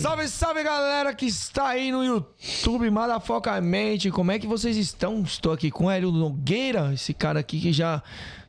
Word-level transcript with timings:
Salve, 0.00 0.28
salve 0.28 0.62
galera 0.62 1.14
que 1.14 1.26
está 1.26 1.68
aí 1.68 1.90
no 1.90 2.04
YouTube, 2.04 2.90
Madafocamente. 2.90 4.10
Como 4.10 4.30
é 4.30 4.38
que 4.38 4.46
vocês 4.46 4.76
estão? 4.76 5.20
Estou 5.22 5.52
aqui 5.52 5.70
com 5.70 5.86
o 5.86 5.90
Hélio 5.90 6.12
Nogueira, 6.12 6.92
esse 6.94 7.12
cara 7.14 7.40
aqui 7.40 7.60
que 7.60 7.72
já 7.72 8.02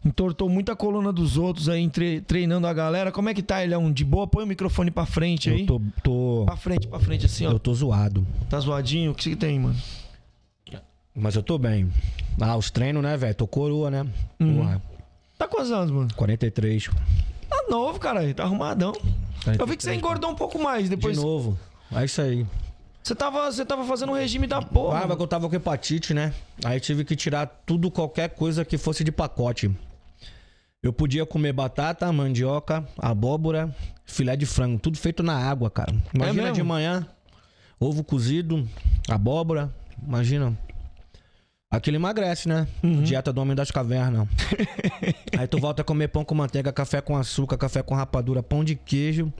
entortou 0.05 0.47
muita 0.49 0.75
coluna 0.75 1.11
dos 1.11 1.37
outros 1.37 1.67
aí, 1.69 1.89
treinando 2.25 2.67
a 2.67 2.73
galera. 2.73 3.11
Como 3.11 3.29
é 3.29 3.33
que 3.33 3.41
tá, 3.41 3.63
Elião? 3.63 3.91
De 3.91 4.03
boa? 4.05 4.27
Põe 4.27 4.43
o 4.43 4.47
microfone 4.47 4.91
pra 4.91 5.05
frente 5.05 5.49
aí. 5.49 5.61
Eu 5.61 5.65
tô, 5.67 5.81
tô- 6.03 6.43
Pra 6.45 6.55
frente, 6.57 6.87
pra 6.87 6.99
frente, 6.99 7.25
assim, 7.25 7.45
ó. 7.47 7.51
eu 7.51 7.59
tô 7.59 7.73
zoado. 7.73 8.25
Tá 8.49 8.59
zoadinho? 8.59 9.11
O 9.11 9.15
que 9.15 9.23
você 9.23 9.35
tem, 9.35 9.59
mano? 9.59 9.75
Mas 11.15 11.35
eu 11.35 11.43
tô 11.43 11.57
bem. 11.57 11.91
Ah, 12.39 12.55
os 12.55 12.69
treinos, 12.71 13.01
né, 13.03 13.17
velho? 13.17 13.35
Tô 13.35 13.45
coroa, 13.47 13.89
né? 13.91 14.05
Porra, 14.37 14.81
Tá 15.37 15.47
quantos 15.47 15.71
anos, 15.71 15.89
mano? 15.91 16.07
43. 16.15 16.89
Tá 17.49 17.65
novo, 17.69 17.99
caralho. 17.99 18.33
Tá 18.33 18.43
arrumadão. 18.43 18.93
Eu 19.59 19.65
vi 19.65 19.77
que 19.77 19.83
você 19.83 19.93
engordou 19.93 20.29
um 20.29 20.35
pouco 20.35 20.59
mais 20.59 20.89
depois. 20.89 21.17
De 21.17 21.23
novo. 21.23 21.57
É 21.91 22.05
isso 22.05 22.21
aí. 22.21 22.45
Você 23.03 23.15
tava, 23.15 23.51
você 23.51 23.65
tava 23.65 23.83
fazendo 23.85 24.11
um 24.11 24.15
regime 24.15 24.45
da 24.45 24.61
porra. 24.61 24.99
Ah, 24.99 25.07
mas 25.07 25.19
eu 25.19 25.27
tava 25.27 25.49
com 25.49 25.55
hepatite, 25.55 26.13
né? 26.13 26.33
Aí 26.63 26.79
tive 26.79 27.03
que 27.03 27.15
tirar 27.15 27.47
tudo, 27.65 27.89
qualquer 27.89 28.29
coisa 28.29 28.63
que 28.63 28.77
fosse 28.77 29.03
de 29.03 29.11
pacote. 29.11 29.71
Eu 30.83 30.93
podia 30.93 31.25
comer 31.25 31.51
batata, 31.51 32.11
mandioca, 32.11 32.87
abóbora, 32.97 33.75
filé 34.05 34.35
de 34.35 34.45
frango, 34.45 34.79
tudo 34.79 34.97
feito 34.97 35.23
na 35.23 35.35
água, 35.35 35.69
cara. 35.69 35.93
Imagina 36.13 36.43
mesmo? 36.43 36.55
de 36.55 36.63
manhã, 36.63 37.07
ovo 37.79 38.03
cozido, 38.03 38.67
abóbora, 39.09 39.73
imagina. 40.05 40.57
Aquilo 41.71 41.97
emagrece, 41.97 42.49
né? 42.49 42.67
Uhum. 42.83 43.03
Dieta 43.03 43.31
do 43.31 43.39
homem 43.41 43.55
das 43.55 43.69
cavernas. 43.69 44.27
Aí 45.37 45.47
tu 45.47 45.59
volta 45.59 45.83
a 45.83 45.85
comer 45.85 46.07
pão 46.07 46.25
com 46.25 46.33
manteiga, 46.33 46.73
café 46.73 46.99
com 46.99 47.15
açúcar, 47.15 47.57
café 47.59 47.83
com 47.83 47.93
rapadura, 47.93 48.41
pão 48.41 48.63
de 48.63 48.73
queijo. 48.75 49.31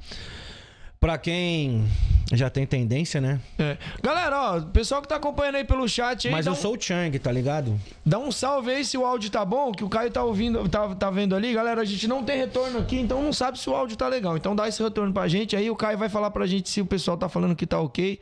Pra 1.00 1.18
quem 1.18 1.88
já 2.32 2.48
tem 2.48 2.68
tendência, 2.68 3.20
né? 3.20 3.40
É. 3.58 3.78
Galera, 4.04 4.38
ó, 4.58 4.62
pessoal 4.62 5.02
que 5.02 5.08
tá 5.08 5.16
acompanhando 5.16 5.56
aí 5.56 5.64
pelo 5.64 5.88
chat 5.90 6.28
aí. 6.28 6.32
Mas 6.32 6.46
eu 6.46 6.52
um- 6.54 6.56
sou 6.56 6.76
o 6.76 6.80
Chang, 6.80 7.18
tá 7.18 7.32
ligado? 7.32 7.80
Dá 8.06 8.20
um 8.20 8.32
salve 8.32 8.70
aí 8.70 8.86
se 8.86 8.96
o 8.96 9.06
áudio 9.06 9.32
tá 9.32 9.44
bom, 9.44 9.72
que 9.72 9.84
o 9.84 9.90
Caio 9.90 10.12
tá 10.12 10.24
ouvindo, 10.24 10.68
tá, 10.70 10.94
tá 10.94 11.10
vendo 11.10 11.36
ali. 11.36 11.52
Galera, 11.54 11.82
a 11.82 11.86
gente 11.86 12.08
não 12.08 12.24
tem 12.24 12.38
retorno 12.38 12.78
aqui, 12.78 13.00
então 13.00 13.24
não 13.24 13.34
sabe 13.34 13.58
se 13.58 13.68
o 13.68 13.74
áudio 13.74 13.98
tá 13.98 14.08
legal. 14.08 14.38
Então 14.38 14.56
dá 14.56 14.68
esse 14.68 14.84
retorno 14.84 15.12
pra 15.12 15.28
gente, 15.28 15.56
aí 15.56 15.72
o 15.72 15.76
Caio 15.76 15.98
vai 15.98 16.10
falar 16.10 16.30
pra 16.30 16.46
gente 16.46 16.70
se 16.70 16.80
o 16.80 16.86
pessoal 16.86 17.18
tá 17.18 17.28
falando 17.28 17.56
que 17.56 17.66
tá 17.66 17.80
ok 17.80 18.20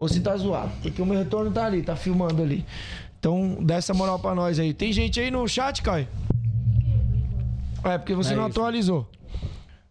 ou 0.00 0.08
se 0.08 0.20
tá 0.20 0.34
zoado. 0.36 0.72
Porque 0.82 1.00
o 1.02 1.06
meu 1.06 1.18
retorno 1.18 1.52
tá 1.52 1.66
ali, 1.66 1.82
tá 1.82 1.94
filmando 1.94 2.42
ali. 2.42 2.64
Então 3.20 3.58
dá 3.60 3.74
essa 3.76 3.92
moral 3.92 4.18
pra 4.18 4.34
nós 4.34 4.58
aí. 4.58 4.72
Tem 4.72 4.90
gente 4.92 5.20
aí 5.20 5.30
no 5.30 5.46
chat, 5.46 5.82
Caio? 5.82 6.08
É, 7.84 7.98
porque 7.98 8.14
você 8.14 8.32
É 8.32 8.36
não 8.36 8.48
isso. 8.48 8.58
atualizou. 8.58 9.06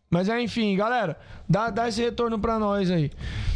Mas 0.10 0.28
é, 0.28 0.42
enfim, 0.42 0.76
galera, 0.76 1.16
dá, 1.48 1.70
dá 1.70 1.88
esse 1.88 2.02
retorno 2.02 2.40
pra 2.40 2.58
nós 2.58 2.90
aí. 2.90 3.12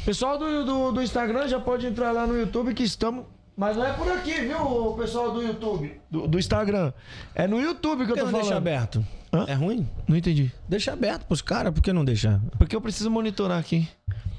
Pessoal 0.06 0.38
do, 0.38 0.64
do, 0.64 0.92
do 0.92 1.02
Instagram 1.02 1.48
já 1.48 1.60
pode 1.60 1.88
entrar 1.88 2.12
lá 2.12 2.28
no 2.28 2.38
YouTube 2.40 2.74
que 2.76 2.84
estamos. 2.84 3.26
Mas 3.58 3.76
não 3.76 3.86
é 3.86 3.94
por 3.94 4.12
aqui, 4.12 4.34
viu, 4.42 4.94
pessoal 4.98 5.32
do 5.32 5.42
YouTube, 5.42 6.00
do, 6.10 6.28
do 6.28 6.40
Instagram. 6.40 6.92
É 7.36 7.48
no 7.48 7.60
YouTube 7.62 8.06
que 8.06 8.12
eu 8.12 8.16
tô 8.16 8.24
não 8.24 8.32
falando. 8.32 8.42
deixa 8.44 8.58
aberto? 8.58 9.06
Hã? 9.32 9.46
É 9.48 9.54
ruim? 9.54 9.88
Não 10.08 10.16
entendi. 10.18 10.52
Deixa 10.68 10.94
aberto 10.94 11.26
pros 11.26 11.42
caras, 11.42 11.72
por 11.74 11.82
que 11.82 11.94
não 11.94 12.04
deixar? 12.06 12.40
Porque 12.58 12.76
eu 12.76 12.82
preciso 12.82 13.10
monitorar 13.12 13.60
aqui. 13.60 13.88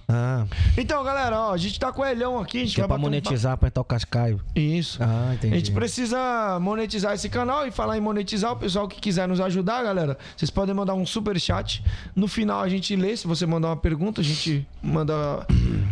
Ah, 0.08 0.44
Então, 0.76 1.02
galera, 1.02 1.38
ó, 1.40 1.52
a 1.52 1.56
gente 1.56 1.78
tá 1.80 1.90
com 1.90 2.02
o 2.02 2.04
Elhão 2.04 2.38
aqui, 2.38 2.58
a 2.58 2.60
gente 2.60 2.74
que 2.74 2.80
é 2.80 2.84
pra 2.84 2.88
bater 2.96 3.00
um 3.00 3.02
monetizar, 3.04 3.52
apertar 3.52 3.80
o 3.80 3.84
cascaio. 3.84 4.40
Isso. 4.54 4.98
Ah, 5.02 5.32
entendi. 5.34 5.54
A 5.54 5.56
gente 5.56 5.72
precisa 5.72 6.58
monetizar 6.60 7.14
esse 7.14 7.28
canal 7.28 7.66
e 7.66 7.70
falar 7.70 7.96
em 7.96 8.00
monetizar. 8.00 8.52
O 8.52 8.56
pessoal 8.56 8.86
que 8.86 9.00
quiser 9.00 9.26
nos 9.26 9.40
ajudar, 9.40 9.82
galera, 9.82 10.18
vocês 10.36 10.50
podem 10.50 10.74
mandar 10.74 10.94
um 10.94 11.06
super 11.06 11.38
chat. 11.40 11.82
No 12.14 12.28
final 12.28 12.60
a 12.60 12.68
gente 12.68 12.94
lê. 12.94 13.16
Se 13.16 13.26
você 13.26 13.46
mandar 13.46 13.68
uma 13.68 13.76
pergunta, 13.76 14.20
a 14.20 14.24
gente 14.24 14.66
manda 14.82 15.14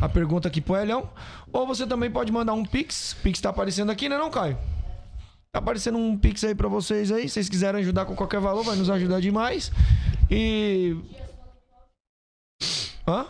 a 0.01 0.09
pergunta 0.09 0.49
aqui 0.49 0.61
pro 0.61 0.77
Elhão. 0.77 1.09
Ou 1.53 1.67
você 1.67 1.87
também 1.87 2.11
pode 2.11 2.31
mandar 2.31 2.53
um 2.53 2.65
Pix. 2.65 3.17
Pix 3.23 3.41
tá 3.41 3.49
aparecendo 3.51 3.91
aqui, 3.91 4.09
né, 4.09 4.19
não, 4.19 4.31
Caio? 4.31 4.59
Tá 5.53 5.59
aparecendo 5.59 5.99
um 5.99 6.17
Pix 6.17 6.45
aí 6.45 6.55
pra 6.55 6.69
vocês 6.69 7.11
aí. 7.11 7.23
Se 7.29 7.35
vocês 7.35 7.49
quiserem 7.49 7.81
ajudar 7.81 8.05
com 8.05 8.15
qualquer 8.15 8.41
valor, 8.41 8.63
vai 8.63 8.77
nos 8.77 8.89
ajudar 8.91 9.21
demais. 9.21 9.71
E. 10.31 10.97
Hã? 13.07 13.27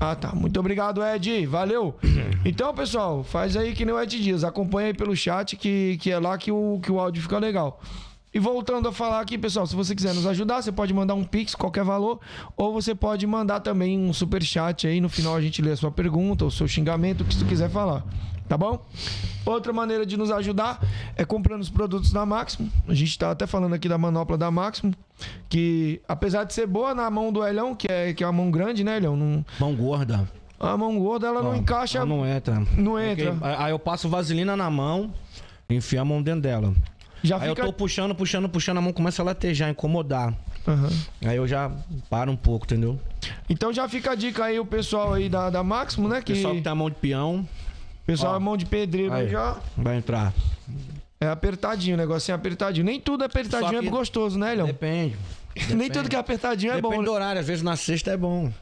Ah, 0.00 0.16
tá. 0.16 0.34
Muito 0.34 0.58
obrigado, 0.58 1.04
Ed. 1.04 1.46
Valeu. 1.46 1.94
Então, 2.42 2.72
pessoal, 2.72 3.22
faz 3.22 3.54
aí 3.54 3.74
que 3.74 3.84
nem 3.84 3.94
o 3.94 4.00
Ed 4.00 4.18
Dias. 4.18 4.44
Acompanha 4.44 4.88
aí 4.88 4.94
pelo 4.94 5.14
chat, 5.14 5.56
que, 5.56 5.98
que 6.00 6.10
é 6.10 6.18
lá 6.18 6.38
que 6.38 6.50
o, 6.50 6.80
que 6.82 6.90
o 6.90 6.98
áudio 6.98 7.20
fica 7.20 7.38
legal. 7.38 7.78
E 8.32 8.38
voltando 8.38 8.88
a 8.88 8.92
falar 8.92 9.20
aqui, 9.20 9.36
pessoal, 9.36 9.66
se 9.66 9.76
você 9.76 9.94
quiser 9.94 10.14
nos 10.14 10.26
ajudar, 10.26 10.62
você 10.62 10.72
pode 10.72 10.94
mandar 10.94 11.14
um 11.14 11.22
pix, 11.22 11.54
qualquer 11.54 11.84
valor, 11.84 12.18
ou 12.56 12.72
você 12.72 12.94
pode 12.94 13.26
mandar 13.26 13.60
também 13.60 13.98
um 13.98 14.12
super 14.12 14.42
chat 14.42 14.86
aí. 14.86 15.02
No 15.02 15.10
final 15.10 15.36
a 15.36 15.40
gente 15.42 15.60
lê 15.60 15.72
a 15.72 15.76
sua 15.76 15.90
pergunta, 15.90 16.46
o 16.46 16.50
seu 16.50 16.66
xingamento, 16.66 17.20
o 17.20 17.24
que 17.26 17.34
você 17.34 17.44
quiser 17.44 17.68
falar. 17.68 18.02
Tá 18.50 18.58
bom? 18.58 18.84
Outra 19.46 19.72
maneira 19.72 20.04
de 20.04 20.16
nos 20.16 20.28
ajudar 20.32 20.84
é 21.16 21.24
comprando 21.24 21.60
os 21.60 21.70
produtos 21.70 22.10
da 22.10 22.26
Máximo. 22.26 22.68
A 22.88 22.92
gente 22.92 23.16
tá 23.16 23.30
até 23.30 23.46
falando 23.46 23.74
aqui 23.76 23.88
da 23.88 23.96
manopla 23.96 24.36
da 24.36 24.50
Máximo, 24.50 24.92
que 25.48 26.00
apesar 26.08 26.42
de 26.42 26.52
ser 26.52 26.66
boa 26.66 26.92
na 26.92 27.08
mão 27.08 27.32
do 27.32 27.46
Elhão, 27.46 27.76
que 27.76 27.86
é, 27.86 28.12
que 28.12 28.24
é 28.24 28.26
uma 28.26 28.32
mão 28.32 28.50
grande, 28.50 28.82
né, 28.82 28.96
Elhão? 28.96 29.14
Não, 29.16 29.44
Mão 29.60 29.72
gorda. 29.76 30.28
a 30.58 30.76
mão 30.76 30.98
gorda, 30.98 31.28
ela 31.28 31.44
não 31.44 31.50
Ó, 31.52 31.54
encaixa. 31.54 31.98
ela 31.98 32.06
Não 32.08 32.26
entra. 32.26 32.60
Não 32.76 32.98
entra. 32.98 33.30
Porque- 33.34 33.46
Aí 33.46 33.70
eu 33.70 33.78
passo 33.78 34.08
vaselina 34.08 34.56
na 34.56 34.68
mão, 34.68 35.14
enfio 35.70 36.00
a 36.00 36.04
mão 36.04 36.20
dentro 36.20 36.40
dela. 36.40 36.74
Já 37.22 37.36
Aí 37.36 37.48
eu 37.50 37.54
fica. 37.54 37.66
tô 37.68 37.72
puxando, 37.72 38.16
puxando, 38.16 38.48
puxando, 38.48 38.78
a 38.78 38.80
mão 38.80 38.92
começa 38.92 39.22
a 39.22 39.24
latejar, 39.24 39.70
incomodar. 39.70 40.34
Aham. 40.66 40.88
Aí 41.24 41.36
eu 41.36 41.46
já 41.46 41.70
paro 42.08 42.32
um 42.32 42.36
pouco, 42.36 42.64
entendeu? 42.66 42.98
Então 43.48 43.72
já 43.72 43.88
fica 43.88 44.10
a 44.10 44.14
dica 44.16 44.46
aí, 44.46 44.58
o 44.58 44.66
pessoal 44.66 45.12
aí 45.14 45.28
da, 45.28 45.50
da 45.50 45.62
Máximo, 45.62 46.08
né? 46.08 46.20
Que 46.20 46.32
Pessoal 46.32 46.54
que 46.60 46.66
a 46.68 46.74
mão 46.74 46.90
de 46.90 46.96
peão, 46.96 47.46
pessoal 48.12 48.32
Ó. 48.32 48.36
é 48.36 48.38
mão 48.38 48.56
de 48.56 48.66
pedreiro 48.66 49.12
aí 49.12 49.24
Aí. 49.26 49.28
já. 49.30 49.56
vai 49.76 49.96
entrar. 49.96 50.32
É 51.20 51.26
apertadinho, 51.28 51.94
o 51.94 51.98
negocinho 51.98 52.34
é 52.34 52.36
apertadinho. 52.36 52.84
Nem 52.84 52.98
tudo 53.00 53.24
apertadinho 53.24 53.70
Só 53.72 53.80
que- 53.80 53.86
é 53.86 53.90
gostoso, 53.90 54.38
né, 54.38 54.54
Leão? 54.54 54.66
Depende. 54.66 55.16
Nem 55.76 55.90
tudo 55.90 56.08
que 56.08 56.16
é 56.16 56.18
apertadinho 56.18 56.72
é 56.72 56.76
Depende 56.76 56.96
bom. 56.96 57.02
do 57.02 57.10
né? 57.10 57.16
horário, 57.16 57.40
às 57.40 57.46
vezes 57.46 57.62
na 57.62 57.76
sexta 57.76 58.10
é 58.12 58.16
bom. 58.16 58.50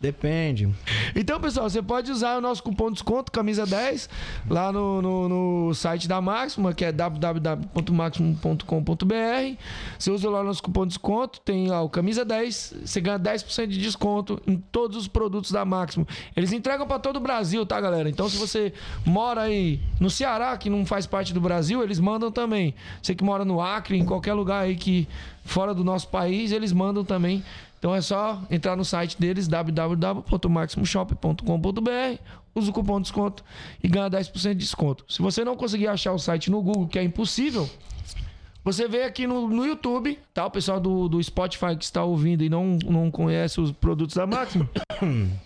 Depende. 0.00 0.66
Então, 1.14 1.38
pessoal, 1.38 1.68
você 1.68 1.82
pode 1.82 2.10
usar 2.10 2.38
o 2.38 2.40
nosso 2.40 2.62
cupom 2.62 2.86
de 2.86 2.94
desconto, 2.94 3.30
camisa 3.30 3.66
10, 3.66 4.08
lá 4.48 4.72
no, 4.72 5.02
no, 5.02 5.28
no 5.28 5.74
site 5.74 6.08
da 6.08 6.22
Máxima, 6.22 6.72
que 6.72 6.86
é 6.86 6.90
www.maximum.com.br. 6.90 9.58
Você 9.98 10.10
usa 10.10 10.30
lá 10.30 10.40
o 10.40 10.44
nosso 10.44 10.62
cupom 10.62 10.86
de 10.86 10.94
desconto, 10.94 11.38
tem 11.42 11.68
lá 11.68 11.82
o 11.82 11.90
camisa 11.90 12.24
10, 12.24 12.76
você 12.82 12.98
ganha 12.98 13.18
10% 13.18 13.66
de 13.66 13.78
desconto 13.78 14.40
em 14.46 14.56
todos 14.56 14.96
os 14.96 15.06
produtos 15.06 15.52
da 15.52 15.66
Máximo. 15.66 16.08
Eles 16.34 16.50
entregam 16.50 16.86
para 16.86 16.98
todo 16.98 17.16
o 17.16 17.20
Brasil, 17.20 17.66
tá, 17.66 17.78
galera? 17.78 18.08
Então, 18.08 18.26
se 18.26 18.38
você 18.38 18.72
mora 19.04 19.42
aí 19.42 19.80
no 20.00 20.08
Ceará, 20.08 20.56
que 20.56 20.70
não 20.70 20.86
faz 20.86 21.04
parte 21.04 21.34
do 21.34 21.42
Brasil, 21.42 21.82
eles 21.82 22.00
mandam 22.00 22.32
também. 22.32 22.74
Você 23.02 23.14
que 23.14 23.22
mora 23.22 23.44
no 23.44 23.60
Acre, 23.60 23.98
em 23.98 24.06
qualquer 24.06 24.32
lugar 24.32 24.62
aí 24.62 24.76
que 24.76 25.06
fora 25.44 25.74
do 25.74 25.84
nosso 25.84 26.08
país, 26.08 26.52
eles 26.52 26.72
mandam 26.72 27.04
também. 27.04 27.44
Então 27.80 27.92
é 27.94 28.00
só 28.02 28.42
entrar 28.50 28.76
no 28.76 28.84
site 28.84 29.18
deles, 29.18 29.48
www.maximoshop.com.br, 29.48 32.22
usa 32.54 32.70
o 32.70 32.74
cupom 32.74 32.98
de 32.98 33.04
desconto 33.04 33.42
e 33.82 33.88
ganha 33.88 34.10
10% 34.10 34.50
de 34.50 34.56
desconto. 34.56 35.02
Se 35.08 35.22
você 35.22 35.42
não 35.42 35.56
conseguir 35.56 35.86
achar 35.88 36.12
o 36.12 36.18
site 36.18 36.50
no 36.50 36.60
Google, 36.60 36.86
que 36.86 36.98
é 36.98 37.02
impossível, 37.02 37.66
você 38.62 38.86
vê 38.86 39.04
aqui 39.04 39.26
no, 39.26 39.48
no 39.48 39.64
YouTube, 39.64 40.18
tá? 40.34 40.44
O 40.44 40.50
pessoal 40.50 40.78
do, 40.78 41.08
do 41.08 41.22
Spotify 41.22 41.74
que 41.74 41.84
está 41.84 42.04
ouvindo 42.04 42.44
e 42.44 42.50
não, 42.50 42.78
não 42.84 43.10
conhece 43.10 43.62
os 43.62 43.72
produtos 43.72 44.14
da 44.14 44.26
Máxima. 44.26 44.68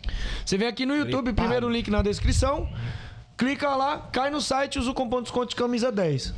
Você 0.44 0.58
vem 0.58 0.66
aqui 0.66 0.84
no 0.84 0.96
YouTube, 0.96 1.32
primeiro 1.32 1.70
link 1.70 1.88
na 1.88 2.02
descrição. 2.02 2.68
Clica 3.36 3.76
lá, 3.76 3.98
cai 4.12 4.30
no 4.30 4.40
site, 4.40 4.80
usa 4.80 4.90
o 4.90 4.94
cupom 4.94 5.18
de 5.18 5.24
desconto 5.24 5.50
de 5.50 5.56
camisa 5.56 5.92
10. 5.92 6.34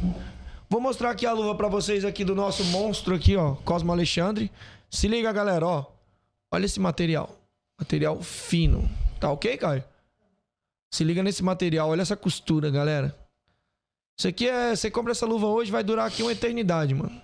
Vou 0.69 0.81
mostrar 0.81 1.11
aqui 1.11 1.25
a 1.25 1.33
luva 1.33 1.55
pra 1.55 1.69
vocês 1.69 2.05
aqui 2.05 2.25
do 2.25 2.35
nosso 2.35 2.65
monstro 2.67 3.15
aqui, 3.15 3.37
ó, 3.37 3.55
Cosmo 3.65 3.93
Alexandre. 3.93 4.51
Se 4.91 5.09
liga, 5.09 5.33
galera, 5.33 5.67
ó. 5.67 5.96
Olha 6.53 6.65
esse 6.67 6.81
material. 6.81 7.35
Material 7.79 8.21
fino. 8.23 8.89
Tá 9.21 9.31
ok, 9.31 9.57
Caio? 9.57 9.85
Se 10.93 11.05
liga 11.05 11.23
nesse 11.23 11.43
material, 11.43 11.91
olha 11.91 12.03
essa 12.03 12.17
costura, 12.17 12.71
galera. 12.71 13.15
Isso 14.19 14.29
aqui 14.29 14.49
é. 14.49 14.75
Você 14.75 14.91
compra 14.91 15.13
essa 15.13 15.27
luva 15.27 15.47
hoje, 15.47 15.71
vai 15.71 15.83
durar 15.85 16.07
aqui 16.07 16.23
uma 16.23 16.33
eternidade, 16.33 16.95
mano. 16.95 17.21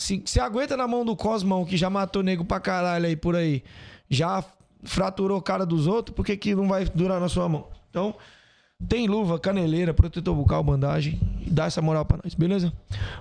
Se 0.00 0.22
você 0.24 0.40
aguenta 0.40 0.76
na 0.76 0.88
mão 0.88 1.04
do 1.04 1.14
Cosmão, 1.16 1.64
que 1.64 1.76
já 1.76 1.88
matou 1.90 2.22
nego 2.22 2.44
pra 2.44 2.58
caralho 2.60 3.06
aí 3.06 3.16
por 3.16 3.36
aí, 3.36 3.62
já 4.08 4.42
fraturou 4.82 5.38
a 5.38 5.42
cara 5.42 5.64
dos 5.64 5.86
outros, 5.86 6.14
por 6.14 6.24
que, 6.24 6.36
que 6.36 6.54
não 6.54 6.68
vai 6.68 6.84
durar 6.84 7.20
na 7.20 7.28
sua 7.28 7.48
mão? 7.48 7.68
Então, 7.90 8.14
Tem 8.88 9.06
luva, 9.06 9.38
caneleira, 9.38 9.94
protetor 9.94 10.34
bucal, 10.34 10.62
bandagem. 10.62 11.18
Dá 11.46 11.66
essa 11.66 11.80
moral 11.80 12.04
pra 12.04 12.18
nós, 12.22 12.34
beleza? 12.34 12.72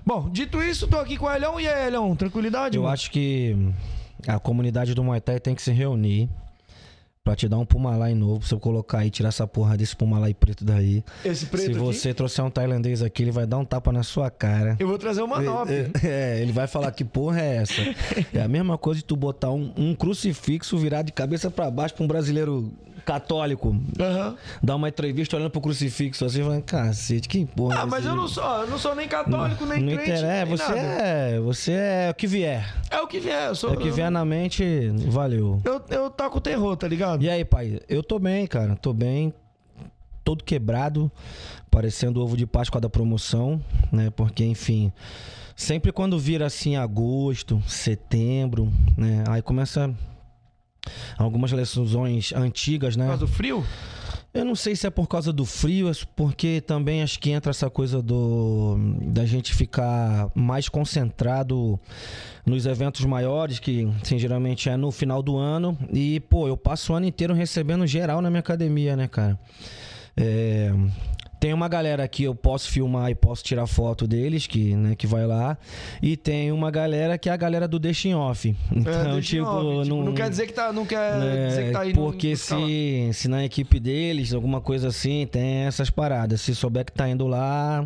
Bom, 0.06 0.30
dito 0.30 0.62
isso, 0.62 0.88
tô 0.88 0.98
aqui 0.98 1.16
com 1.16 1.26
o 1.28 1.32
Elhão. 1.32 1.60
E 1.60 1.68
aí, 1.68 1.88
Elhão, 1.88 2.16
tranquilidade, 2.16 2.76
Eu 2.76 2.84
mano? 2.84 2.94
acho 2.94 3.12
que 3.12 3.56
a 4.28 4.40
comunidade 4.40 4.94
do 4.94 5.04
Muay 5.04 5.22
Thai 5.22 5.40
tem 5.40 5.56
que 5.56 5.62
se 5.62 5.72
reunir 5.72 6.30
pra 7.24 7.36
te 7.38 7.48
dar 7.48 7.58
um 7.58 7.66
Pumalai 7.66 8.14
novo, 8.14 8.40
pra 8.40 8.50
você 8.50 8.58
colocar 8.58 9.00
aí, 9.00 9.10
tirar 9.10 9.30
essa 9.30 9.48
porra 9.48 9.78
desse 9.78 9.96
Pumalai 9.96 10.34
preto 10.34 10.66
daí. 10.66 11.02
Esse 11.24 11.46
preto 11.46 11.64
Se 11.64 11.70
aqui. 11.72 11.80
você 11.80 12.14
trouxer 12.14 12.44
um 12.44 12.50
tailandês 12.50 13.02
aqui, 13.02 13.24
ele 13.24 13.32
vai 13.32 13.46
dar 13.46 13.60
um 13.60 13.66
tapa 13.66 13.94
na 13.94 14.04
sua 14.04 14.30
cara. 14.30 14.76
Eu 14.78 14.88
vou 14.88 14.98
trazer 14.98 15.22
uma 15.22 15.40
nova. 15.40 15.72
É, 16.04 16.42
ele 16.42 16.52
vai 16.52 16.68
falar 16.68 16.92
que 16.92 17.06
porra 17.06 17.40
é 17.42 17.56
essa. 17.58 17.82
É 18.34 18.42
a 18.42 18.48
mesma 18.48 18.78
coisa 18.78 19.00
de 19.00 19.06
tu 19.06 19.16
botar 19.16 19.52
um, 19.52 19.72
um 19.78 19.96
crucifixo 19.96 20.78
virado 20.78 21.06
de 21.06 21.14
cabeça 21.14 21.50
pra 21.50 21.72
baixo 21.72 21.96
pra 21.96 22.04
um 22.04 22.08
brasileiro 22.08 22.74
católico. 23.06 23.76
Aham. 24.00 24.36
Dar 24.62 24.76
uma 24.76 24.90
entrevista 24.90 25.36
olhando 25.36 25.50
pro 25.52 25.62
crucifixo 25.62 26.26
assim, 26.26 26.42
vai, 26.42 26.62
cacete, 26.62 27.28
que 27.28 27.46
porra. 27.46 27.80
Ah, 27.80 27.84
é 27.84 27.86
mas 27.86 28.06
eu 28.06 28.16
não 28.16 28.28
sou, 28.28 28.44
eu 28.44 28.68
não 28.68 28.78
sou 28.78 28.96
nem 28.96 29.08
católico, 29.08 29.66
nem 29.66 29.80
Não 29.82 29.94
crente. 29.94 30.12
interessa, 30.12 30.46
nem 30.46 30.58
você 30.58 30.64
nada. 30.64 30.80
é, 30.80 31.40
você 31.40 31.72
é 31.72 32.10
o 32.12 32.14
que 32.16 32.28
vier. 32.28 32.74
É 32.90 33.00
o 33.02 33.08
que 33.08 33.20
vier, 33.20 33.48
eu 33.50 33.56
sou. 33.56 33.72
É 33.72 33.74
o 33.74 33.78
que 33.80 33.92
vier 33.92 34.10
na 34.12 34.24
mente, 34.26 34.64
valeu. 35.08 35.62
Eu, 35.64 35.82
eu 35.90 36.10
taco 36.10 36.38
o 36.38 36.42
terror, 36.42 36.76
tá 36.78 36.88
ligado? 36.88 37.24
E 37.24 37.30
aí, 37.30 37.44
pai? 37.46 37.80
Eu 37.88 38.02
tô 38.04 38.20
bem, 38.20 38.46
cara. 38.48 38.76
Tô 38.76 38.94
bem. 38.94 39.34
Todo 40.24 40.42
quebrado, 40.44 41.12
parecendo 41.70 42.22
ovo 42.24 42.38
de 42.38 42.46
Páscoa 42.46 42.80
da 42.80 42.90
promoção, 42.90 43.62
né? 43.92 44.10
Porque, 44.10 44.46
enfim, 44.46 44.90
sempre 45.54 45.92
quando 45.92 46.18
vira 46.18 46.46
assim 46.46 46.78
agosto, 46.78 47.62
setembro, 47.68 48.72
né? 48.98 49.26
Aí 49.28 49.42
começa 49.42 49.94
algumas 51.18 51.52
lesões 51.52 52.34
antigas, 52.34 52.96
Por 52.96 53.02
né? 53.02 53.08
causa 53.08 53.26
do 53.26 53.28
frio? 53.28 53.66
Eu 54.34 54.44
não 54.44 54.56
sei 54.56 54.76
se 54.76 54.88
é 54.88 54.90
por 54.90 55.08
causa 55.08 55.32
do 55.32 55.46
frio, 55.46 55.88
é 55.88 55.92
porque 56.16 56.60
também 56.60 57.04
acho 57.04 57.20
que 57.20 57.30
entra 57.30 57.52
essa 57.52 57.70
coisa 57.70 58.02
do 58.02 58.76
da 59.04 59.28
gente 59.28 59.54
ficar 59.54 60.32
mais 60.34 60.68
concentrado 60.68 61.80
nos 62.44 62.66
eventos 62.66 63.06
maiores, 63.06 63.60
que 63.60 63.88
assim, 64.02 64.18
geralmente 64.18 64.70
é 64.70 64.76
no 64.76 64.92
final 64.92 65.22
do 65.22 65.38
ano. 65.38 65.78
E, 65.92 66.20
pô, 66.22 66.48
eu 66.48 66.58
passo 66.58 66.94
o 66.94 66.96
ano 66.96 67.06
inteiro 67.06 67.34
recebendo 67.36 67.86
geral 67.86 68.24
na 68.24 68.30
minha 68.32 68.40
academia, 68.40 68.96
né, 68.96 69.08
cara? 69.08 69.38
É, 70.18 70.74
Tem 71.44 71.52
uma 71.54 71.68
galera 71.68 72.08
que 72.08 72.24
eu 72.24 72.34
posso 72.34 72.72
filmar 72.72 73.12
e 73.12 73.16
posso 73.16 73.44
tirar 73.44 73.68
foto 73.68 74.08
deles, 74.08 74.48
que, 74.48 74.74
né, 74.78 74.96
que 74.96 75.06
vai 75.06 75.28
lá. 75.28 75.58
E 76.02 76.16
tem 76.16 76.54
uma 76.54 76.72
galera 76.72 77.18
que 77.18 77.28
é 77.28 77.34
a 77.34 77.36
galera 77.36 77.68
do 77.68 77.78
Deixa 77.78 78.08
em 78.08 78.16
Off. 78.16 78.56
Então, 78.72 79.18
É, 79.18 79.20
tipo, 79.20 79.44
off, 79.46 79.84
tipo, 79.84 79.94
não, 79.94 80.06
não 80.06 80.14
quer 80.14 80.30
dizer 80.30 80.48
que 80.48 80.54
tá, 80.54 80.72
não 80.72 80.86
quer 80.86 81.22
é, 81.22 81.48
dizer 81.48 81.66
que 81.66 81.72
tá 81.74 81.86
indo 81.86 81.96
porque 81.96 82.30
lá. 82.30 82.36
se, 82.38 83.10
se 83.12 83.28
na 83.28 83.44
equipe 83.44 83.78
deles, 83.78 84.34
alguma 84.34 84.62
coisa 84.62 84.88
assim, 84.88 85.28
tem 85.30 85.66
essas 85.66 85.90
paradas. 85.90 86.40
Se 86.40 86.56
souber 86.56 86.86
que 86.86 86.94
tá 86.94 87.10
indo 87.10 87.28
lá, 87.28 87.86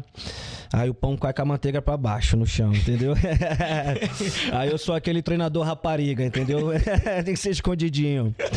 aí 0.72 0.88
o 0.88 0.94
pão 0.94 1.18
cai 1.18 1.34
com 1.34 1.42
a 1.42 1.46
manteiga 1.46 1.82
pra 1.82 1.98
baixo 1.98 2.38
no 2.38 2.46
chão, 2.46 2.72
entendeu? 2.72 3.16
aí 4.54 4.70
eu 4.70 4.78
sou 4.78 4.94
aquele 4.94 5.24
treinador 5.24 5.66
rapariga, 5.66 6.24
entendeu? 6.24 6.70
tem 7.26 7.34
que 7.34 7.40
ser 7.40 7.50
escondidinho. 7.50 8.36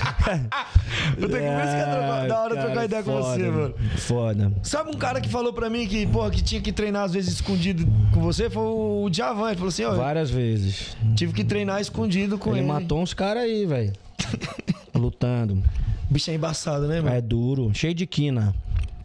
Eu 1.16 1.28
tenho 1.28 1.42
que 1.42 1.56
ver 1.56 1.66
se 1.66 1.74
que 1.76 1.80
é 1.80 1.84
trocar- 1.84 2.28
da 2.28 2.42
hora 2.42 2.54
Cara, 2.54 2.66
trocar 2.66 2.84
ideia 2.84 3.02
com 3.02 3.10
foda, 3.12 3.24
você, 3.34 3.50
mano. 3.50 3.74
Foda. 3.96 4.52
Sabe 4.62 4.89
um 4.90 4.94
cara 4.98 5.20
que 5.20 5.28
falou 5.28 5.52
pra 5.52 5.70
mim 5.70 5.86
que, 5.86 6.06
porra, 6.06 6.30
que 6.30 6.42
tinha 6.42 6.60
que 6.60 6.72
treinar 6.72 7.04
às 7.04 7.12
vezes 7.12 7.34
escondido 7.34 7.86
com 8.12 8.20
você? 8.20 8.50
Foi 8.50 8.62
o 8.62 9.08
Djavan. 9.10 9.48
Ele 9.48 9.56
falou 9.56 9.68
assim, 9.68 9.84
ó, 9.84 9.94
Várias 9.94 10.30
vezes. 10.30 10.96
tive 11.16 11.32
que 11.32 11.44
treinar 11.44 11.80
escondido 11.80 12.36
com 12.38 12.50
ele. 12.50 12.60
Ele 12.60 12.66
matou 12.68 13.00
uns 13.00 13.14
caras 13.14 13.44
aí, 13.44 13.64
velho. 13.66 13.92
Lutando. 14.94 15.62
Bicho 16.10 16.30
é 16.30 16.34
embaçado, 16.34 16.86
né, 16.88 17.00
mano? 17.00 17.14
É 17.16 17.20
duro, 17.20 17.70
cheio 17.72 17.94
de 17.94 18.06
quina. 18.06 18.54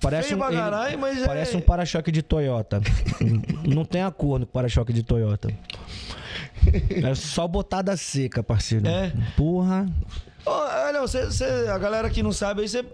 Parece 0.01 0.29
Feio 0.29 0.37
um, 0.43 0.47
pra 0.47 0.87
ele- 0.89 0.97
mas 0.97 1.21
é- 1.21 1.25
parece 1.25 1.55
um 1.57 1.61
para-choque 1.61 2.11
de 2.11 2.21
Toyota. 2.21 2.81
Não 3.65 3.85
tem 3.85 4.01
acordo 4.03 4.45
com 4.45 4.51
para-choque 4.51 4.91
de 4.93 5.03
Toyota. 5.03 5.49
É 7.03 7.15
só 7.15 7.47
botada 7.47 7.95
seca, 7.95 8.43
parceiro. 8.43 8.87
É? 8.87 9.11
Porra. 9.37 9.87
Ô, 10.45 10.51
olha, 10.51 11.01
você, 11.01 11.25
você- 11.25 11.67
a 11.69 11.77
galera 11.77 12.09
que 12.09 12.21
não 12.21 12.31
sabe 12.31 12.61
aí, 12.61 12.67
você 12.67 12.85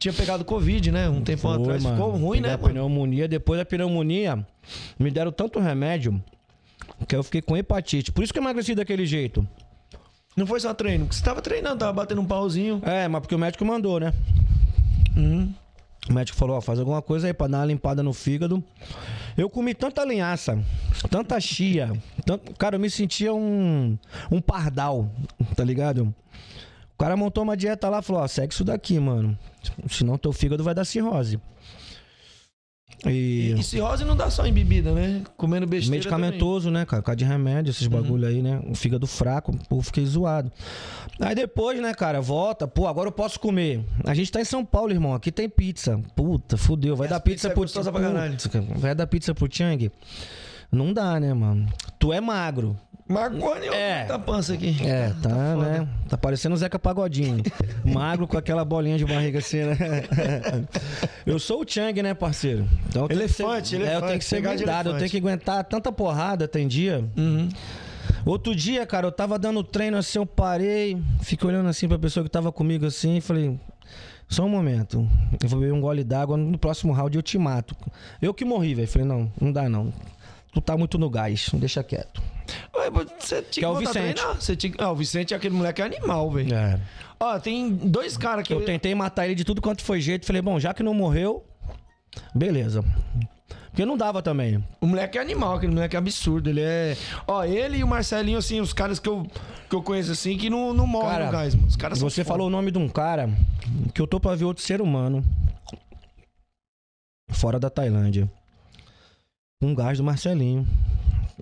tinha 0.00 0.14
pegado 0.14 0.46
Covid, 0.46 0.90
né? 0.90 1.08
Um 1.10 1.22
tempão 1.22 1.52
Foi, 1.52 1.62
atrás. 1.62 1.82
mano. 1.82 1.96
Ficou 1.96 2.10
ruim, 2.12 2.38
Peguei 2.38 2.40
né, 2.40 2.54
a 2.54 2.56
mano? 2.56 2.68
pneumonia. 2.70 3.28
Depois 3.28 3.58
da 3.58 3.66
pneumonia, 3.66 4.44
me 4.98 5.10
deram 5.10 5.30
tanto 5.30 5.60
remédio 5.60 6.20
que 7.06 7.14
eu 7.14 7.22
fiquei 7.22 7.42
com 7.42 7.54
hepatite. 7.54 8.10
Por 8.10 8.24
isso 8.24 8.32
que 8.32 8.38
eu 8.38 8.42
emagreci 8.42 8.74
daquele 8.74 9.04
jeito. 9.04 9.46
Não 10.34 10.46
foi 10.46 10.58
só 10.58 10.72
treino, 10.72 11.04
porque 11.04 11.16
você 11.16 11.24
tava 11.24 11.42
treinando, 11.42 11.76
tava 11.76 11.92
batendo 11.92 12.22
um 12.22 12.24
pauzinho. 12.24 12.80
É, 12.82 13.06
mas 13.08 13.20
porque 13.20 13.34
o 13.34 13.38
médico 13.38 13.62
mandou, 13.64 14.00
né? 14.00 14.14
Uhum. 15.14 15.52
O 16.08 16.12
médico 16.14 16.38
falou, 16.38 16.56
ó, 16.56 16.60
faz 16.62 16.78
alguma 16.78 17.02
coisa 17.02 17.26
aí 17.26 17.34
pra 17.34 17.46
dar 17.46 17.58
uma 17.58 17.66
limpada 17.66 18.02
no 18.02 18.14
fígado. 18.14 18.64
Eu 19.36 19.50
comi 19.50 19.74
tanta 19.74 20.02
linhaça, 20.02 20.58
tanta 21.10 21.38
chia, 21.40 21.92
tanto... 22.24 22.54
cara, 22.54 22.76
eu 22.76 22.80
me 22.80 22.88
sentia 22.88 23.34
um, 23.34 23.98
um 24.30 24.40
pardal, 24.40 25.10
tá 25.54 25.62
ligado? 25.62 26.14
O 27.00 27.02
cara 27.02 27.16
montou 27.16 27.42
uma 27.42 27.56
dieta 27.56 27.88
lá, 27.88 28.02
falou, 28.02 28.20
ó, 28.20 28.28
segue 28.28 28.52
isso 28.52 28.62
daqui, 28.62 29.00
mano. 29.00 29.34
Senão 29.88 30.18
teu 30.18 30.34
fígado 30.34 30.62
vai 30.62 30.74
dar 30.74 30.84
cirrose. 30.84 31.40
E... 33.06 33.54
E 33.58 33.62
cirrose 33.62 34.04
não 34.04 34.14
dá 34.14 34.28
só 34.28 34.44
em 34.44 34.52
bebida, 34.52 34.92
né? 34.92 35.22
Comendo 35.34 35.66
besteira 35.66 35.96
Medicamentoso, 35.96 36.70
né, 36.70 36.84
cara? 36.84 37.02
Causa 37.02 37.16
de 37.16 37.24
remédio, 37.24 37.70
esses 37.70 37.86
bagulho 37.86 38.28
aí, 38.28 38.42
né? 38.42 38.60
O 38.68 38.74
fígado 38.74 39.06
fraco, 39.06 39.56
pô, 39.66 39.80
fiquei 39.80 40.04
zoado. 40.04 40.52
Aí 41.18 41.34
depois, 41.34 41.80
né, 41.80 41.94
cara, 41.94 42.20
volta, 42.20 42.68
pô, 42.68 42.86
agora 42.86 43.08
eu 43.08 43.12
posso 43.12 43.40
comer. 43.40 43.82
A 44.04 44.12
gente 44.12 44.30
tá 44.30 44.38
em 44.38 44.44
São 44.44 44.62
Paulo, 44.62 44.92
irmão, 44.92 45.14
aqui 45.14 45.32
tem 45.32 45.48
pizza. 45.48 45.98
Puta, 46.14 46.58
fudeu. 46.58 46.94
Vai 46.96 47.06
E 47.06 47.10
dar 47.10 47.20
pizza 47.20 47.48
pizza 47.48 47.78
é 47.80 47.82
pro 47.82 47.92
cara, 48.02 48.36
Vai 48.76 48.94
dar 48.94 49.06
pizza 49.06 49.34
pro 49.34 49.48
Chang? 49.50 49.90
Não 50.70 50.92
dá, 50.92 51.18
né, 51.18 51.32
mano? 51.32 51.66
Tu 51.98 52.12
é 52.12 52.20
magro. 52.20 52.78
Marconi, 53.10 53.66
É. 53.68 54.00
é. 54.00 54.04
tá 54.04 54.18
pança 54.18 54.54
aqui. 54.54 54.76
É, 54.86 55.08
tá, 55.22 55.28
foda. 55.28 55.56
né? 55.80 55.88
Tá 56.08 56.16
parecendo 56.16 56.54
o 56.54 56.58
Zeca 56.58 56.78
Pagodinho. 56.78 57.42
Magro 57.84 58.26
com 58.28 58.38
aquela 58.38 58.64
bolinha 58.64 58.96
de 58.96 59.04
barriga 59.04 59.38
assim, 59.40 59.64
né? 59.64 59.76
Eu 61.26 61.38
sou 61.38 61.62
o 61.62 61.64
Chang, 61.68 62.02
né, 62.02 62.14
parceiro? 62.14 62.66
Então 62.88 63.06
que 63.08 63.14
ser- 63.14 63.20
Elefante, 63.20 63.74
É, 63.76 63.78
eu 63.78 63.82
elefante, 63.82 64.06
tenho 64.06 64.18
que 64.18 64.24
ser 64.24 64.40
blindado, 64.42 64.60
eu 64.60 64.64
tenho 64.82 64.88
elefante. 64.92 65.10
que 65.10 65.16
aguentar 65.16 65.64
tanta 65.64 65.90
porrada, 65.92 66.46
tem 66.48 66.66
dia. 66.68 67.04
Uhum. 67.16 67.48
Outro 68.24 68.54
dia, 68.54 68.84
cara, 68.86 69.06
eu 69.06 69.12
tava 69.12 69.38
dando 69.38 69.62
treino 69.64 69.96
assim, 69.96 70.18
eu 70.18 70.26
parei, 70.26 71.00
fiquei 71.22 71.48
olhando 71.48 71.68
assim 71.68 71.88
pra 71.88 71.98
pessoa 71.98 72.22
que 72.24 72.30
tava 72.30 72.52
comigo 72.52 72.86
assim 72.86 73.16
e 73.16 73.20
falei. 73.20 73.58
Só 74.28 74.44
um 74.44 74.48
momento. 74.48 75.08
Eu 75.42 75.48
vou 75.48 75.58
beber 75.58 75.72
um 75.72 75.80
gole 75.80 76.04
d'água, 76.04 76.36
no 76.36 76.56
próximo 76.56 76.92
round 76.92 77.16
eu 77.16 77.22
te 77.22 77.36
mato. 77.36 77.74
Eu 78.22 78.32
que 78.32 78.44
morri, 78.44 78.74
velho. 78.76 78.86
Falei, 78.86 79.06
não, 79.08 79.32
não 79.40 79.50
dá 79.50 79.68
não. 79.68 79.92
Tu 80.52 80.60
tá 80.60 80.76
muito 80.76 80.96
no 80.98 81.10
gás, 81.10 81.48
deixa 81.54 81.82
quieto. 81.82 82.22
Você 83.18 83.42
tinha 83.42 83.42
Que 83.42 83.60
que 83.60 83.64
é 83.64 83.68
o 83.68 83.74
Vicente. 83.76 84.22
Você 84.38 84.56
tinha... 84.56 84.74
Ah, 84.78 84.90
o 84.90 84.94
Vicente 84.96 85.34
é 85.34 85.36
aquele 85.36 85.54
moleque 85.54 85.82
animal, 85.82 86.30
velho. 86.30 86.54
É. 86.54 86.80
Ó, 87.18 87.38
tem 87.38 87.70
dois 87.70 88.16
caras 88.16 88.46
que... 88.46 88.52
Eu 88.52 88.64
tentei 88.64 88.94
matar 88.94 89.26
ele 89.26 89.34
de 89.34 89.44
tudo 89.44 89.60
quanto 89.60 89.82
foi 89.82 90.00
jeito. 90.00 90.26
Falei, 90.26 90.40
bom, 90.42 90.58
já 90.58 90.72
que 90.72 90.82
não 90.82 90.94
morreu, 90.94 91.44
beleza. 92.34 92.82
Porque 93.70 93.84
não 93.84 93.96
dava 93.96 94.20
também. 94.20 94.64
O 94.80 94.86
moleque 94.86 95.16
é 95.16 95.20
animal, 95.20 95.54
aquele 95.54 95.72
moleque 95.72 95.94
é 95.94 95.98
absurdo. 95.98 96.50
Ele 96.50 96.60
é. 96.60 96.96
Ó, 97.26 97.44
ele 97.44 97.78
e 97.78 97.84
o 97.84 97.86
Marcelinho, 97.86 98.38
assim, 98.38 98.60
os 98.60 98.72
caras 98.72 98.98
que 98.98 99.08
eu, 99.08 99.24
que 99.68 99.76
eu 99.76 99.82
conheço 99.82 100.10
assim, 100.10 100.36
que 100.36 100.50
não, 100.50 100.72
não 100.74 100.86
morrem 100.86 101.10
Cara, 101.10 101.26
no 101.26 101.32
gás. 101.32 101.54
mano. 101.54 101.68
Os 101.68 101.76
caras 101.76 101.98
são 101.98 102.10
Você 102.10 102.24
foda. 102.24 102.32
falou 102.34 102.46
o 102.48 102.50
nome 102.50 102.70
de 102.70 102.78
um 102.78 102.88
cara 102.88 103.30
que 103.94 104.00
eu 104.00 104.06
tô 104.06 104.18
pra 104.18 104.34
ver 104.34 104.44
outro 104.44 104.62
ser 104.62 104.80
humano 104.82 105.24
fora 107.30 107.60
da 107.60 107.70
Tailândia. 107.70 108.28
Com 109.62 109.74
gás 109.74 109.98
do 109.98 110.04
Marcelinho. 110.04 110.66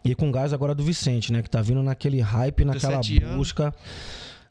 E 0.04 0.14
com 0.14 0.30
gás 0.30 0.52
agora 0.52 0.74
do 0.74 0.82
Vicente, 0.82 1.32
né? 1.32 1.42
Que 1.42 1.50
tá 1.50 1.60
vindo 1.60 1.82
naquele 1.82 2.20
hype, 2.20 2.64
naquela 2.64 2.98
17 2.98 3.24
anos. 3.24 3.36
busca, 3.36 3.74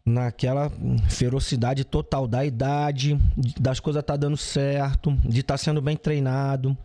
naquela 0.06 0.72
ferocidade 1.10 1.84
total 1.84 2.28
da 2.28 2.46
idade, 2.46 3.20
das 3.60 3.80
coisas 3.80 4.04
tá 4.04 4.16
dando 4.16 4.38
certo, 4.38 5.12
de 5.24 5.44
tá 5.44 5.58
sendo 5.58 5.82
bem 5.82 5.98
treinado. 5.98 6.78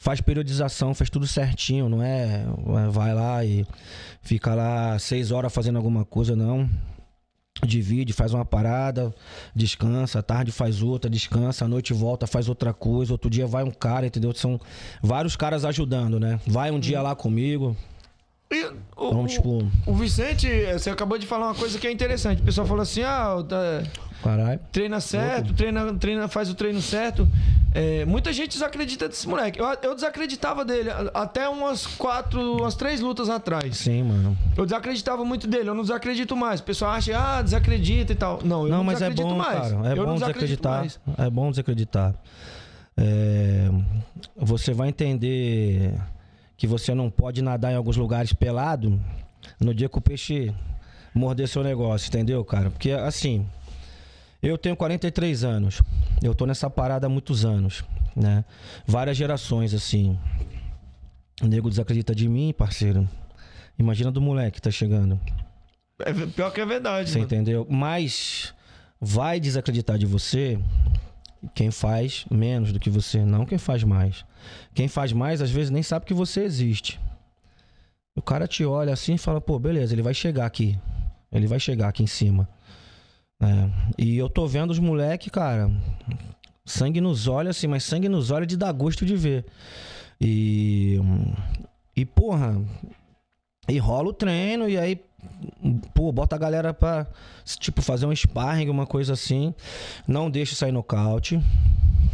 Faz 0.00 0.20
periodização, 0.20 0.94
faz 0.94 1.10
tudo 1.10 1.26
certinho, 1.26 1.88
não 1.88 2.00
é? 2.00 2.44
Vai 2.90 3.12
lá 3.12 3.44
e 3.44 3.66
fica 4.22 4.54
lá 4.54 4.96
seis 4.98 5.32
horas 5.32 5.52
fazendo 5.52 5.76
alguma 5.76 6.04
coisa, 6.04 6.36
não 6.36 6.68
divide, 7.66 8.12
faz 8.12 8.32
uma 8.32 8.44
parada, 8.44 9.14
descansa, 9.54 10.22
tarde 10.22 10.52
faz 10.52 10.82
outra, 10.82 11.10
descansa, 11.10 11.64
à 11.64 11.68
noite 11.68 11.92
volta, 11.92 12.26
faz 12.26 12.48
outra 12.48 12.72
coisa, 12.72 13.12
outro 13.12 13.28
dia 13.28 13.46
vai 13.46 13.64
um 13.64 13.70
cara, 13.70 14.06
entendeu? 14.06 14.32
São 14.34 14.60
vários 15.02 15.36
caras 15.36 15.64
ajudando, 15.64 16.20
né? 16.20 16.40
Vai 16.46 16.70
um 16.70 16.78
dia 16.78 17.02
lá 17.02 17.14
comigo, 17.14 17.76
E 18.50 18.64
o, 18.96 19.14
o- 19.14 19.70
o 19.86 19.94
Vicente, 19.94 20.48
você 20.72 20.88
acabou 20.90 21.18
de 21.18 21.26
falar 21.26 21.48
uma 21.48 21.54
coisa 21.54 21.78
que 21.78 21.86
é 21.86 21.92
interessante. 21.92 22.40
O 22.40 22.44
pessoal 22.44 22.66
falou 22.66 22.82
assim: 22.82 23.02
ah, 23.02 23.36
tá- 23.46 23.82
caralho. 24.22 24.58
treina 24.72 25.00
certo, 25.00 25.52
treina, 25.52 25.92
treina, 25.94 26.28
faz 26.28 26.48
o 26.48 26.54
treino 26.54 26.80
certo. 26.80 27.28
É, 27.74 28.06
muita 28.06 28.32
gente 28.32 28.52
desacredita 28.52 29.06
desse 29.06 29.28
moleque. 29.28 29.60
Eu, 29.60 29.66
eu 29.82 29.94
desacreditava 29.94 30.64
dele 30.64 30.88
até 31.12 31.46
umas 31.46 31.86
quatro, 31.86 32.56
umas 32.56 32.74
três 32.74 33.02
lutas 33.02 33.28
atrás. 33.28 33.76
Sim, 33.76 34.04
mano. 34.04 34.36
Eu 34.56 34.64
desacreditava 34.64 35.22
muito 35.26 35.46
dele, 35.46 35.68
eu 35.68 35.74
não 35.74 35.82
desacredito 35.82 36.34
mais. 36.34 36.60
O 36.60 36.64
pessoal 36.64 36.92
acha, 36.92 37.12
ah, 37.18 37.42
desacredita 37.42 38.12
e 38.12 38.16
tal. 38.16 38.40
Não, 38.42 38.62
eu 38.64 38.70
não, 38.70 38.78
Não, 38.78 38.84
mas 38.84 39.02
é 39.02 39.10
bom, 39.10 39.36
mais. 39.36 39.72
cara. 39.72 39.88
É 39.90 39.98
eu 39.98 40.06
bom 40.06 40.14
desacreditar. 40.14 40.86
É 41.18 41.28
bom 41.28 41.50
desacreditar. 41.50 42.14
É, 42.96 43.68
você 44.34 44.72
vai 44.72 44.88
entender 44.88 45.92
que 46.58 46.66
você 46.66 46.92
não 46.94 47.08
pode 47.08 47.40
nadar 47.40 47.72
em 47.72 47.76
alguns 47.76 47.96
lugares 47.96 48.32
pelado 48.34 49.00
no 49.58 49.72
dia 49.72 49.88
que 49.88 49.96
o 49.96 50.00
peixe 50.00 50.52
morder 51.14 51.48
seu 51.48 51.62
negócio, 51.64 52.08
entendeu, 52.08 52.44
cara? 52.44 52.68
Porque 52.68 52.90
assim, 52.90 53.46
eu 54.42 54.58
tenho 54.58 54.76
43 54.76 55.44
anos. 55.44 55.80
Eu 56.22 56.34
tô 56.34 56.44
nessa 56.44 56.68
parada 56.68 57.06
há 57.06 57.08
muitos 57.10 57.44
anos, 57.44 57.82
né? 58.14 58.44
Várias 58.86 59.16
gerações, 59.16 59.72
assim. 59.72 60.18
O 61.40 61.46
nego 61.46 61.70
desacredita 61.70 62.14
de 62.14 62.28
mim, 62.28 62.52
parceiro. 62.52 63.08
Imagina 63.78 64.10
do 64.10 64.20
moleque 64.20 64.56
que 64.56 64.62
tá 64.62 64.70
chegando. 64.72 65.18
É 66.00 66.12
pior 66.12 66.52
que 66.52 66.60
é 66.60 66.66
verdade, 66.66 67.10
Você 67.10 67.18
mano. 67.18 67.26
entendeu? 67.26 67.66
Mas 67.70 68.52
vai 69.00 69.38
desacreditar 69.38 69.96
de 69.96 70.06
você 70.06 70.58
quem 71.54 71.70
faz 71.70 72.24
menos 72.30 72.72
do 72.72 72.80
que 72.80 72.90
você, 72.90 73.24
não 73.24 73.46
quem 73.46 73.58
faz 73.58 73.84
mais. 73.84 74.24
Quem 74.74 74.88
faz 74.88 75.12
mais, 75.12 75.40
às 75.40 75.50
vezes, 75.50 75.70
nem 75.70 75.82
sabe 75.82 76.06
que 76.06 76.14
você 76.14 76.42
existe. 76.42 77.00
O 78.16 78.22
cara 78.22 78.48
te 78.48 78.64
olha 78.64 78.92
assim 78.92 79.14
e 79.14 79.18
fala, 79.18 79.40
pô, 79.40 79.58
beleza, 79.58 79.94
ele 79.94 80.02
vai 80.02 80.14
chegar 80.14 80.46
aqui. 80.46 80.78
Ele 81.30 81.46
vai 81.46 81.60
chegar 81.60 81.88
aqui 81.88 82.02
em 82.02 82.06
cima. 82.06 82.48
É, 83.40 83.70
E 83.96 84.16
eu 84.16 84.28
tô 84.28 84.46
vendo 84.46 84.70
os 84.70 84.78
moleque, 84.78 85.30
cara, 85.30 85.70
sangue 86.64 87.00
nos 87.00 87.28
olhos, 87.28 87.56
assim, 87.56 87.66
mas 87.66 87.84
sangue 87.84 88.08
nos 88.08 88.30
olhos 88.30 88.48
de 88.48 88.56
dar 88.56 88.72
gosto 88.72 89.06
de 89.06 89.16
ver. 89.16 89.44
E. 90.20 90.98
E, 91.96 92.04
porra. 92.04 92.60
E 93.68 93.78
rola 93.78 94.08
o 94.08 94.12
treino, 94.12 94.68
e 94.68 94.78
aí 94.78 95.00
pô, 95.94 96.10
bota 96.12 96.36
a 96.36 96.38
galera 96.38 96.72
pra, 96.74 97.06
tipo, 97.58 97.82
fazer 97.82 98.06
um 98.06 98.14
sparring, 98.14 98.68
uma 98.68 98.86
coisa 98.86 99.12
assim. 99.12 99.54
Não 100.06 100.30
deixa 100.30 100.54
sair 100.54 100.72
nocaute. 100.72 101.40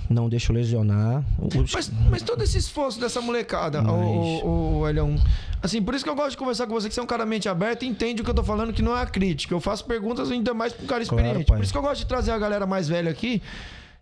Não 0.09 0.29
deixa 0.29 0.53
lesionar. 0.53 1.25
Mas, 1.73 1.91
mas 2.11 2.23
todo 2.23 2.43
esse 2.43 2.59
esforço 2.59 3.01
dessa 3.01 3.21
molecada, 3.23 3.81
Mas- 3.81 3.95
o, 3.95 4.79
o, 4.81 4.89
Elião, 4.89 5.15
assim, 5.63 5.81
por 5.83 5.95
isso 5.95 6.05
que 6.05 6.11
eu 6.11 6.15
gosto 6.15 6.33
de 6.33 6.37
conversar 6.37 6.67
com 6.67 6.75
você, 6.75 6.89
que 6.89 6.95
você 6.95 7.01
é 7.01 7.03
um 7.03 7.07
cara 7.07 7.25
mente 7.25 7.49
aberta 7.49 7.87
e 7.87 7.89
entende 7.89 8.21
o 8.21 8.25
que 8.25 8.31
eu 8.31 8.35
tô 8.35 8.45
falando, 8.45 8.73
que 8.73 8.83
não 8.83 8.95
é 8.97 9.01
a 9.03 9.07
crítica. 9.07 9.55
Eu 9.55 9.61
faço 9.61 9.85
perguntas 9.87 10.31
ainda 10.31 10.53
mais 10.53 10.75
um 10.75 10.87
cara 10.87 11.03
Claro, 11.05 11.23
experiente. 11.23 11.47
pai. 11.47 11.57
por 11.57 11.65
isso 11.65 11.73
que 11.73 11.79
eu 11.79 11.83
gosto 11.83 12.01
de 12.03 12.07
trazer 12.07 12.33
a 12.33 12.39
galera 12.39 12.67
mais 12.67 12.87
velha 12.87 13.11
aqui, 13.11 13.41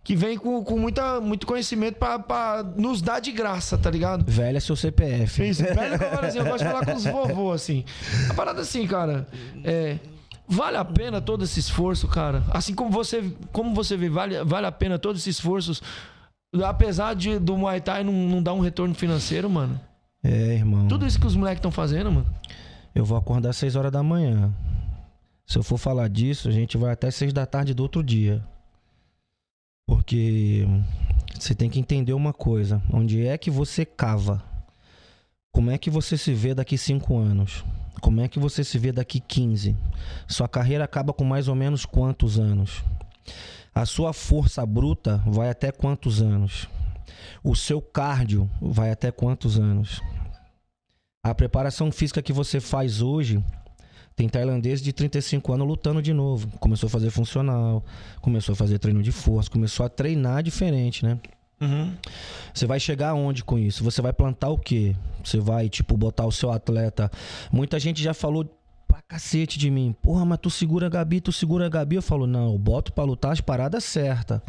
que 0.03 0.15
vem 0.15 0.37
com, 0.37 0.61
com 0.63 0.77
muita, 0.77 1.21
muito 1.21 1.47
conhecimento 1.47 1.95
pra, 1.95 2.19
pra 2.19 2.63
nos 2.75 3.01
dar 3.01 3.19
de 3.19 3.31
graça, 3.31 3.77
tá 3.77 3.89
ligado? 3.89 4.25
Velha 4.27 4.57
é 4.57 4.59
seu 4.59 4.75
CPF. 4.75 5.47
Isso, 5.47 5.63
velho 5.63 5.97
falo 5.97 6.25
assim, 6.25 6.39
eu 6.39 6.45
gosto 6.45 6.65
de 6.65 6.71
falar 6.71 6.85
com 6.85 6.93
os 6.93 7.05
vovô, 7.05 7.51
assim. 7.53 7.85
A 8.29 8.33
parada 8.33 8.61
assim, 8.61 8.85
cara, 8.85 9.27
é. 9.63 9.97
Vale 10.45 10.75
a 10.75 10.83
pena 10.83 11.21
todo 11.21 11.45
esse 11.45 11.57
esforço, 11.59 12.05
cara? 12.05 12.43
Assim 12.49 12.75
como 12.75 12.91
você, 12.91 13.23
como 13.53 13.73
você 13.73 13.95
vê, 13.95 14.09
vale, 14.09 14.43
vale 14.43 14.67
a 14.67 14.71
pena 14.73 14.99
todos 14.99 15.21
esses 15.21 15.37
esforços, 15.37 15.81
apesar 16.65 17.15
de, 17.15 17.39
do 17.39 17.57
Muay 17.57 17.79
Thai 17.79 18.03
não, 18.03 18.11
não 18.11 18.43
dar 18.43 18.53
um 18.53 18.59
retorno 18.59 18.93
financeiro, 18.93 19.49
mano? 19.49 19.79
É, 20.21 20.55
irmão. 20.55 20.87
Tudo 20.89 21.07
isso 21.07 21.17
que 21.17 21.25
os 21.25 21.35
moleques 21.35 21.59
estão 21.59 21.71
fazendo, 21.71 22.11
mano. 22.11 22.27
Eu 22.93 23.05
vou 23.05 23.17
acordar 23.17 23.51
às 23.51 23.57
6 23.57 23.77
horas 23.77 23.91
da 23.91 24.03
manhã. 24.03 24.53
Se 25.45 25.57
eu 25.57 25.63
for 25.63 25.77
falar 25.77 26.09
disso, 26.09 26.49
a 26.49 26.51
gente 26.51 26.77
vai 26.77 26.91
até 26.91 27.09
6 27.09 27.31
da 27.31 27.45
tarde 27.45 27.73
do 27.73 27.81
outro 27.81 28.03
dia. 28.03 28.43
Porque 29.85 30.65
você 31.39 31.53
tem 31.53 31.69
que 31.69 31.79
entender 31.79 32.13
uma 32.13 32.33
coisa. 32.33 32.81
Onde 32.91 33.25
é 33.25 33.37
que 33.37 33.51
você 33.51 33.85
cava? 33.85 34.43
Como 35.51 35.69
é 35.69 35.77
que 35.77 35.89
você 35.89 36.17
se 36.17 36.33
vê 36.33 36.53
daqui 36.53 36.77
5 36.77 37.17
anos? 37.17 37.63
Como 38.01 38.21
é 38.21 38.27
que 38.27 38.39
você 38.39 38.63
se 38.63 38.77
vê 38.77 38.91
daqui 38.91 39.19
15? 39.19 39.77
Sua 40.27 40.47
carreira 40.47 40.83
acaba 40.83 41.13
com 41.13 41.23
mais 41.23 41.47
ou 41.47 41.55
menos 41.55 41.85
quantos 41.85 42.39
anos? 42.39 42.83
A 43.73 43.85
sua 43.85 44.13
força 44.13 44.65
bruta 44.65 45.23
vai 45.25 45.49
até 45.49 45.71
quantos 45.71 46.21
anos? 46.21 46.67
O 47.43 47.55
seu 47.55 47.81
cardio 47.81 48.49
vai 48.61 48.91
até 48.91 49.11
quantos 49.11 49.57
anos? 49.57 50.01
A 51.23 51.33
preparação 51.33 51.91
física 51.91 52.21
que 52.21 52.33
você 52.33 52.59
faz 52.59 53.01
hoje 53.01 53.43
tem 54.15 54.29
tailandês 54.29 54.81
de 54.81 54.93
35 54.93 55.53
anos 55.53 55.67
lutando 55.67 56.01
de 56.01 56.13
novo. 56.13 56.47
Começou 56.59 56.87
a 56.87 56.89
fazer 56.89 57.09
funcional, 57.09 57.83
começou 58.21 58.53
a 58.53 58.55
fazer 58.55 58.79
treino 58.79 59.01
de 59.01 59.11
força, 59.11 59.49
começou 59.49 59.85
a 59.85 59.89
treinar 59.89 60.43
diferente, 60.43 61.03
né? 61.05 61.19
Você 62.53 62.65
vai 62.65 62.79
chegar 62.79 63.09
aonde 63.09 63.43
com 63.43 63.57
isso? 63.57 63.83
Você 63.83 64.01
vai 64.01 64.11
plantar 64.13 64.49
o 64.49 64.57
quê? 64.57 64.95
Você 65.23 65.39
vai, 65.39 65.69
tipo, 65.69 65.95
botar 65.95 66.25
o 66.25 66.31
seu 66.31 66.51
atleta. 66.51 67.09
Muita 67.51 67.79
gente 67.79 68.03
já 68.03 68.13
falou 68.13 68.45
pra 68.87 69.01
cacete 69.01 69.57
de 69.57 69.71
mim. 69.71 69.95
Porra, 70.01 70.25
mas 70.25 70.39
tu 70.39 70.49
segura 70.49 70.87
a 70.87 70.89
Gabi, 70.89 71.21
tu 71.21 71.31
segura 71.31 71.65
a 71.65 71.69
Gabi. 71.69 71.95
Eu 71.95 72.01
falo, 72.01 72.27
não, 72.27 72.51
eu 72.51 72.57
boto 72.57 72.91
pra 72.91 73.03
lutar 73.03 73.31
as 73.31 73.41
paradas 73.41 73.83
certas. 73.83 74.41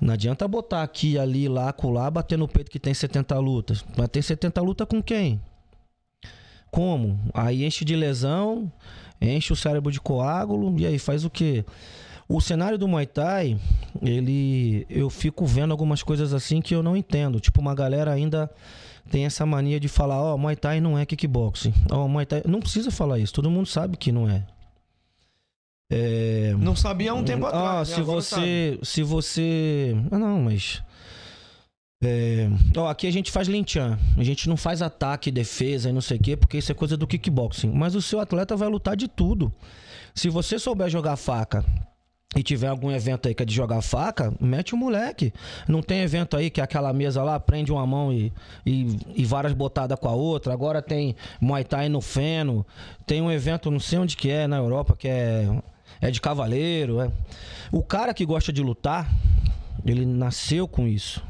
Não 0.00 0.14
adianta 0.14 0.48
botar 0.48 0.82
aqui, 0.82 1.18
ali, 1.18 1.48
lá, 1.48 1.72
colar, 1.72 2.10
bater 2.10 2.38
no 2.38 2.48
peito 2.48 2.70
que 2.70 2.80
tem 2.80 2.94
70 2.94 3.38
lutas. 3.38 3.84
Mas 3.96 4.08
tem 4.08 4.22
70 4.22 4.60
lutas 4.62 4.88
com 4.88 5.02
quem? 5.02 5.40
Como? 6.76 7.18
Aí 7.32 7.64
enche 7.64 7.86
de 7.86 7.96
lesão, 7.96 8.70
enche 9.18 9.50
o 9.50 9.56
cérebro 9.56 9.90
de 9.90 9.98
coágulo, 9.98 10.78
e 10.78 10.84
aí 10.84 10.98
faz 10.98 11.24
o 11.24 11.30
quê? 11.30 11.64
O 12.28 12.38
cenário 12.38 12.76
do 12.76 12.86
Muay 12.86 13.06
Thai, 13.06 13.56
ele. 14.02 14.84
Eu 14.90 15.08
fico 15.08 15.46
vendo 15.46 15.70
algumas 15.70 16.02
coisas 16.02 16.34
assim 16.34 16.60
que 16.60 16.74
eu 16.74 16.82
não 16.82 16.94
entendo. 16.94 17.40
Tipo, 17.40 17.62
uma 17.62 17.74
galera 17.74 18.12
ainda 18.12 18.50
tem 19.10 19.24
essa 19.24 19.46
mania 19.46 19.80
de 19.80 19.88
falar: 19.88 20.20
Ó, 20.20 20.36
Muay 20.36 20.54
Thai 20.54 20.78
não 20.80 20.98
é 20.98 21.06
kickboxing. 21.06 21.72
Ó, 21.90 22.06
Muay 22.06 22.26
Thai. 22.26 22.42
Não 22.46 22.60
precisa 22.60 22.90
falar 22.90 23.18
isso, 23.20 23.32
todo 23.32 23.50
mundo 23.50 23.66
sabe 23.68 23.96
que 23.96 24.12
não 24.12 24.28
é. 24.28 24.44
É. 25.88 26.54
Não 26.58 26.76
sabia 26.76 27.12
há 27.12 27.14
um 27.14 27.24
tempo 27.24 27.46
Ah, 27.46 27.48
atrás. 27.48 27.88
né? 27.88 27.94
se 27.94 28.00
Agora 28.02 28.20
sabe. 28.20 28.42
você. 28.42 28.78
Se 28.82 29.02
você. 29.02 29.96
Ah, 30.10 30.18
não, 30.18 30.42
mas. 30.42 30.82
É, 32.02 32.48
ó, 32.76 32.88
aqui 32.88 33.06
a 33.06 33.10
gente 33.10 33.30
faz 33.30 33.48
linchan. 33.48 33.98
A 34.16 34.22
gente 34.22 34.48
não 34.48 34.56
faz 34.56 34.82
ataque, 34.82 35.30
defesa 35.30 35.88
e 35.88 35.92
não 35.92 36.00
sei 36.00 36.18
o 36.18 36.20
quê, 36.20 36.36
porque 36.36 36.58
isso 36.58 36.70
é 36.70 36.74
coisa 36.74 36.96
do 36.96 37.06
kickboxing. 37.06 37.70
Mas 37.70 37.94
o 37.94 38.02
seu 38.02 38.20
atleta 38.20 38.56
vai 38.56 38.68
lutar 38.68 38.96
de 38.96 39.08
tudo. 39.08 39.52
Se 40.14 40.28
você 40.28 40.58
souber 40.58 40.88
jogar 40.88 41.16
faca 41.16 41.64
e 42.34 42.42
tiver 42.42 42.68
algum 42.68 42.90
evento 42.90 43.28
aí 43.28 43.34
que 43.34 43.42
é 43.42 43.46
de 43.46 43.54
jogar 43.54 43.80
faca, 43.80 44.32
mete 44.38 44.74
o 44.74 44.76
moleque. 44.76 45.32
Não 45.66 45.80
tem 45.80 46.00
evento 46.00 46.36
aí 46.36 46.50
que 46.50 46.60
é 46.60 46.64
aquela 46.64 46.92
mesa 46.92 47.22
lá, 47.22 47.40
prende 47.40 47.72
uma 47.72 47.86
mão 47.86 48.12
e, 48.12 48.32
e, 48.64 48.96
e 49.14 49.24
várias 49.24 49.54
botadas 49.54 49.98
com 49.98 50.08
a 50.08 50.12
outra. 50.12 50.52
Agora 50.52 50.82
tem 50.82 51.16
Muay 51.40 51.64
Thai 51.64 51.88
no 51.88 52.02
feno. 52.02 52.66
Tem 53.06 53.22
um 53.22 53.30
evento, 53.30 53.70
não 53.70 53.80
sei 53.80 53.98
onde 53.98 54.16
que 54.16 54.30
é, 54.30 54.46
na 54.46 54.58
Europa, 54.58 54.94
que 54.96 55.08
é, 55.08 55.48
é 56.00 56.10
de 56.10 56.20
cavaleiro. 56.20 57.00
É. 57.00 57.10
O 57.72 57.82
cara 57.82 58.12
que 58.12 58.26
gosta 58.26 58.52
de 58.52 58.62
lutar, 58.62 59.10
ele 59.84 60.04
nasceu 60.04 60.68
com 60.68 60.86
isso. 60.86 61.22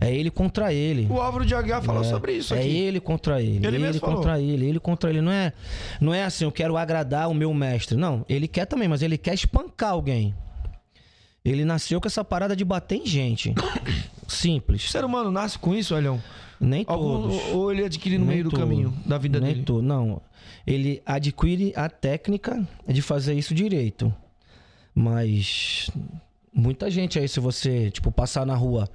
É 0.00 0.14
ele 0.14 0.30
contra 0.30 0.72
ele. 0.72 1.06
O 1.10 1.20
Álvaro 1.20 1.44
de 1.46 1.54
Aguiar 1.54 1.82
falou 1.82 2.02
É, 2.02 2.04
sobre 2.04 2.32
isso 2.32 2.54
é 2.54 2.58
aqui. 2.58 2.68
ele 2.68 3.00
contra 3.00 3.40
ele. 3.42 3.56
Ele 3.58 3.66
Ele, 3.66 3.78
mesmo 3.78 4.00
falou. 4.00 4.16
contra 4.16 4.40
ele. 4.40 4.66
Ele 4.66 4.78
contra 4.80 5.10
ele. 5.10 5.20
Não 5.20 5.32
é, 5.32 5.52
não 6.00 6.12
é 6.12 6.24
assim, 6.24 6.44
eu 6.44 6.52
quero 6.52 6.76
agradar 6.76 7.28
o 7.30 7.34
meu 7.34 7.52
mestre. 7.54 7.96
Não, 7.96 8.24
ele 8.28 8.46
quer 8.46 8.66
também, 8.66 8.88
mas 8.88 9.02
ele 9.02 9.16
quer 9.16 9.34
espancar 9.34 9.90
alguém. 9.92 10.34
Ele 11.44 11.64
nasceu 11.64 12.00
com 12.00 12.08
essa 12.08 12.24
parada 12.24 12.54
de 12.56 12.64
bater 12.64 12.96
em 12.96 13.06
gente. 13.06 13.54
O 14.26 14.30
Simples. 14.32 14.90
ser 14.90 15.04
humano 15.04 15.30
nasce 15.30 15.56
com 15.56 15.72
isso, 15.72 15.94
Elião? 15.94 16.20
Nem 16.60 16.84
Algum, 16.88 17.28
todos. 17.28 17.42
ou 17.54 17.70
ele 17.70 17.84
adquire 17.84 18.18
no 18.18 18.24
Nem 18.24 18.34
meio 18.34 18.44
do 18.44 18.50
todo. 18.50 18.58
caminho 18.58 18.92
da 19.06 19.16
vida 19.18 19.38
Nem 19.38 19.52
dele? 19.52 19.64
todo. 19.64 19.82
Não. 19.82 20.20
Ele 20.66 21.00
adquire 21.06 21.72
a 21.76 21.88
técnica 21.88 22.66
de 22.88 23.00
fazer 23.00 23.34
isso 23.34 23.54
direito. 23.54 24.12
Mas 24.92 25.90
muita 26.52 26.90
gente 26.90 27.18
aí, 27.20 27.28
se 27.28 27.38
você, 27.38 27.88
tipo, 27.90 28.10
passar 28.10 28.44
na 28.44 28.56
rua, 28.56 28.88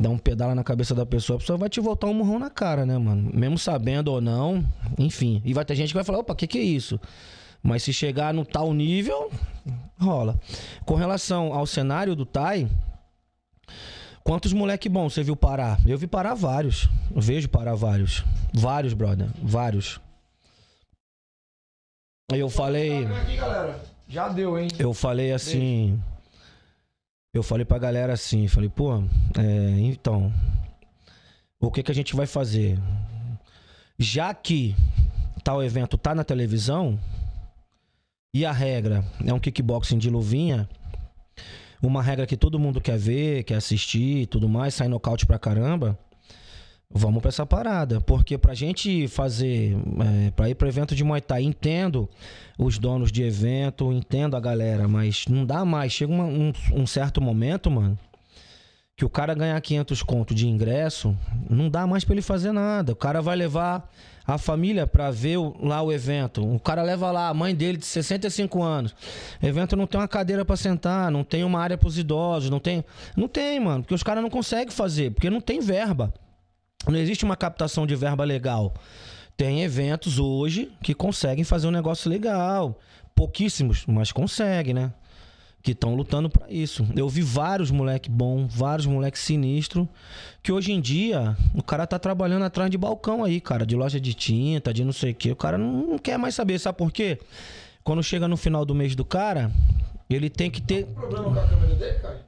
dar 0.00 0.08
um 0.08 0.16
pedala 0.16 0.54
na 0.54 0.64
cabeça 0.64 0.94
da 0.94 1.04
pessoa, 1.04 1.36
a 1.36 1.40
pessoa 1.40 1.58
vai 1.58 1.68
te 1.68 1.78
voltar 1.78 2.06
um 2.06 2.14
murrão 2.14 2.38
na 2.38 2.48
cara, 2.48 2.86
né, 2.86 2.96
mano? 2.96 3.30
Mesmo 3.34 3.58
sabendo 3.58 4.08
ou 4.08 4.18
não, 4.18 4.64
enfim. 4.98 5.42
E 5.44 5.52
vai 5.52 5.62
ter 5.62 5.74
gente 5.74 5.88
que 5.88 5.94
vai 5.94 6.04
falar, 6.04 6.20
opa, 6.20 6.32
o 6.32 6.36
que, 6.36 6.46
que 6.46 6.58
é 6.58 6.62
isso? 6.62 6.98
Mas 7.62 7.82
se 7.82 7.92
chegar 7.92 8.32
no 8.32 8.42
tal 8.42 8.72
nível, 8.72 9.30
rola. 10.00 10.40
Com 10.86 10.94
relação 10.94 11.52
ao 11.52 11.66
cenário 11.66 12.16
do 12.16 12.24
Tai, 12.24 12.66
quantos 14.24 14.54
moleque 14.54 14.88
bom 14.88 15.10
você 15.10 15.22
viu 15.22 15.36
parar? 15.36 15.78
Eu 15.86 15.98
vi 15.98 16.06
parar 16.06 16.32
vários. 16.32 16.88
Eu 17.14 17.20
vejo 17.20 17.50
parar 17.50 17.74
vários. 17.74 18.24
Vários, 18.54 18.94
brother. 18.94 19.28
Vários. 19.42 20.00
Eu 22.32 22.48
falei. 22.48 23.04
Galera. 23.36 23.78
Já 24.08 24.28
deu, 24.28 24.58
hein? 24.58 24.68
Eu 24.78 24.94
falei 24.94 25.30
assim. 25.30 26.00
Eu 27.32 27.44
falei 27.44 27.64
pra 27.64 27.78
galera 27.78 28.12
assim, 28.12 28.48
falei, 28.48 28.68
pô, 28.68 28.96
é, 29.38 29.80
então, 29.80 30.32
o 31.60 31.70
que 31.70 31.80
que 31.80 31.92
a 31.92 31.94
gente 31.94 32.16
vai 32.16 32.26
fazer? 32.26 32.76
Já 33.96 34.34
que 34.34 34.74
tal 35.44 35.62
evento 35.62 35.96
tá 35.96 36.12
na 36.12 36.24
televisão 36.24 36.98
e 38.34 38.44
a 38.44 38.50
regra 38.50 39.04
é 39.24 39.32
um 39.32 39.38
kickboxing 39.38 39.98
de 39.98 40.10
luvinha, 40.10 40.68
uma 41.80 42.02
regra 42.02 42.26
que 42.26 42.36
todo 42.36 42.58
mundo 42.58 42.80
quer 42.80 42.98
ver, 42.98 43.44
quer 43.44 43.54
assistir 43.54 44.22
e 44.22 44.26
tudo 44.26 44.48
mais, 44.48 44.74
sai 44.74 44.88
nocaute 44.88 45.24
pra 45.24 45.38
caramba, 45.38 45.96
vamos 46.92 47.20
pra 47.20 47.28
essa 47.28 47.46
parada. 47.46 48.00
Porque 48.00 48.36
pra 48.36 48.54
gente 48.54 49.06
fazer, 49.08 49.76
é, 50.26 50.30
pra 50.32 50.48
ir 50.50 50.54
pro 50.54 50.68
evento 50.68 50.94
de 50.94 51.04
Muay 51.04 51.20
Thai, 51.20 51.42
entendo 51.42 52.08
os 52.58 52.78
donos 52.78 53.10
de 53.12 53.22
evento, 53.22 53.92
entendo 53.92 54.36
a 54.36 54.40
galera, 54.40 54.86
mas 54.88 55.24
não 55.28 55.44
dá 55.46 55.64
mais. 55.64 55.92
Chega 55.92 56.12
uma- 56.12 56.24
um, 56.24 56.52
um 56.72 56.86
certo 56.86 57.20
momento, 57.20 57.70
mano, 57.70 57.98
que 58.96 59.04
o 59.04 59.08
cara 59.08 59.32
ganhar 59.34 59.58
500 59.62 60.02
conto 60.02 60.34
de 60.34 60.46
ingresso, 60.46 61.16
não 61.48 61.70
dá 61.70 61.86
mais 61.86 62.04
pra 62.04 62.14
ele 62.14 62.22
fazer 62.22 62.52
nada. 62.52 62.92
O 62.92 62.96
cara 62.96 63.22
vai 63.22 63.34
levar 63.34 63.90
a 64.26 64.36
família 64.36 64.86
pra 64.86 65.10
ver 65.10 65.38
o- 65.38 65.56
lá 65.62 65.80
o 65.80 65.90
evento. 65.90 66.44
O 66.46 66.60
cara 66.60 66.82
leva 66.82 67.10
lá 67.10 67.28
a 67.28 67.34
mãe 67.34 67.54
dele 67.54 67.78
de 67.78 67.86
65 67.86 68.62
anos. 68.62 68.94
O 69.42 69.46
evento 69.46 69.74
não 69.74 69.86
tem 69.86 69.98
uma 69.98 70.06
cadeira 70.06 70.44
pra 70.44 70.54
sentar, 70.54 71.10
não 71.10 71.24
tem 71.24 71.42
uma 71.44 71.58
área 71.60 71.78
pros 71.78 71.96
idosos, 71.96 72.50
não 72.50 72.60
tem, 72.60 72.84
não 73.16 73.26
tem, 73.26 73.58
mano, 73.58 73.82
porque 73.82 73.94
os 73.94 74.02
caras 74.02 74.22
não 74.22 74.28
conseguem 74.30 74.70
fazer, 74.70 75.12
porque 75.12 75.30
não 75.30 75.40
tem 75.40 75.60
verba. 75.60 76.12
Não 76.86 76.96
existe 76.96 77.24
uma 77.24 77.36
captação 77.36 77.86
de 77.86 77.94
verba 77.94 78.24
legal. 78.24 78.74
Tem 79.36 79.62
eventos 79.62 80.18
hoje 80.18 80.70
que 80.82 80.94
conseguem 80.94 81.44
fazer 81.44 81.66
um 81.66 81.70
negócio 81.70 82.10
legal. 82.10 82.78
Pouquíssimos, 83.14 83.84
mas 83.86 84.12
conseguem, 84.12 84.74
né? 84.74 84.92
Que 85.62 85.72
estão 85.72 85.94
lutando 85.94 86.30
pra 86.30 86.50
isso. 86.50 86.86
Eu 86.96 87.08
vi 87.08 87.20
vários 87.20 87.70
moleque 87.70 88.10
bom, 88.10 88.46
vários 88.46 88.86
moleque 88.86 89.18
sinistro, 89.18 89.88
que 90.42 90.50
hoje 90.50 90.72
em 90.72 90.80
dia 90.80 91.36
o 91.54 91.62
cara 91.62 91.86
tá 91.86 91.98
trabalhando 91.98 92.44
atrás 92.44 92.70
de 92.70 92.78
balcão 92.78 93.22
aí, 93.22 93.40
cara, 93.40 93.66
de 93.66 93.76
loja 93.76 94.00
de 94.00 94.14
tinta, 94.14 94.72
de 94.72 94.84
não 94.84 94.92
sei 94.92 95.12
o 95.12 95.14
quê. 95.14 95.32
O 95.32 95.36
cara 95.36 95.58
não, 95.58 95.98
quer 95.98 96.18
mais 96.18 96.34
saber, 96.34 96.58
sabe 96.58 96.78
por 96.78 96.90
quê? 96.90 97.18
Quando 97.84 98.02
chega 98.02 98.26
no 98.26 98.36
final 98.36 98.64
do 98.64 98.74
mês 98.74 98.94
do 98.94 99.04
cara, 99.04 99.50
ele 100.08 100.30
tem 100.30 100.50
que 100.50 100.62
ter 100.62 100.86
problema 100.86 101.24
com 101.24 101.40
a 101.40 101.46
câmera 101.46 101.74
dele, 101.74 101.98
cara? 101.98 102.26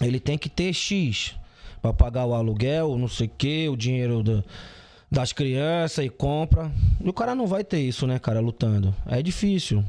ele 0.00 0.20
tem 0.20 0.38
que 0.38 0.48
ter 0.48 0.72
X 0.72 1.34
pra 1.80 1.92
pagar 1.92 2.26
o 2.26 2.34
aluguel, 2.34 2.96
não 2.98 3.08
sei 3.08 3.26
o 3.26 3.30
que, 3.36 3.68
o 3.68 3.76
dinheiro 3.76 4.22
do- 4.22 4.44
das 5.10 5.32
crianças 5.32 6.04
e 6.04 6.08
compra. 6.08 6.70
E 7.02 7.08
o 7.08 7.12
cara 7.12 7.34
não 7.34 7.46
vai 7.46 7.64
ter 7.64 7.80
isso, 7.80 8.06
né, 8.06 8.18
cara, 8.18 8.40
lutando. 8.40 8.94
É 9.06 9.22
difícil. 9.22 9.84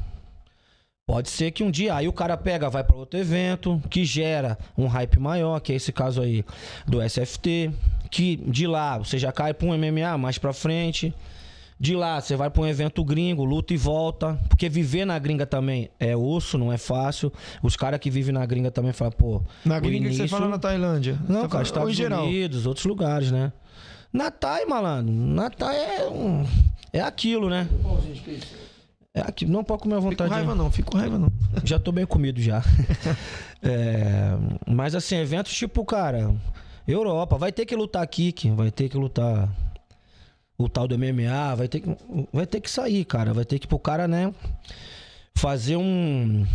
Pode 1.06 1.28
ser 1.28 1.50
que 1.50 1.64
um 1.64 1.70
dia 1.70 1.94
aí 1.96 2.06
o 2.06 2.12
cara 2.12 2.36
pega, 2.36 2.70
vai 2.70 2.84
pra 2.84 2.94
outro 2.96 3.18
evento, 3.18 3.82
que 3.90 4.04
gera 4.04 4.56
um 4.78 4.86
hype 4.86 5.18
maior, 5.18 5.58
que 5.60 5.72
é 5.72 5.76
esse 5.76 5.92
caso 5.92 6.22
aí 6.22 6.44
do 6.86 7.02
SFT, 7.02 7.70
que 8.10 8.36
de 8.36 8.66
lá 8.66 8.96
você 8.98 9.18
já 9.18 9.32
cai 9.32 9.52
pra 9.52 9.66
um 9.66 9.74
MMA 9.76 10.16
mais 10.16 10.38
pra 10.38 10.52
frente. 10.52 11.12
De 11.82 11.96
lá 11.96 12.20
você 12.20 12.36
vai 12.36 12.50
pra 12.50 12.60
um 12.62 12.66
evento 12.66 13.02
gringo, 13.02 13.42
luta 13.42 13.72
e 13.72 13.76
volta. 13.78 14.38
Porque 14.50 14.68
viver 14.68 15.06
na 15.06 15.18
gringa 15.18 15.46
também 15.46 15.88
é 15.98 16.14
osso, 16.14 16.58
não 16.58 16.70
é 16.70 16.76
fácil. 16.76 17.32
Os 17.62 17.74
caras 17.74 17.98
que 17.98 18.10
vivem 18.10 18.34
na 18.34 18.44
gringa 18.44 18.70
também 18.70 18.92
falam, 18.92 19.12
pô. 19.12 19.42
Na 19.64 19.80
gringa 19.80 20.08
que 20.10 20.14
você 20.14 20.20
início- 20.20 20.36
fala 20.36 20.50
na 20.50 20.58
Tailândia. 20.58 21.18
Não, 21.26 21.40
Você 21.42 21.48
cara, 21.48 21.56
ou 21.58 21.88
Estados. 21.90 21.98
Unidos, 22.26 22.66
outros 22.66 22.84
lugares, 22.84 23.30
né? 23.30 23.50
Natai, 24.12 24.66
malandro. 24.66 25.10
Natai 25.14 25.76
é 26.02 26.08
um... 26.08 26.44
É 26.92 27.00
aquilo, 27.00 27.48
né? 27.48 27.66
É 29.14 29.20
aquilo. 29.22 29.50
Não 29.52 29.64
pode 29.64 29.82
comer 29.82 29.94
à 29.94 29.98
Fico 29.98 30.04
com 30.08 30.10
vontade. 30.10 30.30
raiva 30.34 30.54
não, 30.54 30.70
fico 30.70 30.90
com 30.90 30.98
raiva 30.98 31.18
não. 31.18 31.32
Já 31.64 31.78
tô 31.78 31.90
bem 31.92 32.04
comido 32.04 32.40
já. 32.42 32.62
É, 33.62 34.32
mas 34.66 34.94
assim, 34.94 35.16
eventos 35.16 35.52
tipo, 35.52 35.84
cara, 35.84 36.34
Europa, 36.88 37.36
vai 37.36 37.52
ter 37.52 37.66
que 37.66 37.76
lutar 37.76 38.06
kick, 38.06 38.50
vai 38.52 38.70
ter 38.70 38.88
que 38.88 38.96
lutar 38.96 39.48
o 40.62 40.68
tal 40.68 40.86
do 40.86 40.98
MMA, 40.98 41.54
vai 41.56 41.68
ter 41.68 41.80
que, 41.80 41.96
vai 42.32 42.46
ter 42.46 42.60
que 42.60 42.70
sair, 42.70 43.04
cara. 43.04 43.32
Vai 43.32 43.44
ter 43.44 43.58
que 43.58 43.66
pro 43.66 43.78
cara, 43.78 44.06
né, 44.06 44.32
fazer 45.34 45.76
um. 45.76 46.46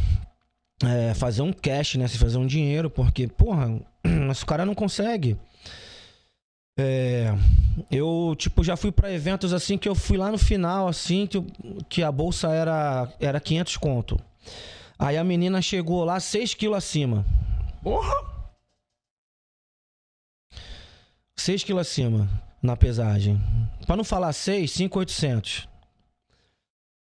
é, 0.84 1.14
fazer 1.14 1.42
um 1.42 1.52
cash, 1.52 1.96
né? 1.96 2.08
Se 2.08 2.18
fazer 2.18 2.38
um 2.38 2.46
dinheiro, 2.46 2.90
porque, 2.90 3.28
porra, 3.28 3.80
mas 4.28 4.42
o 4.42 4.46
cara 4.46 4.66
não 4.66 4.76
consegue. 4.76 5.38
É, 6.78 7.34
eu, 7.90 8.36
tipo, 8.38 8.64
já 8.64 8.76
fui 8.76 8.92
pra 8.92 9.12
eventos 9.12 9.54
assim 9.54 9.78
que 9.78 9.88
eu 9.88 9.96
fui 9.96 10.18
lá 10.18 10.30
no 10.32 10.38
final, 10.38 10.88
assim, 10.88 11.26
que, 11.26 11.42
que 11.90 12.04
a 12.04 12.12
bolsa 12.12 12.50
era, 12.50 13.12
era 13.20 13.40
500 13.40 13.78
conto. 13.78 14.20
Aí 15.00 15.18
a 15.18 15.24
menina 15.24 15.62
chegou 15.62 16.04
lá 16.04 16.20
6 16.20 16.54
quilos 16.54 16.78
acima. 16.78 17.26
Porra! 17.82 18.14
6 21.38 21.64
quilos 21.64 21.82
acima 21.82 22.45
na 22.66 22.76
pesagem. 22.76 23.42
Pra 23.86 23.96
não 23.96 24.04
falar 24.04 24.34
6, 24.34 24.70
5,800. 24.72 25.68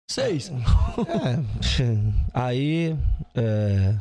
Seis. 0.10 0.52
É. 0.52 1.94
Aí, 2.34 2.96
é, 3.34 3.96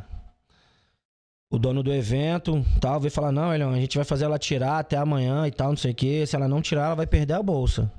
o 1.50 1.58
dono 1.58 1.82
do 1.82 1.92
evento 1.92 2.64
tal, 2.80 2.98
veio 2.98 3.12
falar: 3.12 3.30
Não, 3.30 3.54
Elion, 3.54 3.70
a 3.70 3.76
gente 3.80 3.96
vai 3.96 4.04
fazer 4.04 4.24
ela 4.24 4.38
tirar 4.38 4.78
até 4.78 4.96
amanhã 4.96 5.46
e 5.46 5.50
tal, 5.50 5.68
não 5.68 5.76
sei 5.76 5.92
o 5.92 5.94
que. 5.94 6.26
Se 6.26 6.34
ela 6.34 6.48
não 6.48 6.60
tirar, 6.60 6.86
ela 6.86 6.94
vai 6.96 7.06
perder 7.06 7.34
a 7.34 7.42
bolsa. 7.42 7.90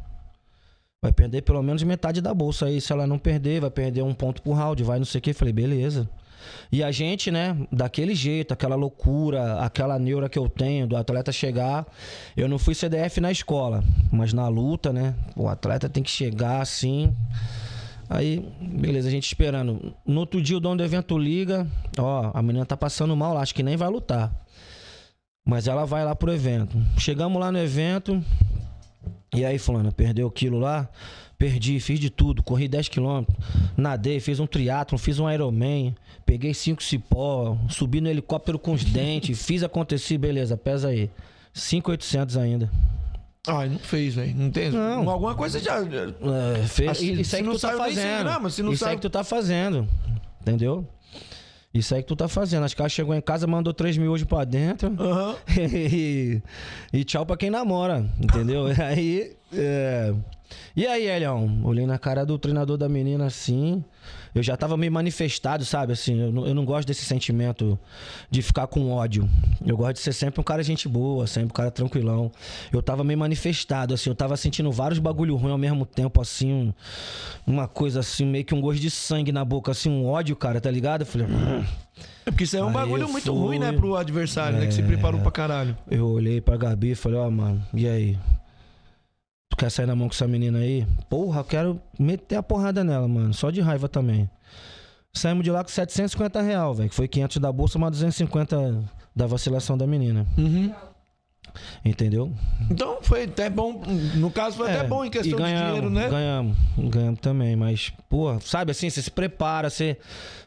Vai 1.01 1.11
perder 1.11 1.41
pelo 1.41 1.61
menos 1.61 1.83
metade 1.83 2.21
da 2.21 2.33
bolsa 2.33 2.65
aí. 2.65 2.79
Se 2.81 2.91
ela 2.91 3.05
não 3.05 3.19
perder, 3.19 3.61
vai 3.61 3.69
perder 3.69 4.01
um 4.03 4.13
ponto 4.13 4.41
por 4.41 4.53
round, 4.53 4.83
vai 4.83 4.99
não 4.99 5.05
sei 5.05 5.19
o 5.19 5.21
que. 5.21 5.33
Falei: 5.33 5.53
Beleza. 5.53 6.09
E 6.71 6.83
a 6.83 6.91
gente, 6.91 7.29
né, 7.31 7.55
daquele 7.71 8.15
jeito, 8.15 8.53
aquela 8.53 8.75
loucura, 8.75 9.59
aquela 9.59 9.99
neura 9.99 10.27
que 10.27 10.39
eu 10.39 10.49
tenho 10.49 10.87
do 10.87 10.97
atleta 10.97 11.31
chegar. 11.31 11.85
Eu 12.35 12.47
não 12.47 12.57
fui 12.57 12.73
CDF 12.73 13.19
na 13.21 13.31
escola, 13.31 13.83
mas 14.11 14.33
na 14.33 14.47
luta, 14.47 14.91
né? 14.91 15.15
O 15.35 15.47
atleta 15.47 15.87
tem 15.87 16.03
que 16.03 16.11
chegar 16.11 16.61
assim. 16.61 17.13
Aí, 18.09 18.45
beleza, 18.61 19.07
a 19.07 19.11
gente 19.11 19.25
esperando. 19.25 19.93
No 20.05 20.19
outro 20.21 20.41
dia 20.41 20.57
o 20.57 20.59
dono 20.59 20.77
do 20.77 20.83
evento 20.83 21.17
liga, 21.17 21.67
ó, 21.97 22.31
a 22.33 22.41
menina 22.41 22.65
tá 22.65 22.77
passando 22.77 23.15
mal 23.15 23.33
lá, 23.33 23.41
acho 23.41 23.55
que 23.55 23.63
nem 23.63 23.77
vai 23.77 23.89
lutar. 23.89 24.31
Mas 25.45 25.67
ela 25.67 25.85
vai 25.85 26.05
lá 26.05 26.15
pro 26.15 26.31
evento. 26.31 26.77
Chegamos 26.97 27.39
lá 27.39 27.51
no 27.51 27.57
evento. 27.59 28.23
E 29.35 29.43
aí, 29.43 29.57
fulano, 29.57 29.91
perdeu 29.91 30.27
o 30.27 30.31
quilo 30.31 30.59
lá? 30.59 30.87
Perdi, 31.37 31.79
fiz 31.79 31.99
de 31.99 32.09
tudo, 32.09 32.41
corri 32.41 32.67
10 32.67 32.89
km, 32.89 33.23
nadei, 33.75 34.19
fiz 34.19 34.39
um 34.39 34.47
triatlon, 34.47 34.97
fiz 34.97 35.19
um 35.19 35.29
Ironman, 35.29 35.93
peguei 36.25 36.53
5 36.53 36.81
cipó, 36.81 37.57
subi 37.69 37.99
no 37.99 38.09
helicóptero 38.09 38.57
com 38.57 38.73
os 38.73 38.83
dentes, 38.83 39.41
fiz 39.45 39.63
acontecer, 39.63 40.17
beleza, 40.17 40.55
pesa 40.55 40.89
aí. 40.89 41.09
5,800 41.53 42.37
ainda. 42.37 42.71
Ai, 43.47 43.67
não 43.67 43.77
fez, 43.77 44.15
velho. 44.15 44.33
Não 44.35 44.49
tem. 44.49 44.71
Não. 44.71 45.09
Alguma 45.09 45.35
coisa 45.35 45.59
já. 45.59 45.77
É, 45.79 46.63
fez, 46.65 46.91
Assim, 46.91 47.11
isso 47.13 47.35
aí 47.35 47.43
que 47.43 47.49
tu 47.49 47.59
tá 47.59 47.67
saiu 47.67 47.79
nem 47.79 47.93
100 47.93 48.03
fazendo. 48.03 48.49
se 48.49 48.63
não 48.63 48.73
isso 48.73 48.85
aí 48.85 48.95
que 48.95 49.01
tu 49.01 49.09
tá 49.09 49.23
fazendo. 49.23 49.87
Entendeu? 50.41 50.87
Isso 51.73 51.93
aí 51.93 52.01
que 52.01 52.07
tu 52.07 52.15
tá 52.15 52.27
fazendo. 52.27 52.67
Que 52.73 52.81
ela 52.81 52.87
chegou 52.87 53.13
em 53.13 53.19
casa, 53.21 53.45
mandou 53.45 53.73
3 53.73 53.97
mil 53.97 54.11
hoje 54.11 54.25
pra 54.25 54.45
dentro. 54.45 54.95
Aham. 54.97 55.35
e, 55.59 56.41
e 56.93 57.03
tchau 57.03 57.25
pra 57.25 57.35
quem 57.35 57.49
namora, 57.49 58.05
entendeu? 58.19 58.67
Aí. 58.81 59.35
é, 59.51 60.13
E 60.75 60.87
aí, 60.87 61.07
Elião? 61.07 61.61
Olhei 61.63 61.85
na 61.85 61.97
cara 61.99 62.25
do 62.25 62.37
treinador 62.37 62.77
da 62.77 62.89
menina 62.89 63.25
assim. 63.25 63.83
Eu 64.35 64.41
já 64.41 64.57
tava 64.57 64.75
meio 64.75 64.91
manifestado, 64.91 65.63
sabe? 65.63 65.93
Assim, 65.93 66.19
eu 66.19 66.31
não, 66.31 66.47
eu 66.47 66.55
não 66.55 66.65
gosto 66.65 66.87
desse 66.87 67.05
sentimento 67.05 67.77
de 68.31 68.41
ficar 68.41 68.65
com 68.65 68.91
ódio. 68.91 69.29
Eu 69.63 69.77
gosto 69.77 69.93
de 69.93 69.99
ser 69.99 70.11
sempre 70.13 70.41
um 70.41 70.43
cara 70.43 70.63
gente 70.63 70.87
boa, 70.89 71.27
sempre 71.27 71.49
um 71.49 71.53
cara 71.53 71.69
tranquilão. 71.69 72.31
Eu 72.71 72.81
tava 72.81 73.03
meio 73.03 73.19
manifestado, 73.19 73.93
assim, 73.93 74.09
eu 74.09 74.15
tava 74.15 74.35
sentindo 74.35 74.71
vários 74.71 74.97
bagulho 74.99 75.35
ruim 75.35 75.51
ao 75.51 75.57
mesmo 75.57 75.85
tempo, 75.85 76.19
assim, 76.19 76.51
um- 76.51 76.73
uma 77.45 77.67
coisa 77.67 77.99
assim, 77.99 78.25
meio 78.25 78.43
que 78.43 78.55
um 78.55 78.59
gosto 78.61 78.81
de 78.81 78.89
sangue 78.89 79.31
na 79.31 79.45
boca, 79.45 79.71
assim, 79.71 79.89
um 79.89 80.05
ódio, 80.07 80.35
cara, 80.35 80.59
tá 80.59 80.71
ligado? 80.71 81.01
Eu 81.01 81.05
falei, 81.05 81.27
"Hum." 81.27 81.63
É 82.25 82.31
porque 82.31 82.45
isso 82.45 82.55
aí 82.55 82.61
é 82.61 82.65
um 82.65 82.69
Aí 82.69 82.73
bagulho 82.73 83.07
muito 83.07 83.25
fui. 83.31 83.35
ruim, 83.39 83.59
né, 83.59 83.71
pro 83.71 83.95
adversário, 83.95 84.57
né? 84.57 84.65
Que 84.65 84.73
se 84.73 84.81
preparou 84.81 85.21
pra 85.21 85.29
caralho. 85.29 85.77
Eu 85.91 86.07
olhei 86.07 86.41
pra 86.41 86.57
Gabi 86.57 86.91
e 86.91 86.95
falei, 86.95 87.19
ó, 87.19 87.29
mano, 87.29 87.61
e 87.73 87.87
aí? 87.87 88.17
Tu 89.53 89.57
quer 89.57 89.69
sair 89.69 89.85
na 89.85 89.95
mão 89.95 90.07
com 90.07 90.15
essa 90.15 90.27
menina 90.27 90.57
aí? 90.57 90.83
Porra, 91.07 91.41
eu 91.41 91.43
quero 91.43 91.81
meter 91.99 92.37
a 92.37 92.43
porrada 92.43 92.83
nela, 92.83 93.07
mano. 93.07 93.31
Só 93.35 93.51
de 93.51 93.61
raiva 93.61 93.87
também. 93.87 94.27
Saímos 95.13 95.43
de 95.43 95.51
lá 95.51 95.63
com 95.63 95.69
750 95.69 96.41
real, 96.41 96.73
velho. 96.73 96.89
Que 96.89 96.95
foi 96.95 97.07
500 97.07 97.37
da 97.37 97.51
bolsa, 97.51 97.77
mas 97.77 97.91
250 97.91 98.83
da 99.15 99.27
vacilação 99.27 99.77
da 99.77 99.85
menina. 99.85 100.25
Uhum. 100.39 100.73
Entendeu? 101.85 102.33
Então 102.71 102.97
foi 103.03 103.25
até 103.25 103.47
bom. 103.47 103.83
No 104.15 104.31
caso, 104.31 104.57
foi 104.57 104.71
até 104.71 104.85
É, 104.85 104.87
bom 104.87 105.05
em 105.05 105.11
questão 105.11 105.37
ganhamos, 105.37 105.61
de 105.61 105.67
dinheiro, 105.67 105.89
né? 105.91 106.09
Ganhamos, 106.09 106.57
ganhamos 106.89 107.19
também, 107.19 107.55
mas, 107.55 107.93
pô, 108.09 108.39
sabe 108.39 108.71
assim, 108.71 108.89
você 108.89 109.03
se 109.03 109.11
prepara, 109.11 109.69
você. 109.69 109.99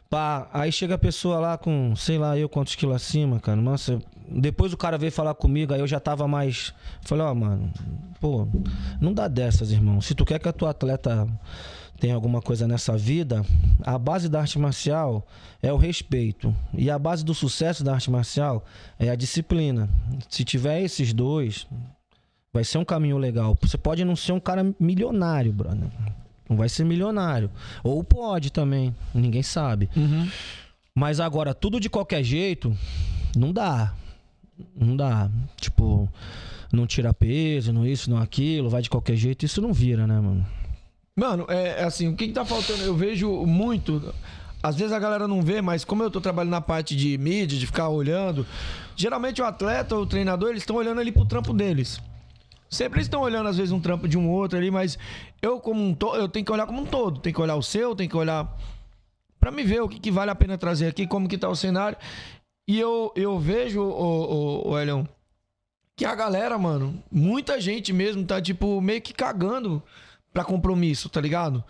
Pá, 0.09 0.49
aí 0.53 0.71
chega 0.71 0.95
a 0.95 0.97
pessoa 0.97 1.39
lá 1.39 1.57
com, 1.57 1.95
sei 1.95 2.17
lá, 2.17 2.37
eu 2.37 2.47
quantos 2.47 2.75
quilos 2.75 2.95
acima, 2.95 3.39
cara. 3.39 3.59
Nossa, 3.59 3.99
depois 4.29 4.71
o 4.71 4.77
cara 4.77 4.97
veio 4.97 5.11
falar 5.11 5.33
comigo, 5.35 5.73
aí 5.73 5.79
eu 5.79 5.87
já 5.87 5.99
tava 5.99 6.27
mais. 6.27 6.73
Falei, 7.01 7.25
ó, 7.25 7.35
mano, 7.35 7.71
pô, 8.19 8.47
não 9.01 9.13
dá 9.13 9.27
dessas, 9.27 9.71
irmão. 9.71 9.99
Se 9.99 10.15
tu 10.15 10.23
quer 10.23 10.39
que 10.39 10.47
a 10.47 10.53
tua 10.53 10.69
atleta 10.69 11.27
tenha 11.99 12.15
alguma 12.15 12.41
coisa 12.41 12.67
nessa 12.67 12.97
vida, 12.97 13.45
a 13.83 13.97
base 13.97 14.29
da 14.29 14.39
arte 14.39 14.57
marcial 14.57 15.27
é 15.61 15.73
o 15.73 15.77
respeito. 15.77 16.55
E 16.73 16.89
a 16.89 16.97
base 16.97 17.25
do 17.25 17.33
sucesso 17.33 17.83
da 17.83 17.93
arte 17.93 18.09
marcial 18.09 18.63
é 18.97 19.09
a 19.09 19.15
disciplina. 19.15 19.89
Se 20.29 20.45
tiver 20.45 20.81
esses 20.81 21.11
dois, 21.11 21.67
Vai 22.57 22.63
ser 22.63 22.79
um 22.79 22.85
caminho 22.85 23.19
legal. 23.19 23.55
Você 23.61 23.77
pode 23.77 24.03
não 24.03 24.15
ser 24.15 24.31
um 24.31 24.39
cara 24.39 24.73
milionário, 24.79 25.53
brother. 25.53 25.89
Não 26.49 26.55
vai 26.57 26.69
ser 26.69 26.83
milionário. 26.83 27.49
Ou 27.83 28.03
pode 28.03 28.51
também. 28.51 28.95
Ninguém 29.13 29.43
sabe. 29.43 29.89
Uhum. 29.95 30.29
Mas 30.95 31.19
agora, 31.19 31.53
tudo 31.53 31.79
de 31.79 31.89
qualquer 31.89 32.23
jeito, 32.23 32.75
não 33.35 33.51
dá. 33.51 33.93
Não 34.75 34.95
dá. 34.95 35.29
Tipo, 35.59 36.09
não 36.71 36.87
tira 36.87 37.13
peso, 37.13 37.71
não 37.71 37.85
isso, 37.85 38.09
não 38.09 38.17
aquilo, 38.17 38.69
vai 38.69 38.81
de 38.81 38.89
qualquer 38.89 39.15
jeito. 39.15 39.45
Isso 39.45 39.61
não 39.61 39.73
vira, 39.73 40.07
né, 40.07 40.19
mano? 40.19 40.45
Mano, 41.15 41.45
é 41.49 41.81
é 41.81 41.83
assim, 41.83 42.07
o 42.07 42.15
que, 42.15 42.27
que 42.27 42.33
tá 42.33 42.45
faltando? 42.45 42.83
Eu 42.83 42.95
vejo 42.95 43.45
muito 43.45 44.13
às 44.61 44.75
vezes 44.75 44.91
a 44.91 44.99
galera 44.99 45.27
não 45.27 45.41
vê, 45.41 45.61
mas 45.61 45.85
como 45.85 46.03
eu 46.03 46.09
tô 46.09 46.19
trabalhando 46.19 46.51
na 46.51 46.61
parte 46.61 46.95
de 46.95 47.17
mídia, 47.17 47.57
de 47.57 47.65
ficar 47.65 47.89
olhando, 47.89 48.45
geralmente 48.95 49.41
o 49.41 49.45
atleta 49.45 49.95
ou 49.95 50.01
o 50.01 50.05
treinador, 50.05 50.49
eles 50.49 50.63
estão 50.63 50.75
olhando 50.75 50.99
ali 50.99 51.11
pro 51.11 51.25
trampo 51.25 51.53
deles. 51.53 52.01
Sempre 52.69 52.99
eles 52.99 53.07
estão 53.07 53.21
olhando, 53.21 53.47
às 53.47 53.57
vezes, 53.57 53.71
um 53.71 53.79
trampo 53.79 54.07
de 54.07 54.17
um 54.17 54.29
outro 54.29 54.57
ali, 54.57 54.69
mas 54.69 54.97
eu, 55.41 55.59
como 55.59 55.83
um 55.83 55.93
todo, 55.93 56.17
eu 56.17 56.27
tenho 56.27 56.45
que 56.45 56.51
olhar 56.51 56.65
como 56.65 56.81
um 56.81 56.85
todo. 56.85 57.19
Tem 57.19 57.33
que 57.33 57.41
olhar 57.41 57.55
o 57.55 57.63
seu, 57.63 57.95
tem 57.95 58.09
que 58.09 58.17
olhar 58.17 58.55
pra 59.39 59.51
me 59.51 59.63
ver 59.63 59.81
o 59.81 59.87
que, 59.87 59.99
que 59.99 60.11
vale 60.11 60.31
a 60.31 60.35
pena 60.35 60.57
trazer 60.57 60.87
aqui, 60.87 61.07
como 61.07 61.27
que 61.27 61.37
tá 61.37 61.47
o 61.47 61.55
cenário. 61.55 61.97
E 62.67 62.77
eu, 62.79 63.13
eu 63.15 63.39
vejo, 63.39 63.81
o, 63.81 64.65
o, 64.65 64.69
o 64.71 64.79
Elion, 64.79 65.05
que 65.95 66.05
a 66.05 66.13
galera, 66.13 66.57
mano, 66.57 67.01
muita 67.11 67.59
gente 67.59 67.93
mesmo 67.93 68.25
tá, 68.25 68.41
tipo, 68.41 68.79
meio 68.81 69.01
que 69.01 69.13
cagando 69.13 69.81
pra 70.33 70.43
compromisso, 70.43 71.09
tá 71.09 71.19
ligado? 71.19 71.63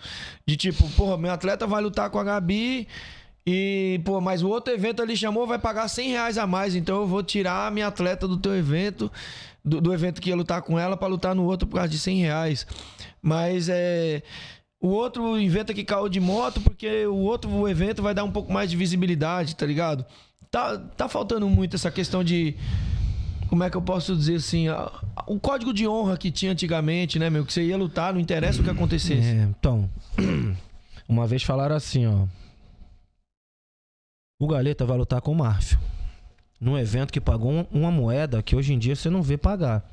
De 0.45 0.57
tipo, 0.57 0.89
porra, 0.91 1.17
meu 1.17 1.31
atleta 1.31 1.65
vai 1.65 1.81
lutar 1.81 2.09
com 2.09 2.19
a 2.19 2.23
Gabi 2.23 2.87
e, 3.45 4.01
pô, 4.03 4.19
mas 4.19 4.43
o 4.43 4.49
outro 4.49 4.73
evento 4.73 5.01
ali 5.01 5.15
chamou, 5.15 5.47
vai 5.47 5.57
pagar 5.57 5.87
100 5.87 6.09
reais 6.09 6.37
a 6.37 6.45
mais, 6.45 6.75
então 6.75 6.97
eu 6.97 7.07
vou 7.07 7.23
tirar 7.23 7.67
a 7.67 7.71
minha 7.71 7.87
atleta 7.87 8.27
do 8.27 8.35
teu 8.35 8.53
evento, 8.53 9.09
do, 9.67 9.81
do 9.81 9.93
evento 9.93 10.21
que 10.21 10.29
ia 10.29 10.35
lutar 10.35 10.61
com 10.61 10.79
ela, 10.79 10.95
pra 10.97 11.07
lutar 11.07 11.35
no 11.35 11.43
outro 11.45 11.67
por 11.67 11.75
causa 11.75 11.89
de 11.89 11.99
100 11.99 12.21
reais. 12.21 12.65
Mas 13.21 13.67
é. 13.69 14.23
O 14.79 14.89
outro 14.89 15.39
inventa 15.39 15.73
que 15.73 15.83
caiu 15.83 16.07
de 16.07 16.19
moto 16.19 16.61
porque 16.61 17.05
o 17.07 17.15
outro 17.15 17.67
evento 17.67 18.01
vai 18.03 18.13
dar 18.13 18.23
um 18.23 18.31
pouco 18.31 18.53
mais 18.53 18.69
de 18.69 18.77
visibilidade, 18.77 19.55
tá 19.55 19.65
ligado? 19.65 20.05
Tá, 20.51 20.77
tá 20.77 21.09
faltando 21.09 21.49
muito 21.49 21.75
essa 21.75 21.89
questão 21.91 22.23
de. 22.23 22.55
Como 23.49 23.63
é 23.63 23.69
que 23.69 23.77
eu 23.77 23.81
posso 23.81 24.15
dizer 24.15 24.35
assim? 24.35 24.67
a- 24.67 24.91
O 25.25 25.39
código 25.39 25.73
de 25.73 25.87
honra 25.87 26.15
que 26.17 26.29
tinha 26.29 26.51
antigamente, 26.51 27.17
né, 27.17 27.29
meu? 27.29 27.43
Que 27.45 27.51
você 27.53 27.63
ia 27.63 27.77
lutar, 27.77 28.13
não 28.13 28.19
interessa 28.19 28.61
o 28.61 28.63
que 28.63 28.69
acontecesse. 28.69 29.27
É, 29.27 29.47
então, 29.57 29.89
uma 31.09 31.25
vez 31.25 31.41
falaram 31.43 31.75
assim, 31.75 32.05
ó. 32.05 32.27
O 34.39 34.47
Galeta 34.47 34.85
vai 34.85 34.97
lutar 34.97 35.21
com 35.21 35.31
o 35.31 35.35
Marfio. 35.35 35.79
Num 36.59 36.77
evento 36.77 37.13
que 37.13 37.21
pagou 37.21 37.51
um- 37.51 37.65
uma 37.71 37.91
moeda 37.91 38.41
que 38.41 38.55
hoje 38.55 38.73
em 38.73 38.79
dia 38.79 38.95
você 38.95 39.09
não 39.09 39.21
vê 39.21 39.37
pagar. 39.37 39.87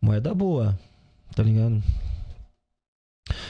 Moeda 0.00 0.34
boa, 0.34 0.78
tá 1.34 1.42
ligado? 1.42 1.82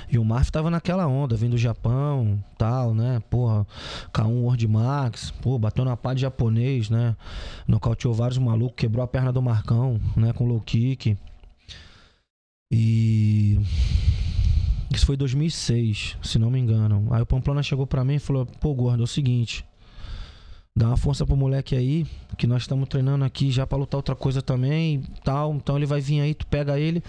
E 0.09 0.19
o 0.19 0.25
Marf 0.25 0.51
tava 0.51 0.71
naquela 0.71 1.07
onda, 1.07 1.35
vindo 1.35 1.53
do 1.53 1.59
Japão, 1.59 2.43
tal, 2.57 2.95
né? 2.95 3.21
Porra, 3.29 3.67
K1 4.13 4.43
World 4.43 4.69
Max, 4.69 5.33
pô, 5.43 5.59
bateu 5.59 5.85
na 5.85 5.97
pá 5.97 6.15
de 6.15 6.21
japonês, 6.21 6.89
né? 6.89 7.17
Nocauteou 7.67 8.15
vários 8.15 8.39
malucos, 8.39 8.77
quebrou 8.77 9.03
a 9.03 9.09
perna 9.09 9.33
do 9.33 9.43
Marcão, 9.43 10.01
né? 10.17 10.33
Com 10.33 10.47
low 10.47 10.61
kick. 10.61 11.17
E. 12.73 13.59
Isso 14.93 15.07
foi 15.07 15.17
em 15.17 15.19
2006, 15.19 16.17
se 16.23 16.39
não 16.39 16.51
me 16.51 16.61
engano. 16.61 17.09
Aí 17.11 17.21
o 17.23 17.27
Pamplona 17.27 17.63
chegou 17.63 17.87
pra 17.87 18.05
mim 18.05 18.15
e 18.15 18.21
falou: 18.21 18.47
pô, 18.47 18.73
gordo, 18.75 19.03
é 19.03 19.05
o 19.05 19.09
seguinte. 19.09 19.65
Dá 20.77 20.89
uma 20.89 20.97
força 20.97 21.27
pro 21.27 21.37
moleque 21.37 21.75
aí, 21.75 22.07
que 22.35 22.47
nós 22.47 22.63
estamos 22.63 22.89
treinando 22.89 23.25
aqui 23.25 23.51
já 23.51 23.67
pra 23.67 23.79
lutar 23.79 23.99
outra 23.99 24.15
coisa 24.15 24.43
também 24.43 25.03
tal. 25.23 25.55
Então 25.55 25.77
ele 25.77 25.87
vai 25.87 26.01
vir 26.01 26.21
aí, 26.21 26.35
tu 26.35 26.47
pega 26.47 26.79
ele, 26.79 27.03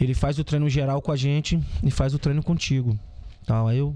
ele 0.00 0.14
faz 0.14 0.38
o 0.38 0.44
treino 0.44 0.68
geral 0.68 1.00
com 1.00 1.12
a 1.12 1.16
gente 1.16 1.60
e 1.82 1.90
faz 1.90 2.14
o 2.14 2.18
treino 2.18 2.42
contigo. 2.42 2.98
Tal. 3.46 3.68
Aí 3.68 3.78
eu. 3.78 3.94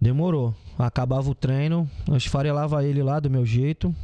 Demorou. 0.00 0.54
Acabava 0.78 1.30
o 1.30 1.34
treino, 1.34 1.88
eu 2.06 2.16
esfarelava 2.16 2.84
ele 2.84 3.02
lá 3.02 3.20
do 3.20 3.30
meu 3.30 3.46
jeito. 3.46 3.94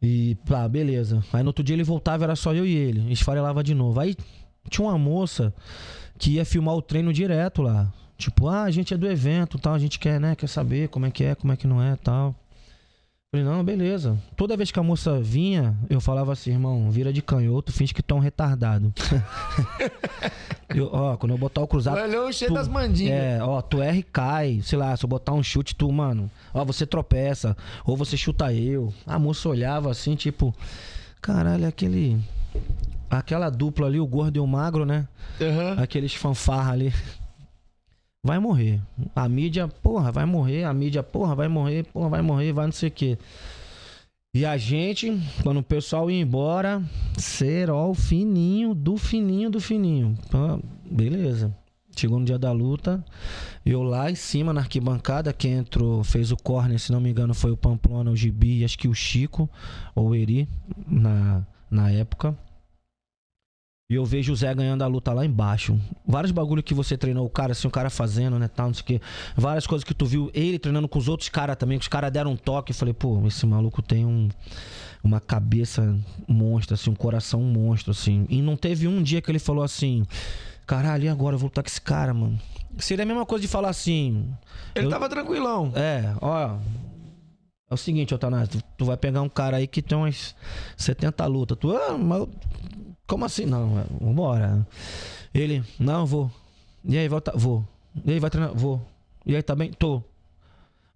E, 0.00 0.36
pá, 0.46 0.68
beleza. 0.68 1.24
Aí 1.32 1.42
no 1.42 1.48
outro 1.48 1.64
dia 1.64 1.74
ele 1.74 1.84
voltava, 1.84 2.24
era 2.24 2.36
só 2.36 2.52
eu 2.52 2.66
e 2.66 2.74
ele. 2.74 3.10
Esfarelava 3.12 3.62
de 3.62 3.74
novo. 3.74 3.98
Aí 4.00 4.16
tinha 4.68 4.86
uma 4.86 4.98
moça 4.98 5.54
que 6.18 6.32
ia 6.32 6.44
filmar 6.44 6.74
o 6.74 6.82
treino 6.82 7.12
direto 7.12 7.62
lá. 7.62 7.92
Tipo, 8.18 8.48
ah, 8.48 8.62
a 8.62 8.70
gente 8.70 8.94
é 8.94 8.96
do 8.96 9.10
evento, 9.10 9.58
tal, 9.58 9.74
a 9.74 9.78
gente 9.78 9.98
quer, 9.98 10.20
né, 10.20 10.36
quer 10.36 10.46
saber 10.46 10.88
como 10.88 11.06
é 11.06 11.10
que 11.10 11.24
é, 11.24 11.34
como 11.34 11.52
é 11.52 11.56
que 11.56 11.66
não 11.66 11.82
é, 11.82 11.96
tal. 11.96 12.34
Falei, 13.34 13.46
não, 13.46 13.64
beleza. 13.64 14.18
Toda 14.36 14.58
vez 14.58 14.70
que 14.70 14.78
a 14.78 14.82
moça 14.82 15.18
vinha, 15.18 15.74
eu 15.88 16.02
falava 16.02 16.34
assim, 16.34 16.50
irmão, 16.50 16.90
vira 16.90 17.10
de 17.10 17.22
canhoto, 17.22 17.72
finge 17.72 17.94
que 17.94 18.02
é 18.06 18.14
um 18.14 18.18
retardado. 18.18 18.92
Eu, 20.74 20.88
ó, 20.90 21.16
quando 21.18 21.32
eu 21.32 21.38
botar 21.38 21.60
o 21.60 21.66
cruzado. 21.68 21.98
Olhou 22.00 22.32
cheio 22.32 22.50
tu- 22.50 22.54
das 22.54 22.66
mandingas. 22.66 23.12
É, 23.12 23.42
ó, 23.42 23.60
tu 23.60 23.82
erra 23.82 23.96
e 23.98 24.02
cai. 24.02 24.60
Sei 24.62 24.78
lá, 24.78 24.96
se 24.96 25.04
eu 25.04 25.08
botar 25.08 25.32
um 25.34 25.42
chute, 25.42 25.74
tu, 25.74 25.90
mano, 25.92 26.30
ó, 26.54 26.64
você 26.64 26.86
tropeça. 26.86 27.54
Ou 27.84 27.94
você 27.94 28.16
chuta 28.16 28.50
eu. 28.54 28.90
A 29.06 29.18
moça 29.18 29.50
olhava 29.50 29.90
assim, 29.90 30.14
tipo, 30.14 30.54
caralho, 31.20 31.66
aquele. 31.66 32.18
Aquela 33.10 33.50
dupla 33.50 33.86
ali, 33.86 34.00
o 34.00 34.06
gordo 34.06 34.38
e 34.38 34.40
o 34.40 34.46
magro, 34.46 34.86
né? 34.86 35.06
Aham. 35.38 35.82
Aqueles 35.82 36.14
fanfarra 36.14 36.72
ali. 36.72 36.92
Vai 38.24 38.38
morrer. 38.38 38.80
A 39.16 39.28
mídia, 39.28 39.66
porra, 39.66 40.12
vai 40.12 40.24
morrer. 40.24 40.62
A 40.62 40.72
mídia, 40.72 41.02
porra, 41.02 41.34
vai 41.34 41.48
morrer, 41.48 41.84
porra, 41.84 42.08
vai 42.08 42.22
morrer, 42.22 42.52
vai 42.52 42.66
não 42.66 42.72
sei 42.72 42.88
o 42.88 42.92
quê. 42.92 43.18
E 44.34 44.46
a 44.46 44.56
gente, 44.56 45.20
quando 45.42 45.58
o 45.58 45.62
pessoal 45.62 46.10
ia 46.10 46.20
embora, 46.20 46.80
ser 47.18 47.68
ó, 47.68 47.90
o 47.90 47.94
fininho 47.94 48.74
do 48.74 48.96
fininho 48.96 49.50
do 49.50 49.60
fininho. 49.60 50.16
Pô, 50.30 50.60
beleza. 50.88 51.54
Chegou 51.94 52.18
no 52.18 52.24
dia 52.24 52.38
da 52.38 52.50
luta, 52.52 53.04
eu 53.66 53.82
lá 53.82 54.10
em 54.10 54.14
cima 54.14 54.52
na 54.52 54.62
arquibancada, 54.62 55.30
quem 55.32 55.52
entrou, 55.52 56.02
fez 56.02 56.32
o 56.32 56.36
corner, 56.36 56.78
se 56.78 56.90
não 56.90 57.00
me 57.00 57.10
engano, 57.10 57.34
foi 57.34 57.50
o 57.50 57.56
Pamplona, 57.56 58.10
o 58.10 58.16
Gibi 58.16 58.64
acho 58.64 58.78
que 58.78 58.88
o 58.88 58.94
Chico, 58.94 59.50
ou 59.94 60.08
o 60.08 60.14
Eri, 60.14 60.48
na, 60.86 61.46
na 61.70 61.90
época. 61.90 62.34
E 63.92 63.94
eu 63.94 64.06
vejo 64.06 64.32
o 64.32 64.36
Zé 64.36 64.54
ganhando 64.54 64.82
a 64.82 64.86
luta 64.86 65.12
lá 65.12 65.22
embaixo. 65.22 65.78
Vários 66.06 66.30
bagulho 66.32 66.62
que 66.62 66.72
você 66.72 66.96
treinou 66.96 67.26
o 67.26 67.28
cara, 67.28 67.52
assim, 67.52 67.68
o 67.68 67.70
cara 67.70 67.90
fazendo, 67.90 68.38
né, 68.38 68.48
tal, 68.48 68.68
não 68.68 68.74
sei 68.74 68.80
o 68.82 68.84
quê. 68.86 69.00
Várias 69.36 69.66
coisas 69.66 69.84
que 69.84 69.92
tu 69.92 70.06
viu 70.06 70.30
ele 70.32 70.58
treinando 70.58 70.88
com 70.88 70.98
os 70.98 71.08
outros 71.08 71.28
caras 71.28 71.56
também, 71.56 71.78
que 71.78 71.82
os 71.82 71.88
caras 71.88 72.10
deram 72.10 72.32
um 72.32 72.36
toque. 72.36 72.72
Eu 72.72 72.76
falei, 72.76 72.94
pô, 72.94 73.22
esse 73.26 73.44
maluco 73.44 73.82
tem 73.82 74.06
um, 74.06 74.30
uma 75.04 75.20
cabeça 75.20 75.94
monstro, 76.26 76.72
assim, 76.72 76.88
um 76.88 76.94
coração 76.94 77.42
monstro, 77.42 77.90
assim. 77.90 78.24
E 78.30 78.40
não 78.40 78.56
teve 78.56 78.88
um 78.88 79.02
dia 79.02 79.20
que 79.20 79.30
ele 79.30 79.38
falou 79.38 79.62
assim, 79.62 80.04
caralho, 80.66 81.04
e 81.04 81.08
agora? 81.10 81.34
Eu 81.34 81.38
vou 81.38 81.48
lutar 81.48 81.62
com 81.62 81.68
esse 81.68 81.80
cara, 81.80 82.14
mano. 82.14 82.40
Seria 82.78 83.02
a 83.02 83.06
mesma 83.06 83.26
coisa 83.26 83.42
de 83.42 83.48
falar 83.48 83.68
assim... 83.68 84.26
Ele 84.74 84.86
eu- 84.86 84.90
tava 84.90 85.06
tranquilão. 85.08 85.70
é, 85.76 86.14
ó. 86.20 86.56
É 87.70 87.74
o 87.74 87.76
seguinte, 87.76 88.14
Otanás, 88.14 88.48
tu, 88.50 88.62
tu 88.76 88.84
vai 88.84 88.96
pegar 88.98 89.22
um 89.22 89.28
cara 89.30 89.56
aí 89.58 89.66
que 89.66 89.80
tem 89.80 89.96
umas 89.96 90.34
70 90.76 91.24
lutas. 91.26 91.56
Tu, 91.58 91.74
ah, 91.74 91.96
mas 91.96 92.28
como 93.12 93.26
assim? 93.26 93.44
Não, 93.44 93.78
é, 93.78 93.84
vambora. 94.00 94.66
Ele, 95.34 95.62
não, 95.78 96.06
vou. 96.06 96.30
E 96.82 96.96
aí, 96.96 97.06
volta, 97.08 97.30
vou. 97.34 97.62
E 98.06 98.12
aí, 98.12 98.18
vai 98.18 98.30
treinar? 98.30 98.54
Vou. 98.54 98.80
E 99.26 99.36
aí, 99.36 99.42
tá 99.42 99.54
bem? 99.54 99.70
Tô. 99.70 100.02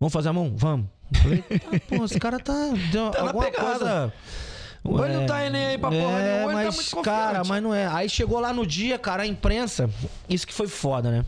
Vamos 0.00 0.14
fazer 0.14 0.30
a 0.30 0.32
mão? 0.32 0.50
Vamos. 0.56 0.86
Eu 1.12 1.20
Falei, 1.20 1.44
ah, 1.50 1.80
pô, 1.86 2.04
esse 2.06 2.18
cara 2.18 2.38
tá. 2.40 2.54
Deu 2.90 3.10
Tá 3.12 3.20
alguma 3.20 3.52
coisa. 3.52 4.14
Ele 4.82 5.14
não 5.14 5.26
tá 5.26 5.50
nem 5.50 5.66
aí 5.66 5.78
pra 5.78 5.90
porra 5.90 6.18
é, 6.18 6.32
nenhuma, 6.32 6.52
tá 6.52 6.64
mas, 6.64 6.92
muito 6.92 7.02
cara, 7.02 7.44
mas 7.44 7.62
não 7.62 7.74
é. 7.74 7.86
Aí 7.86 8.08
chegou 8.08 8.40
lá 8.40 8.50
no 8.50 8.66
dia, 8.66 8.98
cara, 8.98 9.24
a 9.24 9.26
imprensa. 9.26 9.90
Isso 10.26 10.46
que 10.46 10.54
foi 10.54 10.68
foda, 10.68 11.10
né? 11.10 11.24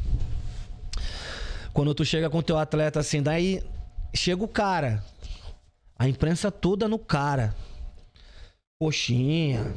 Quando 1.74 1.94
tu 1.94 2.02
chega 2.02 2.30
com 2.30 2.40
teu 2.40 2.56
atleta 2.56 3.00
assim, 3.00 3.22
daí 3.22 3.62
chega 4.14 4.42
o 4.42 4.48
cara. 4.48 5.04
A 5.98 6.08
imprensa 6.08 6.50
toda 6.50 6.88
no 6.88 6.98
cara. 6.98 7.54
Coxinha, 8.80 9.74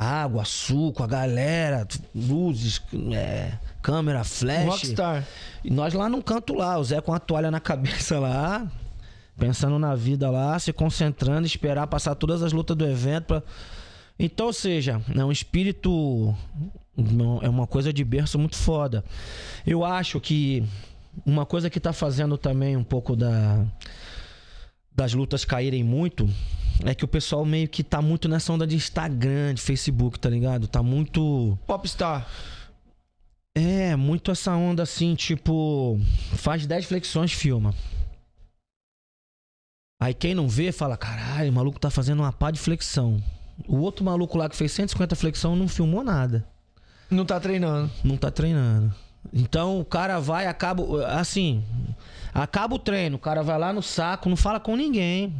água, 0.00 0.46
suco, 0.46 1.02
a 1.02 1.06
galera, 1.06 1.86
luzes, 2.14 2.80
é, 3.12 3.52
câmera, 3.82 4.24
flash. 4.24 4.64
Rockstar. 4.64 5.26
E 5.62 5.70
nós 5.70 5.92
lá 5.92 6.08
num 6.08 6.22
canto 6.22 6.54
lá, 6.54 6.78
o 6.78 6.84
Zé 6.84 7.02
com 7.02 7.12
a 7.12 7.18
toalha 7.18 7.50
na 7.50 7.60
cabeça 7.60 8.18
lá, 8.18 8.66
pensando 9.38 9.78
na 9.78 9.94
vida 9.94 10.30
lá, 10.30 10.58
se 10.58 10.72
concentrando, 10.72 11.46
esperar 11.46 11.86
passar 11.86 12.14
todas 12.14 12.42
as 12.42 12.50
lutas 12.50 12.74
do 12.74 12.86
evento. 12.86 13.26
Pra... 13.26 13.42
Então, 14.18 14.46
ou 14.46 14.54
seja, 14.54 15.02
é 15.14 15.22
um 15.22 15.30
espírito. 15.30 16.34
É 17.42 17.48
uma 17.48 17.66
coisa 17.66 17.92
de 17.92 18.02
berço 18.02 18.38
muito 18.38 18.56
foda. 18.56 19.04
Eu 19.66 19.84
acho 19.84 20.18
que 20.18 20.64
uma 21.26 21.44
coisa 21.44 21.68
que 21.68 21.78
tá 21.78 21.92
fazendo 21.92 22.38
também 22.38 22.74
um 22.74 22.84
pouco 22.84 23.14
da 23.14 23.66
das 24.94 25.12
lutas 25.14 25.44
caírem 25.44 25.84
muito 25.84 26.28
é 26.84 26.94
que 26.94 27.04
o 27.04 27.08
pessoal 27.08 27.44
meio 27.44 27.68
que 27.68 27.82
tá 27.84 28.00
muito 28.00 28.28
nessa 28.28 28.52
onda 28.52 28.66
de 28.66 28.76
Instagram, 28.76 29.54
de 29.54 29.60
Facebook, 29.62 30.18
tá 30.18 30.28
ligado? 30.30 30.66
Tá 30.66 30.82
muito 30.82 31.58
Popstar. 31.66 32.26
é, 33.54 33.94
muito 33.96 34.30
essa 34.30 34.52
onda 34.54 34.82
assim, 34.82 35.14
tipo, 35.14 35.98
faz 36.36 36.66
10 36.66 36.86
flexões, 36.86 37.32
filma. 37.32 37.74
Aí 40.00 40.14
quem 40.14 40.34
não 40.34 40.48
vê 40.48 40.72
fala, 40.72 40.96
caralho, 40.96 41.50
o 41.50 41.54
maluco 41.54 41.78
tá 41.78 41.90
fazendo 41.90 42.20
uma 42.20 42.32
pá 42.32 42.50
de 42.50 42.58
flexão. 42.58 43.22
O 43.68 43.76
outro 43.78 44.02
maluco 44.04 44.38
lá 44.38 44.48
que 44.48 44.56
fez 44.56 44.72
150 44.72 45.14
flexão 45.14 45.54
não 45.54 45.68
filmou 45.68 46.02
nada. 46.02 46.46
Não 47.10 47.26
tá 47.26 47.38
treinando. 47.38 47.90
Não 48.02 48.16
tá 48.16 48.30
treinando. 48.30 48.94
Então 49.30 49.78
o 49.78 49.84
cara 49.84 50.18
vai, 50.18 50.46
acaba. 50.46 51.06
Assim, 51.08 51.62
acaba 52.32 52.76
o 52.76 52.78
treino, 52.78 53.16
o 53.16 53.20
cara 53.20 53.42
vai 53.42 53.58
lá 53.58 53.70
no 53.70 53.82
saco, 53.82 54.30
não 54.30 54.36
fala 54.36 54.58
com 54.58 54.74
ninguém. 54.74 55.34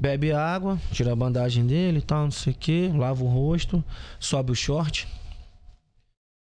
Bebe 0.00 0.32
água, 0.32 0.80
tira 0.90 1.12
a 1.12 1.14
bandagem 1.14 1.66
dele 1.66 1.98
e 1.98 2.00
tal, 2.00 2.24
não 2.24 2.30
sei 2.30 2.54
o 2.54 2.56
que, 2.56 2.88
lava 2.88 3.22
o 3.22 3.26
rosto, 3.26 3.84
sobe 4.18 4.50
o 4.50 4.54
short. 4.54 5.06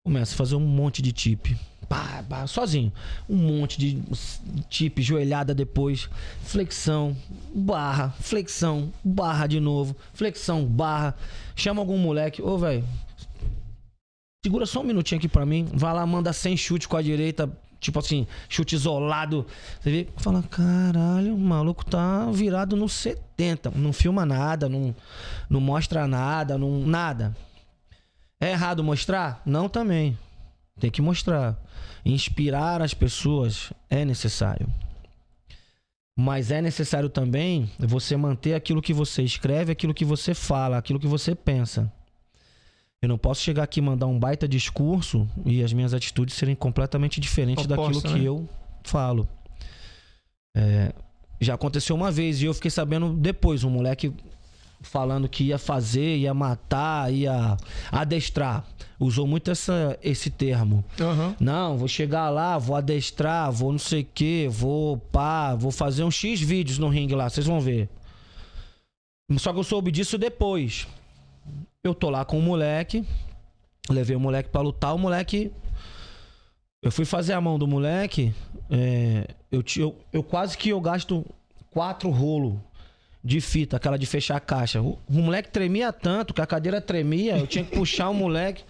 Começa 0.05 0.35
a 0.35 0.37
fazer 0.37 0.55
um 0.55 0.61
monte 0.61 1.01
de 1.01 1.13
tip. 1.13 1.57
Pá, 1.89 2.23
pá, 2.29 2.47
sozinho. 2.47 2.93
Um 3.27 3.37
monte 3.37 3.79
de 3.79 4.03
tip, 4.69 5.01
joelhada 5.01 5.55
depois, 5.55 6.11
flexão, 6.43 7.17
barra, 7.55 8.11
flexão, 8.21 8.93
barra 9.03 9.47
de 9.47 9.61
novo, 9.61 9.97
flexão, 10.13 10.67
barra. 10.67 11.17
Chama 11.57 11.81
algum 11.81 11.97
moleque, 11.97 12.43
ô, 12.43 12.59
velho. 12.59 12.85
Segura 14.45 14.67
só 14.67 14.83
um 14.83 14.85
minutinho 14.85 15.21
aqui 15.21 15.29
pra 15.29 15.47
mim. 15.47 15.67
Vai 15.73 15.95
lá, 15.95 16.05
manda 16.05 16.35
100 16.35 16.55
chute 16.59 16.87
com 16.87 16.99
a 16.99 17.03
direita, 17.03 17.51
tipo 17.81 17.99
assim, 17.99 18.27
chute 18.49 18.75
isolado. 18.75 19.47
Você 19.81 19.91
vê, 19.91 20.09
fala, 20.17 20.43
caralho, 20.43 21.35
o 21.35 21.39
maluco 21.39 21.85
tá 21.85 22.31
virado 22.31 22.77
no 22.77 22.89
70. 22.89 23.71
Não 23.71 23.93
filma 23.93 24.25
nada, 24.27 24.69
não, 24.69 24.95
não 25.49 25.61
mostra 25.61 26.07
nada, 26.07 26.59
não, 26.59 26.81
nada. 26.87 27.37
É 28.41 28.51
errado 28.51 28.85
mostrar? 28.85 29.43
Não 29.45 29.69
também. 29.69 30.17
Tem 30.79 30.91
que 30.91 31.03
mostrar. 31.03 31.59
Inspirar 32.05 32.81
as 32.81 32.95
pessoas 32.95 33.73
é 33.91 34.05
necessário. 34.05 34.69
Mas 36.17 36.51
é 36.51 36.61
necessário 36.61 37.09
também 37.09 37.71
você 37.79 38.17
manter 38.17 38.55
aquilo 38.55 38.83
que 38.83 38.93
você 38.93 39.23
escreve, 39.23 39.71
aquilo 39.71 39.95
que 39.95 40.05
você 40.05 40.35
fala, 40.35 40.77
aquilo 40.77 40.99
que 40.99 41.07
você 41.07 41.35
pensa. 41.35 41.93
Eu 43.01 43.09
não 43.09 43.19
posso 43.19 43.41
chegar 43.43 43.63
aqui 43.63 43.79
e 43.79 43.83
mandar 43.83 44.07
um 44.07 44.19
baita 44.19 44.49
discurso 44.49 45.29
e 45.45 45.63
as 45.63 45.73
minhas 45.73 45.95
atitudes 45.95 46.35
serem 46.35 46.57
completamente 46.57 47.21
diferentes 47.21 47.67
daquilo 47.67 48.03
que 48.03 48.15
né? 48.15 48.23
eu 48.23 48.49
falo. 48.83 49.29
É, 50.57 50.93
já 51.41 51.55
aconteceu 51.55 51.95
uma 51.95 52.11
vez 52.11 52.43
e 52.43 52.47
eu 52.47 52.55
fiquei 52.55 52.71
sabendo 52.71 53.13
depois, 53.13 53.63
um 53.63 53.71
moleque 53.71 54.13
falando 54.81 55.29
que 55.29 55.45
ia 55.45 55.59
fazer, 55.59 56.17
ia 56.19 56.35
matar, 56.35 57.13
ia 57.13 57.57
adestrar. 57.93 58.65
Usou 58.99 59.27
muito 59.29 59.51
essa, 59.51 59.97
esse 60.03 60.31
termo. 60.31 60.85
Aham. 61.01 61.37
Não, 61.39 61.77
vou 61.77 61.87
chegar 61.87 62.31
lá, 62.31 62.59
vou 62.59 62.75
adestrar, 62.75 63.53
vou 63.53 63.71
não 63.71 63.79
sei 63.79 64.03
o 64.03 64.07
que, 64.13 64.49
vou 64.49 64.99
pá, 64.99 65.55
vou 65.55 65.71
fazer 65.71 66.03
uns 66.03 66.15
X 66.15 66.41
vídeos 66.41 66.79
no 66.79 66.89
ringue 66.89 67.15
lá, 67.15 67.29
vocês 67.29 67.47
vão 67.47 67.61
ver. 67.61 67.89
Só 69.37 69.53
que 69.53 69.59
eu 69.59 69.65
soube 69.65 69.93
disso 69.93 70.19
depois. 70.19 70.87
Eu 71.85 71.95
tô 71.95 72.11
lá 72.11 72.25
com 72.25 72.39
o 72.39 72.43
moleque, 72.43 73.05
levei 73.89 74.17
o 74.17 74.21
moleque 74.21 74.49
pra 74.49 74.61
lutar, 74.61 74.95
o 74.95 74.99
moleque. 74.99 75.53
Eu 76.83 76.91
fui 76.91 77.05
fazer 77.05 77.33
a 77.33 77.41
mão 77.41 77.59
do 77.59 77.67
moleque, 77.67 78.35
é, 78.71 79.29
eu, 79.51 79.65
eu, 79.77 79.97
eu 80.13 80.23
quase 80.23 80.57
que 80.57 80.69
eu 80.69 80.81
gasto 80.81 81.25
quatro 81.71 82.09
rolos 82.11 82.55
de 83.23 83.41
fita, 83.41 83.77
aquela 83.77 83.99
de 83.99 84.07
fechar 84.07 84.37
a 84.37 84.41
caixa. 84.41 84.81
O, 84.81 84.99
o 85.09 85.13
moleque 85.13 85.51
tremia 85.51 85.93
tanto 85.93 86.33
que 86.33 86.41
a 86.41 86.47
cadeira 86.47 86.81
tremia, 86.81 87.37
eu 87.37 87.47
tinha 87.47 87.65
que 87.65 87.77
puxar 87.77 88.09
o 88.09 88.15
moleque. 88.15 88.65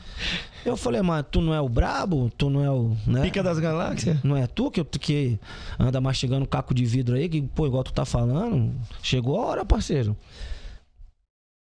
Eu 0.64 0.76
falei, 0.76 1.02
mano, 1.02 1.22
tu 1.22 1.40
não 1.40 1.54
é 1.54 1.60
o 1.60 1.68
brabo? 1.68 2.30
Tu 2.36 2.48
não 2.48 2.64
é 2.64 2.70
o. 2.70 2.96
Né? 3.06 3.22
Pica 3.22 3.42
das 3.42 3.58
galáxias? 3.58 4.22
Não 4.22 4.36
é 4.36 4.46
tu 4.46 4.70
que, 4.70 4.82
que 4.84 5.38
anda 5.78 6.00
mastigando 6.00 6.46
caco 6.46 6.74
de 6.74 6.84
vidro 6.84 7.16
aí, 7.16 7.28
que, 7.28 7.42
pô, 7.42 7.66
igual 7.66 7.84
tu 7.84 7.92
tá 7.92 8.04
falando, 8.04 8.74
chegou 9.02 9.40
a 9.40 9.46
hora, 9.46 9.64
parceiro. 9.64 10.16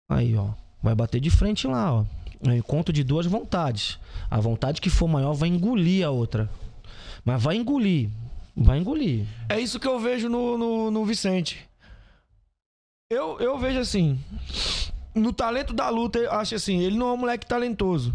Aí, 0.08 0.36
ó, 0.36 0.50
vai 0.84 0.94
bater 0.94 1.18
de 1.18 1.30
frente 1.30 1.66
lá, 1.66 1.94
ó. 1.94 2.04
É 2.46 2.56
encontro 2.58 2.92
de 2.92 3.02
duas 3.02 3.24
vontades. 3.24 3.98
A 4.30 4.38
vontade 4.38 4.82
que 4.82 4.90
for 4.90 5.08
maior 5.08 5.32
vai 5.32 5.48
engolir 5.48 6.06
a 6.06 6.10
outra. 6.10 6.50
Mas 7.24 7.42
vai 7.42 7.56
engolir. 7.56 8.10
Vai 8.54 8.78
engolir. 8.78 9.24
É 9.48 9.58
isso 9.58 9.80
que 9.80 9.88
eu 9.88 9.98
vejo 9.98 10.28
no, 10.28 10.58
no, 10.58 10.90
no 10.90 11.04
Vicente. 11.06 11.66
Eu, 13.10 13.40
eu 13.40 13.58
vejo 13.58 13.78
assim. 13.78 14.20
No 15.14 15.32
talento 15.32 15.72
da 15.72 15.88
luta, 15.88 16.18
eu 16.18 16.30
acho 16.32 16.54
assim, 16.54 16.80
ele 16.80 16.98
não 16.98 17.08
é 17.08 17.12
um 17.12 17.16
moleque 17.16 17.46
talentoso. 17.46 18.14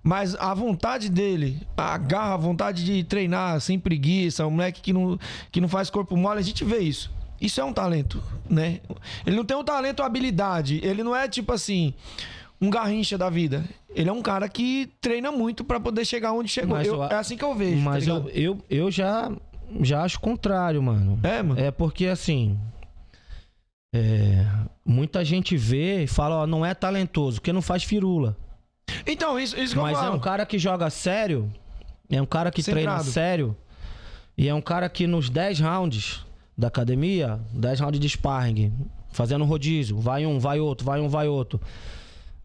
Mas 0.00 0.36
a 0.36 0.54
vontade 0.54 1.08
dele, 1.08 1.66
a 1.76 1.98
garra, 1.98 2.34
a 2.34 2.36
vontade 2.36 2.84
de 2.84 3.02
treinar 3.02 3.60
sem 3.60 3.78
preguiça, 3.78 4.46
um 4.46 4.50
moleque 4.50 4.80
que 4.80 4.92
não, 4.92 5.18
que 5.50 5.60
não 5.60 5.68
faz 5.68 5.90
corpo 5.90 6.16
mole, 6.16 6.38
a 6.38 6.42
gente 6.42 6.62
vê 6.62 6.78
isso. 6.78 7.10
Isso 7.44 7.60
é 7.60 7.64
um 7.64 7.72
talento, 7.72 8.22
né? 8.48 8.80
Ele 9.26 9.36
não 9.36 9.44
tem 9.44 9.56
um 9.56 9.64
talento 9.64 10.00
ou 10.00 10.06
habilidade. 10.06 10.80
Ele 10.82 11.02
não 11.02 11.14
é 11.14 11.28
tipo 11.28 11.52
assim, 11.52 11.92
um 12.60 12.70
garrincha 12.70 13.18
da 13.18 13.28
vida. 13.28 13.64
Ele 13.94 14.08
é 14.08 14.12
um 14.12 14.22
cara 14.22 14.48
que 14.48 14.90
treina 15.00 15.30
muito 15.30 15.62
pra 15.64 15.78
poder 15.78 16.04
chegar 16.04 16.32
onde 16.32 16.48
chegou. 16.48 16.80
Eu- 16.80 16.94
eu 16.96 17.04
é 17.04 17.14
assim 17.16 17.36
que 17.36 17.44
eu 17.44 17.54
vejo. 17.54 17.76
Mas 17.80 18.06
tá 18.06 18.10
eu, 18.12 18.28
eu, 18.30 18.58
eu 18.70 18.90
já, 18.90 19.30
já 19.82 20.02
acho 20.02 20.16
o 20.18 20.20
contrário, 20.20 20.82
mano. 20.82 21.18
É, 21.22 21.42
mano. 21.42 21.60
É 21.60 21.70
porque 21.70 22.06
assim. 22.06 22.58
é, 23.94 24.44
muita 24.84 25.24
gente 25.24 25.56
vê 25.56 26.02
e 26.04 26.06
fala, 26.06 26.36
ó, 26.42 26.46
não 26.46 26.64
é 26.64 26.74
talentoso, 26.74 27.40
porque 27.40 27.52
não 27.52 27.62
faz 27.62 27.84
firula. 27.84 28.36
Então, 29.06 29.38
isso, 29.38 29.58
isso 29.58 29.72
que 29.74 29.78
eu 29.78 29.82
Mas 29.82 29.96
é 29.98 30.00
falo. 30.00 30.16
um 30.16 30.20
cara 30.20 30.44
que 30.44 30.58
joga 30.58 30.90
sério, 30.90 31.52
é 32.10 32.20
um 32.20 32.26
cara 32.26 32.50
que 32.50 32.62
treina 32.62 32.90
Centrado. 32.92 33.10
sério, 33.10 33.56
e 34.36 34.48
é 34.48 34.54
um 34.54 34.60
cara 34.60 34.88
que 34.88 35.06
nos 35.06 35.30
10 35.30 35.60
rounds 35.60 36.24
da 36.56 36.68
academia, 36.68 37.40
10 37.52 37.80
rounds 37.80 38.00
de 38.00 38.08
sparring, 38.08 38.72
fazendo 39.10 39.44
rodízio, 39.44 39.98
vai 39.98 40.24
um, 40.26 40.38
vai 40.38 40.60
outro, 40.60 40.84
vai 40.84 41.00
um, 41.00 41.08
vai 41.08 41.28
outro. 41.28 41.60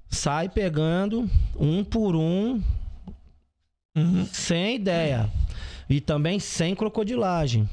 Sai 0.09 0.49
pegando 0.49 1.29
um 1.55 1.83
por 1.83 2.15
um, 2.15 2.61
Uhum. 3.95 4.25
sem 4.31 4.75
ideia. 4.75 5.29
E 5.89 5.99
também 5.99 6.39
sem 6.39 6.75
crocodilagem. 6.75 7.67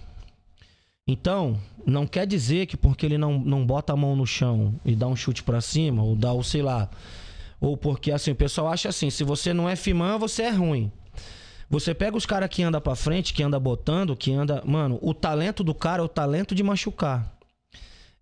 Então, 1.07 1.57
não 1.87 2.07
quer 2.07 2.27
dizer 2.27 2.67
que 2.67 2.77
porque 2.77 3.07
ele 3.07 3.17
não, 3.17 3.39
não 3.39 3.65
bota 3.65 3.93
a 3.93 3.97
mão 3.97 4.17
no 4.17 4.27
chão 4.27 4.75
e 4.85 4.95
dá 4.95 5.07
um 5.07 5.15
chute 5.15 5.43
pra 5.43 5.61
cima, 5.61 6.03
ou 6.03 6.17
dá 6.17 6.33
o 6.33 6.43
sei 6.43 6.63
lá. 6.63 6.91
Ou 7.61 7.77
porque 7.77 8.11
assim, 8.11 8.33
o 8.33 8.37
pessoal 8.37 8.69
acha 8.69 8.89
assim, 8.89 9.09
se 9.09 9.23
você 9.23 9.55
não 9.55 9.69
é 9.69 9.77
fimã, 9.77 10.19
você 10.19 10.43
é 10.43 10.51
ruim. 10.51 10.91
Você 11.69 11.93
pega 11.95 12.17
os 12.17 12.25
caras 12.25 12.49
que 12.49 12.63
anda 12.63 12.81
pra 12.81 12.95
frente, 12.95 13.35
que 13.35 13.43
anda 13.43 13.59
botando, 13.59 14.17
que 14.17 14.33
anda, 14.33 14.63
mano, 14.65 14.99
o 15.03 15.13
talento 15.13 15.65
do 15.65 15.75
cara 15.75 16.01
é 16.01 16.05
o 16.05 16.09
talento 16.09 16.55
de 16.55 16.63
machucar. 16.63 17.33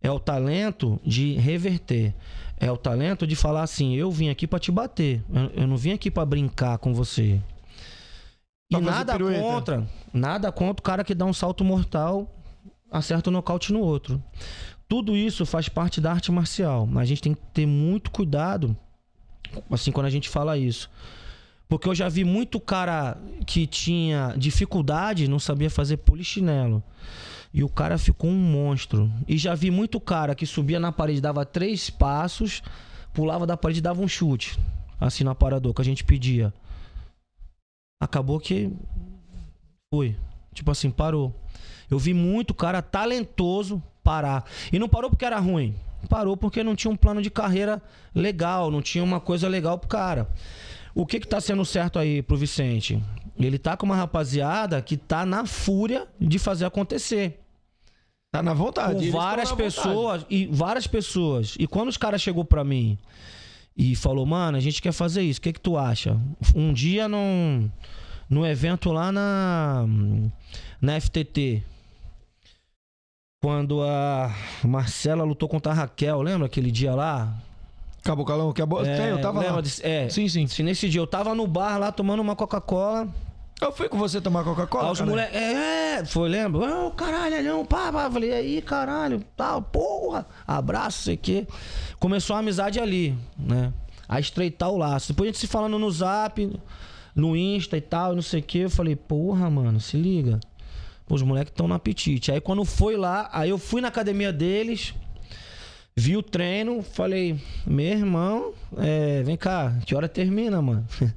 É 0.02 0.11
o 0.11 0.18
talento 0.18 0.98
de 1.04 1.35
reverter. 1.35 2.14
É 2.59 2.70
o 2.70 2.76
talento 2.76 3.26
de 3.26 3.35
falar 3.35 3.62
assim, 3.62 3.94
eu 3.94 4.11
vim 4.11 4.28
aqui 4.28 4.46
pra 4.46 4.59
te 4.59 4.70
bater. 4.70 5.22
Eu, 5.54 5.66
não 5.66 5.76
vim 5.76 5.92
aqui 5.92 6.11
pra 6.11 6.24
brincar 6.24 6.78
com 6.78 6.94
você. 6.94 7.40
E 8.70 8.76
Pra 8.76 8.80
nada 8.80 9.12
pirueta. 9.12 9.42
contra, 9.42 9.88
nada 10.12 10.52
contra 10.52 10.80
o 10.80 10.83
cara 10.83 11.04
que 11.04 11.14
dá 11.14 11.24
um 11.24 11.33
salto 11.33 11.64
mortal, 11.64 12.30
acerta 12.90 13.28
o 13.28 13.33
nocaute 13.33 13.72
no 13.72 13.80
outro. 13.80 14.22
Tudo 14.88 15.16
isso 15.16 15.44
faz 15.44 15.68
parte 15.68 16.00
da 16.00 16.12
arte 16.12 16.30
marcial. 16.30 16.87
Mas 16.87 17.02
a 17.02 17.07
gente 17.07 17.22
tem 17.22 17.35
que 17.35 17.42
ter 17.52 17.66
muito 17.66 18.11
cuidado, 18.11 18.76
assim, 19.70 19.90
quando 19.90 20.07
a 20.07 20.11
gente 20.11 20.28
fala 20.28 20.57
isso. 20.57 20.90
Porque 21.75 21.89
eu 21.89 21.95
já 21.95 22.09
vi 22.09 22.23
muito 22.23 22.61
cara 22.61 23.21
que 23.45 23.67
tinha 23.67 24.33
dificuldade, 24.39 25.27
não 25.27 25.41
sabia 25.41 25.69
fazer 25.69 25.97
polichinelo. 25.97 26.81
E 27.53 27.65
o 27.65 27.69
cara 27.69 27.99
ficou 27.99 28.31
um 28.31 28.39
monstro. 28.39 29.11
E 29.27 29.37
já 29.37 29.57
vi 29.57 29.73
muito 29.73 29.99
cara 29.99 30.37
que 30.37 30.47
subia 30.47 30.79
na 30.79 30.93
parede, 30.93 31.21
dava 31.21 31.45
três 31.45 31.91
passos, 31.91 32.63
pulava 33.13 33.45
da 33.45 33.57
parede 33.57 33.81
e 33.81 33.83
dava 33.83 34.01
um 34.01 34.07
chute. 34.07 34.57
Assim 35.01 35.25
no 35.25 35.33
aparador, 35.33 35.75
que 35.75 35.83
a 35.83 35.85
gente 35.85 36.05
pedia. 36.05 36.55
Acabou 38.01 38.39
que. 38.39 38.71
Foi. 39.93 40.17
Tipo 40.53 40.71
assim, 40.71 40.93
parou. 40.93 41.35
Eu 41.91 41.99
vi 41.99 42.15
muito 42.15 42.55
cara 42.55 42.83
talentoso 42.83 43.83
parar. 44.01 44.45
E 44.73 44.79
não 44.79 44.89
parou 44.89 45.11
porque 45.11 45.25
era 45.25 45.41
ruim. 45.41 45.75
Parou 46.09 46.37
porque 46.37 46.63
não 46.63 46.77
tinha 46.77 46.93
um 46.93 46.97
plano 46.97 47.21
de 47.21 47.31
carreira 47.31 47.83
legal, 48.15 48.71
não 48.71 48.81
tinha 48.81 49.03
uma 49.03 49.19
coisa 49.19 49.49
legal 49.49 49.77
pro 49.77 49.89
cara. 49.89 50.29
O 50.94 51.04
que 51.04 51.18
que 51.18 51.26
tá 51.26 51.40
sendo 51.40 51.64
certo 51.64 51.98
aí 51.98 52.22
pro 52.22 52.37
Vicente? 52.37 53.02
Ele 53.38 53.59
tá 53.59 53.76
com 53.76 53.85
uma 53.85 53.96
rapaziada 53.96 54.80
que 54.80 54.96
tá 54.96 55.26
na 55.26 55.44
fúria 55.44 56.07
de 56.20 56.38
fazer 56.38 56.64
acontecer. 56.64 57.40
Tá 58.30 58.42
na 58.42 58.54
vontade. 58.54 59.07
Com 59.07 59.12
várias 59.12 59.50
na 59.50 59.57
vontade. 59.57 59.74
pessoas 59.74 60.26
e 60.30 60.46
várias 60.46 60.87
pessoas. 60.87 61.57
E 61.59 61.66
quando 61.66 61.88
os 61.88 61.96
caras 61.96 62.22
chegou 62.22 62.44
pra 62.44 62.62
mim 62.64 62.96
e 63.76 63.96
falou: 63.96 64.24
"Mano, 64.24 64.57
a 64.57 64.61
gente 64.61 64.80
quer 64.80 64.92
fazer 64.92 65.22
isso. 65.22 65.40
O 65.40 65.42
que 65.42 65.52
que 65.52 65.61
tu 65.61 65.76
acha?" 65.76 66.16
Um 66.54 66.72
dia 66.72 67.09
num 67.09 67.68
no 68.30 68.46
evento 68.46 68.90
lá 68.92 69.11
na 69.12 69.85
na 70.80 71.00
FTT, 71.00 71.62
quando 73.42 73.83
a 73.83 74.35
Marcela 74.64 75.24
lutou 75.24 75.48
contra 75.48 75.72
a 75.72 75.74
Raquel, 75.74 76.22
lembra 76.22 76.46
aquele 76.46 76.70
dia 76.70 76.94
lá? 76.94 77.37
Cabocalão, 78.05 78.53
que 78.53 78.61
a 78.61 78.67
bola. 78.67 78.87
É, 78.87 78.97
Tem, 78.97 79.07
eu 79.07 79.21
tava 79.21 79.43
lá. 79.43 79.61
desse- 79.61 79.85
é, 79.85 80.09
Sim, 80.11 80.29
sim. 80.29 80.47
se 80.47 80.62
nesse 80.62 80.88
dia 80.88 81.01
eu 81.01 81.07
tava 81.07 81.35
no 81.35 81.47
bar 81.47 81.79
lá 81.79 81.90
tomando 81.90 82.21
uma 82.21 82.37
Coca-Cola. 82.37 83.09
Eu 83.61 83.73
fui 83.73 83.88
com 83.88 83.97
você 83.97 84.21
tomar 84.21 84.45
Coca-Cola. 84.45 84.90
Os 84.90 85.01
moleques. 85.01 85.35
É, 85.35 86.05
foi, 86.05 86.29
lembra? 86.29 86.85
Ô, 86.87 86.90
caralho, 86.90 87.43
não, 87.43 87.64
pá, 87.64 87.90
pá. 87.90 88.11
Falei, 88.11 88.33
aí, 88.33 88.61
caralho, 88.61 89.23
tal, 89.37 89.62
porra. 89.62 90.27
Abraço, 90.47 91.03
sei 91.05 91.14
o 91.14 91.19
quê. 91.19 91.47
Começou 91.99 92.37
a 92.37 92.40
amizade 92.40 92.79
ali, 92.79 93.17
né? 93.38 93.73
A 94.07 94.21
estreitar 94.21 94.69
o 94.71 94.77
laço. 94.77 95.12
Depois 95.12 95.29
a 95.29 95.33
gente 95.33 95.40
se 95.40 95.47
falando 95.47 95.79
no 95.79 95.90
zap, 95.90 96.61
no 97.14 97.35
Insta 97.35 97.77
e 97.77 97.81
tal, 97.81 98.14
não 98.14 98.23
sei 98.23 98.40
o 98.40 98.43
quê. 98.43 98.59
Eu 98.59 98.71
falei, 98.71 98.97
porra, 98.97 99.49
mano, 99.49 99.81
se 99.81 99.97
liga. 99.97 100.38
Pô, 101.07 101.14
os 101.14 101.23
moleques 101.23 101.53
estão 101.53 101.67
no 101.69 101.75
apetite. 101.75 102.33
Aí 102.33 102.40
quando 102.40 102.64
foi 102.67 102.97
lá, 102.97 103.31
aí 103.33 103.49
eu 103.49 103.57
fui 103.57 103.81
na 103.81 103.88
academia 103.88 104.33
deles. 104.33 104.93
Vi 105.96 106.16
o 106.16 106.22
treino, 106.22 106.83
falei, 106.83 107.40
meu 107.64 107.87
irmão, 107.87 108.52
é, 108.76 109.22
vem 109.22 109.37
cá, 109.37 109.78
que 109.87 109.94
hora 109.94 110.09
termina, 110.09 110.61
mano? 110.61 110.85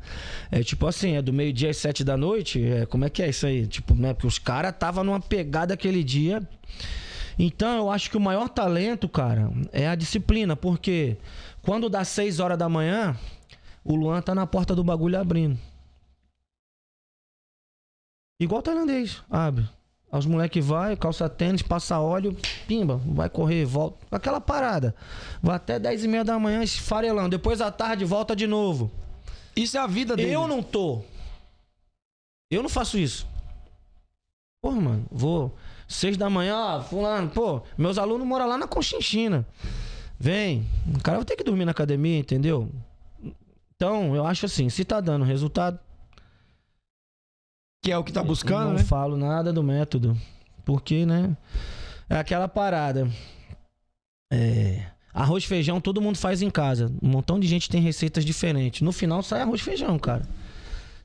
É 0.51 0.63
tipo 0.63 0.85
assim, 0.85 1.15
é 1.15 1.21
do 1.21 1.33
meio-dia 1.33 1.71
às 1.71 1.77
sete 1.77 2.03
da 2.03 2.15
noite? 2.15 2.63
É, 2.63 2.85
como 2.85 3.03
é 3.03 3.09
que 3.09 3.23
é 3.23 3.29
isso 3.29 3.47
aí? 3.47 3.65
Tipo, 3.65 3.95
né? 3.95 4.13
Porque 4.13 4.27
os 4.27 4.37
caras 4.39 4.71
estavam 4.71 5.03
numa 5.03 5.19
pegada 5.19 5.73
aquele 5.73 6.03
dia. 6.03 6.47
Então 7.39 7.75
eu 7.75 7.89
acho 7.89 8.09
que 8.09 8.17
o 8.17 8.21
maior 8.21 8.47
talento, 8.49 9.09
cara, 9.09 9.51
é 9.71 9.87
a 9.87 9.95
disciplina, 9.95 10.55
porque 10.55 11.17
quando 11.63 11.89
dá 11.89 12.03
seis 12.05 12.39
horas 12.39 12.57
da 12.57 12.69
manhã, 12.69 13.17
o 13.83 13.95
Luan 13.95 14.21
tá 14.21 14.33
na 14.35 14.45
porta 14.45 14.75
do 14.75 14.83
bagulho 14.83 15.19
abrindo. 15.19 15.59
Igual 18.39 18.61
tailandês, 18.61 19.23
abre. 19.29 19.67
Os 20.17 20.25
moleque 20.25 20.59
vai, 20.59 20.95
calça 20.95 21.29
tênis, 21.29 21.61
passa 21.61 21.99
óleo, 21.99 22.35
pimba, 22.67 22.99
vai 23.05 23.29
correr, 23.29 23.65
volta. 23.65 23.97
Aquela 24.11 24.41
parada. 24.41 24.95
Vai 25.41 25.55
até 25.55 25.79
10 25.79 26.03
e 26.03 26.07
meia 26.07 26.23
da 26.23 26.37
manhã 26.39 26.63
esfarelando. 26.63 27.29
Depois 27.29 27.61
à 27.61 27.71
tarde 27.71 28.05
volta 28.05 28.35
de 28.35 28.47
novo. 28.47 28.91
Isso 29.55 29.77
é 29.77 29.79
a 29.79 29.87
vida 29.87 30.15
dele. 30.15 30.31
Eu 30.31 30.47
não 30.47 30.61
tô. 30.61 31.01
Eu 32.49 32.61
não 32.61 32.69
faço 32.69 32.97
isso. 32.97 33.27
Porra, 34.61 34.79
mano, 34.79 35.05
vou. 35.11 35.55
Seis 35.87 36.17
da 36.17 36.29
manhã, 36.29 36.57
ó, 36.57 36.81
fulano, 36.81 37.29
pô, 37.29 37.61
meus 37.77 37.97
alunos 37.97 38.27
moram 38.27 38.47
lá 38.47 38.57
na 38.57 38.67
Conchinchina. 38.67 39.45
Vem. 40.19 40.65
O 40.93 41.01
cara 41.01 41.17
vai 41.17 41.25
ter 41.25 41.35
que 41.35 41.43
dormir 41.43 41.65
na 41.65 41.71
academia, 41.71 42.19
entendeu? 42.19 42.69
Então, 43.75 44.15
eu 44.15 44.25
acho 44.25 44.45
assim, 44.45 44.69
se 44.69 44.83
tá 44.83 44.99
dando 44.99 45.23
resultado, 45.23 45.79
Que 47.83 47.91
é 47.91 47.97
o 47.97 48.03
que 48.03 48.11
tá 48.11 48.21
eu 48.21 48.25
buscando, 48.25 48.69
não 48.69 48.73
né? 48.73 48.83
falo 48.83 49.15
nada 49.17 49.53
do 49.53 49.63
método. 49.63 50.17
Porque, 50.65 51.05
né? 51.05 51.35
É 52.09 52.17
aquela 52.17 52.47
parada. 52.47 53.07
É. 54.31 54.85
Arroz 55.13 55.43
e 55.43 55.47
feijão 55.47 55.81
todo 55.81 56.01
mundo 56.01 56.17
faz 56.17 56.41
em 56.41 56.49
casa. 56.49 56.91
Um 57.01 57.09
montão 57.09 57.39
de 57.39 57.47
gente 57.47 57.69
tem 57.69 57.81
receitas 57.81 58.23
diferentes. 58.23 58.81
No 58.81 58.91
final 58.91 59.23
sai 59.23 59.41
arroz 59.41 59.61
e 59.61 59.63
feijão, 59.63 59.97
cara. 59.97 60.27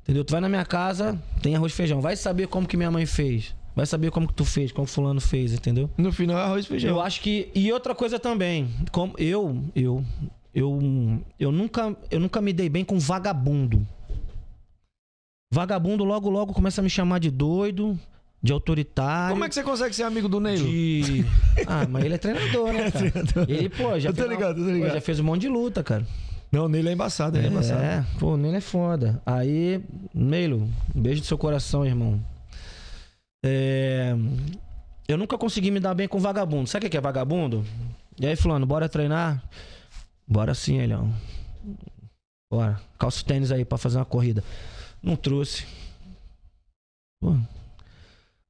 Entendeu? 0.02 0.24
Tu 0.24 0.32
vai 0.32 0.40
na 0.40 0.48
minha 0.48 0.64
casa, 0.64 1.18
tem 1.40 1.54
arroz 1.54 1.72
e 1.72 1.76
feijão. 1.76 2.00
Vai 2.00 2.16
saber 2.16 2.48
como 2.48 2.66
que 2.66 2.76
minha 2.76 2.90
mãe 2.90 3.06
fez. 3.06 3.54
Vai 3.74 3.87
saber 3.87 4.11
como 4.11 4.28
que 4.28 4.35
tu 4.35 4.44
fez, 4.44 4.70
como 4.70 4.87
fulano 4.87 5.20
fez, 5.20 5.52
entendeu? 5.54 5.88
No 5.96 6.12
final 6.12 6.37
é 6.37 6.42
arroz 6.42 6.64
e 6.64 6.68
feijão. 6.68 6.90
Eu 6.90 7.00
acho 7.00 7.20
que 7.22 7.50
e 7.54 7.72
outra 7.72 7.94
coisa 7.94 8.18
também, 8.18 8.68
como 8.90 9.14
eu 9.16 9.64
eu 9.74 10.04
eu 10.54 11.22
eu 11.38 11.50
nunca 11.50 11.96
eu 12.11 12.20
nunca 12.20 12.40
me 12.42 12.52
dei 12.52 12.68
bem 12.68 12.85
com 12.85 12.98
vagabundo. 12.98 13.87
Vagabundo 15.53 16.03
logo 16.03 16.31
logo 16.31 16.55
começa 16.55 16.81
a 16.81 16.85
me 16.85 16.88
chamar 16.88 17.19
de 17.21 17.31
doido, 17.31 17.99
de 18.43 18.53
autoritário. 18.53 19.35
Como 19.35 19.45
é 19.45 19.49
que 19.51 19.55
você 19.55 19.62
consegue 19.62 19.95
ser 19.95 20.05
amigo 20.05 20.27
do 20.27 20.41
Neilo? 20.41 20.67
de 20.67 21.27
Ah, 21.69 21.87
mas 21.87 22.05
ele 22.07 22.15
é 22.15 22.19
treinador, 22.19 22.73
né, 22.73 22.91
cara? 22.91 23.12
Ele, 23.47 23.69
pô, 23.69 23.99
já 24.01 24.09
Eu 24.09 24.15
tô 24.15 24.23
fez 24.23 24.31
ligado, 24.31 24.57
tô 24.57 24.65
pô, 24.65 24.71
ligado. 24.71 24.95
já 24.95 25.01
fez 25.03 25.21
um 25.21 25.25
monte 25.25 25.43
de 25.43 25.49
luta, 25.49 25.85
cara. 25.85 26.07
Não, 26.51 26.65
o 26.65 26.69
Neilo 26.69 26.88
é 26.88 26.93
embaçado, 26.93 27.37
ele 27.37 27.49
é, 27.49 27.51
embaçado. 27.51 27.83
É, 27.83 28.05
pô, 28.19 28.37
Nele 28.37 28.57
é 28.57 28.61
foda. 28.62 29.21
Aí, 29.27 29.83
Neilo, 30.15 30.69
um 30.95 31.01
beijo 31.03 31.21
do 31.21 31.27
seu 31.27 31.37
coração, 31.37 31.85
irmão. 31.85 32.19
É, 33.45 34.15
Eu 35.09 35.19
nunca 35.19 35.37
consegui 35.37 35.71
me 35.71 35.81
dar 35.81 35.95
bem 35.95 36.09
com 36.09 36.19
vagabundo. 36.19 36.67
Sabe 36.69 36.87
o 36.87 36.91
que 36.91 36.97
é 36.97 37.01
vagabundo? 37.01 37.65
E 38.19 38.27
aí, 38.27 38.37
fulano, 38.37 38.65
bora 38.65 38.88
treinar? 38.88 39.43
Bora 40.27 40.55
sim, 40.55 40.79
Elhão. 40.79 41.12
Bora. 42.51 42.81
Calça 42.99 43.21
o 43.21 43.25
tênis 43.25 43.51
aí 43.53 43.65
pra 43.65 43.77
fazer 43.79 43.99
uma 43.99 44.05
corrida. 44.05 44.43
Não 45.03 45.17
trouxe. 45.17 45.67
Pô. 47.21 47.35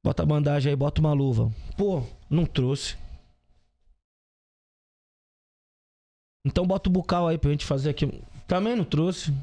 Bota 0.03 0.23
a 0.23 0.25
bandagem 0.25 0.69
aí, 0.69 0.75
bota 0.75 0.99
uma 0.99 1.13
luva. 1.13 1.51
Pô, 1.77 2.03
não 2.29 2.45
trouxe. 2.45 2.97
Então 6.45 6.67
bota 6.67 6.89
o 6.89 6.91
bucal 6.91 7.27
aí 7.27 7.37
pra 7.37 7.51
gente 7.51 7.65
fazer 7.65 7.89
aqui. 7.89 8.21
Também 8.47 8.75
não 8.75 8.83
trouxe. 8.83 9.33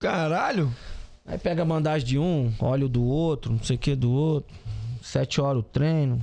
Caralho! 0.00 0.68
Aí 1.24 1.38
pega 1.38 1.62
a 1.62 1.64
bandagem 1.64 2.06
de 2.06 2.18
um, 2.18 2.52
óleo 2.58 2.88
do 2.88 3.04
outro, 3.04 3.52
não 3.52 3.62
sei 3.62 3.76
o 3.76 3.78
que 3.78 3.94
do 3.94 4.10
outro. 4.10 4.52
Sete 5.00 5.40
horas 5.40 5.60
o 5.60 5.62
treino. 5.62 6.20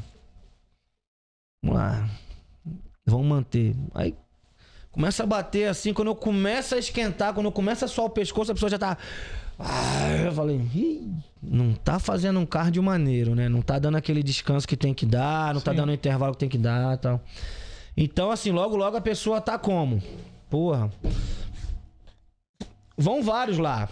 Vamos 1.63 1.77
lá. 1.77 2.09
Vamos 3.05 3.25
manter. 3.25 3.73
Aí 3.93 4.15
começa 4.91 5.23
a 5.23 5.25
bater 5.25 5.69
assim, 5.69 5.93
quando 5.93 6.09
eu 6.09 6.15
começo 6.15 6.75
a 6.75 6.77
esquentar, 6.77 7.33
quando 7.33 7.45
eu 7.45 7.51
começo 7.51 7.85
a 7.85 7.87
suar 7.87 8.07
o 8.07 8.09
pescoço, 8.09 8.51
a 8.51 8.53
pessoa 8.53 8.69
já 8.69 8.77
tá. 8.77 8.97
Ah, 9.59 10.09
eu 10.23 10.31
falei, 10.31 10.61
não 11.43 11.73
tá 11.73 11.99
fazendo 11.99 12.39
um 12.39 12.45
cardio 12.45 12.81
maneiro, 12.81 13.35
né? 13.35 13.49
Não 13.49 13.61
tá 13.61 13.77
dando 13.77 13.97
aquele 13.97 14.23
descanso 14.23 14.65
que 14.65 14.77
tem 14.77 14.93
que 14.93 15.05
dar, 15.05 15.53
não 15.53 15.59
tá 15.59 15.71
Sim. 15.71 15.77
dando 15.77 15.89
o 15.89 15.93
intervalo 15.93 16.33
que 16.33 16.39
tem 16.39 16.49
que 16.49 16.57
dar 16.57 16.95
e 16.95 16.97
tal. 16.97 17.21
Então, 17.97 18.31
assim, 18.31 18.51
logo, 18.51 18.77
logo 18.77 18.95
a 18.95 19.01
pessoa 19.01 19.41
tá 19.41 19.59
como? 19.59 20.01
Porra. 20.49 20.89
Vão 22.97 23.21
vários 23.21 23.57
lá. 23.57 23.89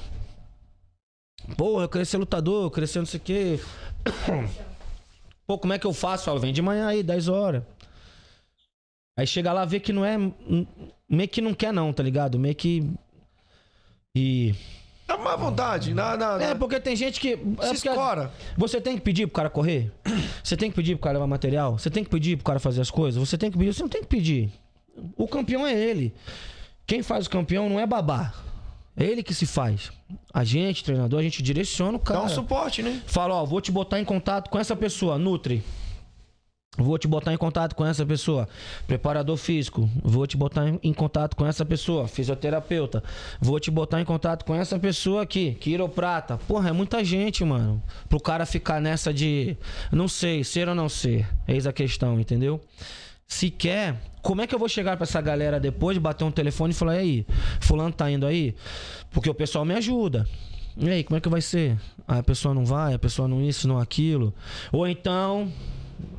Porra, 1.57 1.83
eu 1.83 1.89
queria 1.89 2.05
ser 2.05 2.17
lutador, 2.17 2.63
eu 2.63 2.71
queria 2.71 2.87
ser 2.87 2.99
não 2.99 3.05
sei 3.05 3.19
o 3.19 3.23
quê. 3.23 3.59
Pô, 5.45 5.57
como 5.57 5.73
é 5.73 5.79
que 5.79 5.87
eu 5.87 5.93
faço? 5.93 6.25
Fala, 6.25 6.39
vem 6.39 6.53
de 6.53 6.61
manhã 6.61 6.87
aí, 6.87 7.03
10 7.03 7.27
horas. 7.27 7.63
Aí 9.17 9.25
chega 9.25 9.51
lá, 9.51 9.65
vê 9.65 9.79
que 9.79 9.91
não 9.91 10.05
é. 10.05 10.17
Meio 11.09 11.29
que 11.29 11.41
não 11.41 11.53
quer, 11.53 11.73
não, 11.73 11.91
tá 11.91 12.03
ligado? 12.03 12.37
Meio 12.37 12.55
que. 12.55 12.89
E. 14.15 14.53
Dá 15.07 15.17
má 15.17 15.35
vontade. 15.35 15.93
Na, 15.93 16.17
na, 16.17 16.35
É, 16.41 16.47
na- 16.49 16.55
porque 16.55 16.79
tem 16.79 16.95
gente 16.95 17.19
que. 17.19 17.39
é 17.59 17.67
Se 17.67 17.87
escora. 17.87 18.31
Você 18.57 18.81
tem 18.81 18.95
que 18.95 19.01
pedir 19.01 19.25
pro 19.27 19.35
cara 19.35 19.49
correr? 19.49 19.91
Você 20.43 20.57
tem 20.57 20.69
que 20.69 20.75
pedir 20.75 20.95
pro 20.95 21.03
cara 21.03 21.13
levar 21.13 21.27
material? 21.27 21.77
Você 21.79 21.89
tem 21.89 22.03
que 22.03 22.09
pedir 22.09 22.35
pro 22.35 22.43
cara 22.45 22.59
fazer 22.59 22.81
as 22.81 22.91
coisas? 22.91 23.17
Você 23.19 23.37
tem 23.37 23.49
que 23.49 23.57
pedir? 23.57 23.73
Você 23.73 23.81
não 23.81 23.89
tem 23.89 24.01
que 24.01 24.07
pedir. 24.07 24.49
O 25.15 25.27
campeão 25.27 25.65
é 25.65 25.73
ele. 25.73 26.13
Quem 26.85 27.01
faz 27.01 27.25
o 27.25 27.29
campeão 27.29 27.69
não 27.69 27.79
é 27.79 27.85
babá. 27.85 28.33
É 28.97 29.03
ele 29.05 29.21
que 29.23 29.33
se 29.33 29.45
faz. 29.45 29.91
A 30.33 30.43
gente, 30.43 30.83
treinador, 30.83 31.19
a 31.19 31.23
gente 31.23 31.41
direciona 31.43 31.97
o 31.97 31.99
cara. 31.99 32.21
Dá 32.21 32.25
um 32.25 32.29
suporte, 32.29 32.81
né? 32.81 33.01
Fala, 33.05 33.35
ó, 33.35 33.45
vou 33.45 33.61
te 33.61 33.71
botar 33.71 33.99
em 33.99 34.05
contato 34.05 34.49
com 34.49 34.57
essa 34.57 34.75
pessoa, 34.75 35.17
Nutri. 35.17 35.63
Vou 36.77 36.97
te 36.97 37.07
botar 37.07 37.33
em 37.33 37.37
contato 37.37 37.75
com 37.75 37.83
essa 37.83 38.05
pessoa, 38.05 38.47
preparador 38.85 39.35
físico. 39.35 39.89
Vou 40.03 40.27
te 40.27 40.37
botar 40.37 40.63
em, 40.83 40.93
contato 40.93 41.35
com 41.35 41.45
essa 41.45 41.65
pessoa, 41.65 42.07
fisioterapeuta. 42.07 43.03
Vou 43.41 43.59
te 43.59 43.71
botar 43.71 43.99
em 43.99 44.05
contato 44.05 44.45
com 44.45 44.53
essa 44.53 44.77
pessoa 44.77 45.23
aqui, 45.23 45.53
quiroprata. 45.59 46.37
Porra, 46.47 46.69
é 46.69 46.71
muita 46.71 47.03
gente, 47.03 47.43
mano. 47.43 47.81
Pro 48.07 48.19
cara 48.19 48.45
ficar 48.45 48.79
nessa 48.79 49.11
de 49.11 49.57
não 49.91 50.07
sei, 50.07 50.43
ser 50.43 50.69
ou 50.69 50.75
não 50.75 50.87
ser. 50.87 51.27
Eis 51.47 51.65
a 51.65 51.73
questão, 51.73 52.19
entendeu? 52.19 52.61
Se 53.27 53.49
quer, 53.49 53.99
como 54.21 54.41
é 54.41 54.47
que 54.47 54.53
eu 54.53 54.59
vou 54.59 54.69
chegar 54.69 54.95
pra 54.97 55.03
essa 55.03 55.19
galera 55.19 55.59
depois, 55.59 55.97
bater 55.97 56.23
um 56.23 56.31
telefone 56.31 56.71
e 56.71 56.75
falar, 56.75 56.95
e 56.97 56.99
aí, 56.99 57.25
fulano 57.59 57.91
tá 57.91 58.09
indo 58.09 58.25
aí? 58.25 58.55
Porque 59.11 59.29
o 59.29 59.33
pessoal 59.33 59.65
me 59.65 59.73
ajuda. 59.73 60.27
E 60.77 60.87
aí, 60.87 61.03
como 61.03 61.17
é 61.17 61.19
que 61.19 61.27
vai 61.27 61.41
ser? 61.41 61.75
Ah, 62.07 62.19
a 62.19 62.23
pessoa 62.23 62.53
não 62.53 62.63
vai, 62.63 62.93
a 62.93 62.99
pessoa 62.99 63.27
não 63.27 63.41
isso, 63.41 63.67
não 63.67 63.79
aquilo. 63.79 64.31
Ou 64.71 64.87
então, 64.87 65.51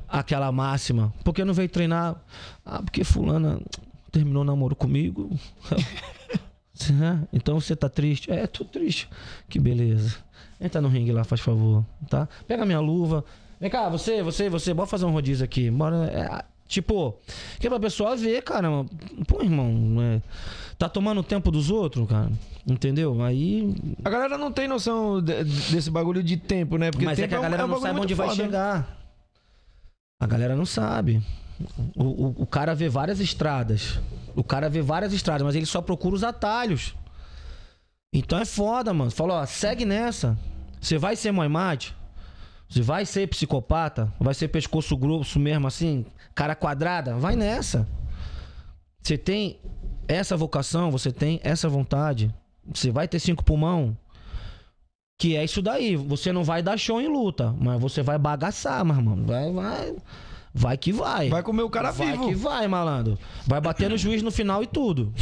aquela 0.08 0.50
máxima, 0.50 1.12
por 1.24 1.32
que 1.34 1.44
não 1.44 1.52
veio 1.54 1.68
treinar? 1.68 2.16
Ah, 2.64 2.82
porque 2.82 3.04
fulana 3.04 3.60
terminou 4.10 4.42
o 4.42 4.46
namoro 4.46 4.74
comigo. 4.76 5.30
É, 6.80 7.26
então 7.32 7.58
você 7.60 7.74
tá 7.74 7.88
triste? 7.88 8.30
É, 8.30 8.46
tô 8.46 8.64
triste. 8.64 9.08
Que 9.48 9.58
beleza. 9.58 10.14
Entra 10.60 10.80
no 10.80 10.88
ringue 10.88 11.10
lá, 11.10 11.24
faz 11.24 11.40
favor, 11.40 11.84
tá? 12.08 12.28
Pega 12.46 12.64
minha 12.64 12.78
luva. 12.78 13.24
Vem 13.60 13.68
cá, 13.68 13.88
você, 13.88 14.22
você, 14.22 14.48
você, 14.48 14.72
bora 14.72 14.86
fazer 14.86 15.04
um 15.04 15.10
rodízio 15.10 15.44
aqui. 15.44 15.68
Bora. 15.72 16.06
é, 16.06 16.44
tipo, 16.68 17.16
que 17.58 17.66
é 17.66 17.70
pra 17.70 17.80
pessoa 17.80 18.16
ver, 18.16 18.42
cara. 18.42 18.68
Pô, 19.26 19.42
irmão, 19.42 19.96
é, 20.00 20.22
tá 20.78 20.88
tomando 20.88 21.18
o 21.18 21.24
tempo 21.24 21.50
dos 21.50 21.68
outros, 21.68 22.08
cara. 22.08 22.30
Entendeu? 22.64 23.20
Aí. 23.24 23.74
A 24.04 24.08
galera 24.08 24.38
não 24.38 24.52
tem 24.52 24.68
noção 24.68 25.20
de- 25.20 25.42
desse 25.72 25.90
bagulho 25.90 26.22
de 26.22 26.36
tempo, 26.36 26.78
né? 26.78 26.92
Porque 26.92 27.04
Mas 27.04 27.18
é 27.18 27.26
que 27.26 27.34
a 27.34 27.40
um- 27.40 27.42
galera 27.42 27.64
um 27.64 27.68
não 27.68 27.80
sabe 27.80 27.98
onde 27.98 28.14
vai 28.14 28.28
foda, 28.28 28.38
né? 28.40 28.44
chegar. 28.48 28.97
A 30.20 30.26
galera 30.26 30.56
não 30.56 30.66
sabe. 30.66 31.22
O, 31.96 32.04
o, 32.04 32.42
o 32.42 32.46
cara 32.46 32.74
vê 32.74 32.88
várias 32.88 33.20
estradas. 33.20 34.00
O 34.34 34.42
cara 34.42 34.68
vê 34.68 34.82
várias 34.82 35.12
estradas, 35.12 35.42
mas 35.42 35.54
ele 35.54 35.66
só 35.66 35.80
procura 35.80 36.14
os 36.14 36.24
atalhos. 36.24 36.94
Então 38.12 38.38
é 38.38 38.44
foda, 38.44 38.92
mano. 38.92 39.10
Falou, 39.10 39.36
ó, 39.36 39.46
segue 39.46 39.84
nessa. 39.84 40.38
Você 40.80 40.98
vai 40.98 41.16
ser 41.16 41.32
moimate? 41.32 41.94
Você 42.68 42.82
vai 42.82 43.06
ser 43.06 43.28
psicopata? 43.28 44.12
Vai 44.20 44.34
ser 44.34 44.48
pescoço 44.48 44.96
grosso 44.96 45.38
mesmo 45.38 45.66
assim? 45.66 46.04
Cara 46.34 46.54
quadrada? 46.54 47.16
Vai 47.16 47.34
nessa. 47.34 47.88
Você 49.02 49.16
tem 49.16 49.58
essa 50.06 50.36
vocação, 50.36 50.90
você 50.90 51.10
tem 51.10 51.40
essa 51.42 51.68
vontade. 51.68 52.32
Você 52.72 52.90
vai 52.90 53.08
ter 53.08 53.18
cinco 53.18 53.44
pulmão. 53.44 53.96
Que 55.18 55.36
é 55.36 55.44
isso 55.44 55.60
daí. 55.60 55.96
Você 55.96 56.32
não 56.32 56.44
vai 56.44 56.62
dar 56.62 56.78
show 56.78 57.00
em 57.00 57.08
luta, 57.08 57.52
mas 57.60 57.80
você 57.80 58.02
vai 58.02 58.16
bagaçar, 58.18 58.84
meu 58.84 58.94
irmão. 58.94 59.24
Vai, 59.26 59.52
vai. 59.52 59.96
Vai 60.54 60.76
que 60.78 60.92
vai. 60.92 61.28
Vai 61.28 61.42
comer 61.42 61.62
o 61.62 61.70
cara 61.70 61.90
vai 61.90 62.12
vivo. 62.12 62.28
que 62.28 62.34
vai, 62.34 62.66
malandro. 62.68 63.18
Vai 63.46 63.60
bater 63.60 63.90
no 63.90 63.96
juiz 63.98 64.22
no 64.22 64.30
final 64.30 64.62
e 64.62 64.66
tudo. 64.66 65.12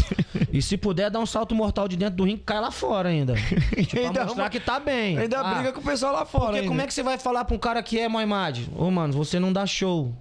E 0.53 0.61
se 0.63 0.77
puder 0.77 1.11
dar 1.11 1.19
um 1.19 1.27
salto 1.27 1.55
mortal 1.55 1.89
de 1.89 1.97
dentro 1.97 2.17
do 2.17 2.25
ringue, 2.25 2.43
cai 2.45 2.61
lá 2.61 2.71
fora 2.71 3.09
ainda. 3.09 3.35
Tipo, 3.75 3.91
pra 3.91 4.01
Ainda 4.03 4.25
mostrar 4.25 4.43
uma- 4.45 4.51
que 4.51 4.61
tá 4.61 4.79
bem. 4.79 5.19
Ainda 5.19 5.41
Ah, 5.41 5.55
briga 5.55 5.73
com 5.73 5.81
o 5.81 5.83
pessoal 5.85 6.13
lá 6.13 6.25
fora. 6.27 6.45
Porque 6.45 6.57
ainda. 6.59 6.69
como 6.69 6.81
é 6.81 6.87
que 6.87 6.95
você 6.95 7.03
vai 7.03 7.19
falar 7.19 7.45
pra 7.45 7.57
um 7.57 7.59
cara 7.59 7.83
que 7.83 7.99
é 7.99 8.07
Moimad? 8.09 8.69
Ô, 8.77 8.91
mano, 8.91 9.13
você 9.15 9.41
não 9.41 9.53
dá 9.53 9.67
show. 9.67 10.15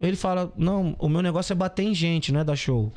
Ele 0.00 0.16
fala: 0.16 0.52
Não, 0.56 0.94
o 0.98 1.08
meu 1.08 1.20
negócio 1.22 1.52
é 1.52 1.56
bater 1.56 1.82
em 1.82 1.94
gente, 1.94 2.30
não 2.32 2.40
é 2.40 2.44
dar 2.44 2.56
show. 2.56 2.92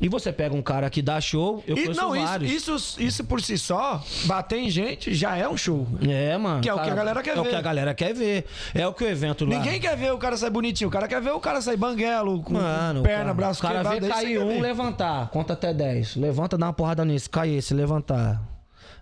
E 0.00 0.08
você 0.08 0.32
pega 0.32 0.54
um 0.54 0.62
cara 0.62 0.88
que 0.88 1.02
dá 1.02 1.20
show, 1.20 1.62
eu 1.66 1.76
E- 1.76 1.82
conheço 1.82 2.00
não, 2.00 2.10
vários. 2.14 2.50
isso, 2.50 2.74
isso, 2.74 3.02
isso 3.02 3.24
por 3.24 3.40
si 3.42 3.58
só, 3.58 4.02
bater 4.24 4.56
em 4.58 4.70
gente 4.70 5.12
já 5.12 5.36
é 5.36 5.46
um 5.46 5.56
show. 5.58 5.86
É, 6.08 6.38
mano. 6.38 6.62
Que 6.62 6.70
é 6.70 6.74
o 6.74 6.82
que 6.82 6.88
a 6.88 6.94
galera 6.94 7.22
quer 7.22 7.36
é 7.36 7.40
o 7.40 7.42
ver. 7.44 7.50
que 7.50 7.54
a 7.56 7.60
galera 7.60 7.92
quer 7.94 8.14
ver. 8.14 8.46
É 8.74 8.86
o 8.86 8.94
que 8.94 9.04
o 9.04 9.06
evento 9.06 9.44
lá. 9.44 9.58
Ninguém 9.58 9.78
quer 9.78 9.94
ver 9.98 10.10
o 10.12 10.16
cara 10.18 10.38
sair 10.38 10.48
bonitinho, 10.50 10.88
o 10.88 10.90
cara 10.90 11.06
quer 11.06 11.20
ver 11.20 11.32
o 11.32 11.40
cara 11.40 11.60
sair 11.60 11.76
banguelo, 11.76 12.42
com 12.42 12.54
Mano, 12.54 13.02
perna, 13.02 13.24
cara, 13.24 13.34
braço 13.34 13.60
O 13.60 13.62
cara 13.62 13.74
quebrado. 13.82 14.00
vê 14.00 14.08
cair 14.08 14.38
um, 14.38 14.58
levantar. 14.60 15.28
Conta 15.28 15.52
até 15.52 15.74
10. 15.74 16.16
Levanta, 16.16 16.56
dá 16.56 16.66
uma 16.66 16.72
porrada 16.72 17.04
nesse. 17.04 17.28
Cai 17.28 17.50
esse, 17.50 17.74
levantar. 17.74 18.42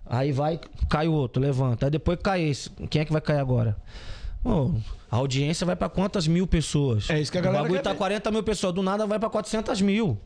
Aí 0.04 0.32
vai, 0.32 0.58
cai 0.88 1.06
o 1.06 1.12
outro, 1.12 1.40
levanta. 1.40 1.86
Aí 1.86 1.90
depois 1.90 2.18
cai 2.20 2.42
esse. 2.42 2.70
Quem 2.90 3.02
é 3.02 3.04
que 3.04 3.12
vai 3.12 3.20
cair 3.20 3.38
agora? 3.38 3.76
Pô, 4.42 4.72
a 5.10 5.16
audiência 5.16 5.64
vai 5.66 5.76
pra 5.76 5.88
quantas 5.88 6.26
mil 6.26 6.46
pessoas? 6.46 7.08
É 7.10 7.20
isso 7.20 7.30
que 7.30 7.38
a 7.38 7.40
galera 7.40 7.60
O 7.60 7.64
bagulho 7.66 7.78
quer 7.80 7.84
tá 7.84 7.92
ver. 7.92 7.98
40 7.98 8.30
mil 8.30 8.42
pessoas. 8.42 8.72
Do 8.74 8.82
nada 8.82 9.06
vai 9.06 9.18
pra 9.18 9.28
400 9.28 9.80
mil. 9.80 10.18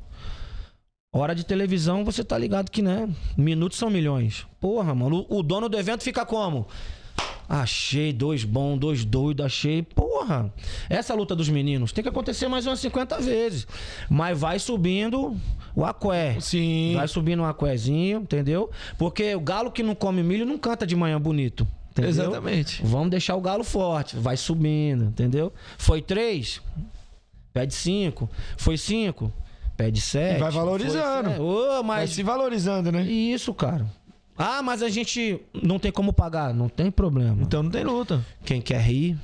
Hora 1.15 1.35
de 1.35 1.45
televisão, 1.45 2.07
você 2.07 2.25
tá 2.25 2.39
ligado 2.39 2.71
que, 2.71 2.81
né? 2.81 3.07
Minutos 3.37 3.77
são 3.77 3.91
milhões. 3.91 4.47
Porra, 4.59 4.95
mano. 4.95 5.27
O, 5.29 5.41
o 5.41 5.43
dono 5.43 5.69
do 5.69 5.79
evento 5.79 6.03
fica 6.03 6.25
como? 6.25 6.67
Achei 7.47 8.15
dois 8.15 8.45
bons, 8.45 8.79
dois 8.79 9.05
doidos, 9.05 9.45
achei. 9.45 9.83
Porra! 9.83 10.51
Essa 10.89 11.13
luta 11.13 11.37
dos 11.37 11.51
meninos 11.51 11.93
tem 11.93 12.03
que 12.03 12.09
acontecer 12.09 12.49
mais 12.49 12.67
umas 12.67 12.81
50 12.81 13.21
vezes. 13.21 13.67
Mas 14.09 14.39
vai 14.39 14.59
subindo 14.59 15.37
o 15.77 15.85
aqué. 15.85 16.41
Sim. 16.41 16.95
Vai 16.97 17.07
subindo 17.07 17.43
um 17.43 17.47
aquézinho, 17.47 18.21
entendeu? 18.21 18.71
Porque 18.97 19.35
o 19.35 19.41
galo 19.41 19.71
que 19.71 19.83
não 19.83 19.95
come 19.95 20.23
milho 20.23 20.47
não 20.47 20.57
canta 20.57 20.87
de 20.87 20.97
manhã 20.97 21.21
bonito. 21.21 21.69
Entendeu? 21.91 22.11
Exatamente. 22.11 22.81
Vamos 22.83 23.11
deixar 23.11 23.37
o 23.37 23.41
galo 23.43 23.65
forte. 23.65 24.17
Vai 24.17 24.39
subindo, 24.39 25.05
entendeu? 25.05 25.53
Foi 25.77 26.01
três, 26.01 26.63
pede 27.53 27.75
cinco. 27.75 28.31
Foi 28.57 28.79
cinco, 28.79 29.31
pede 29.77 30.01
sete. 30.01 30.41
vai 30.41 30.51
valorizando. 30.51 31.31
Foi 31.31 31.31
sete. 31.31 31.41
Ô, 31.41 31.69
Vai 31.69 31.83
mas 31.83 32.11
se 32.11 32.23
valorizando, 32.23 32.93
né? 32.93 33.03
isso, 33.03 33.53
cara. 33.55 33.87
Ah, 34.37 34.63
mas 34.63 34.83
a 34.83 34.89
gente 34.89 35.41
não 35.63 35.79
tem 35.79 35.93
como 35.93 36.13
pagar. 36.13 36.55
Não 36.55 36.69
tem 36.69 36.91
problema. 36.91 37.43
Então 37.43 37.63
não 37.63 37.71
tem 37.71 37.85
luta. 37.85 38.25
Quem 38.45 38.61
quer 38.61 38.81
rir, 38.81 39.19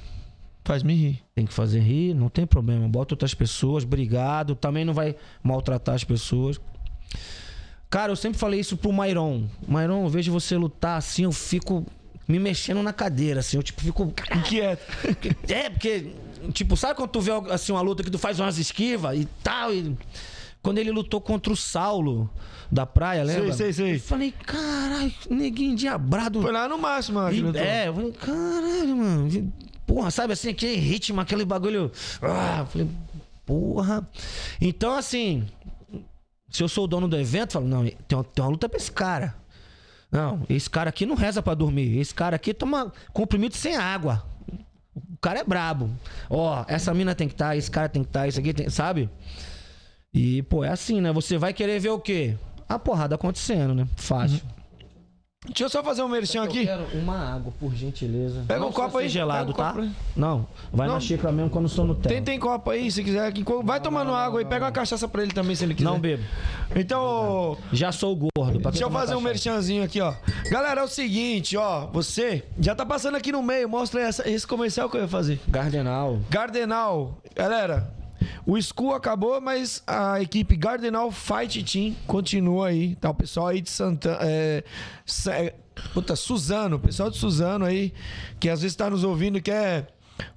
Faz 0.65 0.83
me 0.83 0.95
rir. 0.95 1.23
tem 1.35 1.47
que 1.47 1.55
fazer 1.55 1.81
rir, 1.81 2.13
não 2.15 2.29
tem 2.29 2.47
problema. 2.47 2.87
Bota 2.87 3.15
outras 3.15 3.33
pessoas, 3.33 3.85
obrigado. 3.85 4.55
Também 4.55 4.85
não 4.85 4.93
vai 4.93 5.17
maltratar 5.43 5.95
as 5.95 6.05
pessoas. 6.05 6.61
Cara, 7.89 8.13
eu 8.13 8.17
sempre 8.17 8.39
falei 8.39 8.61
isso 8.61 8.77
pro 8.77 8.93
Mairon. 8.93 9.45
Mairon, 9.67 10.05
eu 10.05 10.11
vejo 10.11 10.31
você 10.31 10.59
lutar 10.59 10.99
assim, 10.99 11.25
eu 11.25 11.33
fico 11.33 11.87
me 12.29 12.39
mexendo 12.39 12.83
na 12.83 12.93
cadeira, 12.93 13.41
assim. 13.41 13.57
Eu, 13.57 13.63
tipo, 13.63 13.81
fico. 13.81 14.13
Inquieto. 14.37 14.83
É, 15.49 15.71
porque, 15.71 16.13
tipo, 16.53 16.77
sabe 16.77 16.97
quando 16.97 17.09
tu 17.11 17.21
vê 17.23 17.33
assim, 17.51 17.73
uma 17.73 17.81
luta 17.81 18.03
que 18.03 18.11
tu 18.11 18.19
faz 18.19 18.39
umas 18.39 18.59
esquivas 18.59 19.19
e 19.19 19.25
tal? 19.43 19.73
E... 19.75 19.97
Quando 20.69 20.77
ele 20.77 20.91
lutou 20.91 21.19
contra 21.19 21.51
o 21.51 21.57
Saulo 21.57 22.29
da 22.71 22.85
praia, 22.85 23.25
lembra? 23.25 23.55
sei, 23.55 23.73
sei. 23.73 23.95
Eu 23.95 24.01
falei, 24.01 24.31
caralho, 24.33 25.11
neguinho 25.31 25.75
diabrado. 25.75 26.43
Foi 26.43 26.53
lá 26.53 26.69
no 26.69 26.77
máximo, 26.77 27.19
doutor. 27.21 27.57
É, 27.57 27.89
eu 27.89 27.95
falei, 27.95 28.13
caralho, 28.13 28.97
mano. 28.99 29.53
Porra, 29.87 30.11
sabe 30.11 30.35
assim, 30.35 30.51
aquele 30.51 30.77
ritmo, 30.77 31.23
aquele 31.23 31.47
bagulho. 31.47 31.91
Ah, 32.21 32.59
eu 32.59 32.67
falei, 32.67 32.89
porra. 33.47 34.07
Então, 34.61 34.95
assim, 34.95 35.47
se 36.51 36.63
eu 36.63 36.69
sou 36.69 36.85
o 36.85 36.87
dono 36.87 37.09
do 37.09 37.17
evento, 37.17 37.57
eu 37.57 37.63
falo, 37.63 37.67
não, 37.67 37.85
tem 38.07 38.19
uma, 38.19 38.25
tem 38.25 38.45
uma 38.45 38.51
luta 38.51 38.69
pra 38.69 38.77
esse 38.77 38.93
cara. 38.93 39.35
Não, 40.13 40.43
esse 40.51 40.69
cara 40.69 40.91
aqui 40.91 41.07
não 41.07 41.15
reza 41.15 41.41
pra 41.41 41.55
dormir. 41.55 41.99
Esse 41.99 42.15
cara 42.15 42.37
aqui 42.37 42.53
toma 42.53 42.93
comprimido 43.15 43.57
sem 43.57 43.75
água. 43.75 44.23
O 44.95 45.17
cara 45.19 45.39
é 45.41 45.45
brabo. 45.45 45.89
Ó, 46.29 46.63
essa 46.69 46.93
mina 46.93 47.15
tem 47.15 47.27
que 47.27 47.33
estar, 47.33 47.57
esse 47.57 47.71
cara 47.71 47.89
tem 47.89 48.03
que 48.03 48.11
estar, 48.11 48.29
esse 48.29 48.39
aqui 48.39 48.53
tem, 48.53 48.69
sabe? 48.69 49.09
E, 50.19 50.43
pô, 50.43 50.65
é 50.65 50.71
assim, 50.71 51.01
né? 51.01 51.13
Você 51.13 51.39
vai 51.39 51.53
querer 51.53 51.79
ver 51.79 51.91
o 51.91 51.99
quê? 52.01 52.35
A 52.69 52.77
porrada 52.77 53.15
acontecendo, 53.15 53.73
né? 53.73 53.87
Fácil. 53.97 54.41
Deixa 55.47 55.63
eu 55.65 55.69
só 55.69 55.83
fazer 55.85 56.03
um 56.03 56.09
merchan 56.09 56.43
aqui. 56.43 56.59
Eu 56.63 56.67
quero 56.67 56.99
uma 56.99 57.17
água, 57.37 57.53
por 57.61 57.73
gentileza. 57.73 58.45
Pega 58.49 58.67
um 58.67 58.73
copo 58.73 58.91
precisa 58.91 58.99
ser 58.99 59.03
aí, 59.05 59.09
gelado, 59.09 59.55
tá? 59.55 59.73
copo. 59.73 59.89
Não, 60.17 60.45
vai 60.73 60.89
Não. 60.89 60.95
na 60.95 61.01
xícara 61.01 61.31
mesmo 61.33 61.49
quando 61.49 61.69
sou 61.69 61.85
no 61.87 61.95
Tem, 61.95 62.15
tempo. 62.15 62.25
tem 62.27 62.39
copo 62.41 62.69
aí, 62.71 62.91
se 62.91 63.05
quiser. 63.05 63.25
Aqui. 63.29 63.45
Vai 63.63 63.81
tomando 63.81 64.13
água 64.13 64.41
aí, 64.41 64.45
pega 64.45 64.65
uma 64.65 64.73
cachaça 64.73 65.07
pra 65.07 65.23
ele 65.23 65.31
também, 65.33 65.55
se 65.55 65.63
ele 65.65 65.75
quiser. 65.75 65.89
Não 65.89 66.01
bebo. 66.01 66.25
Então, 66.75 67.57
Já 67.73 67.93
sou 67.93 68.17
gordo. 68.17 68.61
pra 68.61 68.73
Deixa 68.73 68.85
eu 68.85 68.91
fazer 68.91 69.15
um 69.15 69.21
merchanzinho 69.21 69.85
aqui, 69.85 70.01
ó. 70.01 70.13
Galera, 70.51 70.81
é 70.81 70.85
o 70.85 70.89
seguinte, 70.89 71.57
ó. 71.57 71.87
Você 71.93 72.43
já 72.61 72.75
tá 72.75 72.85
passando 72.85 73.17
aqui 73.17 73.31
no 73.31 73.43
meio. 73.43 73.69
Mostra 73.69 74.03
essa- 74.03 74.29
esse 74.29 74.47
comercial 74.47 74.91
que 74.91 74.97
eu 74.97 75.03
ia 75.03 75.09
fazer. 75.09 75.41
Gardenal. 75.49 76.19
Gardenal. 76.29 77.17
Galera, 77.35 77.89
o 78.47 78.61
School 78.61 78.95
acabou, 78.95 79.41
mas 79.41 79.83
a 79.87 80.21
equipe 80.21 80.57
Gardenal 80.57 81.11
Fight 81.11 81.63
Team 81.63 81.97
continua 82.07 82.69
aí. 82.69 82.97
Tá 82.97 83.11
o 83.11 83.15
pessoal 83.15 83.49
aí 83.49 83.61
de 83.61 83.71
Santana. 83.71 84.19
É, 84.23 84.65
puta, 85.93 86.17
Suzano. 86.17 86.77
O 86.77 86.81
pessoal 86.81 87.11
de 87.11 87.17
Suzano 87.17 87.65
aí, 87.65 87.93
que 88.41 88.49
às 88.49 88.63
vezes 88.63 88.77
tá 88.77 88.89
nos 88.91 89.05
ouvindo 89.05 89.39
e 89.39 89.43
quer 89.43 89.89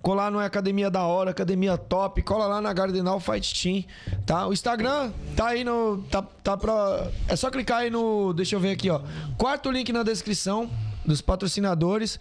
colar 0.02 0.32
numa 0.32 0.46
academia 0.46 0.90
da 0.90 1.04
hora, 1.04 1.32
academia 1.32 1.78
top, 1.78 2.22
cola 2.22 2.46
lá 2.46 2.62
na 2.62 2.72
Gardenal 2.74 3.20
Fight 3.20 3.62
Team, 3.62 3.84
tá? 4.26 4.48
O 4.48 4.54
Instagram 4.54 5.12
tá 5.36 5.48
aí 5.48 5.64
no. 5.64 6.04
Tá, 6.10 6.22
tá 6.22 6.58
pra. 6.58 7.08
É 7.28 7.36
só 7.36 7.50
clicar 7.50 7.80
aí 7.80 7.90
no. 7.90 8.34
Deixa 8.34 8.56
eu 8.56 8.60
ver 8.60 8.72
aqui, 8.72 8.90
ó. 8.90 9.02
Quarto 9.38 9.72
link 9.72 9.92
na 9.92 10.04
descrição 10.04 10.70
dos 11.06 11.22
patrocinadores. 11.22 12.20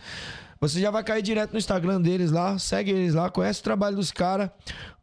Você 0.62 0.78
já 0.78 0.90
vai 0.90 1.02
cair 1.02 1.22
direto 1.22 1.52
no 1.52 1.58
Instagram 1.58 2.02
deles 2.02 2.30
lá, 2.30 2.58
segue 2.58 2.90
eles 2.90 3.14
lá, 3.14 3.30
conhece 3.30 3.60
o 3.60 3.64
trabalho 3.64 3.96
dos 3.96 4.12
caras. 4.12 4.50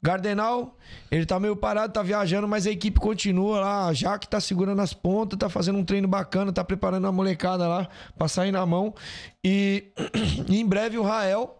Gardenal, 0.01 0.77
ele 1.09 1.25
tá 1.25 1.39
meio 1.39 1.55
parado, 1.55 1.93
tá 1.93 2.03
viajando, 2.03 2.47
mas 2.47 2.67
a 2.67 2.71
equipe 2.71 2.99
continua 2.99 3.59
lá. 3.59 3.93
Já 3.93 4.17
que 4.17 4.27
tá 4.27 4.39
segurando 4.39 4.81
as 4.81 4.93
pontas, 4.93 5.37
tá 5.37 5.49
fazendo 5.49 5.79
um 5.79 5.83
treino 5.83 6.07
bacana, 6.07 6.53
tá 6.53 6.63
preparando 6.63 7.07
a 7.07 7.11
molecada 7.11 7.67
lá 7.67 7.87
pra 8.17 8.27
sair 8.27 8.51
na 8.51 8.65
mão. 8.65 8.93
E, 9.43 9.91
e 10.49 10.59
em 10.61 10.65
breve 10.65 10.97
o 10.97 11.03
Rael 11.03 11.57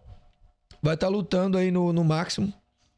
vai 0.81 0.93
estar 0.93 1.07
lutando 1.07 1.57
aí 1.57 1.71
no, 1.71 1.91
no 1.91 2.03
máximo, 2.03 2.53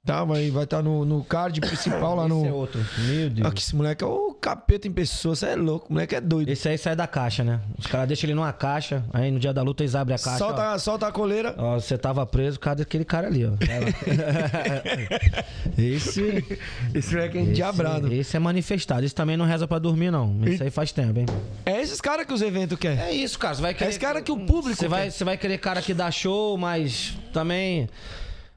tá? 0.10 0.24
Vai 0.24 0.45
estar 0.45 0.57
vai 0.57 0.66
tá 0.66 0.82
no, 0.82 1.05
no 1.05 1.24
card 1.24 1.62
principal 1.62 2.16
lá 2.16 2.28
no. 2.28 2.39
Esse 2.39 2.47
é 2.47 2.53
outro. 2.53 2.86
Meu 3.07 3.30
Deus. 3.30 3.47
Aqui, 3.47 3.62
esse 3.62 3.76
moleque 3.76 4.03
é 4.03 4.07
o 4.07 4.34
capeta 4.34 4.88
em 4.88 4.91
pessoa, 4.91 5.36
você 5.36 5.47
é 5.47 5.55
louco, 5.55 5.88
o 5.89 5.93
moleque 5.93 6.16
é 6.16 6.22
doido. 6.22 6.49
Esse 6.49 6.68
aí 6.68 6.78
sai 6.78 6.95
da 6.95 7.05
caixa, 7.05 7.43
né? 7.43 7.60
Os 7.78 7.86
caras 7.86 8.07
deixam 8.07 8.28
ele 8.28 8.34
numa 8.34 8.51
caixa, 8.51 9.03
aí 9.14 9.30
no 9.30 9.39
dia 9.39 9.53
da 9.53 9.62
luta 9.62 9.84
eles 9.84 9.95
abrem 9.95 10.16
a 10.16 10.20
caixa. 10.20 10.38
Solta, 10.38 10.80
solta 10.80 11.07
a 11.07 11.12
coleira. 11.12 11.53
Ó, 11.57 11.80
você 11.80 11.97
tava 11.97 12.26
preso 12.26 12.57
por 12.57 12.64
causa 12.64 12.78
daquele 12.78 13.05
cara 13.05 13.28
ali, 13.28 13.45
ó. 13.45 13.51
Esse. 15.78 16.60
Esse 16.93 17.14
moleque 17.14 17.38
é 17.38 17.41
endiabrado. 17.41 18.14
esse 18.14 18.36
é 18.36 18.39
manifestado. 18.39 19.05
Esse 19.05 19.14
também 19.14 19.38
não 19.38 19.45
reza 19.45 19.68
pra 19.68 19.80
dormir, 19.80 20.12
não. 20.12 20.39
Isso 20.45 20.64
aí 20.64 20.72
faz 20.72 20.91
tempo, 20.91 21.20
hein? 21.20 21.26
É 21.66 21.82
esses 21.82 22.01
caras 22.01 22.26
que 22.26 22.34
os 22.34 22.41
eventos 22.41 22.78
querem. 22.78 22.99
É 22.99 23.12
isso, 23.12 23.38
cara. 23.38 23.53
Você 23.53 23.62
vai 23.62 23.74
querer. 23.74 23.89
esse 23.89 23.99
cara 23.99 24.22
que 24.22 24.32
o 24.32 24.38
público 24.38 24.76
Você 24.76 24.88
vai, 24.88 25.12
você 25.12 25.24
vai 25.24 25.38
querer 25.38 25.57
cara 25.57 25.82
que 25.82 25.93
dá 25.93 26.10
show, 26.10 26.57
mas 26.57 27.18
também. 27.32 27.88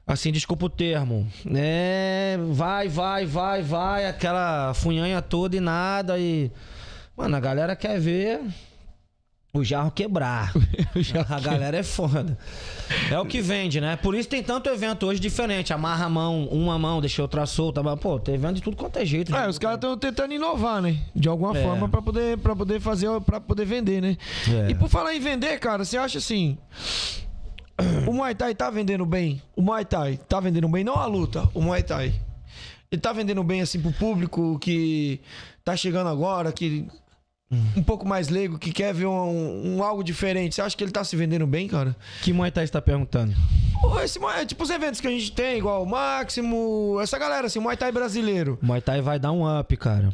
Assim, 0.05 0.31
desculpa 0.31 0.65
o 0.65 0.69
termo. 0.69 1.27
É. 1.55 2.37
Vai, 2.51 2.89
vai, 2.89 3.25
vai, 3.25 3.61
vai. 3.61 4.05
Aquela 4.07 4.73
funhanha 4.73 5.21
toda 5.21 5.55
e 5.55 5.59
nada. 5.61 6.19
E. 6.19 6.51
Mano, 7.15 7.35
a 7.35 7.39
galera 7.39 7.75
quer 7.75 7.99
ver. 7.99 8.41
O 9.55 9.63
jarro 9.63 9.91
quebrar. 9.91 10.51
a 11.29 11.39
galera 11.39 11.77
é 11.77 11.83
foda. 11.83 12.35
É 13.11 13.19
o 13.19 13.25
que 13.25 13.39
vende, 13.39 13.79
né? 13.79 13.95
Por 13.95 14.15
isso 14.15 14.27
tem 14.27 14.41
tanto 14.41 14.67
evento 14.67 15.05
hoje 15.05 15.19
diferente. 15.21 15.71
Amarra 15.71 16.05
a 16.05 16.09
mão, 16.09 16.47
uma 16.47 16.77
mão, 16.79 16.99
deixa 16.99 17.21
outra 17.21 17.45
solta. 17.45 17.83
Mas, 17.83 17.99
Pô, 17.99 18.19
tem 18.19 18.33
evento 18.33 18.55
de 18.55 18.63
tudo 18.63 18.75
quanto 18.75 18.97
é 18.97 19.05
jeito. 19.05 19.33
É, 19.33 19.41
né? 19.41 19.47
os 19.47 19.59
caras 19.59 19.75
estão 19.77 19.95
tentando 19.95 20.33
inovar, 20.33 20.81
né? 20.81 20.97
De 21.15 21.29
alguma 21.29 21.55
É. 21.55 21.63
forma 21.63 21.87
pra 21.87 22.01
poder, 22.01 22.37
pra 22.39 22.55
poder 22.55 22.81
fazer, 22.81 23.07
para 23.21 23.39
poder 23.39 23.63
vender, 23.65 24.01
né? 24.01 24.17
É. 24.67 24.71
E 24.71 24.75
por 24.75 24.89
falar 24.89 25.15
em 25.15 25.19
vender, 25.19 25.59
cara, 25.59 25.85
você 25.85 25.97
acha 25.97 26.17
assim. 26.17 26.57
O 28.07 28.13
Muay 28.13 28.35
Thai 28.35 28.53
tá 28.53 28.69
vendendo 28.69 29.05
bem? 29.05 29.41
O 29.55 29.61
Muay 29.61 29.83
Thai 29.85 30.19
tá 30.29 30.39
vendendo 30.39 30.67
bem? 30.67 30.83
Não 30.83 30.95
a 30.95 31.05
luta, 31.05 31.49
o 31.53 31.61
Muay 31.61 31.81
Thai. 31.83 32.13
Ele 32.91 33.01
tá 33.01 33.11
vendendo 33.11 33.43
bem, 33.43 33.61
assim, 33.61 33.79
pro 33.81 33.91
público 33.91 34.59
que 34.59 35.19
tá 35.65 35.75
chegando 35.75 36.07
agora, 36.09 36.51
que. 36.51 36.85
Um 37.77 37.83
pouco 37.83 38.07
mais 38.07 38.29
leigo, 38.29 38.57
que 38.57 38.71
quer 38.71 38.93
ver 38.95 39.05
um, 39.05 39.75
um 39.77 39.83
algo 39.83 40.03
diferente. 40.03 40.55
Você 40.55 40.61
acha 40.61 40.75
que 40.75 40.83
ele 40.83 40.91
tá 40.91 41.03
se 41.03 41.15
vendendo 41.15 41.45
bem, 41.45 41.67
cara? 41.67 41.95
Que 42.23 42.33
Muay 42.33 42.49
Thai 42.49 42.65
você 42.65 42.73
tá 42.73 42.81
perguntando? 42.81 43.31
Pô, 43.79 43.99
Esse, 43.99 44.17
é 44.25 44.43
tipo 44.45 44.63
os 44.63 44.71
eventos 44.71 44.99
que 44.99 45.05
a 45.05 45.11
gente 45.11 45.31
tem, 45.31 45.59
igual 45.59 45.83
o 45.83 45.85
Máximo, 45.85 46.97
essa 47.01 47.17
galera, 47.19 47.45
assim, 47.45 47.59
o 47.59 47.61
Muay 47.61 47.77
Thai 47.77 47.91
brasileiro. 47.91 48.57
O 48.61 48.65
Muay 48.65 48.81
Thai 48.81 49.01
vai 49.01 49.19
dar 49.19 49.31
um 49.31 49.43
up, 49.59 49.75
cara. 49.77 50.11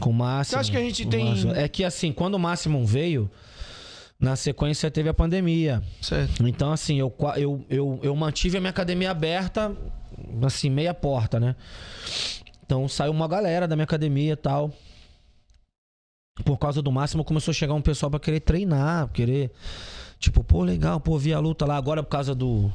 Com 0.00 0.10
o 0.10 0.14
Máximo. 0.14 0.52
Você 0.52 0.60
acha 0.60 0.70
que 0.70 0.76
a 0.78 0.80
gente 0.80 1.06
tem- 1.06 1.26
Máximo. 1.26 1.52
É 1.54 1.68
que 1.68 1.84
assim, 1.84 2.10
quando 2.10 2.34
o 2.36 2.38
Máximo 2.38 2.86
veio, 2.86 3.30
na 4.20 4.34
sequência 4.34 4.90
teve 4.90 5.08
a 5.08 5.14
pandemia. 5.14 5.82
Certo. 6.02 6.46
Então, 6.46 6.72
assim, 6.72 6.98
eu, 6.98 7.14
eu, 7.36 7.64
eu, 7.70 8.00
eu 8.02 8.16
mantive 8.16 8.56
a 8.56 8.60
minha 8.60 8.70
academia 8.70 9.10
aberta, 9.10 9.76
assim, 10.44 10.68
meia 10.68 10.92
porta, 10.92 11.38
né? 11.38 11.54
Então 12.64 12.86
saiu 12.88 13.12
uma 13.12 13.28
galera 13.28 13.66
da 13.66 13.76
minha 13.76 13.84
academia 13.84 14.32
e 14.32 14.36
tal. 14.36 14.72
Por 16.44 16.58
causa 16.58 16.82
do 16.82 16.92
máximo, 16.92 17.24
começou 17.24 17.50
a 17.50 17.54
chegar 17.54 17.74
um 17.74 17.80
pessoal 17.80 18.10
pra 18.10 18.20
querer 18.20 18.40
treinar, 18.40 19.08
querer. 19.08 19.50
Tipo, 20.18 20.42
pô, 20.42 20.62
legal, 20.62 21.00
pô, 21.00 21.16
vi 21.16 21.32
a 21.32 21.38
luta 21.38 21.64
lá 21.64 21.76
agora 21.76 22.02
por 22.02 22.10
causa 22.10 22.34
do. 22.34 22.72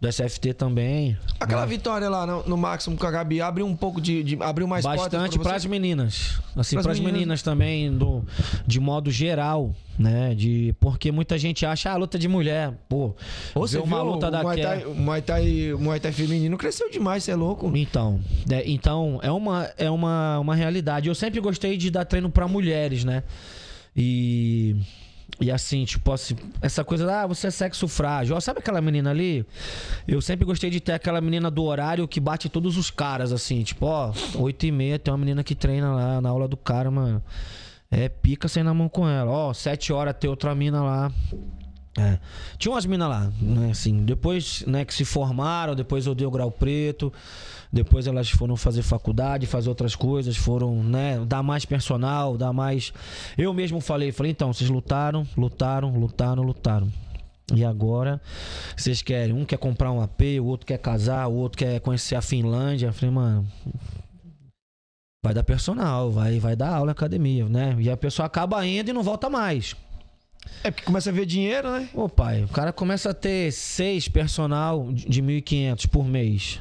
Do 0.00 0.12
SFT 0.12 0.54
também. 0.54 1.16
Aquela 1.40 1.62
né? 1.62 1.66
vitória 1.68 2.08
lá 2.08 2.26
no, 2.26 2.42
no 2.44 2.56
Máximo 2.56 2.96
com 2.96 3.06
a 3.06 3.10
Gabi 3.10 3.40
abriu 3.40 3.66
um 3.66 3.76
pouco 3.76 4.00
de. 4.00 4.22
de 4.22 4.38
abriu 4.42 4.66
mais 4.66 4.84
Bastante 4.84 5.38
para 5.38 5.56
as 5.56 5.64
meninas. 5.64 6.40
Assim, 6.54 6.80
para 6.80 6.92
as 6.92 6.98
meninas. 6.98 7.20
meninas 7.20 7.42
também, 7.42 7.92
do, 7.92 8.24
de 8.66 8.80
modo 8.80 9.10
geral, 9.10 9.74
né? 9.98 10.34
De, 10.34 10.74
porque 10.80 11.10
muita 11.10 11.38
gente 11.38 11.64
acha, 11.64 11.90
ah, 11.90 11.96
luta 11.96 12.18
de 12.18 12.28
mulher. 12.28 12.72
Pô, 12.88 13.08
ver 13.08 13.14
você 13.54 13.78
uma 13.78 14.02
luta 14.02 14.28
o 14.28 14.42
Muay. 14.42 14.60
Thai, 14.60 14.84
o 14.84 14.94
Muay 14.94 15.22
Thai, 15.22 15.72
Muay 15.78 16.00
Thai 16.00 16.12
feminino 16.12 16.56
cresceu 16.58 16.90
demais, 16.90 17.24
você 17.24 17.32
é 17.32 17.36
louco. 17.36 17.70
Então, 17.74 18.20
é, 18.50 18.68
então 18.68 19.18
é, 19.22 19.30
uma, 19.30 19.70
é 19.76 19.90
uma, 19.90 20.38
uma 20.38 20.54
realidade. 20.54 21.08
Eu 21.08 21.14
sempre 21.14 21.40
gostei 21.40 21.76
de 21.76 21.90
dar 21.90 22.04
treino 22.04 22.30
pra 22.30 22.46
mulheres, 22.46 23.04
né? 23.04 23.22
E. 23.96 24.76
E 25.38 25.50
assim, 25.50 25.84
tipo 25.84 26.12
assim, 26.12 26.34
essa 26.62 26.82
coisa, 26.82 27.22
ah, 27.22 27.26
você 27.26 27.48
é 27.48 27.50
sexo 27.50 27.86
frágil. 27.86 28.34
Ó, 28.34 28.40
sabe 28.40 28.60
aquela 28.60 28.80
menina 28.80 29.10
ali? 29.10 29.44
Eu 30.08 30.20
sempre 30.22 30.46
gostei 30.46 30.70
de 30.70 30.80
ter 30.80 30.92
aquela 30.92 31.20
menina 31.20 31.50
do 31.50 31.62
horário 31.62 32.08
que 32.08 32.18
bate 32.18 32.48
todos 32.48 32.78
os 32.78 32.90
caras, 32.90 33.32
assim. 33.32 33.62
Tipo, 33.62 33.86
ó, 33.86 34.12
8 34.34 34.66
e 34.66 34.72
meia 34.72 34.98
tem 34.98 35.12
uma 35.12 35.18
menina 35.18 35.44
que 35.44 35.54
treina 35.54 35.92
lá 35.92 36.20
na 36.20 36.30
aula 36.30 36.48
do 36.48 36.56
cara, 36.56 36.90
mano. 36.90 37.22
É 37.90 38.08
pica 38.08 38.48
sem 38.48 38.62
na 38.62 38.72
mão 38.72 38.88
com 38.88 39.06
ela. 39.06 39.30
Ó, 39.30 39.52
7 39.52 39.92
horas 39.92 40.16
tem 40.18 40.30
outra 40.30 40.54
mina 40.54 40.82
lá. 40.82 41.12
É. 41.98 42.18
Tinha 42.58 42.72
umas 42.72 42.84
minas 42.84 43.08
lá, 43.08 43.32
né, 43.40 43.70
assim, 43.70 44.04
depois, 44.04 44.62
né, 44.66 44.84
que 44.84 44.92
se 44.92 45.02
formaram, 45.02 45.74
depois 45.74 46.06
eu 46.06 46.14
dei 46.14 46.26
o 46.26 46.30
grau 46.30 46.50
preto, 46.50 47.10
depois 47.72 48.06
elas 48.06 48.30
foram 48.30 48.56
fazer 48.56 48.82
faculdade, 48.82 49.46
fazer 49.46 49.68
outras 49.68 49.94
coisas, 49.94 50.36
foram, 50.36 50.82
né, 50.82 51.18
dar 51.26 51.42
mais 51.42 51.64
personal, 51.64 52.36
dar 52.36 52.52
mais... 52.52 52.92
Eu 53.36 53.52
mesmo 53.52 53.80
falei, 53.80 54.12
falei, 54.12 54.32
então, 54.32 54.52
vocês 54.52 54.70
lutaram, 54.70 55.26
lutaram, 55.36 55.90
lutaram, 55.98 56.42
lutaram. 56.42 56.92
E 57.54 57.64
agora, 57.64 58.20
vocês 58.76 59.02
querem, 59.02 59.32
um 59.32 59.44
quer 59.44 59.58
comprar 59.58 59.92
um 59.92 60.00
AP, 60.00 60.20
o 60.40 60.46
outro 60.46 60.66
quer 60.66 60.78
casar, 60.78 61.28
o 61.28 61.34
outro 61.34 61.58
quer 61.58 61.78
conhecer 61.80 62.16
a 62.16 62.22
Finlândia. 62.22 62.88
Eu 62.88 62.92
falei, 62.92 63.14
mano, 63.14 63.46
vai 65.24 65.32
dar 65.32 65.44
personal, 65.44 66.10
vai, 66.10 66.40
vai 66.40 66.56
dar 66.56 66.70
aula 66.70 66.86
na 66.86 66.92
academia, 66.92 67.48
né? 67.48 67.76
E 67.78 67.88
a 67.88 67.96
pessoa 67.96 68.26
acaba 68.26 68.66
indo 68.66 68.90
e 68.90 68.92
não 68.92 69.02
volta 69.02 69.30
mais. 69.30 69.76
É 70.62 70.70
porque 70.70 70.84
começa 70.84 71.10
a 71.10 71.12
ver 71.12 71.26
dinheiro, 71.26 71.70
né? 71.70 71.88
Ô 71.94 72.08
pai, 72.08 72.42
o 72.42 72.48
cara 72.48 72.72
começa 72.72 73.10
a 73.10 73.14
ter 73.14 73.52
seis 73.52 74.08
personal 74.08 74.92
de 74.92 75.06
de 75.06 75.22
1.500 75.22 75.88
por 75.88 76.04
mês. 76.04 76.60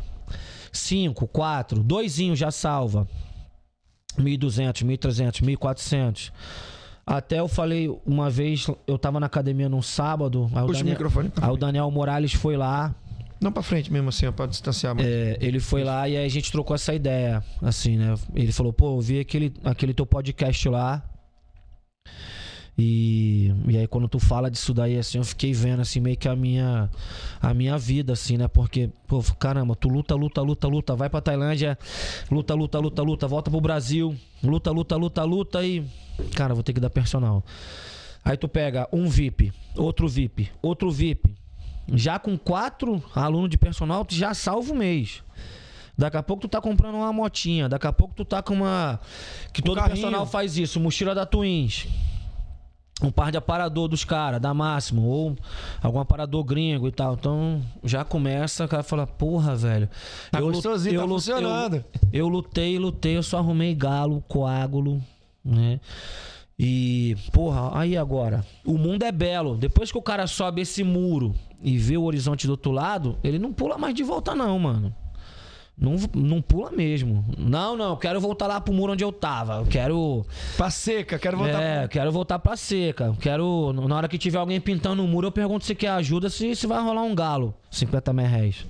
Cinco, 0.76 1.28
quatro, 1.28 1.82
doisinho 1.82 2.36
já 2.36 2.52
salva. 2.52 3.08
1.200, 4.18 4.86
1.300, 4.86 5.42
1.400. 5.58 6.32
Até 7.06 7.40
eu 7.40 7.48
falei 7.48 7.90
uma 8.06 8.30
vez, 8.30 8.66
eu 8.88 8.98
tava 8.98 9.20
na 9.20 9.28
academia 9.28 9.70
num 9.70 9.82
sábado. 9.82 10.50
Aí 10.54 10.64
o, 10.64 10.68
Puxa 10.68 10.80
o 10.80 10.84
Daniel, 10.84 10.94
microfone 10.96 11.32
aí 11.40 11.50
o 11.50 11.58
Daniel 11.58 11.92
Morales 11.92 12.34
foi 12.34 12.58
lá. 12.58 12.96
Não 13.40 13.52
pra 13.52 13.62
frente 13.62 13.92
mesmo, 13.92 14.10
assim, 14.10 14.26
ó, 14.26 14.32
pra 14.32 14.46
distanciar. 14.48 14.96
é, 15.00 15.38
ele 15.40 15.60
foi 15.60 15.84
lá 15.84 16.08
e 16.10 16.18
aí 16.18 16.26
a 16.26 16.30
gente 16.30 16.52
trocou 16.52 16.74
essa 16.74 16.94
ideia, 16.94 17.44
assim, 17.62 17.98
né? 17.98 18.16
Ele 18.34 18.52
falou, 18.52 18.74
pô, 18.74 18.96
eu 18.96 19.02
vi 19.02 19.20
aquele, 19.20 19.54
aquele 19.64 19.94
teu 19.94 20.06
podcast 20.06 20.68
lá. 20.70 21.04
E, 22.78 23.54
e 23.68 23.78
aí 23.78 23.88
quando 23.88 24.08
tu 24.08 24.20
fala 24.20 24.52
disso 24.52 24.74
daí, 24.74 24.98
assim, 24.98 25.18
eu 25.18 25.24
fiquei 25.24 25.54
vendo, 25.54 25.82
assim, 25.82 26.02
meio 26.02 26.18
que 26.18 26.28
a 26.28 26.36
minha, 26.36 26.90
a 27.42 27.54
minha 27.54 27.78
vida, 27.78 28.14
assim, 28.14 28.38
né? 28.38 28.48
Porque, 28.48 28.90
pô, 29.08 29.24
caramba, 29.40 29.76
tu 29.76 29.88
luta, 29.88 30.14
luta, 30.14 30.42
luta, 30.42 30.68
luta, 30.68 30.96
vai 30.96 31.10
pra 31.10 31.22
Tailândia, 31.22 31.78
luta, 32.30 32.54
luta, 32.54 32.80
luta, 32.80 33.02
luta, 33.02 33.28
volta 33.28 33.50
pro 33.50 33.62
Brasil, 33.62 34.16
luta, 34.44 34.72
luta, 34.72 34.96
luta, 34.98 35.24
luta 35.24 35.66
e, 35.66 35.86
cara, 36.36 36.54
vou 36.54 36.64
ter 36.64 36.74
que 36.74 36.80
dar 36.80 36.90
personal. 36.90 37.44
Aí 38.24 38.36
tu 38.36 38.48
pega 38.48 38.90
um 38.92 39.08
VIP, 39.08 39.54
outro 39.78 40.08
VIP, 40.08 40.50
outro 40.62 40.92
VIP. 40.92 41.34
Já 41.94 42.18
com 42.18 42.36
quatro 42.38 43.02
alunos 43.14 43.50
de 43.50 43.58
personal, 43.58 44.04
tu 44.04 44.16
já 44.16 44.34
salva 44.34 44.74
o 44.74 44.76
mês. 44.76 45.24
Daqui 45.98 46.18
a 46.18 46.24
pouco 46.24 46.42
tu 46.42 46.50
tá 46.50 46.60
comprando 46.60 46.96
uma 46.96 47.14
motinha, 47.14 47.70
daqui 47.70 47.88
a 47.88 47.94
pouco 47.94 48.14
tu 48.14 48.26
tá 48.26 48.42
com 48.42 48.56
uma. 48.56 49.00
Que 49.54 49.62
todo 49.62 49.78
carrinho. 49.78 49.96
personal 49.96 50.26
faz 50.26 50.58
isso, 50.58 50.80
mochila 50.80 51.16
da 51.16 51.26
Twins. 51.26 51.88
Um 53.04 53.12
par 53.12 53.30
de 53.30 53.38
aparador 53.38 53.90
dos 53.90 54.06
caras, 54.06 54.40
da 54.40 54.54
Máximo, 54.54 55.04
ou 55.04 55.36
algum 55.84 56.00
aparador 56.00 56.42
gringo 56.46 56.88
e 56.88 56.92
tal. 56.94 57.16
Então 57.16 57.62
já 57.84 58.06
começa, 58.06 58.64
o 58.64 58.68
cara 58.70 58.84
fala, 58.84 59.06
porra, 59.06 59.54
velho. 59.56 59.90
Tá 60.32 60.40
lu- 60.40 60.54
gostosinho, 60.54 61.00
tá 61.00 61.06
lu- 61.06 61.16
funcionando. 61.16 61.76
Eu, 61.76 61.84
eu 62.14 62.28
lutei, 62.30 62.80
lutei, 62.80 63.18
eu 63.18 63.24
só 63.24 63.40
arrumei 63.40 63.76
galo, 63.76 64.24
coágulo, 64.30 65.02
né? 65.44 65.80
E, 66.58 67.18
porra, 67.34 67.78
aí 67.78 67.98
agora, 67.98 68.46
o 68.66 68.78
mundo 68.78 69.04
é 69.04 69.12
belo. 69.12 69.58
Depois 69.58 69.92
que 69.92 69.98
o 69.98 70.02
cara 70.02 70.26
sobe 70.26 70.62
esse 70.62 70.82
muro 70.82 71.36
e 71.62 71.78
vê 71.78 71.98
o 71.98 72.04
horizonte 72.04 72.48
do 72.48 72.52
outro 72.52 72.72
lado, 72.72 73.18
ele 73.22 73.38
não 73.38 73.52
pula 73.52 73.78
mais 73.78 73.94
de 73.94 74.04
volta, 74.04 74.34
não, 74.34 74.58
mano. 74.58 74.96
Não, 75.78 75.96
não 76.14 76.42
pula 76.42 76.72
mesmo. 76.72 77.26
Não, 77.38 77.76
não, 77.76 77.90
eu 77.92 77.98
quero 77.98 78.20
voltar 78.22 78.48
lá 78.48 78.62
pro 78.62 78.74
muro 78.74 78.94
onde 78.94 79.04
eu 79.04 79.12
tava. 79.12 79.58
Eu 79.58 79.66
quero. 79.66 80.26
Pra 80.56 80.70
seca, 80.70 81.20
quero 81.20 81.38
voltar. 81.38 81.62
É, 81.62 81.84
eu 81.84 81.90
quero 81.90 82.12
voltar 82.12 82.40
pra 82.40 82.56
seca. 82.56 83.16
Quero. 83.20 83.74
Na 83.74 83.96
hora 83.96 84.08
que 84.08 84.18
tiver 84.18 84.38
alguém 84.38 84.60
pintando 84.62 85.04
o 85.04 85.08
muro, 85.08 85.28
eu 85.28 85.32
pergunto 85.32 85.66
se 85.66 85.76
quer 85.76 85.90
ajuda, 85.90 86.30
se, 86.30 86.56
se 86.56 86.66
vai 86.66 86.82
rolar 86.82 87.04
um 87.04 87.14
galo. 87.14 87.54
50 87.72 88.14
merréis. 88.14 88.66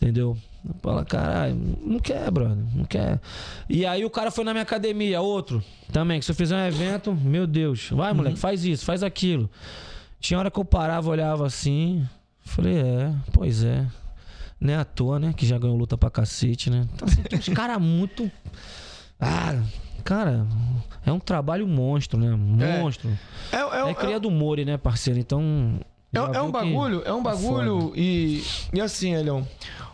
Entendeu? 0.00 0.36
Fala, 0.80 1.04
caralho, 1.04 1.56
não 1.84 1.98
quer, 1.98 2.30
brother. 2.30 2.64
Não 2.74 2.84
quer. 2.84 3.20
E 3.68 3.84
aí 3.84 4.04
o 4.04 4.10
cara 4.10 4.30
foi 4.30 4.44
na 4.44 4.52
minha 4.52 4.62
academia, 4.62 5.20
outro 5.20 5.62
também, 5.92 6.18
que 6.18 6.24
se 6.24 6.32
eu 6.32 6.34
fizer 6.34 6.56
um 6.56 6.66
evento, 6.66 7.14
meu 7.14 7.46
Deus, 7.46 7.90
vai, 7.90 8.12
moleque, 8.12 8.38
faz 8.38 8.64
isso, 8.64 8.84
faz 8.84 9.02
aquilo. 9.02 9.48
Tinha 10.18 10.38
hora 10.38 10.50
que 10.50 10.58
eu 10.58 10.64
parava, 10.64 11.10
olhava 11.10 11.46
assim. 11.46 12.06
Falei, 12.44 12.78
é, 12.78 13.12
pois 13.32 13.62
é. 13.62 13.86
Não 14.62 14.74
é 14.74 14.76
à 14.76 14.84
toa, 14.84 15.18
né? 15.18 15.34
Que 15.36 15.44
já 15.44 15.58
ganhou 15.58 15.76
luta 15.76 15.98
pra 15.98 16.08
cacete, 16.08 16.70
né? 16.70 16.86
Então, 16.94 17.08
assim, 17.08 17.22
tem 17.22 17.38
uns 17.38 17.48
caras 17.50 17.80
muito. 17.82 18.30
Ah, 19.20 19.60
cara, 20.04 20.46
é 21.04 21.10
um 21.10 21.18
trabalho 21.18 21.66
monstro, 21.66 22.18
né? 22.18 22.30
Monstro. 22.30 23.10
É, 23.50 23.56
é, 23.56 23.86
É, 23.86 23.90
é, 23.90 23.94
cria 23.94 24.20
do 24.20 24.30
Mori, 24.30 24.64
né, 24.64 24.76
parceiro? 24.76 25.18
Então. 25.18 25.80
É, 26.14 26.18
é 26.18 26.42
um 26.42 26.50
bagulho, 26.50 27.02
é 27.04 27.12
um 27.12 27.22
bagulho 27.22 27.92
e, 27.96 28.44
e 28.72 28.80
assim, 28.80 29.14
Elião, 29.14 29.48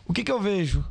o 0.05 0.12
que 0.12 0.25
que 0.25 0.33
eu 0.33 0.41
vejo? 0.41 0.85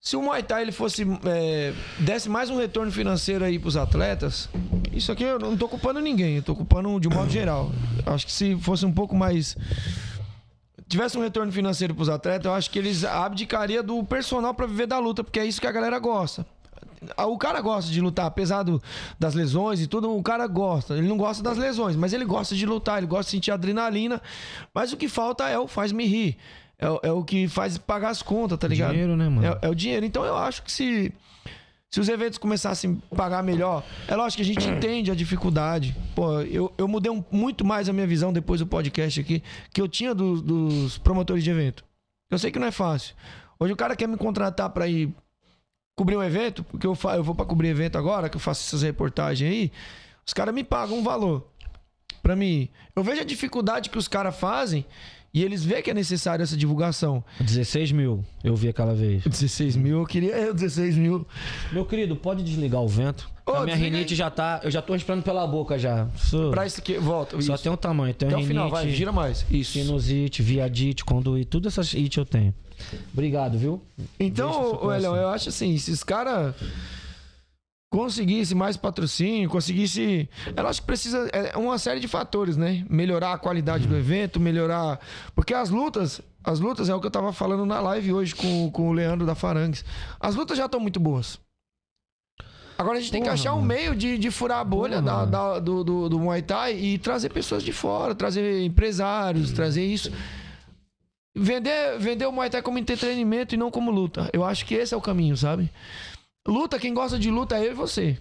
Se 0.00 0.16
o 0.16 0.22
Muay 0.22 0.42
Thai 0.42 0.62
ele 0.62 0.72
fosse 0.72 1.06
é, 1.26 1.74
desse 1.98 2.30
mais 2.30 2.48
um 2.48 2.56
retorno 2.56 2.90
financeiro 2.90 3.44
aí 3.44 3.58
pros 3.58 3.76
atletas, 3.76 4.48
isso 4.90 5.12
aqui 5.12 5.22
eu 5.22 5.38
não 5.38 5.54
tô 5.54 5.68
culpando 5.68 6.00
ninguém, 6.00 6.36
eu 6.36 6.42
tô 6.42 6.54
culpando 6.54 6.98
de 6.98 7.08
um 7.08 7.10
modo 7.10 7.30
geral. 7.30 7.70
Acho 8.06 8.24
que 8.24 8.32
se 8.32 8.56
fosse 8.56 8.86
um 8.86 8.92
pouco 8.92 9.14
mais 9.14 9.54
tivesse 10.88 11.18
um 11.18 11.22
retorno 11.22 11.52
financeiro 11.52 11.94
pros 11.94 12.08
atletas, 12.08 12.46
eu 12.46 12.54
acho 12.54 12.70
que 12.70 12.78
eles 12.78 13.04
abdicariam 13.04 13.84
do 13.84 14.02
personal 14.04 14.54
pra 14.54 14.66
viver 14.66 14.86
da 14.86 14.98
luta, 14.98 15.22
porque 15.22 15.38
é 15.38 15.44
isso 15.44 15.60
que 15.60 15.66
a 15.66 15.72
galera 15.72 15.98
gosta. 15.98 16.46
O 17.28 17.38
cara 17.38 17.60
gosta 17.60 17.92
de 17.92 18.00
lutar, 18.00 18.26
apesar 18.26 18.64
do- 18.64 18.82
das 19.18 19.32
lesões 19.34 19.80
e 19.80 19.86
tudo, 19.86 20.12
o 20.16 20.22
cara 20.22 20.46
gosta. 20.48 20.94
Ele 20.96 21.06
não 21.06 21.16
gosta 21.16 21.42
das 21.44 21.56
lesões, 21.56 21.94
mas 21.94 22.12
ele 22.12 22.24
gosta 22.24 22.56
de 22.56 22.66
lutar, 22.66 22.98
ele 22.98 23.06
gosta 23.06 23.24
de 23.24 23.30
sentir 23.30 23.52
adrenalina. 23.52 24.20
Mas 24.74 24.92
o 24.92 24.96
que 24.96 25.08
falta 25.08 25.48
é 25.48 25.56
o 25.56 25.68
faz-me 25.68 26.04
rir. 26.06 26.36
É, 26.76 26.90
o- 26.90 27.00
é 27.04 27.12
o 27.12 27.22
que 27.22 27.46
faz 27.48 27.78
pagar 27.78 28.08
as 28.10 28.20
contas, 28.22 28.58
tá 28.58 28.66
ligado? 28.66 28.90
Dinheiro, 28.92 29.16
né, 29.16 29.28
mano? 29.28 29.46
É, 29.46 29.58
é 29.62 29.68
o 29.68 29.74
dinheiro. 29.74 30.04
Então 30.06 30.24
eu 30.24 30.36
acho 30.36 30.62
que 30.64 30.72
se, 30.72 31.12
se 31.90 32.00
os 32.00 32.08
eventos 32.08 32.38
começassem 32.38 33.02
a 33.10 33.14
pagar 33.16 33.42
melhor, 33.42 33.82
é 34.06 34.14
lógico 34.14 34.42
que 34.42 34.50
a 34.50 34.54
gente 34.54 34.66
entende 34.68 35.10
a 35.10 35.14
dificuldade. 35.14 35.96
Pô, 36.14 36.40
eu, 36.42 36.72
eu 36.76 36.86
mudei 36.86 37.10
um- 37.10 37.24
muito 37.30 37.64
mais 37.64 37.88
a 37.88 37.92
minha 37.92 38.06
visão 38.06 38.32
depois 38.32 38.60
do 38.60 38.66
podcast 38.66 39.20
aqui, 39.20 39.42
que 39.72 39.80
eu 39.80 39.88
tinha 39.88 40.14
dos- 40.14 40.42
dos 40.42 40.98
promotores 40.98 41.42
de 41.42 41.50
evento. 41.50 41.84
Eu 42.30 42.38
sei 42.38 42.50
que 42.50 42.58
não 42.58 42.66
é 42.66 42.70
fácil. 42.72 43.14
Hoje 43.58 43.72
o 43.72 43.76
cara 43.76 43.96
quer 43.96 44.06
me 44.06 44.16
contratar 44.16 44.68
pra 44.70 44.86
ir 44.86 45.12
cobrir 45.96 46.16
um 46.16 46.22
evento, 46.22 46.62
porque 46.62 46.86
eu, 46.86 46.94
fa- 46.94 47.16
eu 47.16 47.24
vou 47.24 47.34
pra 47.34 47.44
cobrir 47.46 47.68
evento 47.68 47.96
agora, 47.98 48.28
que 48.28 48.36
eu 48.36 48.40
faço 48.40 48.66
essas 48.68 48.82
reportagens 48.82 49.50
aí, 49.50 49.72
os 50.26 50.32
caras 50.32 50.54
me 50.54 50.62
pagam 50.62 50.98
um 50.98 51.02
valor 51.02 51.48
pra 52.22 52.36
mim. 52.36 52.68
Eu 52.94 53.02
vejo 53.02 53.22
a 53.22 53.24
dificuldade 53.24 53.88
que 53.90 53.98
os 53.98 54.06
caras 54.06 54.36
fazem 54.38 54.84
e 55.32 55.44
eles 55.44 55.64
veem 55.64 55.82
que 55.82 55.90
é 55.90 55.94
necessário 55.94 56.42
essa 56.42 56.56
divulgação. 56.56 57.22
16 57.40 57.92
mil, 57.92 58.24
eu 58.42 58.56
vi 58.56 58.68
aquela 58.68 58.94
vez. 58.94 59.22
16 59.24 59.76
mil, 59.76 59.98
eu 59.98 60.06
queria 60.06 60.36
eu 60.36 60.54
16 60.54 60.96
mil. 60.96 61.26
Meu 61.70 61.84
querido, 61.84 62.16
pode 62.16 62.42
desligar 62.42 62.82
o 62.82 62.88
vento? 62.88 63.30
Ô, 63.44 63.52
a 63.52 63.64
minha 63.64 63.76
rinite 63.76 64.14
já 64.14 64.30
tá. 64.30 64.60
Eu 64.62 64.70
já 64.70 64.82
tô 64.82 64.92
respirando 64.92 65.22
pela 65.22 65.46
boca 65.46 65.78
já. 65.78 66.08
Pra 66.50 66.66
isso 66.66 66.80
aqui, 66.80 66.98
volta. 66.98 67.40
Só 67.40 67.54
isso. 67.54 67.62
tem 67.62 67.72
um 67.72 67.76
tamanho. 67.76 68.14
Tem 68.14 68.28
rinite, 68.28 68.48
final, 68.48 68.70
vai, 68.70 68.88
gira 68.90 69.12
mais. 69.12 69.44
Isso. 69.50 69.72
sinusite, 69.72 70.42
viadite, 70.42 71.04
conduite, 71.04 71.46
tudo 71.46 71.68
essas 71.68 71.94
it 71.94 72.16
eu 72.18 72.24
tenho. 72.24 72.54
Obrigado, 73.12 73.58
viu? 73.58 73.82
Então, 74.18 74.50
Elão, 74.50 74.78
coração. 74.78 75.16
eu 75.16 75.28
acho 75.28 75.48
assim, 75.48 75.76
se 75.78 75.90
os 75.90 76.02
caras 76.04 76.54
conseguissem 77.90 78.56
mais 78.56 78.76
patrocínio, 78.76 79.48
conseguisse. 79.48 80.28
Eu 80.56 80.66
acho 80.66 80.80
que 80.80 80.86
precisa. 80.86 81.28
É 81.32 81.56
uma 81.56 81.78
série 81.78 82.00
de 82.00 82.08
fatores, 82.08 82.56
né? 82.56 82.84
Melhorar 82.88 83.32
a 83.32 83.38
qualidade 83.38 83.86
do 83.86 83.96
evento, 83.96 84.38
melhorar. 84.40 85.00
Porque 85.34 85.54
as 85.54 85.70
lutas. 85.70 86.20
As 86.44 86.60
lutas 86.60 86.88
é 86.88 86.94
o 86.94 87.00
que 87.00 87.06
eu 87.06 87.10
tava 87.10 87.32
falando 87.32 87.66
na 87.66 87.78
live 87.80 88.12
hoje 88.12 88.34
com, 88.34 88.70
com 88.70 88.88
o 88.88 88.92
Leandro 88.92 89.26
da 89.26 89.34
Farangues. 89.34 89.84
As 90.18 90.34
lutas 90.34 90.56
já 90.56 90.64
estão 90.66 90.80
muito 90.80 90.98
boas. 90.98 91.38
Agora 92.78 92.96
a 92.96 93.00
gente 93.00 93.10
tem 93.10 93.22
que 93.22 93.28
achar 93.28 93.54
um 93.54 93.60
meio 93.60 93.94
de, 93.94 94.16
de 94.16 94.30
furar 94.30 94.60
a 94.60 94.64
bolha 94.64 95.02
da- 95.02 95.24
da- 95.24 95.58
do, 95.58 95.82
do, 95.82 96.08
do 96.08 96.18
Muay 96.20 96.40
Thai 96.42 96.78
e 96.78 96.96
trazer 96.96 97.28
pessoas 97.30 97.62
de 97.64 97.72
fora, 97.72 98.14
trazer 98.14 98.62
empresários, 98.62 99.50
trazer 99.50 99.84
isso. 99.84 100.12
vender, 101.36 101.98
vender 101.98 102.26
o 102.26 102.32
Muay 102.32 102.48
Thai 102.48 102.62
como 102.62 102.78
entretenimento 102.78 103.54
e 103.54 103.58
não 103.58 103.70
como 103.70 103.90
luta. 103.90 104.30
Eu 104.32 104.44
acho 104.44 104.64
que 104.64 104.74
esse 104.74 104.94
é 104.94 104.96
o 104.96 105.00
caminho, 105.02 105.36
sabe? 105.36 105.68
Luta, 106.46 106.78
quem 106.78 106.94
gosta 106.94 107.18
de 107.18 107.30
luta 107.30 107.56
é 107.56 107.66
eu 107.66 107.72
e 107.72 107.74
você. 107.74 108.18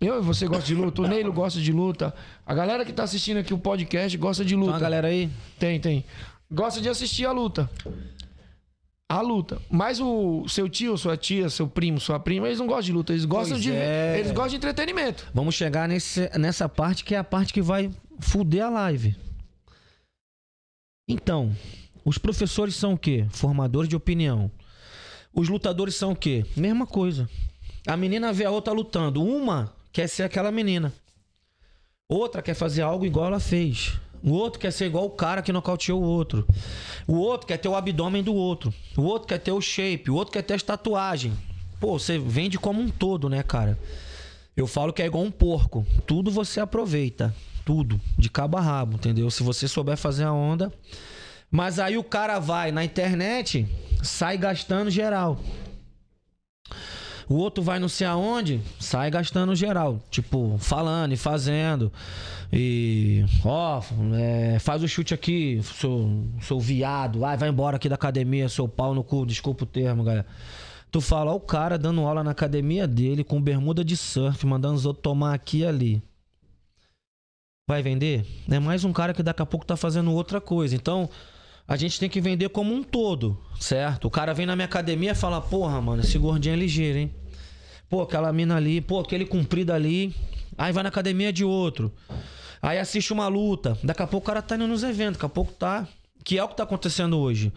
Eu 0.00 0.18
e 0.18 0.22
você 0.22 0.46
gosta 0.46 0.64
de 0.64 0.74
luta, 0.74 1.02
o 1.02 1.06
Neilo 1.06 1.32
gosta 1.32 1.60
de 1.60 1.72
luta. 1.72 2.14
A 2.44 2.54
galera 2.54 2.84
que 2.84 2.92
tá 2.92 3.04
assistindo 3.04 3.38
aqui 3.38 3.54
o 3.54 3.58
podcast 3.58 4.16
gosta 4.18 4.44
de 4.44 4.54
luta. 4.54 4.76
a 4.76 4.78
galera 4.78 5.08
aí. 5.08 5.30
Tem, 5.58 5.80
tem. 5.80 6.04
Gosta 6.50 6.80
de 6.80 6.88
assistir 6.88 7.24
a 7.24 7.32
luta. 7.32 7.70
A 9.08 9.20
luta. 9.20 9.60
Mas 9.70 10.00
o 10.00 10.46
seu 10.48 10.68
tio, 10.68 10.96
sua 10.98 11.16
tia, 11.16 11.48
seu 11.48 11.66
primo, 11.68 11.98
sua 12.00 12.18
prima, 12.20 12.46
eles 12.46 12.58
não 12.58 12.66
gostam 12.66 12.82
de 12.84 12.92
luta. 12.92 13.12
Eles 13.12 13.24
gostam 13.24 13.52
Pois 13.56 13.62
de. 13.62 13.72
é. 13.72 14.18
Eles 14.18 14.30
gostam 14.32 14.50
de 14.50 14.56
entretenimento. 14.56 15.26
Vamos 15.32 15.54
chegar 15.54 15.88
nesse, 15.88 16.28
nessa 16.38 16.68
parte 16.68 17.04
que 17.04 17.14
é 17.14 17.18
a 17.18 17.24
parte 17.24 17.52
que 17.52 17.62
vai 17.62 17.90
fuder 18.20 18.64
a 18.64 18.70
live. 18.70 19.16
Então, 21.08 21.54
os 22.04 22.18
professores 22.18 22.74
são 22.76 22.94
o 22.94 22.98
quê? 22.98 23.26
Formadores 23.30 23.88
de 23.88 23.96
opinião. 23.96 24.50
Os 25.32 25.48
lutadores 25.48 25.94
são 25.96 26.12
o 26.12 26.16
quê? 26.16 26.44
Mesma 26.56 26.86
coisa. 26.86 27.28
A 27.86 27.96
menina 27.96 28.32
vê 28.32 28.44
a 28.44 28.50
outra 28.50 28.72
lutando. 28.72 29.22
Uma 29.22 29.72
quer 29.92 30.08
ser 30.08 30.22
aquela 30.22 30.50
menina. 30.50 30.92
Outra 32.08 32.42
quer 32.42 32.54
fazer 32.54 32.82
algo 32.82 33.04
igual 33.04 33.26
ela 33.26 33.40
fez. 33.40 33.98
O 34.22 34.32
outro 34.32 34.58
quer 34.58 34.72
ser 34.72 34.86
igual 34.86 35.04
o 35.04 35.10
cara 35.10 35.42
que 35.42 35.52
nocauteou 35.52 36.02
o 36.02 36.06
outro. 36.06 36.46
O 37.06 37.16
outro 37.16 37.46
quer 37.46 37.58
ter 37.58 37.68
o 37.68 37.74
abdômen 37.74 38.22
do 38.22 38.34
outro. 38.34 38.72
O 38.96 39.02
outro 39.02 39.28
quer 39.28 39.38
ter 39.38 39.52
o 39.52 39.60
shape. 39.60 40.10
O 40.10 40.14
outro 40.14 40.32
quer 40.32 40.42
ter 40.42 40.54
as 40.54 40.62
tatuagens. 40.62 41.34
Pô, 41.78 41.98
você 41.98 42.18
vende 42.18 42.58
como 42.58 42.80
um 42.80 42.88
todo, 42.88 43.28
né, 43.28 43.42
cara? 43.42 43.78
Eu 44.56 44.66
falo 44.66 44.92
que 44.92 45.02
é 45.02 45.06
igual 45.06 45.24
um 45.24 45.30
porco. 45.30 45.86
Tudo 46.06 46.30
você 46.30 46.60
aproveita. 46.60 47.34
Tudo. 47.66 48.00
De 48.16 48.30
cabo 48.30 48.56
a 48.56 48.60
rabo, 48.60 48.96
entendeu? 48.96 49.30
Se 49.30 49.42
você 49.42 49.68
souber 49.68 49.98
fazer 49.98 50.24
a 50.24 50.32
onda. 50.32 50.72
Mas 51.50 51.78
aí 51.78 51.98
o 51.98 52.04
cara 52.04 52.38
vai 52.38 52.72
na 52.72 52.82
internet, 52.82 53.66
sai 54.02 54.36
gastando 54.36 54.90
geral. 54.90 55.38
O 57.28 57.36
outro 57.36 57.62
vai 57.62 57.78
não 57.78 57.88
sei 57.88 58.06
aonde, 58.06 58.60
sai 58.78 59.10
gastando 59.10 59.54
geral. 59.54 60.00
Tipo, 60.10 60.56
falando 60.58 61.12
e 61.12 61.16
fazendo. 61.16 61.92
E. 62.52 63.24
Ó, 63.44 63.82
é, 64.14 64.58
faz 64.58 64.82
o 64.82 64.88
chute 64.88 65.14
aqui, 65.14 65.60
seu, 65.62 66.24
seu 66.40 66.60
viado. 66.60 67.20
Vai, 67.20 67.36
vai 67.36 67.48
embora 67.48 67.76
aqui 67.76 67.88
da 67.88 67.94
academia, 67.94 68.48
seu 68.48 68.68
pau 68.68 68.94
no 68.94 69.02
cu. 69.02 69.24
Desculpa 69.26 69.64
o 69.64 69.66
termo, 69.66 70.04
galera. 70.04 70.26
Tu 70.90 71.00
fala, 71.00 71.32
ó, 71.32 71.36
o 71.36 71.40
cara 71.40 71.76
dando 71.76 72.02
aula 72.02 72.22
na 72.22 72.30
academia 72.30 72.86
dele 72.86 73.24
com 73.24 73.42
bermuda 73.42 73.84
de 73.84 73.96
surf, 73.96 74.46
mandando 74.46 74.76
os 74.76 74.86
outros 74.86 75.02
tomar 75.02 75.34
aqui 75.34 75.58
e 75.58 75.66
ali. 75.66 76.02
Vai 77.68 77.82
vender? 77.82 78.26
É 78.48 78.60
mais 78.60 78.84
um 78.84 78.92
cara 78.92 79.14
que 79.14 79.22
daqui 79.22 79.40
a 79.40 79.46
pouco 79.46 79.64
tá 79.64 79.76
fazendo 79.76 80.12
outra 80.12 80.40
coisa. 80.40 80.76
Então, 80.76 81.08
a 81.66 81.76
gente 81.76 81.98
tem 81.98 82.08
que 82.08 82.20
vender 82.20 82.48
como 82.50 82.74
um 82.74 82.82
todo, 82.82 83.40
certo? 83.58 84.06
O 84.06 84.10
cara 84.10 84.34
vem 84.34 84.46
na 84.46 84.54
minha 84.54 84.66
academia 84.66 85.12
e 85.12 85.14
fala, 85.14 85.40
porra, 85.40 85.80
mano, 85.80 86.02
esse 86.02 86.18
gordinho 86.18 86.52
é 86.52 86.56
ligeiro, 86.56 86.98
hein? 86.98 87.14
Pô, 87.88 88.02
aquela 88.02 88.32
mina 88.32 88.56
ali, 88.56 88.80
pô, 88.80 89.00
aquele 89.00 89.24
comprido 89.24 89.72
ali. 89.72 90.14
Aí 90.58 90.72
vai 90.72 90.82
na 90.82 90.88
academia 90.88 91.32
de 91.32 91.44
outro. 91.44 91.92
Aí 92.60 92.78
assiste 92.78 93.12
uma 93.12 93.28
luta. 93.28 93.78
Daqui 93.82 94.02
a 94.02 94.06
pouco 94.06 94.24
o 94.24 94.26
cara 94.26 94.42
tá 94.42 94.56
indo 94.56 94.66
nos 94.66 94.82
eventos, 94.82 95.14
daqui 95.14 95.26
a 95.26 95.28
pouco 95.28 95.52
tá. 95.52 95.86
Que 96.24 96.38
é 96.38 96.44
o 96.44 96.48
que 96.48 96.56
tá 96.56 96.62
acontecendo 96.62 97.18
hoje. 97.18 97.52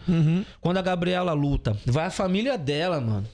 Quando 0.60 0.76
a 0.76 0.82
Gabriela 0.82 1.32
luta, 1.32 1.76
vai 1.86 2.06
a 2.06 2.10
família 2.10 2.58
dela, 2.58 3.00
mano. 3.00 3.26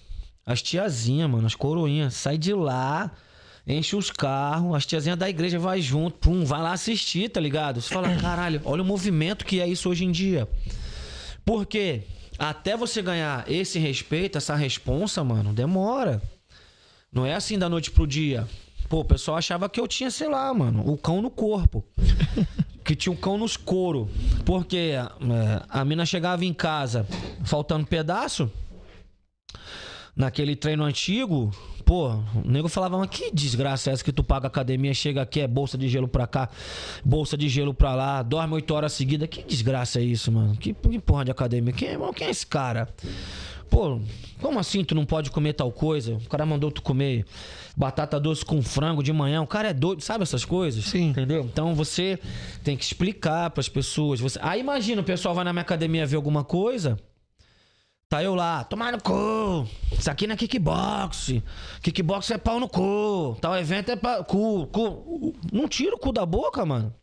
As 0.47 0.63
tiazinhas, 0.63 1.29
mano, 1.29 1.47
as 1.47 1.55
coroinhas. 1.55 2.15
Sai 2.15 2.39
de 2.39 2.53
lá, 2.53 3.11
enche 3.67 3.97
os 3.97 4.11
carros, 4.11 4.75
as 4.75 4.87
tiazinhas 4.87 5.19
da 5.19 5.29
igreja 5.29 5.59
vai 5.59 5.81
junto, 5.81 6.19
pum, 6.19 6.45
vai 6.45 6.61
lá 6.61 6.73
assistir, 6.73 7.31
tá 7.31 7.41
ligado? 7.41 7.81
Você 7.81 7.93
fala, 7.93 8.15
caralho, 8.17 8.61
olha 8.65 8.83
o 8.83 8.85
movimento 8.85 9.45
que 9.45 9.61
é 9.61 9.67
isso 9.67 9.89
hoje 9.89 10.05
em 10.05 10.13
dia. 10.13 10.49
Porque 11.45 12.03
até 12.39 12.77
você 12.77 13.01
ganhar 13.01 13.51
esse 13.51 13.79
respeito, 13.79 14.39
essa 14.39 14.55
responsa, 14.55 15.23
mano, 15.23 15.53
demora. 15.53 16.21
Não 17.13 17.25
é 17.25 17.35
assim 17.35 17.59
da 17.59 17.69
noite 17.69 17.91
pro 17.91 18.07
dia. 18.07 18.47
Pô, 18.89 19.01
o 19.01 19.05
pessoal 19.05 19.39
achava 19.39 19.69
que 19.69 19.81
eu 19.81 19.89
tinha, 19.89 20.11
sei 20.11 20.29
lá, 20.29 20.53
mano, 20.53 20.89
o 20.91 20.97
cão 20.97 21.23
no 21.23 21.31
corpo. 21.31 21.85
que 22.85 22.95
tinha 22.95 23.13
um 23.13 23.17
cão 23.17 23.39
nos 23.39 23.57
couro. 23.57 24.11
Porque 24.45 24.93
é, 24.95 25.09
a 25.69 25.85
mina 25.85 26.05
chegava 26.05 26.45
em 26.45 26.53
casa 26.53 27.07
faltando 27.45 27.87
pedaço. 27.87 28.51
Naquele 30.17 30.55
treino 30.55 30.85
antigo, 30.85 31.51
pô, 31.85 32.11
o 32.11 32.23
nego 32.45 32.69
falava, 32.69 32.97
mas 32.97 33.11
que 33.11 33.33
desgraça 33.33 33.91
é 33.91 33.93
essa 33.95 34.05
que 34.05 34.13
tu 34.13 34.23
paga 34.23 34.47
academia, 34.47 34.95
chega 34.95 35.21
aqui, 35.23 35.41
é 35.41 35.49
bolsa 35.49 35.77
de 35.77 35.89
gelo 35.89 36.07
pra 36.07 36.25
cá, 36.25 36.49
bolsa 37.05 37.37
de 37.37 37.49
gelo 37.49 37.75
pra 37.75 37.97
lá, 37.97 38.23
dorme 38.23 38.55
oito 38.55 38.73
horas 38.73 38.93
seguidas. 38.93 39.29
Que 39.29 39.43
desgraça 39.43 39.99
é 39.99 40.05
isso, 40.05 40.31
mano? 40.31 40.57
Que, 40.57 40.73
que 40.73 40.99
porra 41.01 41.25
de 41.25 41.33
academia? 41.33 41.73
Quem, 41.73 41.89
é- 41.89 41.99
quem 42.15 42.29
é 42.29 42.31
esse 42.31 42.47
cara? 42.47 42.89
Pô, 43.69 43.99
como 44.41 44.61
assim 44.61 44.85
tu 44.85 44.95
não 44.95 45.05
pode 45.05 45.33
comer 45.33 45.55
tal 45.55 45.73
coisa? 45.73 46.15
O 46.15 46.29
cara 46.29 46.47
mandou 46.47 46.71
tu 46.71 46.81
comer 46.81 47.25
batata 47.77 48.21
doce 48.21 48.45
com 48.45 48.63
frango 48.63 49.03
de 49.03 49.13
manhã. 49.13 49.43
O 49.43 49.49
cara 49.49 49.71
é 49.71 49.75
doido, 49.75 50.01
sabe 50.01 50.23
essas 50.23 50.45
coisas? 50.45 50.85
Sim. 50.85 51.09
Entendeu? 51.09 51.43
Então 51.53 51.75
você 51.75 52.21
tem 52.63 52.77
que 52.77 52.85
explicar 52.85 53.51
pras 53.51 53.69
pessoas. 53.69 54.21
Você... 54.21 54.39
Aí 54.41 54.61
imagina, 54.61 55.01
o 55.01 55.05
pessoal 55.05 55.35
vai 55.35 55.43
na 55.45 55.53
minha 55.53 55.63
academia 55.63 56.07
ver 56.07 56.15
alguma 56.15 56.45
coisa. 56.45 56.97
Tá 58.15 58.23
eu 58.23 58.33
lá, 58.33 58.63
tomar 58.63 58.93
no 58.93 59.03
cu. 59.03 59.69
Isso 59.91 60.09
aqui 60.09 60.29
não 60.29 60.35
é 60.35 60.37
kickbox. 60.37 61.33
Kickbox 61.83 62.31
é 62.31 62.39
pau 62.39 62.61
no 62.61 62.69
cu. 62.69 63.37
Tal 63.41 63.59
evento 63.59 63.91
é 63.91 63.97
pa... 63.97 64.23
cu, 64.23 64.69
cu. 64.69 65.35
Não 65.53 65.67
tira 65.67 65.97
o 65.97 65.99
cu 65.99 66.13
da 66.13 66.25
boca, 66.25 66.65
mano. 66.65 66.95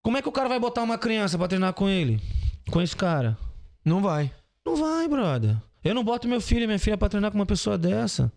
Como 0.00 0.16
é 0.16 0.22
que 0.22 0.28
o 0.28 0.30
cara 0.30 0.48
vai 0.48 0.60
botar 0.60 0.84
uma 0.84 0.96
criança 0.96 1.36
pra 1.36 1.48
treinar 1.48 1.72
com 1.72 1.88
ele? 1.88 2.20
Com 2.70 2.80
esse 2.80 2.94
cara? 2.94 3.36
Não 3.84 4.00
vai. 4.00 4.32
Não 4.64 4.76
vai, 4.76 5.08
brother. 5.08 5.56
Eu 5.82 5.96
não 5.96 6.04
boto 6.04 6.28
meu 6.28 6.40
filho 6.40 6.62
e 6.62 6.66
minha 6.68 6.78
filha 6.78 6.96
pra 6.96 7.08
treinar 7.08 7.32
com 7.32 7.36
uma 7.36 7.44
pessoa 7.44 7.76
dessa. 7.76 8.30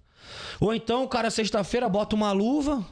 Ou 0.60 0.74
então 0.74 1.04
o 1.04 1.08
cara, 1.08 1.30
sexta-feira, 1.30 1.88
bota 1.88 2.16
uma 2.16 2.32
luva, 2.32 2.84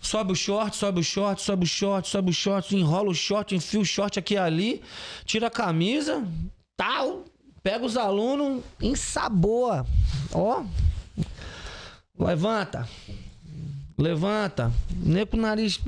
sobe 0.00 0.32
o 0.32 0.34
short, 0.34 0.76
sobe 0.76 0.98
o 0.98 1.04
short, 1.04 1.40
sobe 1.40 1.62
o 1.62 1.68
short, 1.68 2.08
sobe 2.08 2.30
o 2.30 2.34
short, 2.34 2.76
enrola 2.76 3.10
o 3.10 3.14
short, 3.14 3.54
enfia 3.54 3.78
o 3.78 3.84
short 3.84 4.18
aqui 4.18 4.34
e 4.34 4.36
ali, 4.36 4.82
tira 5.24 5.46
a 5.46 5.50
camisa, 5.50 6.26
tal, 6.76 7.24
pega 7.62 7.84
os 7.84 7.96
alunos, 7.96 8.62
ensaboa. 8.80 9.86
Ó. 10.32 10.64
Levanta. 12.18 12.88
Levanta. 13.96 14.72
Nem 14.96 15.26
com 15.26 15.36
o 15.36 15.40
nariz. 15.40 15.78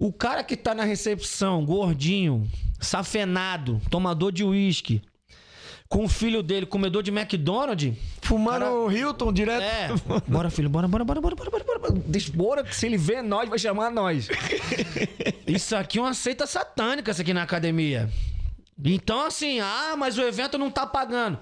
O 0.00 0.12
cara 0.12 0.44
que 0.44 0.56
tá 0.56 0.74
na 0.74 0.84
recepção, 0.84 1.64
gordinho, 1.64 2.48
safenado, 2.80 3.80
tomador 3.90 4.30
de 4.30 4.44
uísque, 4.44 5.00
com 5.88 6.04
o 6.04 6.08
filho 6.08 6.42
dele, 6.42 6.66
comedor 6.66 7.02
de 7.02 7.10
McDonald's. 7.10 7.96
Fumando 8.20 8.58
Cara- 8.60 8.74
o 8.74 8.90
Hilton 8.92 9.32
direto. 9.32 9.62
É. 9.62 9.88
Bora, 10.28 10.50
filho, 10.50 10.68
bora, 10.68 10.86
bora, 10.86 11.04
bora, 11.04 11.20
bora, 11.20 11.34
bora, 11.34 11.50
bora, 11.50 11.76
Bora, 12.34 12.64
que 12.64 12.74
se 12.76 12.86
ele 12.86 12.98
vê 12.98 13.22
nós, 13.22 13.48
vai 13.48 13.58
chamar 13.58 13.90
nós. 13.90 14.28
Isso 15.46 15.74
aqui 15.76 15.98
é 15.98 16.02
uma 16.02 16.12
seita 16.14 16.46
satânica, 16.46 17.12
isso 17.12 17.22
aqui 17.22 17.32
na 17.32 17.44
academia. 17.44 18.10
Então, 18.84 19.26
assim, 19.26 19.58
ah, 19.60 19.94
mas 19.96 20.18
o 20.18 20.22
evento 20.22 20.58
não 20.58 20.70
tá 20.70 20.86
pagando. 20.86 21.38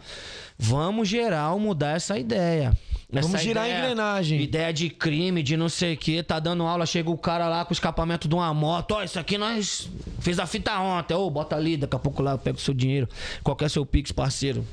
Vamos, 0.58 1.08
geral, 1.08 1.58
mudar 1.58 1.96
essa 1.96 2.18
ideia. 2.18 2.72
Essa 3.12 3.28
Vamos 3.28 3.42
girar 3.42 3.64
a 3.64 3.70
engrenagem. 3.70 4.40
Ideia 4.40 4.72
de 4.72 4.88
crime, 4.90 5.42
de 5.42 5.56
não 5.56 5.68
sei 5.68 5.94
o 5.94 5.96
que, 5.96 6.22
tá 6.22 6.38
dando 6.40 6.64
aula, 6.64 6.86
chega 6.86 7.10
o 7.10 7.18
cara 7.18 7.48
lá 7.48 7.64
com 7.64 7.70
o 7.70 7.72
escapamento 7.72 8.26
de 8.28 8.34
uma 8.34 8.52
moto. 8.52 8.92
Ó, 8.92 9.02
isso 9.02 9.18
aqui 9.18 9.38
nós 9.38 9.88
fez 10.20 10.38
a 10.38 10.46
fita 10.46 10.78
ontem. 10.78 11.14
Ô, 11.14 11.30
bota 11.30 11.56
ali, 11.56 11.76
daqui 11.76 11.94
a 11.94 11.98
pouco 11.98 12.22
lá 12.22 12.32
eu 12.32 12.38
pego 12.38 12.58
o 12.58 12.60
seu 12.60 12.74
dinheiro. 12.74 13.08
Qual 13.42 13.56
é 13.60 13.68
seu 13.68 13.84
Pix, 13.84 14.10
parceiro? 14.10 14.66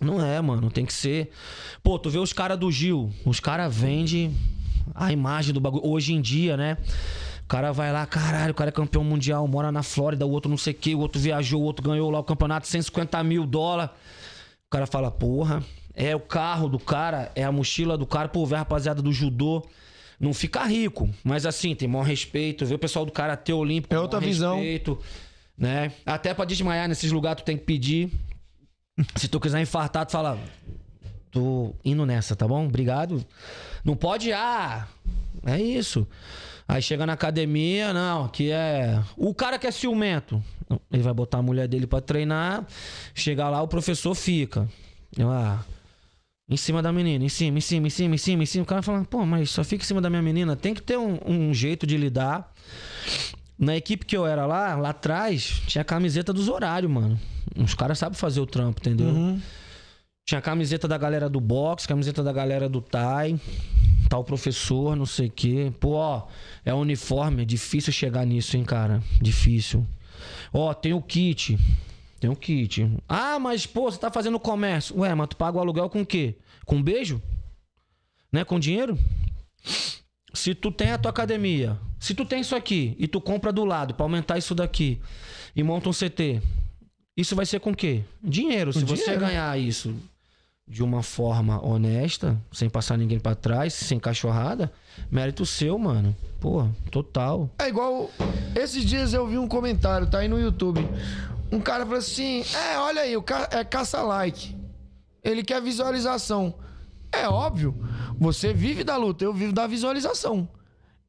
Não 0.00 0.24
é, 0.24 0.40
mano, 0.40 0.70
tem 0.70 0.84
que 0.84 0.92
ser. 0.92 1.30
Pô, 1.82 1.98
tu 1.98 2.10
vê 2.10 2.18
os 2.18 2.32
caras 2.32 2.58
do 2.58 2.70
Gil, 2.70 3.12
os 3.24 3.40
caras 3.40 3.74
vendem 3.74 4.36
a 4.94 5.12
imagem 5.12 5.54
do 5.54 5.60
bagulho. 5.60 5.86
Hoje 5.86 6.12
em 6.12 6.20
dia, 6.20 6.56
né? 6.56 6.76
O 7.44 7.46
cara 7.46 7.72
vai 7.72 7.92
lá, 7.92 8.06
caralho, 8.06 8.52
o 8.52 8.54
cara 8.54 8.70
é 8.70 8.72
campeão 8.72 9.04
mundial, 9.04 9.46
mora 9.46 9.70
na 9.70 9.82
Flórida, 9.82 10.26
o 10.26 10.30
outro 10.30 10.50
não 10.50 10.56
sei 10.56 10.72
o 10.72 10.76
que, 10.76 10.94
o 10.94 11.00
outro 11.00 11.20
viajou, 11.20 11.60
o 11.60 11.64
outro 11.64 11.84
ganhou 11.84 12.10
lá 12.10 12.18
o 12.18 12.24
campeonato, 12.24 12.66
150 12.66 13.22
mil 13.22 13.46
dólares. 13.46 13.94
O 14.66 14.70
cara 14.70 14.86
fala, 14.86 15.10
porra, 15.10 15.62
é 15.94 16.16
o 16.16 16.20
carro 16.20 16.68
do 16.68 16.78
cara, 16.78 17.30
é 17.34 17.44
a 17.44 17.52
mochila 17.52 17.98
do 17.98 18.06
cara, 18.06 18.28
pô, 18.28 18.46
vê 18.46 18.54
a 18.54 18.58
rapaziada 18.58 19.02
do 19.02 19.12
judô. 19.12 19.64
Não 20.18 20.32
fica 20.32 20.64
rico, 20.64 21.10
mas 21.22 21.44
assim, 21.44 21.74
tem 21.74 21.86
maior 21.86 22.04
respeito. 22.04 22.64
Vê 22.64 22.74
o 22.74 22.78
pessoal 22.78 23.04
do 23.04 23.12
Karatê 23.12 23.52
Olímpico. 23.52 23.94
É 23.94 23.98
outra 23.98 24.20
visão. 24.20 24.56
Respeito, 24.56 24.98
né? 25.58 25.92
Até 26.06 26.32
pra 26.32 26.44
desmaiar 26.44 26.88
nesses 26.88 27.12
lugares, 27.12 27.42
tu 27.42 27.44
tem 27.44 27.58
que 27.58 27.64
pedir. 27.64 28.10
Se 29.16 29.28
tu 29.28 29.38
quiser 29.38 29.60
infartar, 29.60 30.06
tu 30.06 30.12
fala. 30.12 30.38
Tô 31.30 31.74
indo 31.84 32.06
nessa, 32.06 32.36
tá 32.36 32.46
bom? 32.46 32.64
Obrigado. 32.64 33.24
Não 33.84 33.96
pode, 33.96 34.32
ah. 34.32 34.86
É 35.44 35.60
isso. 35.60 36.06
Aí 36.66 36.80
chega 36.80 37.04
na 37.04 37.12
academia, 37.12 37.92
não, 37.92 38.28
que 38.28 38.50
é. 38.50 39.02
O 39.16 39.34
cara 39.34 39.58
que 39.58 39.66
é 39.66 39.70
ciumento. 39.70 40.42
Ele 40.90 41.02
vai 41.02 41.12
botar 41.12 41.38
a 41.38 41.42
mulher 41.42 41.68
dele 41.68 41.86
pra 41.86 42.00
treinar. 42.00 42.66
Chegar 43.14 43.50
lá, 43.50 43.62
o 43.62 43.68
professor 43.68 44.14
fica. 44.14 44.66
Eu, 45.16 45.30
ah, 45.30 45.62
em 46.48 46.56
cima 46.56 46.82
da 46.82 46.92
menina, 46.92 47.24
em 47.24 47.28
cima, 47.28 47.58
em 47.58 47.60
cima, 47.60 47.86
em 47.86 47.90
cima, 47.90 48.14
em 48.14 48.18
cima, 48.18 48.42
em 48.42 48.46
cima. 48.46 48.64
O 48.64 48.66
cara 48.66 48.82
fala, 48.82 49.04
pô, 49.04 49.24
mas 49.24 49.50
só 49.50 49.62
fica 49.62 49.84
em 49.84 49.86
cima 49.86 50.00
da 50.00 50.08
minha 50.08 50.22
menina. 50.22 50.56
Tem 50.56 50.74
que 50.74 50.82
ter 50.82 50.98
um, 50.98 51.18
um 51.26 51.54
jeito 51.54 51.86
de 51.86 51.96
lidar. 51.96 52.52
Na 53.58 53.76
equipe 53.76 54.04
que 54.04 54.16
eu 54.16 54.26
era 54.26 54.46
lá, 54.46 54.74
lá 54.74 54.90
atrás, 54.90 55.62
tinha 55.66 55.82
a 55.82 55.84
camiseta 55.84 56.32
dos 56.32 56.48
horários, 56.48 56.90
mano. 56.90 57.18
Os 57.56 57.74
caras 57.74 57.98
sabem 57.98 58.18
fazer 58.18 58.40
o 58.40 58.46
trampo, 58.46 58.80
entendeu? 58.80 59.06
Uhum. 59.06 59.40
Tinha 60.26 60.40
camiseta 60.40 60.88
da 60.88 60.96
galera 60.96 61.28
do 61.28 61.38
box, 61.38 61.86
camiseta 61.86 62.22
da 62.22 62.32
galera 62.32 62.66
do 62.66 62.80
Thai, 62.80 63.38
tal 64.08 64.24
professor, 64.24 64.96
não 64.96 65.04
sei 65.04 65.28
o 65.28 65.30
quê. 65.30 65.70
Pô, 65.78 65.90
ó, 65.96 66.26
é 66.64 66.72
uniforme, 66.72 67.42
é 67.42 67.44
difícil 67.44 67.92
chegar 67.92 68.24
nisso, 68.24 68.56
hein, 68.56 68.64
cara? 68.64 69.02
Difícil. 69.20 69.86
Ó, 70.50 70.72
tem 70.72 70.94
o 70.94 71.02
kit. 71.02 71.58
Tem 72.18 72.30
o 72.30 72.36
kit. 72.36 72.90
Ah, 73.06 73.38
mas, 73.38 73.66
pô, 73.66 73.90
você 73.90 73.98
tá 73.98 74.10
fazendo 74.10 74.40
comércio. 74.40 74.98
Ué, 74.98 75.14
mas 75.14 75.28
tu 75.28 75.36
paga 75.36 75.58
o 75.58 75.60
aluguel 75.60 75.90
com 75.90 76.00
o 76.00 76.06
quê? 76.06 76.36
Com 76.64 76.82
beijo? 76.82 77.20
Né? 78.32 78.44
Com 78.44 78.58
dinheiro? 78.58 78.98
Se 80.32 80.54
tu 80.54 80.72
tem 80.72 80.92
a 80.92 80.98
tua 80.98 81.10
academia, 81.10 81.78
se 82.00 82.14
tu 82.14 82.24
tem 82.24 82.40
isso 82.40 82.56
aqui 82.56 82.96
e 82.98 83.06
tu 83.06 83.20
compra 83.20 83.52
do 83.52 83.62
lado 83.62 83.92
pra 83.92 84.06
aumentar 84.06 84.38
isso 84.38 84.54
daqui 84.54 84.98
e 85.54 85.62
monta 85.62 85.90
um 85.90 85.92
CT, 85.92 86.40
isso 87.14 87.36
vai 87.36 87.44
ser 87.44 87.60
com 87.60 87.72
o 87.72 87.76
quê? 87.76 88.02
Dinheiro. 88.22 88.72
Se 88.72 88.84
você 88.84 89.02
dinheiro. 89.02 89.20
ganhar 89.20 89.60
isso 89.60 89.94
de 90.66 90.82
uma 90.82 91.02
forma 91.02 91.64
honesta, 91.64 92.40
sem 92.50 92.70
passar 92.70 92.96
ninguém 92.96 93.18
pra 93.18 93.34
trás, 93.34 93.74
sem 93.74 93.98
cachorrada, 93.98 94.72
mérito 95.10 95.44
seu, 95.44 95.78
mano. 95.78 96.16
Pô, 96.40 96.66
total. 96.90 97.50
É 97.58 97.68
igual. 97.68 98.10
Esses 98.54 98.84
dias 98.84 99.12
eu 99.12 99.26
vi 99.26 99.36
um 99.36 99.46
comentário, 99.46 100.06
tá 100.06 100.18
aí 100.18 100.28
no 100.28 100.40
YouTube. 100.40 100.86
Um 101.52 101.60
cara 101.60 101.84
falou 101.84 101.98
assim: 101.98 102.42
É, 102.72 102.78
olha 102.78 103.02
aí, 103.02 103.16
o 103.16 103.22
ca... 103.22 103.48
é 103.52 103.62
caça-like. 103.62 104.56
Ele 105.22 105.42
quer 105.42 105.60
visualização. 105.60 106.54
É 107.12 107.28
óbvio. 107.28 107.74
Você 108.18 108.52
vive 108.52 108.82
da 108.82 108.96
luta, 108.96 109.24
eu 109.24 109.32
vivo 109.32 109.52
da 109.52 109.66
visualização. 109.66 110.48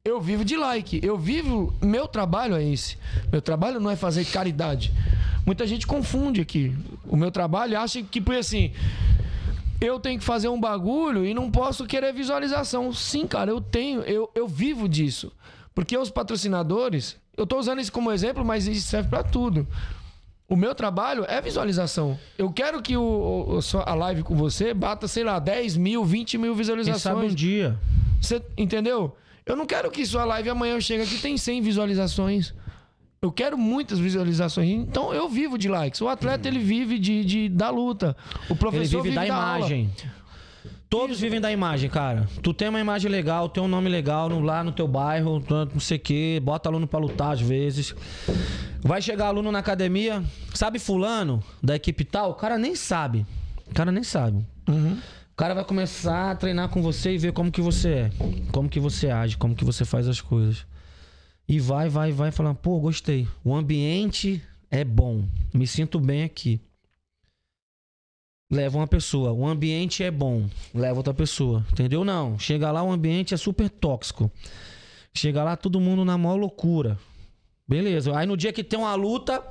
Eu 0.04 0.20
vivo 0.20 0.44
de 0.44 0.56
like. 0.56 1.00
Eu 1.02 1.18
vivo. 1.18 1.74
Meu 1.82 2.06
trabalho 2.06 2.54
é 2.54 2.64
esse. 2.64 2.96
Meu 3.32 3.42
trabalho 3.42 3.80
não 3.80 3.90
é 3.90 3.96
fazer 3.96 4.24
caridade. 4.24 4.92
Muita 5.44 5.66
gente 5.66 5.86
confunde 5.86 6.40
aqui. 6.40 6.72
O 7.04 7.16
meu 7.16 7.30
trabalho 7.30 7.78
acha 7.78 8.02
que, 8.02 8.20
por 8.20 8.34
assim. 8.36 8.72
Eu 9.80 10.00
tenho 10.00 10.18
que 10.18 10.24
fazer 10.24 10.48
um 10.48 10.60
bagulho 10.60 11.24
e 11.26 11.34
não 11.34 11.50
posso 11.50 11.84
querer 11.86 12.12
visualização. 12.12 12.92
Sim, 12.92 13.26
cara, 13.26 13.50
eu 13.50 13.60
tenho. 13.60 14.00
Eu, 14.02 14.30
eu 14.34 14.48
vivo 14.48 14.88
disso. 14.88 15.30
Porque 15.74 15.96
os 15.96 16.10
patrocinadores. 16.10 17.16
Eu 17.36 17.46
tô 17.46 17.58
usando 17.58 17.80
isso 17.80 17.92
como 17.92 18.10
exemplo, 18.10 18.42
mas 18.44 18.66
isso 18.66 18.88
serve 18.88 19.10
pra 19.10 19.22
tudo. 19.22 19.66
O 20.48 20.56
meu 20.56 20.74
trabalho 20.74 21.24
é 21.28 21.40
visualização. 21.40 22.18
Eu 22.38 22.50
quero 22.50 22.80
que 22.80 22.96
o, 22.96 23.02
o- 23.02 23.60
a 23.84 23.94
live 23.94 24.22
com 24.22 24.34
você 24.34 24.72
bata, 24.72 25.06
sei 25.06 25.24
lá, 25.24 25.38
10 25.38 25.76
mil, 25.76 26.04
20 26.04 26.38
mil 26.38 26.52
Quem 26.52 26.58
visualizações. 26.58 27.02
sabe 27.02 27.26
um 27.26 27.34
dia. 27.34 27.76
Você 28.22 28.40
entendeu? 28.56 29.14
Eu 29.44 29.54
não 29.56 29.66
quero 29.66 29.90
que 29.90 30.06
sua 30.06 30.24
live 30.24 30.48
amanhã 30.48 30.80
chegue 30.80 31.02
aqui 31.02 31.18
tem 31.18 31.36
100 31.36 31.60
visualizações. 31.60 32.54
Eu 33.22 33.32
quero 33.32 33.56
muitas 33.56 33.98
visualizações. 33.98 34.68
Então 34.70 35.12
eu 35.12 35.28
vivo 35.28 35.56
de 35.58 35.68
likes. 35.68 36.00
O 36.00 36.08
atleta 36.08 36.46
ele 36.46 36.58
vive 36.58 36.98
de, 36.98 37.24
de- 37.24 37.48
da 37.48 37.70
luta. 37.70 38.16
O 38.48 38.52
Ele 38.52 38.58
professor 38.58 39.02
vive 39.02 39.14
da 39.14 39.34
aula. 39.34 39.58
imagem. 39.58 39.90
Todos 40.88 41.18
vivem 41.18 41.40
da 41.40 41.50
imagem, 41.50 41.90
cara. 41.90 42.28
Tu 42.42 42.54
tem 42.54 42.68
uma 42.68 42.78
imagem 42.78 43.10
legal, 43.10 43.48
tem 43.48 43.60
um 43.62 43.66
nome 43.68 43.88
legal 43.88 44.28
no- 44.28 44.40
lá 44.40 44.62
no 44.62 44.70
teu 44.70 44.86
bairro, 44.86 45.42
não 45.72 45.80
sei 45.80 45.96
o 45.96 46.00
quê, 46.00 46.40
bota 46.42 46.68
aluno 46.68 46.86
pra 46.86 46.98
lutar 47.00 47.32
às 47.32 47.40
vezes. 47.40 47.94
Vai 48.82 49.02
chegar 49.02 49.26
aluno 49.26 49.50
na 49.50 49.58
academia, 49.58 50.22
sabe 50.54 50.78
fulano 50.78 51.42
da 51.60 51.74
equipe 51.74 52.04
tal? 52.04 52.30
O 52.30 52.34
cara 52.34 52.56
nem 52.56 52.76
sabe. 52.76 53.26
O 53.68 53.74
cara 53.74 53.90
nem 53.90 54.04
sabe. 54.04 54.46
O 54.68 55.36
cara 55.36 55.54
vai 55.54 55.64
começar 55.64 56.30
a 56.30 56.36
treinar 56.36 56.68
com 56.68 56.80
você 56.80 57.14
e 57.14 57.18
ver 57.18 57.32
como 57.32 57.50
que 57.50 57.60
você 57.60 57.88
é, 57.90 58.10
como 58.52 58.68
que 58.68 58.78
você 58.78 59.10
age, 59.10 59.36
como 59.36 59.54
que 59.56 59.64
você 59.64 59.84
faz 59.84 60.06
as 60.06 60.20
coisas. 60.20 60.64
E 61.48 61.60
vai, 61.60 61.88
vai, 61.88 62.12
vai 62.12 62.30
falando, 62.30 62.56
pô, 62.56 62.78
gostei. 62.80 63.26
O 63.44 63.54
ambiente 63.54 64.42
é 64.70 64.84
bom. 64.84 65.24
Me 65.54 65.66
sinto 65.66 66.00
bem 66.00 66.24
aqui. 66.24 66.60
Leva 68.50 68.78
uma 68.78 68.86
pessoa. 68.86 69.32
O 69.32 69.46
ambiente 69.46 70.02
é 70.02 70.10
bom. 70.10 70.48
Leva 70.74 70.98
outra 70.98 71.14
pessoa. 71.14 71.64
Entendeu? 71.70 72.04
Não. 72.04 72.38
Chega 72.38 72.70
lá, 72.70 72.82
o 72.82 72.90
ambiente 72.90 73.32
é 73.32 73.36
super 73.36 73.68
tóxico. 73.70 74.30
Chega 75.14 75.42
lá, 75.44 75.56
todo 75.56 75.80
mundo 75.80 76.04
na 76.04 76.18
maior 76.18 76.36
loucura. 76.36 76.98
Beleza. 77.66 78.16
Aí 78.16 78.26
no 78.26 78.36
dia 78.36 78.52
que 78.52 78.62
tem 78.62 78.78
uma 78.78 78.94
luta, 78.94 79.42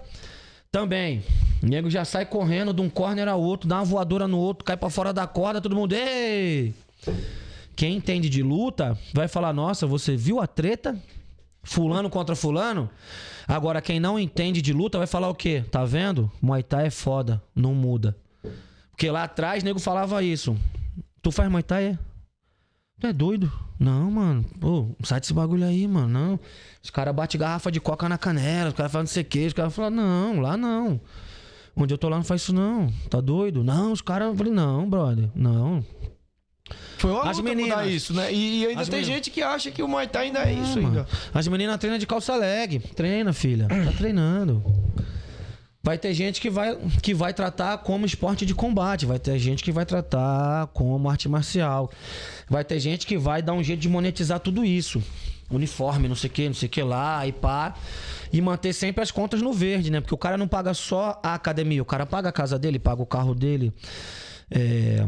também. 0.76 1.24
O 1.64 1.66
nego 1.66 1.90
já 1.90 2.04
sai 2.04 2.26
correndo 2.26 2.74
de 2.74 2.82
um 2.82 2.90
corner 2.90 3.30
a 3.30 3.36
outro, 3.36 3.66
dá 3.66 3.78
uma 3.78 3.86
voadora 3.86 4.28
no 4.28 4.38
outro, 4.38 4.66
cai 4.66 4.76
pra 4.76 4.90
fora 4.90 5.14
da 5.14 5.26
corda, 5.26 5.62
todo 5.62 5.74
mundo. 5.74 5.96
Ei! 5.96 6.74
Quem 7.78 7.96
entende 7.96 8.28
de 8.28 8.44
luta 8.44 8.98
vai 9.14 9.30
falar: 9.30 9.54
Nossa, 9.54 9.88
você 9.88 10.18
viu 10.18 10.42
a 10.42 10.48
treta? 10.48 11.02
Fulano 11.66 12.10
contra 12.10 12.36
Fulano? 12.36 12.90
Agora, 13.48 13.82
quem 13.82 14.00
não 14.00 14.18
entende 14.18 14.62
de 14.62 14.72
luta 14.72 14.98
vai 14.98 15.08
falar 15.08 15.30
o 15.30 15.36
quê? 15.36 15.66
Tá 15.70 15.84
vendo? 15.84 16.32
Muay 16.42 16.64
Thai 16.64 16.88
é 16.88 16.90
foda, 16.90 17.44
não 17.54 17.76
muda. 17.76 18.16
Porque 18.92 19.12
lá 19.12 19.24
atrás, 19.24 19.64
nego 19.64 19.80
falava 19.80 20.24
isso. 20.24 20.56
Tu 21.22 21.32
faz 21.32 21.50
Muay 21.50 21.64
Thai, 21.64 21.84
é? 21.86 22.00
Tu 23.00 23.08
é 23.08 23.14
doido? 23.14 23.52
Não, 23.78 24.10
mano. 24.10 24.46
Pô, 24.60 24.96
sai 25.04 25.20
desse 25.20 25.34
bagulho 25.34 25.66
aí, 25.66 25.86
mano. 25.88 26.08
Não. 26.08 26.40
Os 26.82 26.90
caras 26.90 27.14
batem 27.14 27.40
garrafa 27.40 27.72
de 27.72 27.82
coca 27.82 28.08
na 28.08 28.18
canela, 28.18 28.70
os 28.70 28.76
caras 28.76 28.92
falam 28.92 29.04
não 29.04 29.08
sei 29.08 29.24
o 29.24 29.26
quê. 29.26 29.46
Os 29.48 29.54
caras 29.54 29.76
falam, 29.76 29.92
não, 29.92 30.40
lá 30.40 30.56
não. 30.56 31.02
Onde 31.76 31.94
eu 31.94 31.98
tô 31.98 32.08
lá 32.08 32.16
não 32.16 32.24
faz 32.24 32.42
isso, 32.44 32.54
não. 32.54 32.90
Tá 33.10 33.20
doido? 33.20 33.64
Não, 33.64 33.92
os 33.92 34.02
caras. 34.02 34.30
Eu 34.30 34.36
falei, 34.36 34.54
não, 34.54 34.90
brother. 34.90 35.30
Não. 35.36 35.84
Foi 36.98 37.12
uma 37.12 37.30
As 37.30 37.40
meninas. 37.40 37.88
isso, 37.88 38.14
né? 38.14 38.34
E, 38.34 38.62
e 38.62 38.68
ainda 38.68 38.82
As 38.82 38.90
tem 38.90 39.00
meninas. 39.00 39.16
gente 39.18 39.32
que 39.32 39.42
acha 39.42 39.70
que 39.70 39.84
o 39.84 39.88
Muay 39.88 40.08
Thai 40.08 40.28
ainda 40.28 40.40
é 40.40 40.54
isso 40.54 40.82
mano. 40.82 40.88
ainda. 41.00 41.08
As 41.34 41.48
meninas 41.48 41.78
treinam 41.78 42.00
de 42.00 42.08
calça 42.08 42.36
leg. 42.36 42.80
Treina, 42.80 43.34
filha. 43.34 43.68
Tá 43.68 43.92
treinando. 43.98 44.64
Vai 45.84 46.00
ter 46.00 46.12
gente 46.16 46.42
que 46.42 46.50
vai, 46.50 46.76
que 47.04 47.14
vai 47.14 47.32
tratar 47.32 47.78
como 47.80 48.08
esporte 48.08 48.44
de 48.44 48.56
combate. 48.56 49.06
Vai 49.06 49.20
ter 49.20 49.38
gente 49.38 49.64
que 49.64 49.72
vai 49.72 49.86
tratar 49.86 50.66
como 50.68 51.08
arte 51.08 51.30
marcial. 51.30 51.92
Vai 52.50 52.64
ter 52.64 52.80
gente 52.80 53.06
que 53.06 53.16
vai 53.20 53.44
dar 53.44 53.54
um 53.54 53.64
jeito 53.64 53.82
de 53.82 53.90
monetizar 53.90 54.40
tudo 54.40 54.66
isso. 54.66 55.04
Uniforme, 55.52 56.08
não 56.08 56.16
sei 56.16 56.28
o 56.28 56.34
que, 56.34 56.48
não 56.48 56.56
sei 56.56 56.66
o 56.66 56.72
que 56.72 56.82
lá, 56.82 57.28
e 57.28 57.32
pá. 57.32 57.76
E 58.34 58.42
manter 58.42 58.74
sempre 58.74 59.04
as 59.04 59.12
contas 59.12 59.44
no 59.44 59.54
verde, 59.54 59.92
né? 59.92 60.02
Porque 60.02 60.16
o 60.16 60.18
cara 60.18 60.40
não 60.40 60.48
paga 60.48 60.74
só 60.74 61.20
a 61.22 61.36
academia, 61.36 61.84
o 61.84 61.86
cara 61.86 62.04
paga 62.08 62.30
a 62.30 62.32
casa 62.32 62.58
dele, 62.58 62.80
paga 62.80 63.04
o 63.04 63.06
carro 63.06 63.36
dele. 63.36 63.72
É, 64.50 65.06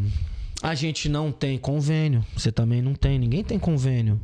A 0.61 0.73
gente 0.73 1.07
não 1.07 1.31
tem 1.31 1.57
convênio. 1.57 2.25
Você 2.35 2.51
também 2.51 2.81
não 2.81 2.93
tem. 2.93 3.19
Ninguém 3.19 3.43
tem 3.43 3.59
convênio. 3.59 4.19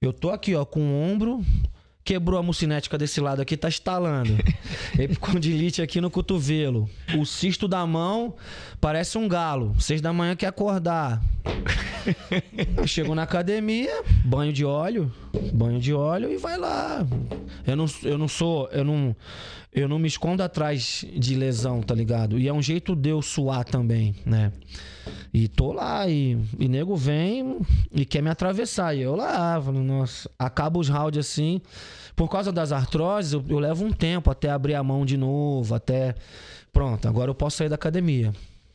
Eu 0.00 0.12
tô 0.12 0.30
aqui, 0.30 0.54
ó, 0.54 0.64
com 0.64 0.80
o 0.80 1.02
ombro. 1.02 1.44
Quebrou 2.02 2.38
a 2.38 2.42
mucinética 2.42 2.96
desse 2.96 3.20
lado 3.20 3.40
aqui, 3.42 3.56
tá 3.56 3.68
estalando. 3.68 4.36
Epicondilite 4.98 5.82
aqui 5.82 6.00
no 6.00 6.10
cotovelo. 6.10 6.88
O 7.16 7.24
cisto 7.26 7.68
da 7.68 7.86
mão 7.86 8.34
parece 8.80 9.18
um 9.18 9.28
galo. 9.28 9.74
Seis 9.78 10.00
da 10.00 10.12
manhã 10.12 10.34
quer 10.34 10.46
acordar. 10.46 11.22
Chegou 12.86 13.14
na 13.14 13.22
academia, 13.22 14.02
banho 14.24 14.52
de 14.52 14.64
óleo, 14.64 15.12
banho 15.52 15.80
de 15.80 15.92
óleo 15.92 16.30
e 16.30 16.36
vai 16.36 16.56
lá. 16.56 17.06
Eu 17.66 17.76
não, 17.76 17.86
eu 18.02 18.18
não 18.18 18.28
sou, 18.28 18.68
eu 18.68 18.84
não, 18.84 19.14
eu 19.72 19.88
não 19.88 19.98
me 19.98 20.08
escondo 20.08 20.42
atrás 20.42 21.04
de 21.16 21.34
lesão, 21.34 21.82
tá 21.82 21.94
ligado? 21.94 22.38
E 22.38 22.48
é 22.48 22.52
um 22.52 22.62
jeito 22.62 22.96
de 22.96 23.10
eu 23.10 23.22
suar 23.22 23.64
também, 23.64 24.14
né? 24.24 24.52
E 25.32 25.46
tô 25.46 25.72
lá, 25.72 26.08
e, 26.08 26.36
e 26.58 26.68
nego 26.68 26.96
vem 26.96 27.58
e 27.92 28.04
quer 28.04 28.22
me 28.22 28.30
atravessar. 28.30 28.94
E 28.96 29.02
eu 29.02 29.14
lá, 29.14 29.60
falo, 29.60 29.82
nossa, 29.82 30.28
acaba 30.38 30.78
os 30.78 30.88
rounds 30.88 31.18
assim. 31.18 31.60
Por 32.16 32.28
causa 32.28 32.50
das 32.50 32.72
artroses, 32.72 33.32
eu, 33.32 33.44
eu 33.48 33.58
levo 33.58 33.84
um 33.84 33.92
tempo 33.92 34.30
até 34.30 34.50
abrir 34.50 34.74
a 34.74 34.82
mão 34.82 35.06
de 35.06 35.16
novo, 35.16 35.74
até. 35.74 36.14
Pronto, 36.72 37.06
agora 37.08 37.30
eu 37.30 37.34
posso 37.34 37.58
sair 37.58 37.68
da 37.68 37.76
academia. 37.76 38.32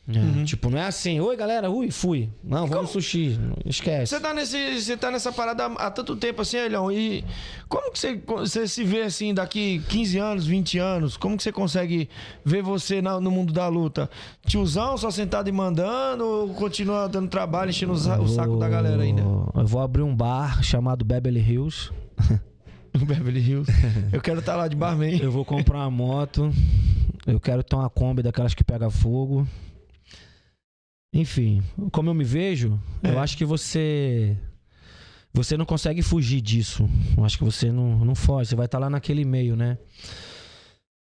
É, 0.08 0.44
Tipo, 0.44 0.70
não 0.70 0.78
é 0.78 0.86
assim, 0.86 1.18
oi 1.18 1.36
galera, 1.36 1.68
ui, 1.68 1.90
fui. 1.90 2.30
Não, 2.44 2.66
vamos 2.68 2.84
no 2.84 2.92
sushi. 2.92 3.36
Esquece. 3.64 4.14
Você 4.14 4.20
tá, 4.20 4.32
nesse, 4.32 4.80
você 4.80 4.96
tá 4.96 5.10
nessa 5.10 5.32
parada 5.32 5.66
há 5.66 5.90
tanto 5.90 6.14
tempo 6.14 6.42
assim, 6.42 6.58
Elião, 6.58 6.92
e 6.92 7.24
como 7.68 7.90
que 7.90 7.98
você, 7.98 8.16
você 8.24 8.68
se 8.68 8.84
vê 8.84 9.02
assim 9.02 9.34
daqui 9.34 9.82
15 9.88 10.18
anos, 10.18 10.46
20 10.46 10.78
anos? 10.78 11.16
Como 11.16 11.36
que 11.36 11.42
você 11.42 11.50
consegue 11.50 12.08
ver 12.44 12.62
você 12.62 13.02
na- 13.02 13.20
no 13.20 13.32
mundo 13.32 13.52
da 13.52 13.66
luta? 13.66 14.08
Tiozão, 14.46 14.96
só 14.96 15.10
sentado 15.10 15.48
e 15.48 15.52
mandando, 15.52 16.24
ou 16.24 16.48
continua 16.50 17.08
dando 17.08 17.28
trabalho, 17.28 17.70
enchendo 17.70 17.92
o, 17.92 17.96
o 17.96 18.28
saco 18.28 18.56
da 18.58 18.68
galera 18.68 19.02
ainda? 19.02 19.22
Eu 19.22 19.66
vou 19.66 19.80
abrir 19.82 20.02
um 20.02 20.14
bar 20.14 20.62
chamado 20.62 21.04
Beverly 21.04 21.40
Hills. 21.40 21.90
Beverly 22.94 23.40
Hills. 23.40 23.70
Eu 24.12 24.20
quero 24.20 24.38
estar 24.38 24.54
lá 24.56 24.68
de 24.68 24.76
barman. 24.76 25.18
Eu 25.20 25.30
vou 25.32 25.44
comprar 25.44 25.78
uma 25.78 25.90
moto. 25.90 26.50
Eu 27.26 27.40
quero 27.40 27.62
ter 27.64 27.74
uma 27.76 27.90
Kombi 27.90 28.22
daquelas 28.22 28.54
que 28.54 28.62
pega 28.62 28.88
fogo. 28.88 29.46
Enfim, 31.16 31.62
como 31.92 32.10
eu 32.10 32.14
me 32.14 32.24
vejo, 32.24 32.78
eu 33.02 33.12
É. 33.12 33.18
acho 33.18 33.36
que 33.36 33.44
você. 33.44 34.36
Você 35.32 35.56
não 35.56 35.64
consegue 35.66 36.02
fugir 36.02 36.40
disso. 36.40 36.88
Eu 37.16 37.24
acho 37.24 37.36
que 37.38 37.44
você 37.44 37.70
não, 37.72 38.04
não 38.04 38.14
foge. 38.14 38.50
Você 38.50 38.56
vai 38.56 38.66
estar 38.66 38.78
lá 38.78 38.88
naquele 38.88 39.24
meio, 39.24 39.54
né? 39.56 39.76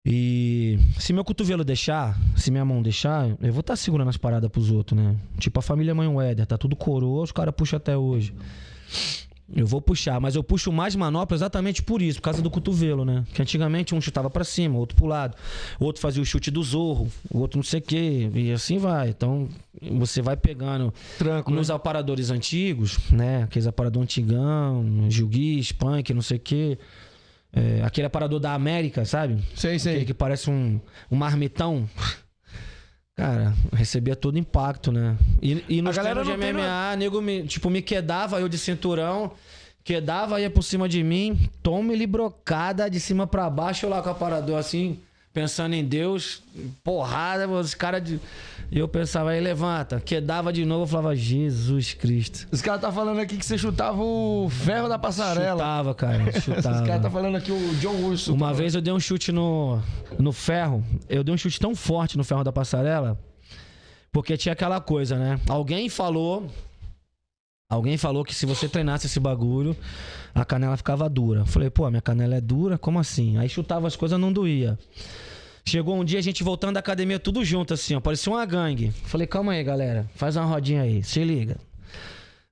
E 0.06 0.78
se 1.00 1.12
meu 1.14 1.24
cotovelo 1.24 1.64
deixar, 1.64 2.18
se 2.36 2.52
minha 2.52 2.64
mão 2.64 2.82
deixar, 2.82 3.28
eu 3.42 3.52
vou 3.52 3.62
estar 3.62 3.76
segurando 3.76 4.10
as 4.10 4.18
paradas 4.18 4.50
pros 4.52 4.70
outros, 4.72 4.98
né? 5.00 5.16
Tipo 5.40 5.60
a 5.60 5.62
família 5.64 5.96
Mãe 5.96 6.08
Weather, 6.08 6.46
tá 6.46 6.58
tudo 6.58 6.76
coroa, 6.76 7.24
os 7.24 7.32
caras 7.32 7.54
puxam 7.58 7.78
até 7.78 7.98
hoje. 7.98 8.34
Eu 9.54 9.68
vou 9.68 9.80
puxar, 9.80 10.20
mas 10.20 10.36
eu 10.36 10.44
puxo 10.44 10.72
mais 10.72 10.96
manopla 10.96 11.36
exatamente 11.36 11.84
por 11.84 12.02
isso, 12.02 12.18
por 12.20 12.24
causa 12.24 12.42
do 12.42 12.50
cotovelo, 12.50 13.06
né? 13.06 13.24
Que 13.32 13.42
antigamente 13.42 13.94
um 13.94 14.02
chutava 14.02 14.28
pra 14.28 14.44
cima, 14.44 14.78
outro 14.78 14.96
pro 14.96 15.06
lado, 15.06 15.38
outro 15.80 16.02
fazia 16.02 16.22
o 16.22 16.26
chute 16.26 16.50
do 16.50 16.64
zorro, 16.64 17.08
o 17.30 17.38
outro 17.40 17.58
não 17.58 17.64
sei 17.64 17.80
o 17.80 17.84
quê, 17.84 18.30
e 18.34 18.52
assim 18.52 18.80
vai. 18.80 19.10
Então, 19.10 19.48
você 19.92 20.20
vai 20.20 20.36
pegando 20.36 20.92
Tranco, 21.20 21.52
nos 21.52 21.70
né? 21.70 21.76
aparadores 21.76 22.32
antigos, 22.32 22.98
né? 23.12 23.44
Aqueles 23.44 23.68
aparador 23.68 24.02
antigão, 24.02 24.84
Gilguis, 25.10 25.72
Punk, 25.72 26.12
não 26.12 26.24
sei 26.24 26.38
o 26.38 26.42
quê. 26.42 26.80
É, 27.54 27.82
aquele 27.84 28.08
aparador 28.08 28.40
da 28.40 28.54
América, 28.54 29.06
sabe? 29.06 29.42
Sei, 29.56 29.78
sei. 29.78 29.94
Aquele 29.94 30.06
que 30.08 30.14
parece 30.14 30.50
um, 30.50 30.80
um 31.10 31.16
marmitão. 31.16 31.88
Cara, 33.16 33.54
recebia 33.72 34.16
todo 34.16 34.38
impacto, 34.38 34.92
né? 34.92 35.18
E, 35.42 35.64
e 35.70 35.82
nos 35.82 35.98
treinos 35.98 36.28
de 36.28 36.36
MMA, 36.36 36.98
nego 36.98 37.22
me, 37.22 37.44
tipo, 37.48 37.70
me 37.70 37.82
quedava, 37.82 38.42
eu 38.42 38.50
de 38.50 38.58
cinturão, 38.58 39.32
quedava, 39.86 40.42
ia 40.42 40.50
por 40.50 40.64
cima 40.64 40.90
de 40.90 41.02
mim, 41.02 41.50
tome-lhe 41.64 42.06
brocada 42.06 42.90
de 42.90 43.00
cima 43.00 43.26
pra 43.26 43.50
baixo, 43.50 43.86
eu 43.86 43.90
lá 43.90 44.02
com 44.02 44.10
o 44.10 44.12
aparador 44.12 44.60
assim, 44.60 45.00
pensando 45.36 45.74
em 45.76 45.84
Deus, 45.84 46.42
porrada, 46.82 47.46
os 47.48 47.74
caras 47.76 48.02
de. 48.02 48.20
E 48.72 48.80
eu 48.80 48.88
pensava, 48.88 49.32
aí 49.32 49.42
levanta, 49.42 50.00
quedava 50.00 50.52
de 50.52 50.64
novo, 50.64 50.84
eu 50.84 50.88
falava, 50.88 51.16
Jesus 51.16 51.94
Cristo. 51.94 52.48
Os 52.52 52.62
caras 52.62 52.80
tá 52.82 52.92
falando 52.92 53.20
aqui 53.20 53.38
que 53.38 53.46
você 53.46 53.58
chutava 53.58 54.02
o 54.02 54.50
ferro 54.50 54.88
da 54.88 54.98
passarela. 54.98 55.60
Chutava, 55.60 55.94
cara, 55.94 56.24
Os 56.36 56.44
chutava. 56.44 56.86
caras 56.88 57.02
tá 57.04 57.12
falando 57.12 57.36
aqui 57.36 57.52
o 57.52 57.76
John 57.76 57.96
Urso. 58.06 58.34
Uma 58.34 58.54
vez 58.54 58.74
eu 58.74 58.82
dei 58.82 58.94
um 58.94 59.00
chute 59.00 59.34
no, 59.34 59.80
no 60.18 60.32
ferro. 60.32 60.82
Eu 61.10 61.22
dei 61.24 61.36
um 61.36 61.38
chute 61.38 61.60
tão 61.60 61.76
forte 61.76 62.18
no 62.18 62.24
ferro 62.24 62.44
da 62.44 62.52
passarela. 62.54 63.20
Porque 64.12 64.38
tinha 64.38 64.54
aquela 64.54 64.80
coisa, 64.80 65.18
né? 65.18 65.38
Alguém 65.50 65.90
falou. 65.90 66.50
Alguém 67.68 67.98
falou 67.98 68.24
que 68.24 68.36
se 68.36 68.46
você 68.46 68.70
treinasse 68.70 69.08
esse 69.08 69.20
bagulho, 69.20 69.76
a 70.34 70.46
canela 70.46 70.78
ficava 70.78 71.10
dura. 71.10 71.46
Falei, 71.46 71.70
pô, 71.70 71.90
minha 71.90 72.02
canela 72.02 72.36
é 72.36 72.42
dura? 72.42 72.78
Como 72.78 73.00
assim? 73.00 73.38
Aí 73.38 73.50
chutava 73.50 73.88
as 73.88 73.96
coisas, 73.96 74.20
não 74.20 74.32
doía. 74.32 74.78
Chegou 75.68 76.00
um 76.00 76.06
dia 76.06 76.20
a 76.20 76.22
gente 76.22 76.44
voltando 76.44 76.76
da 76.76 76.80
academia 76.80 77.18
tudo 77.18 77.44
junto, 77.44 77.74
assim, 77.74 77.96
ó. 77.96 78.00
Parecia 78.00 78.32
uma 78.32 78.46
gangue. 78.46 78.92
Falei, 79.06 79.26
calma 79.26 79.54
aí, 79.54 79.64
galera. 79.64 80.08
Faz 80.14 80.36
uma 80.36 80.46
rodinha 80.46 80.84
aí. 80.84 81.02
Se 81.04 81.24
liga. 81.24 81.58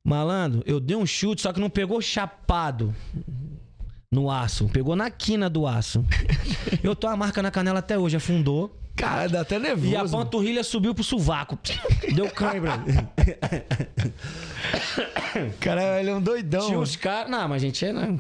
Malandro, 0.04 0.64
eu 0.66 0.80
dei 0.80 0.98
um 0.98 1.06
chute, 1.06 1.44
só 1.44 1.54
que 1.54 1.60
não 1.60 1.70
pegou 1.70 2.02
chapado 2.02 2.94
no 4.14 4.30
aço. 4.30 4.70
Pegou 4.70 4.96
na 4.96 5.10
quina 5.10 5.50
do 5.50 5.68
aço. 5.68 6.06
Eu 6.84 6.96
tô 6.96 7.08
a 7.08 7.18
marca 7.18 7.42
na 7.42 7.52
canela 7.52 7.80
até 7.80 7.98
hoje, 7.98 8.16
afundou. 8.16 8.80
Cara, 8.96 9.28
dá 9.28 9.42
até 9.42 9.58
nervoso. 9.58 9.92
E 9.92 9.96
a 9.96 10.06
panturrilha 10.06 10.64
subiu 10.64 10.94
pro 10.94 11.04
sovaco. 11.04 11.58
Deu 12.14 12.30
cãibra. 12.30 12.80
Cara, 15.60 16.00
ele 16.00 16.12
é 16.12 16.16
um 16.16 16.22
doidão. 16.22 16.68
Tinha 16.68 16.80
uns 16.80 16.96
caras. 16.96 17.32
Não, 17.32 17.48
mas 17.48 17.64
a 17.64 17.66
gente 17.66 17.84
é. 17.84 17.92
Né? 17.92 18.20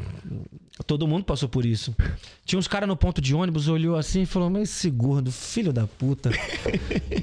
Todo 0.87 1.07
mundo 1.07 1.23
passou 1.23 1.47
por 1.47 1.63
isso. 1.63 1.95
Tinha 2.43 2.57
uns 2.57 2.67
caras 2.67 2.89
no 2.89 2.97
ponto 2.97 3.21
de 3.21 3.35
ônibus, 3.35 3.67
olhou 3.67 3.95
assim 3.95 4.23
e 4.23 4.25
falou: 4.25 4.49
Mas 4.49 4.63
esse 4.63 4.89
gordo, 4.89 5.31
filho 5.31 5.71
da 5.71 5.85
puta, 5.85 6.31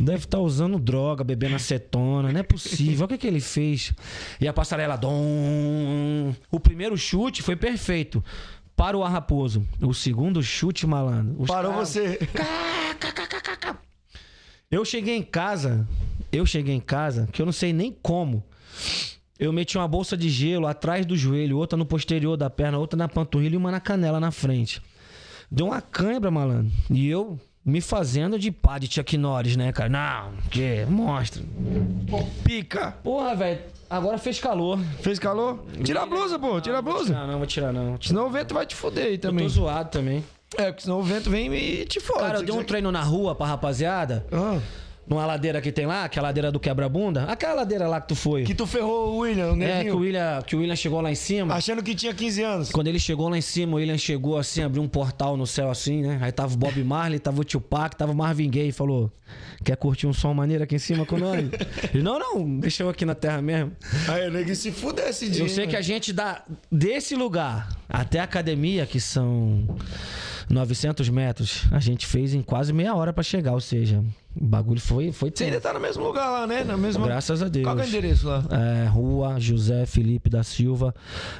deve 0.01 0.25
estar 0.25 0.39
usando 0.39 0.79
droga, 0.79 1.25
bebendo 1.25 1.57
acetona, 1.57 2.33
não 2.33 2.41
é 2.41 2.45
possível. 2.45 2.99
Olha 2.99 3.05
o 3.07 3.09
que, 3.09 3.19
que 3.19 3.27
ele 3.27 3.41
fez. 3.41 3.93
E 4.41 4.47
a 4.47 4.53
passarela, 4.53 4.95
dom. 4.97 6.33
O 6.51 6.61
primeiro 6.61 6.97
chute 6.97 7.43
foi 7.43 7.57
perfeito. 7.57 8.23
Para 8.81 8.97
o 8.97 9.03
Raposo. 9.03 9.63
O 9.83 9.93
segundo 9.93 10.43
chute, 10.43 10.87
malandro. 10.87 11.35
os 11.39 11.47
Parou 11.47 11.73
caras- 11.73 11.89
você. 11.91 12.19
Eu 14.71 14.87
cheguei 14.87 15.17
em 15.19 15.23
casa, 15.23 15.87
eu 16.33 16.47
cheguei 16.47 16.75
em 16.75 16.81
casa, 16.81 17.29
que 17.31 17.43
eu 17.43 17.47
não 17.47 17.53
sei 17.53 17.75
nem 17.75 17.93
como. 18.03 18.43
Eu 19.39 19.53
meti 19.53 19.77
uma 19.77 19.87
bolsa 19.87 20.17
de 20.17 20.31
gelo 20.31 20.67
atrás 20.67 21.05
do 21.05 21.15
joelho, 21.15 21.59
outra 21.59 21.77
no 21.77 21.85
posterior 21.85 22.39
da 22.39 22.49
perna, 22.49 22.79
outra 22.79 22.97
na 22.97 23.07
panturrilha 23.07 23.53
e 23.55 23.57
uma 23.59 23.71
na 23.71 23.81
canela 23.81 24.19
na 24.19 24.31
frente. 24.31 24.81
Deu 25.51 25.67
uma 25.67 25.83
cãibra, 25.83 26.31
malandro. 26.31 26.73
E 26.91 27.07
eu 27.07 27.39
me 27.65 27.81
fazendo 27.81 28.39
de 28.39 28.51
pá 28.51 28.79
de 28.79 28.93
Chuck 28.93 29.17
Norris, 29.19 29.57
né, 29.57 29.73
cara? 29.73 29.89
Não, 29.89 30.33
que 30.51 30.85
monstro. 30.87 31.45
Pica. 32.45 32.93
Porra, 33.03 33.35
velho, 33.35 33.61
agora 33.89 34.19
fez 34.19 34.39
calor. 34.41 34.79
Fez 35.01 35.19
calor? 35.19 35.65
Tira 35.85 36.03
a 36.03 36.07
blusa, 36.07 36.39
pô. 36.39 36.61
Tira 36.61 36.79
a 36.79 36.83
blusa. 36.83 37.13
Não, 37.15 37.27
não, 37.27 37.39
vou 37.39 37.47
tirar 37.47 37.73
não. 37.73 38.01
Senão 38.01 38.27
o 38.27 38.31
vento 38.31 38.55
vai 38.55 38.67
te 38.67 38.75
foder 38.75 39.07
aí 39.07 39.13
Eu 39.15 39.19
também. 39.21 39.45
tô 39.47 39.51
zoado 39.51 39.91
também. 39.91 40.25
É, 40.57 40.67
porque 40.67 40.83
senão 40.83 40.99
o 40.99 41.03
vento 41.03 41.31
vem 41.31 41.53
e 41.55 41.85
te 41.85 42.01
fode. 42.01 42.21
Cara, 42.21 42.39
eu 42.39 42.43
dei 42.43 42.55
um 42.55 42.65
treino 42.65 42.91
na 42.91 43.03
rua 43.03 43.35
pra 43.37 43.47
rapaziada, 43.47 44.27
Ah, 44.33 44.59
numa 45.07 45.27
ladeira 45.27 45.61
que 45.61 45.73
tem 45.73 45.87
lá, 45.87 46.09
que 46.09 46.19
é 46.19 46.21
a 46.21 46.23
ladeira 46.23 46.53
do 46.53 46.61
quebra-bunda. 46.61 47.25
Aquela 47.25 47.55
ladeira 47.55 47.89
lá 47.89 48.01
que 48.01 48.09
tu 48.09 48.15
foi. 48.15 48.45
que 48.45 48.55
tu 48.55 48.67
ferrou 48.67 49.15
o 49.15 49.19
William, 49.19 49.53
o 49.55 49.63
É, 49.63 49.83
que 49.85 49.91
o. 49.91 49.99
William, 49.99 50.43
que 50.43 50.55
o 50.55 50.61
William 50.61 50.77
chegou 50.77 51.01
lá 51.01 51.11
em 51.11 51.15
cima. 51.17 51.55
Achando 51.55 51.83
que 51.83 51.95
tinha 51.95 52.15
15 52.15 52.43
anos. 52.43 52.71
Quando 52.71 52.87
ele 52.87 52.99
chegou 52.99 53.29
lá 53.29 53.37
em 53.37 53.41
cima, 53.41 53.73
o 53.73 53.77
William 53.77 53.99
chegou 53.99 54.39
assim, 54.39 54.63
abriu 54.63 54.83
um 54.83 54.89
portal 54.89 55.37
no 55.37 55.47
céu 55.47 55.71
assim, 55.71 56.03
né? 56.03 56.19
Aí 56.23 56.31
tava 56.31 56.55
o 56.55 56.57
Bob 56.57 56.83
Marley, 56.85 57.19
tava 57.19 57.41
o 57.41 57.45
Tupac, 57.45 57.97
tava 57.97 58.13
o 58.13 58.15
Marvin 58.15 58.49
Gaye. 58.51 58.71
Falou, 58.73 59.11
quer 59.65 59.77
curtir 59.77 60.07
um 60.07 60.13
som 60.13 60.33
maneiro 60.33 60.63
aqui 60.63 60.77
em 60.77 60.79
cima 60.79 61.05
com 61.05 61.19
nós? 61.19 61.41
Ele, 61.93 62.03
não, 62.03 62.19
não, 62.19 62.59
deixa 62.61 62.83
eu 62.83 62.89
aqui 62.89 63.05
na 63.05 63.15
terra 63.15 63.43
mesmo. 63.43 63.73
Aí 64.09 64.29
o 64.29 64.31
neguinho 64.31 64.55
se 64.57 64.71
fuder 64.71 65.09
esse 65.09 65.29
dia. 65.29 65.43
Eu 65.43 65.49
sei 65.49 65.67
que 65.67 65.77
a 65.77 65.83
gente 65.83 66.13
dá 66.13 66.45
desse 66.71 67.17
lugar 67.17 67.69
até 67.89 68.21
a 68.21 68.25
academia, 68.25 68.87
que 68.87 69.01
são 69.01 69.67
900 70.49 71.09
metros, 71.09 71.65
a 71.71 71.79
gente 71.79 72.07
fez 72.07 72.35
em 72.35 72.43
quase 72.43 72.73
meia 72.73 72.95
hora 72.95 73.13
pra 73.13 73.23
chegar, 73.23 73.53
ou 73.53 73.61
seja, 73.61 74.03
o 74.37 74.45
bagulho 74.45 74.81
foi, 74.81 75.11
foi 75.13 75.31
Você 75.35 75.45
ainda 75.45 75.61
tá 75.61 75.73
no 75.73 75.81
mesmo 75.81 76.05
lugar 76.05 76.31
lá, 76.31 76.47
né? 76.47 76.63
Na 76.65 76.77
mesma... 76.77 77.07
Graças 77.07 77.43
a 77.43 77.49
Deus. 77.49 77.65
Qual 77.65 77.75
que 77.77 77.83
é 77.83 77.85
o 77.85 77.89
endereço 77.89 78.29
lá? 78.29 78.45
É, 78.51 78.87
Rua 78.87 79.39
José 79.41 79.87
Felipe 79.87 80.31
da 80.31 80.43
Silva, 80.43 80.95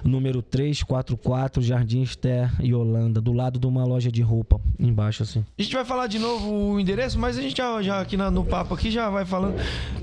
número 0.05 0.43
344, 0.43 1.63
Jardim 1.63 2.03
Esther 2.03 2.51
e 2.61 2.75
Holanda, 2.75 3.21
do 3.21 3.33
lado 3.33 3.59
de 3.59 3.67
uma 3.67 3.85
loja 3.85 4.11
de 4.11 4.23
roupa, 4.23 4.61
embaixo 4.79 5.23
assim. 5.23 5.45
A 5.59 5.63
gente 5.63 5.75
vai 5.75 5.85
falar 5.85 6.07
de 6.09 6.19
novo 6.19 6.53
o 6.53 6.81
endereço, 6.81 7.19
mas 7.19 7.39
a 7.39 7.43
gente 7.43 7.57
já, 7.57 7.81
já 7.83 8.01
aqui 8.01 8.17
na- 8.17 8.31
no 8.31 8.45
papo 8.45 8.75
aqui 8.75 8.91
já 8.91 9.09
vai 9.09 9.25
falando. 9.25 9.55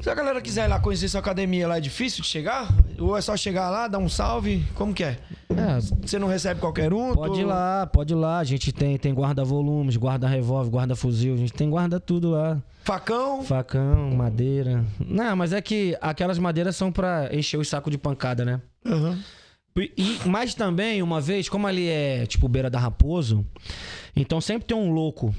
Se 0.02 0.10
a 0.10 0.16
galera 0.16 0.42
quiser 0.42 0.66
ir 0.66 0.70
lá 0.70 0.80
conhecer 0.80 1.10
sua 1.10 1.20
academia 1.20 1.68
lá, 1.68 1.78
é 1.78 1.82
difícil 1.82 2.22
de 2.24 2.28
chegar? 2.30 2.74
Ou 3.00 3.18
é 3.18 3.22
só 3.22 3.36
chegar 3.36 3.70
lá, 3.70 3.88
dar 3.88 4.00
um 4.00 4.10
salve? 4.10 4.66
Como 4.76 4.94
que 4.94 5.04
é? 5.04 5.18
É, 5.50 5.80
Você 6.02 6.18
não 6.20 6.28
recebe 6.28 6.60
qualquer 6.60 6.94
um? 6.94 7.14
pode 7.14 7.42
ir 7.42 7.46
lá, 7.46 7.86
pode 7.88 8.14
ir 8.14 8.16
lá. 8.16 8.40
A 8.40 8.44
gente 8.44 8.72
tem, 8.72 8.98
tem 8.98 9.14
guarda-volumes, 9.14 9.98
guarda-revólver, 9.98 10.72
guarda-fuzil, 10.72 11.34
a 11.34 11.38
gente 11.38 11.54
tem 11.54 11.70
guarda 11.70 12.00
tudo 12.00 12.32
lá. 12.32 12.58
Facão? 12.88 13.44
Facão, 13.44 14.12
madeira. 14.12 14.86
Não, 14.98 15.36
mas 15.36 15.52
é 15.52 15.62
que 15.62 15.98
aquelas 16.00 16.40
madeiras 16.40 16.74
são 16.74 16.90
pra 16.90 17.28
encher 17.36 17.58
o 17.58 17.66
saco 17.66 17.92
de 17.92 17.98
pancada, 17.98 18.46
né? 18.46 18.62
Aham. 18.86 19.22
E, 19.78 20.18
mas 20.26 20.56
também, 20.56 21.04
uma 21.04 21.20
vez, 21.20 21.50
como 21.50 21.68
ali 21.68 21.90
é 21.90 22.26
tipo 22.26 22.48
beira 22.48 22.70
da 22.70 22.80
Raposo, 22.80 23.46
então 24.16 24.40
sempre 24.40 24.70
tem 24.70 24.78
um 24.78 24.94
louco. 24.94 25.36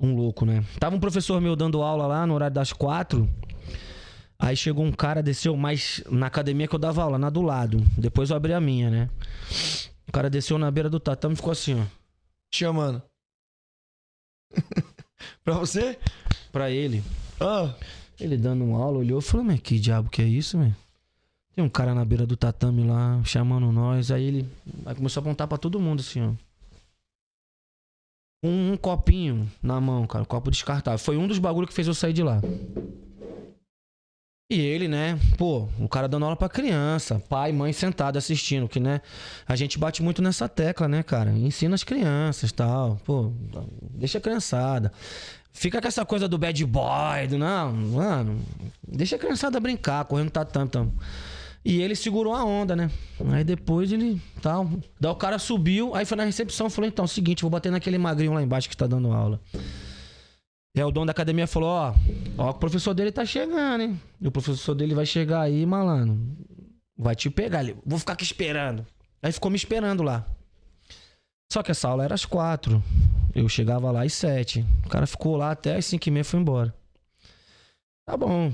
Um 0.00 0.16
louco, 0.16 0.46
né? 0.46 0.64
Tava 0.80 0.96
um 0.96 0.98
professor 0.98 1.42
meu 1.42 1.54
dando 1.54 1.82
aula 1.82 2.06
lá 2.06 2.26
no 2.26 2.32
horário 2.32 2.54
das 2.54 2.72
quatro. 2.72 3.28
Aí 4.38 4.56
chegou 4.56 4.82
um 4.82 4.92
cara, 4.92 5.22
desceu 5.22 5.54
mais 5.54 6.02
na 6.10 6.26
academia 6.26 6.66
que 6.66 6.74
eu 6.74 6.78
dava 6.78 7.02
aula, 7.02 7.18
na 7.18 7.28
do 7.28 7.42
lado. 7.42 7.84
Depois 7.98 8.30
eu 8.30 8.36
abri 8.36 8.54
a 8.54 8.60
minha, 8.60 8.88
né? 8.88 9.10
O 10.08 10.12
cara 10.12 10.30
desceu 10.30 10.56
na 10.56 10.70
beira 10.70 10.88
do 10.88 10.98
tatame 10.98 11.34
e 11.34 11.36
ficou 11.36 11.52
assim, 11.52 11.78
ó. 11.78 11.84
Te 12.50 12.60
chamando. 12.60 13.02
pra 15.44 15.54
você? 15.58 15.98
Pra 16.52 16.70
ele. 16.70 17.02
Ah, 17.40 17.74
Ele 18.20 18.36
dando 18.36 18.62
uma 18.64 18.78
aula, 18.78 18.98
olhou 18.98 19.18
e 19.18 19.22
falou, 19.22 19.44
mas 19.44 19.58
que 19.60 19.80
diabo 19.80 20.08
que 20.10 20.22
é 20.22 20.26
isso, 20.26 20.56
meu? 20.58 20.72
Tem 21.54 21.64
um 21.64 21.68
cara 21.68 21.94
na 21.94 22.04
beira 22.04 22.26
do 22.26 22.36
tatame 22.36 22.84
lá, 22.84 23.20
chamando 23.24 23.72
nós. 23.72 24.10
Aí 24.10 24.24
ele 24.24 24.48
aí 24.86 24.94
começou 24.94 25.20
a 25.20 25.22
apontar 25.22 25.48
pra 25.48 25.58
todo 25.58 25.80
mundo, 25.80 26.00
assim, 26.00 26.20
ó. 26.20 26.32
Um, 28.44 28.72
um 28.72 28.76
copinho 28.76 29.50
na 29.62 29.80
mão, 29.80 30.06
cara. 30.06 30.22
Um 30.22 30.26
copo 30.26 30.50
descartável. 30.50 30.98
Foi 30.98 31.16
um 31.16 31.26
dos 31.26 31.38
bagulhos 31.38 31.68
que 31.68 31.74
fez 31.74 31.86
eu 31.88 31.94
sair 31.94 32.12
de 32.12 32.22
lá. 32.22 32.40
E 34.50 34.60
ele, 34.60 34.86
né? 34.88 35.18
Pô, 35.38 35.68
o 35.78 35.88
cara 35.88 36.06
dando 36.08 36.24
aula 36.24 36.36
pra 36.36 36.48
criança. 36.48 37.18
Pai, 37.28 37.52
mãe 37.52 37.72
sentado 37.72 38.18
assistindo. 38.18 38.68
Que, 38.68 38.80
né? 38.80 39.00
A 39.46 39.56
gente 39.56 39.78
bate 39.78 40.02
muito 40.02 40.20
nessa 40.20 40.48
tecla, 40.48 40.88
né, 40.88 41.02
cara? 41.02 41.30
Ensina 41.32 41.74
as 41.74 41.84
crianças 41.84 42.52
tal. 42.52 43.00
Pô, 43.04 43.32
deixa 43.94 44.18
a 44.18 44.20
criançada. 44.20 44.92
Fica 45.52 45.80
com 45.80 45.88
essa 45.88 46.04
coisa 46.04 46.26
do 46.26 46.38
bad 46.38 46.64
boy, 46.64 47.26
do 47.28 47.38
não, 47.38 47.72
mano. 47.72 48.40
Deixa 48.86 49.16
a 49.16 49.18
criançada 49.18 49.60
brincar, 49.60 50.04
correndo 50.06 50.30
tatame. 50.30 50.70
Tam. 50.70 50.92
E 51.64 51.80
ele 51.80 51.94
segurou 51.94 52.34
a 52.34 52.44
onda, 52.44 52.74
né? 52.74 52.90
Aí 53.30 53.44
depois 53.44 53.92
ele 53.92 54.20
tal. 54.40 54.68
Daí 54.98 55.12
o 55.12 55.14
cara 55.14 55.38
subiu, 55.38 55.94
aí 55.94 56.04
foi 56.04 56.16
na 56.16 56.24
recepção 56.24 56.68
falou: 56.68 56.88
então, 56.88 57.04
é 57.04 57.08
seguinte, 57.08 57.42
vou 57.42 57.50
bater 57.50 57.70
naquele 57.70 57.98
magrinho 57.98 58.32
lá 58.32 58.42
embaixo 58.42 58.68
que 58.68 58.76
tá 58.76 58.86
dando 58.86 59.12
aula. 59.12 59.40
E 60.74 60.80
aí 60.80 60.84
o 60.84 60.90
dono 60.90 61.06
da 61.06 61.12
academia 61.12 61.46
falou: 61.46 61.68
ó, 61.68 61.94
ó, 62.38 62.50
o 62.50 62.54
professor 62.54 62.94
dele 62.94 63.12
tá 63.12 63.24
chegando, 63.24 63.82
hein? 63.82 64.00
E 64.20 64.26
o 64.26 64.32
professor 64.32 64.74
dele 64.74 64.94
vai 64.94 65.06
chegar 65.06 65.42
aí, 65.42 65.64
malandro. 65.64 66.18
Vai 66.96 67.14
te 67.14 67.30
pegar. 67.30 67.62
Ele, 67.62 67.76
vou 67.86 67.98
ficar 67.98 68.14
aqui 68.14 68.24
esperando. 68.24 68.84
Aí 69.22 69.30
ficou 69.30 69.50
me 69.50 69.56
esperando 69.56 70.02
lá. 70.02 70.26
Só 71.52 71.62
que 71.62 71.70
essa 71.70 71.86
aula 71.86 72.02
era 72.02 72.14
às 72.14 72.24
quatro. 72.24 72.82
Eu 73.34 73.46
chegava 73.46 73.90
lá 73.90 74.04
às 74.04 74.14
sete. 74.14 74.64
O 74.86 74.88
cara 74.88 75.06
ficou 75.06 75.36
lá 75.36 75.50
até 75.50 75.76
às 75.76 75.84
cinco 75.84 76.08
e 76.08 76.10
meia 76.10 76.24
foi 76.24 76.40
embora. 76.40 76.74
Tá 78.06 78.16
bom. 78.16 78.50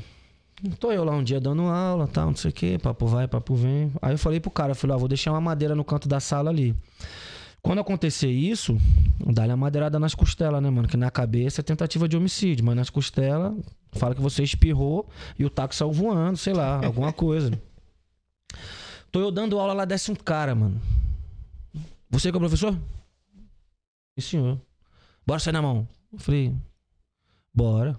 Tô 0.81 0.91
eu 0.91 1.05
lá 1.05 1.13
um 1.13 1.23
dia 1.23 1.41
dando 1.41 1.63
aula, 1.63 2.09
tal, 2.09 2.27
não 2.27 2.35
sei 2.35 2.51
o 2.51 2.53
que, 2.53 2.77
papo 2.77 3.07
vai, 3.07 3.29
papo 3.29 3.55
vem. 3.55 3.93
Aí 4.03 4.15
eu 4.15 4.19
falei 4.19 4.41
pro 4.41 4.51
cara, 4.51 4.73
eu 4.73 4.75
falei, 4.75 4.97
ó, 4.97 4.99
vou 4.99 5.07
deixar 5.07 5.31
uma 5.31 5.41
madeira 5.41 5.77
no 5.77 5.85
canto 5.85 6.09
da 6.09 6.19
sala 6.19 6.51
ali. 6.51 6.75
Quando 7.63 7.79
acontecer 7.79 8.33
isso, 8.33 8.77
dá-lhe 9.25 9.53
uma 9.53 9.59
madeirada 9.59 10.01
nas 10.01 10.17
costelas, 10.17 10.61
né, 10.61 10.69
mano? 10.69 10.89
Que 10.89 10.97
na 10.97 11.09
cabeça 11.09 11.61
é 11.61 11.63
tentativa 11.63 12.09
de 12.09 12.17
homicídio, 12.17 12.65
mas 12.65 12.75
nas 12.75 12.91
costelas, 12.91 13.55
fala 13.93 14.13
que 14.13 14.21
você 14.21 14.43
espirrou 14.43 15.09
e 15.39 15.45
o 15.45 15.51
taco 15.51 15.73
saiu 15.73 15.93
voando, 15.93 16.37
sei 16.37 16.53
lá, 16.53 16.85
alguma 16.85 17.13
coisa. 17.13 17.53
Tô 19.13 19.21
eu 19.21 19.31
dando 19.31 19.57
aula 19.57 19.73
lá, 19.73 19.85
desce 19.85 20.11
um 20.11 20.17
cara, 20.17 20.53
mano. 20.53 20.81
Você 22.11 22.31
que 22.31 22.37
é 22.37 22.39
o 22.39 22.41
professor? 22.41 22.73
Sim, 24.19 24.21
senhor. 24.21 24.61
Bora 25.27 25.41
sair 25.41 25.53
na 25.53 25.63
mão. 25.63 25.87
Eu 26.13 26.19
falei, 26.19 26.55
bora. 27.53 27.99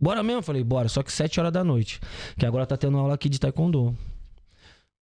Bora 0.00 0.22
mesmo? 0.22 0.38
Eu 0.38 0.42
falei, 0.42 0.62
bora. 0.62 0.88
Só 0.88 1.02
que 1.02 1.12
7 1.12 1.40
horas 1.40 1.52
da 1.52 1.64
noite. 1.64 2.00
Que 2.38 2.46
agora 2.46 2.66
tá 2.66 2.76
tendo 2.76 2.98
aula 2.98 3.14
aqui 3.14 3.28
de 3.28 3.40
taekwondo. 3.40 3.96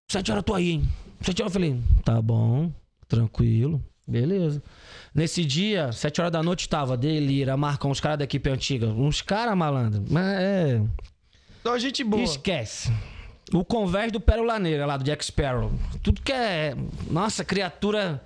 7 0.08 0.30
horas 0.30 0.40
eu 0.40 0.44
tô 0.44 0.54
aí, 0.54 0.70
hein? 0.70 0.88
7 1.20 1.42
horas 1.42 1.54
eu 1.54 1.60
falei, 1.60 1.82
tá 2.04 2.20
bom, 2.20 2.72
tranquilo, 3.08 3.82
beleza. 4.06 4.62
Nesse 5.14 5.44
dia, 5.44 5.92
7 5.92 6.20
horas 6.20 6.32
da 6.32 6.42
noite, 6.42 6.68
tava 6.68 6.96
Delira, 6.96 7.56
Marcão, 7.56 7.90
uns 7.90 8.00
caras 8.00 8.18
da 8.18 8.24
equipe 8.24 8.50
antiga. 8.50 8.88
Uns 8.88 9.22
caras 9.22 9.56
malandro. 9.56 10.04
Mas 10.10 10.38
é. 10.38 10.82
Então, 11.60 11.78
gente 11.78 12.02
boa. 12.04 12.22
Esquece. 12.22 12.92
O 13.52 13.64
convés 13.64 14.12
do 14.12 14.20
Pérola 14.20 14.58
Negra 14.58 14.86
lá 14.86 14.96
do 14.96 15.04
Jack 15.04 15.24
Sparrow. 15.24 15.72
Tudo 16.02 16.20
que 16.22 16.32
é. 16.32 16.74
Nossa, 17.10 17.44
criatura 17.44 18.22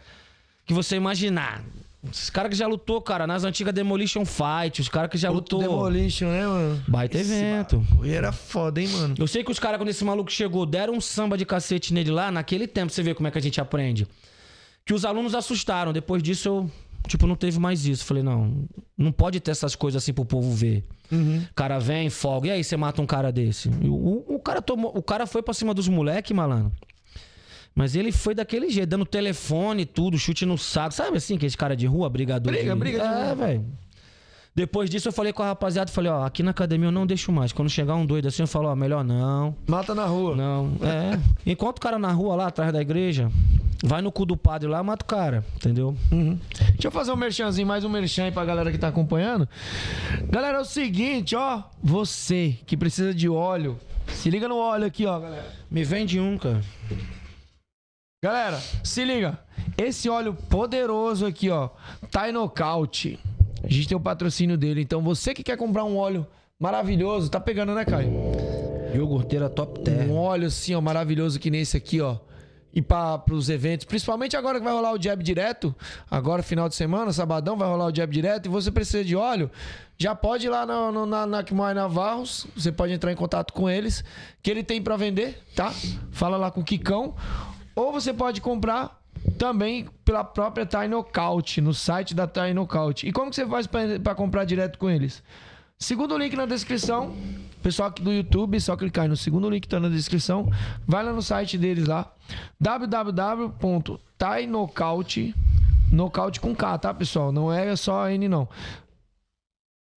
que 0.67 0.75
você 0.75 0.97
imaginar. 0.97 1.63
Os 2.03 2.31
caras 2.31 2.51
que 2.51 2.57
já 2.57 2.67
lutou, 2.69 3.01
cara, 3.03 3.27
nas 3.27 3.43
antigas 3.43 3.75
Demolition 3.75 4.25
Fight, 4.25 4.81
os 4.81 4.89
caras 4.89 5.11
que 5.11 5.19
já 5.19 5.31
Outro 5.31 5.57
lutou. 5.59 5.77
Demolition, 5.77 6.29
né, 6.29 6.47
mano? 6.47 6.85
Baita 6.87 7.19
Esse 7.19 7.33
evento. 7.35 7.79
bagulho 7.79 8.13
era 8.15 8.31
foda, 8.31 8.81
hein, 8.81 8.89
mano? 8.89 9.15
Eu 9.19 9.27
sei 9.27 9.43
que 9.43 9.51
os 9.51 9.59
caras, 9.59 9.79
quando 9.79 9.89
esse 9.89 10.05
maluco 10.05 10.31
chegou, 10.31 10.65
deram 10.65 10.95
um 10.95 11.01
samba 11.01 11.37
de 11.37 11.45
cacete 11.45 11.93
nele 11.93 12.11
lá, 12.13 12.31
naquele 12.31 12.69
tempo, 12.69 12.93
você 12.93 13.03
vê 13.03 13.13
como 13.15 13.27
é 13.27 13.31
que 13.31 13.39
a 13.39 13.43
gente 13.43 13.61
aprende. 13.61 14.07
Que 14.85 14.95
os 14.95 15.05
alunos 15.05 15.35
assustaram. 15.35 15.93
Depois 15.93 16.23
disso, 16.23 16.49
eu, 16.49 16.71
tipo, 17.07 17.27
não 17.27 17.37
teve 17.37 17.59
mais 17.59 17.87
isso. 17.87 18.05
Falei, 18.05 18.23
não, 18.23 18.65
não 18.97 19.13
pode 19.13 19.41
ter 19.41 19.51
essas 19.51 19.75
coisas 19.75 20.03
assim 20.03 20.13
pro 20.13 20.25
povo 20.25 20.53
ver. 20.53 20.85
Uhum. 21.11 21.45
O 21.51 21.55
cara 21.55 21.79
vem, 21.79 22.11
folga. 22.11 22.49
E 22.49 22.51
aí, 22.53 22.65
você 22.65 22.77
mata 22.77 23.01
um 23.01 23.07
cara 23.07 23.31
desse? 23.31 23.69
O, 23.69 24.35
o, 24.35 24.39
cara 24.41 24.61
tomou, 24.61 24.93
o 24.97 25.03
cara 25.03 25.27
foi 25.27 25.43
pra 25.43 25.55
cima 25.55 25.73
dos 25.73 25.89
moleque, 25.89 26.35
malandro. 26.35 26.73
Mas 27.75 27.95
ele 27.95 28.11
foi 28.11 28.35
daquele 28.35 28.71
jeito, 28.71 28.89
dando 28.89 29.05
telefone, 29.05 29.85
tudo, 29.85 30.19
chute 30.19 30.47
no 30.47 30.57
saco. 30.57 30.95
Sabe 30.95 31.19
assim, 31.19 31.37
aqueles 31.37 31.55
cara 31.55 31.77
de 31.77 31.87
rua, 31.87 32.09
brigador 32.09 32.51
Briga, 32.51 32.73
de... 32.73 32.79
briga 32.81 32.99
de 32.99 33.05
É, 33.05 33.35
velho. 33.35 33.67
Depois 34.57 34.89
disso, 34.89 35.09
eu 35.09 35.13
falei 35.13 35.35
com 35.35 35.43
a 35.43 35.49
rapaziada, 35.49 35.93
falei, 35.93 36.11
ó, 36.11 36.25
aqui 36.25 36.43
na 36.43 36.51
academia 36.51 36.89
eu 36.89 36.93
não 36.93 37.07
deixo 37.07 37.31
mais. 37.31 37.53
Quando 37.53 37.69
chegar 37.69 37.95
um 37.95 38.07
doido 38.07 38.27
assim, 38.29 38.43
eu 38.43 38.47
falo, 38.47 38.69
ó, 38.69 38.75
melhor 38.75 39.05
não. 39.05 39.55
Mata 39.67 39.95
na 39.95 40.07
rua. 40.07 40.35
Não, 40.35 40.73
é. 40.81 41.21
Enquanto 41.45 41.77
o 41.77 41.81
cara 41.83 41.99
na 41.99 42.11
rua 42.11 42.35
lá, 42.35 42.47
atrás 42.47 42.73
da 42.73 42.81
igreja, 42.81 43.31
vai 43.85 44.01
no 44.01 44.11
cu 44.11 44.25
do 44.25 44.35
padre 44.35 44.67
lá, 44.67 44.83
mata 44.83 45.05
o 45.05 45.07
cara, 45.07 45.45
entendeu? 45.57 45.95
Uhum. 46.11 46.41
Deixa 46.71 46.87
eu 46.87 46.91
fazer 46.91 47.13
um 47.13 47.17
merchanzinho, 47.17 47.69
mais 47.69 47.85
um 47.85 47.91
merchan 47.91 48.25
aí 48.25 48.33
pra 48.33 48.47
galera 48.47 48.73
que 48.73 48.79
tá 48.79 48.89
acompanhando. 48.89 49.47
Galera, 50.31 50.57
é 50.57 50.61
o 50.63 50.65
seguinte, 50.65 51.37
ó. 51.37 51.63
Você 51.83 52.59
que 52.65 52.79
precisa 52.79 53.13
de 53.13 53.29
óleo, 53.29 53.79
se 54.09 54.31
liga 54.31 54.49
no 54.49 54.57
óleo 54.57 54.87
aqui, 54.87 55.05
ó, 55.05 55.21
galera. 55.21 55.53
Me 55.71 55.85
vende 55.85 56.19
um, 56.19 56.39
cara. 56.39 56.63
Galera, 58.25 58.59
se 58.83 59.05
liga. 59.05 59.39
Esse 59.77 60.09
óleo 60.09 60.33
poderoso 60.33 61.27
aqui, 61.27 61.51
ó. 61.51 61.69
Thai 62.11 62.33
Knockout. 62.33 63.19
A 63.67 63.73
gente 63.73 63.89
tem 63.89 63.97
o 63.97 64.01
patrocínio 64.01 64.57
dele. 64.57 64.81
Então, 64.81 65.03
você 65.03 65.35
que 65.35 65.43
quer 65.43 65.57
comprar 65.57 65.85
um 65.85 65.97
óleo 65.97 66.27
maravilhoso, 66.59 67.29
tá 67.29 67.41
pegando, 67.41 67.75
né, 67.75 67.85
Caio? 67.85 68.13
Iogurteira 68.95 69.51
top 69.51 69.81
terra. 69.81 70.05
Um 70.05 70.17
óleo 70.17 70.47
assim, 70.47 70.75
ó, 70.75 70.81
maravilhoso 70.81 71.41
que 71.41 71.51
nem 71.51 71.63
esse 71.63 71.77
aqui, 71.77 72.01
ó. 72.01 72.17
E 72.73 72.81
para 72.81 73.23
os 73.33 73.49
eventos, 73.49 73.87
principalmente 73.87 74.37
agora 74.37 74.59
que 74.59 74.65
vai 74.65 74.73
rolar 74.73 74.93
o 74.93 75.03
jab 75.03 75.23
direto, 75.25 75.75
agora 76.11 76.43
final 76.43 76.69
de 76.69 76.75
semana, 76.75 77.11
sabadão, 77.11 77.57
vai 77.57 77.67
rolar 77.67 77.87
o 77.87 77.95
jab 77.95 78.13
direto, 78.13 78.47
e 78.47 78.49
você 78.51 78.71
precisa 78.71 79.03
de 79.03 79.17
óleo, 79.17 79.51
já 79.99 80.15
pode 80.15 80.47
ir 80.47 80.51
lá 80.51 80.67
no, 80.67 80.93
no, 80.93 81.07
na, 81.07 81.27
na 81.27 81.43
Kimai 81.43 81.73
Navarros, 81.73 82.47
você 82.55 82.71
pode 82.71 82.93
entrar 82.93 83.11
em 83.11 83.17
contato 83.17 83.55
com 83.55 83.69
eles, 83.69 84.05
que 84.43 84.51
ele 84.51 84.63
tem 84.63 84.83
para 84.83 84.95
vender, 84.95 85.43
tá? 85.55 85.73
Fala 86.11 86.37
lá 86.37 86.51
com 86.51 86.61
o 86.61 86.65
Kikão. 86.65 87.15
Ou 87.75 87.93
você 87.93 88.13
pode 88.13 88.43
comprar 88.43 89.03
também 89.37 89.87
pela 90.05 90.25
própria 90.25 90.67
Thai 90.67 90.89
Knockout, 90.89 91.61
no 91.61 91.73
site 91.73 92.13
da 92.15 92.27
Thai 92.27 92.53
Knockout. 92.53 93.07
E 93.07 93.13
como 93.13 93.31
que 93.31 93.37
você 93.37 93.47
faz 93.47 93.67
para 93.67 94.15
comprar 94.15 94.45
direto 94.45 94.79
com 94.79 94.91
eles? 94.91 95.23
Segundo 95.79 96.17
link 96.17 96.35
na 96.35 96.47
descrição. 96.47 97.15
Pessoal 97.63 97.91
aqui 97.91 98.03
do 98.03 98.13
YouTube, 98.13 98.61
só 98.61 98.77
clicar 98.77 99.05
aí 99.05 99.09
no 99.09 99.17
segundo 99.17 99.49
link 99.51 99.63
que 99.63 99.69
tá 99.69 99.79
na 99.79 99.89
descrição. 99.89 100.51
Vai 100.87 101.05
lá 101.05 101.13
no 101.13 101.23
site 101.23 101.59
deles 101.59 101.87
lá. 101.87 102.13
www.tainockout 102.61 105.35
Knockout 105.91 106.41
com 106.41 106.55
K, 106.55 106.79
tá, 106.79 106.95
pessoal? 106.95 107.31
Não 107.31 107.53
é 107.53 107.77
só 107.77 108.09
N, 108.11 108.29
não. 108.29 108.49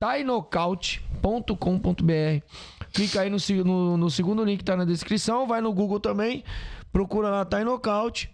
tainockout.com.br 0.02 2.46
Clica 2.94 3.22
aí 3.22 3.30
no, 3.30 3.38
no, 3.64 3.98
no 3.98 4.10
segundo 4.10 4.44
link 4.44 4.60
que 4.60 4.66
tá 4.66 4.76
na 4.76 4.86
descrição. 4.86 5.48
Vai 5.48 5.62
no 5.62 5.72
Google 5.72 6.00
também. 6.00 6.44
Procura 6.92 7.30
lá 7.30 7.46
Thai 7.46 7.64
Knockout. 7.64 8.30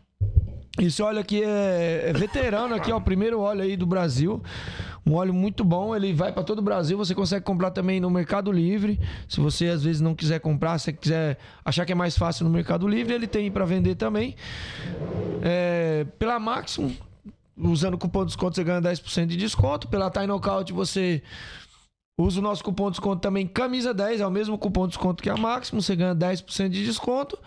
Esse 0.78 1.02
óleo 1.02 1.20
aqui 1.20 1.42
é, 1.42 2.10
é 2.10 2.14
veterano 2.14 2.76
aqui, 2.76 2.92
o 2.92 3.00
primeiro 3.00 3.40
óleo 3.40 3.62
aí 3.62 3.78
do 3.78 3.86
Brasil. 3.86 4.44
Um 5.06 5.14
óleo 5.14 5.34
muito 5.34 5.64
bom, 5.64 5.96
ele 5.96 6.12
vai 6.14 6.34
para 6.34 6.44
todo 6.44 6.60
o 6.60 6.62
Brasil. 6.62 6.98
Você 6.98 7.16
consegue 7.16 7.46
comprar 7.46 7.72
também 7.72 8.00
no 8.00 8.10
Mercado 8.10 8.52
Livre. 8.52 9.00
Se 9.30 9.40
você 9.40 9.68
às 9.68 9.84
vezes 9.84 10.02
não 10.02 10.16
quiser 10.16 10.40
comprar, 10.40 10.78
se 10.80 10.92
quiser 10.92 11.38
achar 11.64 11.86
que 11.86 11.92
é 11.92 11.96
mais 11.96 12.18
fácil 12.18 12.44
no 12.44 12.50
Mercado 12.50 12.88
Livre, 12.88 13.14
ele 13.14 13.28
tem 13.28 13.50
para 13.50 13.64
vender 13.66 13.96
também. 13.96 14.36
É, 15.42 16.06
pela 16.20 16.40
Maximum, 16.40 16.94
usando 17.58 17.94
o 17.94 17.98
cupom 17.98 18.22
de 18.22 18.28
desconto 18.28 18.56
você 18.56 18.64
ganha 18.64 18.82
10% 18.82 19.28
de 19.28 19.38
desconto. 19.38 19.88
Pela 19.88 20.10
Thai 20.10 20.28
Knockout 20.28 20.74
você 20.74 21.22
usa 22.18 22.40
o 22.40 22.44
nosso 22.44 22.64
cupom 22.64 22.86
de 22.86 22.92
desconto 22.92 23.22
também, 23.22 23.48
camisa 23.48 23.94
10, 23.94 24.22
é 24.22 24.28
o 24.28 24.32
mesmo 24.32 24.58
cupom 24.58 24.88
de 24.88 24.94
desconto 24.94 25.22
que 25.22 25.30
a 25.30 25.38
Maximum, 25.38 25.82
você 25.82 25.96
ganha 25.96 26.16
10% 26.16 26.70
de 26.70 26.84
desconto. 26.84 27.38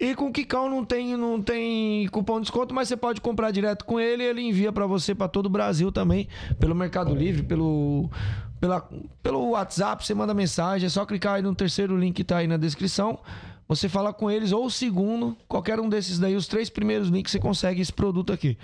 E 0.00 0.14
com 0.14 0.28
o 0.28 0.32
Kikão 0.32 0.70
não 0.70 0.82
tem, 0.82 1.14
não 1.14 1.42
tem 1.42 2.08
cupom 2.08 2.36
de 2.36 2.46
desconto, 2.46 2.74
mas 2.74 2.88
você 2.88 2.96
pode 2.96 3.20
comprar 3.20 3.50
direto 3.50 3.84
com 3.84 4.00
ele 4.00 4.24
ele 4.24 4.40
envia 4.40 4.72
para 4.72 4.86
você 4.86 5.14
para 5.14 5.28
todo 5.28 5.44
o 5.44 5.50
Brasil 5.50 5.92
também, 5.92 6.26
pelo 6.58 6.74
Mercado 6.74 7.14
Livre, 7.14 7.42
pelo, 7.42 8.08
pela, 8.58 8.88
pelo 9.22 9.50
WhatsApp, 9.50 10.06
você 10.06 10.14
manda 10.14 10.32
mensagem, 10.32 10.86
é 10.86 10.88
só 10.88 11.04
clicar 11.04 11.34
aí 11.34 11.42
no 11.42 11.54
terceiro 11.54 11.98
link 11.98 12.14
que 12.14 12.24
tá 12.24 12.38
aí 12.38 12.46
na 12.46 12.56
descrição. 12.56 13.18
Você 13.68 13.90
fala 13.90 14.10
com 14.10 14.30
eles, 14.30 14.52
ou 14.52 14.64
o 14.64 14.70
segundo, 14.70 15.36
qualquer 15.46 15.78
um 15.78 15.88
desses 15.88 16.18
daí, 16.18 16.34
os 16.34 16.48
três 16.48 16.70
primeiros 16.70 17.08
links 17.08 17.30
você 17.30 17.38
consegue 17.38 17.82
esse 17.82 17.92
produto 17.92 18.32
aqui. 18.32 18.56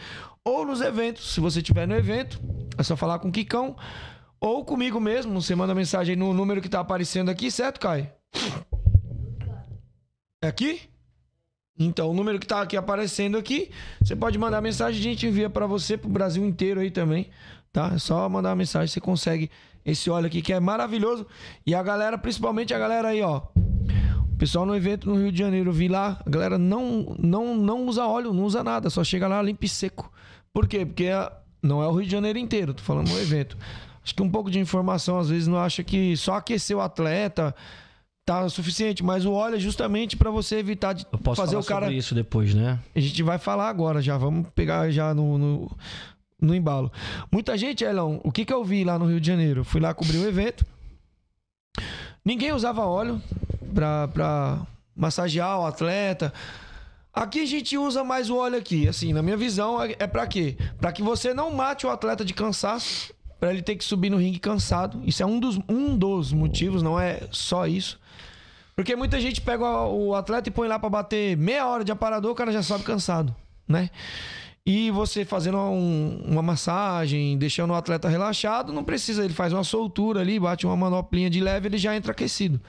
Ou 0.43 0.65
nos 0.65 0.81
eventos, 0.81 1.35
se 1.35 1.39
você 1.39 1.59
estiver 1.59 1.87
no 1.87 1.95
evento, 1.95 2.41
é 2.79 2.83
só 2.83 2.97
falar 2.97 3.19
com 3.19 3.29
o 3.29 3.33
Kikão, 3.33 3.77
ou 4.41 4.65
comigo 4.65 4.99
mesmo, 4.99 5.41
você 5.41 5.55
manda 5.55 5.75
mensagem 5.75 6.17
no 6.17 6.33
número 6.33 6.63
que 6.63 6.69
tá 6.69 6.81
aparecendo 6.81 7.31
aqui, 7.31 7.51
certo, 7.51 7.79
Kai? 7.79 8.11
É 10.43 10.49
aqui? 10.49 10.96
Então, 11.79 12.11
o 12.11 12.15
número 12.15 12.39
que 12.39 12.47
tá 12.47 12.63
aqui 12.63 12.77
aparecendo 12.77 13.37
aqui, 13.37 13.71
você 14.01 14.17
pode 14.17 14.39
mandar 14.39 14.61
mensagem, 14.63 14.99
a 14.99 15.03
gente 15.03 15.27
envia 15.27 15.51
para 15.51 15.67
você 15.67 15.97
pro 15.97 16.09
Brasil 16.09 16.45
inteiro 16.45 16.81
aí 16.81 16.91
também, 16.91 17.29
tá? 17.73 17.93
É 17.95 17.99
só 17.99 18.27
mandar 18.29 18.51
uma 18.51 18.57
mensagem, 18.57 18.89
você 18.89 19.01
consegue 19.01 19.51
esse 19.85 20.09
óleo 20.09 20.27
aqui 20.27 20.41
que 20.41 20.53
é 20.53 20.59
maravilhoso. 20.61 21.27
E 21.67 21.75
a 21.75 21.83
galera, 21.83 22.17
principalmente 22.17 22.73
a 22.73 22.79
galera 22.79 23.09
aí, 23.09 23.21
ó. 23.21 23.43
O 24.33 24.37
pessoal 24.39 24.65
no 24.67 24.75
evento 24.75 25.09
no 25.09 25.17
Rio 25.17 25.31
de 25.31 25.39
Janeiro, 25.39 25.71
vi 25.73 25.89
lá, 25.89 26.21
a 26.25 26.29
galera 26.31 26.59
não 26.59 27.15
não 27.19 27.55
não 27.55 27.87
usa 27.87 28.07
óleo, 28.07 28.33
não 28.33 28.45
usa 28.45 28.63
nada, 28.63 28.91
só 28.91 29.03
chega 29.05 29.27
lá 29.29 29.41
limpo 29.41 29.65
e 29.65 29.69
seco. 29.69 30.11
Por 30.53 30.67
quê? 30.67 30.85
Porque 30.85 31.05
é- 31.05 31.31
não 31.63 31.83
é 31.83 31.87
o 31.87 31.93
Rio 31.93 32.05
de 32.05 32.11
Janeiro 32.13 32.39
inteiro, 32.39 32.75
tô 32.75 32.83
falando 32.83 33.09
no 33.09 33.19
evento. 33.19 33.57
Acho 34.05 34.15
que 34.15 34.23
um 34.23 34.31
pouco 34.31 34.51
de 34.51 34.59
informação 34.59 35.19
às 35.19 35.29
vezes 35.31 35.47
não 35.49 35.59
acha 35.59 35.83
que 35.83 36.17
só 36.17 36.35
aquecer 36.35 36.77
o 36.77 36.81
atleta 36.81 37.55
tá 38.27 38.49
suficiente, 38.49 39.05
mas 39.05 39.25
o 39.25 39.33
óleo 39.33 39.55
é 39.55 39.61
justamente 39.61 40.17
para 40.17 40.33
você 40.33 40.57
evitar 40.57 40.93
de 40.93 41.07
Eu 41.13 41.19
posso 41.19 41.41
fazer 41.41 41.53
falar 41.53 41.63
o 41.63 41.65
cara 41.65 41.87
sobre 41.87 41.97
isso 41.97 42.13
depois, 42.13 42.53
né? 42.53 42.81
a 42.95 42.99
gente 42.99 43.23
vai 43.23 43.39
falar 43.39 43.69
agora 43.69 44.03
já, 44.03 44.19
vamos 44.19 44.49
pegar 44.53 44.91
já 44.91 45.15
no, 45.15 45.39
no, 45.39 45.77
no 46.43 46.53
embalo. 46.53 46.91
Muita 47.31 47.57
gente, 47.57 47.85
Elão, 47.85 48.21
o 48.25 48.33
que, 48.33 48.45
que 48.45 48.53
eu 48.53 48.65
vi 48.65 48.83
lá 48.83 48.99
no 48.99 49.07
Rio 49.07 49.21
de 49.21 49.29
Janeiro? 49.29 49.63
Fui 49.63 49.81
lá 49.81 49.95
cobrir 49.95 50.19
o 50.19 50.27
evento. 50.27 50.67
Ninguém 52.25 52.53
usava 52.53 52.85
óleo 52.85 53.23
pra, 53.73 54.09
pra 54.09 54.67
massagear 54.95 55.61
o 55.61 55.67
atleta. 55.67 56.33
Aqui 57.15 57.43
a 57.43 57.47
gente 57.47 57.79
usa 57.79 58.03
mais 58.03 58.29
o 58.29 58.37
óleo 58.37 58.59
aqui, 58.59 58.89
assim, 58.89 59.13
na 59.13 59.23
minha 59.23 59.37
visão 59.37 59.81
é, 59.81 59.95
é 60.01 60.07
para 60.09 60.27
quê? 60.27 60.57
Para 60.81 60.91
que 60.91 61.03
você 61.03 61.33
não 61.33 61.55
mate 61.55 61.87
o 61.87 61.91
atleta 61.91 62.25
de 62.25 62.35
cansaço, 62.35 63.15
para 63.39 63.53
ele 63.53 63.63
ter 63.63 63.77
que 63.77 63.85
subir 63.85 64.11
no 64.11 64.17
ringue 64.17 64.41
cansado. 64.41 65.01
Isso 65.05 65.23
é 65.23 65.27
um 65.27 65.39
dos, 65.39 65.61
um 65.69 65.97
dos 65.97 66.33
motivos, 66.33 66.83
não 66.83 66.99
é 66.99 67.21
só 67.31 67.69
isso. 67.69 68.01
Porque 68.77 68.95
muita 68.95 69.19
gente 69.19 69.41
pega 69.41 69.65
o 69.87 70.15
atleta 70.15 70.51
e 70.51 70.53
põe 70.53 70.69
lá 70.69 70.79
pra 70.79 70.91
bater 70.91 71.35
meia 71.37 71.67
hora 71.67 71.83
de 71.83 71.91
aparador, 71.91 72.31
o 72.31 72.35
cara 72.35 72.53
já 72.53 72.63
sobe 72.63 72.85
cansado, 72.85 73.35
né? 73.67 73.89
E 74.67 74.91
você 74.91 75.25
fazendo 75.25 75.57
um- 75.59 76.23
uma 76.27 76.43
massagem, 76.43 77.39
deixando 77.39 77.71
o 77.71 77.75
atleta 77.75 78.09
relaxado, 78.09 78.73
não 78.73 78.85
precisa, 78.85 79.25
ele 79.25 79.33
faz 79.33 79.53
uma 79.53 79.65
soltura 79.65 80.21
ali, 80.21 80.39
bate 80.39 80.67
uma 80.67 80.77
manoplinha 80.77 81.31
de 81.31 81.41
leve, 81.41 81.69
ele 81.69 81.79
já 81.79 81.97
entra 81.97 82.13
aquecido. 82.13 82.61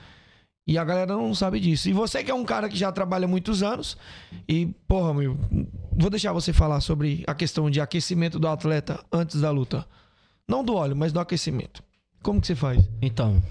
E 0.65 0.77
a 0.77 0.83
galera 0.83 1.13
não 1.15 1.33
sabe 1.33 1.59
disso. 1.59 1.89
E 1.89 1.93
você 1.93 2.23
que 2.23 2.29
é 2.31 2.33
um 2.33 2.45
cara 2.45 2.69
que 2.69 2.77
já 2.77 2.91
trabalha 2.91 3.27
muitos 3.27 3.63
anos, 3.63 3.97
e, 4.47 4.67
porra, 4.87 5.13
meu, 5.13 5.37
vou 5.91 6.09
deixar 6.09 6.31
você 6.33 6.53
falar 6.53 6.79
sobre 6.81 7.23
a 7.27 7.33
questão 7.33 7.69
de 7.69 7.81
aquecimento 7.81 8.37
do 8.37 8.47
atleta 8.47 9.03
antes 9.11 9.41
da 9.41 9.49
luta. 9.49 9.85
Não 10.47 10.63
do 10.63 10.75
óleo, 10.75 10.95
mas 10.95 11.11
do 11.11 11.19
aquecimento. 11.19 11.81
Como 12.21 12.39
que 12.39 12.47
você 12.47 12.55
faz? 12.55 12.87
Então, 13.01 13.41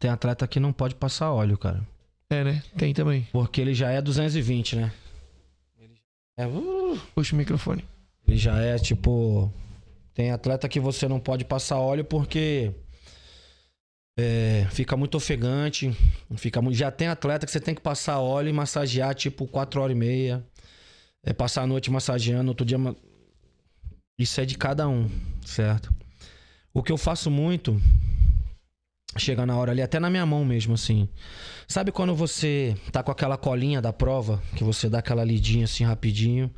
tem 0.00 0.10
atleta 0.10 0.48
que 0.48 0.58
não 0.58 0.72
pode 0.72 0.96
passar 0.96 1.30
óleo, 1.30 1.56
cara. 1.56 1.86
É, 2.28 2.42
né? 2.42 2.62
Tem 2.76 2.92
também. 2.92 3.28
Porque 3.32 3.60
ele 3.60 3.74
já 3.74 3.90
é 3.90 4.00
220, 4.02 4.74
né? 4.76 4.92
É, 6.36 6.46
uh, 6.46 6.98
Puxa 7.14 7.34
o 7.34 7.38
microfone. 7.38 7.84
ele 8.26 8.36
já 8.36 8.56
é 8.58 8.78
tipo. 8.78 9.52
Tem 10.14 10.30
atleta 10.32 10.68
que 10.68 10.80
você 10.80 11.06
não 11.06 11.20
pode 11.20 11.44
passar 11.44 11.78
óleo 11.78 12.04
porque. 12.04 12.72
é, 14.18 14.66
fica 14.70 14.96
muito 14.96 15.16
ofegante. 15.16 15.94
Fica, 16.36 16.62
mu- 16.62 16.72
já 16.72 16.90
tem 16.90 17.08
atleta 17.08 17.44
que 17.46 17.52
você 17.52 17.60
tem 17.60 17.74
que 17.74 17.80
passar 17.80 18.18
óleo 18.20 18.48
e 18.48 18.52
massagear 18.52 19.14
tipo 19.14 19.46
4 19.46 19.80
horas 19.80 19.94
e 19.94 19.98
meia. 19.98 20.44
É, 21.22 21.32
passar 21.34 21.62
a 21.62 21.66
noite 21.66 21.90
massageando, 21.90 22.48
outro 22.50 22.64
dia. 22.64 22.78
Isso 24.18 24.40
é 24.40 24.44
de 24.46 24.56
cada 24.56 24.88
um, 24.88 25.10
certo? 25.44 25.92
O 26.72 26.82
que 26.82 26.92
eu 26.92 26.96
faço 26.96 27.30
muito. 27.30 27.80
Chega 29.16 29.44
na 29.44 29.56
hora 29.56 29.72
ali, 29.72 29.82
até 29.82 29.98
na 29.98 30.08
minha 30.08 30.24
mão 30.24 30.44
mesmo, 30.44 30.74
assim. 30.74 31.08
Sabe 31.66 31.90
quando 31.90 32.14
você 32.14 32.76
tá 32.92 33.02
com 33.02 33.10
aquela 33.10 33.36
colinha 33.36 33.80
da 33.80 33.92
prova, 33.92 34.40
que 34.54 34.62
você 34.62 34.88
dá 34.88 34.98
aquela 34.98 35.24
lidinha 35.24 35.64
assim 35.64 35.84
rapidinho? 35.84 36.50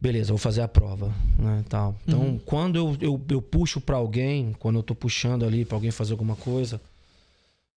Beleza, 0.00 0.28
vou 0.28 0.38
fazer 0.38 0.60
a 0.62 0.68
prova, 0.68 1.14
né, 1.38 1.64
tal. 1.68 1.94
Então, 2.06 2.40
quando 2.44 2.76
eu, 2.76 2.96
eu, 3.00 3.20
eu 3.30 3.42
puxo 3.42 3.80
pra 3.80 3.96
alguém, 3.96 4.54
quando 4.58 4.78
eu 4.78 4.82
tô 4.82 4.94
puxando 4.94 5.44
ali 5.44 5.64
pra 5.64 5.76
alguém 5.76 5.90
fazer 5.90 6.12
alguma 6.12 6.36
coisa, 6.36 6.80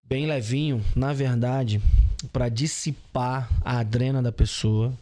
bem 0.02 0.26
levinho, 0.26 0.82
na 0.94 1.12
verdade, 1.12 1.80
pra 2.32 2.48
dissipar 2.48 3.50
a 3.64 3.78
adrena 3.78 4.22
da 4.22 4.32
pessoa, 4.32 4.92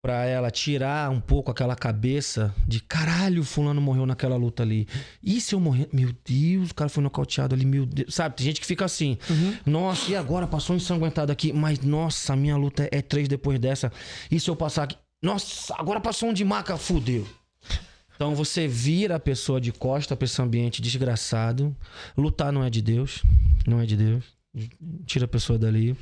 pra 0.00 0.24
ela 0.24 0.50
tirar 0.50 1.10
um 1.10 1.20
pouco 1.20 1.50
aquela 1.50 1.74
cabeça 1.74 2.54
de 2.66 2.80
caralho, 2.80 3.42
fulano 3.42 3.80
morreu 3.80 4.06
naquela 4.06 4.36
luta 4.36 4.62
ali. 4.62 4.86
E 5.22 5.40
se 5.40 5.54
eu 5.54 5.60
morrer? 5.60 5.88
Meu 5.92 6.14
Deus, 6.24 6.70
o 6.70 6.74
cara 6.74 6.88
foi 6.88 7.02
nocauteado 7.02 7.54
ali, 7.54 7.64
meu 7.64 7.84
Deus. 7.84 8.14
Sabe, 8.14 8.36
tem 8.36 8.46
gente 8.46 8.60
que 8.60 8.66
fica 8.66 8.84
assim, 8.84 9.18
nossa, 9.66 10.10
e 10.10 10.16
agora? 10.16 10.46
Passou 10.46 10.74
ensanguentado 10.76 11.32
aqui, 11.32 11.52
mas 11.52 11.80
nossa, 11.80 12.32
a 12.32 12.36
minha 12.36 12.56
luta 12.56 12.88
é 12.90 13.02
três 13.02 13.28
depois 13.28 13.58
dessa. 13.58 13.92
E 14.30 14.38
se 14.38 14.48
eu 14.48 14.56
passar 14.56 14.84
aqui? 14.84 14.96
Nossa, 15.22 15.74
agora 15.76 16.00
passou 16.00 16.28
um 16.28 16.32
de 16.32 16.44
maca, 16.44 16.76
fudeu. 16.76 17.26
Então 18.14 18.34
você 18.34 18.66
vira 18.66 19.16
a 19.16 19.20
pessoa 19.20 19.60
de 19.60 19.72
costa 19.72 20.16
pra 20.16 20.24
esse 20.24 20.40
ambiente 20.42 20.82
desgraçado. 20.82 21.76
Lutar 22.16 22.52
não 22.52 22.64
é 22.64 22.70
de 22.70 22.82
Deus. 22.82 23.22
Não 23.66 23.80
é 23.80 23.86
de 23.86 23.96
Deus. 23.96 24.24
Tira 25.06 25.24
a 25.24 25.28
pessoa 25.28 25.58
dali. 25.58 25.96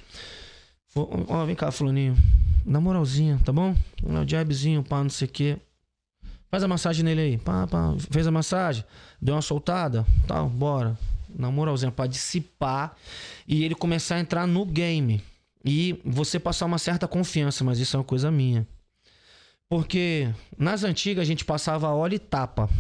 Ó, 0.97 1.45
vem 1.45 1.55
cá, 1.55 1.71
fulaninho. 1.71 2.17
Na 2.65 2.81
moralzinha, 2.81 3.39
tá 3.45 3.53
bom? 3.53 3.77
Um 4.03 4.27
jabzinho, 4.27 4.83
pá, 4.83 5.03
não 5.03 5.11
sei 5.11 5.29
o 5.29 5.31
quê. 5.31 5.59
Faz 6.51 6.63
a 6.63 6.69
massagem 6.69 7.05
nele 7.05 7.21
aí. 7.21 7.39
Pá, 7.39 7.67
pá. 7.67 7.95
Fez 8.11 8.27
a 8.27 8.31
massagem. 8.31 8.83
Deu 9.21 9.35
uma 9.35 9.43
soltada. 9.43 10.07
Tal, 10.27 10.49
bora. 10.49 10.99
Na 11.29 11.51
moralzinha, 11.51 11.93
pra 11.93 12.07
dissipar. 12.07 12.97
E 13.47 13.63
ele 13.63 13.75
começar 13.75 14.17
a 14.17 14.21
entrar 14.21 14.47
no 14.47 14.65
game. 14.65 15.23
E 15.63 16.01
você 16.05 16.39
passar 16.39 16.65
uma 16.65 16.79
certa 16.79 17.07
confiança, 17.07 17.63
mas 17.63 17.79
isso 17.79 17.95
é 17.95 17.99
uma 17.99 18.05
coisa 18.05 18.31
minha. 18.31 18.67
Porque 19.69 20.33
nas 20.57 20.83
antigas 20.83 21.23
a 21.23 21.27
gente 21.27 21.45
passava 21.45 21.91
óleo 21.91 22.15
e 22.15 22.19
tapa. 22.19 22.71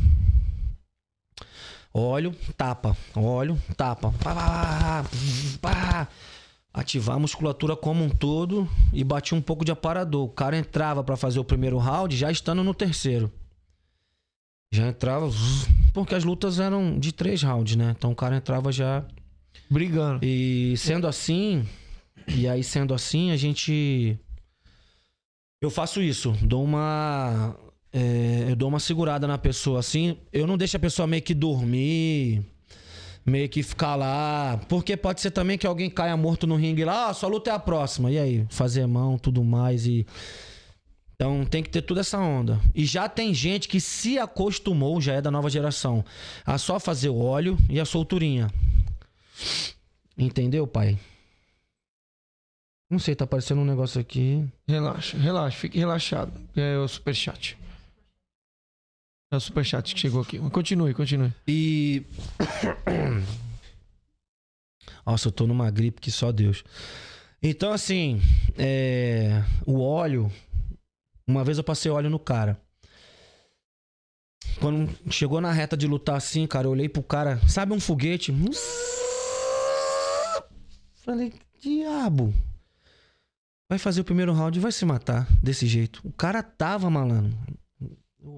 Óleo, 1.93 2.35
tapa. 2.57 2.97
Óleo, 3.15 3.61
tapa. 3.77 4.13
Pá, 4.23 4.35
pá, 4.35 5.05
pá, 5.61 5.69
pá. 5.73 6.09
Ativar 6.77 7.17
a 7.17 7.19
musculatura 7.19 7.75
como 7.75 8.05
um 8.05 8.11
todo 8.11 8.69
e 8.93 9.03
batia 9.03 9.37
um 9.37 9.41
pouco 9.41 9.65
de 9.65 9.73
aparador. 9.73 10.27
O 10.27 10.29
cara 10.29 10.59
entrava 10.59 11.03
pra 11.03 11.17
fazer 11.17 11.39
o 11.41 11.45
primeiro 11.45 11.79
round 11.79 12.15
já 12.15 12.31
estando 12.31 12.63
no 12.63 12.75
terceiro. 12.75 13.33
Já 14.71 14.89
entrava. 14.89 15.31
Porque 15.95 16.15
as 16.15 16.23
lutas 16.23 16.61
eram 16.61 16.99
de 16.99 17.13
três 17.13 17.43
rounds, 17.43 17.77
né? 17.77 17.95
Então 17.97 18.13
o 18.13 18.15
cara 18.15 18.37
entrava 18.37 18.71
já. 18.71 19.03
Brigando. 19.71 20.23
E 20.23 20.75
sendo 20.77 21.07
assim, 21.07 21.67
e 22.29 22.47
aí 22.47 22.63
sendo 22.63 22.93
assim, 22.93 23.31
a 23.31 23.37
gente. 23.39 24.19
Eu 25.63 25.71
faço 25.71 26.03
isso, 26.03 26.33
dou 26.43 26.63
uma. 26.63 27.57
é, 27.91 28.49
eu 28.51 28.57
dou 28.57 28.69
uma 28.69 28.79
segurada 28.81 29.27
na 29.27 29.39
pessoa 29.39 29.81
assim. 29.81 30.19
Eu 30.31 30.47
não 30.47 30.59
deixo 30.59 30.77
a 30.77 30.81
pessoa 30.81 31.09
meio 31.09 31.23
que 31.23 31.33
dormir, 31.33 32.45
meio 33.27 33.49
que 33.49 33.63
ficar 33.63 33.97
lá. 33.97 34.61
Porque 34.69 34.97
pode 34.97 35.21
ser 35.21 35.33
também 35.33 35.59
que 35.59 35.67
alguém 35.67 35.91
caia 35.91 36.17
morto 36.17 36.47
no 36.47 36.55
ringue 36.55 36.85
lá, 36.85 37.09
ah, 37.09 37.15
sua 37.15 37.29
luta 37.29 37.51
é 37.51 37.55
a 37.55 37.59
próxima. 37.59 38.11
E 38.11 38.19
aí? 38.19 38.47
Fazer 38.49 38.87
mão, 38.87 39.19
tudo 39.19 39.43
mais 39.43 39.87
e. 39.87 40.07
Então 41.17 41.45
tem 41.47 41.63
que 41.63 41.71
ter 41.71 41.83
toda 41.83 42.01
essa 42.01 42.19
onda. 42.19 42.61
E 42.75 42.85
já 42.85 43.09
tem 43.09 43.35
gente 43.35 43.69
que 43.69 43.81
se 43.81 44.19
acostumou, 44.19 45.01
já 45.01 45.15
é 45.15 45.21
da 45.21 45.31
nova 45.31 45.49
geração, 45.49 46.05
a 46.45 46.59
só 46.59 46.79
fazer 46.79 47.09
o 47.09 47.19
óleo 47.19 47.59
e 47.71 47.81
a 47.81 47.87
solturinha. 47.87 48.51
Entendeu, 50.17 50.67
pai? 50.67 50.99
Não 52.89 52.99
sei, 52.99 53.15
tá 53.15 53.25
aparecendo 53.25 53.63
um 53.63 53.65
negócio 53.65 54.01
aqui. 54.01 54.47
Relaxa, 54.69 55.17
relaxa, 55.17 55.59
fique 55.59 55.79
relaxado. 55.79 56.33
É 56.55 56.77
o 56.77 56.87
superchat. 56.87 57.57
É 59.31 59.37
o 59.37 59.41
superchat 59.41 59.95
que 59.95 60.01
chegou 60.01 60.23
aqui. 60.23 60.39
Continue, 60.51 60.95
continue. 60.95 61.33
E. 61.49 62.05
Nossa, 65.05 65.29
eu 65.29 65.33
tô 65.33 65.47
numa 65.47 65.71
gripe 65.71 66.01
que 66.01 66.11
só 66.11 66.31
Deus. 66.31 66.65
Então, 67.43 67.73
assim, 67.73 68.21
é, 68.57 69.43
o 69.67 69.81
óleo. 69.81 70.31
Uma 71.27 71.45
vez 71.45 71.59
eu 71.59 71.65
passei 71.65 71.91
óleo 71.91 72.09
no 72.09 72.21
cara. 72.21 72.61
Quando 74.61 74.89
chegou 75.11 75.41
na 75.41 75.53
reta 75.53 75.77
de 75.77 75.87
lutar 75.87 76.17
assim, 76.17 76.47
cara, 76.47 76.67
eu 76.67 76.71
olhei 76.71 76.89
pro 76.89 77.03
cara, 77.03 77.41
sabe 77.49 77.73
um 77.73 77.81
foguete? 77.81 78.33
Falei, 81.05 81.33
diabo. 81.61 82.33
Vai 83.69 83.79
fazer 83.79 84.01
o 84.01 84.05
primeiro 84.05 84.33
round 84.33 84.57
e 84.57 84.63
vai 84.63 84.71
se 84.71 84.85
matar 84.85 85.27
desse 85.43 85.67
jeito. 85.67 86.01
O 86.05 86.13
cara 86.13 86.43
tava 86.43 86.89
malandro. 86.89 87.37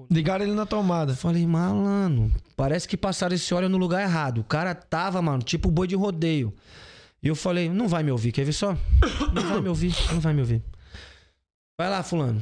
Ligaram 0.09 0.45
ele 0.45 0.53
na 0.53 0.65
tomada. 0.65 1.15
Falei, 1.15 1.45
malandro, 1.45 2.31
parece 2.55 2.87
que 2.87 2.97
passaram 2.97 3.35
esse 3.35 3.53
óleo 3.53 3.69
no 3.69 3.77
lugar 3.77 4.01
errado. 4.01 4.39
O 4.39 4.43
cara 4.43 4.73
tava, 4.75 5.21
mano, 5.21 5.41
tipo 5.43 5.69
boi 5.71 5.87
de 5.87 5.95
rodeio. 5.95 6.53
E 7.21 7.27
eu 7.27 7.35
falei, 7.35 7.69
não 7.69 7.87
vai 7.87 8.01
me 8.03 8.11
ouvir, 8.11 8.31
quer 8.31 8.45
ver 8.45 8.53
só? 8.53 8.77
Não 9.33 9.43
vai 9.43 9.61
me 9.61 9.69
ouvir, 9.69 9.93
não 10.11 10.19
vai 10.19 10.33
me 10.33 10.39
ouvir. 10.41 10.63
Vai 11.79 11.89
lá, 11.89 12.01
fulano. 12.03 12.41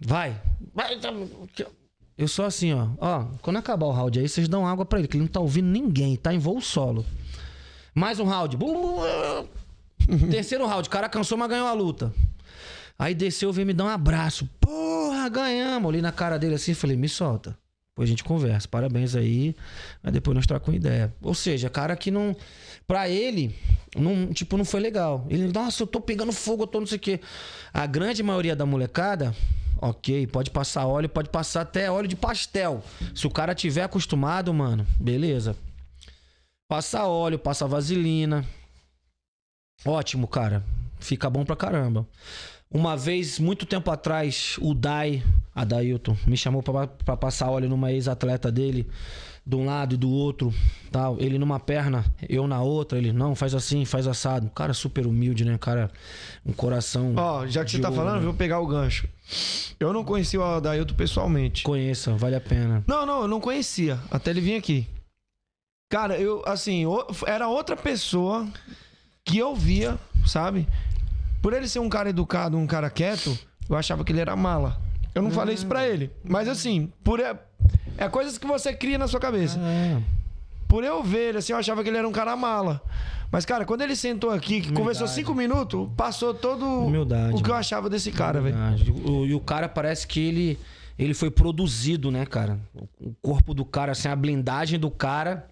Vai. 0.00 0.40
Vai. 0.74 0.98
tá- 0.98 1.12
Eu 2.16 2.28
sou 2.28 2.44
assim, 2.44 2.72
ó. 2.74 2.88
Ó, 2.98 3.24
quando 3.42 3.56
acabar 3.56 3.86
o 3.86 3.90
round 3.92 4.18
aí, 4.18 4.28
vocês 4.28 4.48
dão 4.48 4.66
água 4.66 4.84
pra 4.84 4.98
ele, 4.98 5.08
que 5.08 5.16
ele 5.16 5.24
não 5.24 5.30
tá 5.30 5.40
ouvindo 5.40 5.66
ninguém, 5.68 6.16
tá 6.16 6.32
em 6.34 6.38
voo 6.38 6.60
solo. 6.60 7.04
Mais 7.94 8.20
um 8.20 8.24
round. 8.24 8.56
Terceiro 10.30 10.66
round, 10.66 10.88
o 10.88 10.90
cara 10.90 11.08
cansou, 11.08 11.36
mas 11.38 11.48
ganhou 11.48 11.66
a 11.66 11.72
luta. 11.72 12.12
Aí 12.98 13.14
desceu, 13.14 13.52
veio 13.52 13.66
me 13.66 13.72
dar 13.72 13.84
um 13.84 13.88
abraço. 13.88 14.48
Porra, 14.60 15.28
ganhamos. 15.28 15.88
Olhei 15.88 16.02
na 16.02 16.10
cara 16.10 16.38
dele 16.38 16.56
assim 16.56 16.74
falei, 16.74 16.96
me 16.96 17.08
solta. 17.08 17.56
Depois 17.90 18.08
a 18.08 18.10
gente 18.10 18.24
conversa. 18.24 18.66
Parabéns 18.66 19.14
aí. 19.14 19.54
Aí 20.02 20.10
depois 20.10 20.34
nós 20.34 20.46
trocamos 20.46 20.78
ideia. 20.78 21.14
Ou 21.22 21.34
seja, 21.34 21.70
cara 21.70 21.96
que 21.96 22.10
não. 22.10 22.36
Pra 22.86 23.08
ele, 23.08 23.54
não, 23.96 24.32
tipo, 24.32 24.56
não 24.56 24.64
foi 24.64 24.80
legal. 24.80 25.26
Ele, 25.28 25.52
nossa, 25.52 25.82
eu 25.82 25.86
tô 25.86 26.00
pegando 26.00 26.32
fogo, 26.32 26.62
eu 26.62 26.66
tô 26.66 26.80
não 26.80 26.86
sei 26.86 26.96
o 26.96 27.00
quê. 27.00 27.20
A 27.72 27.86
grande 27.86 28.22
maioria 28.22 28.56
da 28.56 28.64
molecada, 28.64 29.34
ok, 29.80 30.26
pode 30.28 30.50
passar 30.50 30.86
óleo, 30.86 31.08
pode 31.08 31.28
passar 31.28 31.60
até 31.62 31.90
óleo 31.90 32.08
de 32.08 32.16
pastel. 32.16 32.82
Se 33.14 33.26
o 33.26 33.30
cara 33.30 33.54
tiver 33.54 33.82
acostumado, 33.82 34.54
mano, 34.54 34.86
beleza. 34.98 35.54
Passa 36.68 37.04
óleo, 37.04 37.38
passa 37.38 37.66
vaselina. 37.66 38.44
Ótimo, 39.84 40.26
cara. 40.26 40.64
Fica 40.98 41.28
bom 41.28 41.44
pra 41.44 41.56
caramba. 41.56 42.06
Uma 42.70 42.96
vez, 42.96 43.38
muito 43.38 43.64
tempo 43.64 43.90
atrás, 43.90 44.56
o 44.60 44.74
Dai, 44.74 45.22
a 45.54 45.64
Dailton, 45.64 46.16
me 46.26 46.36
chamou 46.36 46.62
pra, 46.62 46.86
pra 46.86 47.16
passar 47.16 47.50
óleo 47.50 47.68
numa 47.68 47.90
ex-atleta 47.90 48.52
dele, 48.52 48.86
de 49.44 49.56
um 49.56 49.64
lado 49.64 49.94
e 49.94 49.98
do 49.98 50.10
outro, 50.10 50.52
tal. 50.92 51.16
Ele 51.18 51.38
numa 51.38 51.58
perna, 51.58 52.04
eu 52.28 52.46
na 52.46 52.60
outra. 52.60 52.98
Ele, 52.98 53.10
não, 53.10 53.34
faz 53.34 53.54
assim, 53.54 53.86
faz 53.86 54.06
assado. 54.06 54.50
Cara 54.50 54.74
super 54.74 55.06
humilde, 55.06 55.46
né? 55.46 55.56
Cara, 55.56 55.90
um 56.44 56.52
coração. 56.52 57.14
Ó, 57.16 57.46
já 57.46 57.64
que 57.64 57.70
você 57.70 57.78
tá 57.78 57.88
ouro, 57.88 58.02
falando, 58.02 58.16
né? 58.16 58.20
eu 58.20 58.24
vou 58.24 58.34
pegar 58.34 58.60
o 58.60 58.66
gancho. 58.66 59.08
Eu 59.80 59.90
não 59.94 60.04
conheci 60.04 60.36
o 60.36 60.44
Adailton 60.44 60.94
pessoalmente. 60.94 61.62
Conheça, 61.62 62.12
vale 62.16 62.36
a 62.36 62.40
pena. 62.40 62.84
Não, 62.86 63.06
não, 63.06 63.22
eu 63.22 63.28
não 63.28 63.40
conhecia. 63.40 63.98
Até 64.10 64.30
ele 64.30 64.42
vir 64.42 64.56
aqui. 64.56 64.86
Cara, 65.90 66.18
eu, 66.18 66.42
assim, 66.44 66.84
era 67.26 67.48
outra 67.48 67.74
pessoa 67.74 68.46
que 69.24 69.38
eu 69.38 69.54
via, 69.56 69.98
sabe? 70.26 70.68
Por 71.42 71.52
ele 71.52 71.68
ser 71.68 71.78
um 71.78 71.88
cara 71.88 72.10
educado, 72.10 72.56
um 72.56 72.66
cara 72.66 72.90
quieto, 72.90 73.38
eu 73.68 73.76
achava 73.76 74.04
que 74.04 74.12
ele 74.12 74.20
era 74.20 74.34
mala. 74.34 74.80
Eu 75.14 75.22
não 75.22 75.30
falei 75.30 75.54
isso 75.54 75.66
pra 75.66 75.86
ele. 75.86 76.10
Mas 76.22 76.48
assim, 76.48 76.92
por 77.02 77.20
é, 77.20 77.36
é 77.96 78.08
coisas 78.08 78.38
que 78.38 78.46
você 78.46 78.72
cria 78.72 78.98
na 78.98 79.08
sua 79.08 79.20
cabeça. 79.20 79.58
É. 79.58 80.00
por 80.68 80.84
eu 80.84 81.02
ver 81.02 81.30
ele, 81.30 81.38
assim, 81.38 81.52
eu 81.52 81.58
achava 81.58 81.82
que 81.82 81.88
ele 81.88 81.98
era 81.98 82.06
um 82.08 82.12
cara 82.12 82.36
mala. 82.36 82.80
Mas, 83.30 83.44
cara, 83.44 83.64
quando 83.64 83.82
ele 83.82 83.94
sentou 83.94 84.30
aqui, 84.30 84.60
que 84.60 84.72
conversou 84.72 85.06
cinco 85.06 85.34
minutos, 85.34 85.88
passou 85.96 86.32
todo 86.32 86.64
Humildade, 86.64 87.34
o 87.34 87.42
que 87.42 87.50
eu 87.50 87.54
achava 87.54 87.90
desse 87.90 88.10
cara, 88.10 88.40
velho. 88.40 88.56
E 89.26 89.34
o 89.34 89.40
cara 89.40 89.68
parece 89.68 90.06
que 90.06 90.18
ele, 90.18 90.58
ele 90.98 91.12
foi 91.12 91.30
produzido, 91.30 92.10
né, 92.10 92.24
cara? 92.24 92.58
O 92.98 93.12
corpo 93.20 93.52
do 93.52 93.66
cara, 93.66 93.92
assim, 93.92 94.08
a 94.08 94.16
blindagem 94.16 94.78
do 94.78 94.90
cara. 94.90 95.46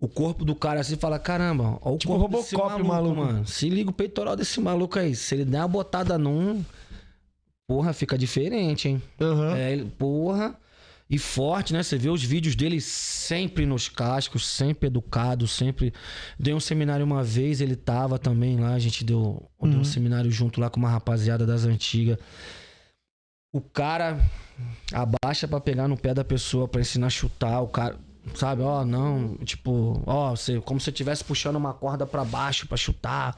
O 0.00 0.06
corpo 0.06 0.44
do 0.44 0.54
cara 0.54 0.80
assim 0.80 0.96
fala: 0.96 1.18
caramba, 1.18 1.78
ó, 1.82 1.94
o 1.94 1.98
Tipo 1.98 2.16
corpo 2.18 2.36
desse 2.38 2.56
maluco, 2.56 2.84
maluco. 2.86 3.16
mano. 3.16 3.46
Se 3.46 3.68
liga 3.68 3.90
o 3.90 3.92
peitoral 3.92 4.36
desse 4.36 4.60
maluco 4.60 4.98
aí. 4.98 5.14
Se 5.14 5.34
ele 5.34 5.44
der 5.44 5.58
uma 5.58 5.68
botada 5.68 6.16
num. 6.16 6.64
Porra, 7.68 7.92
fica 7.92 8.16
diferente, 8.16 8.88
hein? 8.88 9.02
Aham. 9.20 9.56
É, 9.56 9.72
ele- 9.72 9.84
porra. 9.98 10.56
E 11.10 11.18
forte, 11.18 11.72
né? 11.72 11.82
Você 11.82 11.96
vê 11.96 12.10
os 12.10 12.22
vídeos 12.22 12.54
dele 12.54 12.82
sempre 12.82 13.64
nos 13.64 13.88
cascos, 13.88 14.46
sempre 14.46 14.88
educado, 14.88 15.48
sempre. 15.48 15.92
Dei 16.38 16.52
um 16.52 16.60
seminário 16.60 17.02
uma 17.04 17.24
vez, 17.24 17.62
ele 17.62 17.74
tava 17.76 18.18
também 18.18 18.60
lá, 18.60 18.74
a 18.74 18.78
gente 18.78 19.02
deu, 19.04 19.50
deu 19.60 19.80
um 19.80 19.84
seminário 19.84 20.30
junto 20.30 20.60
lá 20.60 20.68
com 20.68 20.78
uma 20.78 20.90
rapaziada 20.90 21.46
das 21.46 21.64
antigas. 21.64 22.18
O 23.50 23.60
cara 23.62 24.20
abaixa 24.92 25.48
pra 25.48 25.58
pegar 25.60 25.88
no 25.88 25.96
pé 25.96 26.12
da 26.12 26.22
pessoa 26.24 26.68
pra 26.68 26.82
ensinar 26.82 27.06
a 27.06 27.10
chutar, 27.10 27.62
o 27.62 27.68
cara, 27.68 27.96
sabe? 28.34 28.62
Ó, 28.62 28.84
não, 28.84 29.36
tipo, 29.44 30.02
ó, 30.06 30.30
você, 30.30 30.60
como 30.60 30.78
se 30.80 30.84
você 30.84 30.90
estivesse 30.90 31.24
puxando 31.24 31.56
uma 31.56 31.72
corda 31.72 32.06
pra 32.06 32.24
baixo 32.24 32.66
pra 32.66 32.76
chutar. 32.76 33.36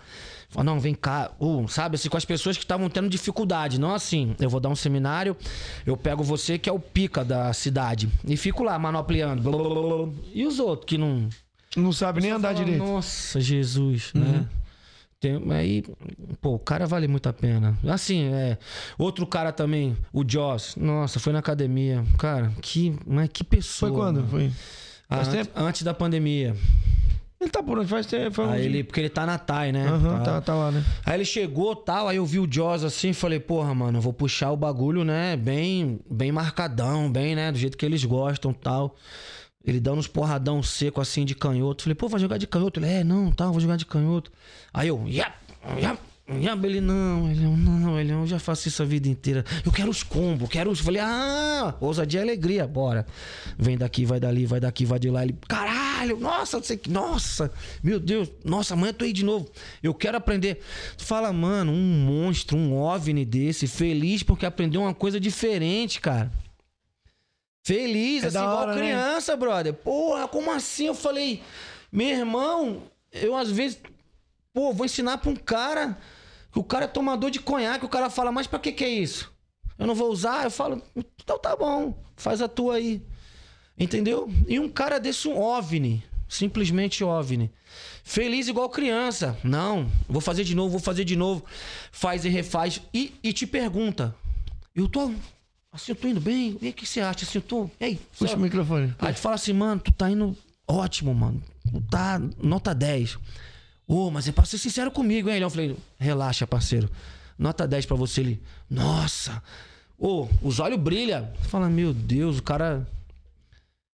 Fala, 0.48 0.64
não, 0.64 0.80
vem 0.80 0.94
cá, 0.94 1.30
uh, 1.38 1.68
sabe? 1.68 1.94
Assim, 1.94 2.08
com 2.08 2.16
as 2.16 2.24
pessoas 2.24 2.56
que 2.56 2.64
estavam 2.64 2.90
tendo 2.90 3.08
dificuldade. 3.08 3.78
Não 3.78 3.94
assim, 3.94 4.34
eu 4.40 4.50
vou 4.50 4.60
dar 4.60 4.68
um 4.68 4.76
seminário, 4.76 5.36
eu 5.86 5.96
pego 5.96 6.24
você 6.24 6.58
que 6.58 6.68
é 6.68 6.72
o 6.72 6.80
pica 6.80 7.24
da 7.24 7.52
cidade 7.52 8.08
e 8.26 8.36
fico 8.36 8.64
lá 8.64 8.78
manopliando. 8.78 9.42
blá, 9.42 9.56
blá, 9.56 9.68
blá. 9.68 10.08
E 10.34 10.46
os 10.46 10.58
outros 10.58 10.86
que 10.86 10.98
não. 10.98 11.28
Não 11.76 11.92
sabe 11.92 12.20
nem 12.20 12.32
andar 12.32 12.52
Fala, 12.52 12.64
direito. 12.64 12.84
Nossa, 12.84 13.40
Jesus, 13.40 14.10
né? 14.12 14.44
Tem, 15.20 15.38
aí, 15.52 15.84
pô, 16.40 16.54
o 16.54 16.58
cara 16.58 16.86
vale 16.86 17.06
muito 17.06 17.28
a 17.28 17.32
pena. 17.32 17.76
Assim, 17.86 18.32
é. 18.32 18.56
Outro 18.96 19.26
cara 19.26 19.52
também, 19.52 19.94
o 20.14 20.24
Joss. 20.26 20.76
Nossa, 20.80 21.20
foi 21.20 21.30
na 21.30 21.40
academia. 21.40 22.02
Cara, 22.18 22.50
que, 22.62 22.96
mas 23.06 23.28
que 23.30 23.44
pessoa. 23.44 23.90
Foi 23.92 23.98
quando? 24.00 24.16
mano. 24.16 24.28
Foi. 24.28 24.50
Faz 25.10 25.28
Antes, 25.28 25.46
tempo? 25.46 25.60
antes 25.60 25.82
da 25.82 25.92
pandemia. 25.92 26.56
Ele 27.38 27.50
tá 27.50 27.62
por 27.62 27.78
onde? 27.78 27.88
Faz 27.88 28.06
tempo. 28.06 28.40
Aí 28.42 28.64
ele, 28.64 28.82
porque 28.82 29.00
ele 29.00 29.08
tá 29.10 29.26
na 29.26 29.36
TAI, 29.36 29.72
né? 29.72 29.86
Aham, 29.88 30.18
Tá. 30.18 30.24
tá, 30.24 30.40
tá 30.40 30.54
lá, 30.54 30.70
né? 30.70 30.82
Aí 31.04 31.16
ele 31.18 31.24
chegou 31.26 31.76
tal, 31.76 32.08
aí 32.08 32.16
eu 32.16 32.24
vi 32.24 32.38
o 32.38 32.46
Jaws 32.50 32.82
assim, 32.84 33.12
falei, 33.12 33.40
porra, 33.40 33.74
mano, 33.74 33.98
eu 33.98 34.02
vou 34.02 34.12
puxar 34.14 34.50
o 34.52 34.56
bagulho, 34.56 35.04
né, 35.04 35.36
bem, 35.36 36.00
bem 36.10 36.30
marcadão, 36.32 37.10
bem, 37.10 37.34
né, 37.34 37.50
do 37.52 37.58
jeito 37.58 37.76
que 37.78 37.84
eles 37.84 38.04
gostam 38.04 38.52
tal. 38.54 38.94
Ele 39.64 39.78
dando 39.78 39.98
uns 39.98 40.06
porradão 40.06 40.62
seco 40.62 41.00
assim 41.00 41.24
de 41.24 41.34
canhoto. 41.34 41.82
Falei, 41.82 41.94
pô, 41.94 42.08
vai 42.08 42.20
jogar 42.20 42.38
de 42.38 42.46
canhoto? 42.46 42.80
Ele, 42.80 42.86
é, 42.86 43.04
não, 43.04 43.30
tá, 43.30 43.46
vou 43.50 43.60
jogar 43.60 43.76
de 43.76 43.84
canhoto. 43.84 44.32
Aí 44.72 44.88
eu, 44.88 45.06
yap, 45.06 45.34
yap, 45.78 46.00
yap. 46.40 46.64
Ele, 46.64 46.80
não, 46.80 47.30
ele, 47.30 47.40
não, 47.40 47.98
ele, 48.00 48.12
eu 48.12 48.26
já 48.26 48.38
faço 48.38 48.68
isso 48.68 48.82
a 48.82 48.86
vida 48.86 49.08
inteira. 49.08 49.44
Eu 49.66 49.70
quero 49.70 49.90
os 49.90 50.02
combos, 50.02 50.48
quero 50.48 50.70
os. 50.70 50.80
Falei, 50.80 51.02
ah, 51.02 51.74
ousadia 51.80 52.20
e 52.20 52.22
alegria, 52.22 52.66
bora. 52.66 53.04
Vem 53.58 53.76
daqui, 53.76 54.06
vai 54.06 54.18
dali, 54.18 54.46
vai 54.46 54.60
daqui, 54.60 54.86
vai 54.86 54.98
de 54.98 55.10
lá. 55.10 55.24
Ele, 55.24 55.36
caralho, 55.46 56.18
nossa, 56.18 56.56
não 56.56 56.64
sei 56.64 56.76
que, 56.76 56.88
nossa, 56.88 57.52
meu 57.82 58.00
Deus, 58.00 58.30
nossa, 58.44 58.74
amanhã 58.74 58.90
eu 58.90 58.94
tô 58.94 59.04
aí 59.04 59.12
de 59.12 59.24
novo. 59.24 59.50
Eu 59.82 59.92
quero 59.92 60.16
aprender. 60.16 60.62
Tu 60.96 61.04
fala, 61.04 61.32
mano, 61.32 61.72
um 61.72 62.06
monstro, 62.06 62.56
um 62.56 62.74
OVNI 62.76 63.24
desse, 63.24 63.66
feliz 63.66 64.22
porque 64.22 64.46
aprendeu 64.46 64.82
uma 64.82 64.94
coisa 64.94 65.20
diferente, 65.20 66.00
cara. 66.00 66.30
Feliz, 67.62 68.24
É 68.24 68.26
assim, 68.28 68.38
igual 68.38 68.56
hora, 68.56 68.74
né? 68.74 68.80
criança, 68.80 69.36
brother. 69.36 69.74
Porra, 69.74 70.26
como 70.26 70.50
assim? 70.50 70.86
Eu 70.86 70.94
falei, 70.94 71.42
meu 71.92 72.08
irmão, 72.08 72.82
eu 73.12 73.36
às 73.36 73.50
vezes, 73.50 73.78
pô, 74.52 74.72
vou 74.72 74.86
ensinar 74.86 75.18
pra 75.18 75.30
um 75.30 75.36
cara 75.36 75.98
que 76.52 76.58
o 76.58 76.64
cara 76.64 76.84
é 76.86 76.88
tomador 76.88 77.30
de 77.30 77.38
conhaque, 77.40 77.84
o 77.84 77.88
cara 77.88 78.10
fala, 78.10 78.32
mas 78.32 78.46
pra 78.46 78.58
que 78.58 78.72
que 78.72 78.84
é 78.84 78.88
isso? 78.88 79.32
Eu 79.78 79.86
não 79.86 79.94
vou 79.94 80.10
usar? 80.10 80.44
Eu 80.44 80.50
falo, 80.50 80.82
então 81.22 81.38
tá 81.38 81.54
bom, 81.56 81.94
faz 82.16 82.40
a 82.42 82.48
tua 82.48 82.76
aí. 82.76 83.02
Entendeu? 83.78 84.28
E 84.46 84.58
um 84.58 84.68
cara 84.68 84.98
desse, 84.98 85.26
um 85.28 85.38
OVNI, 85.40 86.04
simplesmente 86.28 87.02
OVNI. 87.02 87.50
Feliz 88.04 88.48
igual 88.48 88.68
criança. 88.68 89.38
Não, 89.42 89.90
vou 90.08 90.20
fazer 90.20 90.44
de 90.44 90.54
novo, 90.54 90.70
vou 90.70 90.80
fazer 90.80 91.04
de 91.04 91.16
novo. 91.16 91.44
Faz 91.92 92.24
e 92.24 92.28
refaz. 92.28 92.82
E, 92.92 93.14
e 93.22 93.32
te 93.32 93.46
pergunta, 93.46 94.14
eu 94.74 94.86
tô, 94.86 95.12
assim, 95.72 95.92
eu 95.92 95.96
tô 95.96 96.08
indo 96.08 96.20
bem? 96.20 96.56
E 96.60 96.68
o 96.68 96.72
que 96.72 96.86
você 96.86 97.00
acha? 97.00 97.24
Assim, 97.24 97.38
eu 97.38 97.42
tô, 97.42 97.70
ei, 97.80 97.98
Puxa 98.18 98.32
só- 98.32 98.36
o 98.36 98.40
microfone. 98.40 98.94
Aí 98.98 99.12
tu 99.14 99.20
fala 99.20 99.34
assim, 99.36 99.52
mano, 99.52 99.80
tu 99.80 99.92
tá 99.92 100.10
indo 100.10 100.36
ótimo, 100.66 101.14
mano. 101.14 101.42
Tu 101.70 101.80
tá 101.90 102.20
nota 102.42 102.74
10. 102.74 103.18
Ô, 103.86 104.10
mas 104.10 104.28
é 104.28 104.32
pra 104.32 104.44
ser 104.44 104.58
sincero 104.58 104.90
comigo, 104.90 105.28
hein? 105.28 105.40
Eu 105.40 105.50
falei, 105.50 105.76
relaxa, 105.98 106.46
parceiro. 106.46 106.88
Nota 107.38 107.66
10 107.66 107.86
pra 107.86 107.96
você. 107.96 108.20
Ele, 108.20 108.42
nossa. 108.68 109.42
Ô, 109.98 110.28
os 110.42 110.60
olhos 110.60 110.78
brilham. 110.78 111.28
Fala, 111.48 111.68
meu 111.68 111.92
Deus, 111.92 112.38
o 112.38 112.42
cara... 112.42 112.86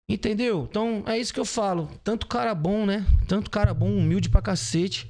Entendeu? 0.09 0.67
Então, 0.69 1.03
é 1.07 1.17
isso 1.19 1.33
que 1.33 1.41
eu 1.41 1.45
falo. 1.45 1.89
Tanto 2.05 2.27
cara 2.27 2.55
bom, 2.55 2.85
né? 2.85 3.07
Tanto 3.27 3.51
cara 3.51 3.73
bom, 3.73 3.91
humilde 3.97 4.29
pra 4.29 4.43
cacete. 4.43 5.09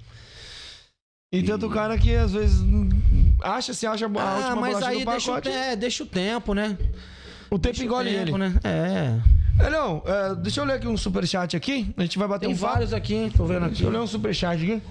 E 1.32 1.42
tanto 1.42 1.68
cara 1.70 1.96
que 1.98 2.14
às 2.14 2.32
vezes 2.32 2.60
acha, 3.42 3.74
se 3.74 3.86
acha 3.86 4.06
a 4.06 4.08
Ah, 4.08 4.36
última 4.36 4.56
mas 4.56 4.74
bolacha 4.74 4.88
aí 4.88 5.04
do 5.04 5.10
deixa 5.10 5.32
o, 5.32 5.48
é, 5.48 5.76
deixa 5.76 6.02
o 6.02 6.06
tempo, 6.06 6.54
né? 6.54 6.76
O 7.50 7.58
tempo 7.58 7.60
Deixa 7.76 7.82
o 7.82 7.84
engole 7.84 8.10
tempo, 8.10 8.36
ele. 8.36 8.38
né? 8.38 8.54
É. 8.64 9.42
É, 9.66 9.70
não, 9.70 10.02
é, 10.06 10.34
deixa 10.36 10.60
eu 10.60 10.64
ler 10.64 10.74
aqui 10.74 10.88
um 10.88 10.96
superchat 10.96 11.54
aqui. 11.56 11.92
A 11.96 12.02
gente 12.02 12.18
vai 12.18 12.26
bater 12.26 12.46
Tem 12.46 12.54
um 12.54 12.58
papo. 12.58 12.72
vários 12.72 12.92
aqui, 12.94 13.14
hein? 13.14 13.30
Tô 13.36 13.44
vendo 13.44 13.58
aqui. 13.64 13.68
Deixa 13.74 13.84
eu 13.84 13.90
ler 13.90 13.98
um 14.00 14.06
superchat 14.06 14.54
aqui. 14.62 14.82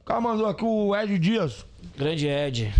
O 0.00 0.04
cara 0.04 0.20
mandou 0.20 0.46
aqui 0.46 0.64
o 0.64 0.94
Ed 0.94 1.18
Dias. 1.18 1.64
Grande 1.96 2.26
Ed. 2.28 2.72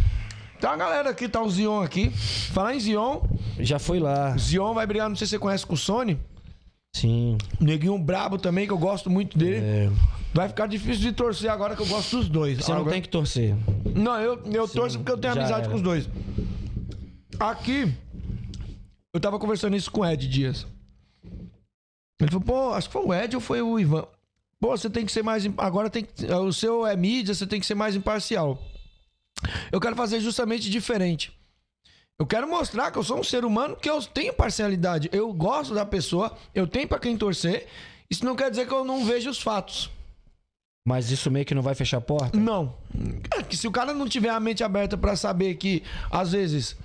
Tem 0.61 0.69
uma 0.70 0.77
galera 0.77 1.11
aqui, 1.11 1.28
tá 1.28 1.40
o 1.43 1.49
Zion 1.51 1.81
aqui. 1.82 2.11
Falar 2.53 2.74
em 2.74 2.81
Zion, 2.81 3.20
Já 3.59 3.78
foi 3.78 3.99
lá. 3.99 4.36
Zion 4.36 4.74
vai 4.74 4.86
brigar, 4.86 5.09
não 5.09 5.16
sei 5.16 5.27
se 5.27 5.31
você 5.31 5.39
conhece 5.39 5.66
com 5.66 5.74
o 5.74 5.77
Sony. 5.77 6.19
Sim. 6.94 7.39
Neguinho 7.60 7.98
brabo 7.98 8.39
também, 8.39 8.66
que 8.66 8.73
eu 8.73 8.78
gosto 8.78 9.09
muito 9.09 9.36
dele. 9.39 9.56
É. 9.64 9.90
Vai 10.35 10.48
ficar 10.48 10.66
difícil 10.66 11.01
de 11.02 11.12
torcer 11.12 11.51
agora 11.51 11.74
que 11.74 11.82
eu 11.82 11.86
gosto 11.86 12.19
dos 12.19 12.28
dois. 12.28 12.59
Você 12.59 12.70
não 12.70 12.78
Agora- 12.81 12.93
tem 12.93 13.02
que 13.02 13.09
torcer. 13.09 13.55
Não, 13.94 14.19
eu, 14.20 14.43
eu 14.52 14.69
torço 14.69 14.98
porque 14.98 15.12
eu 15.12 15.19
tenho 15.19 15.32
amizade 15.35 15.62
era. 15.62 15.69
com 15.70 15.77
os 15.77 15.82
dois. 15.82 16.09
Aqui, 17.39 17.93
eu 19.12 19.20
tava 19.20 19.39
conversando 19.39 19.77
isso 19.77 19.90
com 19.90 20.02
o 20.02 20.06
Ed 20.06 20.27
Dias. 20.28 20.66
Ele 22.20 22.31
falou, 22.31 22.44
pô, 22.44 22.70
acho 22.74 22.89
que 22.89 22.93
foi 22.93 23.05
o 23.05 23.12
Ed 23.12 23.35
ou 23.35 23.40
foi 23.40 23.60
o 23.60 23.78
Ivan. 23.81 24.06
Pô, 24.60 24.69
você 24.77 24.89
tem 24.89 25.05
que 25.05 25.10
ser 25.12 25.23
mais. 25.24 25.44
Agora 25.59 25.90
tem 25.90 26.05
que. 26.05 26.24
O 26.27 26.52
seu 26.52 26.86
é 26.86 26.94
mídia, 26.97 27.35
você 27.35 27.47
tem 27.47 27.59
que 27.59 27.66
ser 27.66 27.74
mais 27.74 27.97
imparcial. 27.97 28.62
Eu 29.73 29.81
quero 29.81 29.97
fazer 29.97 30.20
justamente 30.20 30.70
diferente. 30.70 31.32
Eu 32.23 32.27
quero 32.27 32.49
mostrar 32.49 32.93
que 32.93 32.99
eu 32.99 33.03
sou 33.03 33.19
um 33.19 33.24
ser 33.24 33.44
humano 33.44 33.74
que 33.74 33.90
eu 33.90 34.01
tenho 34.01 34.32
parcialidade. 34.32 35.11
Eu 35.12 35.32
gosto 35.32 35.74
da 35.74 35.85
pessoa, 35.85 36.31
eu 36.55 36.69
tenho 36.69 36.86
pra 36.86 37.01
quem 37.01 37.16
torcer. 37.16 37.66
Isso 38.09 38.24
não 38.24 38.36
quer 38.36 38.49
dizer 38.49 38.69
que 38.69 38.73
eu 38.73 38.85
não 38.85 39.05
vejo 39.05 39.28
os 39.28 39.43
fatos. 39.43 39.90
Mas 40.86 41.11
isso 41.11 41.32
meio 41.32 41.44
que 41.44 41.53
não 41.53 41.62
vai 41.62 41.74
fechar 41.74 41.97
a 41.97 42.01
porta? 42.01 42.39
Não. 42.39 42.77
É 43.36 43.43
que 43.43 43.57
se 43.57 43.66
o 43.66 43.73
cara 43.73 43.93
não 43.93 44.09
tiver 44.09 44.28
a 44.28 44.39
mente 44.39 44.62
aberta 44.62 44.97
pra 44.97 45.16
saber 45.16 45.57
que, 45.57 45.82
às 46.12 46.31
vezes, 46.31 46.77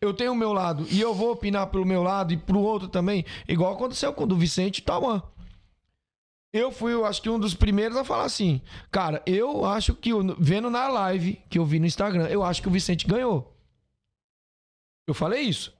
eu 0.00 0.14
tenho 0.14 0.30
o 0.30 0.36
meu 0.36 0.52
lado 0.52 0.86
e 0.92 1.00
eu 1.00 1.12
vou 1.12 1.32
opinar 1.32 1.66
pelo 1.66 1.84
meu 1.84 2.04
lado 2.04 2.32
e 2.32 2.36
pro 2.36 2.60
outro 2.60 2.86
também, 2.86 3.24
igual 3.48 3.72
aconteceu 3.72 4.12
com 4.12 4.22
o 4.22 4.28
do 4.28 4.36
Vicente 4.36 4.80
Tauan. 4.80 5.20
Eu 6.52 6.70
fui, 6.70 6.92
eu 6.92 7.04
acho 7.04 7.20
que 7.20 7.28
um 7.28 7.40
dos 7.40 7.52
primeiros 7.52 7.96
a 7.96 8.04
falar 8.04 8.26
assim, 8.26 8.62
cara, 8.92 9.24
eu 9.26 9.64
acho 9.64 9.92
que, 9.92 10.10
vendo 10.38 10.70
na 10.70 10.86
live 10.86 11.42
que 11.50 11.58
eu 11.58 11.66
vi 11.66 11.80
no 11.80 11.86
Instagram, 11.86 12.28
eu 12.28 12.44
acho 12.44 12.62
que 12.62 12.68
o 12.68 12.70
Vicente 12.70 13.04
ganhou. 13.04 13.57
Eu 15.08 15.14
falei 15.14 15.40
isso. 15.40 15.72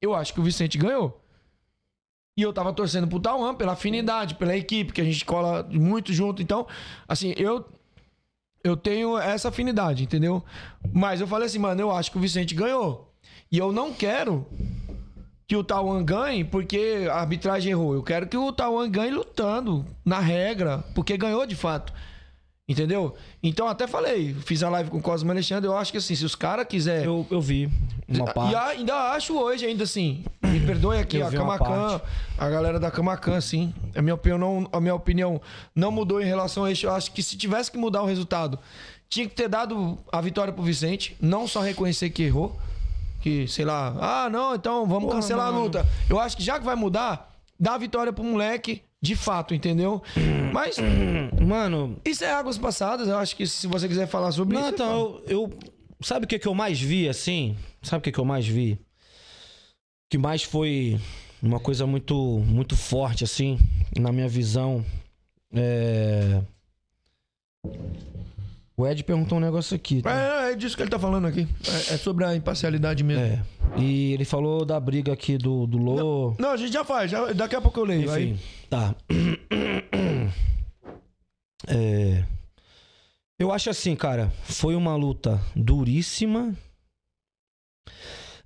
Eu 0.00 0.14
acho 0.14 0.32
que 0.32 0.38
o 0.38 0.44
Vicente 0.44 0.78
ganhou. 0.78 1.20
E 2.38 2.42
eu 2.42 2.52
tava 2.52 2.72
torcendo 2.72 3.08
pro 3.08 3.18
Tauan 3.18 3.56
pela 3.56 3.72
afinidade, 3.72 4.36
pela 4.36 4.56
equipe, 4.56 4.92
que 4.92 5.00
a 5.00 5.04
gente 5.04 5.24
cola 5.24 5.66
muito 5.68 6.12
junto. 6.12 6.40
Então, 6.40 6.68
assim, 7.08 7.34
eu 7.36 7.64
eu 8.62 8.76
tenho 8.76 9.18
essa 9.18 9.48
afinidade, 9.48 10.04
entendeu? 10.04 10.42
Mas 10.92 11.20
eu 11.20 11.26
falei 11.26 11.46
assim, 11.46 11.58
mano, 11.58 11.80
eu 11.80 11.90
acho 11.90 12.10
que 12.12 12.18
o 12.18 12.20
Vicente 12.20 12.54
ganhou. 12.54 13.12
E 13.50 13.58
eu 13.58 13.72
não 13.72 13.92
quero 13.92 14.46
que 15.48 15.56
o 15.56 15.64
Tauan 15.64 16.04
ganhe 16.04 16.44
porque 16.44 17.08
a 17.10 17.16
arbitragem 17.16 17.72
errou. 17.72 17.94
Eu 17.94 18.02
quero 18.02 18.28
que 18.28 18.36
o 18.36 18.52
Tauan 18.52 18.88
ganhe 18.88 19.10
lutando, 19.10 19.84
na 20.04 20.20
regra, 20.20 20.84
porque 20.94 21.16
ganhou 21.16 21.44
de 21.44 21.56
fato. 21.56 21.92
Entendeu? 22.68 23.14
Então 23.40 23.68
até 23.68 23.86
falei, 23.86 24.34
fiz 24.34 24.60
a 24.64 24.68
live 24.68 24.90
com 24.90 24.98
o 24.98 25.02
Cosmo 25.02 25.30
Alexandre, 25.30 25.68
eu 25.68 25.76
acho 25.76 25.92
que 25.92 25.98
assim, 25.98 26.16
se 26.16 26.24
os 26.24 26.34
caras 26.34 26.66
quiserem 26.66 27.04
Eu, 27.04 27.24
eu 27.30 27.40
vi 27.40 27.70
uma 28.08 28.26
parte. 28.26 28.52
e 28.52 28.56
ainda 28.56 29.12
acho 29.12 29.38
hoje, 29.38 29.64
ainda 29.64 29.84
assim. 29.84 30.24
Me 30.42 30.58
perdoe 30.58 30.98
aqui, 30.98 31.18
Eu 31.18 31.28
a 31.28 31.30
Camacan, 31.30 32.00
a 32.36 32.48
galera 32.48 32.80
da 32.80 32.90
Camacan, 32.90 33.40
sim. 33.40 33.72
A 33.94 34.02
minha, 34.02 34.14
opinião 34.16 34.36
não, 34.36 34.68
a 34.72 34.80
minha 34.80 34.94
opinião 34.96 35.40
não 35.76 35.92
mudou 35.92 36.20
em 36.20 36.24
relação 36.24 36.64
a 36.64 36.72
isso. 36.72 36.86
Eu 36.86 36.92
acho 36.92 37.12
que 37.12 37.22
se 37.22 37.36
tivesse 37.36 37.70
que 37.70 37.78
mudar 37.78 38.02
o 38.02 38.06
resultado, 38.06 38.58
tinha 39.08 39.28
que 39.28 39.34
ter 39.34 39.48
dado 39.48 39.96
a 40.10 40.20
vitória 40.20 40.52
pro 40.52 40.64
Vicente. 40.64 41.16
Não 41.20 41.46
só 41.46 41.60
reconhecer 41.60 42.10
que 42.10 42.24
errou. 42.24 42.58
Que, 43.20 43.46
sei 43.46 43.64
lá, 43.64 43.94
ah, 44.00 44.28
não, 44.28 44.54
então 44.54 44.86
vamos 44.86 45.04
Porra, 45.04 45.14
cancelar 45.16 45.46
mano. 45.46 45.58
a 45.58 45.62
luta. 45.62 45.86
Eu 46.10 46.18
acho 46.18 46.36
que 46.36 46.42
já 46.42 46.58
que 46.58 46.64
vai 46.64 46.74
mudar, 46.76 47.32
dá 47.58 47.74
a 47.74 47.78
vitória 47.78 48.12
pro 48.12 48.22
moleque. 48.24 48.82
De 49.02 49.14
fato, 49.14 49.54
entendeu? 49.54 50.02
Mas 50.52 50.76
Mano, 51.40 52.00
isso 52.04 52.24
é 52.24 52.32
águas 52.32 52.56
passadas. 52.58 53.06
Eu 53.08 53.18
acho 53.18 53.36
que 53.36 53.46
se 53.46 53.66
você 53.66 53.86
quiser 53.86 54.06
falar 54.06 54.32
sobre 54.32 54.54
não, 54.56 54.62
isso. 54.64 54.74
então, 54.74 55.20
eu, 55.26 55.50
eu- 55.50 55.58
Sabe 56.02 56.26
o 56.26 56.28
que, 56.28 56.38
que 56.38 56.46
eu 56.46 56.54
mais 56.54 56.78
vi, 56.78 57.08
assim? 57.08 57.56
Sabe 57.82 58.00
o 58.00 58.02
que, 58.02 58.12
que 58.12 58.18
eu 58.18 58.24
mais 58.24 58.46
vi? 58.46 58.78
Que 60.10 60.18
mais 60.18 60.42
foi 60.42 61.00
uma 61.42 61.58
coisa 61.58 61.86
muito, 61.86 62.14
muito 62.46 62.76
forte, 62.76 63.24
assim, 63.24 63.58
na 63.98 64.12
minha 64.12 64.28
visão. 64.28 64.84
É... 65.54 66.42
O 68.78 68.86
Ed 68.86 69.02
perguntou 69.04 69.38
um 69.38 69.40
negócio 69.40 69.74
aqui. 69.74 70.02
tá? 70.02 70.10
É, 70.48 70.52
é 70.52 70.54
disso 70.54 70.76
que 70.76 70.82
ele 70.82 70.90
tá 70.90 70.98
falando 70.98 71.26
aqui. 71.26 71.48
É, 71.66 71.94
é 71.94 71.96
sobre 71.96 72.24
a 72.26 72.36
imparcialidade 72.36 73.02
mesmo. 73.02 73.24
É. 73.24 73.42
E 73.78 74.12
ele 74.12 74.24
falou 74.24 74.66
da 74.66 74.78
briga 74.78 75.12
aqui 75.14 75.38
do, 75.38 75.66
do 75.66 75.78
Lô. 75.78 76.34
Não, 76.38 76.50
a 76.50 76.56
gente 76.58 76.72
já 76.72 76.84
faz. 76.84 77.10
já- 77.10 77.32
daqui 77.32 77.56
a 77.56 77.60
pouco 77.60 77.80
eu 77.80 77.84
leio. 77.84 78.02
Enfim, 78.02 78.12
Aí, 78.12 78.38
tá. 78.68 78.94
É, 81.68 82.22
eu 83.38 83.50
acho 83.50 83.70
assim, 83.70 83.96
cara, 83.96 84.30
foi 84.44 84.76
uma 84.76 84.94
luta 84.94 85.40
duríssima. 85.54 86.54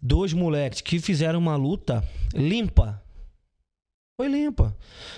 Dois 0.00 0.32
moleques 0.32 0.80
que 0.80 0.98
fizeram 1.00 1.38
uma 1.38 1.56
luta 1.56 2.02
limpa. 2.32 3.02
Foi 4.20 4.28
limpa. 4.28 4.76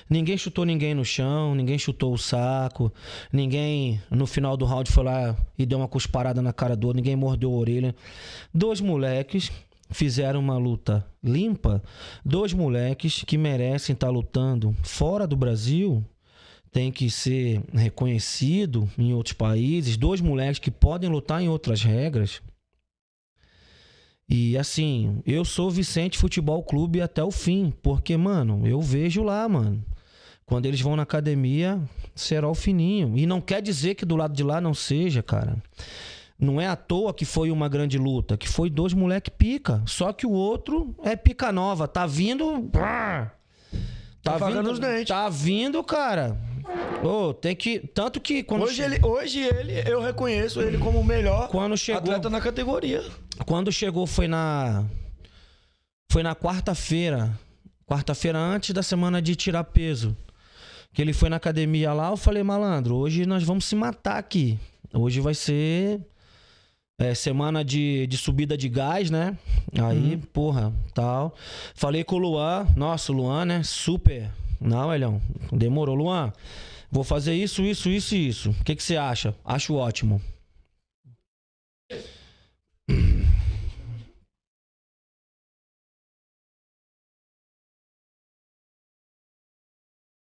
Ninguém 0.08 0.38
chutou 0.38 0.64
ninguém 0.64 0.94
no 0.94 1.04
chão, 1.04 1.56
ninguém 1.56 1.76
chutou 1.76 2.14
o 2.14 2.16
saco, 2.16 2.92
ninguém 3.32 4.00
no 4.08 4.28
final 4.28 4.56
do 4.56 4.64
round 4.64 4.92
foi 4.92 5.02
lá 5.02 5.36
e 5.58 5.66
deu 5.66 5.78
uma 5.78 5.88
cusparada 5.88 6.40
na 6.40 6.52
cara 6.52 6.76
do 6.76 6.86
outro, 6.86 7.02
ninguém 7.02 7.16
mordeu 7.16 7.50
a 7.52 7.56
orelha. 7.56 7.96
Dois 8.54 8.80
moleques 8.80 9.50
fizeram 9.90 10.38
uma 10.38 10.56
luta 10.56 11.04
limpa. 11.20 11.82
Dois 12.24 12.52
moleques 12.52 13.24
que 13.26 13.36
merecem 13.36 13.92
estar 13.92 14.08
lutando 14.08 14.72
fora 14.84 15.26
do 15.26 15.34
Brasil, 15.34 16.04
tem 16.70 16.92
que 16.92 17.10
ser 17.10 17.60
reconhecido 17.74 18.88
em 18.96 19.12
outros 19.12 19.32
países. 19.32 19.96
Dois 19.96 20.20
moleques 20.20 20.60
que 20.60 20.70
podem 20.70 21.10
lutar 21.10 21.42
em 21.42 21.48
outras 21.48 21.82
regras. 21.82 22.40
E 24.34 24.56
assim, 24.56 25.20
eu 25.26 25.44
sou 25.44 25.70
Vicente 25.70 26.16
Futebol 26.16 26.62
Clube 26.62 27.02
até 27.02 27.22
o 27.22 27.30
fim, 27.30 27.70
porque, 27.82 28.16
mano, 28.16 28.66
eu 28.66 28.80
vejo 28.80 29.22
lá, 29.22 29.46
mano. 29.46 29.84
Quando 30.46 30.64
eles 30.64 30.80
vão 30.80 30.96
na 30.96 31.02
academia, 31.02 31.78
será 32.14 32.48
o 32.48 32.54
fininho. 32.54 33.12
E 33.14 33.26
não 33.26 33.42
quer 33.42 33.60
dizer 33.60 33.94
que 33.94 34.06
do 34.06 34.16
lado 34.16 34.34
de 34.34 34.42
lá 34.42 34.58
não 34.58 34.72
seja, 34.72 35.22
cara. 35.22 35.62
Não 36.38 36.58
é 36.58 36.66
à 36.66 36.74
toa 36.74 37.12
que 37.12 37.26
foi 37.26 37.50
uma 37.50 37.68
grande 37.68 37.98
luta, 37.98 38.38
que 38.38 38.48
foi 38.48 38.70
dois 38.70 38.94
moleque 38.94 39.30
pica. 39.30 39.82
Só 39.84 40.14
que 40.14 40.26
o 40.26 40.32
outro 40.32 40.96
é 41.04 41.14
pica 41.14 41.52
nova, 41.52 41.86
tá 41.86 42.06
vindo. 42.06 42.70
Tá, 42.72 43.32
Tá 44.22 44.48
vindo, 44.48 44.70
os 44.70 44.78
dentes. 44.78 45.08
Tá 45.08 45.28
vindo, 45.28 45.84
cara. 45.84 46.40
Ô, 47.02 47.32
tem 47.34 47.54
que. 47.56 47.80
Tanto 47.80 48.20
que 48.20 48.42
quando, 48.42 48.62
hoje, 48.64 48.76
che- 48.76 48.82
ele, 48.82 48.98
hoje 49.04 49.40
ele, 49.40 49.72
eu 49.90 50.00
reconheço 50.00 50.60
ele 50.60 50.78
como 50.78 51.00
o 51.00 51.04
melhor 51.04 51.48
quando 51.48 51.76
chegou. 51.76 52.00
atleta 52.00 52.30
na 52.30 52.40
categoria. 52.40 53.02
Quando 53.46 53.70
chegou 53.72 54.06
foi 54.06 54.28
na. 54.28 54.84
Foi 56.10 56.22
na 56.22 56.34
quarta-feira. 56.34 57.30
Quarta-feira 57.86 58.38
antes 58.38 58.72
da 58.74 58.82
semana 58.82 59.20
de 59.20 59.34
tirar 59.34 59.64
peso. 59.64 60.16
Que 60.94 61.00
ele 61.02 61.12
foi 61.12 61.28
na 61.28 61.36
academia 61.36 61.92
lá, 61.92 62.10
eu 62.10 62.16
falei, 62.18 62.42
malandro, 62.42 62.94
hoje 62.96 63.24
nós 63.24 63.42
vamos 63.42 63.64
se 63.64 63.74
matar 63.74 64.18
aqui. 64.18 64.58
Hoje 64.92 65.20
vai 65.20 65.34
ser. 65.34 66.00
é, 66.98 67.14
semana 67.14 67.64
de, 67.64 68.06
de 68.06 68.16
subida 68.18 68.56
de 68.58 68.68
gás, 68.68 69.10
né? 69.10 69.36
Aí, 69.82 70.18
porra, 70.34 70.72
tal. 70.94 71.34
Falei 71.74 72.04
com 72.04 72.16
o 72.16 72.18
Luan. 72.18 72.66
Nossa, 72.76 73.10
o 73.10 73.14
Luan, 73.14 73.44
né? 73.46 73.62
Super. 73.64 74.30
Não, 74.62 74.94
Elhão, 74.94 75.20
demorou. 75.50 75.94
Luan, 75.94 76.32
vou 76.90 77.02
fazer 77.02 77.34
isso, 77.34 77.62
isso, 77.62 77.88
isso 77.90 78.14
e 78.14 78.28
isso. 78.28 78.50
O 78.50 78.64
que, 78.64 78.76
que 78.76 78.82
você 78.82 78.96
acha? 78.96 79.34
Acho 79.44 79.74
ótimo. 79.74 80.20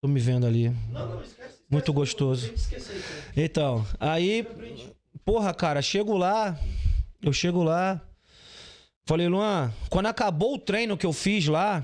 Tô 0.00 0.08
me 0.08 0.20
vendo 0.20 0.46
ali. 0.46 0.70
Muito 1.70 1.92
gostoso. 1.92 2.52
Então, 3.36 3.86
aí, 3.98 4.46
porra, 5.24 5.54
cara, 5.54 5.80
chego 5.80 6.16
lá, 6.16 6.58
eu 7.22 7.32
chego 7.32 7.62
lá, 7.62 8.00
falei, 9.06 9.28
Luan, 9.28 9.72
quando 9.88 10.06
acabou 10.06 10.54
o 10.54 10.58
treino 10.58 10.96
que 10.96 11.06
eu 11.06 11.12
fiz 11.12 11.46
lá, 11.46 11.82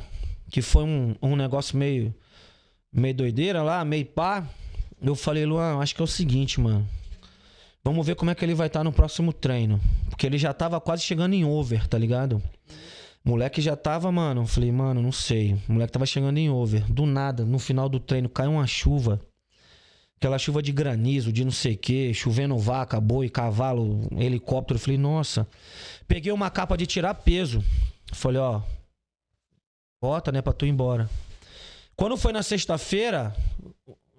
que 0.50 0.60
foi 0.60 0.84
um, 0.84 1.16
um 1.22 1.34
negócio 1.34 1.78
meio, 1.78 2.14
meio 2.92 3.14
doideira 3.14 3.62
lá, 3.62 3.84
meio 3.84 4.06
pá, 4.06 4.46
eu 5.02 5.14
falei, 5.14 5.46
Luan, 5.46 5.78
acho 5.78 5.94
que 5.94 6.00
é 6.00 6.04
o 6.04 6.08
seguinte, 6.08 6.60
mano. 6.60 6.86
Vamos 7.82 8.06
ver 8.06 8.14
como 8.14 8.30
é 8.30 8.34
que 8.34 8.44
ele 8.44 8.54
vai 8.54 8.66
estar 8.66 8.84
no 8.84 8.92
próximo 8.92 9.32
treino. 9.32 9.80
Porque 10.10 10.26
ele 10.26 10.36
já 10.36 10.52
tava 10.52 10.78
quase 10.80 11.02
chegando 11.02 11.32
em 11.32 11.44
over, 11.44 11.88
tá 11.88 11.96
ligado? 11.96 12.42
Moleque 13.24 13.62
já 13.62 13.74
tava, 13.74 14.12
mano. 14.12 14.46
Falei, 14.46 14.70
mano, 14.70 15.00
não 15.00 15.12
sei. 15.12 15.56
Moleque 15.66 15.92
tava 15.92 16.04
chegando 16.04 16.36
em 16.36 16.50
over. 16.50 16.84
Do 16.92 17.06
nada, 17.06 17.44
no 17.44 17.58
final 17.58 17.88
do 17.88 17.98
treino, 17.98 18.28
caiu 18.28 18.52
uma 18.52 18.66
chuva. 18.66 19.18
Aquela 20.18 20.38
chuva 20.38 20.62
de 20.62 20.70
granizo, 20.70 21.32
de 21.32 21.42
não 21.42 21.50
sei 21.50 21.74
o 21.74 21.78
quê, 21.78 22.12
chovendo 22.12 22.58
vaca, 22.58 23.00
boi, 23.00 23.30
cavalo, 23.30 24.06
helicóptero. 24.18 24.78
Falei, 24.78 24.98
nossa. 24.98 25.48
Peguei 26.06 26.32
uma 26.32 26.50
capa 26.50 26.76
de 26.76 26.86
tirar 26.86 27.14
peso. 27.14 27.64
Falei, 28.12 28.38
ó. 28.38 28.60
Bota, 30.02 30.30
né, 30.30 30.42
pra 30.42 30.52
tu 30.52 30.66
ir 30.66 30.68
embora. 30.68 31.08
Quando 32.00 32.16
foi 32.16 32.32
na 32.32 32.42
sexta-feira, 32.42 33.36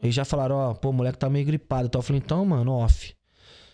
eles 0.04 0.14
já 0.14 0.24
falaram, 0.24 0.56
ó, 0.56 0.74
pô, 0.76 0.92
o 0.92 0.94
moleque 0.94 1.18
tá 1.18 1.28
meio 1.28 1.44
gripado. 1.48 1.88
Então 1.88 1.98
eu 1.98 2.04
falei, 2.04 2.22
então, 2.24 2.46
mano, 2.46 2.74
off. 2.74 3.16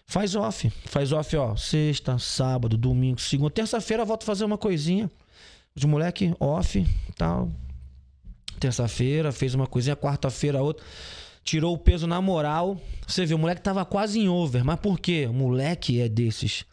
Faz 0.05 0.33
off. 0.33 0.69
Faz 0.85 1.11
off, 1.11 1.35
ó. 1.35 1.57
Sexta, 1.57 2.17
sábado, 2.17 2.77
domingo, 2.77 3.19
segunda. 3.19 3.49
Terça-feira 3.49 4.03
eu 4.03 4.07
volto 4.07 4.23
a 4.23 4.25
fazer 4.25 4.45
uma 4.45 4.57
coisinha. 4.57 5.11
Os 5.75 5.83
moleque 5.83 6.33
off, 6.39 6.87
tal. 7.17 7.51
Terça-feira 8.61 9.33
fez 9.33 9.53
uma 9.53 9.67
coisinha, 9.67 9.93
quarta-feira 9.93 10.63
outra. 10.63 10.85
Tirou 11.43 11.73
o 11.73 11.77
peso 11.77 12.07
na 12.07 12.21
moral. 12.21 12.79
Você 13.05 13.25
vê, 13.25 13.33
o 13.33 13.37
moleque 13.37 13.59
tava 13.59 13.83
quase 13.83 14.21
em 14.21 14.29
over. 14.29 14.63
Mas 14.63 14.79
por 14.79 15.01
quê? 15.01 15.27
O 15.29 15.33
moleque 15.33 15.99
é 15.99 16.07
desses. 16.07 16.63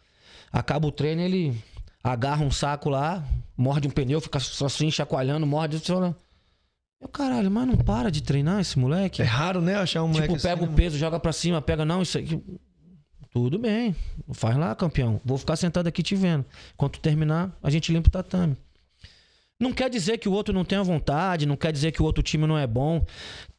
Acaba 0.53 0.87
o 0.87 0.91
treino, 0.91 1.21
ele 1.21 1.61
agarra 2.01 2.45
um 2.45 2.51
saco 2.51 2.87
lá, 2.89 3.27
morde 3.57 3.89
um 3.89 3.91
pneu, 3.91 4.21
fica 4.21 4.37
assim 4.37 4.89
chacoalhando, 4.89 5.45
morde. 5.45 5.79
Fala, 5.79 6.15
caralho, 7.07 7.49
mas 7.51 7.67
não 7.67 7.77
para 7.77 8.09
de 8.09 8.21
treinar 8.21 8.59
esse 8.59 8.77
moleque? 8.77 9.21
É 9.21 9.25
raro, 9.25 9.61
né, 9.61 9.75
achar 9.75 10.03
um 10.03 10.07
moleque 10.07 10.33
Tipo, 10.33 10.41
pega 10.41 10.63
assim, 10.63 10.73
o 10.73 10.75
peso, 10.75 10.97
joga 10.97 11.19
pra 11.19 11.33
cima, 11.33 11.61
pega, 11.61 11.85
não, 11.85 12.01
isso 12.01 12.17
aqui. 12.17 12.41
Tudo 13.31 13.59
bem. 13.59 13.93
Faz 14.31 14.55
lá, 14.55 14.73
campeão. 14.73 15.19
Vou 15.25 15.37
ficar 15.37 15.57
sentado 15.57 15.87
aqui 15.87 16.01
te 16.01 16.15
vendo. 16.15 16.45
Quando 16.77 16.97
terminar, 16.99 17.53
a 17.61 17.69
gente 17.69 17.91
limpa 17.91 18.07
o 18.07 18.11
tatame. 18.11 18.55
Não 19.59 19.73
quer 19.73 19.89
dizer 19.89 20.17
que 20.17 20.27
o 20.27 20.31
outro 20.31 20.53
não 20.53 20.65
tenha 20.65 20.83
vontade, 20.83 21.45
não 21.45 21.55
quer 21.55 21.71
dizer 21.71 21.91
que 21.91 22.01
o 22.01 22.05
outro 22.05 22.23
time 22.23 22.47
não 22.47 22.57
é 22.57 22.65
bom. 22.65 23.05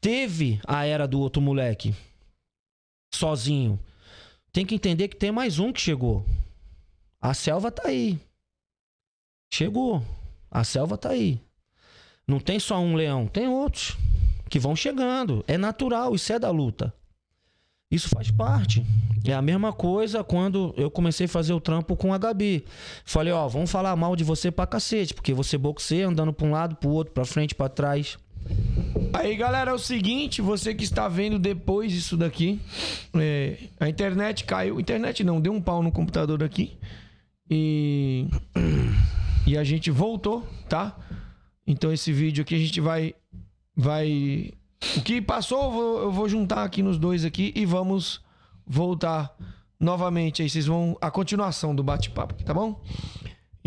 Teve 0.01 0.61
a 0.67 0.85
era 0.85 1.07
do 1.07 1.21
outro 1.21 1.43
moleque. 1.43 1.95
Sozinho. 3.15 3.79
Tem 4.53 4.65
que 4.65 4.75
entender 4.75 5.09
que 5.09 5.17
tem 5.17 5.31
mais 5.31 5.59
um 5.59 5.73
que 5.73 5.81
chegou. 5.81 6.25
A 7.21 7.35
selva 7.35 7.71
tá 7.71 7.89
aí. 7.89 8.19
Chegou. 9.53 10.03
A 10.51 10.65
selva 10.65 10.97
tá 10.97 11.11
aí. 11.11 11.41
Não 12.29 12.41
tem 12.41 12.59
só 12.59 12.79
um 12.81 12.95
leão, 12.95 13.27
tem 13.27 13.49
outros 13.49 13.97
que 14.49 14.59
vão 14.59 14.75
chegando. 14.75 15.45
É 15.47 15.57
natural, 15.57 16.15
isso 16.15 16.33
é 16.33 16.39
da 16.39 16.51
luta. 16.51 16.93
Isso 17.91 18.09
faz 18.09 18.31
parte. 18.31 18.85
É 19.25 19.33
a 19.33 19.43
mesma 19.43 19.73
coisa 19.73 20.25
quando 20.25 20.75
eu 20.77 20.91
comecei 20.91 21.27
a 21.27 21.29
fazer 21.29 21.53
o 21.53 21.61
trampo 21.61 21.97
com 21.97 22.13
a 22.13 22.19
Gabi. 22.19 22.65
Falei, 23.05 23.33
ó, 23.33 23.47
vamos 23.47 23.71
falar 23.71 23.95
mal 23.95 24.17
de 24.17 24.25
você 24.25 24.51
pra 24.51 24.67
cacete, 24.67 25.15
porque 25.15 25.33
você 25.33 25.57
boxeia 25.57 26.09
andando 26.09 26.33
pra 26.33 26.47
um 26.47 26.51
lado, 26.51 26.77
pro 26.77 26.91
outro, 26.91 27.13
pra 27.13 27.25
frente, 27.25 27.55
pra 27.55 27.69
trás. 27.69 28.19
Aí, 29.13 29.37
galera, 29.37 29.71
é 29.71 29.75
o 29.75 29.79
seguinte, 29.79 30.43
você 30.43 30.75
que 30.75 30.85
está 30.85 31.09
vendo 31.09 31.39
depois 31.39 31.93
isso 31.93 32.17
daqui, 32.17 32.61
é, 33.15 33.57
a 33.81 33.89
internet 33.89 34.45
caiu, 34.45 34.79
internet 34.79 35.25
não, 35.25 35.41
deu 35.41 35.53
um 35.53 35.61
pau 35.61 35.83
no 35.83 35.91
computador 35.91 36.43
aqui 36.45 36.77
e 37.51 38.27
e 39.47 39.57
a 39.57 39.65
gente 39.65 39.91
voltou, 39.91 40.47
tá? 40.69 40.97
Então 41.67 41.93
esse 41.93 42.13
vídeo 42.13 42.43
aqui 42.43 42.55
a 42.55 42.59
gente 42.59 42.81
vai 42.81 43.15
vai 43.75 44.53
o 44.97 45.03
que 45.03 45.21
passou 45.21 45.65
eu 45.65 45.71
vou, 45.71 46.03
eu 46.03 46.13
vou 46.13 46.29
juntar 46.29 46.63
aqui 46.63 46.83
nos 46.83 46.99
dois 46.99 47.25
aqui 47.25 47.53
e 47.57 47.67
vamos 47.67 48.21
voltar 48.67 49.35
novamente 49.79 50.43
aí 50.43 50.49
vocês 50.49 50.67
vão 50.67 50.97
a 51.01 51.11
continuação 51.11 51.75
do 51.75 51.83
bate-papo, 51.83 52.35
tá 52.45 52.55
bom? 52.55 52.81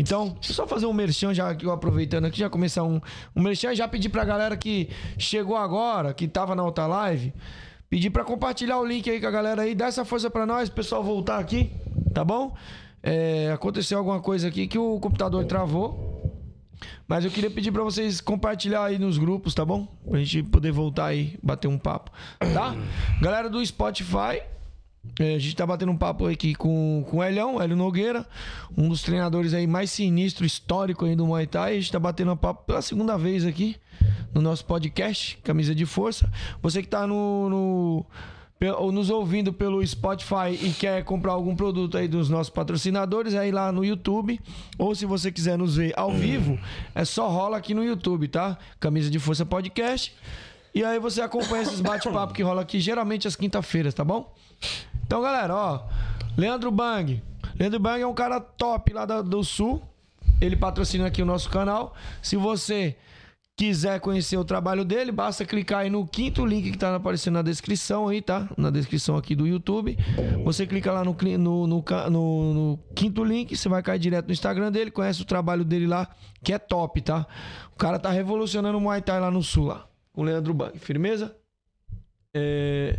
Então, 0.00 0.30
deixa 0.30 0.52
eu 0.52 0.54
só 0.54 0.66
fazer 0.66 0.86
um 0.86 0.94
merchan 0.94 1.34
já 1.34 1.50
aqui, 1.50 1.68
aproveitando 1.68 2.24
aqui, 2.24 2.38
já 2.38 2.48
começar 2.48 2.82
um, 2.82 2.98
um 3.36 3.42
merchan, 3.42 3.74
já 3.74 3.86
pedir 3.86 4.08
pra 4.08 4.24
galera 4.24 4.56
que 4.56 4.88
chegou 5.18 5.58
agora, 5.58 6.14
que 6.14 6.26
tava 6.26 6.54
na 6.54 6.64
outra 6.64 6.86
live, 6.86 7.34
pedir 7.90 8.08
pra 8.08 8.24
compartilhar 8.24 8.78
o 8.78 8.84
link 8.84 9.10
aí 9.10 9.20
com 9.20 9.26
a 9.26 9.30
galera 9.30 9.60
aí, 9.60 9.74
dá 9.74 9.88
essa 9.88 10.02
força 10.02 10.30
pra 10.30 10.46
nós, 10.46 10.70
pessoal 10.70 11.04
voltar 11.04 11.38
aqui, 11.38 11.70
tá 12.14 12.24
bom? 12.24 12.56
É, 13.02 13.52
aconteceu 13.52 13.98
alguma 13.98 14.20
coisa 14.20 14.48
aqui 14.48 14.66
que 14.66 14.78
o 14.78 14.98
computador 15.00 15.44
travou, 15.44 16.09
Mas 17.06 17.24
eu 17.24 17.30
queria 17.30 17.50
pedir 17.50 17.72
pra 17.72 17.82
vocês 17.82 18.20
compartilhar 18.20 18.84
aí 18.84 18.98
nos 18.98 19.18
grupos, 19.18 19.54
tá 19.54 19.64
bom? 19.64 19.86
Pra 20.08 20.18
gente 20.20 20.42
poder 20.44 20.72
voltar 20.72 21.06
aí, 21.06 21.38
bater 21.42 21.68
um 21.68 21.78
papo, 21.78 22.10
tá? 22.38 22.74
Galera 23.20 23.48
do 23.48 23.64
Spotify, 23.64 24.42
é, 25.18 25.34
a 25.34 25.38
gente 25.38 25.56
tá 25.56 25.66
batendo 25.66 25.92
um 25.92 25.96
papo 25.96 26.26
aqui 26.26 26.54
com, 26.54 27.04
com 27.08 27.18
o 27.18 27.24
Elhão, 27.24 27.60
Hélio 27.60 27.76
Nogueira, 27.76 28.26
um 28.76 28.88
dos 28.88 29.02
treinadores 29.02 29.54
aí 29.54 29.66
mais 29.66 29.90
sinistro, 29.90 30.44
histórico 30.44 31.06
aí 31.06 31.16
do 31.16 31.26
Muay 31.26 31.46
Thai. 31.46 31.72
A 31.72 31.80
gente 31.80 31.92
tá 31.92 31.98
batendo 31.98 32.32
um 32.32 32.36
papo 32.36 32.64
pela 32.64 32.82
segunda 32.82 33.16
vez 33.16 33.46
aqui 33.46 33.76
no 34.34 34.42
nosso 34.42 34.64
podcast, 34.64 35.38
Camisa 35.38 35.74
de 35.74 35.86
Força. 35.86 36.30
Você 36.62 36.82
que 36.82 36.88
tá 36.88 37.06
no, 37.06 37.48
no 37.48 38.06
ou 38.68 38.92
nos 38.92 39.08
ouvindo 39.08 39.52
pelo 39.52 39.84
Spotify 39.86 40.52
e 40.52 40.74
quer 40.78 41.02
comprar 41.02 41.32
algum 41.32 41.56
produto 41.56 41.96
aí 41.96 42.06
dos 42.06 42.28
nossos 42.28 42.50
patrocinadores, 42.50 43.32
é 43.32 43.48
ir 43.48 43.52
lá 43.52 43.72
no 43.72 43.82
YouTube. 43.82 44.38
Ou 44.78 44.94
se 44.94 45.06
você 45.06 45.32
quiser 45.32 45.56
nos 45.56 45.76
ver 45.76 45.94
ao 45.96 46.12
vivo, 46.12 46.58
é 46.94 47.04
só 47.04 47.28
rola 47.28 47.56
aqui 47.56 47.72
no 47.72 47.82
YouTube, 47.82 48.28
tá? 48.28 48.58
Camisa 48.78 49.08
de 49.10 49.18
Força 49.18 49.46
Podcast. 49.46 50.14
E 50.74 50.84
aí 50.84 50.98
você 50.98 51.22
acompanha 51.22 51.62
esses 51.62 51.80
bate-papo 51.80 52.34
que 52.34 52.42
rola 52.42 52.60
aqui 52.60 52.78
geralmente 52.80 53.26
às 53.26 53.34
quinta-feiras, 53.34 53.94
tá 53.94 54.04
bom? 54.04 54.32
Então, 55.06 55.22
galera, 55.22 55.54
ó, 55.54 55.80
Leandro 56.36 56.70
Bang. 56.70 57.22
Leandro 57.58 57.80
Bang 57.80 58.00
é 58.02 58.06
um 58.06 58.14
cara 58.14 58.40
top 58.40 58.92
lá 58.92 59.04
do 59.04 59.42
Sul. 59.42 59.82
Ele 60.40 60.54
patrocina 60.54 61.06
aqui 61.06 61.22
o 61.22 61.26
nosso 61.26 61.48
canal. 61.48 61.94
Se 62.22 62.36
você 62.36 62.96
quiser 63.60 64.00
conhecer 64.00 64.38
o 64.38 64.44
trabalho 64.44 64.86
dele, 64.86 65.12
basta 65.12 65.44
clicar 65.44 65.80
aí 65.80 65.90
no 65.90 66.06
quinto 66.06 66.46
link 66.46 66.70
que 66.72 66.78
tá 66.78 66.96
aparecendo 66.96 67.34
na 67.34 67.42
descrição 67.42 68.08
aí, 68.08 68.22
tá? 68.22 68.48
Na 68.56 68.70
descrição 68.70 69.18
aqui 69.18 69.34
do 69.34 69.46
YouTube. 69.46 69.98
Você 70.46 70.66
clica 70.66 70.90
lá 70.90 71.04
no, 71.04 71.14
no, 71.38 71.66
no 71.66 71.84
no- 72.08 72.54
no 72.54 72.78
quinto 72.94 73.22
link, 73.22 73.54
você 73.54 73.68
vai 73.68 73.82
cair 73.82 73.98
direto 73.98 74.28
no 74.28 74.32
Instagram 74.32 74.72
dele, 74.72 74.90
conhece 74.90 75.20
o 75.20 75.26
trabalho 75.26 75.62
dele 75.62 75.86
lá, 75.86 76.08
que 76.42 76.54
é 76.54 76.58
top, 76.58 77.02
tá? 77.02 77.26
O 77.74 77.76
cara 77.76 77.98
tá 77.98 78.10
revolucionando 78.10 78.78
o 78.78 78.80
Muay 78.80 79.02
Thai 79.02 79.20
lá 79.20 79.30
no 79.30 79.42
Sul, 79.42 79.66
lá. 79.66 79.86
Com 80.14 80.22
o 80.22 80.24
Leandro 80.24 80.54
Bang. 80.54 80.78
Firmeza? 80.78 81.36
É... 82.34 82.98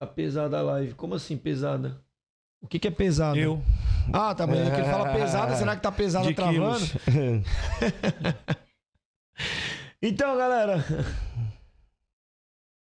A 0.00 0.06
pesada 0.06 0.62
live. 0.62 0.94
Como 0.94 1.16
assim 1.16 1.36
pesada? 1.36 2.00
O 2.62 2.68
que, 2.68 2.78
que 2.78 2.86
é 2.86 2.92
pesada? 2.92 3.36
Eu. 3.36 3.60
Ah, 4.12 4.32
tá, 4.36 4.46
mas 4.46 4.58
é 4.58 4.66
ele 4.78 4.84
fala 4.84 5.12
pesada. 5.12 5.56
Será 5.56 5.74
que 5.74 5.82
tá 5.82 5.90
pesada 5.90 6.30
travando? 6.32 6.78
Então, 10.00 10.36
galera. 10.36 10.84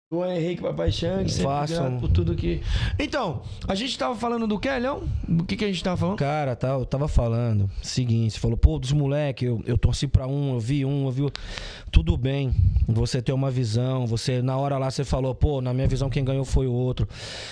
O 0.09 0.23
Henrique 0.25 0.61
Papai 0.61 0.89
Chang, 0.89 1.29
Façam. 1.29 1.99
por 1.99 2.09
tudo 2.09 2.33
que. 2.33 2.61
Então, 2.97 3.41
a 3.67 3.75
gente 3.75 3.97
tava 3.99 4.15
falando 4.15 4.47
do 4.47 4.57
que, 4.57 4.69
Leão? 4.69 5.03
Do 5.27 5.43
que, 5.43 5.57
que 5.57 5.65
a 5.65 5.67
gente 5.67 5.83
tava 5.83 5.97
falando? 5.97 6.17
Cara, 6.17 6.55
tá, 6.55 6.69
eu 6.69 6.85
tava 6.85 7.09
falando, 7.09 7.69
seguinte, 7.83 8.31
você 8.35 8.39
falou, 8.39 8.55
pô, 8.55 8.79
dos 8.79 8.93
moleques, 8.93 9.45
eu, 9.45 9.61
eu 9.65 9.77
torci 9.77 10.07
pra 10.07 10.25
um, 10.25 10.53
eu 10.53 10.61
vi 10.61 10.85
um, 10.85 11.07
eu 11.07 11.11
vi 11.11 11.23
outro. 11.23 11.43
Tudo 11.91 12.15
bem, 12.15 12.55
você 12.87 13.21
ter 13.21 13.33
uma 13.33 13.51
visão, 13.51 14.07
você, 14.07 14.41
na 14.41 14.55
hora 14.55 14.77
lá 14.77 14.89
você 14.89 15.03
falou, 15.03 15.35
pô, 15.35 15.59
na 15.59 15.73
minha 15.73 15.87
visão 15.89 16.09
quem 16.09 16.23
ganhou 16.23 16.45
foi 16.45 16.67
o 16.67 16.71
outro. 16.71 17.05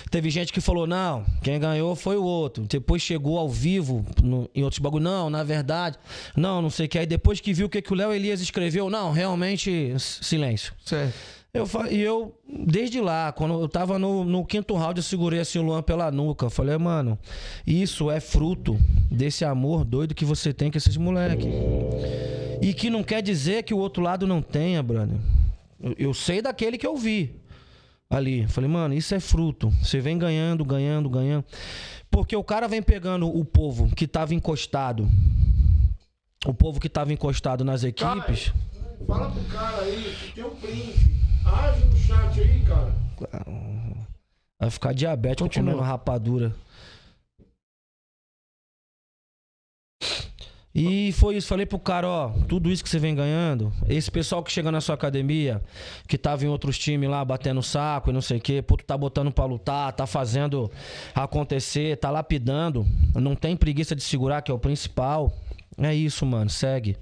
Teve 0.10 0.30
gente 0.30 0.54
que 0.54 0.62
falou, 0.62 0.88
não, 0.88 1.26
quem 1.44 1.60
ganhou 1.60 1.94
foi 1.94 2.16
o 2.16 2.24
outro. 2.24 2.64
Depois 2.70 3.02
chegou 3.02 3.38
ao 3.38 3.50
vivo, 3.50 4.06
no- 4.24 4.50
em 4.56 4.64
outros 4.64 4.80
bagulho, 4.80 5.04
não, 5.04 5.30
na 5.30 5.44
verdade, 5.44 5.98
não, 6.38 6.62
não 6.62 6.70
sei 6.70 6.86
o 6.86 6.90
que. 6.90 7.00
Aí 7.00 7.06
depois 7.06 7.42
que 7.42 7.52
viu 7.54 7.66
o 7.66 7.70
que, 7.70 7.82
que 7.82 7.92
o 7.92 7.96
Léo 7.98 8.14
Elias 8.14 8.40
escreveu, 8.40 8.90
não, 8.90 9.12
realmente, 9.12 9.94
silêncio. 10.00 10.74
Certo. 10.86 11.14
Eu, 11.56 11.66
e 11.90 12.02
eu, 12.02 12.38
desde 12.68 13.00
lá, 13.00 13.32
quando 13.32 13.54
eu 13.62 13.70
tava 13.70 13.98
no, 13.98 14.26
no 14.26 14.46
quinto 14.46 14.76
round, 14.76 15.00
eu 15.00 15.04
segurei 15.04 15.40
assim 15.40 15.58
o 15.58 15.62
Luan 15.62 15.82
pela 15.82 16.12
nuca. 16.12 16.48
Eu 16.48 16.50
falei, 16.50 16.78
mano, 16.78 17.18
isso 17.66 18.12
é 18.12 18.20
fruto 18.20 18.78
desse 19.10 19.46
amor 19.46 19.86
doido 19.86 20.14
que 20.14 20.26
você 20.26 20.52
tem 20.52 20.70
com 20.70 20.78
esses 20.78 20.98
moleques. 20.98 21.48
E 22.62 22.74
que 22.74 22.90
não 22.90 23.02
quer 23.02 23.22
dizer 23.22 23.64
que 23.64 23.74
o 23.74 23.78
outro 23.78 24.04
lado 24.04 24.28
não 24.28 24.42
tenha, 24.42 24.84
brother. 24.84 25.18
Eu, 25.82 25.96
eu 25.98 26.14
sei 26.14 26.42
daquele 26.42 26.78
que 26.78 26.86
eu 26.86 26.98
vi 26.98 27.34
ali. 28.10 28.42
Eu 28.42 28.50
Falei, 28.50 28.70
mano, 28.70 28.94
isso 28.94 29.16
é 29.16 29.22
fruto. 29.22 29.70
Você 29.82 30.02
vem 30.02 30.18
ganhando, 30.18 30.66
ganhando, 30.66 31.10
ganhando. 31.10 31.46
Porque 32.12 32.36
o 32.36 32.44
cara 32.44 32.68
vem 32.68 32.82
pegando 32.82 33.30
o 33.34 33.46
povo 33.46 33.88
que 33.96 34.06
tava 34.06 34.36
encostado. 34.36 35.08
O 36.46 36.54
povo 36.54 36.82
que 36.82 36.90
tava 36.90 37.14
encostado 37.14 37.64
nas 37.64 37.86
equipes. 37.86 38.52
Fala 39.08 39.32
pro 39.32 39.44
cara 39.46 39.84
aí 39.84 40.16
que 40.20 40.34
tem 40.34 40.44
um 40.44 40.50
print. 40.50 41.25
Age 41.46 41.86
no 41.86 41.98
chat 41.98 42.40
aí, 42.40 42.62
cara. 42.66 42.94
Vai 44.60 44.70
ficar 44.70 44.94
diabético 44.94 45.44
Continua. 45.44 45.74
comendo 45.74 45.88
rapadura. 45.88 46.56
E 50.78 51.14
foi 51.14 51.38
isso, 51.38 51.48
falei 51.48 51.66
pro 51.66 51.80
cara, 51.80 52.06
ó, 52.06 52.30
tudo 52.50 52.70
isso 52.70 52.84
que 52.84 52.90
você 52.90 53.00
vem 53.00 53.16
ganhando, 53.16 53.72
esse 53.88 54.12
pessoal 54.12 54.44
que 54.44 54.52
chega 54.52 54.70
na 54.70 54.82
sua 54.82 54.96
academia, 54.96 55.64
que 56.06 56.18
tava 56.18 56.44
em 56.44 56.50
outros 56.50 56.78
times 56.78 57.10
lá, 57.10 57.24
batendo 57.24 57.64
saco 57.64 58.10
e 58.10 58.14
não 58.14 58.20
sei 58.20 58.40
o 58.40 58.42
quê, 58.42 58.62
pô, 58.62 58.76
tu 58.76 58.84
tá 58.84 58.98
botando 58.98 59.32
pra 59.32 59.46
lutar, 59.46 59.94
tá 59.94 60.06
fazendo 60.06 60.70
acontecer, 61.14 61.96
tá 61.96 62.12
lapidando, 62.12 62.86
não 63.14 63.38
tem 63.38 63.56
preguiça 63.56 63.96
de 63.96 64.04
segurar, 64.04 64.42
que 64.42 64.52
é 64.52 64.54
o 64.54 64.60
principal. 64.60 65.32
É 65.78 65.96
isso, 65.96 66.26
mano, 66.26 66.50
segue. 66.50 66.98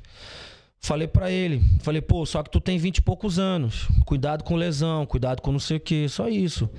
Falei 0.84 1.08
pra 1.08 1.32
ele, 1.32 1.62
falei, 1.80 2.02
pô, 2.02 2.26
só 2.26 2.44
que 2.44 2.50
tu 2.50 2.60
tem 2.60 2.78
20 2.78 2.98
e 2.98 3.02
poucos 3.02 3.40
anos. 3.40 3.88
Cuidado 4.06 4.44
com 4.44 4.58
lesão, 4.58 5.06
cuidado 5.06 5.42
com 5.42 5.50
não 5.50 5.58
sei 5.58 5.78
o 5.78 5.80
que, 5.80 6.10
só 6.10 6.28
isso. 6.28 6.70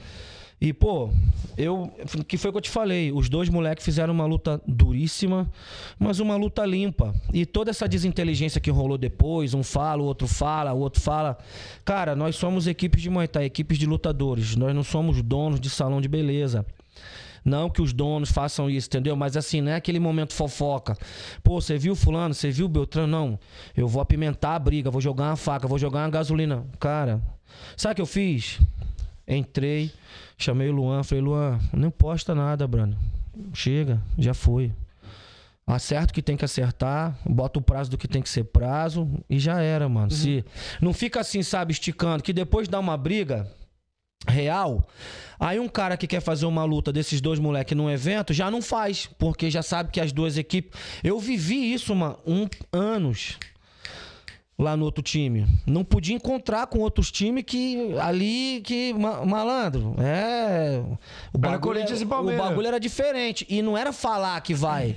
E, 0.61 0.75
pô, 0.75 1.09
eu. 1.57 1.91
Que 2.29 2.37
foi 2.37 2.51
o 2.51 2.53
que 2.53 2.59
eu 2.59 2.63
te 2.63 2.69
falei. 2.69 3.11
Os 3.11 3.31
dois 3.31 3.49
moleques 3.49 3.83
fizeram 3.83 4.13
uma 4.13 4.27
luta 4.27 4.61
duríssima, 4.67 5.51
mas 5.99 6.21
uma 6.21 6.37
luta 6.37 6.67
limpa. 6.67 7.15
E 7.33 7.47
toda 7.47 7.71
essa 7.71 7.89
desinteligência 7.89 8.61
que 8.61 8.71
rolou 8.71 8.99
depois, 8.99 9.55
um 9.55 9.63
fala, 9.63 10.03
o 10.03 10.05
outro 10.05 10.29
fala, 10.29 10.75
o 10.75 10.81
outro 10.81 11.01
fala. 11.01 11.39
Cara, 11.83 12.15
nós 12.15 12.37
somos 12.37 12.67
equipes 12.67 13.01
de 13.01 13.09
Muay 13.09 13.27
Thai, 13.27 13.47
equipes 13.47 13.79
de 13.79 13.87
lutadores. 13.87 14.55
Nós 14.55 14.75
não 14.75 14.85
somos 14.85 15.23
donos 15.23 15.59
de 15.59 15.71
salão 15.71 15.99
de 15.99 16.09
beleza. 16.09 16.67
Não 17.45 17.69
que 17.69 17.83
os 17.83 17.93
donos 17.93 18.31
façam 18.33 18.71
isso, 18.71 18.89
entendeu? 18.89 19.15
Mas 19.15 19.37
assim, 19.37 19.61
não 19.61 19.73
é 19.73 19.77
aquele 19.77 20.01
momento 20.01 20.33
fofoca. 20.33 20.97
Pô, 21.43 21.61
você 21.61 21.77
viu 21.77 21.95
fulano, 21.95 22.33
você 22.33 22.51
viu 22.51 22.69
Beltrano? 22.69 23.07
Não. 23.07 23.39
Eu 23.77 23.87
vou 23.87 24.01
apimentar 24.01 24.55
a 24.55 24.59
briga, 24.59 24.91
vou 24.91 25.01
jogar 25.01 25.25
uma 25.25 25.37
faca, 25.37 25.69
vou 25.69 25.79
jogar 25.79 26.01
uma 26.01 26.11
gasolina. 26.11 26.65
Cara, 26.81 27.21
sabe 27.77 27.93
o 27.93 27.97
que 27.97 28.03
eu 28.03 28.07
fiz? 28.07 28.61
Entrei, 29.29 29.91
chamei 30.39 30.69
o 30.69 30.73
Luan, 30.73 31.03
falei, 31.03 31.23
Luan, 31.23 31.59
não 31.73 31.91
posta 31.91 32.35
nada, 32.35 32.67
Bruno. 32.67 32.97
Chega, 33.53 34.01
já 34.19 34.33
foi. 34.33 34.73
Acerta 35.67 36.13
o 36.13 36.15
que 36.15 36.21
tem 36.21 36.37
que 36.37 36.45
acertar, 36.45 37.19
bota 37.25 37.59
o 37.59 37.63
prazo 37.63 37.91
do 37.91 37.97
que 37.97 38.07
tem 38.07 38.21
que 38.21 38.29
ser 38.29 38.45
prazo 38.45 39.09
e 39.31 39.39
já 39.39 39.63
era, 39.63 39.89
mano. 39.89 40.11
Se 40.11 40.45
não 40.81 40.93
fica 40.93 41.21
assim, 41.21 41.43
sabe, 41.43 41.73
esticando, 41.73 42.23
que 42.23 42.35
depois 42.35 42.69
dá 42.69 42.79
uma 42.79 42.99
briga 42.99 43.51
real, 44.27 44.87
aí 45.39 45.59
um 45.61 45.69
cara 45.69 45.97
que 45.97 46.07
quer 46.07 46.21
fazer 46.21 46.47
uma 46.47 46.65
luta 46.65 46.93
desses 46.93 47.21
dois 47.21 47.39
moleques 47.39 47.77
num 47.77 47.91
evento 47.91 48.33
já 48.33 48.51
não 48.51 48.63
faz, 48.63 49.09
porque 49.19 49.51
já 49.51 49.63
sabe 49.63 49.91
que 49.91 50.01
as 50.01 50.13
duas 50.13 50.37
equipes. 50.39 50.79
Eu 51.03 51.19
vivi 51.19 51.73
isso, 51.73 51.95
mano, 51.95 52.19
um 52.27 52.47
anos 52.73 53.39
lá 54.57 54.77
no 54.77 54.85
outro 54.85 55.03
time. 55.03 55.45
Não 55.67 55.83
podia 55.85 56.15
encontrar 56.15 56.67
com 56.69 56.79
outros 56.79 57.11
times 57.11 57.43
que 57.45 57.93
ali 57.99 58.61
que 58.65 58.93
ma- 58.95 59.25
malandro, 59.27 59.97
é 59.99 60.81
o 61.33 61.39
bagulho, 61.39 61.61
Corinthians 61.61 62.01
e 62.01 62.05
o 62.05 62.09
Palmeiras. 62.09 62.45
bagulho 62.45 62.69
era 62.69 62.79
diferente 62.79 63.45
e 63.49 63.61
não 63.63 63.77
era 63.77 63.93
falar 63.93 64.41
que 64.43 64.55
vai. 64.55 64.97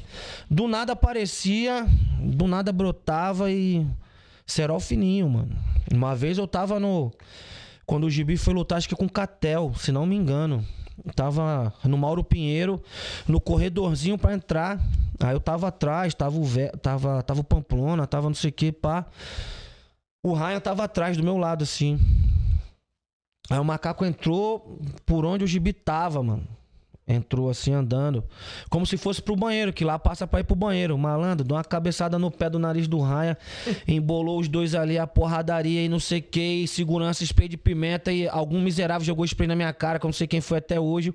Do 0.50 0.68
nada 0.68 0.94
aparecia, 0.94 1.86
do 2.22 2.48
nada 2.48 2.72
brotava 2.72 3.52
e 3.52 3.86
Serol 4.46 4.80
fininho, 4.80 5.28
mano. 5.28 5.58
Uma 5.92 6.16
vez 6.16 6.38
eu 6.38 6.48
tava 6.48 6.80
no 6.80 7.12
quando 7.88 8.04
o 8.04 8.10
Gibi 8.10 8.38
foi 8.38 8.54
lutar, 8.54 8.78
acho 8.78 8.88
que 8.90 8.96
com 8.96 9.10
Catel, 9.10 9.74
se 9.76 9.92
não 9.92 10.06
me 10.06 10.16
engano. 10.16 10.64
Tava 11.16 11.74
no 11.86 11.98
Mauro 11.98 12.24
Pinheiro, 12.24 12.82
no 13.28 13.40
corredorzinho 13.40 14.18
pra 14.18 14.34
entrar. 14.34 14.80
Aí 15.20 15.34
eu 15.34 15.40
tava 15.40 15.70
atrás, 15.70 16.14
tava 16.14 16.38
o, 16.38 16.44
Vé- 16.44 16.72
tava, 16.82 17.24
tava 17.24 17.40
o 17.40 17.44
Pamplona, 17.44 18.06
tava 18.06 18.28
não 18.28 18.36
sei 18.36 18.50
o 18.50 18.54
que, 18.54 18.72
pá. 18.72 19.06
O 20.26 20.34
Ryan 20.34 20.60
tava 20.60 20.84
atrás 20.84 21.16
do 21.16 21.24
meu 21.24 21.38
lado, 21.38 21.64
assim. 21.64 21.98
Aí 23.50 23.58
o 23.60 23.64
macaco 23.64 24.04
entrou 24.04 24.80
por 25.06 25.24
onde 25.24 25.46
o 25.46 25.48
Gibi 25.48 25.72
tava, 25.72 26.22
mano. 26.22 26.46
Entrou 27.08 27.50
assim 27.50 27.72
andando. 27.72 28.22
Como 28.70 28.86
se 28.86 28.98
fosse 28.98 29.22
pro 29.22 29.34
banheiro, 29.34 29.72
que 29.72 29.86
lá 29.86 29.98
passa 29.98 30.28
pra 30.28 30.42
ir 30.42 30.44
pro 30.44 30.58
banheiro. 30.58 30.98
Malandro, 30.98 31.48
deu 31.48 31.56
uma 31.56 31.64
cabeçada 31.64 32.20
no 32.20 32.30
pé 32.30 32.50
do 32.50 32.60
nariz 32.60 32.86
do 32.86 33.00
Ryan. 33.00 33.38
embolou 33.88 34.38
os 34.38 34.50
dois 34.50 34.76
ali, 34.76 34.98
a 34.98 35.08
porradaria 35.08 35.82
e 35.86 35.88
não 35.88 36.02
sei 36.02 36.20
o 36.20 36.24
que. 36.24 36.68
Segurança, 36.68 37.24
spray 37.24 37.48
de 37.48 37.56
pimenta. 37.56 38.12
E 38.12 38.28
algum 38.28 38.60
miserável 38.60 39.06
jogou 39.06 39.24
spray 39.24 39.48
na 39.48 39.56
minha 39.56 39.72
cara, 39.72 40.00
que 40.00 40.06
eu 40.06 40.10
não 40.10 40.14
sei 40.14 40.28
quem 40.28 40.42
foi 40.42 40.58
até 40.58 40.78
hoje. 40.78 41.14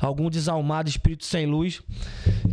Algum 0.00 0.30
desalmado, 0.30 0.88
espírito 0.88 1.26
sem 1.26 1.44
luz. 1.44 1.82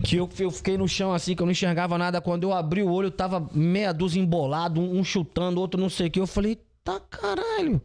Que 0.04 0.18
eu, 0.18 0.30
eu 0.40 0.52
fiquei 0.52 0.78
no 0.78 0.88
chão 0.88 1.14
assim, 1.14 1.34
que 1.34 1.42
eu 1.42 1.46
não 1.46 1.52
enxergava 1.52 1.98
nada. 1.98 2.20
Quando 2.20 2.44
eu 2.44 2.52
abri 2.52 2.84
o 2.84 2.92
olho, 2.92 3.10
tava 3.10 3.48
meia 3.54 3.94
dúzia 3.94 4.20
embolado, 4.20 4.82
um, 4.82 5.00
um 5.00 5.04
chutando, 5.04 5.62
outro 5.62 5.80
não 5.80 5.90
sei 5.90 6.08
o 6.08 6.12
que. 6.12 6.20
Eu 6.20 6.28
falei, 6.28 6.60
tá 6.84 7.00
caralho. 7.00 7.82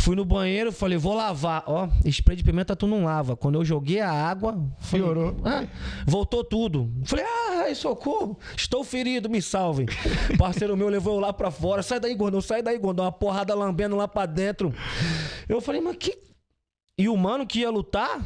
Fui 0.00 0.14
no 0.14 0.24
banheiro, 0.24 0.70
falei, 0.72 0.96
vou 0.96 1.12
lavar. 1.12 1.64
Ó, 1.66 1.88
spray 2.06 2.36
de 2.36 2.44
pimenta 2.44 2.76
tu 2.76 2.86
não 2.86 3.04
lava. 3.04 3.36
Quando 3.36 3.56
eu 3.56 3.64
joguei 3.64 4.00
a 4.00 4.10
água, 4.10 4.52
falei, 4.78 5.04
Piorou. 5.04 5.36
ah, 5.44 5.66
voltou 6.06 6.44
tudo. 6.44 6.90
Falei, 7.04 7.24
ah, 7.24 7.62
ai, 7.64 7.74
socorro, 7.74 8.38
estou 8.56 8.84
ferido, 8.84 9.28
me 9.28 9.42
salvem. 9.42 9.86
Parceiro 10.38 10.76
meu 10.76 10.88
levou 10.88 11.14
eu 11.14 11.20
lá 11.20 11.32
pra 11.32 11.50
fora. 11.50 11.82
Sai 11.82 11.98
daí, 11.98 12.14
gordão, 12.14 12.40
sai 12.40 12.62
daí, 12.62 12.78
gordão. 12.78 13.04
Uma 13.04 13.12
porrada 13.12 13.54
lambendo 13.54 13.96
lá 13.96 14.06
pra 14.06 14.24
dentro. 14.24 14.72
Eu 15.48 15.60
falei, 15.60 15.80
mas 15.80 15.96
que. 15.96 16.16
E 16.96 17.08
o 17.08 17.16
mano 17.16 17.46
que 17.46 17.60
ia 17.60 17.70
lutar, 17.70 18.20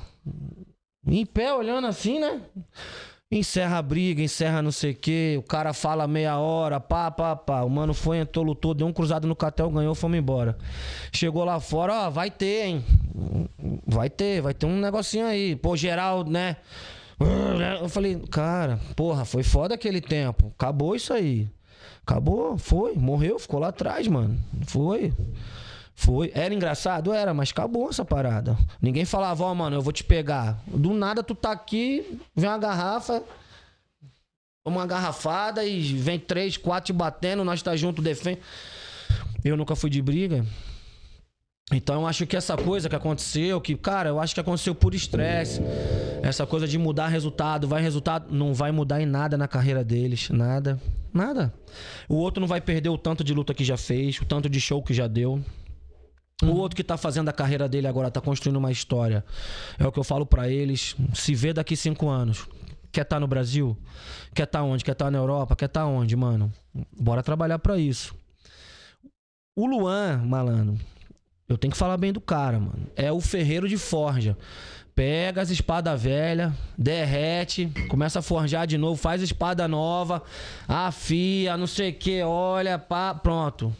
em 1.07 1.27
pé, 1.27 1.53
olhando 1.53 1.87
assim, 1.87 2.21
né? 2.21 2.43
Encerra 3.35 3.79
a 3.79 3.83
briga, 3.83 4.21
encerra 4.21 4.61
não 4.61 4.71
sei 4.71 4.91
o 4.91 4.95
quê. 4.95 5.37
O 5.39 5.43
cara 5.43 5.73
fala 5.73 6.07
meia 6.07 6.37
hora, 6.37 6.79
pá, 6.79 7.11
pá, 7.11 7.35
pá. 7.35 7.63
O 7.63 7.71
mano 7.71 7.95
foi, 7.95 8.19
entrou, 8.19 8.45
lutou, 8.45 8.75
deu 8.75 8.87
um 8.87 8.93
cruzado 8.93 9.27
no 9.27 9.35
catel, 9.35 9.71
ganhou, 9.71 9.95
fomos 9.95 10.19
embora. 10.19 10.59
Chegou 11.11 11.43
lá 11.43 11.59
fora, 11.59 11.95
ó, 11.95 12.11
vai 12.11 12.31
ter, 12.31 12.67
hein? 12.67 12.85
Vai 13.87 14.11
ter, 14.11 14.43
vai 14.43 14.53
ter 14.53 14.67
um 14.67 14.79
negocinho 14.79 15.25
aí. 15.25 15.57
Pô, 15.57 15.75
geral, 15.75 16.25
né? 16.25 16.57
Eu 17.81 17.89
falei, 17.89 18.21
cara, 18.31 18.79
porra, 18.95 19.25
foi 19.25 19.43
foda 19.43 19.77
aquele 19.77 20.03
tempo. 20.03 20.53
Acabou 20.55 20.95
isso 20.95 21.15
aí. 21.15 21.49
Acabou, 22.07 22.59
foi, 22.59 22.97
morreu, 22.97 23.39
ficou 23.39 23.59
lá 23.59 23.69
atrás, 23.69 24.07
mano. 24.09 24.39
Foi. 24.67 25.11
Foi. 26.05 26.33
Era 26.35 26.53
engraçado? 26.53 27.13
Era, 27.13 27.33
mas 27.33 27.51
acabou 27.51 27.89
essa 27.89 28.05
parada. 28.05 28.59
Ninguém 28.81 29.05
falava, 29.05 29.45
ó, 29.45 29.55
mano, 29.55 29.77
eu 29.77 29.83
vou 29.83 29.93
te 29.93 30.03
pegar. 30.03 30.61
Do 30.67 30.93
nada 30.93 31.23
tu 31.23 31.33
tá 31.33 31.53
aqui, 31.53 32.19
vem 32.35 32.51
uma 32.51 32.59
garrafa, 32.59 33.23
uma 34.65 34.85
garrafada 34.85 35.65
e 35.65 35.81
vem 35.95 36.19
três, 36.19 36.57
quatro 36.57 36.87
te 36.87 36.93
batendo, 36.93 37.45
nós 37.45 37.63
tá 37.63 37.77
junto, 37.77 38.03
defende. 38.03 38.41
Eu 39.45 39.57
nunca 39.57 39.77
fui 39.77 39.89
de 39.89 40.03
briga. 40.03 40.45
Então 41.73 42.01
eu 42.01 42.07
acho 42.09 42.27
que 42.27 42.37
essa 42.37 42.57
coisa 42.57 42.89
que 42.89 42.97
aconteceu, 42.97 43.61
que, 43.61 43.77
cara, 43.77 44.09
eu 44.09 44.19
acho 44.19 44.35
que 44.35 44.41
aconteceu 44.41 44.75
por 44.75 44.97
estresse. 44.97 45.61
Essa 46.21 46.45
coisa 46.45 46.67
de 46.67 46.79
mudar 46.79 47.07
resultado, 47.07 47.69
vai 47.69 47.81
resultado, 47.81 48.35
não 48.35 48.53
vai 48.53 48.73
mudar 48.73 49.01
em 49.01 49.07
nada 49.07 49.39
na 49.39 49.47
carreira 49.47 49.85
deles, 49.85 50.31
nada. 50.31 50.81
Nada. 51.15 51.55
O 52.09 52.17
outro 52.17 52.41
não 52.41 52.49
vai 52.49 52.61
perder 52.61 52.89
o 52.89 52.99
tanto 52.99 53.23
de 53.23 53.33
luta 53.33 53.55
que 53.55 53.63
já 53.63 53.77
fez, 53.77 54.21
o 54.21 54.25
tanto 54.25 54.49
de 54.49 54.61
show 54.61 54.83
que 54.83 54.93
já 54.93 55.07
deu. 55.07 55.41
O 56.43 56.57
outro 56.57 56.77
que 56.77 56.85
tá 56.85 56.97
fazendo 56.97 57.29
a 57.29 57.33
carreira 57.33 57.69
dele 57.69 57.87
agora, 57.87 58.11
tá 58.11 58.21
construindo 58.21 58.57
uma 58.57 58.73
história. 58.73 59.25
É 59.79 59.87
o 59.87 59.93
que 59.93 59.99
eu 59.99 60.05
falo 60.05 60.27
pra 60.27 60.49
eles. 60.49 60.97
Se 61.15 61.35
vê 61.35 61.53
daqui 61.53 61.77
cinco 61.77 62.09
anos. 62.09 62.47
Quer 62.91 63.03
estar 63.03 63.19
no 63.19 63.27
Brasil? 63.27 63.77
Quer 64.35 64.43
estar 64.45 64.63
onde? 64.63 64.85
Quer 64.85 64.93
estar 64.93 65.11
na 65.11 65.19
Europa? 65.19 65.57
Quer 65.57 65.67
estar 65.67 65.87
onde, 65.87 66.15
mano? 66.15 66.53
Bora 66.99 67.23
trabalhar 67.23 67.59
pra 67.59 67.79
isso. 67.79 68.15
O 69.57 69.67
Luan, 69.67 70.19
malandro, 70.25 70.79
eu 71.49 71.59
tenho 71.59 71.73
que 71.73 71.79
falar 71.79 71.97
bem 71.97 72.13
do 72.13 72.21
cara, 72.21 72.59
mano. 72.59 72.87
É 72.97 73.13
o 73.13 73.21
ferreiro 73.21 73.69
de 73.69 73.77
forja. 73.77 74.37
Pega 74.95 75.41
as 75.41 75.51
espadas 75.51 76.03
velhas, 76.03 76.53
derrete, 76.77 77.71
começa 77.89 78.19
a 78.19 78.23
forjar 78.23 78.67
de 78.67 78.77
novo, 78.77 79.01
faz 79.01 79.23
espada 79.23 79.67
nova, 79.67 80.23
afia, 80.69 81.57
não 81.57 81.67
sei 81.67 81.91
o 81.91 81.95
que, 81.95 82.23
olha, 82.23 82.79
pá, 82.79 83.15
pronto. 83.15 83.75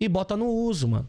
E 0.00 0.08
bota 0.08 0.36
no 0.36 0.46
uso, 0.46 0.88
mano. 0.88 1.08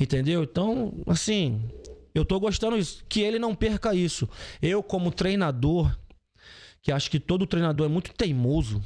Entendeu? 0.00 0.42
Então, 0.42 0.94
assim, 1.06 1.70
eu 2.14 2.24
tô 2.24 2.40
gostando 2.40 2.78
disso. 2.78 3.04
Que 3.06 3.20
ele 3.20 3.38
não 3.38 3.54
perca 3.54 3.94
isso. 3.94 4.26
Eu, 4.62 4.82
como 4.82 5.12
treinador, 5.12 5.94
que 6.80 6.90
acho 6.90 7.10
que 7.10 7.20
todo 7.20 7.46
treinador 7.46 7.86
é 7.86 7.90
muito 7.90 8.14
teimoso. 8.14 8.82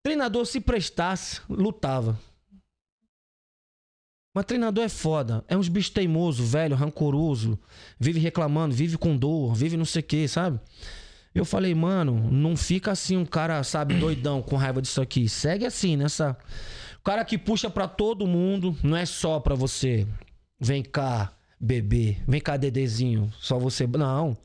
Treinador, 0.00 0.46
se 0.46 0.60
prestasse, 0.60 1.40
lutava. 1.50 2.16
Mas 4.32 4.44
treinador 4.44 4.84
é 4.84 4.88
foda. 4.88 5.44
É 5.48 5.56
uns 5.56 5.68
bichos 5.68 5.90
teimoso, 5.90 6.44
velho, 6.44 6.76
rancoroso. 6.76 7.58
Vive 7.98 8.20
reclamando, 8.20 8.72
vive 8.72 8.96
com 8.96 9.16
dor, 9.16 9.52
vive 9.54 9.76
não 9.76 9.84
sei 9.84 10.00
o 10.00 10.04
que, 10.04 10.28
sabe? 10.28 10.60
Eu 11.34 11.44
falei, 11.44 11.74
mano, 11.74 12.30
não 12.30 12.56
fica 12.56 12.92
assim 12.92 13.16
um 13.16 13.26
cara, 13.26 13.62
sabe, 13.64 13.94
doidão, 13.94 14.40
com 14.40 14.54
raiva 14.56 14.80
disso 14.80 15.00
aqui. 15.00 15.28
Segue 15.28 15.66
assim, 15.66 15.96
nessa. 15.96 16.38
O 17.08 17.10
cara 17.10 17.24
que 17.24 17.38
puxa 17.38 17.70
pra 17.70 17.88
todo 17.88 18.26
mundo, 18.26 18.76
não 18.82 18.94
é 18.94 19.06
só 19.06 19.40
pra 19.40 19.54
você. 19.54 20.06
Vem 20.60 20.82
cá, 20.82 21.32
bebê. 21.58 22.18
Vem 22.28 22.38
cá, 22.38 22.58
dedezinho. 22.58 23.32
Só 23.40 23.58
você. 23.58 23.86
Não. 23.86 24.36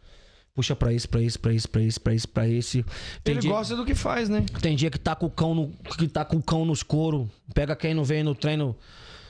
Puxa 0.55 0.73
pra 0.73 0.93
isso, 0.93 1.09
pra 1.09 1.21
isso, 1.21 1.37
pra 1.41 1.51
isso, 1.51 1.69
pra 1.69 1.81
isso, 1.81 1.99
pra 1.99 2.13
isso, 2.15 2.29
pra 2.29 2.47
esse. 2.47 2.85
Tem 3.21 3.33
Ele 3.33 3.41
dia- 3.41 3.51
gosta 3.51 3.75
do 3.75 3.83
que 3.83 3.93
faz, 3.93 4.29
né? 4.29 4.45
tem 4.61 4.77
dia 4.77 4.89
que 4.89 4.97
tá 4.97 5.13
com 5.13 5.25
o 5.25 5.29
cão 5.29 5.53
no, 5.53 5.71
que 5.97 6.07
tá 6.07 6.23
com 6.23 6.37
o 6.37 6.41
cão 6.41 6.63
nos 6.63 6.81
couro. 6.83 7.29
Pega 7.53 7.75
quem 7.75 7.93
não 7.93 8.05
vem 8.05 8.23
no 8.23 8.33
treino, 8.33 8.73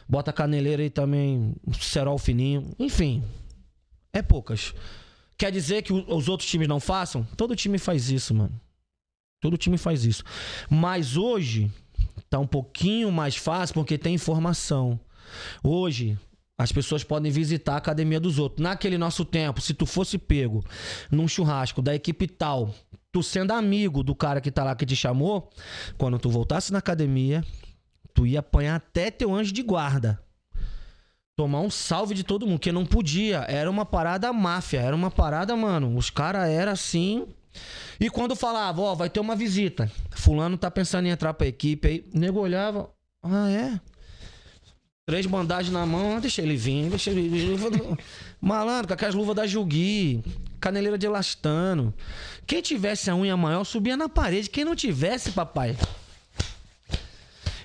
bota 0.08 0.30
a 0.30 0.34
caneleira 0.34 0.84
aí 0.84 0.92
também, 0.92 1.56
um 1.66 1.74
cerol 1.74 2.20
fininho. 2.20 2.70
Enfim, 2.78 3.24
é 4.14 4.22
poucas. 4.22 4.76
Quer 5.40 5.52
dizer 5.52 5.82
que 5.82 5.92
os 5.92 6.30
outros 6.30 6.48
times 6.48 6.68
não 6.68 6.80
façam? 6.80 7.24
Todo 7.36 7.56
time 7.56 7.80
faz 7.80 8.12
isso, 8.12 8.32
mano. 8.36 8.54
Todo 9.42 9.58
time 9.58 9.80
faz 9.80 10.06
isso. 10.06 10.24
Mas 10.70 11.18
hoje 11.18 11.72
tá 12.34 12.40
um 12.40 12.48
pouquinho 12.48 13.12
mais 13.12 13.36
fácil 13.36 13.76
porque 13.76 13.96
tem 13.96 14.16
informação. 14.16 15.00
Hoje 15.64 16.18
as 16.58 16.72
pessoas 16.72 17.04
podem 17.04 17.32
visitar 17.32 17.76
a 17.76 17.78
academia 17.78 18.20
dos 18.20 18.40
outros. 18.40 18.60
Naquele 18.60 18.98
nosso 18.98 19.24
tempo, 19.24 19.62
se 19.62 19.72
tu 19.72 19.86
fosse 19.86 20.18
pego 20.18 20.64
num 21.12 21.28
churrasco 21.28 21.80
da 21.80 21.94
equipe 21.94 22.26
tal, 22.28 22.74
tu 23.12 23.22
sendo 23.22 23.52
amigo 23.52 24.02
do 24.02 24.16
cara 24.16 24.42
que 24.42 24.50
tá 24.50 24.64
lá 24.64 24.76
que 24.76 24.84
te 24.84 24.96
chamou, 24.96 25.48
quando 25.96 26.18
tu 26.18 26.28
voltasse 26.28 26.74
na 26.74 26.80
academia, 26.80 27.46
tu 28.16 28.26
ia 28.26 28.40
apanhar 28.40 28.78
até 28.78 29.12
teu 29.12 29.32
anjo 29.32 29.54
de 29.54 29.62
guarda. 29.62 30.20
Tomar 31.36 31.62
um 31.62 31.70
salve 31.70 32.16
de 32.16 32.24
todo 32.24 32.48
mundo, 32.48 32.60
que 32.60 32.72
não 32.72 32.84
podia. 32.86 33.46
Era 33.48 33.70
uma 33.70 33.86
parada 33.86 34.34
máfia, 34.34 34.80
era 34.80 34.96
uma 34.96 35.12
parada, 35.12 35.56
mano. 35.56 35.96
Os 35.96 36.10
caras 36.10 36.50
eram 36.50 36.72
assim. 36.72 37.28
E 38.00 38.10
quando 38.10 38.36
falava, 38.36 38.82
ó, 38.82 38.96
vai 38.96 39.10
ter 39.10 39.20
uma 39.20 39.36
visita. 39.36 39.92
Fulano 40.12 40.58
tá 40.58 40.70
pensando 40.70 41.08
em 41.08 41.12
entrar 41.12 41.34
pra 41.34 41.48
equipe 41.48 41.88
aí. 41.88 42.06
O 42.14 42.20
nego 42.20 42.40
olhava, 42.40 42.90
ah, 43.22 43.50
é? 43.50 43.80
Três 45.06 45.26
bandagens 45.26 45.74
na 45.74 45.86
mão, 45.86 46.20
deixa 46.20 46.42
ele 46.42 46.56
vir, 46.56 46.90
deixa 46.90 47.10
ele 47.10 47.28
vir. 47.28 47.60
Malandro, 48.40 48.88
com 48.88 48.94
aquelas 48.94 49.14
luvas 49.14 49.36
da 49.36 49.46
Jugi, 49.46 50.24
caneleira 50.60 50.98
de 50.98 51.06
elastano. 51.06 51.94
Quem 52.48 52.62
tivesse 52.62 53.10
a 53.10 53.16
unha 53.16 53.36
maior 53.36 53.66
subia 53.66 53.98
na 53.98 54.08
parede. 54.08 54.50
Quem 54.50 54.64
não 54.64 54.76
tivesse, 54.76 55.32
papai. 55.32 55.78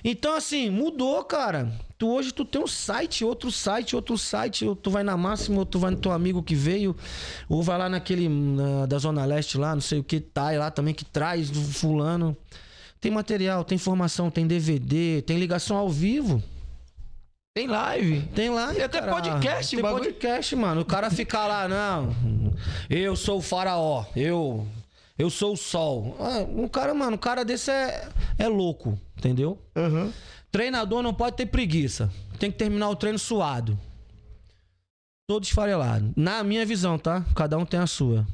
Então, 0.03 0.35
assim, 0.35 0.69
mudou, 0.69 1.23
cara. 1.23 1.71
Tu 1.99 2.07
hoje 2.07 2.31
tu 2.31 2.45
tem 2.45 2.61
um 2.63 2.65
site, 2.67 3.25
outro 3.25 3.51
site, 3.51 3.93
outro 3.93 4.17
site. 4.17 4.63
Ou 4.65 4.73
tu 4.73 4.89
vai 4.89 5.03
na 5.03 5.17
máxima, 5.17 5.59
ou 5.59 5.65
tu 5.65 5.77
vai 5.77 5.91
no 5.91 5.97
teu 5.97 6.13
amigo 6.13 6.41
que 6.41 6.55
veio, 6.55 6.95
ou 7.49 7.61
vai 7.61 7.77
lá 7.77 7.89
naquele 7.89 8.29
na- 8.29 8.85
da 8.85 8.97
Zona 8.97 9.25
Leste 9.25 9.57
lá, 9.57 9.75
não 9.75 9.81
sei 9.81 9.99
o 9.99 10.03
que, 10.03 10.21
tá 10.21 10.49
lá 10.51 10.71
também, 10.71 10.93
que 10.93 11.03
traz 11.03 11.49
do 11.49 11.61
fulano. 11.61 12.35
Tem 13.01 13.11
material, 13.11 13.65
tem 13.65 13.75
informação, 13.75 14.31
tem 14.31 14.47
DVD, 14.47 15.21
tem 15.23 15.37
ligação 15.37 15.75
ao 15.75 15.89
vivo. 15.89 16.41
Tem 17.53 17.67
live. 17.67 18.21
Tem 18.33 18.49
lá. 18.49 18.73
Tem 18.73 18.83
até 18.83 19.01
podcast, 19.01 19.75
Tem 19.75 19.83
podcast, 19.83 20.55
mano. 20.55 20.81
O 20.81 20.85
cara 20.85 21.09
fica 21.11 21.45
lá, 21.45 21.67
não. 21.67 22.15
Eu 22.89 23.17
sou 23.17 23.39
o 23.39 23.41
faraó. 23.41 24.05
Eu. 24.15 24.65
Eu 25.19 25.29
sou 25.29 25.53
o 25.53 25.57
sol. 25.57 26.15
Ah, 26.17 26.45
um 26.49 26.65
cara, 26.65 26.93
mano, 26.93 27.15
um 27.15 27.19
cara 27.19 27.43
desse 27.43 27.69
é, 27.69 28.07
é 28.37 28.47
louco, 28.47 28.97
entendeu? 29.17 29.59
Aham. 29.75 30.13
Treinador 30.49 31.03
não 31.03 31.13
pode 31.13 31.35
ter 31.35 31.45
preguiça. 31.45 32.09
Tem 32.39 32.49
que 32.49 32.57
terminar 32.57 32.89
o 32.89 32.95
treino 32.95 33.19
suado. 33.19 33.77
Todo 35.27 35.43
esfarelado. 35.43 36.13
Na 36.15 36.41
minha 36.41 36.65
visão, 36.65 36.97
tá? 36.97 37.25
Cada 37.35 37.57
um 37.57 37.65
tem 37.65 37.81
a 37.81 37.85
sua. 37.85 38.25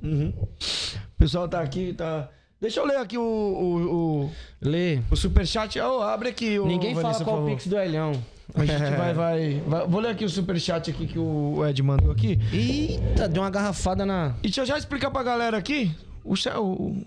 O 0.00 1.16
pessoal 1.18 1.48
tá 1.48 1.60
aqui, 1.60 1.92
tá. 1.92 2.28
Deixa 2.60 2.78
eu 2.78 2.86
ler 2.86 2.96
aqui 2.98 3.18
o, 3.18 3.22
o, 3.22 4.24
o, 4.24 4.32
Lê. 4.62 5.00
o 5.10 5.16
superchat. 5.16 5.78
Ô, 5.80 6.00
abre 6.00 6.28
aqui 6.28 6.58
o. 6.60 6.66
Ninguém 6.66 6.94
fala 6.94 7.08
Vanessa, 7.08 7.24
qual 7.24 7.38
por 7.38 7.42
o 7.42 7.50
pix 7.50 7.66
do 7.66 7.76
Elhão. 7.76 8.12
A 8.54 8.64
gente 8.64 8.78
vai, 8.96 9.14
vai, 9.14 9.60
vai- 9.66 9.86
Vou 9.86 10.00
ler 10.00 10.10
aqui 10.10 10.24
o 10.24 10.28
superchat 10.28 10.90
aqui 10.90 11.06
que 11.06 11.18
o 11.18 11.64
Ed 11.66 11.82
mandou 11.82 12.10
aqui. 12.12 12.38
Eita, 12.52 13.28
deu 13.28 13.42
uma 13.42 13.50
garrafada 13.50 14.04
na. 14.04 14.34
E 14.38 14.48
deixa 14.48 14.62
eu 14.62 14.66
já 14.66 14.76
explicar 14.78 15.10
pra 15.10 15.22
galera 15.22 15.56
aqui 15.56 15.90
o, 16.24 16.34
o, 16.34 16.62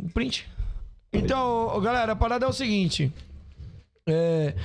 o 0.05 0.09
print. 0.13 0.47
Então, 1.13 1.79
galera, 1.81 2.11
a 2.13 2.15
parada 2.15 2.45
é 2.45 2.49
o 2.49 2.53
seguinte. 2.53 3.11
É, 4.09 4.55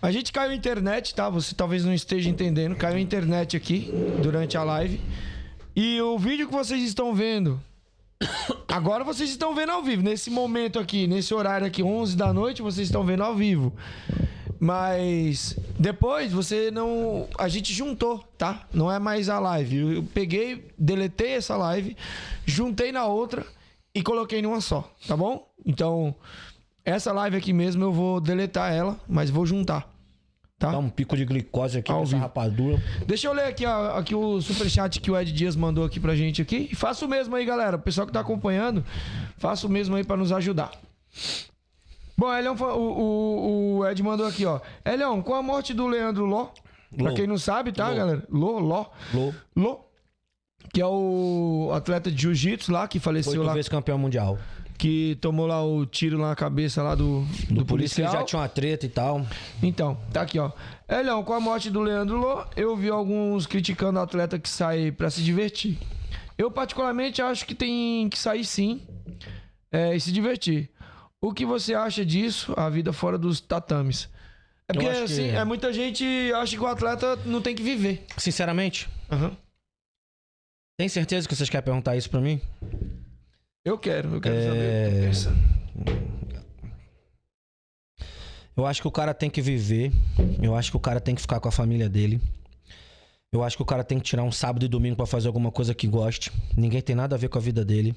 a 0.00 0.10
gente 0.10 0.32
caiu 0.32 0.50
a 0.50 0.54
internet, 0.54 1.14
tá? 1.14 1.28
Você 1.30 1.54
talvez 1.54 1.84
não 1.84 1.92
esteja 1.94 2.28
entendendo. 2.28 2.74
Caiu 2.76 2.96
a 2.96 3.00
internet 3.00 3.56
aqui 3.56 3.90
durante 4.22 4.56
a 4.56 4.64
live. 4.64 5.00
E 5.74 6.00
o 6.00 6.18
vídeo 6.18 6.46
que 6.48 6.52
vocês 6.54 6.82
estão 6.82 7.14
vendo. 7.14 7.60
Agora 8.68 9.04
vocês 9.04 9.28
estão 9.30 9.54
vendo 9.54 9.70
ao 9.72 9.82
vivo. 9.82 10.02
Nesse 10.02 10.30
momento 10.30 10.78
aqui, 10.78 11.06
nesse 11.06 11.32
horário 11.34 11.66
aqui, 11.66 11.82
11 11.82 12.16
da 12.16 12.32
noite, 12.32 12.62
vocês 12.62 12.88
estão 12.88 13.04
vendo 13.04 13.22
ao 13.22 13.34
vivo. 13.34 13.72
Mas 14.58 15.56
depois 15.78 16.32
você 16.32 16.70
não. 16.70 17.28
A 17.38 17.48
gente 17.48 17.72
juntou, 17.72 18.24
tá? 18.38 18.66
Não 18.72 18.90
é 18.90 18.98
mais 18.98 19.28
a 19.28 19.38
live. 19.38 19.94
Eu 19.96 20.02
peguei, 20.14 20.68
deletei 20.78 21.32
essa 21.32 21.56
live, 21.56 21.96
juntei 22.44 22.90
na 22.92 23.06
outra 23.06 23.46
e 23.94 24.02
coloquei 24.02 24.40
numa 24.42 24.60
só, 24.60 24.90
tá 25.06 25.16
bom? 25.16 25.46
Então, 25.64 26.14
essa 26.84 27.12
live 27.12 27.36
aqui 27.36 27.52
mesmo 27.52 27.84
eu 27.84 27.92
vou 27.92 28.20
deletar 28.20 28.72
ela, 28.72 28.98
mas 29.08 29.28
vou 29.30 29.44
juntar. 29.44 29.88
tá? 30.58 30.70
Dá 30.70 30.78
um 30.78 30.88
pico 30.88 31.16
de 31.16 31.24
glicose 31.24 31.78
aqui 31.78 31.90
Ao 31.90 31.98
com 31.98 32.02
essa 32.04 32.12
vivo. 32.12 32.22
rapadura. 32.22 32.82
Deixa 33.06 33.26
eu 33.26 33.32
ler 33.32 33.44
aqui, 33.44 33.66
ó, 33.66 33.96
aqui 33.98 34.14
o 34.14 34.40
superchat 34.40 35.00
que 35.00 35.10
o 35.10 35.18
Ed 35.18 35.32
Dias 35.32 35.54
mandou 35.56 35.84
aqui 35.84 36.00
pra 36.00 36.14
gente 36.16 36.40
aqui. 36.40 36.68
E 36.72 36.74
faça 36.74 37.04
o 37.04 37.08
mesmo 37.08 37.34
aí, 37.36 37.44
galera. 37.44 37.76
O 37.76 37.80
pessoal 37.80 38.06
que 38.06 38.12
tá 38.12 38.20
acompanhando, 38.20 38.84
faça 39.38 39.66
o 39.66 39.70
mesmo 39.70 39.96
aí 39.96 40.04
pra 40.04 40.16
nos 40.16 40.32
ajudar. 40.32 40.70
Bom, 42.16 42.32
Elião, 42.32 42.56
fa- 42.56 42.74
o, 42.74 42.80
o, 42.80 43.76
o 43.78 43.86
Ed 43.88 44.02
mandou 44.02 44.26
aqui, 44.26 44.46
ó. 44.46 44.60
Elião, 44.84 45.20
com 45.22 45.34
a 45.34 45.42
morte 45.42 45.74
do 45.74 45.86
Leandro 45.86 46.24
Ló, 46.24 46.48
pra 46.96 47.10
Lô. 47.10 47.14
quem 47.14 47.26
não 47.26 47.36
sabe, 47.38 47.72
tá, 47.72 47.88
Lô. 47.90 47.96
galera? 47.96 48.22
Ló, 48.30 48.58
Ló, 48.58 48.86
Lô, 49.12 49.32
Ló, 49.54 49.78
que 50.72 50.80
é 50.80 50.86
o 50.86 51.70
atleta 51.74 52.10
de 52.10 52.22
jiu-jitsu 52.22 52.72
lá, 52.72 52.88
que 52.88 52.98
faleceu 52.98 53.32
oito 53.32 53.44
lá, 53.44 53.52
vezes 53.52 53.68
campeão 53.68 53.98
mundial. 53.98 54.38
que 54.78 55.16
tomou 55.20 55.46
lá 55.46 55.62
o 55.64 55.84
tiro 55.86 56.18
lá 56.18 56.28
na 56.30 56.36
cabeça 56.36 56.82
lá 56.82 56.94
do, 56.94 57.22
do, 57.48 57.56
Do 57.56 57.66
policial. 57.66 58.10
já 58.12 58.22
tinha 58.24 58.40
uma 58.40 58.48
treta 58.48 58.86
e 58.86 58.88
tal. 58.88 59.24
Então, 59.62 59.96
tá 60.12 60.22
aqui, 60.22 60.38
ó. 60.38 60.50
Elião, 60.88 61.22
com 61.22 61.32
a 61.34 61.40
morte 61.40 61.70
do 61.70 61.80
Leandro 61.80 62.16
Lô, 62.18 62.44
eu 62.56 62.74
vi 62.76 62.88
alguns 62.88 63.46
criticando 63.46 63.98
o 63.98 64.02
atleta 64.02 64.38
que 64.38 64.48
sai 64.48 64.90
pra 64.90 65.10
se 65.10 65.22
divertir. 65.22 65.78
Eu, 66.38 66.50
particularmente, 66.50 67.20
acho 67.22 67.46
que 67.46 67.54
tem 67.54 68.08
que 68.10 68.18
sair 68.18 68.44
sim 68.44 68.80
é, 69.72 69.94
e 69.96 70.00
se 70.00 70.12
divertir. 70.12 70.70
O 71.22 71.32
que 71.32 71.46
você 71.46 71.74
acha 71.74 72.04
disso, 72.04 72.52
a 72.56 72.68
vida 72.68 72.92
fora 72.92 73.16
dos 73.18 73.40
tatames? 73.40 74.08
É 74.68 74.72
porque, 74.72 74.88
que- 74.90 74.96
assim, 75.02 75.28
é, 75.28 75.44
muita 75.44 75.72
gente 75.72 76.04
acha 76.34 76.56
que 76.56 76.62
o 76.62 76.66
atleta 76.66 77.16
não 77.24 77.40
tem 77.40 77.54
que 77.54 77.62
viver. 77.62 78.04
Sinceramente, 78.18 78.88
tem 80.78 80.88
certeza 80.88 81.26
que 81.28 81.34
vocês 81.34 81.48
querem 81.48 81.64
perguntar 81.64 81.96
isso 81.96 82.10
pra 82.10 82.20
mim? 82.20 82.40
Eu 83.64 83.78
quero, 83.78 84.14
eu 84.14 84.20
quero 84.20 84.34
É. 84.34 84.42
saber. 84.42 84.58
o 84.60 84.90
que 84.90 84.96
tu 84.96 85.02
pensa. 85.06 85.34
Eu 88.56 88.64
acho 88.64 88.80
que 88.80 88.88
o 88.88 88.92
cara 88.92 89.12
tem 89.12 89.28
que 89.28 89.42
viver. 89.42 89.92
Eu 90.42 90.54
acho 90.56 90.70
que 90.70 90.76
o 90.76 90.80
cara 90.80 91.00
tem 91.00 91.14
que 91.14 91.20
ficar 91.20 91.40
com 91.40 91.48
a 91.48 91.52
família 91.52 91.88
dele. 91.88 92.20
Eu 93.32 93.42
acho 93.44 93.56
que 93.56 93.62
o 93.62 93.66
cara 93.66 93.84
tem 93.84 93.98
que 93.98 94.04
tirar 94.04 94.22
um 94.22 94.32
sábado 94.32 94.64
e 94.64 94.68
domingo 94.68 94.96
pra 94.96 95.04
fazer 95.06 95.26
alguma 95.28 95.50
coisa 95.52 95.74
que 95.74 95.86
goste. 95.86 96.32
Ninguém 96.56 96.80
tem 96.80 96.96
nada 96.96 97.14
a 97.14 97.18
ver 97.18 97.28
com 97.28 97.36
a 97.38 97.40
vida 97.40 97.64
dele. 97.64 97.94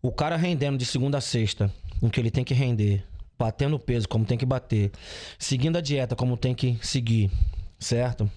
O 0.00 0.12
cara 0.12 0.36
rendendo 0.36 0.78
de 0.78 0.84
segunda 0.84 1.18
a 1.18 1.20
sexta, 1.20 1.72
em 2.02 2.08
que 2.08 2.20
ele 2.20 2.30
tem 2.30 2.44
que 2.44 2.52
render, 2.54 3.04
batendo 3.38 3.78
peso 3.78 4.08
como 4.08 4.24
tem 4.24 4.36
que 4.36 4.44
bater, 4.44 4.90
seguindo 5.38 5.76
a 5.78 5.80
dieta 5.80 6.16
como 6.16 6.36
tem 6.36 6.54
que 6.54 6.76
seguir, 6.82 7.30
certo? 7.78 8.30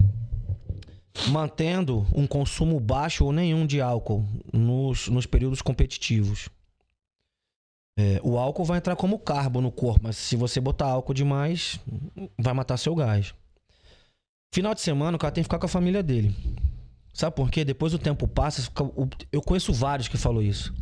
Mantendo 1.30 2.06
um 2.14 2.28
consumo 2.28 2.80
baixo 2.80 3.26
ou 3.26 3.32
nenhum 3.32 3.66
de 3.66 3.82
álcool 3.82 4.26
nos, 4.54 5.08
nos 5.08 5.26
períodos 5.26 5.62
competitivos. 5.62 6.50
É, 7.98 8.20
o 8.22 8.38
álcool 8.38 8.66
vai 8.66 8.78
entrar 8.78 8.96
como 8.98 9.18
carbo 9.18 9.62
no 9.62 9.72
corpo, 9.72 10.02
mas 10.04 10.18
se 10.18 10.36
você 10.36 10.60
botar 10.60 10.88
álcool 10.88 11.14
demais, 11.14 11.80
vai 12.38 12.54
matar 12.54 12.76
seu 12.76 12.94
gás. 12.94 13.34
Final 14.54 14.76
de 14.76 14.82
semana, 14.82 15.16
o 15.16 15.20
cara 15.20 15.32
tem 15.34 15.42
que 15.42 15.46
ficar 15.46 15.60
com 15.60 15.66
a 15.66 15.70
família 15.70 16.04
dele. 16.04 16.36
Sabe 17.14 17.34
por 17.34 17.50
quê? 17.50 17.64
Depois 17.64 17.94
o 17.94 18.00
tempo 18.00 18.28
passa, 18.28 18.70
o- 18.82 19.08
eu 19.32 19.42
conheço 19.42 19.72
vários 19.72 20.10
que 20.10 20.18
falou 20.18 20.42
isso. 20.42 20.74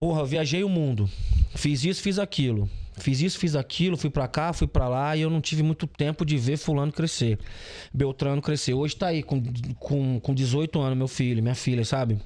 Porra, 0.00 0.24
viajei 0.24 0.64
o 0.64 0.68
mundo. 0.68 1.08
Fiz 1.54 1.84
isso, 1.84 2.00
fiz 2.02 2.18
aquilo. 2.18 2.68
Fiz 2.98 3.20
isso, 3.20 3.38
fiz 3.38 3.54
aquilo, 3.54 3.96
fui 3.96 4.10
pra 4.10 4.26
cá, 4.28 4.52
fui 4.52 4.66
pra 4.66 4.88
lá 4.88 5.16
e 5.16 5.20
eu 5.20 5.30
não 5.30 5.40
tive 5.40 5.62
muito 5.62 5.86
tempo 5.86 6.24
de 6.24 6.36
ver 6.36 6.56
fulano 6.56 6.92
crescer. 6.92 7.38
Beltrano 7.92 8.42
crescer. 8.42 8.74
Hoje 8.74 8.96
tá 8.96 9.08
aí 9.08 9.22
com, 9.22 9.42
com, 9.78 10.20
com 10.20 10.34
18 10.34 10.80
anos, 10.80 10.98
meu 10.98 11.08
filho, 11.08 11.42
minha 11.42 11.54
filha, 11.54 11.84
sabe? 11.84 12.18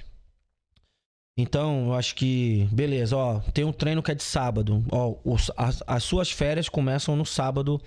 Então, 1.37 1.87
eu 1.89 1.95
acho 1.95 2.15
que, 2.15 2.69
beleza, 2.71 3.17
ó, 3.17 3.41
tem 3.53 3.65
um 3.65 3.73
treino 3.73 4.03
que 4.03 4.13
é 4.13 4.15
de 4.15 4.23
sábado. 4.23 4.85
Ó, 4.91 5.17
os- 5.25 5.51
as, 5.57 5.83
as 5.85 6.05
suas 6.05 6.31
férias 6.31 6.69
começam 6.69 7.17
no 7.17 7.27
sábado 7.27 7.81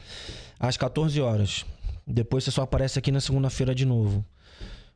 às 0.60 0.76
14 0.76 1.20
horas. 1.22 1.66
Depois 2.06 2.44
você 2.44 2.52
só 2.52 2.64
aparece 2.64 3.00
aqui 3.00 3.10
na 3.12 3.22
segunda-feira 3.22 3.74
de 3.74 3.86
novo. 3.86 4.24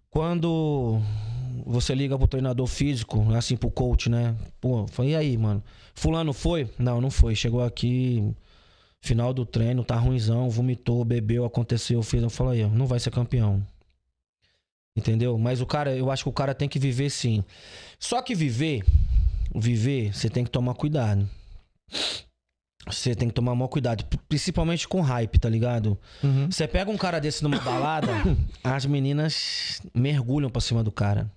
Quando 0.10 1.02
você 1.66 1.94
liga 1.96 2.18
pro 2.18 2.28
treinador 2.28 2.68
físico, 2.68 3.34
assim, 3.34 3.56
pro 3.56 3.70
coach, 3.70 4.10
né? 4.10 4.36
Pô, 4.60 4.86
foi 4.88 5.10
e 5.10 5.16
aí, 5.16 5.38
mano? 5.38 5.64
Fulano 5.94 6.34
foi? 6.34 6.70
Não, 6.78 7.02
não 7.02 7.12
foi. 7.12 7.36
Chegou 7.36 7.64
aqui, 7.64 8.34
final 9.02 9.34
do 9.34 9.46
treino, 9.46 9.84
tá 9.84 9.96
ruimzão, 9.96 10.50
vomitou, 10.50 11.04
bebeu, 11.04 11.46
aconteceu, 11.46 12.02
fez. 12.04 12.24
Eu 12.24 12.30
ó, 12.46 12.70
não 12.70 12.86
vai 12.86 13.00
ser 13.00 13.12
campeão. 13.12 13.66
Entendeu? 14.96 15.38
Mas 15.38 15.62
o 15.62 15.66
cara, 15.66 15.96
eu 15.96 16.12
acho 16.12 16.24
que 16.24 16.30
o 16.30 16.34
cara 16.34 16.54
tem 16.54 16.68
que 16.68 16.78
viver 16.78 17.10
sim. 17.10 17.44
Só 17.98 18.22
que 18.22 18.36
viver, 18.36 18.84
viver, 19.56 20.14
você 20.14 20.30
tem 20.30 20.44
que 20.44 20.50
tomar 20.50 20.74
cuidado. 20.76 21.30
Você 22.88 23.16
tem 23.16 23.28
que 23.28 23.34
tomar 23.34 23.54
maior 23.56 23.68
cuidado, 23.68 24.04
principalmente 24.28 24.88
com 24.88 25.02
hype, 25.02 25.40
tá 25.40 25.48
ligado? 25.48 25.98
Uhum. 26.24 26.50
Você 26.50 26.68
pega 26.68 26.90
um 26.90 26.98
cara 26.98 27.20
desse 27.20 27.44
numa 27.44 27.60
balada, 27.60 28.08
as 28.64 28.86
meninas 28.86 29.82
mergulham 29.94 30.50
pra 30.50 30.62
cima 30.62 30.84
do 30.84 30.92
cara. 30.92 31.32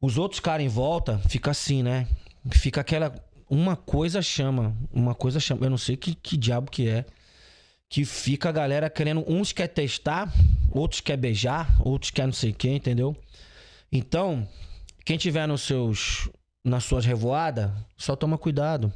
Os 0.00 0.16
outros 0.16 0.40
caras 0.40 0.64
em 0.64 0.68
volta 0.68 1.18
fica 1.28 1.50
assim, 1.50 1.82
né? 1.82 2.08
Fica 2.50 2.80
aquela 2.80 3.14
uma 3.48 3.74
coisa 3.76 4.22
chama, 4.22 4.76
uma 4.92 5.14
coisa 5.14 5.40
chama, 5.40 5.66
eu 5.66 5.70
não 5.70 5.78
sei 5.78 5.96
que, 5.96 6.14
que 6.14 6.36
diabo 6.36 6.70
que 6.70 6.88
é. 6.88 7.04
Que 7.88 8.04
fica 8.04 8.48
a 8.48 8.52
galera 8.52 8.88
querendo, 8.88 9.24
uns 9.26 9.52
quer 9.52 9.66
testar, 9.66 10.32
outros 10.70 11.00
quer 11.00 11.16
beijar, 11.16 11.76
outros 11.84 12.12
quer 12.12 12.26
não 12.26 12.32
sei 12.32 12.52
quem, 12.52 12.76
entendeu? 12.76 13.16
Então, 13.90 14.48
quem 15.04 15.18
tiver 15.18 15.48
nos 15.48 15.62
seus 15.62 16.30
nas 16.62 16.84
suas 16.84 17.04
revoadas, 17.04 17.70
só 17.96 18.14
toma 18.14 18.38
cuidado. 18.38 18.92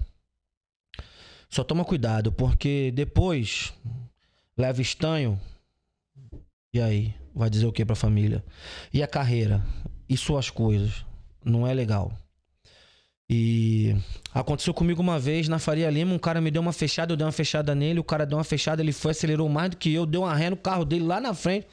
Só 1.49 1.65
toma 1.65 1.85
cuidado, 1.85 2.31
porque 2.31 2.93
depois 2.95 3.73
leva 4.57 4.81
estanho. 4.83 5.41
E 6.73 6.81
aí? 6.81 7.15
Vai 7.35 7.51
dizer 7.51 7.67
o 7.67 7.73
que 7.73 7.85
pra 7.85 7.97
família? 7.97 8.45
E 8.93 9.03
a 9.03 9.09
carreira? 9.09 9.65
E 10.09 10.17
suas 10.17 10.51
coisas? 10.51 11.05
Não 11.45 11.67
é 11.67 11.73
legal. 11.73 12.13
E 13.29 13.97
aconteceu 14.35 14.75
comigo 14.75 15.01
uma 15.01 15.19
vez 15.19 15.49
na 15.49 15.59
Faria 15.59 15.91
Lima, 15.91 16.13
um 16.13 16.19
cara 16.19 16.41
me 16.41 16.51
deu 16.51 16.61
uma 16.61 16.73
fechada, 16.73 17.13
eu 17.13 17.17
dei 17.17 17.25
uma 17.25 17.33
fechada 17.33 17.75
nele, 17.75 17.99
o 17.99 18.05
cara 18.05 18.27
deu 18.27 18.37
uma 18.37 18.45
fechada, 18.45 18.83
ele 18.83 18.93
foi, 18.93 19.13
acelerou 19.13 19.49
mais 19.49 19.71
do 19.71 19.77
que 19.77 19.93
eu, 19.93 20.05
deu 20.05 20.23
uma 20.23 20.35
ré 20.35 20.51
no 20.51 20.57
carro 20.57 20.85
dele 20.85 21.05
lá 21.05 21.21
na 21.21 21.33
frente. 21.33 21.67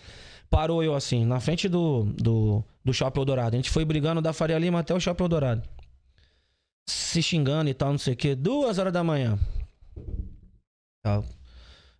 Parou 0.49 0.83
eu 0.83 0.95
assim, 0.95 1.25
na 1.25 1.39
frente 1.39 1.69
do, 1.69 2.03
do, 2.15 2.63
do 2.83 2.93
Shopping 2.93 3.19
Eldorado. 3.19 3.55
A 3.55 3.57
gente 3.57 3.69
foi 3.69 3.85
brigando 3.85 4.21
da 4.21 4.33
Faria 4.33 4.59
Lima 4.59 4.79
até 4.79 4.93
o 4.93 4.99
Shopping 4.99 5.23
Eldorado. 5.23 5.61
Se 6.85 7.21
xingando 7.21 7.69
e 7.69 7.73
tal, 7.73 7.91
não 7.91 7.97
sei 7.97 8.13
o 8.13 8.17
que. 8.17 8.35
Duas 8.35 8.77
horas 8.77 8.91
da 8.91 9.03
manhã. 9.03 9.39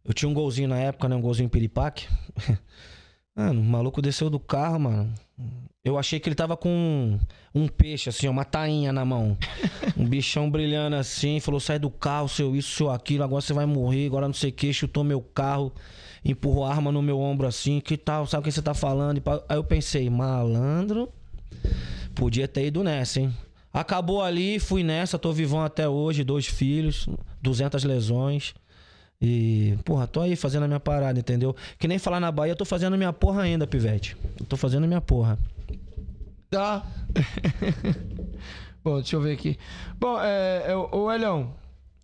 Eu 0.04 0.14
tinha 0.14 0.28
um 0.28 0.34
golzinho 0.34 0.68
na 0.68 0.78
época, 0.78 1.08
né? 1.08 1.16
Um 1.16 1.22
golzinho 1.22 1.50
piripaque. 1.50 2.08
Mano, 3.36 3.62
o 3.62 3.64
maluco 3.64 4.02
desceu 4.02 4.30
do 4.30 4.40
carro, 4.40 4.80
mano. 4.80 5.14
Eu 5.84 5.98
achei 5.98 6.20
que 6.20 6.30
ele 6.30 6.36
tava 6.36 6.56
com 6.56 7.18
um 7.56 7.68
peixe, 7.68 8.08
assim, 8.08 8.28
uma 8.28 8.46
tainha 8.46 8.94
na 8.94 9.04
mão. 9.04 9.38
Um 9.98 10.06
bichão 10.08 10.50
brilhando 10.50 10.96
assim. 10.96 11.40
Falou: 11.40 11.60
sai 11.60 11.78
do 11.78 11.90
carro, 11.90 12.28
seu 12.28 12.56
isso, 12.56 12.76
seu 12.76 12.90
aquilo. 12.90 13.24
Agora 13.24 13.42
você 13.42 13.54
vai 13.54 13.66
morrer. 13.66 14.08
Agora 14.08 14.28
não 14.28 14.34
sei 14.34 14.50
o 14.50 14.54
que. 14.54 14.74
Chutou 14.74 15.04
meu 15.04 15.22
carro. 15.22 15.72
Empurrou 16.24 16.66
a 16.66 16.72
arma 16.72 16.92
no 16.92 17.02
meu 17.02 17.20
ombro 17.20 17.46
assim. 17.46 17.80
Que 17.80 17.98
tal? 17.98 18.26
Sabe 18.26 18.42
o 18.42 18.44
que 18.46 18.52
você 18.52 18.62
tá 18.62 18.74
falando? 18.74 19.22
Aí 19.50 19.58
eu 19.58 19.64
pensei: 19.64 20.10
malandro. 20.10 21.12
Podia 22.16 22.48
ter 22.48 22.68
ido 22.68 22.84
nessa, 22.84 23.20
hein? 23.20 23.34
Acabou 23.74 24.22
ali, 24.22 24.60
fui 24.60 24.84
nessa, 24.84 25.18
tô 25.18 25.32
vivão 25.32 25.62
até 25.62 25.88
hoje, 25.88 26.26
dois 26.26 26.46
filhos, 26.46 27.08
200 27.42 27.84
lesões. 27.86 28.54
E, 29.22 29.78
porra, 29.86 30.08
tô 30.08 30.22
aí 30.22 30.36
fazendo 30.36 30.64
a 30.64 30.68
minha 30.68 30.80
parada, 30.80 31.20
entendeu? 31.20 31.56
Que 31.78 31.88
nem 31.88 32.00
falar 32.00 32.20
na 32.20 32.32
Bahia, 32.32 32.54
eu 32.54 32.56
tô 32.56 32.66
fazendo 32.66 32.96
a 32.96 32.98
minha 32.98 33.14
porra 33.14 33.44
ainda, 33.44 33.68
pivete. 33.68 34.18
Eu 34.40 34.46
tô 34.46 34.58
fazendo 34.58 34.86
a 34.86 34.88
minha 34.88 35.02
porra. 35.02 35.38
Tá. 36.50 36.84
Bom, 38.84 38.96
deixa 38.96 39.16
eu 39.16 39.22
ver 39.22 39.34
aqui. 39.34 39.60
Bom, 40.00 40.20
é, 40.20 40.72
é, 40.72 40.76
ô 40.76 41.12
Elhão, 41.12 41.54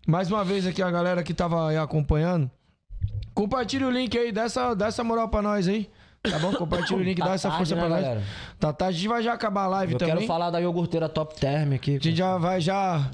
mais 0.06 0.30
uma 0.30 0.44
vez 0.44 0.68
aqui 0.68 0.82
a 0.82 0.92
galera 0.92 1.24
que 1.24 1.34
tava 1.34 1.70
aí 1.70 1.78
acompanhando. 1.78 2.52
Compartilha 3.34 3.88
o 3.88 3.92
link 3.92 4.16
aí, 4.16 4.32
dá 4.32 4.44
essa, 4.44 4.76
dá 4.76 4.88
essa 4.88 5.04
moral 5.04 5.28
pra 5.28 5.42
nós 5.42 5.68
aí. 5.68 5.90
Tá 6.32 6.40
bom? 6.40 6.54
Compartilha 6.54 7.00
o 7.00 7.04
link, 7.04 7.18
dá 7.20 7.34
essa 7.34 7.50
Tá 7.50 7.58
força 7.58 7.76
tarde, 7.76 7.90
pra 7.90 7.96
né, 8.02 8.08
nós. 8.08 8.16
galera? 8.18 8.28
Tá, 8.60 8.74
tá, 8.74 8.86
a 8.88 8.92
gente 8.92 9.08
vai 9.08 9.22
já 9.24 9.34
acabar 9.34 9.64
a 9.64 9.68
live 9.68 9.94
Eu 9.94 10.00
também. 10.00 10.16
quero 10.16 10.28
falar 10.28 10.50
da 10.50 10.60
iogurteira 10.60 11.08
Top 11.10 11.40
Term 11.40 11.74
aqui. 11.74 11.92
A 11.92 11.94
gente 12.00 12.16
já 12.16 12.38
vai 12.38 12.60
já. 12.62 13.10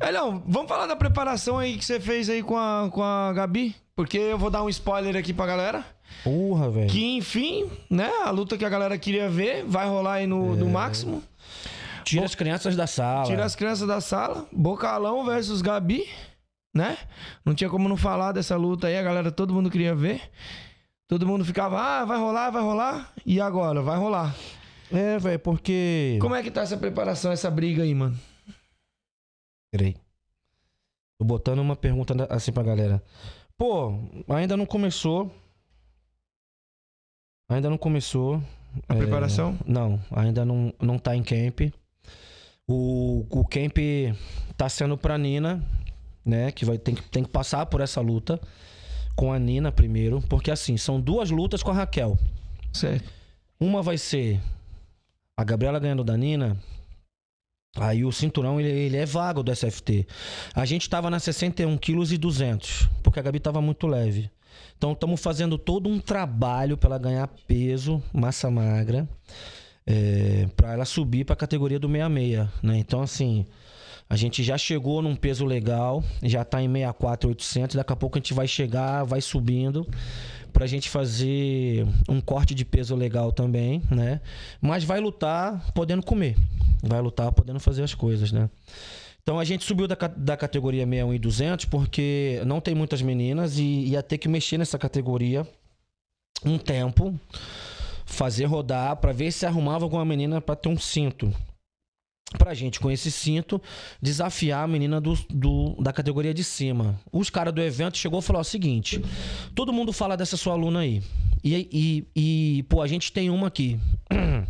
Elhão, 0.00 0.42
vamos 0.46 0.68
falar 0.68 0.86
da 0.86 0.96
preparação 0.96 1.58
aí 1.58 1.76
que 1.76 1.84
você 1.84 1.98
fez 2.00 2.28
aí 2.28 2.42
com 2.42 2.56
a, 2.56 2.88
com 2.90 3.02
a 3.02 3.32
Gabi? 3.32 3.74
Porque 3.94 4.18
eu 4.18 4.38
vou 4.38 4.50
dar 4.50 4.62
um 4.62 4.68
spoiler 4.68 5.16
aqui 5.16 5.32
pra 5.32 5.46
galera. 5.46 5.84
Porra, 6.22 6.70
velho. 6.70 6.88
Que 6.88 7.16
enfim, 7.16 7.70
né? 7.90 8.10
A 8.24 8.30
luta 8.30 8.56
que 8.58 8.64
a 8.64 8.68
galera 8.68 8.96
queria 8.98 9.28
ver 9.28 9.64
vai 9.66 9.86
rolar 9.88 10.14
aí 10.14 10.26
no, 10.26 10.52
É. 10.54 10.56
no 10.56 10.68
máximo. 10.68 11.22
Tira 12.04 12.24
as 12.24 12.34
crianças 12.34 12.76
da 12.76 12.86
sala. 12.86 13.24
Tira 13.24 13.44
as 13.44 13.56
crianças 13.56 13.88
da 13.88 14.00
sala. 14.00 14.46
Bocalão 14.52 15.24
versus 15.24 15.60
Gabi, 15.60 16.06
né? 16.74 16.96
Não 17.44 17.54
tinha 17.54 17.68
como 17.68 17.88
não 17.88 17.96
falar 17.96 18.30
dessa 18.32 18.54
luta 18.56 18.86
aí, 18.86 18.96
a 18.96 19.02
galera, 19.02 19.32
todo 19.32 19.52
mundo 19.52 19.68
queria 19.70 19.94
ver. 19.94 20.20
Todo 21.08 21.26
mundo 21.26 21.44
ficava, 21.44 21.80
ah, 21.80 22.04
vai 22.04 22.18
rolar, 22.18 22.50
vai 22.50 22.62
rolar. 22.62 23.12
E 23.24 23.40
agora? 23.40 23.80
Vai 23.80 23.96
rolar. 23.96 24.34
É, 24.92 25.18
velho, 25.18 25.38
porque. 25.38 26.18
Como 26.20 26.34
é 26.34 26.42
que 26.42 26.50
tá 26.50 26.62
essa 26.62 26.76
preparação, 26.76 27.30
essa 27.32 27.50
briga 27.50 27.82
aí, 27.82 27.94
mano? 27.94 28.18
Peraí. 29.72 29.96
Tô 31.18 31.24
botando 31.24 31.60
uma 31.60 31.76
pergunta 31.76 32.14
assim 32.30 32.52
pra 32.52 32.62
galera. 32.62 33.02
Pô, 33.56 33.92
ainda 34.28 34.56
não 34.56 34.66
começou. 34.66 35.32
Ainda 37.48 37.70
não 37.70 37.78
começou. 37.78 38.42
A 38.88 38.94
É, 38.94 38.98
preparação? 38.98 39.56
Não, 39.64 40.00
ainda 40.10 40.44
não, 40.44 40.72
não 40.80 40.98
tá 40.98 41.16
em 41.16 41.22
camp. 41.22 41.72
O, 42.68 43.24
o 43.30 43.44
camp 43.46 43.76
tá 44.56 44.68
sendo 44.68 44.98
pra 44.98 45.16
Nina, 45.16 45.64
né? 46.24 46.50
Que 46.50 46.64
vai, 46.64 46.76
tem, 46.76 46.94
que, 46.94 47.02
tem 47.02 47.22
que 47.22 47.30
passar 47.30 47.64
por 47.66 47.80
essa 47.80 48.00
luta 48.00 48.40
com 49.16 49.32
a 49.32 49.38
Nina 49.38 49.72
primeiro. 49.72 50.22
Porque 50.28 50.50
assim, 50.50 50.76
são 50.76 51.00
duas 51.00 51.30
lutas 51.30 51.62
com 51.62 51.70
a 51.72 51.74
Raquel. 51.74 52.16
Certo. 52.72 53.10
Uma 53.58 53.82
vai 53.82 53.98
ser 53.98 54.40
a 55.36 55.42
Gabriela 55.42 55.80
ganhando 55.80 56.04
da 56.04 56.16
Nina. 56.16 56.56
Aí 57.78 58.04
o 58.04 58.12
cinturão 58.12 58.60
ele, 58.60 58.70
ele 58.70 58.96
é 58.96 59.04
vago 59.04 59.42
do 59.42 59.54
SFT. 59.54 60.06
A 60.54 60.64
gente 60.64 60.88
tava 60.88 61.10
na 61.10 61.18
61 61.18 61.76
quilos 61.76 62.12
e 62.12 62.16
200, 62.18 62.88
porque 63.02 63.20
a 63.20 63.22
Gabi 63.22 63.38
tava 63.38 63.60
muito 63.60 63.86
leve. 63.86 64.30
Então 64.76 64.92
estamos 64.92 65.20
fazendo 65.20 65.58
todo 65.58 65.88
um 65.88 65.98
trabalho 65.98 66.76
para 66.76 66.90
ela 66.90 66.98
ganhar 66.98 67.28
peso, 67.46 68.02
massa 68.12 68.50
magra, 68.50 69.08
é, 69.86 70.48
para 70.56 70.72
ela 70.72 70.84
subir 70.84 71.24
para 71.24 71.34
a 71.34 71.36
categoria 71.36 71.78
do 71.78 71.88
66, 71.88 72.48
né? 72.62 72.78
Então 72.78 73.02
assim, 73.02 73.46
a 74.08 74.16
gente 74.16 74.42
já 74.42 74.56
chegou 74.56 75.02
num 75.02 75.16
peso 75.16 75.44
legal, 75.44 76.02
já 76.22 76.44
tá 76.44 76.62
em 76.62 76.72
64,800, 76.72 77.76
daqui 77.76 77.92
a 77.92 77.96
pouco 77.96 78.18
a 78.18 78.20
gente 78.20 78.34
vai 78.34 78.46
chegar, 78.46 79.04
vai 79.04 79.20
subindo 79.20 79.86
pra 80.52 80.66
gente 80.66 80.88
fazer 80.88 81.86
um 82.08 82.18
corte 82.18 82.54
de 82.54 82.64
peso 82.64 82.94
legal 82.94 83.30
também, 83.30 83.82
né? 83.90 84.22
Mas 84.60 84.84
vai 84.84 85.00
lutar 85.00 85.70
podendo 85.74 86.02
comer. 86.02 86.34
Vai 86.82 87.00
lutar 87.00 87.30
podendo 87.32 87.60
fazer 87.60 87.82
as 87.82 87.94
coisas, 87.94 88.32
né? 88.32 88.48
Então 89.22 89.38
a 89.38 89.44
gente 89.44 89.64
subiu 89.64 89.86
da, 89.86 89.96
da 90.16 90.36
categoria 90.36 90.86
61 90.86 91.12
e 91.12 91.18
200 91.18 91.64
porque 91.66 92.40
não 92.46 92.60
tem 92.60 92.74
muitas 92.74 93.02
meninas 93.02 93.58
e 93.58 93.86
ia 93.88 94.02
ter 94.02 94.18
que 94.18 94.28
mexer 94.28 94.56
nessa 94.56 94.78
categoria 94.78 95.46
um 96.44 96.56
tempo, 96.56 97.18
fazer 98.06 98.44
rodar 98.44 98.96
pra 98.96 99.12
ver 99.12 99.32
se 99.32 99.44
arrumava 99.44 99.84
alguma 99.84 100.04
menina 100.04 100.40
pra 100.40 100.54
ter 100.54 100.68
um 100.68 100.78
cinto. 100.78 101.34
Pra 102.38 102.52
gente, 102.54 102.80
com 102.80 102.90
esse 102.90 103.10
cinto, 103.10 103.62
desafiar 104.02 104.64
a 104.64 104.68
menina 104.68 105.00
do, 105.00 105.14
do- 105.30 105.76
da 105.80 105.92
categoria 105.92 106.34
de 106.34 106.42
cima. 106.42 106.98
Os 107.12 107.30
caras 107.30 107.54
do 107.54 107.62
evento 107.62 107.96
chegou 107.96 108.18
e 108.18 108.22
falou 108.22 108.42
o 108.42 108.44
seguinte: 108.44 109.00
todo 109.54 109.72
mundo 109.72 109.92
fala 109.92 110.16
dessa 110.16 110.36
sua 110.36 110.52
aluna 110.54 110.80
aí. 110.80 111.02
E, 111.44 111.68
e, 111.72 112.06
e, 112.58 112.62
pô, 112.64 112.82
a 112.82 112.86
gente 112.88 113.12
tem 113.12 113.30
uma 113.30 113.46
aqui. 113.46 113.78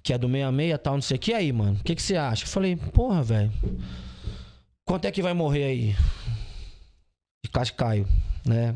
Que 0.00 0.12
é 0.14 0.16
do 0.18 0.26
66 0.28 0.72
e 0.74 0.78
tal, 0.78 0.94
não 0.94 1.02
sei 1.02 1.16
o 1.16 1.20
que 1.20 1.34
aí, 1.34 1.52
mano. 1.52 1.76
O 1.78 1.84
que, 1.84 1.94
que 1.94 2.00
você 2.00 2.16
acha? 2.16 2.44
Eu 2.44 2.48
falei, 2.48 2.76
porra, 2.76 3.22
velho. 3.22 3.52
Quanto 4.86 5.04
é 5.04 5.10
que 5.10 5.20
vai 5.20 5.34
morrer 5.34 5.64
aí? 5.64 5.96
De 7.44 7.50
Cascaio, 7.50 8.06
né? 8.46 8.74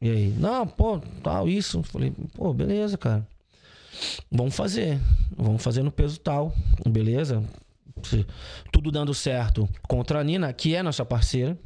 E 0.00 0.10
aí? 0.10 0.34
Não, 0.38 0.66
pô, 0.66 0.98
tal, 1.22 1.48
isso. 1.48 1.78
Eu 1.78 1.82
Falei, 1.84 2.12
pô, 2.34 2.52
beleza, 2.52 2.98
cara. 2.98 3.24
Vamos 4.30 4.56
fazer. 4.56 4.98
Vamos 5.36 5.62
fazer 5.62 5.84
no 5.84 5.92
peso 5.92 6.18
tal, 6.18 6.52
beleza? 6.88 7.44
Se- 8.08 8.26
Tudo 8.72 8.90
dando 8.90 9.12
certo 9.14 9.68
contra 9.88 10.20
a 10.20 10.24
Nina, 10.24 10.52
que 10.52 10.74
é 10.74 10.82
nossa 10.82 11.04
parceira. 11.04 11.58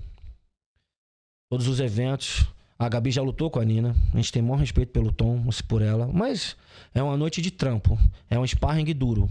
Todos 1.51 1.69
os 1.69 1.81
eventos. 1.81 2.47
A 2.79 2.89
Gabi 2.89 3.11
já 3.11 3.23
lutou 3.23 3.51
com 3.51 3.59
a 3.59 3.65
Nina. 3.65 3.97
A 4.13 4.17
gente 4.17 4.31
tem 4.33 4.43
maior 4.43 4.59
respeito 4.59 4.93
pelo 4.93 5.11
Tom, 5.11 5.43
por 5.67 5.81
ela. 5.81 6.09
Mas 6.13 6.57
é 6.95 7.03
uma 7.03 7.17
noite 7.17 7.41
de 7.41 7.51
trampo. 7.51 7.99
É 8.29 8.39
um 8.39 8.47
sparring 8.47 8.85
duro. 8.93 9.29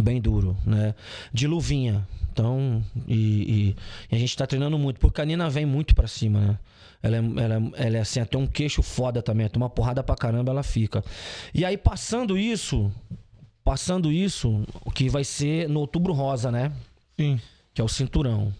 Bem 0.00 0.20
duro, 0.20 0.56
né? 0.66 0.94
De 1.32 1.46
luvinha. 1.46 2.06
Então, 2.32 2.82
e, 3.06 3.76
e- 4.10 4.16
a 4.16 4.18
gente 4.18 4.36
tá 4.36 4.46
treinando 4.46 4.78
muito. 4.78 4.98
Porque 4.98 5.20
a 5.20 5.24
Nina 5.24 5.48
vem 5.50 5.66
muito 5.66 5.94
pra 5.94 6.08
cima, 6.08 6.40
né? 6.40 6.58
Ela 7.02 7.16
é, 7.16 7.18
ela, 7.20 7.54
é- 7.54 7.86
ela 7.86 7.96
é 7.98 8.00
assim, 8.00 8.18
até 8.20 8.38
um 8.38 8.46
queixo 8.46 8.82
foda 8.82 9.22
também. 9.22 9.48
Toma 9.48 9.68
porrada 9.68 10.02
pra 10.02 10.16
caramba, 10.16 10.50
ela 10.50 10.62
fica. 10.62 11.04
E 11.54 11.64
aí, 11.64 11.76
passando 11.76 12.36
isso, 12.38 12.90
passando 13.64 14.10
isso, 14.10 14.64
o 14.84 14.90
que 14.90 15.08
vai 15.08 15.24
ser 15.24 15.68
no 15.68 15.80
outubro 15.80 16.12
rosa, 16.12 16.50
né? 16.50 16.72
Sim. 17.16 17.40
que 17.74 17.80
é 17.80 17.84
o 17.84 17.88
cinturão. 17.88 18.52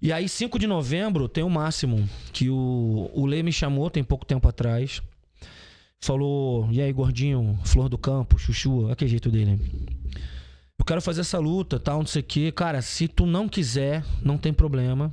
E 0.00 0.12
aí, 0.12 0.28
5 0.28 0.58
de 0.58 0.66
novembro, 0.66 1.28
tem 1.28 1.44
o 1.44 1.50
máximo, 1.50 2.08
que 2.32 2.48
o, 2.48 3.10
o 3.12 3.26
Lê 3.26 3.42
me 3.42 3.52
chamou 3.52 3.90
tem 3.90 4.02
pouco 4.02 4.24
tempo 4.24 4.48
atrás. 4.48 5.02
Falou, 6.00 6.66
e 6.72 6.80
aí, 6.80 6.90
gordinho, 6.92 7.58
flor 7.64 7.88
do 7.88 7.98
campo, 7.98 8.38
chuchu, 8.38 8.86
olha 8.86 8.96
que 8.96 9.06
jeito 9.06 9.30
dele. 9.30 9.60
Eu 10.78 10.84
quero 10.86 11.02
fazer 11.02 11.20
essa 11.20 11.38
luta, 11.38 11.78
tal, 11.78 11.98
não 11.98 12.06
sei 12.06 12.22
o 12.22 12.24
quê. 12.24 12.50
Cara, 12.50 12.80
se 12.80 13.06
tu 13.06 13.26
não 13.26 13.46
quiser, 13.46 14.02
não 14.22 14.38
tem 14.38 14.50
problema. 14.50 15.12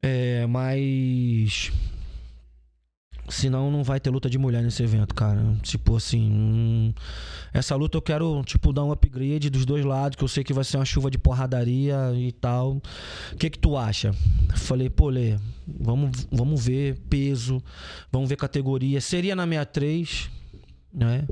É, 0.00 0.46
mas. 0.46 1.72
Senão 3.28 3.70
não 3.70 3.84
vai 3.84 4.00
ter 4.00 4.10
luta 4.10 4.28
de 4.28 4.36
mulher 4.36 4.62
nesse 4.62 4.82
evento, 4.82 5.14
cara. 5.14 5.40
Tipo 5.62 5.96
assim. 5.96 6.30
hum, 6.30 6.94
essa 7.52 7.74
luta 7.76 7.96
eu 7.96 8.02
quero, 8.02 8.42
tipo, 8.44 8.72
dar 8.72 8.84
um 8.84 8.90
upgrade 8.90 9.48
dos 9.48 9.64
dois 9.64 9.84
lados, 9.84 10.16
que 10.16 10.24
eu 10.24 10.28
sei 10.28 10.42
que 10.42 10.52
vai 10.52 10.64
ser 10.64 10.76
uma 10.76 10.84
chuva 10.84 11.10
de 11.10 11.18
porradaria 11.18 11.96
e 12.16 12.32
tal. 12.32 12.82
O 13.32 13.36
que 13.36 13.48
que 13.50 13.58
tu 13.58 13.76
acha? 13.76 14.12
Falei, 14.56 14.90
pô, 14.90 15.08
Lê, 15.08 15.36
vamos, 15.66 16.26
vamos 16.30 16.64
ver 16.64 16.96
peso, 17.08 17.62
vamos 18.10 18.28
ver 18.28 18.36
categoria. 18.36 19.00
Seria 19.00 19.36
na 19.36 19.44
63, 19.44 20.30
né? 20.92 21.26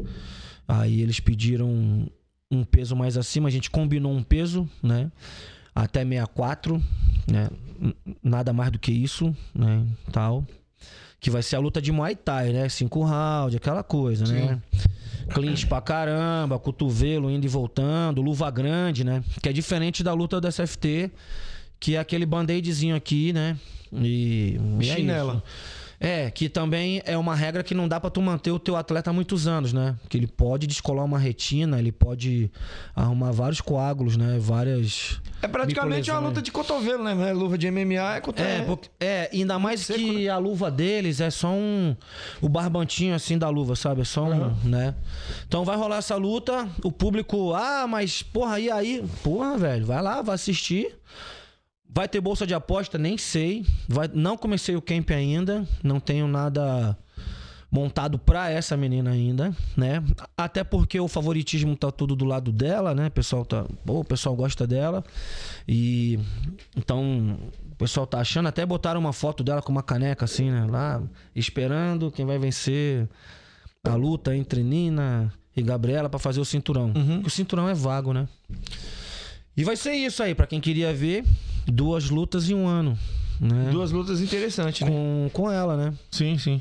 Aí 0.69 1.01
eles 1.01 1.19
pediram 1.19 2.09
um 2.51 2.65
peso 2.65 2.95
mais 2.95 3.17
acima, 3.17 3.49
a 3.49 3.53
gente 3.53 3.71
combinou 3.71 4.13
um 4.13 4.23
peso, 4.23 4.69
né? 4.83 5.11
Até 5.75 6.05
64, 6.05 6.83
né? 7.31 7.49
Nada 8.23 8.53
mais 8.53 8.71
do 8.71 8.79
que 8.79 8.93
isso, 8.93 9.35
né? 9.55 9.87
Tal. 10.13 10.45
Que 11.21 11.31
vai 11.31 11.43
ser 11.43 11.57
a 11.57 11.59
luta 11.59 11.83
de 11.83 11.93
Muay 11.93 12.17
Thai, 12.17 12.53
né? 12.53 12.69
Cinco 12.69 13.03
rounds, 13.05 13.55
aquela 13.55 13.83
coisa, 13.83 14.25
né? 14.27 14.61
Clinch 15.35 15.67
pra 15.67 15.81
caramba, 15.81 16.59
cotovelo 16.59 17.31
indo 17.31 17.45
e 17.45 17.49
voltando, 17.49 18.21
luva 18.21 18.51
grande, 18.51 19.05
né? 19.05 19.23
Que 19.43 19.49
é 19.49 19.53
diferente 19.53 20.03
da 20.03 20.13
luta 20.13 20.41
do 20.41 20.51
SFT, 20.51 21.11
que 21.79 21.95
é 21.95 21.99
aquele 21.99 22.27
band-aidzinho 22.27 22.97
aqui, 22.97 23.33
né? 23.33 23.57
E, 23.93 24.59
e 24.81 24.91
é 24.91 24.95
Chinela. 24.97 25.35
isso. 25.35 25.80
É, 26.03 26.31
que 26.31 26.49
também 26.49 27.03
é 27.05 27.19
uma 27.19 27.35
regra 27.35 27.63
que 27.63 27.75
não 27.75 27.87
dá 27.87 28.01
pra 28.01 28.09
tu 28.09 28.23
manter 28.23 28.51
o 28.51 28.59
teu 28.59 28.75
atleta 28.75 29.11
há 29.11 29.13
muitos 29.13 29.47
anos, 29.47 29.71
né? 29.75 29.97
Que 30.09 30.17
ele 30.17 30.27
pode 30.27 30.67
descolar 30.67 31.05
uma 31.05 31.19
retina, 31.19 31.79
ele 31.79 31.93
pode 31.93 32.51
arrumar 32.97 33.33
vários 33.33 33.61
coágulos, 33.61 34.17
né? 34.17 34.39
Várias. 34.41 35.21
É 35.43 35.47
praticamente 35.49 36.11
uma 36.11 36.19
luta 36.21 36.41
de 36.41 36.51
cotovelo, 36.51 37.05
né? 37.05 37.33
Luva 37.35 37.59
de 37.59 37.71
MMA 37.71 38.17
é 38.17 38.21
cotovelo. 38.23 38.63
É, 38.63 38.65
porque- 38.65 38.89
é, 38.99 39.29
ainda 39.31 39.59
mais 39.59 39.81
seco, 39.81 39.99
que 39.99 40.27
a 40.27 40.39
luva 40.39 40.71
deles 40.71 41.21
é 41.21 41.29
só 41.31 41.49
um. 41.51 41.95
O 42.41 42.49
barbantinho 42.49 43.15
assim 43.15 43.37
da 43.37 43.51
luva, 43.51 43.77
sabe? 43.77 44.01
É 44.01 44.05
só 44.05 44.25
um, 44.25 44.55
né? 44.65 44.95
Então 45.47 45.67
vai 45.67 45.77
rolar 45.77 45.99
essa 45.99 46.17
luta, 46.17 46.67
o 46.83 46.91
público, 46.91 47.53
ah, 47.53 47.87
mas 47.87 48.23
porra, 48.23 48.59
e 48.59 48.71
aí? 48.71 49.05
Porra, 49.23 49.59
velho, 49.59 49.85
vai 49.85 50.01
lá, 50.01 50.23
vai 50.23 50.35
assistir. 50.35 50.97
Vai 51.93 52.09
ter 52.09 52.21
bolsa 52.21 52.47
de 52.47 52.55
aposta? 52.55 52.97
Nem 52.97 53.19
sei. 53.19 53.67
Vai, 53.89 54.09
não 54.13 54.37
comecei 54.37 54.77
o 54.77 54.83
camp 54.83 55.11
ainda, 55.11 55.67
não 55.83 55.99
tenho 55.99 56.29
nada 56.29 56.97
montado 57.71 58.19
pra 58.19 58.51
essa 58.51 58.77
menina 58.77 59.11
ainda, 59.11 59.55
né? 59.77 60.03
Até 60.37 60.65
porque 60.65 60.99
o 60.99 61.07
favoritismo 61.07 61.77
tá 61.77 61.91
tudo 61.91 62.17
do 62.17 62.25
lado 62.25 62.51
dela, 62.51 62.95
né? 62.95 63.07
O 63.07 63.11
pessoal 63.11 63.45
tá, 63.45 63.65
pô, 63.85 64.01
o 64.01 64.05
pessoal 64.05 64.35
gosta 64.35 64.67
dela. 64.67 65.05
E 65.69 66.19
então, 66.77 67.39
o 67.71 67.77
pessoal 67.77 68.07
tá 68.07 68.19
achando, 68.19 68.49
até 68.49 68.67
botaram 68.67 69.01
uma 69.01 69.13
foto 69.13 69.45
dela 69.45 69.63
com 69.63 69.71
uma 69.71 69.83
caneca 69.83 70.25
assim, 70.25 70.51
né, 70.51 70.67
lá, 70.69 71.01
esperando 71.35 72.11
quem 72.11 72.27
vai 72.27 72.39
vencer 72.39 73.09
a 73.85 73.95
luta 73.95 74.37
entre 74.37 74.63
Nina 74.63 75.33
e 75.57 75.63
Gabriela 75.63 76.09
pra 76.09 76.19
fazer 76.19 76.41
o 76.41 76.45
cinturão. 76.45 76.93
Porque 76.93 77.27
O 77.27 77.31
cinturão 77.31 77.69
é 77.69 77.75
vago, 77.75 78.13
né? 78.13 78.29
E 79.57 79.65
vai 79.65 79.77
ser 79.77 79.93
isso 79.93 80.23
aí, 80.23 80.35
pra 80.35 80.47
quem 80.47 80.61
queria 80.61 80.93
ver, 80.93 81.25
duas 81.67 82.09
lutas 82.11 82.49
em 82.49 82.55
um 82.55 82.67
ano, 82.67 82.97
né? 83.41 83.71
Duas 83.71 83.91
lutas 83.91 84.21
interessantes, 84.21 84.83
né? 84.83 84.89
com, 84.89 85.31
com 85.33 85.51
ela, 85.51 85.77
né? 85.77 85.95
Sim, 86.11 86.39
sim. 86.39 86.61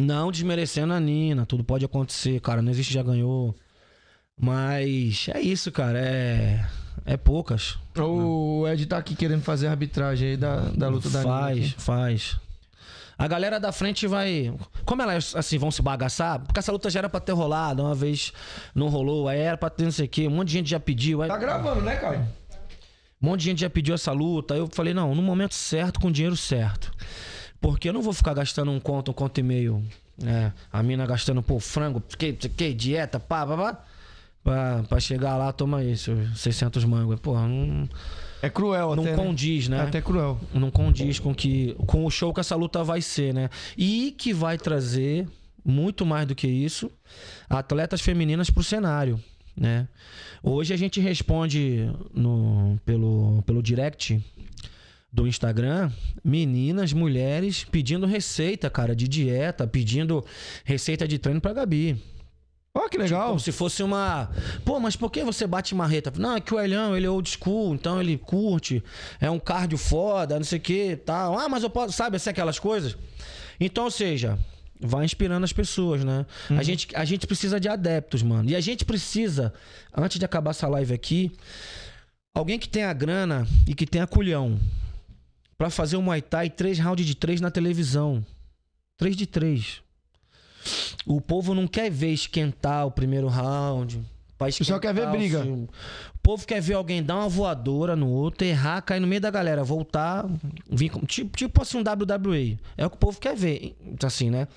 Não 0.00 0.32
desmerecendo 0.32 0.92
a 0.92 1.00
Nina, 1.00 1.46
tudo 1.46 1.62
pode 1.62 1.84
acontecer, 1.84 2.40
cara. 2.40 2.60
Não 2.60 2.70
existe 2.70 2.92
já 2.92 3.02
ganhou. 3.02 3.54
Mas 4.40 5.28
é 5.32 5.40
isso, 5.40 5.70
cara. 5.70 5.98
É, 5.98 6.66
é 7.04 7.16
poucas. 7.16 7.78
O 7.96 8.66
Ed 8.66 8.86
tá 8.86 8.98
aqui 8.98 9.14
querendo 9.14 9.42
fazer 9.42 9.68
a 9.68 9.70
arbitragem 9.70 10.30
aí 10.30 10.36
da, 10.36 10.56
da 10.70 10.88
luta 10.88 11.08
da 11.08 11.20
Nina 11.20 11.32
Faz, 11.32 11.70
faz. 11.78 12.36
A 13.16 13.28
galera 13.28 13.60
da 13.60 13.70
frente 13.72 14.06
vai. 14.06 14.52
Como 14.84 15.02
elas 15.02 15.34
assim 15.36 15.56
vão 15.58 15.70
se 15.70 15.80
bagaçar? 15.80 16.40
Porque 16.40 16.58
essa 16.58 16.72
luta 16.72 16.90
já 16.90 17.00
era 17.00 17.08
pra 17.08 17.20
ter 17.20 17.32
rolado, 17.32 17.82
uma 17.82 17.94
vez 17.94 18.32
não 18.74 18.88
rolou, 18.88 19.28
aí 19.28 19.38
era 19.38 19.56
pra 19.56 19.70
ter 19.70 19.84
não 19.84 19.92
sei 19.92 20.06
o 20.06 20.08
quê. 20.08 20.26
Um 20.26 20.32
monte 20.32 20.48
de 20.48 20.54
gente 20.54 20.70
já 20.70 20.80
pediu. 20.80 21.22
Aí... 21.22 21.28
Tá 21.28 21.38
gravando, 21.38 21.80
né, 21.80 21.96
Caio? 21.96 22.20
Um 23.22 23.26
monte 23.26 23.40
de 23.40 23.46
gente 23.46 23.60
já 23.60 23.70
pediu 23.70 23.94
essa 23.94 24.12
luta. 24.12 24.54
Aí 24.54 24.60
eu 24.60 24.68
falei, 24.70 24.92
não, 24.92 25.14
no 25.14 25.22
momento 25.22 25.54
certo, 25.54 26.00
com 26.00 26.08
o 26.08 26.12
dinheiro 26.12 26.36
certo. 26.36 26.92
Porque 27.60 27.88
eu 27.88 27.92
não 27.92 28.02
vou 28.02 28.12
ficar 28.12 28.34
gastando 28.34 28.70
um 28.70 28.78
conto, 28.78 29.10
um 29.10 29.14
conto 29.14 29.38
e 29.38 29.42
meio. 29.42 29.82
né? 30.18 30.52
a 30.70 30.82
mina 30.82 31.06
gastando, 31.06 31.42
pô, 31.42 31.58
frango, 31.58 32.02
que, 32.18 32.32
que, 32.34 32.74
dieta, 32.74 33.18
pá, 33.18 33.46
pá, 33.46 33.56
pá. 33.56 33.84
Pra, 34.42 34.82
pra 34.86 35.00
chegar 35.00 35.38
lá, 35.38 35.50
toma 35.52 35.82
isso, 35.82 36.12
600 36.36 36.84
mangos. 36.84 37.18
Pô, 37.18 37.34
não, 37.34 37.88
É 38.44 38.50
cruel 38.50 38.94
não 38.94 39.02
até, 39.02 39.16
né? 39.16 39.22
condiz, 39.22 39.68
né? 39.68 39.78
É 39.78 39.80
até 39.80 40.00
cruel. 40.00 40.38
Não 40.52 40.70
condiz 40.70 41.18
com, 41.18 41.34
que, 41.34 41.74
com 41.86 42.04
o 42.04 42.10
show 42.10 42.32
que 42.32 42.40
essa 42.40 42.54
luta 42.54 42.84
vai 42.84 43.00
ser, 43.00 43.32
né? 43.32 43.48
E 43.76 44.14
que 44.16 44.32
vai 44.32 44.58
trazer 44.58 45.26
muito 45.64 46.04
mais 46.04 46.26
do 46.26 46.34
que 46.34 46.46
isso, 46.46 46.90
atletas 47.48 48.02
femininas 48.02 48.50
pro 48.50 48.62
cenário, 48.62 49.18
né? 49.56 49.88
Hoje 50.42 50.74
a 50.74 50.76
gente 50.76 51.00
responde 51.00 51.90
no, 52.12 52.78
pelo, 52.84 53.42
pelo 53.46 53.62
direct 53.62 54.22
do 55.10 55.26
Instagram, 55.26 55.90
meninas, 56.22 56.92
mulheres 56.92 57.64
pedindo 57.64 58.04
receita, 58.04 58.68
cara, 58.68 58.94
de 58.94 59.08
dieta, 59.08 59.66
pedindo 59.66 60.24
receita 60.64 61.08
de 61.08 61.18
treino 61.18 61.40
pra 61.40 61.52
Gabi. 61.52 61.96
Ó, 62.76 62.88
que 62.88 62.98
legal. 62.98 63.28
Como 63.28 63.40
se 63.40 63.52
fosse 63.52 63.82
uma. 63.84 64.30
Pô, 64.64 64.80
mas 64.80 64.96
por 64.96 65.10
que 65.10 65.22
você 65.22 65.46
bate 65.46 65.74
marreta? 65.74 66.12
Não, 66.16 66.36
é 66.36 66.40
que 66.40 66.52
o 66.52 66.58
Elhão, 66.58 66.96
ele 66.96 67.06
é 67.06 67.10
old 67.10 67.30
school, 67.30 67.72
então 67.74 68.00
ele 68.00 68.18
curte, 68.18 68.82
é 69.20 69.30
um 69.30 69.38
cardio 69.38 69.78
foda, 69.78 70.36
não 70.36 70.44
sei 70.44 70.58
o 70.58 70.62
que 70.62 70.96
tal. 70.96 71.38
Ah, 71.38 71.48
mas 71.48 71.62
eu 71.62 71.70
posso. 71.70 71.92
Sabe 71.92 72.16
assim, 72.16 72.30
aquelas 72.30 72.58
coisas? 72.58 72.96
Então, 73.60 73.84
ou 73.84 73.90
seja, 73.92 74.36
vai 74.80 75.04
inspirando 75.04 75.44
as 75.44 75.52
pessoas, 75.52 76.04
né? 76.04 76.26
A, 76.50 76.62
gente, 76.64 76.88
a 76.96 77.04
gente 77.04 77.28
precisa 77.28 77.60
de 77.60 77.68
adeptos, 77.68 78.22
mano. 78.22 78.50
E 78.50 78.56
a 78.56 78.60
gente 78.60 78.84
precisa, 78.84 79.54
antes 79.96 80.18
de 80.18 80.24
acabar 80.24 80.50
essa 80.50 80.66
live 80.66 80.92
aqui, 80.92 81.30
alguém 82.34 82.58
que 82.58 82.68
tenha 82.68 82.92
grana 82.92 83.46
e 83.68 83.74
que 83.74 83.86
tenha 83.86 84.06
culhão 84.06 84.58
pra 85.56 85.70
fazer 85.70 85.96
um 85.96 86.02
Muay 86.02 86.20
Thai 86.20 86.50
três 86.50 86.80
rounds 86.80 87.06
de 87.06 87.14
três 87.14 87.40
na 87.40 87.52
televisão. 87.52 88.24
Três 88.98 89.16
de 89.16 89.26
três. 89.26 89.83
O 91.06 91.20
povo 91.20 91.54
não 91.54 91.66
quer 91.66 91.90
ver 91.90 92.12
esquentar 92.12 92.86
o 92.86 92.90
primeiro 92.90 93.28
round. 93.28 94.02
pessoal 94.38 94.80
quer 94.80 94.94
ver 94.94 95.08
briga. 95.10 95.44
O 95.44 95.68
povo 96.22 96.46
quer 96.46 96.60
ver 96.60 96.74
alguém 96.74 97.02
dar 97.02 97.16
uma 97.16 97.28
voadora 97.28 97.94
no 97.94 98.08
outro, 98.08 98.46
errar, 98.46 98.80
cair 98.82 99.00
no 99.00 99.06
meio 99.06 99.20
da 99.20 99.30
galera, 99.30 99.62
voltar, 99.62 100.26
vir 100.70 100.90
tipo, 101.06 101.36
tipo 101.36 101.62
assim 101.62 101.78
um 101.78 101.82
WWE. 101.82 102.58
É 102.76 102.86
o 102.86 102.90
que 102.90 102.96
o 102.96 102.98
povo 102.98 103.20
quer 103.20 103.36
ver, 103.36 103.76
assim, 104.02 104.30
né? 104.30 104.48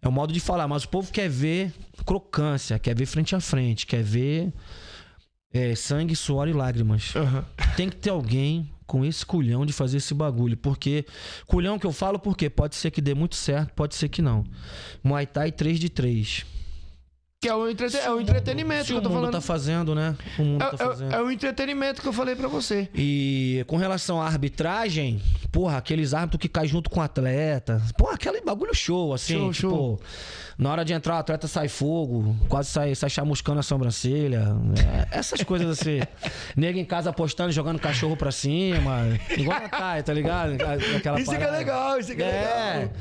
É 0.00 0.08
o 0.08 0.12
modo 0.12 0.32
de 0.32 0.40
falar, 0.40 0.66
mas 0.66 0.84
o 0.84 0.88
povo 0.88 1.12
quer 1.12 1.28
ver 1.28 1.72
crocância, 2.04 2.78
quer 2.78 2.96
ver 2.96 3.06
frente 3.06 3.36
a 3.36 3.40
frente, 3.40 3.86
quer 3.86 4.02
ver 4.02 4.52
é, 5.52 5.74
sangue, 5.74 6.16
suor 6.16 6.48
e 6.48 6.52
lágrimas. 6.52 7.14
Aham. 7.14 7.44
Tem 7.76 7.88
que 7.88 7.96
ter 7.96 8.10
alguém 8.10 8.71
com 8.86 9.04
esse 9.04 9.24
culhão 9.24 9.64
de 9.66 9.72
fazer 9.72 9.98
esse 9.98 10.14
bagulho. 10.14 10.56
Porque. 10.56 11.04
Culhão 11.46 11.78
que 11.78 11.86
eu 11.86 11.92
falo 11.92 12.18
porque 12.18 12.48
pode 12.50 12.74
ser 12.76 12.90
que 12.90 13.00
dê 13.00 13.14
muito 13.14 13.36
certo, 13.36 13.72
pode 13.74 13.94
ser 13.94 14.08
que 14.08 14.20
não. 14.22 14.44
Muay 15.02 15.26
Thai 15.26 15.50
3 15.52 15.78
de 15.78 15.88
3. 15.88 16.46
Que 17.40 17.48
é 17.48 17.54
o, 17.56 17.66
é 17.68 18.10
o 18.12 18.20
entretenimento 18.20 18.86
que 18.86 18.92
eu 18.92 19.02
tô 19.02 19.08
mundo 19.08 19.18
falando. 19.18 19.32
tá 19.32 19.40
fazendo, 19.40 19.96
né? 19.96 20.16
O 20.38 20.44
mundo 20.44 20.62
É, 20.62 20.70
tá 20.70 20.76
fazendo. 20.78 21.12
é- 21.12 21.16
é 21.16 21.20
o 21.22 21.28
entretenimento 21.28 22.00
que 22.00 22.06
eu 22.06 22.12
falei 22.12 22.36
pra 22.36 22.46
você. 22.46 22.88
E 22.94 23.64
com 23.66 23.76
relação 23.76 24.22
à 24.22 24.26
arbitragem, 24.26 25.20
porra, 25.50 25.76
aqueles 25.78 26.14
árbitros 26.14 26.40
que 26.40 26.48
caem 26.48 26.68
junto 26.68 26.88
com 26.88 27.00
o 27.00 27.02
atleta. 27.02 27.82
Porra, 27.98 28.14
aquele 28.14 28.40
bagulho 28.42 28.72
show, 28.72 29.12
assim. 29.12 29.34
Show, 29.34 29.52
tipo, 29.52 29.70
show. 29.70 30.00
Na 30.58 30.70
hora 30.70 30.84
de 30.84 30.92
entrar, 30.92 31.14
o 31.16 31.18
atleta 31.18 31.48
sai 31.48 31.68
fogo, 31.68 32.36
quase 32.48 32.68
sai, 32.70 32.94
sai 32.94 33.10
chamuscando 33.10 33.60
a 33.60 33.62
sobrancelha. 33.62 34.48
É, 35.12 35.18
essas 35.18 35.42
coisas 35.42 35.68
assim. 35.80 36.00
Nego 36.56 36.78
em 36.78 36.84
casa 36.84 37.10
apostando, 37.10 37.52
jogando 37.52 37.78
cachorro 37.78 38.16
pra 38.16 38.30
cima. 38.30 39.00
Igual 39.36 39.60
na 39.60 39.68
Thay, 39.68 40.02
tá 40.02 40.12
ligado? 40.12 40.52
Aquela 40.96 41.20
Isso 41.20 41.30
que 41.30 41.42
é 41.42 41.50
legal, 41.50 41.98
isso 41.98 42.14
que 42.14 42.22
é, 42.22 42.26
É. 42.26 42.74
legal. 42.80 42.92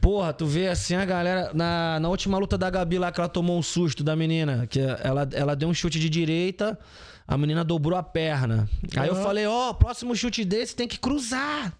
Porra, 0.00 0.32
tu 0.34 0.46
vê 0.46 0.68
assim 0.68 0.94
a 0.94 1.04
galera. 1.04 1.50
Na, 1.54 1.98
na 1.98 2.08
última 2.08 2.36
luta 2.38 2.58
da 2.58 2.68
Gabi 2.68 2.98
lá, 2.98 3.10
que 3.10 3.18
ela 3.20 3.28
tomou 3.28 3.58
um 3.58 3.62
susto 3.62 4.04
da 4.04 4.14
menina. 4.14 4.66
Que 4.66 4.80
ela, 5.02 5.26
ela 5.32 5.56
deu 5.56 5.68
um 5.68 5.72
chute 5.74 5.98
de 5.98 6.10
direita, 6.10 6.78
a 7.26 7.38
menina 7.38 7.64
dobrou 7.64 7.98
a 7.98 8.02
perna. 8.02 8.68
Aí 8.96 9.08
eu 9.08 9.14
Aham. 9.14 9.22
falei, 9.22 9.46
ó, 9.46 9.72
próximo 9.72 10.14
chute 10.14 10.44
desse 10.44 10.76
tem 10.76 10.86
que 10.86 10.98
cruzar. 10.98 11.72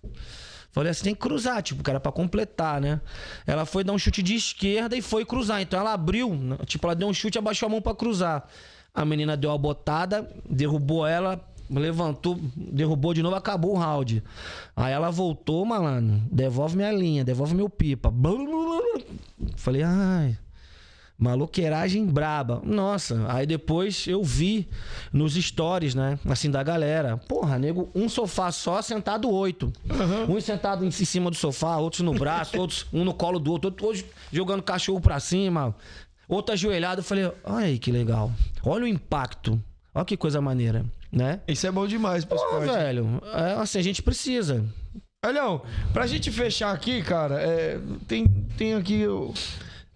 Falei 0.74 0.90
assim, 0.90 1.04
tem 1.04 1.14
que 1.14 1.20
cruzar, 1.20 1.62
tipo, 1.62 1.88
era 1.88 2.00
pra 2.00 2.10
completar, 2.10 2.80
né? 2.80 3.00
Ela 3.46 3.64
foi 3.64 3.84
dar 3.84 3.92
um 3.92 3.98
chute 3.98 4.20
de 4.20 4.34
esquerda 4.34 4.96
e 4.96 5.00
foi 5.00 5.24
cruzar. 5.24 5.62
Então 5.62 5.78
ela 5.78 5.92
abriu, 5.92 6.36
tipo, 6.66 6.84
ela 6.84 6.96
deu 6.96 7.06
um 7.06 7.14
chute 7.14 7.36
e 7.36 7.38
abaixou 7.38 7.68
a 7.68 7.70
mão 7.70 7.80
pra 7.80 7.94
cruzar. 7.94 8.44
A 8.92 9.04
menina 9.04 9.36
deu 9.36 9.52
a 9.52 9.56
botada, 9.56 10.28
derrubou 10.50 11.06
ela, 11.06 11.40
levantou, 11.70 12.36
derrubou 12.56 13.14
de 13.14 13.22
novo, 13.22 13.36
acabou 13.36 13.74
o 13.74 13.78
round. 13.78 14.20
Aí 14.74 14.92
ela 14.92 15.10
voltou, 15.10 15.64
malandro, 15.64 16.20
devolve 16.28 16.76
minha 16.76 16.90
linha, 16.90 17.24
devolve 17.24 17.54
meu 17.54 17.70
pipa. 17.70 18.12
Falei, 19.54 19.84
ai. 19.84 20.36
Maloqueiragem 21.16 22.04
braba. 22.06 22.60
Nossa, 22.64 23.24
aí 23.28 23.46
depois 23.46 24.06
eu 24.06 24.22
vi 24.22 24.68
nos 25.12 25.34
stories, 25.34 25.94
né? 25.94 26.18
Assim, 26.28 26.50
da 26.50 26.62
galera. 26.62 27.16
Porra, 27.16 27.58
nego, 27.58 27.88
um 27.94 28.08
sofá 28.08 28.50
só, 28.50 28.82
sentado 28.82 29.30
oito. 29.30 29.72
Um 30.28 30.40
sentado 30.40 30.84
em 30.84 30.90
cima 30.90 31.30
do 31.30 31.36
sofá, 31.36 31.76
outros 31.76 32.00
no 32.02 32.12
braço, 32.12 32.58
outros 32.60 32.86
um 32.92 33.04
no 33.04 33.14
colo 33.14 33.38
do 33.38 33.52
outro, 33.52 33.68
outros 33.80 34.04
jogando 34.32 34.62
cachorro 34.62 35.00
pra 35.00 35.20
cima, 35.20 35.74
outro 36.28 36.52
ajoelhado. 36.52 37.00
Eu 37.00 37.04
falei, 37.04 37.30
olha 37.44 37.66
aí 37.66 37.78
que 37.78 37.92
legal. 37.92 38.32
Olha 38.64 38.84
o 38.84 38.88
impacto. 38.88 39.60
Olha 39.94 40.04
que 40.04 40.16
coisa 40.16 40.40
maneira, 40.40 40.84
né? 41.12 41.40
Isso 41.46 41.64
é 41.66 41.70
bom 41.70 41.86
demais 41.86 42.24
pro 42.24 42.36
esporte. 42.36 42.66
velho, 42.72 43.22
é, 43.32 43.52
assim, 43.52 43.78
a 43.78 43.82
gente 43.82 44.02
precisa. 44.02 44.64
Olhão, 45.24 45.62
pra 45.92 46.06
gente 46.06 46.30
fechar 46.30 46.72
aqui, 46.74 47.00
cara, 47.02 47.40
é, 47.40 47.78
tem, 48.08 48.26
tem 48.58 48.74
aqui. 48.74 49.06
o- 49.06 49.32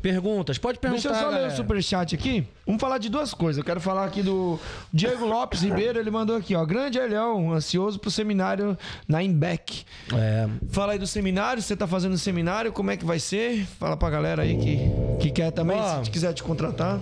Perguntas, 0.00 0.58
pode 0.58 0.78
perguntar. 0.78 1.02
Deixa 1.08 1.16
eu 1.18 1.20
só 1.24 1.28
ler 1.28 1.34
o 1.34 1.38
galera. 1.40 1.56
superchat 1.56 2.14
aqui. 2.14 2.46
Vamos 2.64 2.80
falar 2.80 2.98
de 2.98 3.08
duas 3.08 3.34
coisas. 3.34 3.58
Eu 3.58 3.64
quero 3.64 3.80
falar 3.80 4.04
aqui 4.04 4.22
do 4.22 4.58
Diego 4.92 5.26
Lopes 5.26 5.62
Ribeiro. 5.62 5.98
Ele 5.98 6.10
mandou 6.10 6.36
aqui, 6.36 6.54
ó. 6.54 6.64
Grande 6.64 6.98
Elhão, 6.98 7.52
ansioso 7.52 7.98
pro 7.98 8.08
seminário 8.10 8.78
na 9.08 9.22
Imbec. 9.24 9.84
É, 10.14 10.48
Fala 10.68 10.92
aí 10.92 10.98
do 11.00 11.06
seminário. 11.06 11.60
Você 11.60 11.76
tá 11.76 11.86
fazendo 11.86 12.16
seminário, 12.16 12.72
como 12.72 12.92
é 12.92 12.96
que 12.96 13.04
vai 13.04 13.18
ser? 13.18 13.66
Fala 13.80 13.96
pra 13.96 14.08
galera 14.08 14.42
aí 14.42 14.56
que, 14.56 14.78
que 15.20 15.30
quer 15.32 15.50
também, 15.50 15.76
Ó. 15.80 16.04
se 16.04 16.10
quiser 16.12 16.32
te 16.32 16.44
contratar. 16.44 17.00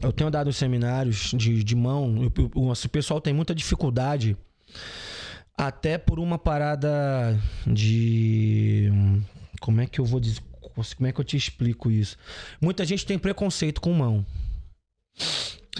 Eu 0.00 0.12
tenho 0.12 0.30
dado 0.30 0.48
os 0.48 0.56
seminários 0.56 1.32
de, 1.34 1.62
de 1.62 1.76
mão. 1.76 2.22
eu- 2.22 2.50
o 2.54 2.70
o 2.72 2.88
pessoal 2.88 3.20
tem 3.20 3.34
muita 3.34 3.54
dificuldade. 3.54 4.36
Até 5.58 5.98
por 5.98 6.18
uma 6.18 6.38
parada 6.38 7.38
de. 7.66 8.90
Como 9.60 9.80
é 9.80 9.86
que 9.86 9.98
eu 10.00 10.04
vou 10.04 10.20
dizer? 10.20 10.40
Como 10.76 11.06
é 11.06 11.12
que 11.12 11.20
eu 11.20 11.24
te 11.24 11.36
explico 11.36 11.90
isso? 11.90 12.16
Muita 12.60 12.84
gente 12.84 13.06
tem 13.06 13.18
preconceito 13.18 13.80
com 13.80 13.92
mão. 13.92 14.24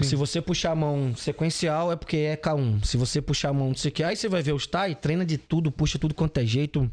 Se 0.02 0.14
você 0.14 0.42
puxar 0.42 0.72
a 0.72 0.76
mão 0.76 1.14
sequencial 1.16 1.90
é 1.92 1.96
porque 1.96 2.16
é 2.16 2.36
K1. 2.36 2.84
Se 2.84 2.96
você 2.96 3.20
puxar 3.22 3.50
a 3.50 3.52
mão 3.52 3.68
não 3.68 3.74
sei 3.74 3.90
o 3.90 3.92
que, 3.92 4.02
aí 4.02 4.16
você 4.16 4.28
vai 4.28 4.42
ver 4.42 4.52
os 4.52 4.66
Tai, 4.66 4.94
treina 4.94 5.24
de 5.24 5.38
tudo, 5.38 5.70
puxa 5.70 5.98
tudo 5.98 6.14
quanto 6.14 6.38
é 6.38 6.44
jeito. 6.44 6.90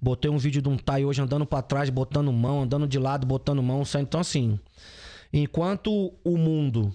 Botei 0.00 0.30
um 0.30 0.38
vídeo 0.38 0.62
de 0.62 0.68
um 0.68 0.76
Tai 0.76 1.04
hoje 1.04 1.20
andando 1.20 1.46
pra 1.46 1.62
trás, 1.62 1.90
botando 1.90 2.32
mão, 2.32 2.62
andando 2.62 2.88
de 2.88 2.98
lado, 2.98 3.26
botando 3.26 3.62
mão. 3.62 3.82
Então, 4.00 4.20
assim, 4.20 4.58
enquanto 5.32 6.12
o 6.24 6.36
mundo 6.36 6.92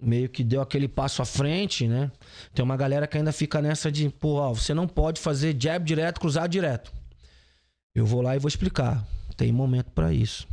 meio 0.00 0.28
que 0.28 0.42
deu 0.44 0.62
aquele 0.62 0.88
passo 0.88 1.20
à 1.20 1.24
frente, 1.24 1.86
né? 1.86 2.10
Tem 2.54 2.64
uma 2.64 2.76
galera 2.76 3.06
que 3.06 3.18
ainda 3.18 3.32
fica 3.32 3.60
nessa 3.60 3.90
de, 3.90 4.08
pô, 4.08 4.34
ó, 4.34 4.54
você 4.54 4.72
não 4.72 4.86
pode 4.86 5.20
fazer 5.20 5.56
jab 5.58 5.84
direto, 5.84 6.20
cruzar 6.20 6.48
direto. 6.48 6.92
Eu 7.98 8.06
vou 8.06 8.22
lá 8.22 8.36
e 8.36 8.38
vou 8.38 8.48
explicar. 8.48 9.04
Tem 9.36 9.50
momento 9.50 9.90
pra 9.90 10.12
isso. 10.12 10.46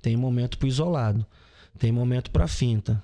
Tem 0.00 0.16
momento 0.16 0.56
pro 0.56 0.66
isolado. 0.66 1.26
Tem 1.78 1.92
momento 1.92 2.30
pra 2.30 2.48
finta. 2.48 3.02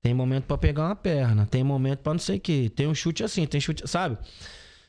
Tem 0.00 0.14
momento 0.14 0.44
pra 0.44 0.56
pegar 0.56 0.86
uma 0.86 0.96
perna. 0.96 1.44
Tem 1.44 1.62
momento 1.62 1.98
pra 1.98 2.14
não 2.14 2.18
sei 2.18 2.38
o 2.38 2.40
quê. 2.40 2.72
Tem 2.74 2.86
um 2.86 2.94
chute 2.94 3.22
assim, 3.22 3.46
tem 3.46 3.60
chute, 3.60 3.86
sabe? 3.86 4.16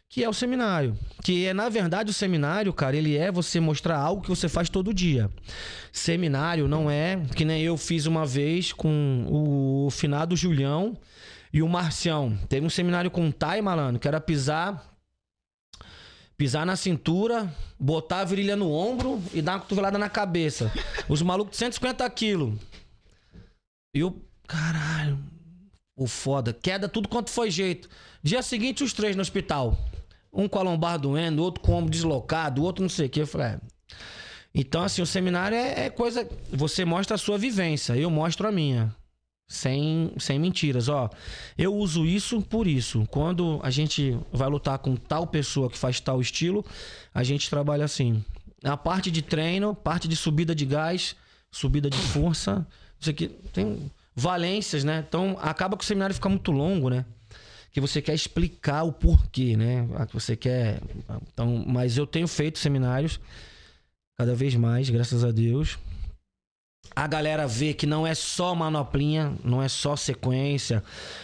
Que 0.08 0.24
é 0.24 0.30
o 0.30 0.34
seminário. 0.34 0.98
Que 1.22 1.48
é, 1.48 1.54
na 1.54 1.68
verdade, 1.68 2.12
o 2.12 2.14
seminário, 2.14 2.72
cara, 2.72 2.96
ele 2.96 3.18
é 3.18 3.30
você 3.30 3.60
mostrar 3.60 3.98
algo 3.98 4.22
que 4.22 4.30
você 4.30 4.48
faz 4.48 4.70
todo 4.70 4.94
dia. 4.94 5.30
Seminário 5.92 6.66
não 6.66 6.90
é 6.90 7.22
que 7.36 7.44
nem 7.44 7.62
eu 7.62 7.76
fiz 7.76 8.06
uma 8.06 8.26
vez 8.26 8.72
com 8.72 9.26
o 9.30 9.90
finado 9.92 10.34
Julião 10.36 10.98
e 11.52 11.62
o 11.62 11.68
Marcião. 11.68 12.38
Teve 12.48 12.66
um 12.66 12.70
seminário 12.70 13.12
com 13.12 13.28
o 13.28 13.34
Tai, 13.34 13.62
malandro, 13.62 14.00
que 14.00 14.08
era 14.08 14.22
pisar 14.22 14.93
pisar 16.44 16.66
na 16.66 16.76
cintura, 16.76 17.50
botar 17.80 18.20
a 18.20 18.26
virilha 18.26 18.58
no 18.58 18.70
ombro 18.70 19.24
e 19.34 19.42
dar 19.42 19.54
uma 19.54 19.60
cotovelada 19.62 19.98
na 19.98 20.10
cabeça. 20.10 20.70
Os 21.08 21.22
malucos 21.22 21.54
de 21.54 21.58
150 21.60 22.10
quilos. 22.10 22.60
E 23.96 24.02
eu, 24.02 24.22
caralho, 24.46 25.18
o 25.96 26.06
foda. 26.06 26.52
Queda 26.52 26.90
tudo 26.90 27.08
quanto 27.08 27.30
foi 27.30 27.50
jeito. 27.50 27.88
Dia 28.22 28.42
seguinte, 28.42 28.84
os 28.84 28.92
três 28.92 29.16
no 29.16 29.22
hospital. 29.22 29.78
Um 30.34 30.50
com 30.50 30.60
a 30.60 30.64
lombar 30.64 31.00
doendo, 31.00 31.42
outro 31.42 31.64
com 31.64 31.72
o 31.72 31.76
ombro 31.78 31.90
deslocado, 31.90 32.62
outro 32.62 32.82
não 32.82 32.90
sei 32.90 33.06
o 33.06 33.10
que. 33.10 33.22
Eu 33.22 33.28
falei, 33.28 33.48
é. 33.48 33.60
Então, 34.54 34.84
assim, 34.84 35.02
o 35.02 35.06
seminário 35.06 35.56
é, 35.56 35.86
é 35.86 35.90
coisa. 35.90 36.28
Você 36.52 36.84
mostra 36.84 37.16
a 37.16 37.18
sua 37.18 37.38
vivência, 37.38 37.96
eu 37.96 38.10
mostro 38.10 38.46
a 38.46 38.52
minha. 38.52 38.94
Sem, 39.54 40.12
sem 40.18 40.40
mentiras, 40.40 40.90
ó. 40.90 41.10
Eu 41.58 41.76
uso 41.76 42.06
isso 42.06 42.42
por 42.42 42.68
isso. 42.68 43.08
Quando 43.12 43.60
a 43.62 43.70
gente 43.70 44.18
vai 44.32 44.50
lutar 44.50 44.80
com 44.80 44.96
tal 44.96 45.28
pessoa 45.28 45.70
que 45.70 45.78
faz 45.78 46.00
tal 46.00 46.20
estilo, 46.20 46.66
a 47.14 47.24
gente 47.24 47.50
trabalha 47.50 47.86
assim. 47.86 48.24
A 48.64 48.76
parte 48.76 49.12
de 49.12 49.22
treino, 49.22 49.76
parte 49.76 50.08
de 50.08 50.16
subida 50.16 50.56
de 50.56 50.66
gás, 50.66 51.16
subida 51.52 51.90
de 51.90 51.98
força, 51.98 52.66
isso 53.00 53.10
aqui 53.10 53.28
tem 53.52 53.92
valências, 54.16 54.84
né? 54.84 55.04
Então 55.08 55.38
acaba 55.40 55.78
que 55.78 55.84
o 55.84 55.88
seminário 55.88 56.16
fica 56.16 56.30
muito 56.30 56.52
longo, 56.52 56.90
né? 56.90 57.06
Que 57.72 57.80
você 57.82 58.02
quer 58.02 58.16
explicar 58.16 58.84
o 58.84 58.92
porquê, 58.92 59.56
né? 59.56 59.88
Você 60.14 60.36
quer. 60.36 60.82
Então, 61.32 61.64
mas 61.68 61.98
eu 61.98 62.08
tenho 62.08 62.28
feito 62.28 62.58
seminários 62.58 63.20
Cada 64.16 64.36
vez 64.36 64.54
mais, 64.56 64.90
graças 64.90 65.24
a 65.24 65.32
Deus. 65.32 65.80
A 66.96 67.08
galera 67.08 67.48
vê 67.48 67.74
que 67.74 67.88
não 67.88 68.06
é 68.06 68.14
só 68.14 68.54
manoplinha, 68.54 69.34
não 69.44 69.62
é 69.64 69.68
só 69.68 69.96
sequência, 69.96 70.84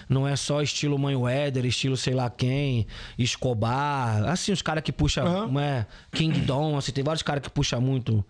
não 0.10 0.28
é 0.28 0.36
só 0.36 0.62
estilo 0.62 0.98
Mayweather, 0.98 1.66
estilo 1.66 1.96
sei 1.96 2.14
lá 2.16 2.30
quem, 2.30 2.88
Escobar. 3.18 4.24
Assim, 4.28 4.52
os 4.52 4.62
caras 4.62 4.84
que 4.84 4.92
puxam, 4.92 5.26
Aham. 5.26 5.48
né? 5.52 5.86
King 6.12 6.40
Dom, 6.42 6.76
assim, 6.78 6.92
tem 6.92 7.04
vários 7.04 7.22
caras 7.24 7.44
que 7.44 7.50
puxam 7.50 7.80
muito. 7.80 8.26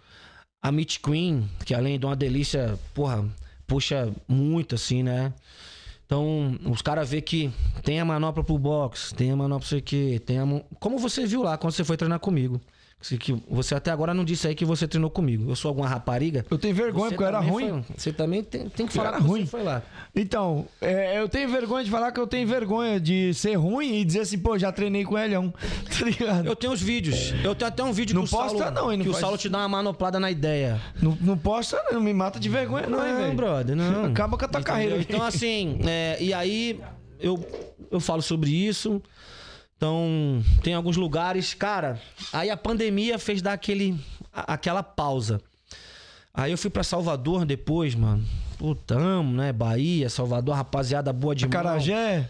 A 0.61 0.71
Meat 0.71 0.99
Queen, 0.99 1.49
que 1.65 1.73
além 1.73 1.97
de 1.97 2.05
uma 2.05 2.15
delícia, 2.15 2.77
porra, 2.93 3.25
puxa 3.65 4.11
muito, 4.27 4.75
assim, 4.75 5.01
né? 5.03 5.33
Então, 6.05 6.57
os 6.65 6.81
caras 6.81 7.09
vê 7.09 7.21
que 7.21 7.51
tem 7.83 7.99
a 7.99 8.05
manopla 8.05 8.43
pro 8.43 8.57
box, 8.57 9.13
tem 9.15 9.31
a 9.31 9.35
manopla 9.35 9.67
sei 9.67 9.79
o 9.79 9.81
quê, 9.81 10.21
tem 10.25 10.39
a... 10.39 10.45
mo- 10.45 10.65
Como 10.79 10.97
você 10.97 11.25
viu 11.25 11.43
lá 11.43 11.57
quando 11.57 11.71
você 11.71 11.83
foi 11.83 11.95
treinar 11.95 12.19
comigo. 12.19 12.59
Que 13.17 13.33
você 13.49 13.73
até 13.75 13.91
agora 13.91 14.13
não 14.13 14.25
disse 14.25 14.45
aí 14.45 14.53
que 14.53 14.65
você 14.65 14.85
treinou 14.85 15.09
comigo. 15.09 15.49
Eu 15.49 15.55
sou 15.55 15.69
alguma 15.69 15.87
rapariga? 15.87 16.45
Eu 16.51 16.57
tenho 16.57 16.75
vergonha 16.75 17.05
Você 17.05 17.15
porque 17.15 17.23
eu 17.23 17.27
era 17.27 17.39
ruim. 17.39 17.69
foi- 17.69 17.95
você 17.97 18.11
também 18.11 18.43
tem, 18.43 18.67
tem 18.67 18.85
que 18.85 18.91
falar 18.93 19.13
que 19.13 19.21
ruim. 19.23 19.41
você 19.45 19.47
foi 19.51 19.63
lá. 19.63 19.81
Então, 20.13 20.67
é, 20.81 21.17
eu 21.17 21.29
tenho 21.29 21.47
vergonha 21.49 21.83
de 21.85 21.89
falar 21.89 22.11
que 22.11 22.19
eu 22.19 22.27
tenho 22.27 22.45
vergonha 22.45 22.99
de 22.99 23.33
ser 23.33 23.55
ruim 23.55 23.99
e 24.01 24.03
dizer 24.03 24.19
assim, 24.19 24.37
pô, 24.37 24.57
já 24.59 24.69
treinei 24.69 25.05
com 25.05 25.15
o 25.15 25.17
Elhão. 25.17 25.53
Tá 25.97 26.05
ligado? 26.05 26.45
Eu 26.45 26.55
tenho 26.57 26.73
os 26.73 26.81
vídeos. 26.81 27.33
Eu 27.43 27.55
tenho 27.55 27.69
até 27.69 27.81
um 27.83 27.91
vídeo 27.93 28.13
Não 28.15 28.23
que 28.23 28.27
o 28.27 28.31
Saulo, 28.31 28.49
posta 28.51 28.71
não, 28.71 28.91
hein, 28.91 28.97
não 28.97 29.03
que 29.05 29.09
o 29.09 29.13
Saulo 29.13 29.37
te 29.37 29.47
dá 29.49 29.59
uma 29.59 29.69
manoplada 29.69 30.19
na 30.19 30.29
ideia. 30.29 30.79
Não, 31.01 31.17
não 31.21 31.37
posta, 31.37 31.81
não 31.91 32.01
me 32.01 32.13
mata 32.13 32.37
de 32.39 32.49
vergonha, 32.49 32.87
não, 32.87 33.05
hein, 33.05 33.15
velho. 33.15 33.33
brother, 33.35 33.75
não. 33.77 34.05
Acaba 34.05 34.37
com 34.37 34.43
a 34.45 34.47
tua 34.47 34.59
Entendeu? 34.59 34.73
carreira. 34.73 34.97
Então, 35.01 35.23
assim, 35.23 35.79
é, 35.85 36.17
e 36.21 36.33
aí 36.33 36.79
eu, 37.19 37.37
eu 37.91 37.99
falo 37.99 38.21
sobre 38.21 38.49
isso. 38.51 39.01
Então, 39.79 40.43
tem 40.61 40.73
alguns 40.73 40.97
lugares, 40.97 41.53
cara. 41.53 42.01
Aí 42.33 42.49
a 42.49 42.57
pandemia 42.57 43.17
fez 43.17 43.41
dar 43.41 43.53
aquele, 43.53 43.97
aquela 44.33 44.83
pausa. 44.83 45.39
Aí 46.33 46.51
eu 46.51 46.57
fui 46.57 46.69
pra 46.69 46.83
Salvador 46.83 47.45
depois, 47.45 47.95
mano. 47.95 48.21
Putamo, 48.57 49.33
né? 49.33 49.53
Bahia, 49.53 50.09
Salvador, 50.09 50.53
rapaziada 50.55 51.13
boa 51.13 51.33
demais. 51.33 51.53
Carajé. 51.53 52.29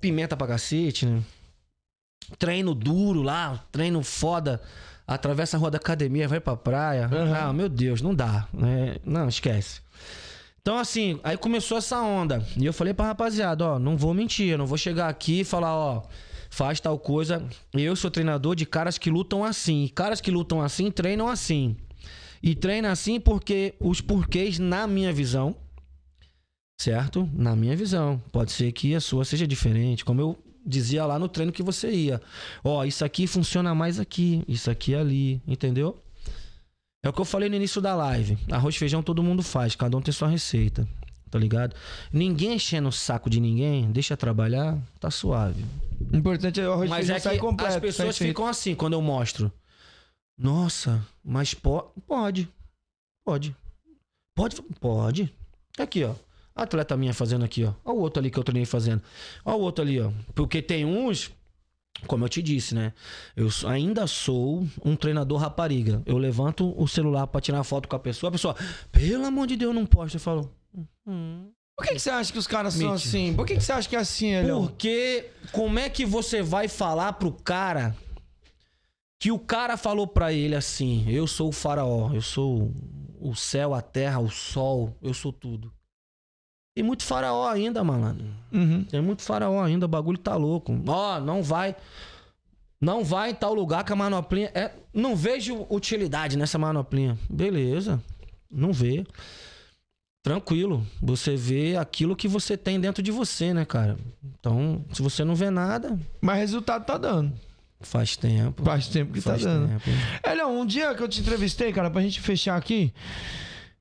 Pimenta 0.00 0.34
pra 0.34 0.46
cacete, 0.46 1.04
né? 1.04 1.20
Treino 2.38 2.74
duro 2.74 3.20
lá, 3.20 3.62
treino 3.70 4.02
foda. 4.02 4.58
Atravessa 5.06 5.58
a 5.58 5.60
rua 5.60 5.70
da 5.70 5.76
academia, 5.76 6.26
vai 6.26 6.40
pra 6.40 6.56
praia. 6.56 7.06
Uhum. 7.12 7.34
Ah, 7.34 7.52
meu 7.52 7.68
Deus, 7.68 8.00
não 8.00 8.14
dá. 8.14 8.48
né? 8.50 8.96
Não, 9.04 9.28
esquece. 9.28 9.82
Então, 10.62 10.78
assim, 10.78 11.20
aí 11.22 11.36
começou 11.36 11.76
essa 11.76 12.00
onda. 12.00 12.42
E 12.56 12.64
eu 12.64 12.72
falei 12.72 12.94
pra 12.94 13.04
rapaziada, 13.08 13.62
ó, 13.62 13.78
não 13.78 13.94
vou 13.94 14.14
mentir, 14.14 14.48
eu 14.48 14.56
não 14.56 14.64
vou 14.64 14.78
chegar 14.78 15.08
aqui 15.10 15.40
e 15.40 15.44
falar, 15.44 15.74
ó, 15.76 16.02
faz 16.52 16.78
tal 16.78 16.98
coisa. 16.98 17.42
Eu 17.72 17.96
sou 17.96 18.10
treinador 18.10 18.54
de 18.54 18.66
caras 18.66 18.98
que 18.98 19.10
lutam 19.10 19.42
assim. 19.42 19.90
Caras 19.94 20.20
que 20.20 20.30
lutam 20.30 20.60
assim 20.60 20.90
treinam 20.90 21.26
assim. 21.28 21.74
E 22.42 22.54
treina 22.54 22.90
assim 22.90 23.18
porque 23.18 23.74
os 23.80 24.02
porquês, 24.02 24.58
na 24.58 24.86
minha 24.86 25.12
visão, 25.12 25.56
certo? 26.78 27.28
Na 27.32 27.56
minha 27.56 27.74
visão. 27.74 28.22
Pode 28.30 28.52
ser 28.52 28.70
que 28.72 28.94
a 28.94 29.00
sua 29.00 29.24
seja 29.24 29.46
diferente. 29.46 30.04
Como 30.04 30.20
eu 30.20 30.38
dizia 30.64 31.06
lá 31.06 31.18
no 31.18 31.26
treino 31.26 31.52
que 31.52 31.62
você 31.62 31.90
ia. 31.90 32.20
Ó, 32.62 32.84
isso 32.84 33.02
aqui 33.02 33.26
funciona 33.26 33.74
mais 33.74 33.98
aqui, 33.98 34.44
isso 34.46 34.70
aqui 34.70 34.94
ali, 34.94 35.40
entendeu? 35.46 35.98
É 37.02 37.08
o 37.08 37.12
que 37.14 37.20
eu 37.20 37.24
falei 37.24 37.48
no 37.48 37.56
início 37.56 37.80
da 37.80 37.96
live. 37.96 38.36
Arroz 38.50 38.74
e 38.74 38.78
feijão 38.78 39.02
todo 39.02 39.22
mundo 39.22 39.42
faz, 39.42 39.74
cada 39.74 39.96
um 39.96 40.02
tem 40.02 40.12
sua 40.12 40.28
receita. 40.28 40.86
Tá 41.32 41.38
ligado? 41.38 41.74
Ninguém 42.12 42.56
enchendo 42.56 42.90
o 42.90 42.92
saco 42.92 43.30
de 43.30 43.40
ninguém, 43.40 43.90
deixa 43.90 44.14
trabalhar, 44.18 44.76
tá 45.00 45.10
suave. 45.10 45.64
O 46.12 46.14
importante 46.14 46.60
é 46.60 46.68
o 46.68 46.72
arroz 46.74 46.90
Mas 46.90 47.08
é 47.08 47.18
que 47.18 47.38
completo. 47.38 47.72
as 47.74 47.80
pessoas 47.80 48.18
ficam 48.18 48.46
assim 48.46 48.74
quando 48.74 48.92
eu 48.92 49.00
mostro. 49.00 49.50
Nossa, 50.36 51.02
mas 51.24 51.54
po 51.54 51.90
pode. 52.06 52.46
Pode. 53.24 53.56
Pode. 54.34 54.60
Pode. 54.78 55.34
Aqui, 55.78 56.04
ó. 56.04 56.14
Atleta 56.54 56.98
minha 56.98 57.14
fazendo 57.14 57.46
aqui, 57.46 57.64
ó. 57.64 57.72
Olha 57.82 57.96
o 57.96 58.00
outro 58.02 58.20
ali 58.20 58.30
que 58.30 58.38
eu 58.38 58.44
treinei 58.44 58.66
fazendo. 58.66 59.00
Olha 59.42 59.56
o 59.56 59.60
outro 59.60 59.82
ali, 59.82 59.98
ó. 59.98 60.12
Porque 60.34 60.60
tem 60.60 60.84
uns, 60.84 61.30
como 62.06 62.26
eu 62.26 62.28
te 62.28 62.42
disse, 62.42 62.74
né? 62.74 62.92
Eu 63.34 63.48
ainda 63.66 64.06
sou 64.06 64.68
um 64.84 64.94
treinador 64.94 65.38
rapariga. 65.38 66.02
Eu 66.04 66.18
levanto 66.18 66.78
o 66.78 66.86
celular 66.86 67.26
pra 67.26 67.40
tirar 67.40 67.64
foto 67.64 67.88
com 67.88 67.96
a 67.96 67.98
pessoa. 67.98 68.28
A 68.28 68.32
pessoa, 68.32 68.54
pelo 68.90 69.24
amor 69.24 69.46
de 69.46 69.56
Deus, 69.56 69.74
não 69.74 69.86
posta. 69.86 70.16
Eu 70.16 70.20
falo, 70.20 70.52
"Hum, 71.06 71.50
Por 71.76 71.86
que, 71.86 71.94
que 71.94 71.98
você 72.00 72.10
acha 72.10 72.32
que 72.32 72.38
os 72.38 72.46
caras 72.46 72.74
são 72.74 72.92
assim? 72.92 73.34
Por 73.34 73.46
que, 73.46 73.56
que 73.56 73.62
você 73.62 73.72
acha 73.72 73.88
que 73.88 73.96
é 73.96 73.98
assim, 73.98 74.32
Elhão? 74.34 74.66
Porque 74.66 75.30
como 75.52 75.78
é 75.78 75.88
que 75.88 76.04
você 76.04 76.42
vai 76.42 76.68
falar 76.68 77.14
pro 77.14 77.32
cara 77.32 77.96
que 79.18 79.30
o 79.32 79.38
cara 79.38 79.76
falou 79.76 80.06
pra 80.06 80.32
ele 80.32 80.54
assim: 80.54 81.04
"Eu 81.08 81.26
sou 81.26 81.48
o 81.48 81.52
faraó, 81.52 82.12
eu 82.12 82.22
sou 82.22 82.70
o 83.20 83.34
céu, 83.34 83.74
a 83.74 83.80
terra, 83.80 84.20
o 84.20 84.30
sol, 84.30 84.94
eu 85.02 85.14
sou 85.14 85.32
tudo". 85.32 85.72
Tem 86.74 86.82
muito 86.84 87.02
faraó 87.04 87.48
ainda, 87.48 87.84
malandro. 87.84 88.26
Uhum. 88.50 88.84
Tem 88.84 89.00
muito 89.00 89.22
faraó 89.22 89.62
ainda, 89.62 89.84
o 89.86 89.88
bagulho 89.88 90.16
tá 90.18 90.36
louco. 90.36 90.72
Ó, 90.86 91.20
não 91.20 91.42
vai 91.42 91.76
não 92.80 93.04
vai 93.04 93.30
em 93.30 93.34
tal 93.34 93.54
lugar 93.54 93.84
que 93.84 93.92
a 93.92 93.96
manoplinha 93.96 94.50
é, 94.54 94.72
não 94.92 95.14
vejo 95.14 95.66
utilidade 95.70 96.36
nessa 96.36 96.58
manoplinha. 96.58 97.16
Beleza. 97.30 98.02
Não 98.50 98.72
vê. 98.72 99.06
Tranquilo. 100.22 100.86
Você 101.00 101.34
vê 101.34 101.76
aquilo 101.76 102.14
que 102.14 102.28
você 102.28 102.56
tem 102.56 102.78
dentro 102.80 103.02
de 103.02 103.10
você, 103.10 103.52
né, 103.52 103.64
cara? 103.64 103.96
Então, 104.38 104.84
se 104.92 105.02
você 105.02 105.24
não 105.24 105.34
vê 105.34 105.50
nada, 105.50 105.98
Mas 106.20 106.38
resultado 106.38 106.84
tá 106.84 106.96
dando. 106.96 107.32
faz 107.80 108.16
tempo. 108.16 108.62
Faz 108.64 108.86
tempo 108.88 109.12
que 109.12 109.20
Faz 109.20 109.42
tá 109.42 109.48
dando. 109.48 109.68
tempo. 109.68 109.82
Elhão, 110.24 110.60
um 110.60 110.64
dia 110.66 110.94
que 110.94 111.02
eu 111.02 111.08
te 111.08 111.20
entrevistei, 111.20 111.72
cara, 111.72 111.90
pra 111.90 112.00
gente 112.02 112.20
fechar 112.20 112.56
aqui, 112.56 112.92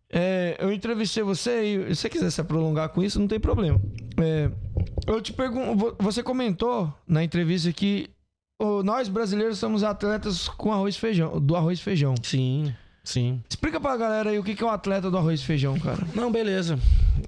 é, 0.09 0.57
eu 0.59 0.73
entrevistei 0.73 1.21
você 1.21 1.63
e 1.89 1.95
se 1.95 2.01
você 2.01 2.09
quiser 2.09 2.31
se 2.31 2.43
prolongar 2.43 2.89
com 2.89 3.03
isso, 3.03 3.19
não 3.19 3.27
tem 3.27 3.39
problema. 3.39 3.79
É, 4.19 4.49
eu 5.05 5.21
te 5.21 5.31
pergunto, 5.33 5.95
você 5.99 6.23
comentou 6.23 6.91
na 7.07 7.23
entrevista 7.23 7.71
que 7.71 8.09
nós 8.83 9.07
brasileiros 9.09 9.57
somos 9.57 9.83
atletas 9.83 10.47
com 10.47 10.71
arroz 10.71 10.95
e 10.95 10.99
feijão, 10.99 11.39
do 11.39 11.55
arroz 11.55 11.79
e 11.79 11.81
feijão. 11.83 12.13
Sim, 12.21 12.73
sim. 13.03 13.41
Explica 13.49 13.79
pra 13.79 13.97
galera 13.97 14.29
aí 14.29 14.39
o 14.39 14.43
que 14.43 14.61
é 14.61 14.65
o 14.65 14.69
atleta 14.69 15.09
do 15.09 15.17
arroz 15.17 15.41
e 15.41 15.45
feijão, 15.45 15.79
cara. 15.79 16.05
Não, 16.13 16.31
beleza. 16.31 16.79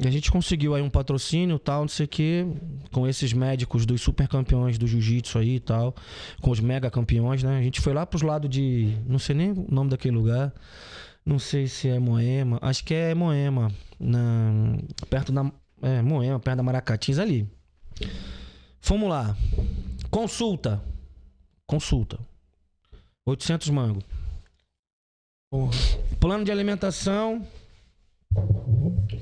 A 0.05 0.09
gente 0.09 0.31
conseguiu 0.31 0.75
aí 0.75 0.81
um 0.81 0.89
patrocínio 0.89 1.59
tal, 1.59 1.81
não 1.81 1.87
sei 1.87 2.05
o 2.05 2.09
quê, 2.09 2.47
com 2.91 3.07
esses 3.07 3.33
médicos 3.33 3.85
dos 3.85 4.01
super 4.01 4.27
campeões 4.27 4.77
do 4.77 4.87
jiu-jitsu 4.87 5.39
aí 5.39 5.55
e 5.55 5.59
tal, 5.59 5.95
com 6.41 6.51
os 6.51 6.59
mega 6.59 6.89
campeões, 6.89 7.43
né? 7.43 7.57
A 7.57 7.61
gente 7.61 7.81
foi 7.81 7.93
lá 7.93 8.05
pros 8.05 8.21
lados 8.21 8.49
de. 8.49 8.97
Não 9.07 9.19
sei 9.19 9.35
nem 9.35 9.51
o 9.51 9.67
nome 9.69 9.89
daquele 9.89 10.15
lugar. 10.15 10.53
Não 11.25 11.39
sei 11.39 11.67
se 11.67 11.87
é 11.87 11.99
Moema. 11.99 12.59
Acho 12.61 12.83
que 12.83 12.93
é 12.93 13.15
Moema. 13.15 13.71
Na, 13.99 14.77
perto 15.09 15.31
da. 15.31 15.51
É, 15.81 16.01
Moema, 16.01 16.39
perto 16.39 16.57
da 16.57 16.63
Maracatins 16.63 17.17
ali. 17.17 17.47
Fomos 18.81 19.09
lá. 19.09 19.35
Consulta. 20.09 20.83
Consulta. 21.65 22.19
800 23.25 23.69
mango. 23.69 24.01
Plano 26.19 26.43
de 26.43 26.51
alimentação, 26.51 27.47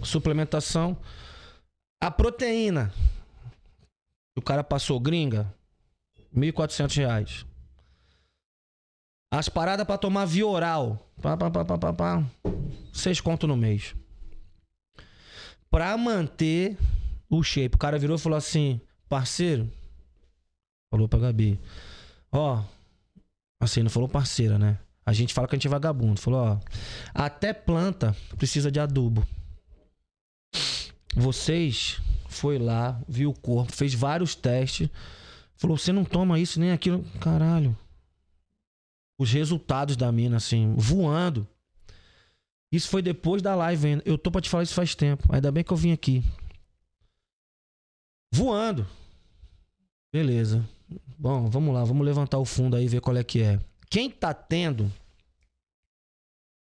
suplementação, 0.01 0.97
a 1.99 2.09
proteína. 2.09 2.93
O 4.37 4.41
cara 4.41 4.63
passou 4.63 4.97
gringa, 4.97 5.53
1.400 6.33 6.95
reais. 6.95 7.45
As 9.29 9.49
paradas 9.49 9.85
pra 9.85 9.97
tomar 9.97 10.23
via 10.23 10.47
oral, 10.47 11.05
pá, 11.21 11.35
pá, 11.35 11.51
pá, 11.51 11.65
pá, 11.65 11.77
pá, 11.77 11.93
pá, 11.93 12.23
seis 12.93 13.19
conto 13.19 13.45
no 13.45 13.57
mês. 13.57 13.93
Pra 15.69 15.97
manter 15.97 16.77
o 17.29 17.43
shape. 17.43 17.75
O 17.75 17.79
cara 17.79 17.99
virou 17.99 18.15
e 18.15 18.19
falou 18.19 18.37
assim, 18.37 18.79
parceiro, 19.09 19.69
falou 20.89 21.09
pra 21.09 21.19
Gabi, 21.19 21.59
ó, 22.31 22.63
assim, 23.59 23.83
não 23.83 23.89
falou 23.89 24.07
parceira, 24.07 24.57
né? 24.57 24.79
A 25.11 25.13
gente 25.13 25.33
fala 25.33 25.47
que 25.47 25.55
a 25.55 25.57
gente 25.57 25.67
é 25.67 25.69
vagabundo. 25.69 26.19
Falou, 26.19 26.39
ó. 26.39 26.57
Até 27.13 27.53
planta 27.53 28.15
precisa 28.37 28.71
de 28.71 28.79
adubo. 28.79 29.27
Vocês 31.15 31.99
foi 32.29 32.57
lá, 32.57 32.99
viu 33.07 33.29
o 33.29 33.37
corpo, 33.37 33.73
fez 33.73 33.93
vários 33.93 34.33
testes. 34.33 34.89
Falou, 35.55 35.77
você 35.77 35.91
não 35.91 36.05
toma 36.05 36.39
isso 36.39 36.59
nem 36.59 36.71
aquilo. 36.71 37.03
Caralho. 37.19 37.77
Os 39.19 39.31
resultados 39.31 39.97
da 39.97 40.11
mina, 40.11 40.37
assim, 40.37 40.73
voando. 40.77 41.45
Isso 42.71 42.87
foi 42.87 43.01
depois 43.01 43.41
da 43.41 43.53
live 43.53 43.85
ainda. 43.85 44.03
Eu 44.05 44.17
tô 44.17 44.31
pra 44.31 44.41
te 44.41 44.49
falar 44.49 44.63
isso 44.63 44.73
faz 44.73 44.95
tempo. 44.95 45.27
Ainda 45.29 45.51
bem 45.51 45.63
que 45.63 45.71
eu 45.71 45.77
vim 45.77 45.91
aqui. 45.91 46.23
Voando. 48.33 48.87
Beleza. 50.11 50.65
Bom, 51.19 51.49
vamos 51.49 51.73
lá, 51.73 51.83
vamos 51.83 52.05
levantar 52.05 52.39
o 52.39 52.45
fundo 52.45 52.75
aí 52.75 52.87
ver 52.87 53.01
qual 53.01 53.15
é 53.15 53.23
que 53.23 53.41
é. 53.41 53.59
Quem 53.89 54.09
tá 54.09 54.33
tendo. 54.33 54.91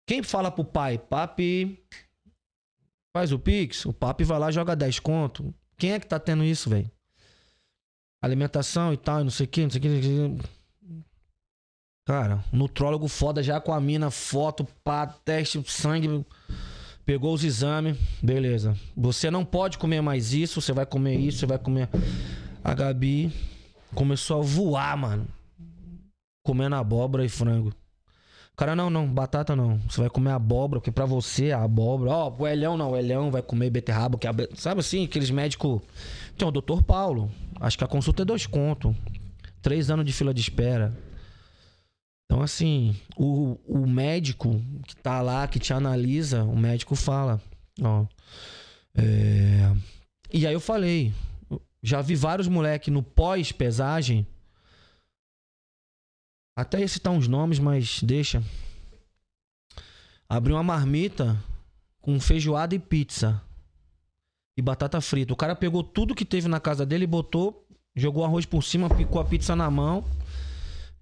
Quem 0.09 0.23
fala 0.23 0.51
pro 0.51 0.65
pai, 0.65 0.97
papi, 0.97 1.79
faz 3.15 3.31
o 3.31 3.39
Pix, 3.39 3.85
o 3.85 3.93
papi 3.93 4.25
vai 4.25 4.39
lá 4.39 4.49
e 4.49 4.53
joga 4.53 4.75
10 4.75 5.01
conto. 5.01 5.55
Quem 5.77 5.93
é 5.93 6.01
que 6.01 6.07
tá 6.07 6.19
tendo 6.19 6.43
isso, 6.43 6.71
velho? 6.71 6.91
Alimentação 8.23 8.91
e 8.91 8.97
tal, 8.97 9.23
não 9.23 9.31
sei 9.31 9.45
o 9.45 9.49
que, 9.51 9.63
não 9.65 9.71
sei 9.71 9.79
o 9.79 9.83
que. 9.83 10.49
Cara, 12.07 12.43
nutrólogo 12.51 13.07
foda 13.07 13.43
já 13.43 13.61
com 13.61 13.71
a 13.71 13.79
mina, 13.79 14.11
foto, 14.11 14.67
pá, 14.83 15.07
teste, 15.07 15.63
sangue. 15.71 16.25
Pegou 17.05 17.35
os 17.35 17.45
exames, 17.45 17.99
beleza. 18.23 18.75
Você 18.97 19.31
não 19.31 19.45
pode 19.45 19.77
comer 19.77 20.01
mais 20.01 20.33
isso, 20.33 20.63
você 20.63 20.73
vai 20.73 20.87
comer 20.87 21.19
isso, 21.19 21.41
você 21.41 21.47
vai 21.47 21.59
comer. 21.59 21.87
A 22.65 22.73
Gabi 22.73 23.31
começou 23.95 24.41
a 24.41 24.43
voar, 24.43 24.97
mano. 24.97 25.29
Comendo 26.43 26.77
abóbora 26.77 27.27
e 27.27 27.29
frango. 27.29 27.75
Cara, 28.59 28.75
não, 28.75 28.91
não, 28.91 29.07
batata 29.07 29.55
não. 29.55 29.79
Você 29.89 30.01
vai 30.01 30.11
comer 30.11 30.33
abóbora, 30.33 30.81
porque 30.81 30.91
pra 30.91 31.07
você 31.07 31.53
a 31.53 31.63
abóbora. 31.63 32.11
Ó, 32.11 32.35
o 32.41 32.45
Elhão 32.45 32.77
não, 32.77 32.91
o 32.91 32.97
Elhão 32.97 33.31
vai 33.31 33.41
comer 33.41 33.71
beterraba, 33.71 34.19
que 34.19 34.27
é 34.27 34.33
sabe 34.57 34.81
assim, 34.81 35.05
aqueles 35.05 35.31
médicos. 35.31 35.81
Tem 36.37 36.47
o 36.47 36.51
doutor 36.51 36.83
Paulo. 36.83 37.31
Acho 37.61 37.79
que 37.79 37.85
a 37.85 37.87
consulta 37.87 38.23
é 38.23 38.25
dois 38.25 38.47
contos. 38.47 38.97
Três 39.63 39.93
anos 39.93 40.05
de 40.05 40.13
fila 40.13 40.35
de 40.35 40.41
espera. 40.41 40.93
Então, 42.25 42.43
assim, 42.43 42.97
o, 43.17 43.57
o 43.65 43.87
médico 43.87 44.61
que 44.89 44.97
tá 44.97 45.23
lá, 45.23 45.47
que 45.47 45.61
te 45.61 45.73
analisa, 45.73 46.43
o 46.43 46.57
médico 46.57 46.97
fala, 46.97 47.41
ó. 47.81 48.07
é, 48.97 49.73
E 50.33 50.45
aí 50.49 50.53
eu 50.53 50.61
falei, 50.61 51.13
já 51.81 52.03
vi 52.03 52.17
vários 52.17 52.49
moleque 52.49 52.91
no 52.91 53.05
pós-pesagem. 53.05 54.27
Até 56.59 56.81
ia 56.81 56.89
citar 56.89 57.13
uns 57.13 57.29
nomes, 57.29 57.61
mas 57.61 58.03
deixa. 58.03 58.43
Abriu 60.29 60.57
uma 60.57 60.63
marmita 60.65 61.41
com 62.01 62.19
feijoada 62.19 62.75
e 62.75 62.81
pizza. 62.81 63.41
E 64.57 64.61
batata 64.61 65.01
frita. 65.01 65.33
O 65.33 65.37
cara 65.37 65.55
pegou 65.55 65.85
tudo 65.85 66.17
que 66.17 66.25
teve 66.25 66.49
na 66.49 66.59
casa 66.59 66.85
dele 66.85 67.07
botou, 67.07 67.65
jogou 67.95 68.25
arroz 68.25 68.45
por 68.45 68.65
cima, 68.65 68.91
picou 68.91 69.21
a 69.21 69.25
pizza 69.25 69.55
na 69.55 69.71
mão. 69.71 70.05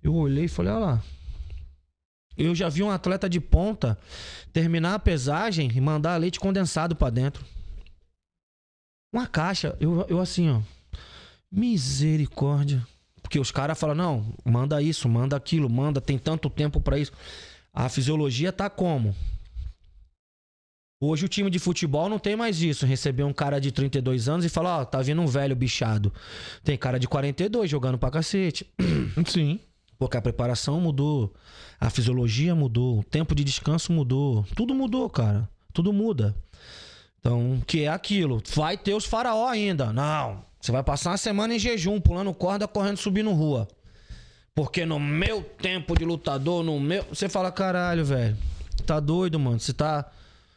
Eu 0.03 0.15
olhei 0.15 0.45
e 0.45 0.49
falei, 0.49 0.73
olha 0.73 0.85
lá. 0.85 1.05
Eu 2.37 2.55
já 2.55 2.69
vi 2.69 2.83
um 2.83 2.91
atleta 2.91 3.27
de 3.27 3.41
ponta 3.41 3.99
terminar 4.53 4.93
a 4.93 4.99
pesagem 4.99 5.71
e 5.75 5.81
mandar 5.81 6.19
leite 6.19 6.39
condensado 6.39 6.95
pra 6.95 7.09
dentro. 7.09 7.43
Uma 9.11 9.27
caixa, 9.27 9.75
eu, 9.81 10.05
eu 10.07 10.21
assim, 10.21 10.51
ó. 10.51 10.61
Misericórdia. 11.51 12.87
Porque 13.27 13.41
os 13.41 13.51
caras 13.51 13.77
falam, 13.77 13.97
não, 13.97 14.35
manda 14.45 14.81
isso, 14.81 15.09
manda 15.09 15.35
aquilo, 15.37 15.69
manda, 15.69 16.01
tem 16.01 16.17
tanto 16.17 16.49
tempo 16.49 16.81
pra 16.81 16.97
isso. 16.97 17.11
A 17.75 17.89
fisiologia 17.89 18.53
tá 18.53 18.71
como? 18.71 19.17
Hoje 21.01 21.25
o 21.25 21.29
time 21.29 21.51
de 21.51 21.59
futebol 21.59 22.09
não 22.09 22.21
tem 22.21 22.37
mais 22.37 22.63
isso. 22.63 22.87
Receber 22.87 23.25
um 23.25 23.33
cara 23.33 23.61
de 23.61 23.73
32 23.73 24.29
anos 24.29 24.45
e 24.45 24.49
falar, 24.49 24.79
ó, 24.79 24.85
tá 24.85 25.03
vindo 25.03 25.21
um 25.21 25.27
velho 25.27 25.57
bichado. 25.57 26.13
Tem 26.63 26.79
cara 26.79 27.01
de 27.01 27.09
42 27.09 27.69
jogando 27.69 27.99
pra 27.99 28.13
cacete. 28.13 28.65
Sim. 29.27 29.59
Porque 29.99 30.17
a 30.17 30.23
preparação 30.23 30.81
mudou, 30.81 31.35
a 31.81 31.91
fisiologia 31.91 32.55
mudou, 32.55 33.01
o 33.01 33.05
tempo 33.05 33.35
de 33.35 33.43
descanso 33.43 33.93
mudou, 33.93 34.45
tudo 34.55 34.73
mudou, 34.73 35.11
cara. 35.11 35.49
Tudo 35.73 35.93
muda. 35.93 36.37
Então, 37.19 37.61
que 37.67 37.83
é 37.83 37.89
aquilo. 37.89 38.41
Vai 38.55 38.79
ter 38.79 38.95
os 38.95 39.05
faraó 39.05 39.49
ainda. 39.49 39.93
Não. 39.93 40.45
Você 40.67 40.73
vai 40.73 40.83
passar 40.83 41.11
uma 41.11 41.17
semana 41.17 41.55
em 41.55 41.61
jejum, 41.61 42.01
pulando 42.01 42.35
corda, 42.35 42.67
correndo, 42.67 42.97
subindo 42.97 43.31
rua. 43.31 43.69
Porque 44.53 44.85
no 44.85 44.99
meu 44.99 45.41
tempo 45.41 45.97
de 45.97 46.05
lutador, 46.05 46.65
no 46.65 46.81
meu. 46.81 47.05
Você 47.05 47.29
fala, 47.29 47.53
caralho, 47.53 48.05
velho. 48.05 48.37
Tá 48.85 48.99
doido, 48.99 49.39
mano. 49.39 49.61
Você 49.61 49.73
tá. 49.73 50.11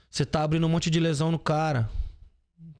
Você 0.09 0.25
tá 0.25 0.41
abrindo 0.41 0.65
um 0.65 0.69
monte 0.69 0.89
de 0.89 0.99
lesão 0.99 1.31
no 1.31 1.37
cara. 1.37 1.87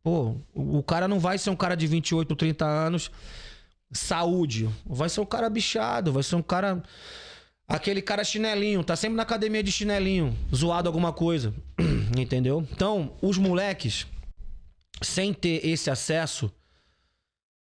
Pô, 0.01 0.38
o 0.56 0.81
cara 0.81 1.07
não 1.07 1.19
vai 1.19 1.38
ser 1.38 1.51
um 1.51 1.56
cara 1.56 1.76
de 1.76 1.85
28, 1.85 2.35
30 2.35 2.65
anos 2.65 3.11
saúde. 3.91 4.68
Vai 4.84 5.07
ser 5.07 5.22
um 5.22 5.26
cara 5.26 5.51
bichado, 5.51 6.11
vai 6.11 6.23
ser 6.23 6.35
um 6.35 6.41
cara. 6.41 6.81
Aquele 7.68 8.01
cara 8.01 8.23
chinelinho, 8.23 8.84
tá 8.84 8.95
sempre 8.95 9.18
na 9.18 9.22
academia 9.22 9.61
de 9.61 9.72
chinelinho, 9.72 10.35
zoado 10.51 10.89
alguma 10.89 11.14
coisa. 11.14 11.53
Entendeu? 12.18 12.68
Então, 12.72 13.14
os 13.22 13.38
moleques, 13.38 14.07
sem 15.03 15.31
ter 15.31 15.64
esse 15.64 15.91
acesso, 15.91 16.51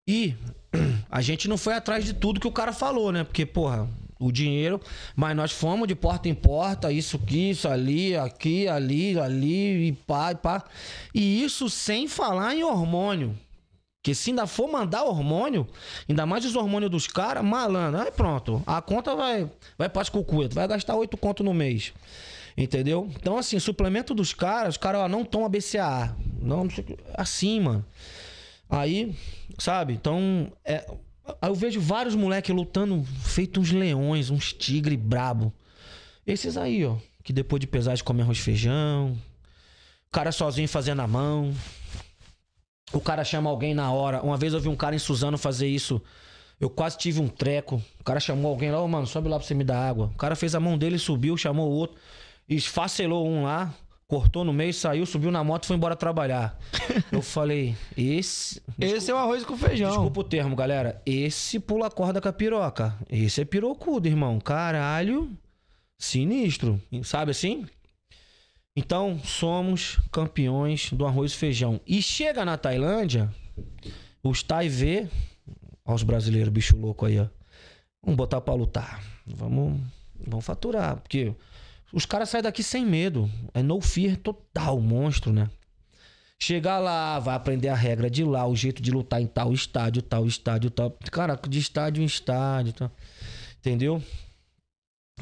e 0.09 0.35
a 1.11 1.21
gente 1.21 1.47
não 1.47 1.59
foi 1.59 1.75
atrás 1.75 2.05
de 2.05 2.15
tudo 2.15 2.41
que 2.41 2.49
o 2.49 2.53
cara 2.53 2.73
falou, 2.73 3.13
né? 3.13 3.23
Porque, 3.25 3.45
porra, 3.45 3.87
o 4.19 4.33
dinheiro, 4.33 4.81
mas 5.15 5.37
nós 5.37 5.53
fomos 5.53 5.87
de 5.87 5.95
porta 5.95 6.29
em 6.29 6.35
porta, 6.35 6.91
isso 6.91 7.17
aqui, 7.17 7.51
isso 7.51 7.69
ali, 7.69 8.17
aqui, 8.17 8.67
ali, 8.67 9.19
ali, 9.21 9.89
e 9.89 9.93
pá, 9.93 10.33
e 10.33 10.35
pá. 10.35 10.65
E 11.15 11.45
isso 11.45 11.69
sem 11.69 12.09
falar 12.09 12.55
em 12.55 12.65
hormônio. 12.65 13.39
Porque 14.03 14.15
se 14.15 14.31
ainda 14.31 14.47
for 14.47 14.69
mandar 14.69 15.03
hormônio, 15.05 15.69
ainda 16.09 16.25
mais 16.25 16.45
os 16.45 16.57
hormônios 16.57 16.91
dos 16.91 17.07
caras, 17.07 17.45
malandro, 17.45 18.01
aí 18.01 18.11
pronto. 18.11 18.63
A 18.67 18.81
conta 18.81 19.15
vai, 19.15 19.51
vai 19.77 19.89
para 19.89 20.03
as 20.03 20.09
cucuetas, 20.09 20.55
vai 20.55 20.67
gastar 20.67 20.97
8 20.97 21.17
conto 21.17 21.45
no 21.45 21.53
mês. 21.53 21.93
Entendeu? 22.57 23.09
Então, 23.21 23.39
assim, 23.39 23.59
suplemento 23.61 24.15
dos 24.15 24.33
caras, 24.33 24.71
os 24.75 24.77
caras 24.79 25.09
não 25.11 25.25
tomam 25.25 25.49
BCAA. 25.49 26.17
Não, 26.41 26.67
que- 26.67 26.97
assim, 27.15 27.61
mano. 27.61 27.85
Aí, 28.69 29.17
sabe? 29.59 29.95
Então, 29.95 30.53
é, 30.65 30.87
eu 31.43 31.55
vejo 31.55 31.81
vários 31.81 32.15
moleques 32.15 32.55
lutando, 32.55 33.03
feito 33.23 33.61
uns 33.61 33.73
leões, 33.73 34.31
uns 34.31 34.53
tigre 34.53 34.97
brabo. 34.97 35.53
Esses 36.27 36.57
aí, 36.57 36.85
ó, 36.85 36.97
que 37.25 37.33
depois 37.33 37.61
de 37.61 37.67
pesagem 37.67 38.05
comem 38.05 38.23
arroz 38.23 38.39
e 38.39 38.43
feijão. 38.43 39.17
O 40.07 40.11
cara 40.11 40.33
sozinho 40.33 40.69
fazendo 40.69 41.01
a 41.01 41.07
mão. 41.07 41.53
O 42.93 43.01
cara 43.01 43.25
chama 43.25 43.51
alguém 43.51 43.75
na 43.75 43.91
hora. 43.93 44.23
Uma 44.23 44.37
vez 44.37 44.55
eu 44.55 44.61
vi 44.61 44.69
um 44.69 44.77
cara 44.77 44.95
em 44.95 44.99
Suzano 44.99 45.37
fazer 45.37 45.67
isso. 45.67 46.01
Eu 46.61 46.69
quase 46.69 46.99
tive 46.99 47.21
um 47.21 47.29
treco. 47.29 47.83
O 48.01 48.05
cara 48.05 48.19
chamou 48.19 48.51
alguém 48.51 48.71
lá, 48.71 48.83
ô 48.83 48.89
mano, 48.89 49.07
sobe 49.07 49.29
lá 49.29 49.39
pra 49.39 49.47
você 49.47 49.55
me 49.55 49.65
dar 49.65 49.89
água. 49.89 50.11
O 50.15 50.17
cara 50.17 50.35
fez 50.35 50.55
a 50.55 50.61
mão 50.61 50.77
dele, 50.77 50.99
subiu, 50.99 51.37
chamou 51.37 51.71
o 51.71 51.73
outro. 51.73 51.99
Esfacelou 52.49 53.29
um 53.29 53.45
lá, 53.45 53.75
cortou 54.09 54.43
no 54.43 54.55
meio, 54.55 54.73
saiu, 54.73 55.05
subiu 55.05 55.31
na 55.31 55.45
moto 55.45 55.65
e 55.65 55.67
foi 55.67 55.77
embora 55.77 55.95
trabalhar. 55.95 56.59
Eu 57.13 57.21
falei, 57.21 57.77
esse. 57.95 58.61
Esse 58.81 59.11
é 59.11 59.15
o 59.15 59.19
arroz 59.19 59.45
com 59.45 59.57
feijão. 59.57 59.91
Desculpa 59.91 60.21
o 60.21 60.25
termo, 60.25 60.57
galera. 60.57 61.01
Esse 61.05 61.61
pula 61.61 61.91
corda 61.91 62.21
com 62.21 62.29
a 62.29 62.33
piroca. 62.33 62.97
Esse 63.11 63.43
é 63.43 63.45
pirocudo, 63.45 64.09
irmão. 64.09 64.41
Caralho. 64.41 65.31
Sinistro. 65.99 66.81
Sabe 67.05 67.33
assim? 67.33 67.67
Então, 68.75 69.19
somos 69.25 69.99
campeões 70.11 70.91
do 70.93 71.05
arroz 71.05 71.33
e 71.33 71.37
feijão. 71.37 71.81
E 71.87 72.01
chega 72.01 72.45
na 72.45 72.57
Tailândia, 72.57 73.29
os 74.23 74.43
Thai 74.43 74.69
vê. 74.69 75.09
Olha 75.85 75.95
os 75.97 76.03
brasileiros, 76.03 76.53
bicho 76.53 76.77
louco 76.79 77.05
aí, 77.05 77.19
ó. 77.19 77.27
Vamos 78.03 78.17
botar 78.17 78.41
pra 78.41 78.55
lutar. 78.55 79.03
Vamos, 79.27 79.81
vamos 80.25 80.45
faturar. 80.45 80.97
Porque 80.97 81.35
os 81.93 82.05
caras 82.05 82.29
saem 82.29 82.43
daqui 82.43 82.63
sem 82.63 82.85
medo. 82.85 83.31
É 83.55 83.63
no 83.63 83.81
fear 83.81 84.17
total, 84.17 84.81
monstro, 84.81 85.33
né? 85.33 85.49
Chegar 86.39 86.79
lá, 86.79 87.19
vai 87.19 87.35
aprender 87.35 87.69
a 87.69 87.75
regra 87.75 88.09
de 88.09 88.23
lá, 88.23 88.47
o 88.47 88.55
jeito 88.55 88.81
de 88.81 88.93
lutar 88.93 89.21
em 89.21 89.27
tal 89.27 89.53
estádio, 89.53 90.03
tal 90.03 90.27
estádio, 90.27 90.71
tal. 90.71 90.97
Cara, 91.11 91.35
de 91.49 91.59
estádio 91.59 92.03
em 92.03 92.07
estádio, 92.07 92.73
tal. 92.75 92.93
Entendeu? 93.59 94.03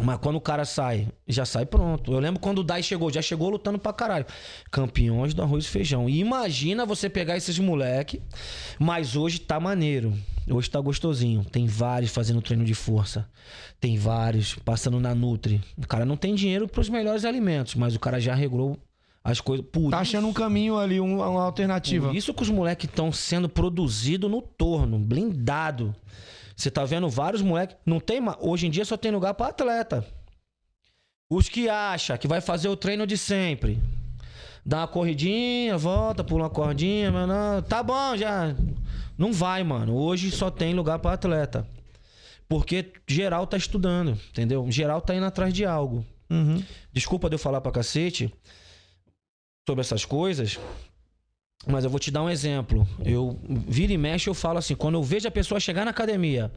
Mas 0.02 0.18
quando 0.18 0.36
o 0.36 0.40
cara 0.40 0.64
sai, 0.64 1.08
já 1.26 1.44
sai 1.46 1.64
pronto. 1.64 2.12
Eu 2.12 2.18
lembro 2.18 2.38
quando 2.40 2.58
o 2.58 2.64
Dai 2.64 2.82
chegou, 2.82 3.10
já 3.10 3.22
chegou 3.22 3.48
lutando 3.48 3.78
pra 3.78 3.92
caralho. 3.92 4.26
Campeões 4.70 5.32
do 5.32 5.42
arroz 5.42 5.64
e 5.64 5.68
feijão. 5.68 6.08
E 6.08 6.18
imagina 6.18 6.84
você 6.84 7.08
pegar 7.08 7.36
esses 7.36 7.58
moleque, 7.58 8.20
mas 8.78 9.16
hoje 9.16 9.38
tá 9.38 9.58
maneiro. 9.58 10.12
Hoje 10.48 10.70
tá 10.70 10.80
gostosinho. 10.80 11.44
Tem 11.44 11.66
vários 11.66 12.10
fazendo 12.12 12.42
treino 12.42 12.64
de 12.64 12.74
força. 12.74 13.28
Tem 13.80 13.96
vários 13.98 14.54
passando 14.56 15.00
na 15.00 15.14
Nutri. 15.14 15.60
O 15.76 15.86
cara 15.86 16.04
não 16.04 16.16
tem 16.16 16.34
dinheiro 16.34 16.68
pros 16.68 16.88
melhores 16.88 17.24
alimentos, 17.24 17.74
mas 17.74 17.94
o 17.96 17.98
cara 18.00 18.20
já 18.20 18.34
regrou 18.34 18.78
as 19.24 19.40
coisas. 19.40 19.66
Por 19.72 19.90
Tá 19.90 19.98
achando 20.00 20.28
um 20.28 20.32
caminho 20.32 20.78
ali, 20.78 21.00
um- 21.00 21.16
uma 21.18 21.42
alternativa. 21.42 22.08
por 22.08 22.14
isso 22.16 22.32
que 22.32 22.42
os 22.42 22.50
moleques 22.50 22.88
estão 22.88 23.10
sendo 23.10 23.48
produzidos 23.48 24.30
no 24.30 24.40
torno, 24.40 24.98
blindado. 24.98 25.94
Você 26.56 26.70
tá 26.70 26.84
vendo 26.84 27.08
vários 27.08 27.42
moleques. 27.42 27.76
Não 27.84 28.00
tem 28.00 28.20
Hoje 28.40 28.66
em 28.66 28.70
dia 28.70 28.84
só 28.84 28.96
tem 28.96 29.12
lugar 29.12 29.34
pra 29.34 29.48
atleta. 29.48 30.04
Os 31.30 31.48
que 31.48 31.68
acham 31.68 32.16
que 32.16 32.26
vai 32.26 32.40
fazer 32.40 32.68
o 32.68 32.76
treino 32.76 33.06
de 33.06 33.18
sempre. 33.18 33.78
Dá 34.64 34.78
uma 34.78 34.88
corridinha, 34.88 35.76
volta, 35.76 36.24
pula 36.24 36.44
uma 36.44 36.50
cordinha, 36.50 37.12
mas 37.12 37.28
não. 37.28 37.62
Tá 37.62 37.82
bom, 37.82 38.16
já. 38.16 38.54
Não 39.18 39.32
vai, 39.32 39.62
mano. 39.62 39.94
Hoje 39.94 40.30
só 40.30 40.50
tem 40.50 40.74
lugar 40.74 40.98
pra 40.98 41.12
atleta. 41.12 41.68
Porque 42.48 42.92
geral 43.06 43.46
tá 43.46 43.56
estudando, 43.56 44.18
entendeu? 44.30 44.64
Geral 44.70 45.00
tá 45.00 45.14
indo 45.14 45.26
atrás 45.26 45.52
de 45.52 45.64
algo. 45.64 46.04
Uhum. 46.30 46.62
Desculpa 46.92 47.28
de 47.28 47.34
eu 47.34 47.38
falar 47.38 47.60
pra 47.60 47.72
cacete 47.72 48.32
sobre 49.68 49.80
essas 49.80 50.04
coisas, 50.04 50.58
mas 51.66 51.84
eu 51.84 51.90
vou 51.90 51.98
te 51.98 52.10
dar 52.10 52.22
um 52.22 52.30
exemplo. 52.30 52.86
Eu 53.04 53.38
vira 53.66 53.92
e 53.92 53.98
mexe, 53.98 54.28
eu 54.30 54.34
falo 54.34 54.58
assim, 54.58 54.74
quando 54.74 54.94
eu 54.94 55.02
vejo 55.02 55.26
a 55.28 55.30
pessoa 55.30 55.58
chegar 55.60 55.84
na 55.84 55.90
academia, 55.90 56.52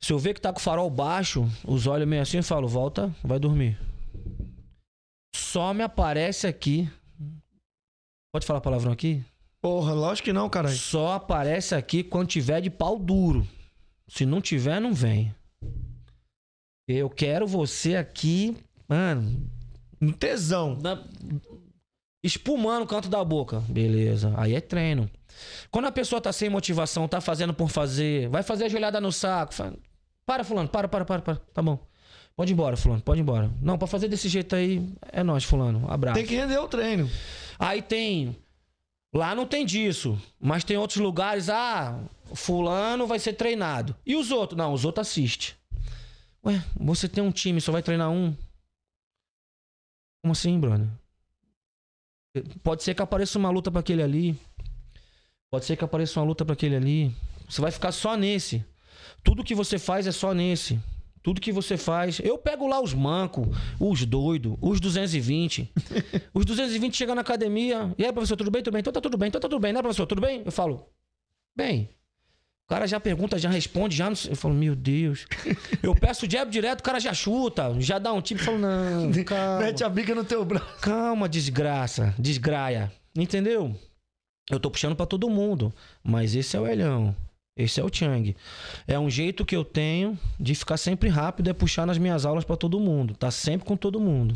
se 0.00 0.12
eu 0.12 0.18
ver 0.18 0.34
que 0.34 0.40
tá 0.40 0.52
com 0.52 0.58
o 0.58 0.62
farol 0.62 0.90
baixo, 0.90 1.48
os 1.66 1.86
olhos 1.86 2.06
meio 2.06 2.22
assim, 2.22 2.36
eu 2.38 2.42
falo, 2.44 2.68
volta, 2.68 3.14
vai 3.22 3.38
dormir. 3.38 3.78
Só 5.34 5.72
me 5.72 5.82
aparece 5.82 6.46
aqui. 6.46 6.88
Pode 8.32 8.44
falar 8.46 8.60
palavrão 8.60 8.92
aqui? 8.92 9.24
Porra, 9.60 9.92
lógico 9.94 10.26
que 10.26 10.32
não, 10.32 10.50
caralho. 10.50 10.76
Só 10.76 11.12
aparece 11.14 11.74
aqui 11.74 12.02
quando 12.02 12.28
tiver 12.28 12.60
de 12.60 12.68
pau 12.70 12.98
duro. 12.98 13.46
Se 14.06 14.26
não 14.26 14.40
tiver, 14.40 14.80
não 14.80 14.92
vem. 14.92 15.34
Eu 16.86 17.08
quero 17.08 17.46
você 17.46 17.96
aqui, 17.96 18.54
mano, 18.86 19.48
Um 20.02 20.12
tesão. 20.12 20.76
na- 20.82 21.02
espumando 22.24 22.84
o 22.84 22.86
canto 22.86 23.08
da 23.08 23.22
boca. 23.22 23.60
Beleza. 23.68 24.32
Aí 24.36 24.54
é 24.54 24.60
treino. 24.60 25.08
Quando 25.70 25.84
a 25.86 25.92
pessoa 25.92 26.20
tá 26.20 26.32
sem 26.32 26.48
motivação, 26.48 27.06
tá 27.06 27.20
fazendo 27.20 27.52
por 27.52 27.68
fazer, 27.68 28.28
vai 28.30 28.42
fazer 28.42 28.64
a 28.64 28.68
joelhada 28.68 29.00
no 29.00 29.12
saco. 29.12 29.52
fala, 29.52 29.74
para, 30.24 30.42
fulano, 30.42 30.68
para, 30.68 30.88
para, 30.88 31.04
para, 31.04 31.20
para. 31.20 31.36
Tá 31.52 31.60
bom. 31.60 31.78
Pode 32.34 32.50
ir 32.50 32.54
embora, 32.54 32.76
fulano, 32.76 33.02
pode 33.02 33.20
ir 33.20 33.22
embora. 33.22 33.50
Não, 33.60 33.78
pra 33.78 33.86
fazer 33.86 34.08
desse 34.08 34.28
jeito 34.28 34.56
aí, 34.56 34.84
é 35.12 35.22
nós, 35.22 35.44
fulano. 35.44 35.84
Abraço. 35.88 36.16
Tem 36.16 36.26
que 36.26 36.34
render 36.34 36.58
o 36.58 36.66
treino. 36.66 37.08
Aí 37.58 37.82
tem. 37.82 38.36
Lá 39.14 39.34
não 39.34 39.46
tem 39.46 39.64
disso. 39.64 40.18
Mas 40.40 40.64
tem 40.64 40.76
outros 40.76 40.98
lugares. 40.98 41.48
Ah, 41.48 42.00
fulano 42.32 43.06
vai 43.06 43.18
ser 43.18 43.34
treinado. 43.34 43.94
E 44.04 44.16
os 44.16 44.30
outros? 44.30 44.56
Não, 44.56 44.72
os 44.72 44.84
outros 44.84 45.06
assistem. 45.06 45.54
Ué, 46.44 46.62
você 46.76 47.08
tem 47.08 47.22
um 47.22 47.30
time, 47.30 47.60
só 47.60 47.70
vai 47.70 47.82
treinar 47.82 48.10
um? 48.10 48.34
Como 50.22 50.32
assim, 50.32 50.58
brother? 50.58 50.88
Pode 52.62 52.82
ser 52.82 52.94
que 52.94 53.02
apareça 53.02 53.38
uma 53.38 53.50
luta 53.50 53.70
pra 53.70 53.80
aquele 53.80 54.02
ali. 54.02 54.38
Pode 55.50 55.64
ser 55.64 55.76
que 55.76 55.84
apareça 55.84 56.18
uma 56.18 56.26
luta 56.26 56.44
pra 56.44 56.54
aquele 56.54 56.74
ali. 56.74 57.14
Você 57.48 57.60
vai 57.60 57.70
ficar 57.70 57.92
só 57.92 58.16
nesse. 58.16 58.64
Tudo 59.22 59.44
que 59.44 59.54
você 59.54 59.78
faz 59.78 60.06
é 60.06 60.12
só 60.12 60.34
nesse. 60.34 60.80
Tudo 61.22 61.40
que 61.40 61.52
você 61.52 61.76
faz. 61.76 62.20
Eu 62.20 62.36
pego 62.36 62.66
lá 62.66 62.80
os 62.82 62.92
mancos, 62.92 63.46
os 63.80 64.04
doidos, 64.04 64.56
os 64.60 64.80
220. 64.80 65.72
os 66.34 66.44
220 66.44 66.96
chegam 66.96 67.14
na 67.14 67.22
academia. 67.22 67.94
E 67.96 68.04
aí, 68.04 68.12
professor, 68.12 68.36
tudo 68.36 68.50
bem? 68.50 68.62
Tudo 68.62 68.74
bem? 68.74 68.80
Então 68.80 68.92
tá 68.92 69.00
tudo 69.00 69.16
bem, 69.16 69.28
então 69.28 69.40
tá 69.40 69.48
tudo 69.48 69.60
bem, 69.60 69.72
né, 69.72 69.80
professor? 69.80 70.06
Tudo 70.06 70.20
bem? 70.20 70.42
Eu 70.44 70.52
falo, 70.52 70.86
bem. 71.56 71.88
O 72.66 72.68
cara 72.68 72.86
já 72.86 72.98
pergunta, 72.98 73.38
já 73.38 73.50
responde, 73.50 73.94
já 73.94 74.08
não 74.08 74.16
sei. 74.16 74.32
Eu 74.32 74.36
falo, 74.36 74.54
meu 74.54 74.74
Deus. 74.74 75.26
Eu 75.82 75.94
peço 75.94 76.28
jab 76.28 76.50
direto, 76.50 76.80
o 76.80 76.82
cara 76.82 76.98
já 76.98 77.12
chuta, 77.12 77.74
já 77.78 77.98
dá 77.98 78.12
um 78.12 78.22
tipo. 78.22 78.40
Eu 78.40 78.44
falo, 78.44 78.58
não, 78.58 79.12
calma. 79.24 79.60
Mete 79.60 79.84
a 79.84 79.88
bica 79.88 80.14
no 80.14 80.24
teu 80.24 80.44
braço. 80.44 80.80
Calma, 80.80 81.28
desgraça, 81.28 82.14
desgraia. 82.18 82.90
Entendeu? 83.16 83.76
Eu 84.50 84.58
tô 84.58 84.70
puxando 84.70 84.96
pra 84.96 85.06
todo 85.06 85.28
mundo, 85.28 85.72
mas 86.02 86.34
esse 86.34 86.56
é 86.56 86.60
o 86.60 86.66
Elhão. 86.66 87.14
Esse 87.56 87.80
é 87.80 87.84
o 87.84 87.90
Chang. 87.92 88.34
É 88.86 88.98
um 88.98 89.08
jeito 89.08 89.44
que 89.44 89.54
eu 89.54 89.64
tenho 89.64 90.18
de 90.40 90.54
ficar 90.54 90.76
sempre 90.76 91.08
rápido, 91.08 91.48
é 91.50 91.52
puxar 91.52 91.86
nas 91.86 91.98
minhas 91.98 92.26
aulas 92.26 92.44
pra 92.44 92.56
todo 92.56 92.80
mundo. 92.80 93.14
Tá 93.14 93.30
sempre 93.30 93.66
com 93.66 93.76
todo 93.76 94.00
mundo. 94.00 94.34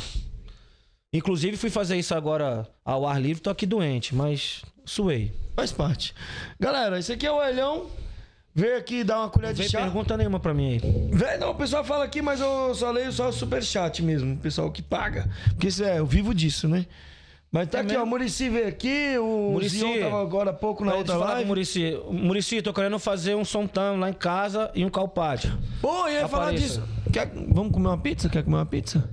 Inclusive 1.13 1.57
fui 1.57 1.71
fazer 1.71 1.97
isso 1.97 2.15
agora 2.15 2.69
ao 2.85 3.07
ar 3.07 3.21
livre, 3.21 3.43
tô 3.43 3.51
aqui 3.51 3.67
doente, 3.67 4.15
mas 4.15 4.63
suei. 4.85 5.33
Faz 5.57 5.73
parte. 5.73 6.15
Galera, 6.61 6.99
esse 6.99 7.13
aqui 7.13 7.27
é 7.27 7.33
o 7.33 7.43
Elhão. 7.43 7.91
Veio 8.59 8.77
aqui 8.77 9.05
dar 9.05 9.21
uma 9.21 9.31
colher 9.31 9.53
de 9.55 9.61
vem 9.61 9.69
chá. 9.69 9.81
pergunta 9.81 10.17
nenhuma 10.17 10.41
pra 10.41 10.53
mim 10.53 10.73
aí. 10.73 10.81
Véi, 11.13 11.39
não, 11.39 11.51
o 11.51 11.55
pessoal 11.55 11.85
fala 11.85 12.05
aqui, 12.05 12.21
mas 12.21 12.41
eu 12.41 12.75
só 12.75 12.91
leio 12.91 13.13
só 13.13 13.29
o 13.29 13.33
superchat 13.33 14.03
mesmo. 14.03 14.35
O 14.35 14.37
pessoal 14.39 14.71
que 14.73 14.83
paga. 14.83 15.29
Porque 15.51 15.69
isso 15.69 15.85
é, 15.85 16.01
eu 16.01 16.07
vivo 16.07 16.35
disso, 16.35 16.67
né? 16.67 16.85
Mas 17.53 17.69
tá 17.69 17.79
É 17.79 17.81
aqui, 17.83 17.91
mesmo? 17.93 18.03
ó. 18.03 18.07
O 18.07 18.11
Murici 18.11 18.49
veio 18.49 18.67
aqui, 18.69 19.17
o 19.19 19.53
Muricy. 19.53 19.79
Zion 19.79 20.01
tava 20.01 20.21
agora 20.21 20.51
há 20.51 20.53
pouco 20.53 20.85
na 20.85 20.91
Pra 20.91 20.99
outra 20.99 21.15
falar 21.15 21.33
live. 21.35 21.47
Murici. 21.49 21.99
Murici, 22.11 22.61
tô 22.61 22.75
querendo 22.75 22.99
fazer 22.99 23.37
um 23.37 23.45
sontão 23.45 23.99
lá 23.99 24.11
em 24.11 24.13
casa 24.13 24.71
e 24.75 24.85
um 24.85 24.91
calpate. 24.91 25.51
Pô, 25.81 26.09
ia 26.09 26.27
falar 26.29 26.49
Apareça. 26.49 26.65
disso. 26.81 26.83
Quer- 27.13 27.31
Vamos 27.49 27.73
comer 27.73 27.89
uma 27.89 27.99
pizza? 27.99 28.29
Quer 28.29 28.43
comer 28.43 28.57
uma 28.57 28.67
pizza? 28.67 29.09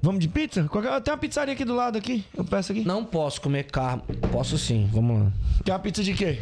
Vamos 0.00 0.20
de 0.20 0.28
pizza? 0.28 0.64
Qualquer... 0.68 1.00
Tem 1.00 1.12
uma 1.12 1.18
pizzaria 1.18 1.52
aqui 1.54 1.64
do 1.64 1.74
lado 1.74 1.98
aqui. 1.98 2.24
Eu 2.36 2.44
peço 2.44 2.70
aqui. 2.72 2.82
Não 2.84 3.04
posso 3.04 3.40
comer 3.40 3.64
carne. 3.64 4.02
Posso 4.30 4.56
sim, 4.56 4.88
vamos 4.92 5.24
lá. 5.24 5.32
Quer 5.64 5.72
uma 5.72 5.78
pizza 5.80 6.02
de 6.02 6.14
quê? 6.14 6.38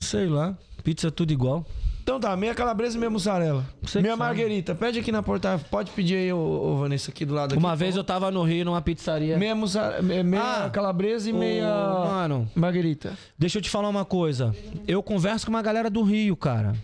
Sei 0.00 0.26
lá. 0.26 0.56
Pizza 0.82 1.10
tudo 1.10 1.32
igual. 1.32 1.66
Então 2.02 2.18
tá, 2.18 2.34
meia 2.34 2.54
calabresa 2.54 2.96
e 2.96 2.98
meia 3.00 3.10
mussarela. 3.10 3.66
Você 3.82 4.00
meia 4.00 4.16
marguerita. 4.16 4.74
Pede 4.74 4.98
aqui 4.98 5.12
na 5.12 5.22
porta. 5.22 5.58
Pode 5.70 5.90
pedir 5.90 6.14
aí, 6.14 6.32
ô, 6.32 6.38
ô, 6.38 6.76
Vanessa, 6.78 7.10
aqui 7.10 7.26
do 7.26 7.34
lado. 7.34 7.52
Aqui, 7.52 7.58
Uma 7.62 7.76
vez 7.76 7.96
eu 7.96 8.02
tava 8.04 8.30
no 8.30 8.42
Rio 8.42 8.64
numa 8.64 8.80
pizzaria. 8.80 9.36
Meia, 9.36 9.54
mussa... 9.54 10.00
me- 10.00 10.22
meia 10.22 10.64
Ah, 10.64 10.70
calabresa 10.70 11.28
e 11.28 11.32
Ô, 11.34 11.38
meia 11.38 11.66
Mano, 11.68 12.50
marguerita. 12.54 13.12
deixa 13.38 13.58
eu 13.58 13.62
te 13.62 13.68
falar 13.68 13.90
uma 13.90 14.06
coisa. 14.06 14.56
Eu 14.86 15.02
converso 15.02 15.44
com 15.44 15.50
uma 15.52 15.60
galera 15.60 15.90
do 15.90 16.02
Rio, 16.02 16.34
cara. 16.34 16.74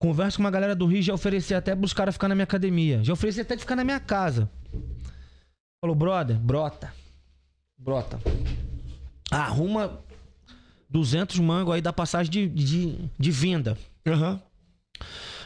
Converso 0.00 0.38
com 0.38 0.42
uma 0.44 0.50
galera 0.50 0.74
do 0.74 0.86
Rio, 0.86 1.00
já 1.02 1.14
ofereci 1.14 1.54
até 1.54 1.76
pros 1.76 1.92
caras 1.92 2.14
ficar 2.14 2.26
na 2.28 2.34
minha 2.34 2.44
academia. 2.44 3.04
Já 3.04 3.12
ofereci 3.12 3.40
até 3.40 3.54
de 3.54 3.60
ficar 3.60 3.76
na 3.76 3.84
minha 3.84 4.00
casa. 4.00 4.50
Falou, 5.80 5.94
brother, 5.94 6.36
brota. 6.36 6.92
Brota. 7.78 8.18
Arruma 9.30 10.00
200 10.88 11.38
mangos 11.38 11.74
aí 11.74 11.80
da 11.80 11.92
passagem 11.92 12.30
de, 12.30 12.48
de, 12.48 12.98
de 13.18 13.30
vinda. 13.30 13.76
Aham. 14.06 14.40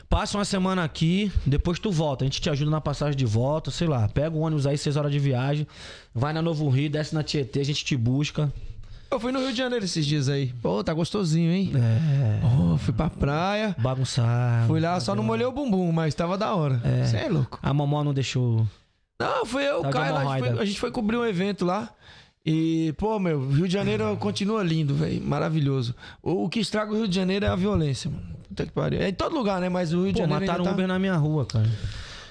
Passa 0.09 0.37
uma 0.37 0.45
semana 0.45 0.85
aqui, 0.85 1.33
depois 1.47 1.79
tu 1.79 1.91
volta. 1.91 2.23
A 2.23 2.27
gente 2.27 2.41
te 2.41 2.51
ajuda 2.51 2.71
na 2.71 2.83
passagem 2.83 3.17
de 3.17 3.25
volta, 3.25 3.71
sei 3.71 3.89
lá. 3.89 4.07
Pega 4.09 4.37
o 4.37 4.41
ônibus 4.41 4.67
aí, 4.67 4.77
6 4.77 4.97
horas 4.97 5.11
de 5.11 5.19
viagem. 5.19 5.67
Vai 6.15 6.35
na 6.35 6.43
Novo 6.43 6.69
Rio, 6.69 6.91
desce 6.91 7.15
na 7.15 7.23
Tietê, 7.23 7.61
a 7.61 7.65
gente 7.65 7.83
te 7.83 7.97
busca. 7.97 8.53
Eu 9.11 9.19
fui 9.19 9.33
no 9.33 9.41
Rio 9.41 9.53
de 9.53 9.59
Janeiro 9.59 9.85
esses 9.85 10.05
dias 10.05 10.29
aí. 10.29 10.53
Pô, 10.63 10.83
tá 10.85 10.93
gostosinho, 10.93 11.51
hein? 11.51 11.73
É. 11.75 12.41
Oh, 12.47 12.79
fui 12.79 12.93
pra 12.93 13.11
praia. 13.11 13.77
Bagunçar. 13.79 14.67
Fui 14.67 14.81
lá, 14.81 15.01
só 15.01 15.15
não 15.15 15.23
molhei 15.23 15.47
o 15.47 15.53
bumbum, 15.53 15.91
mas 15.93 16.15
tava 16.15 16.37
da 16.39 16.55
hora. 16.55 16.81
Você 17.05 17.17
é. 17.17 17.29
louco. 17.29 17.59
A 17.63 17.73
mamó 17.73 18.05
não 18.05 18.15
deixou. 18.15 18.67
Não, 19.19 19.47
fui 19.47 19.65
eu, 19.65 19.83
Tá 19.83 19.89
o 19.89 19.93
Caio 19.93 20.17
gente, 20.17 20.39
foi, 20.39 20.49
a 20.61 20.65
gente 20.65 20.81
foi 20.81 20.91
cobrir 20.91 21.17
um 21.17 21.25
evento 21.25 21.65
lá. 21.65 21.91
E, 22.45 22.93
pô, 22.99 23.19
meu, 23.21 23.49
Rio 23.51 23.67
de 23.69 23.73
Janeiro 23.73 24.17
continua 24.19 24.63
lindo, 24.63 24.95
velho. 24.95 25.23
Maravilhoso. 25.23 25.95
O, 26.23 26.45
o 26.45 26.49
que 26.49 26.59
estraga 26.61 26.93
o 26.93 26.97
Rio 26.97 27.07
de 27.09 27.15
Janeiro 27.15 27.45
é 27.45 27.49
a 27.49 27.57
violência, 27.57 28.11
mano. 28.11 28.23
Puta 28.49 28.67
que 28.67 28.73
pariu. 28.73 29.01
É 29.01 29.09
em 29.09 29.15
todo 29.15 29.35
lugar, 29.35 29.61
né? 29.61 29.69
Mas 29.69 29.93
o 29.93 30.03
Rio 30.03 30.13
de 30.13 30.15
Pô, 30.15 30.19
Janeiro. 30.21 30.41
mataram 30.47 30.65
um 30.65 30.69
ainda 30.69 30.75
Uber 30.75 30.87
tá... 30.89 30.93
na 30.93 30.99
minha 30.99 31.15
rua, 31.17 31.47
cara. 31.47 31.71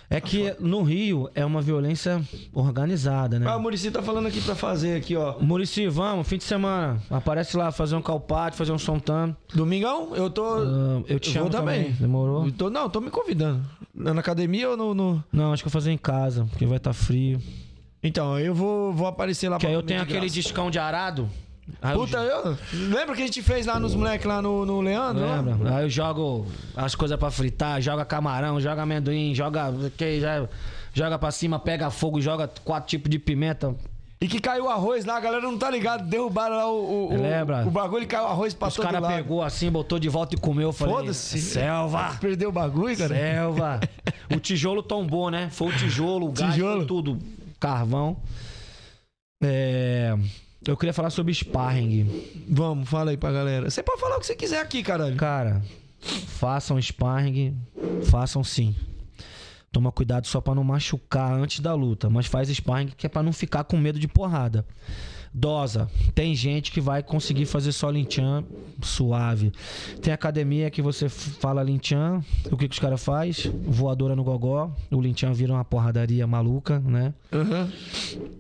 É 0.10 0.20
que 0.20 0.54
no 0.60 0.84
Rio 0.84 1.30
é 1.34 1.46
uma 1.46 1.62
violência 1.62 2.22
organizada, 2.54 3.40
né? 3.40 3.48
Ah, 3.48 3.56
o 3.56 3.62
Murici 3.62 3.90
tá 3.90 4.02
falando 4.02 4.28
aqui 4.28 4.42
pra 4.42 4.54
fazer 4.56 4.98
aqui, 4.98 5.16
ó. 5.16 5.40
Murici, 5.40 5.88
vamos, 5.88 6.28
fim 6.28 6.38
de 6.38 6.44
semana. 6.44 7.02
Aparece 7.10 7.56
lá, 7.56 7.72
fazer 7.72 7.96
um 7.96 8.02
calpate, 8.02 8.58
fazer 8.58 8.74
um 8.74 8.78
sontano. 8.78 9.34
Domingão, 9.56 10.14
eu 10.14 10.30
tô. 10.30 10.44
Ah, 10.56 11.02
eu 11.08 11.18
te 11.18 11.30
eu 11.30 11.34
chamo 11.36 11.46
vou 11.50 11.52
também. 11.60 11.84
também. 11.84 11.96
Demorou? 11.98 12.46
eu 12.46 12.52
tô- 12.52 12.70
não, 12.70 12.90
tô 12.90 13.00
me 13.00 13.10
convidando. 13.10 13.62
Na 13.96 14.12
academia 14.12 14.70
ou 14.72 14.76
no. 14.76 14.94
no- 14.94 15.24
Não, 15.32 15.54
acho 15.54 15.64
que 15.64 15.68
eu 15.70 15.72
vou 15.72 15.82
fazer 15.82 15.94
em 15.94 15.98
casa, 15.98 16.46
porque 16.52 16.66
vai 16.66 16.76
estar 16.76 16.92
frio. 16.92 17.42
Então, 18.04 18.40
eu 18.40 18.54
vou, 18.54 18.92
vou 18.94 19.08
aparecer 19.08 19.48
lá 19.50 19.58
Que 19.58 19.68
aí 19.68 19.74
eu 19.74 19.84
tenho 19.84 20.02
aquele 20.02 20.22
graça. 20.22 20.34
discão 20.34 20.72
de 20.72 20.80
arado. 20.80 21.30
Aí 21.82 21.94
eu 21.94 22.00
Puta, 22.00 22.18
eu. 22.18 22.58
Lembra 22.74 23.16
que 23.16 23.22
a 23.22 23.26
gente 23.26 23.42
fez 23.42 23.66
lá 23.66 23.80
nos 23.80 23.94
moleques 23.96 24.26
lá 24.26 24.42
no, 24.42 24.66
no 24.66 24.82
Leandro? 24.82 25.24
Lembra? 25.24 25.76
Aí 25.78 25.86
eu 25.86 25.90
jogo 25.90 26.46
as 26.76 26.96
coisas 26.96 27.18
pra 27.18 27.30
fritar, 27.32 27.80
joga 27.82 28.04
camarão, 28.04 28.60
joga 28.60 28.82
amendoim, 28.82 29.34
joga. 29.36 29.72
Que, 29.96 30.20
já, 30.20 30.48
joga 30.94 31.18
pra 31.20 31.32
cima, 31.32 31.60
pega 31.60 31.90
fogo, 31.92 32.20
joga 32.20 32.50
quatro 32.66 32.90
tipos 32.90 33.10
de 33.10 33.20
pimenta. 33.20 33.76
E 34.20 34.28
que 34.28 34.40
caiu 34.40 34.66
o 34.66 34.70
arroz 34.70 35.06
lá, 35.06 35.18
a 35.18 35.20
galera 35.20 35.42
não 35.44 35.58
tá 35.58 35.70
ligado. 35.72 36.08
Derrubaram 36.08 36.56
lá 36.56 36.70
o. 36.72 37.14
o, 37.14 37.22
Lembra? 37.22 37.66
O 37.66 37.72
bagulho 37.72 38.04
e 38.04 38.08
caiu 38.08 38.24
o 38.26 38.28
arroz 38.28 38.54
pra 38.54 38.68
Os 38.68 38.76
todo 38.76 38.86
caras 38.86 39.02
lado. 39.02 39.16
pegou 39.16 39.42
assim, 39.42 39.72
botou 39.72 39.98
de 39.98 40.10
volta 40.10 40.36
e 40.36 40.40
comeu. 40.40 40.74
Foda-se. 40.74 41.40
Selva! 41.40 42.18
Perdeu 42.20 42.50
o 42.50 42.52
bagulho, 42.52 42.98
cara? 42.98 43.16
Selva! 43.16 43.80
o 44.36 44.40
tijolo 44.40 44.84
tombou, 44.84 45.32
né? 45.32 45.48
Foi 45.52 45.70
o 45.70 45.72
tijolo, 45.78 46.28
o 46.28 46.32
gás, 46.32 46.54
Tijolo. 46.54 46.86
tudo. 46.86 47.18
Carvão. 47.62 48.18
É. 49.42 50.18
Eu 50.68 50.76
queria 50.76 50.94
falar 50.94 51.12
sobre 51.12 51.34
sparring. 51.34 52.08
Vamos, 52.50 52.90
fala 52.90 53.12
aí 53.12 53.18
pra 53.18 53.32
galera. 53.32 53.70
Você 53.70 53.82
pode 53.82 54.02
falar 54.02 54.18
o 54.18 54.20
que 54.20 54.26
você 54.26 54.36
quiser 54.36 54.60
aqui, 54.60 54.84
caralho. 54.84 55.16
Cara, 55.16 55.62
façam 56.00 56.82
sparring, 56.82 57.58
façam 58.10 58.44
sim. 58.44 58.76
Toma 59.72 59.92
cuidado 59.92 60.28
só 60.28 60.42
pra 60.42 60.54
não 60.54 60.64
machucar 60.64 61.32
antes 61.34 61.62
da 61.62 61.74
luta, 61.74 62.10
mas 62.10 62.26
faz 62.26 62.50
sparring 62.50 62.88
que 62.88 63.06
é 63.06 63.10
pra 63.10 63.24
não 63.24 63.32
ficar 63.32 63.64
com 63.64 63.78
medo 63.78 63.98
de 63.98 64.08
porrada. 64.08 64.66
Dosa. 65.34 65.90
Tem 66.14 66.36
gente 66.36 66.72
que 66.72 66.82
vai 66.82 67.02
conseguir 67.02 67.46
fazer 67.46 67.72
só 67.72 67.90
linchan 67.90 68.44
suave. 68.82 69.52
Tem 70.02 70.12
academia 70.12 70.70
que 70.70 70.82
você 70.82 71.08
fala 71.08 71.64
linchan, 71.64 72.22
o 72.52 72.58
que, 72.58 72.68
que 72.68 72.74
os 72.74 72.80
caras 72.80 73.02
faz? 73.04 73.50
Voadora 73.64 74.16
no 74.16 74.24
gogó, 74.24 74.72
o 74.90 75.00
linchan 75.00 75.32
vira 75.34 75.54
uma 75.54 75.64
porradaria 75.64 76.26
maluca, 76.28 76.80
né? 76.80 77.14
Aham. 77.32 77.72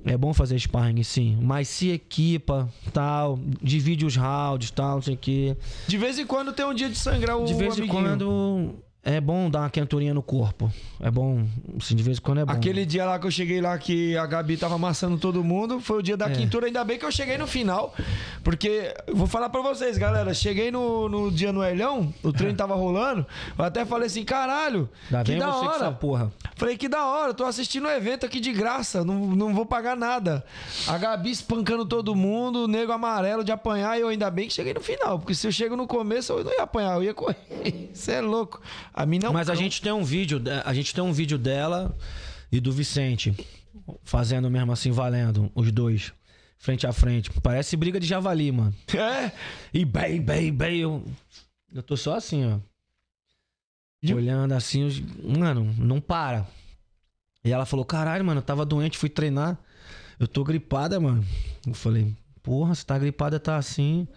É 0.03 0.17
bom 0.17 0.33
fazer 0.33 0.59
sparring 0.59 1.01
sim, 1.03 1.37
mas 1.41 1.67
se 1.67 1.89
equipa, 1.91 2.67
tal, 2.91 3.39
divide 3.61 4.05
os 4.05 4.15
rounds, 4.15 4.71
tal, 4.71 4.95
não 4.95 5.01
sei 5.01 5.13
o 5.13 5.17
que. 5.17 5.55
De 5.87 5.97
vez 5.97 6.17
em 6.19 6.25
quando 6.25 6.51
tem 6.51 6.65
um 6.65 6.73
dia 6.73 6.89
de 6.89 6.95
sangrar 6.97 7.37
o 7.37 7.45
De 7.45 7.53
vez 7.53 7.77
em 7.77 7.83
amiguinho. 7.83 8.03
quando 8.03 8.75
é 9.03 9.19
bom 9.19 9.49
dar 9.49 9.61
uma 9.61 9.69
quenturinha 9.69 10.13
no 10.13 10.21
corpo. 10.21 10.71
É 10.99 11.09
bom, 11.09 11.45
assim, 11.79 11.95
de 11.95 12.03
vez 12.03 12.17
em 12.19 12.21
quando 12.21 12.39
é 12.41 12.45
bom. 12.45 12.51
Aquele 12.53 12.85
dia 12.85 13.03
lá 13.05 13.17
que 13.17 13.25
eu 13.25 13.31
cheguei 13.31 13.59
lá 13.59 13.75
que 13.77 14.15
a 14.15 14.25
Gabi 14.27 14.57
tava 14.57 14.75
amassando 14.75 15.17
todo 15.17 15.43
mundo, 15.43 15.79
foi 15.79 15.97
o 15.97 16.01
dia 16.03 16.15
da 16.15 16.27
É. 16.29 16.33
quintura. 16.33 16.67
Ainda 16.67 16.83
bem 16.83 16.99
que 16.99 17.05
eu 17.05 17.11
cheguei 17.11 17.35
no 17.37 17.47
final. 17.47 17.95
Porque, 18.43 18.93
vou 19.11 19.25
falar 19.25 19.49
pra 19.49 19.61
vocês, 19.61 19.97
galera. 19.97 20.33
Cheguei 20.33 20.69
no, 20.71 21.09
no 21.09 21.31
dia 21.31 21.51
no 21.51 21.63
Elhão, 21.63 22.13
o 22.23 22.31
treino 22.33 22.55
tava 22.55 22.75
rolando. 22.75 23.25
Eu 23.57 23.65
até 23.65 23.83
falei 23.85 24.05
assim, 24.07 24.23
caralho, 24.23 24.87
Ainda 25.11 25.23
que 25.23 25.35
da 25.39 25.47
com 25.51 25.65
essa 25.71 25.85
hora. 25.85 25.91
porra. 25.91 26.31
Falei, 26.55 26.77
que 26.77 26.87
da 26.87 27.03
hora, 27.07 27.33
tô 27.33 27.43
assistindo 27.43 27.87
um 27.87 27.91
evento 27.91 28.25
aqui 28.27 28.39
de 28.39 28.53
graça, 28.53 29.03
não, 29.03 29.15
não 29.35 29.51
vou 29.53 29.65
pagar 29.65 29.97
nada. 29.97 30.45
A 30.87 30.95
Gabi 30.99 31.31
espancando 31.31 31.87
todo 31.87 32.15
mundo, 32.15 32.65
o 32.65 32.67
nego 32.67 32.91
amarelo 32.91 33.43
de 33.43 33.51
apanhar, 33.51 33.97
e 33.97 34.01
eu 34.01 34.09
ainda 34.09 34.29
bem 34.29 34.47
que 34.47 34.53
cheguei 34.53 34.73
no 34.75 34.81
final, 34.81 35.17
porque 35.17 35.33
se 35.33 35.47
eu 35.47 35.51
chego 35.51 35.75
no 35.75 35.87
começo, 35.87 36.33
eu 36.33 36.43
não 36.43 36.51
ia 36.51 36.61
apanhar, 36.61 36.95
eu 36.97 37.03
ia 37.03 37.13
correr. 37.15 37.35
Você 37.91 38.11
é 38.13 38.21
louco. 38.21 38.61
A 38.93 39.05
mim 39.05 39.19
não. 39.19 39.31
Mas 39.33 39.49
a 39.49 39.55
gente 39.55 39.81
tem 39.81 39.91
um 39.91 40.03
vídeo, 40.03 40.39
de- 40.39 40.51
a 40.51 40.73
gente 40.73 40.93
tem 40.93 41.03
um 41.03 41.13
vídeo 41.13 41.37
dela 41.37 41.95
e 42.51 42.59
do 42.59 42.71
Vicente 42.71 43.33
fazendo 44.03 44.49
mesmo 44.49 44.71
assim, 44.71 44.91
valendo, 44.91 45.49
os 45.55 45.71
dois, 45.71 46.11
frente 46.57 46.85
a 46.85 46.91
frente. 46.91 47.29
Parece 47.41 47.77
briga 47.77 47.99
de 47.99 48.05
javali, 48.07 48.51
mano. 48.51 48.75
É? 48.93 49.31
E 49.73 49.85
bem, 49.85 50.21
bem, 50.21 50.51
bem. 50.53 50.79
Eu, 50.79 51.03
eu 51.73 51.81
tô 51.81 51.95
só 51.95 52.15
assim, 52.15 52.45
ó. 52.45 52.59
Olhando 54.13 54.53
assim, 54.53 54.87
mano, 55.23 55.73
não 55.77 56.01
para. 56.01 56.45
E 57.43 57.51
ela 57.51 57.65
falou: 57.65 57.85
caralho, 57.85 58.25
mano, 58.25 58.39
eu 58.39 58.43
tava 58.43 58.65
doente, 58.65 58.97
fui 58.97 59.09
treinar. 59.09 59.57
Eu 60.19 60.27
tô 60.27 60.43
gripada, 60.43 60.99
mano. 60.99 61.25
Eu 61.65 61.73
falei: 61.73 62.15
porra, 62.43 62.75
você 62.75 62.85
tá 62.85 62.97
gripada, 62.97 63.39
tá 63.39 63.57
assim. 63.57 64.07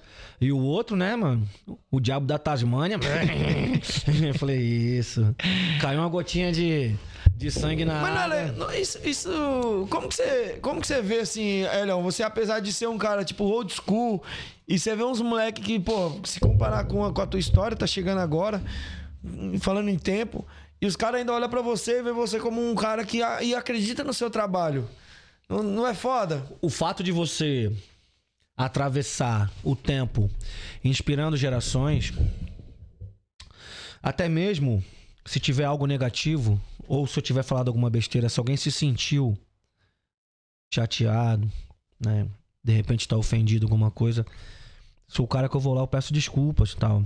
E 0.40 0.50
o 0.52 0.58
outro, 0.58 0.96
né, 0.96 1.14
mano? 1.16 1.46
O 1.90 2.00
diabo 2.00 2.26
da 2.26 2.38
Tasmânia. 2.38 2.98
eu 4.26 4.34
falei: 4.34 4.60
isso. 4.60 5.34
Caiu 5.80 6.00
uma 6.00 6.08
gotinha 6.08 6.52
de, 6.52 6.94
de 7.36 7.50
sangue 7.50 7.84
na 7.84 8.00
Mas 8.00 8.56
não, 8.56 8.72
isso, 8.72 8.98
isso. 9.04 9.86
Como 9.90 10.08
que 10.08 10.14
você. 10.16 10.58
Como 10.60 10.80
que 10.80 10.86
você 10.86 11.00
vê 11.00 11.20
assim, 11.20 11.62
Elião? 11.62 12.02
Você, 12.02 12.22
apesar 12.22 12.60
de 12.60 12.72
ser 12.72 12.88
um 12.88 12.98
cara, 12.98 13.24
tipo, 13.24 13.44
old 13.44 13.72
school, 13.72 14.22
e 14.66 14.78
você 14.78 14.94
vê 14.96 15.04
uns 15.04 15.20
moleque 15.20 15.62
que, 15.62 15.78
pô, 15.80 16.12
se 16.24 16.40
comparar 16.40 16.84
com 16.84 17.04
a, 17.04 17.12
com 17.12 17.20
a 17.22 17.26
tua 17.26 17.40
história, 17.40 17.76
tá 17.76 17.86
chegando 17.86 18.18
agora, 18.20 18.62
falando 19.60 19.88
em 19.88 19.98
tempo, 19.98 20.44
e 20.80 20.86
os 20.86 20.96
caras 20.96 21.20
ainda 21.20 21.32
olham 21.32 21.48
pra 21.48 21.62
você 21.62 22.00
e 22.00 22.02
vê 22.02 22.12
você 22.12 22.38
como 22.38 22.60
um 22.60 22.74
cara 22.74 23.04
que 23.04 23.22
a- 23.22 23.42
e 23.42 23.54
acredita 23.54 24.02
no 24.04 24.12
seu 24.12 24.28
trabalho. 24.30 24.88
Não, 25.48 25.62
não 25.62 25.86
é 25.86 25.92
foda? 25.94 26.44
o 26.62 26.70
fato 26.70 27.02
de 27.02 27.12
você 27.12 27.70
atravessar 28.56 29.50
o 29.62 29.74
tempo 29.74 30.30
inspirando 30.82 31.36
gerações, 31.36 32.12
até 34.02 34.28
mesmo 34.28 34.84
se 35.24 35.40
tiver 35.40 35.64
algo 35.64 35.86
negativo, 35.86 36.60
ou 36.86 37.06
se 37.06 37.18
eu 37.18 37.22
tiver 37.22 37.42
falado 37.42 37.68
alguma 37.68 37.90
besteira, 37.90 38.28
se 38.28 38.38
alguém 38.38 38.56
se 38.56 38.70
sentiu 38.70 39.36
chateado, 40.72 41.50
né? 41.98 42.28
De 42.62 42.72
repente 42.72 43.08
tá 43.08 43.16
ofendido 43.16 43.66
alguma 43.66 43.90
coisa, 43.90 44.24
sou 45.06 45.24
o 45.24 45.28
cara 45.28 45.48
que 45.48 45.56
eu 45.56 45.60
vou 45.60 45.74
lá, 45.74 45.82
eu 45.82 45.86
peço 45.86 46.12
desculpas 46.12 46.72
e 46.72 46.76
tal. 46.76 47.04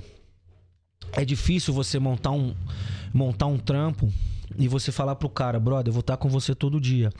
É 1.12 1.24
difícil 1.24 1.72
você 1.72 1.98
montar 1.98 2.32
um 2.32 2.54
montar 3.12 3.46
um 3.46 3.58
trampo 3.58 4.12
e 4.56 4.68
você 4.68 4.92
falar 4.92 5.16
pro 5.16 5.28
cara, 5.28 5.58
brother, 5.58 5.88
eu 5.88 5.92
vou 5.92 6.00
estar 6.00 6.16
com 6.16 6.28
você 6.28 6.54
todo 6.54 6.80
dia. 6.80 7.10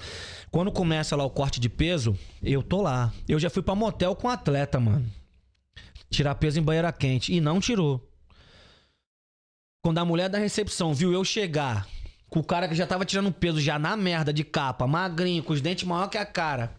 Quando 0.50 0.72
começa 0.72 1.16
lá 1.16 1.24
o 1.24 1.30
corte 1.30 1.60
de 1.60 1.68
peso, 1.68 2.16
eu 2.42 2.62
tô 2.62 2.82
lá. 2.82 3.12
Eu 3.28 3.38
já 3.38 3.50
fui 3.50 3.62
pra 3.62 3.74
motel 3.74 4.14
com 4.14 4.28
atleta, 4.28 4.78
mano. 4.80 5.05
Tirar 6.10 6.34
peso 6.36 6.59
em 6.59 6.62
banheira 6.62 6.92
quente. 6.92 7.32
E 7.32 7.40
não 7.40 7.60
tirou. 7.60 8.09
Quando 9.82 9.98
a 9.98 10.05
mulher 10.05 10.28
da 10.28 10.38
recepção 10.38 10.94
viu 10.94 11.12
eu 11.12 11.24
chegar 11.24 11.86
com 12.28 12.40
o 12.40 12.44
cara 12.44 12.68
que 12.68 12.74
já 12.74 12.86
tava 12.86 13.05
tirando 13.05 13.32
peso, 13.32 13.60
já 13.60 13.78
na 13.78 13.96
merda 13.96 14.32
de 14.32 14.44
capa, 14.44 14.86
magrinho, 14.86 15.42
com 15.42 15.52
os 15.52 15.60
dentes 15.60 15.84
maior 15.84 16.09
que 16.09 16.18
a 16.18 16.26
cara. 16.26 16.74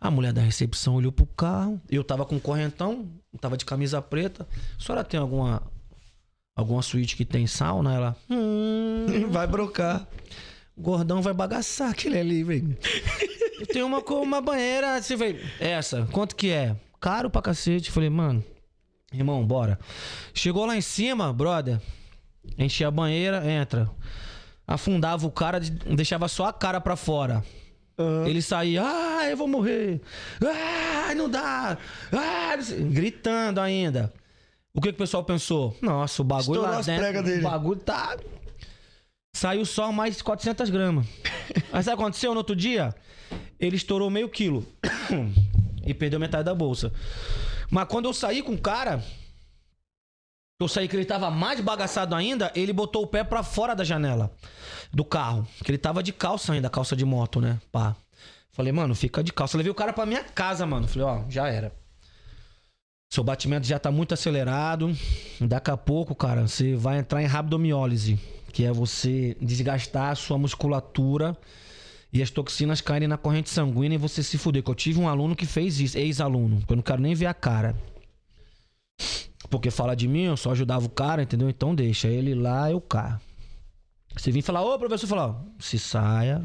A 0.00 0.10
mulher 0.10 0.32
da 0.32 0.40
recepção 0.40 0.94
olhou 0.94 1.10
pro 1.10 1.26
carro. 1.26 1.80
Eu 1.90 2.04
tava 2.04 2.24
com 2.24 2.38
correntão, 2.38 3.08
tava 3.40 3.56
de 3.56 3.64
camisa 3.64 4.00
preta. 4.00 4.46
A 4.78 4.82
senhora 4.82 5.04
tem 5.04 5.18
alguma. 5.18 5.62
Alguma 6.58 6.82
suíte 6.82 7.14
que 7.16 7.24
tem 7.24 7.46
sauna? 7.46 7.94
Ela. 7.94 8.16
Hum, 8.28 9.06
Vai 9.30 9.46
brocar. 9.46 10.08
o 10.76 10.80
gordão 10.82 11.22
vai 11.22 11.32
bagaçar 11.32 11.90
aquele 11.92 12.18
ali, 12.18 12.42
velho. 12.42 12.76
Tenho 13.72 13.86
uma, 13.86 14.02
co- 14.02 14.20
uma 14.22 14.40
banheira, 14.40 14.96
assim, 14.96 15.14
velho. 15.14 15.38
Essa, 15.60 16.08
quanto 16.10 16.34
que 16.34 16.50
é? 16.50 16.74
Caro 17.00 17.30
pra 17.30 17.40
cacete. 17.42 17.92
Falei, 17.92 18.10
mano, 18.10 18.42
irmão, 19.12 19.46
bora. 19.46 19.78
Chegou 20.34 20.66
lá 20.66 20.76
em 20.76 20.80
cima, 20.80 21.32
brother. 21.32 21.80
Enchia 22.58 22.88
a 22.88 22.90
banheira, 22.90 23.48
entra. 23.48 23.88
Afundava 24.66 25.26
o 25.26 25.30
cara, 25.30 25.60
de- 25.60 25.70
deixava 25.70 26.26
só 26.26 26.46
a 26.46 26.52
cara 26.52 26.80
pra 26.80 26.96
fora. 26.96 27.44
Ele 28.26 28.42
saía, 28.42 28.82
ah, 28.84 29.28
eu 29.30 29.36
vou 29.36 29.46
morrer. 29.48 30.00
Ah, 30.42 31.14
não 31.14 31.28
dá. 31.30 31.78
Ah, 32.12 32.56
gritando 32.90 33.60
ainda. 33.60 34.12
O 34.74 34.80
que, 34.80 34.88
que 34.88 34.94
o 34.94 34.98
pessoal 34.98 35.24
pensou? 35.24 35.76
Nossa, 35.82 36.22
o 36.22 36.24
bagulho 36.24 36.60
Estourou 36.60 36.70
lá 36.70 36.78
as 36.78 36.86
dentro. 36.86 37.22
dele. 37.22 37.40
O 37.40 37.50
bagulho 37.50 37.80
tá. 37.80 38.16
Saiu 39.34 39.64
só 39.64 39.90
mais 39.92 40.20
400 40.22 40.70
gramas. 40.70 41.06
Aí 41.72 41.82
sabe 41.82 41.94
o 41.94 41.96
que 41.96 42.02
aconteceu 42.02 42.32
no 42.32 42.38
outro 42.38 42.54
dia? 42.56 42.94
Ele 43.58 43.76
estourou 43.76 44.10
meio 44.10 44.28
quilo. 44.28 44.66
e 45.84 45.94
perdeu 45.94 46.20
metade 46.20 46.44
da 46.44 46.54
bolsa. 46.54 46.92
Mas 47.70 47.86
quando 47.88 48.06
eu 48.06 48.14
saí 48.14 48.42
com 48.42 48.52
o 48.52 48.58
cara, 48.58 49.02
eu 50.60 50.68
saí 50.68 50.88
que 50.88 50.96
ele 50.96 51.04
tava 51.04 51.30
mais 51.30 51.60
bagaçado 51.60 52.14
ainda, 52.14 52.50
ele 52.54 52.72
botou 52.72 53.02
o 53.02 53.06
pé 53.06 53.22
pra 53.22 53.42
fora 53.42 53.74
da 53.74 53.84
janela 53.84 54.30
do 54.92 55.04
carro. 55.04 55.46
Que 55.64 55.70
ele 55.70 55.78
tava 55.78 56.02
de 56.02 56.12
calça 56.12 56.52
ainda, 56.52 56.68
calça 56.68 56.96
de 56.96 57.04
moto, 57.04 57.40
né? 57.40 57.60
Pá. 57.70 57.94
Falei, 58.50 58.72
mano, 58.72 58.94
fica 58.94 59.22
de 59.22 59.32
calça. 59.32 59.56
Levei 59.56 59.70
o 59.70 59.74
cara 59.74 59.92
pra 59.92 60.04
minha 60.04 60.24
casa, 60.24 60.66
mano. 60.66 60.88
Falei, 60.88 61.06
ó, 61.06 61.22
já 61.28 61.48
era. 61.48 61.72
Seu 63.10 63.24
batimento 63.24 63.66
já 63.66 63.78
tá 63.78 63.90
muito 63.90 64.12
acelerado. 64.12 64.94
Daqui 65.40 65.70
a 65.70 65.76
pouco, 65.76 66.14
cara, 66.14 66.46
você 66.46 66.76
vai 66.76 66.98
entrar 66.98 67.22
em 67.22 67.26
rabdomiólise, 67.26 68.18
que 68.52 68.64
é 68.64 68.72
você 68.72 69.36
desgastar 69.40 70.10
a 70.10 70.14
sua 70.14 70.36
musculatura 70.36 71.36
e 72.12 72.22
as 72.22 72.30
toxinas 72.30 72.80
caírem 72.80 73.08
na 73.08 73.16
corrente 73.16 73.48
sanguínea 73.48 73.96
e 73.96 73.98
você 73.98 74.22
se 74.22 74.36
fuder. 74.36 74.62
Que 74.62 74.70
eu 74.70 74.74
tive 74.74 75.00
um 75.00 75.08
aluno 75.08 75.34
que 75.34 75.46
fez 75.46 75.80
isso, 75.80 75.96
ex-aluno, 75.96 76.62
que 76.66 76.72
eu 76.72 76.76
não 76.76 76.82
quero 76.82 77.00
nem 77.00 77.14
ver 77.14 77.26
a 77.26 77.34
cara. 77.34 77.74
Porque 79.48 79.70
fala 79.70 79.96
de 79.96 80.06
mim, 80.06 80.24
eu 80.24 80.36
só 80.36 80.50
ajudava 80.50 80.84
o 80.84 80.90
cara, 80.90 81.22
entendeu? 81.22 81.48
Então 81.48 81.74
deixa 81.74 82.08
ele 82.08 82.34
lá, 82.34 82.70
eu 82.70 82.80
cá. 82.80 83.18
Você 84.14 84.30
vir 84.30 84.42
falar, 84.42 84.62
ô 84.62 84.78
professor, 84.78 85.06
falar, 85.06 85.42
se 85.58 85.78
saia, 85.78 86.42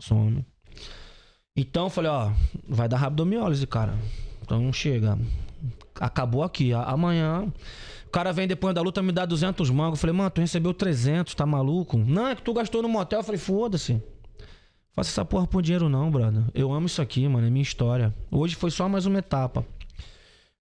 some. 0.00 0.44
Então 1.56 1.84
eu 1.84 1.90
falei, 1.90 2.10
ó, 2.10 2.32
vai 2.68 2.88
dar 2.88 2.96
rabdomiólise, 2.96 3.66
cara. 3.66 3.96
Então 4.42 4.72
chega. 4.72 5.16
Acabou 6.02 6.42
aqui. 6.42 6.72
Amanhã. 6.72 7.46
O 8.06 8.10
cara 8.10 8.32
vem 8.32 8.48
depois 8.48 8.74
da 8.74 8.82
luta 8.82 9.00
me 9.00 9.12
dá 9.12 9.24
200 9.24 9.70
mangos. 9.70 9.98
Eu 9.98 10.00
falei, 10.00 10.16
mano, 10.16 10.30
tu 10.30 10.40
recebeu 10.40 10.74
300, 10.74 11.32
tá 11.32 11.46
maluco? 11.46 11.96
Não, 11.96 12.26
é 12.26 12.34
que 12.34 12.42
tu 12.42 12.52
gastou 12.52 12.82
no 12.82 12.88
motel. 12.88 13.20
Eu 13.20 13.24
falei, 13.24 13.38
foda-se. 13.38 14.02
Faça 14.94 15.10
essa 15.10 15.24
porra 15.24 15.46
por 15.46 15.62
dinheiro 15.62 15.88
não, 15.88 16.10
brother. 16.10 16.42
Eu 16.52 16.72
amo 16.72 16.86
isso 16.86 17.00
aqui, 17.00 17.26
mano. 17.28 17.46
É 17.46 17.50
minha 17.50 17.62
história. 17.62 18.12
Hoje 18.32 18.56
foi 18.56 18.72
só 18.72 18.88
mais 18.88 19.06
uma 19.06 19.20
etapa. 19.20 19.64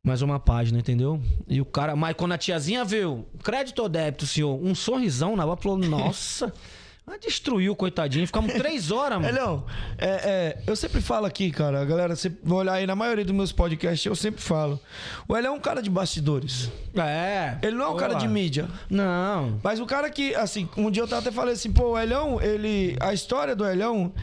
Mais 0.04 0.22
uma 0.22 0.40
página, 0.40 0.78
entendeu? 0.78 1.20
E 1.48 1.60
o 1.60 1.66
cara, 1.66 1.96
mas 1.96 2.16
quando 2.16 2.34
a 2.34 2.38
tiazinha 2.38 2.86
viu, 2.86 3.26
crédito 3.44 3.82
ou 3.82 3.90
débito, 3.90 4.28
senhor? 4.28 4.60
Um 4.64 4.76
sorrisão 4.76 5.36
na 5.36 5.46
boca, 5.46 5.64
falou, 5.64 5.78
nossa. 5.80 6.54
Destruiu, 7.18 7.76
coitadinho. 7.76 8.26
Ficamos 8.26 8.54
três 8.54 8.92
horas, 8.92 9.20
mano. 9.20 9.30
Elião, 9.32 9.66
é, 9.98 10.08
é, 10.08 10.58
eu 10.68 10.76
sempre 10.76 11.02
falo 11.02 11.26
aqui, 11.26 11.52
cara, 11.52 11.82
a 11.82 11.86
galera, 11.86 12.16
você 12.16 12.30
vai 12.44 12.58
olhar 12.60 12.74
aí 12.74 12.88
na 12.88 12.96
maioria 12.96 13.24
dos 13.24 13.34
meus 13.34 13.52
podcasts, 13.52 14.06
eu 14.06 14.16
sempre 14.16 14.42
falo. 14.42 14.80
O 15.28 15.36
Elião 15.36 15.54
é 15.54 15.58
um 15.58 15.62
cara 15.62 15.82
de 15.82 15.90
bastidores. 15.90 16.70
É. 16.96 17.58
Ele 17.62 17.76
não 17.76 17.86
é 17.86 17.90
um 17.90 17.98
cara 17.98 18.16
de 18.16 18.28
mídia. 18.28 18.68
Não. 18.90 19.60
Mas 19.64 19.80
o 19.80 19.86
cara 19.86 20.10
que, 20.10 20.36
assim, 20.36 20.68
um 20.76 20.90
dia 20.92 21.04
eu 21.04 21.18
até 21.18 21.32
falei 21.32 21.54
assim, 21.54 21.72
pô, 21.72 21.92
o 21.92 22.00
Elhão, 22.00 22.42
ele. 22.42 22.96
A 23.00 23.14
história 23.14 23.56
do 23.56 23.66
Elhão, 23.66 24.14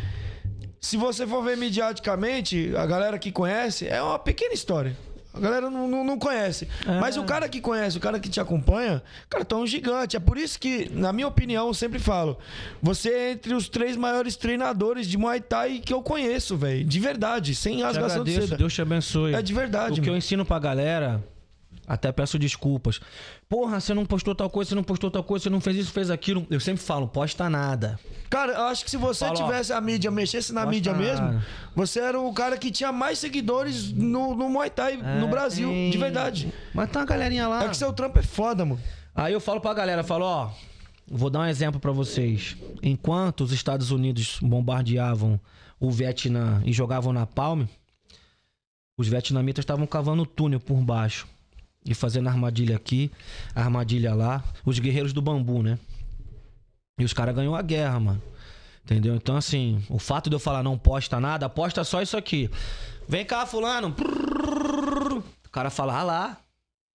se 0.81 0.97
você 0.97 1.27
for 1.27 1.43
ver 1.43 1.56
mediaticamente, 1.56 2.73
a 2.77 2.86
galera 2.86 3.19
que 3.19 3.32
conhece, 3.32 3.89
é 3.89 4.01
uma 4.02 4.19
pequena 4.19 4.55
história. 4.55 4.97
A 5.39 5.40
galera 5.40 5.70
não, 5.70 5.89
não, 5.89 6.05
não 6.05 6.19
conhece. 6.19 6.69
Mas 7.01 7.16
o 7.16 7.24
cara 7.24 7.48
que 7.48 7.60
conhece, 7.60 7.97
o 7.97 8.01
cara 8.01 8.19
que 8.19 8.28
te 8.28 8.40
acompanha, 8.40 9.02
cara, 9.31 9.44
tu 9.44 9.55
é 9.55 9.59
um 9.59 9.66
gigante. 9.66 10.16
É 10.16 10.20
por 10.20 10.36
isso 10.36 10.59
que, 10.59 10.90
na 10.93 11.12
minha 11.12 11.27
opinião, 11.28 11.69
eu 11.69 11.74
sempre 11.74 11.98
falo: 11.98 12.36
você 12.82 13.09
é 13.10 13.31
entre 13.32 13.55
os 13.55 13.69
três 13.69 13.97
maiores 13.97 14.36
treinadores 14.36 15.06
de 15.06 15.16
Muay 15.16 15.40
Thai 15.40 15.78
que 15.85 15.93
eu 15.93 16.02
conheço, 16.02 16.56
velho. 16.56 16.85
De 16.85 17.01
verdade, 17.01 17.55
sem 17.55 17.82
rasgação 17.82 18.24
de 18.24 18.32
seda. 18.35 18.56
Deus 18.56 18.74
te 18.74 18.82
abençoe. 18.82 19.35
É 19.35 19.43
de 19.43 19.55
verdade, 19.55 20.01
O 20.01 20.02
que 20.02 20.10
eu 20.10 20.16
ensino 20.16 20.44
pra 20.44 20.59
galera, 20.59 21.23
até 21.89 22.12
peço 22.12 22.39
desculpas. 22.39 23.01
Porra, 23.48 23.81
você 23.81 23.94
não 23.94 24.05
postou 24.05 24.35
tal 24.35 24.51
coisa, 24.51 24.69
você 24.69 24.74
não 24.74 24.82
postou 24.85 25.10
tal 25.10 25.24
coisa, 25.24 25.44
você 25.44 25.51
não 25.51 25.60
fez 25.60 25.77
isso, 25.78 25.90
fez 25.93 26.10
aquilo. 26.10 26.47
Eu 26.51 26.60
sempre 26.60 26.82
falo, 26.82 27.09
posta 27.09 27.48
nada. 27.48 27.98
Cara, 28.28 28.52
eu 28.52 28.62
acho 28.65 28.85
que 28.85 28.90
se 28.90 28.97
você 28.98 29.24
Fala, 29.24 29.36
tivesse 29.36 29.73
a 29.73 29.81
mídia, 29.81 30.10
mexesse 30.10 30.52
na 30.52 30.66
mídia 30.66 30.93
mesmo, 30.93 31.24
nada. 31.27 31.47
você 31.74 31.98
era 32.01 32.20
o 32.20 32.32
cara 32.35 32.59
que 32.59 32.70
tinha 32.70 32.93
mais 32.93 33.19
seguidores 33.19 33.90
no, 33.90 34.35
no 34.36 34.48
Muay 34.51 34.69
Thai 34.69 34.97
no 34.98 35.27
É, 35.27 35.28
Brasil, 35.31 35.69
tem- 35.69 35.90
de 35.90 35.97
verdade. 35.98 36.52
Mas 36.74 36.90
tá 36.90 37.01
uma 37.01 37.06
galerinha 37.06 37.48
lá. 37.48 37.65
É 37.65 37.69
que 37.69 37.77
seu 37.77 37.93
trampo 37.93 38.19
é 38.19 38.23
foda, 38.23 38.65
mano. 38.66 38.81
Aí 39.15 39.32
eu 39.32 39.40
falo 39.40 39.60
pra 39.60 39.73
galera, 39.73 40.05
falo, 40.05 40.24
ó, 40.27 40.51
vou 41.10 41.31
dar 41.31 41.40
um 41.40 41.47
exemplo 41.47 41.81
pra 41.81 41.90
vocês. 41.90 42.55
Enquanto 42.82 43.40
os 43.40 43.51
Estados 43.52 43.90
Unidos 43.90 44.39
bombardeavam 44.43 45.40
o 45.81 45.90
Vietnã 45.90 46.60
e 46.66 46.73
jogavam 46.73 47.12
na 47.12 47.24
palme, 47.27 47.66
os 48.97 49.09
vietnamitas 49.09 49.62
estavam 49.62 49.86
cavando 49.86 50.27
túnel 50.27 50.60
por 50.60 50.77
baixo 50.82 51.27
e 51.89 51.94
fazendo 51.94 52.28
armadilha 52.28 52.77
aqui, 52.77 53.10
armadilha 53.55 54.15
lá, 54.15 54.44
os 54.62 54.78
guerreiros 54.78 55.15
do 55.15 55.23
bambu, 55.23 55.62
né? 55.62 55.78
E 56.98 57.05
os 57.05 57.15
caras 57.15 57.35
ganhou 57.35 57.56
a 57.56 57.62
guerra, 57.62 57.98
mano. 57.98 58.23
Entendeu? 58.85 59.15
Então, 59.16 59.36
assim, 59.36 59.82
o 59.89 59.98
fato 59.98 60.28
de 60.28 60.36
eu 60.36 60.40
falar 60.40 60.62
não 60.62 60.77
posta 60.77 61.19
nada, 61.19 61.48
posta 61.48 61.82
só 61.85 62.02
isso 62.02 62.16
aqui. 62.16 62.51
Vem 63.09 63.24
cá, 63.24 63.47
fulano. 63.47 63.94
O 65.47 65.51
cara 65.51 65.70
fala, 65.70 65.98
ah 65.98 66.02
lá. 66.02 66.36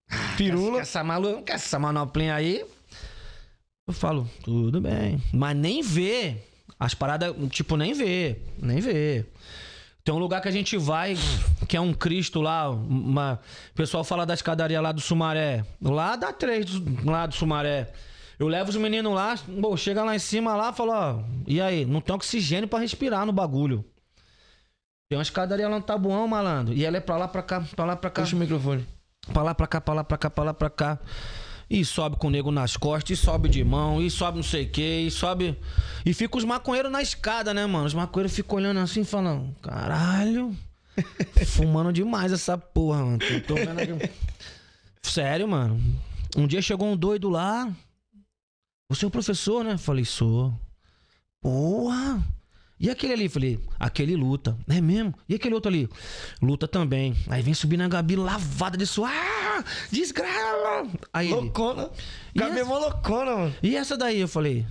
Pirula. 0.37 0.75
Quer 0.75 0.81
essa 0.81 1.03
malu... 1.03 1.41
quer 1.41 1.53
essa 1.53 1.79
manoplinha 1.79 2.35
aí? 2.35 2.63
Eu 3.87 3.93
falo, 3.93 4.29
tudo 4.43 4.79
bem. 4.79 5.21
Mas 5.33 5.57
nem 5.57 5.81
vê. 5.81 6.37
As 6.79 6.93
paradas, 6.93 7.33
tipo, 7.49 7.75
nem 7.77 7.93
vê. 7.93 8.37
Nem 8.59 8.79
vê. 8.79 9.25
Tem 10.03 10.13
um 10.13 10.19
lugar 10.19 10.41
que 10.41 10.49
a 10.49 10.51
gente 10.51 10.77
vai, 10.77 11.15
que 11.67 11.77
é 11.77 11.81
um 11.81 11.93
Cristo 11.93 12.41
lá. 12.41 12.69
Uma... 12.69 13.39
O 13.71 13.75
pessoal 13.75 14.03
fala 14.03 14.25
da 14.25 14.33
escadaria 14.33 14.79
lá 14.81 14.91
do 14.91 15.01
Sumaré. 15.01 15.65
Lá 15.81 16.15
dá 16.15 16.31
três 16.33 16.65
do- 16.65 17.09
lá 17.09 17.25
do 17.25 17.33
Sumaré. 17.35 17.91
Eu 18.39 18.47
levo 18.47 18.69
os 18.69 18.75
meninos 18.75 19.13
lá, 19.13 19.35
pô, 19.61 19.77
chega 19.77 20.03
lá 20.03 20.15
em 20.15 20.19
cima 20.19 20.55
lá, 20.55 20.73
fala, 20.73 21.17
ó, 21.17 21.23
e 21.47 21.61
aí, 21.61 21.85
não 21.85 22.01
tem 22.01 22.13
oxigênio 22.15 22.67
pra 22.67 22.79
respirar 22.79 23.25
no 23.25 23.31
bagulho. 23.31 23.85
Tem 25.09 25.17
uma 25.17 25.21
escadaria 25.21 25.69
lá 25.69 25.77
no 25.77 25.83
Tabuão, 25.83 26.27
malandro. 26.27 26.73
E 26.73 26.83
ela 26.83 26.97
é 26.97 26.99
pra 26.99 27.15
lá, 27.15 27.27
pra 27.27 27.43
cá, 27.43 27.61
pra 27.75 27.85
lá, 27.85 27.95
pra 27.95 28.09
cá. 28.09 28.23
Puxa 28.23 28.35
o 28.35 28.39
microfone. 28.39 28.85
Pra 29.31 29.43
lá, 29.43 29.53
pra 29.53 29.67
cá, 29.67 29.79
pra 29.79 29.93
lá, 29.93 30.03
pra 30.03 30.17
cá, 30.17 30.29
pra 30.29 30.43
lá, 30.43 30.53
pra 30.53 30.69
cá. 30.69 30.99
E 31.69 31.85
sobe 31.85 32.17
com 32.17 32.27
o 32.27 32.29
nego 32.29 32.51
nas 32.51 32.75
costas, 32.75 33.17
e 33.17 33.21
sobe 33.21 33.47
de 33.47 33.63
mão, 33.63 34.01
e 34.01 34.09
sobe 34.11 34.37
não 34.37 34.43
sei 34.43 34.65
o 34.65 34.69
que, 34.69 34.81
e 35.07 35.11
sobe. 35.11 35.57
E 36.05 36.13
fica 36.13 36.37
os 36.37 36.43
maconheiros 36.43 36.91
na 36.91 37.01
escada, 37.01 37.53
né, 37.53 37.65
mano? 37.65 37.85
Os 37.85 37.93
maconheiros 37.93 38.35
ficam 38.35 38.57
olhando 38.57 38.79
assim, 38.79 39.03
falando: 39.03 39.55
caralho, 39.61 40.53
fumando 41.45 41.91
demais 41.91 42.31
essa 42.31 42.57
porra, 42.57 43.03
mano. 43.03 43.19
Tô, 43.19 43.55
tô 43.55 43.61
aqui. 43.61 44.11
Sério, 45.01 45.47
mano. 45.47 45.81
Um 46.35 46.47
dia 46.47 46.61
chegou 46.61 46.87
um 46.87 46.97
doido 46.97 47.29
lá. 47.29 47.71
Você 48.89 49.05
é 49.05 49.07
o 49.07 49.11
professor, 49.11 49.63
né? 49.63 49.77
Falei: 49.77 50.05
sou. 50.05 50.53
Porra. 51.41 52.21
E 52.79 52.89
aquele 52.89 53.13
ali? 53.13 53.29
Falei, 53.29 53.59
aquele 53.79 54.15
luta. 54.15 54.57
É 54.67 54.81
mesmo? 54.81 55.13
E 55.29 55.35
aquele 55.35 55.53
outro 55.55 55.69
ali? 55.69 55.87
Luta 56.41 56.67
também. 56.67 57.15
Aí 57.29 57.41
vem 57.41 57.53
subindo 57.53 57.81
a 57.81 57.87
Gabi 57.87 58.15
lavada 58.15 58.77
de 58.77 58.85
suor. 58.85 59.09
Ah, 59.09 59.63
desgraça. 59.91 60.89
Aí 61.13 61.27
ele, 61.27 61.35
Loucona. 61.35 61.89
E 62.35 62.39
Gabi 62.39 62.57
é 62.57 62.59
essa- 62.61 62.69
mó 62.69 62.77
loucona, 62.79 63.35
mano. 63.37 63.55
e 63.63 63.75
essa 63.75 63.95
daí? 63.95 64.19
Eu 64.19 64.27
falei, 64.27 64.65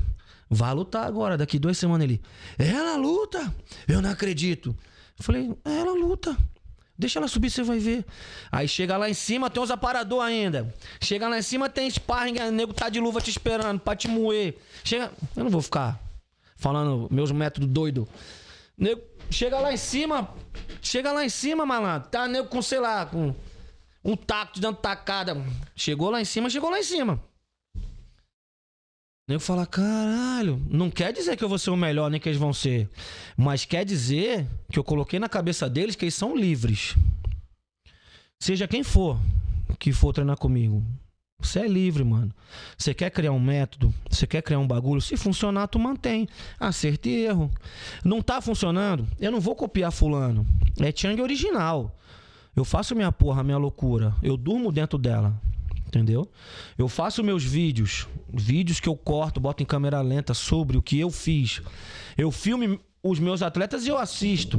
vai 0.50 0.74
lutar 0.74 1.06
agora, 1.06 1.38
daqui 1.38 1.58
duas 1.58 1.78
semanas 1.78 2.04
ele. 2.04 2.20
Ela 2.58 2.96
luta? 2.96 3.54
Eu 3.88 4.02
não 4.02 4.10
acredito. 4.10 4.76
Eu 5.18 5.24
falei, 5.24 5.54
ela 5.64 5.92
luta. 5.92 6.36
Deixa 6.98 7.18
ela 7.18 7.26
subir, 7.26 7.50
você 7.50 7.62
vai 7.62 7.78
ver. 7.78 8.04
Aí 8.50 8.68
chega 8.68 8.96
lá 8.96 9.08
em 9.08 9.14
cima, 9.14 9.50
tem 9.50 9.62
uns 9.62 9.70
aparador 9.70 10.22
ainda. 10.22 10.72
Chega 11.00 11.28
lá 11.28 11.38
em 11.38 11.42
cima, 11.42 11.68
tem 11.68 11.90
sparring, 11.90 12.38
o 12.38 12.52
nego 12.52 12.72
tá 12.72 12.88
de 12.88 13.00
luva 13.00 13.20
te 13.20 13.30
esperando 13.30 13.80
pra 13.80 13.96
te 13.96 14.08
moer. 14.08 14.56
Chega. 14.84 15.10
Eu 15.36 15.44
não 15.44 15.50
vou 15.50 15.62
ficar 15.62 15.98
falando 16.56 17.08
meus 17.10 17.32
métodos 17.32 17.68
doido. 17.68 18.06
Nego, 18.78 19.02
chega 19.30 19.58
lá 19.58 19.72
em 19.72 19.76
cima, 19.76 20.32
chega 20.80 21.12
lá 21.12 21.24
em 21.24 21.28
cima, 21.28 21.66
malandro. 21.66 22.08
Tá 22.08 22.28
nego 22.28 22.48
com, 22.48 22.62
sei 22.62 22.78
lá, 22.78 23.04
com 23.06 23.34
um 24.04 24.16
taco 24.16 24.60
dando 24.60 24.76
tacada. 24.76 25.36
Chegou 25.74 26.10
lá 26.10 26.20
em 26.20 26.24
cima, 26.24 26.50
chegou 26.50 26.70
lá 26.70 26.78
em 26.78 26.84
cima. 26.84 27.22
O 29.28 29.32
nego 29.32 29.40
fala, 29.40 29.64
caralho, 29.64 30.60
não 30.68 30.90
quer 30.90 31.12
dizer 31.12 31.36
que 31.36 31.44
eu 31.44 31.48
vou 31.48 31.58
ser 31.58 31.70
o 31.70 31.76
melhor, 31.76 32.10
nem 32.10 32.20
que 32.20 32.28
eles 32.28 32.40
vão 32.40 32.52
ser. 32.52 32.90
Mas 33.36 33.64
quer 33.64 33.84
dizer 33.84 34.48
que 34.70 34.78
eu 34.78 34.82
coloquei 34.82 35.20
na 35.20 35.28
cabeça 35.28 35.70
deles 35.70 35.94
que 35.94 36.04
eles 36.04 36.14
são 36.14 36.36
livres. 36.36 36.96
Seja 38.42 38.66
quem 38.66 38.82
for 38.82 39.18
que 39.78 39.92
for 39.92 40.12
treinar 40.12 40.36
comigo. 40.36 40.84
Você 41.40 41.60
é 41.60 41.68
livre, 41.68 42.04
mano. 42.04 42.32
Você 42.78 42.94
quer 42.94 43.10
criar 43.10 43.32
um 43.32 43.40
método, 43.40 43.92
você 44.08 44.26
quer 44.26 44.42
criar 44.42 44.60
um 44.60 44.66
bagulho, 44.66 45.00
se 45.00 45.16
funcionar, 45.16 45.66
tu 45.66 45.78
mantém. 45.78 46.28
Acerto 46.58 47.08
e 47.08 47.24
erro. 47.24 47.50
Não 48.04 48.22
tá 48.22 48.40
funcionando, 48.40 49.06
eu 49.20 49.30
não 49.30 49.40
vou 49.40 49.54
copiar 49.56 49.90
fulano. 49.90 50.46
É 50.80 50.92
Chang 50.94 51.20
original. 51.20 51.98
Eu 52.54 52.64
faço 52.64 52.94
minha 52.94 53.10
porra, 53.10 53.42
minha 53.42 53.58
loucura. 53.58 54.14
Eu 54.22 54.36
durmo 54.36 54.70
dentro 54.70 54.98
dela. 54.98 55.40
Entendeu? 55.92 56.26
Eu 56.78 56.88
faço 56.88 57.22
meus 57.22 57.44
vídeos, 57.44 58.08
vídeos 58.32 58.80
que 58.80 58.88
eu 58.88 58.96
corto, 58.96 59.38
boto 59.38 59.62
em 59.62 59.66
câmera 59.66 60.00
lenta 60.00 60.32
sobre 60.32 60.78
o 60.78 60.82
que 60.82 60.98
eu 60.98 61.10
fiz. 61.10 61.60
Eu 62.16 62.30
filme 62.30 62.80
os 63.02 63.18
meus 63.18 63.42
atletas 63.42 63.84
e 63.84 63.90
eu 63.90 63.98
assisto. 63.98 64.58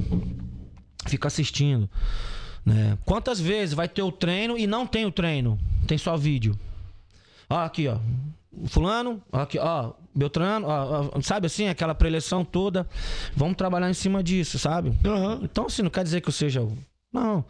Fico 1.08 1.26
assistindo. 1.26 1.90
Né? 2.64 3.00
Quantas 3.04 3.40
vezes 3.40 3.74
vai 3.74 3.90
ter 3.90 4.04
o 4.04 4.12
treino 4.12 4.56
e 4.60 4.68
não 4.68 4.86
tem 4.86 5.08
o 5.08 5.12
treino? 5.12 5.58
Tem 5.88 5.98
só 5.98 6.16
vídeo. 6.16 6.56
Ó, 7.50 7.58
aqui, 7.58 7.88
ó. 7.88 7.98
Fulano, 8.68 9.20
ó, 9.32 9.40
aqui, 9.40 9.58
ó. 9.58 9.94
Beltrano, 10.14 10.68
ó, 10.68 11.10
ó, 11.16 11.22
sabe 11.22 11.48
assim, 11.48 11.68
aquela 11.68 11.96
preleção 11.96 12.46
toda. 12.46 12.88
Vamos 13.36 13.58
trabalhar 13.58 13.90
em 13.90 13.96
cima 13.96 14.22
disso, 14.22 14.60
sabe? 14.60 14.94
Então, 15.42 15.66
assim, 15.66 15.82
não 15.82 15.90
quer 15.90 16.04
dizer 16.04 16.22
que 16.22 16.30
eu 16.30 16.34
seja. 16.34 16.62
Não. 17.12 17.44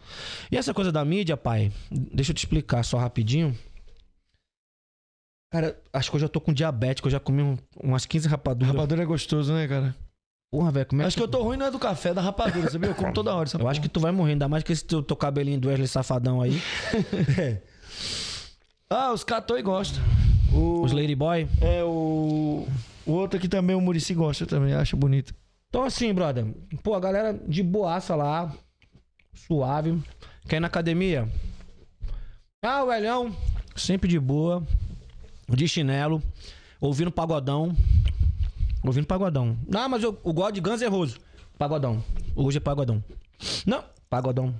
E 0.50 0.56
essa 0.56 0.72
coisa 0.72 0.90
da 0.90 1.04
mídia, 1.04 1.36
pai, 1.36 1.70
deixa 1.90 2.30
eu 2.30 2.34
te 2.34 2.38
explicar 2.38 2.82
só 2.82 2.96
rapidinho. 2.96 3.54
Cara, 5.54 5.80
acho 5.92 6.10
que 6.10 6.16
eu 6.16 6.20
já 6.20 6.28
tô 6.28 6.40
com 6.40 6.52
diabético, 6.52 7.06
eu 7.06 7.12
já 7.12 7.20
comi 7.20 7.40
um- 7.40 7.56
umas 7.80 8.04
15 8.04 8.26
rapaduras. 8.26 8.74
Rapadura 8.74 9.04
é 9.04 9.06
gostoso, 9.06 9.52
né, 9.52 9.68
cara? 9.68 9.94
Porra, 10.50 10.72
velho, 10.72 10.86
como 10.86 11.00
é 11.00 11.04
Acho 11.04 11.16
que 11.16 11.22
eu 11.22 11.28
tô 11.28 11.44
ruim 11.44 11.56
não 11.56 11.66
é 11.66 11.70
do 11.70 11.78
café, 11.78 12.08
é 12.08 12.14
da 12.14 12.20
rapadura, 12.20 12.68
sabia? 12.68 12.90
Eu 12.90 12.94
como 12.96 13.12
toda 13.12 13.32
hora 13.32 13.44
essa 13.48 13.56
Eu 13.56 13.68
acho 13.68 13.80
que 13.80 13.88
tu 13.88 14.00
vai 14.00 14.10
morrer, 14.10 14.32
ainda 14.32 14.48
mais 14.48 14.64
que 14.64 14.72
esse 14.72 14.84
teu, 14.84 15.00
teu 15.00 15.14
cabelinho 15.16 15.60
do 15.60 15.68
Wesley 15.68 15.86
Safadão 15.86 16.40
aí. 16.42 16.60
Ah, 18.90 19.12
os 19.12 19.22
catoi 19.22 19.62
gostam. 19.62 20.02
O... 20.52 20.82
Os 20.82 20.92
Ladyboy. 20.92 21.48
É, 21.60 21.82
o... 21.84 22.66
O 23.06 23.12
outro 23.12 23.38
aqui 23.38 23.48
também, 23.48 23.74
o 23.76 23.80
Murici 23.80 24.12
gosta 24.12 24.46
também, 24.46 24.74
acha 24.74 24.96
bonito. 24.96 25.34
Então, 25.68 25.84
assim, 25.84 26.12
brother. 26.12 26.46
Pô, 26.82 26.94
a 26.94 27.00
galera 27.00 27.32
de 27.32 27.62
boaça 27.62 28.14
lá. 28.16 28.52
Suave. 29.32 30.00
Quer 30.48 30.56
ir 30.56 30.60
na 30.60 30.66
academia? 30.66 31.28
Ah, 32.62 32.84
o 32.84 32.92
Elhão. 32.92 33.34
Sempre 33.74 34.08
de 34.08 34.18
boa. 34.20 34.62
De 35.48 35.68
chinelo. 35.68 36.22
Ouvindo 36.80 37.10
pagodão. 37.10 37.74
Ouvindo 38.82 39.06
pagodão. 39.06 39.56
Ah, 39.74 39.88
mas 39.88 40.02
eu, 40.02 40.18
eu 40.24 40.32
gosto 40.32 40.54
de 40.54 40.60
Guns 40.60 40.80
N' 40.80 40.88
Roses. 40.88 41.18
Pagodão. 41.58 42.02
Hoje 42.34 42.58
é 42.58 42.60
pagodão. 42.60 43.02
Não, 43.64 43.84
pagodão. 44.10 44.54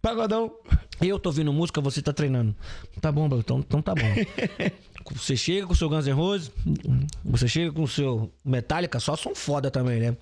Pagodão. 0.00 0.52
Eu 1.00 1.18
tô 1.18 1.30
ouvindo 1.30 1.52
música, 1.52 1.80
você 1.80 2.02
tá 2.02 2.12
treinando. 2.12 2.54
Tá 3.00 3.10
bom. 3.12 3.26
Então, 3.38 3.60
então 3.60 3.80
tá 3.80 3.94
bom. 3.94 4.02
Você 5.10 5.36
chega 5.36 5.66
com 5.66 5.72
o 5.72 5.76
seu 5.76 5.88
Guns 5.88 6.06
N' 6.06 6.12
Roses, 6.12 6.52
você 7.24 7.48
chega 7.48 7.72
com 7.72 7.82
o 7.82 7.88
seu 7.88 8.32
Metallica, 8.44 9.00
só 9.00 9.16
som 9.16 9.34
foda 9.34 9.68
também, 9.68 9.98
né? 10.00 10.16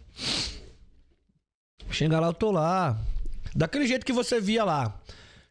Chega 1.90 2.18
lá, 2.18 2.28
eu 2.28 2.34
tô 2.34 2.50
lá. 2.50 2.98
Daquele 3.54 3.86
jeito 3.86 4.06
que 4.06 4.12
você 4.12 4.40
via 4.40 4.64
lá. 4.64 4.98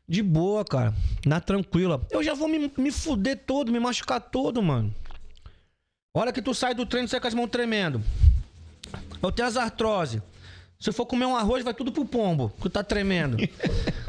De 0.09 0.23
boa, 0.23 0.65
cara. 0.65 0.91
Na 1.23 1.39
tranquila. 1.39 2.01
Eu 2.09 2.23
já 2.23 2.33
vou 2.33 2.47
me, 2.47 2.71
me 2.75 2.91
fuder 2.91 3.43
todo, 3.45 3.71
me 3.71 3.79
machucar 3.79 4.19
todo, 4.19 4.59
mano. 4.63 4.91
Hora 6.17 6.33
que 6.33 6.41
tu 6.41 6.51
sai 6.51 6.73
do 6.73 6.83
treino, 6.83 7.07
sai 7.07 7.19
com 7.19 7.27
as 7.27 7.35
mãos 7.35 7.51
tremendo. 7.51 8.03
Eu 9.21 9.31
tenho 9.31 9.47
as 9.47 9.55
artrose. 9.55 10.23
Se 10.81 10.91
eu 10.91 10.93
for 10.93 11.05
comer 11.05 11.25
um 11.25 11.35
arroz, 11.35 11.61
vai 11.61 11.73
tudo 11.73 11.91
pro 11.91 12.05
pombo, 12.05 12.53
que 12.61 12.69
tá 12.69 12.81
tremendo. 12.81 13.35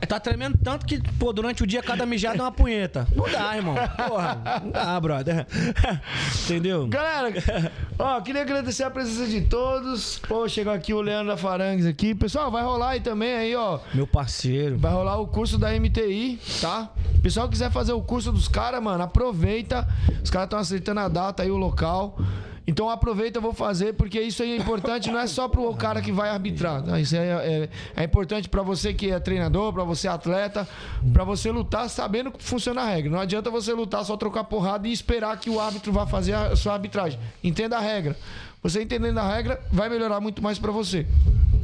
Tá 0.06 0.20
tremendo 0.20 0.56
tanto 0.62 0.86
que, 0.86 1.02
pô, 1.18 1.32
durante 1.32 1.64
o 1.64 1.66
dia 1.66 1.82
cada 1.82 2.06
mijada 2.06 2.38
é 2.38 2.42
uma 2.42 2.52
punheta. 2.52 3.08
Não 3.12 3.28
dá, 3.28 3.56
irmão. 3.56 3.74
Porra, 4.06 4.60
não 4.62 4.70
dá, 4.70 5.00
brother. 5.00 5.48
Entendeu? 6.44 6.86
Galera, 6.86 7.72
ó, 7.98 8.20
queria 8.20 8.42
agradecer 8.42 8.84
a 8.84 8.90
presença 8.90 9.26
de 9.28 9.40
todos. 9.40 10.20
Pô, 10.28 10.48
chegou 10.48 10.72
aqui 10.72 10.94
o 10.94 11.00
Leandro 11.00 11.26
da 11.32 11.36
Farangues 11.36 11.86
aqui. 11.86 12.14
Pessoal, 12.14 12.52
vai 12.52 12.62
rolar 12.62 12.90
aí 12.90 13.00
também 13.00 13.34
aí, 13.34 13.56
ó. 13.56 13.80
Meu 13.92 14.06
parceiro. 14.06 14.78
Vai 14.78 14.92
rolar 14.92 15.18
o 15.18 15.26
curso 15.26 15.58
da 15.58 15.72
MTI, 15.72 16.38
tá? 16.60 16.92
Pessoal 17.20 17.48
quiser 17.48 17.72
fazer 17.72 17.94
o 17.94 18.00
curso 18.00 18.30
dos 18.30 18.46
caras, 18.46 18.80
mano, 18.80 19.02
aproveita. 19.02 19.88
Os 20.22 20.30
caras 20.30 20.46
estão 20.46 20.58
aceitando 20.60 21.00
a 21.00 21.08
data 21.08 21.42
aí, 21.42 21.50
o 21.50 21.56
local. 21.56 22.16
Então 22.66 22.88
aproveita, 22.88 23.38
eu 23.38 23.42
vou 23.42 23.52
fazer, 23.52 23.94
porque 23.94 24.20
isso 24.20 24.42
aí 24.42 24.52
é 24.52 24.56
importante, 24.56 25.10
não 25.10 25.18
é 25.18 25.26
só 25.26 25.48
pro 25.48 25.74
cara 25.74 26.00
que 26.00 26.12
vai 26.12 26.30
arbitrar. 26.30 26.82
tá? 26.82 27.00
Isso 27.00 27.16
é, 27.16 27.26
é, 27.26 27.68
é 27.96 28.04
importante 28.04 28.48
pra 28.48 28.62
você 28.62 28.94
que 28.94 29.10
é 29.10 29.18
treinador, 29.18 29.72
pra 29.72 29.82
você 29.82 30.06
atleta, 30.06 30.68
pra 31.12 31.24
você 31.24 31.50
lutar 31.50 31.88
sabendo 31.88 32.30
que 32.30 32.42
funciona 32.44 32.82
a 32.82 32.84
regra. 32.84 33.10
Não 33.10 33.18
adianta 33.18 33.50
você 33.50 33.72
lutar 33.72 34.04
só 34.04 34.16
trocar 34.16 34.44
porrada 34.44 34.86
e 34.86 34.92
esperar 34.92 35.38
que 35.38 35.50
o 35.50 35.58
árbitro 35.58 35.92
vá 35.92 36.06
fazer 36.06 36.34
a 36.34 36.54
sua 36.54 36.74
arbitragem. 36.74 37.18
Entenda 37.42 37.76
a 37.76 37.80
regra. 37.80 38.16
Você 38.62 38.82
entendendo 38.82 39.18
a 39.18 39.28
regra, 39.34 39.60
vai 39.72 39.88
melhorar 39.88 40.20
muito 40.20 40.42
mais 40.42 40.58
pra 40.58 40.70
você. 40.70 41.06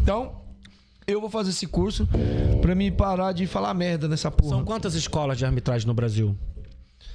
Então, 0.03 0.33
eu 1.07 1.21
vou 1.21 1.31
fazer 1.31 1.51
esse 1.51 1.67
curso 1.67 2.09
pra 2.61 2.75
me 2.75 2.91
parar 2.91 3.33
de 3.33 3.47
falar 3.47 3.73
merda 3.75 4.09
nessa 4.09 4.31
porra. 4.31 4.57
São 4.57 4.65
quantas 4.65 4.95
escolas 4.95 5.39
de 5.39 5.45
arbitragem 5.45 5.87
no 5.87 5.95
Brasil? 5.95 6.35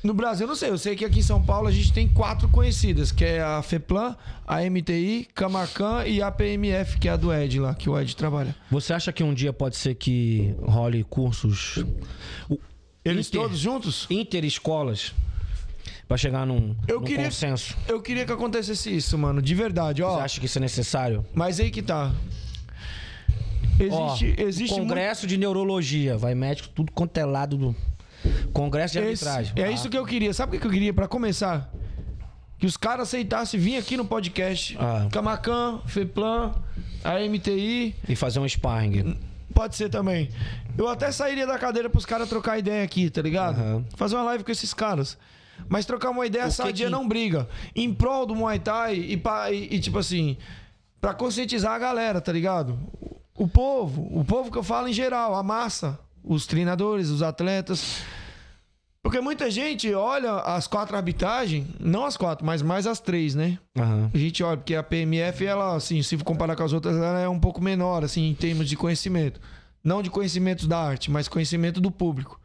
No 0.03 0.13
Brasil, 0.15 0.45
eu 0.45 0.47
não 0.47 0.55
sei. 0.55 0.69
Eu 0.69 0.77
sei 0.77 0.95
que 0.95 1.05
aqui 1.05 1.19
em 1.19 1.23
São 1.23 1.41
Paulo 1.41 1.67
a 1.67 1.71
gente 1.71 1.93
tem 1.93 2.07
quatro 2.07 2.47
conhecidas, 2.49 3.11
que 3.11 3.23
é 3.23 3.41
a 3.41 3.61
FEPLAN, 3.61 4.15
a 4.47 4.61
MTI, 4.67 5.27
Camacan 5.35 6.05
e 6.05 6.21
a 6.21 6.31
PMF, 6.31 6.97
que 6.97 7.07
é 7.07 7.11
a 7.11 7.15
do 7.15 7.31
Ed 7.31 7.59
lá, 7.59 7.75
que 7.75 7.87
o 7.89 7.99
Ed 7.99 8.15
trabalha. 8.15 8.55
Você 8.71 8.93
acha 8.93 9.11
que 9.13 9.23
um 9.23 9.33
dia 9.33 9.53
pode 9.53 9.75
ser 9.77 9.93
que 9.95 10.55
role 10.63 11.03
cursos. 11.03 11.83
Eles 13.05 13.27
inter- 13.27 13.41
todos 13.41 13.59
juntos? 13.59 14.07
Interescolas. 14.09 15.13
Pra 16.07 16.17
chegar 16.17 16.45
num, 16.45 16.75
Eu 16.87 16.99
num 16.99 17.05
queria- 17.05 17.25
consenso. 17.25 17.77
Eu 17.87 18.01
queria 18.01 18.25
que 18.25 18.31
acontecesse 18.33 18.93
isso, 18.95 19.17
mano, 19.17 19.41
de 19.41 19.55
verdade, 19.55 20.03
ó. 20.03 20.15
Você 20.17 20.21
acha 20.23 20.39
que 20.39 20.45
isso 20.45 20.57
é 20.57 20.61
necessário? 20.61 21.25
Mas 21.33 21.59
aí 21.59 21.71
que 21.71 21.81
tá. 21.81 22.11
Ó, 23.89 24.13
Existe, 24.13 24.35
existe 24.37 24.73
muito- 24.75 24.89
Congresso 24.89 25.25
de 25.25 25.37
Neurologia. 25.37 26.17
Vai 26.17 26.35
médico, 26.35 26.69
tudo 26.69 26.91
quanto 26.91 27.17
é 27.17 27.25
lado 27.25 27.57
do. 27.57 27.75
Congresso 28.53 28.93
de 28.93 28.99
Esse- 28.99 29.27
arbitragem. 29.27 29.53
é 29.63 29.67
Ah, 29.67 29.71
isso 29.71 29.89
que 29.89 29.97
eu 29.97 30.05
queria. 30.05 30.33
Sabe 30.33 30.57
o 30.57 30.59
que 30.59 30.65
eu 30.67 30.71
queria 30.71 30.93
pra 30.93 31.07
começar? 31.07 31.71
Que 32.59 32.65
os 32.65 32.77
caras 32.77 33.07
aceitassem 33.07 33.59
vir 33.59 33.77
aqui 33.77 33.97
no 33.97 34.05
podcast. 34.05 34.77
Ah. 34.79 35.07
Camacan, 35.11 35.79
Feplan, 35.87 36.53
a 37.03 37.19
MTI. 37.19 37.95
E 38.07 38.15
fazer 38.15 38.39
um 38.39 38.47
sparring. 38.47 39.17
Pode 39.53 39.75
ser 39.75 39.89
também. 39.89 40.29
Eu 40.77 40.87
até 40.87 41.11
sairia 41.11 41.45
da 41.47 41.57
cadeira 41.57 41.89
pros 41.89 42.05
caras 42.05 42.29
trocar 42.29 42.57
ideia 42.59 42.83
aqui, 42.83 43.09
tá 43.09 43.21
ligado? 43.21 43.59
Aham. 43.59 43.85
Fazer 43.95 44.15
uma 44.15 44.23
live 44.23 44.43
com 44.43 44.51
esses 44.51 44.73
caras. 44.73 45.17
Mas 45.67 45.85
trocar 45.85 46.09
uma 46.11 46.25
ideia 46.25 46.45
que 46.45 46.51
sadia 46.51 46.85
que- 46.85 46.91
não 46.91 47.07
briga. 47.07 47.47
Em 47.75 47.93
prol 47.93 48.25
do 48.25 48.35
Muay 48.35 48.59
Thai 48.59 48.95
e, 48.95 49.17
pa- 49.17 49.51
e- 49.51 49.67
e, 49.75 49.79
tipo 49.79 49.97
assim, 49.99 50.37
pra 50.99 51.13
conscientizar 51.13 51.73
a 51.73 51.79
galera, 51.79 52.21
tá 52.21 52.31
ligado? 52.31 52.79
O 53.35 53.47
povo, 53.47 54.07
o 54.11 54.23
povo 54.23 54.51
que 54.51 54.57
eu 54.57 54.63
falo 54.63 54.87
em 54.87 54.93
geral, 54.93 55.35
a 55.35 55.43
massa, 55.43 55.99
os 56.23 56.45
treinadores, 56.45 57.09
os 57.09 57.21
atletas. 57.21 58.01
Porque 59.03 59.19
muita 59.19 59.49
gente 59.49 59.91
olha 59.93 60.33
as 60.33 60.67
quatro 60.67 60.95
arbitragens, 60.95 61.65
não 61.79 62.05
as 62.05 62.15
quatro, 62.15 62.45
mas 62.45 62.61
mais 62.61 62.85
as 62.85 62.99
três, 62.99 63.33
né? 63.33 63.57
Aham. 63.77 64.11
A 64.13 64.17
gente 64.17 64.43
olha, 64.43 64.57
porque 64.57 64.75
a 64.75 64.83
PMF, 64.83 65.43
ela, 65.43 65.75
assim, 65.75 66.03
se 66.03 66.15
comparar 66.17 66.55
com 66.55 66.63
as 66.63 66.71
outras, 66.71 66.95
ela 66.95 67.19
é 67.19 67.27
um 67.27 67.39
pouco 67.39 67.59
menor, 67.61 68.03
assim, 68.03 68.29
em 68.29 68.35
termos 68.35 68.69
de 68.69 68.75
conhecimento. 68.75 69.41
Não 69.83 70.03
de 70.03 70.11
conhecimentos 70.11 70.67
da 70.67 70.79
arte, 70.79 71.09
mas 71.09 71.27
conhecimento 71.27 71.81
do 71.81 71.89
público. 71.89 72.39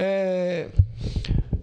É, 0.00 0.68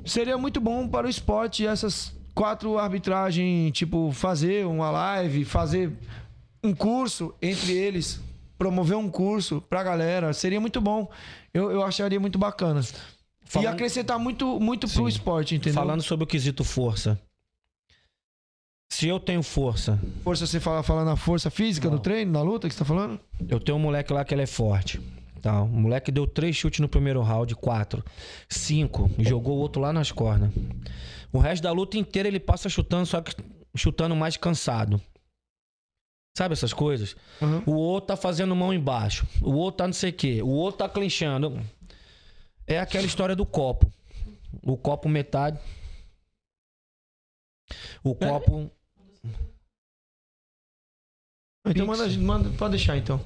Seria 0.07 0.37
muito 0.37 0.61
bom 0.61 0.87
para 0.87 1.05
o 1.05 1.09
esporte 1.09 1.67
essas 1.67 2.15
quatro 2.33 2.79
arbitragens, 2.79 3.73
tipo, 3.73 4.09
fazer 4.13 4.65
uma 4.65 4.89
live, 4.89 5.43
fazer 5.43 5.91
um 6.63 6.73
curso 6.73 7.35
entre 7.41 7.73
eles, 7.73 8.21
promover 8.57 8.97
um 8.97 9.09
curso 9.09 9.61
pra 9.61 9.83
galera. 9.83 10.33
Seria 10.33 10.59
muito 10.59 10.79
bom. 10.81 11.09
Eu, 11.53 11.71
eu 11.71 11.83
acharia 11.83 12.19
muito 12.19 12.37
bacana. 12.39 12.81
E 12.81 13.49
Falando- 13.49 13.73
acrescentar 13.73 14.19
muito, 14.19 14.59
muito 14.59 14.87
pro 14.87 15.03
Sim. 15.03 15.07
esporte, 15.07 15.55
entendeu? 15.55 15.73
Falando 15.81 16.01
sobre 16.01 16.23
o 16.23 16.27
quesito 16.27 16.63
força. 16.63 17.19
Se 18.89 19.07
eu 19.07 19.19
tenho 19.19 19.43
força, 19.43 19.99
Força, 20.23 20.47
você 20.47 20.59
fala, 20.59 20.81
fala 20.81 21.03
na 21.03 21.15
força 21.15 21.49
física 21.51 21.89
Não. 21.89 21.97
do 21.97 22.01
treino, 22.01 22.31
na 22.31 22.41
luta 22.41 22.67
que 22.67 22.73
você 22.73 22.79
tá 22.79 22.85
falando? 22.85 23.19
eu 23.47 23.59
tenho 23.59 23.77
um 23.77 23.81
moleque 23.81 24.11
lá 24.13 24.23
que 24.25 24.33
ele 24.33 24.41
é 24.43 24.47
forte. 24.47 24.99
Tá, 25.41 25.61
o 25.61 25.67
moleque 25.67 26.11
deu 26.11 26.25
três 26.25 26.55
chutes 26.55 26.79
no 26.79 26.89
primeiro 26.89 27.21
round, 27.21 27.53
quatro, 27.55 28.03
cinco, 28.49 29.09
e 29.19 29.23
jogou 29.23 29.55
o 29.57 29.59
outro 29.59 29.79
lá 29.81 29.93
nas 29.93 30.11
cornas. 30.11 30.51
O 31.31 31.37
resto 31.37 31.61
da 31.63 31.71
luta 31.71 31.97
inteira 31.97 32.27
ele 32.27 32.39
passa 32.39 32.67
chutando, 32.69 33.05
só 33.05 33.21
que 33.21 33.35
chutando 33.75 34.15
mais 34.15 34.35
cansado. 34.35 34.99
Sabe 36.37 36.53
essas 36.53 36.71
coisas? 36.71 37.15
Uhum. 37.41 37.63
O 37.65 37.71
outro 37.71 38.09
tá 38.09 38.15
fazendo 38.15 38.55
mão 38.55 38.71
embaixo. 38.71 39.25
O 39.41 39.53
outro 39.55 39.79
tá 39.79 39.87
não 39.87 39.93
sei 39.93 40.11
o 40.11 40.13
quê. 40.13 40.39
O 40.43 40.49
outro 40.49 40.77
tá 40.77 40.87
clinchando. 40.87 41.59
É 42.67 42.79
aquela 42.79 43.07
história 43.07 43.35
do 43.35 43.43
copo. 43.43 43.91
O 44.61 44.77
copo 44.77 45.09
metade. 45.09 45.57
O 48.03 48.13
copo. 48.13 48.69
Então 51.65 51.87
Pix. 51.87 51.99
manda, 51.99 52.17
manda, 52.19 52.49
pode 52.55 52.77
deixar 52.77 52.95
então. 52.97 53.19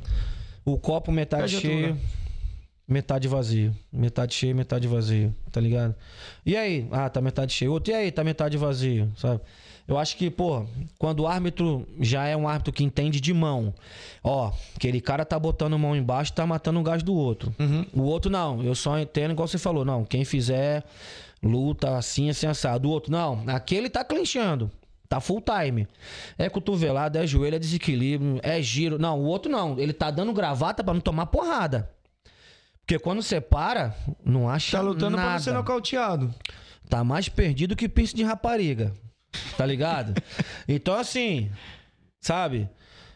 O 0.64 0.80
copo 0.80 1.12
metade 1.12 1.60
cheio, 1.60 1.88
lugar. 1.90 2.04
metade 2.88 3.28
vazio. 3.28 3.76
Metade 3.92 4.34
cheio, 4.34 4.56
metade 4.56 4.88
vazio. 4.88 5.36
Tá 5.52 5.60
ligado? 5.60 5.94
E 6.46 6.56
aí? 6.56 6.88
Ah, 6.90 7.10
tá 7.10 7.20
metade 7.20 7.52
cheio. 7.52 7.74
Outro, 7.74 7.92
e 7.92 7.94
aí? 7.94 8.10
Tá 8.10 8.24
metade 8.24 8.56
vazio, 8.56 9.12
sabe? 9.18 9.42
Eu 9.92 9.98
acho 9.98 10.16
que, 10.16 10.30
pô, 10.30 10.66
quando 10.98 11.20
o 11.20 11.28
árbitro 11.28 11.86
já 12.00 12.26
é 12.26 12.36
um 12.38 12.48
árbitro 12.48 12.72
que 12.72 12.82
entende 12.82 13.20
de 13.20 13.34
mão, 13.34 13.74
ó, 14.24 14.54
aquele 14.74 15.02
cara 15.02 15.26
tá 15.26 15.38
botando 15.38 15.78
mão 15.78 15.94
embaixo, 15.94 16.32
tá 16.32 16.48
matando 16.48 16.80
o 16.80 16.84
gás 16.84 17.04
do 17.04 17.14
outro. 17.14 17.54
O 17.94 18.04
outro 18.04 18.32
não, 18.32 18.64
eu 18.64 18.74
só 18.74 18.98
entendo 18.98 19.32
igual 19.32 19.50
você 19.50 19.58
falou, 19.58 19.84
não, 19.84 20.06
quem 20.06 20.24
fizer 20.24 20.86
luta 21.44 21.98
assim, 21.98 22.30
assim, 22.30 22.48
assado. 22.48 22.88
O 22.88 22.92
outro, 22.92 23.12
não, 23.12 23.44
aquele 23.48 23.90
tá 23.90 24.02
clinchando. 24.02 24.72
Tá 25.10 25.20
full 25.20 25.42
time. 25.42 25.86
É 26.38 26.48
cotovelada, 26.48 27.22
é 27.22 27.28
joelho, 27.28 27.58
é 27.58 27.60
desequilíbrio, 27.60 28.40
é 28.42 28.62
giro. 28.62 28.98
Não, 28.98 29.20
o 29.20 29.26
outro 29.26 29.52
não. 29.52 29.78
Ele 29.78 29.92
tá 29.92 30.10
dando 30.10 30.32
gravata 30.32 30.82
pra 30.86 30.94
não 30.94 31.02
tomar 31.02 31.26
porrada. 31.26 31.92
Porque 32.80 32.98
quando 32.98 33.22
você 33.22 33.42
para, 33.42 33.94
não 34.24 34.50
acha 34.50 34.78
Tá 34.78 34.82
lutando 34.82 35.18
nada. 35.18 35.22
pra 35.24 35.34
não 35.34 35.40
ser 35.40 35.52
nocauteado. 35.52 36.34
Tá 36.90 37.04
mais 37.04 37.28
perdido 37.28 37.76
que 37.76 37.90
piercing 37.90 38.16
de 38.16 38.24
rapariga. 38.24 38.94
Tá 39.58 39.66
ligado? 39.66 40.14
então, 40.68 40.96
assim, 40.96 41.50
sabe? 42.20 42.70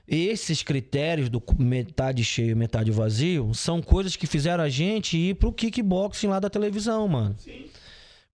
Esses 0.08 0.62
critérios 0.62 1.30
do 1.30 1.42
metade 1.58 2.24
cheio, 2.24 2.56
metade 2.56 2.92
vazio, 2.92 3.54
são 3.54 3.82
coisas 3.82 4.16
que 4.16 4.28
fizeram 4.28 4.64
a 4.64 4.70
gente 4.70 5.18
ir 5.18 5.36
pro 5.36 5.52
kickboxing 5.52 6.28
lá 6.28 6.40
da 6.40 6.50
televisão, 6.50 7.08
mano. 7.08 7.36
Sim. 7.40 7.66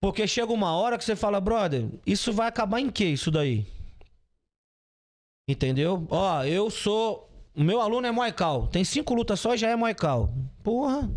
Porque 0.01 0.27
chega 0.27 0.51
uma 0.51 0.75
hora 0.75 0.97
que 0.97 1.03
você 1.03 1.15
fala, 1.15 1.39
brother, 1.39 1.85
isso 2.05 2.33
vai 2.33 2.47
acabar 2.47 2.79
em 2.79 2.89
quê, 2.89 3.05
isso 3.05 3.29
daí? 3.29 3.65
Entendeu? 5.47 6.07
Ó, 6.09 6.43
eu 6.43 6.69
sou. 6.69 7.29
O 7.53 7.63
meu 7.63 7.79
aluno 7.81 8.07
é 8.07 8.11
Moical. 8.11 8.67
Tem 8.67 8.83
cinco 8.83 9.13
lutas 9.13 9.39
só 9.39 9.53
e 9.53 9.57
já 9.57 9.69
é 9.69 9.75
Moical. 9.75 10.33
Porra. 10.63 11.09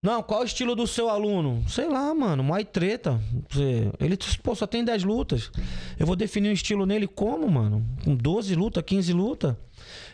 Não, 0.00 0.22
qual 0.22 0.42
o 0.42 0.44
estilo 0.44 0.76
do 0.76 0.86
seu 0.86 1.08
aluno? 1.08 1.68
Sei 1.68 1.88
lá, 1.88 2.14
mano, 2.14 2.44
Muay 2.44 2.64
treta. 2.64 3.20
Ele, 3.98 4.16
pô, 4.42 4.54
só 4.54 4.64
tem 4.64 4.84
10 4.84 5.02
lutas. 5.02 5.50
Eu 5.98 6.06
vou 6.06 6.14
definir 6.14 6.50
um 6.50 6.52
estilo 6.52 6.86
nele 6.86 7.08
como, 7.08 7.50
mano? 7.50 7.84
Com 8.04 8.14
12 8.14 8.54
lutas, 8.54 8.84
15 8.84 9.12
lutas? 9.12 9.56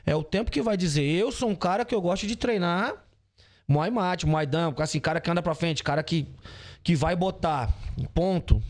É 0.07 0.17
o 0.17 0.23
tempo 0.23 0.51
que 0.51 0.63
vai 0.63 0.77
dizer. 0.77 1.03
Eu 1.03 1.31
sou 1.31 1.51
um 1.51 1.55
cara 1.55 1.85
que 1.85 1.95
eu 1.95 2.01
gosto 2.01 2.27
de 2.27 2.35
treinar 2.35 2.95
Muay 3.67 3.91
mate, 3.91 4.27
Muay 4.27 4.47
dam, 4.47 4.75
assim, 4.79 5.01
cara 5.01 5.21
que 5.21 5.31
anda 5.31 5.43
pra 5.43 5.55
frente, 5.55 5.83
cara 5.83 6.03
que, 6.03 6.27
que 6.83 6.95
vai 6.95 7.17
botar. 7.17 7.75
Ponto. 8.15 8.63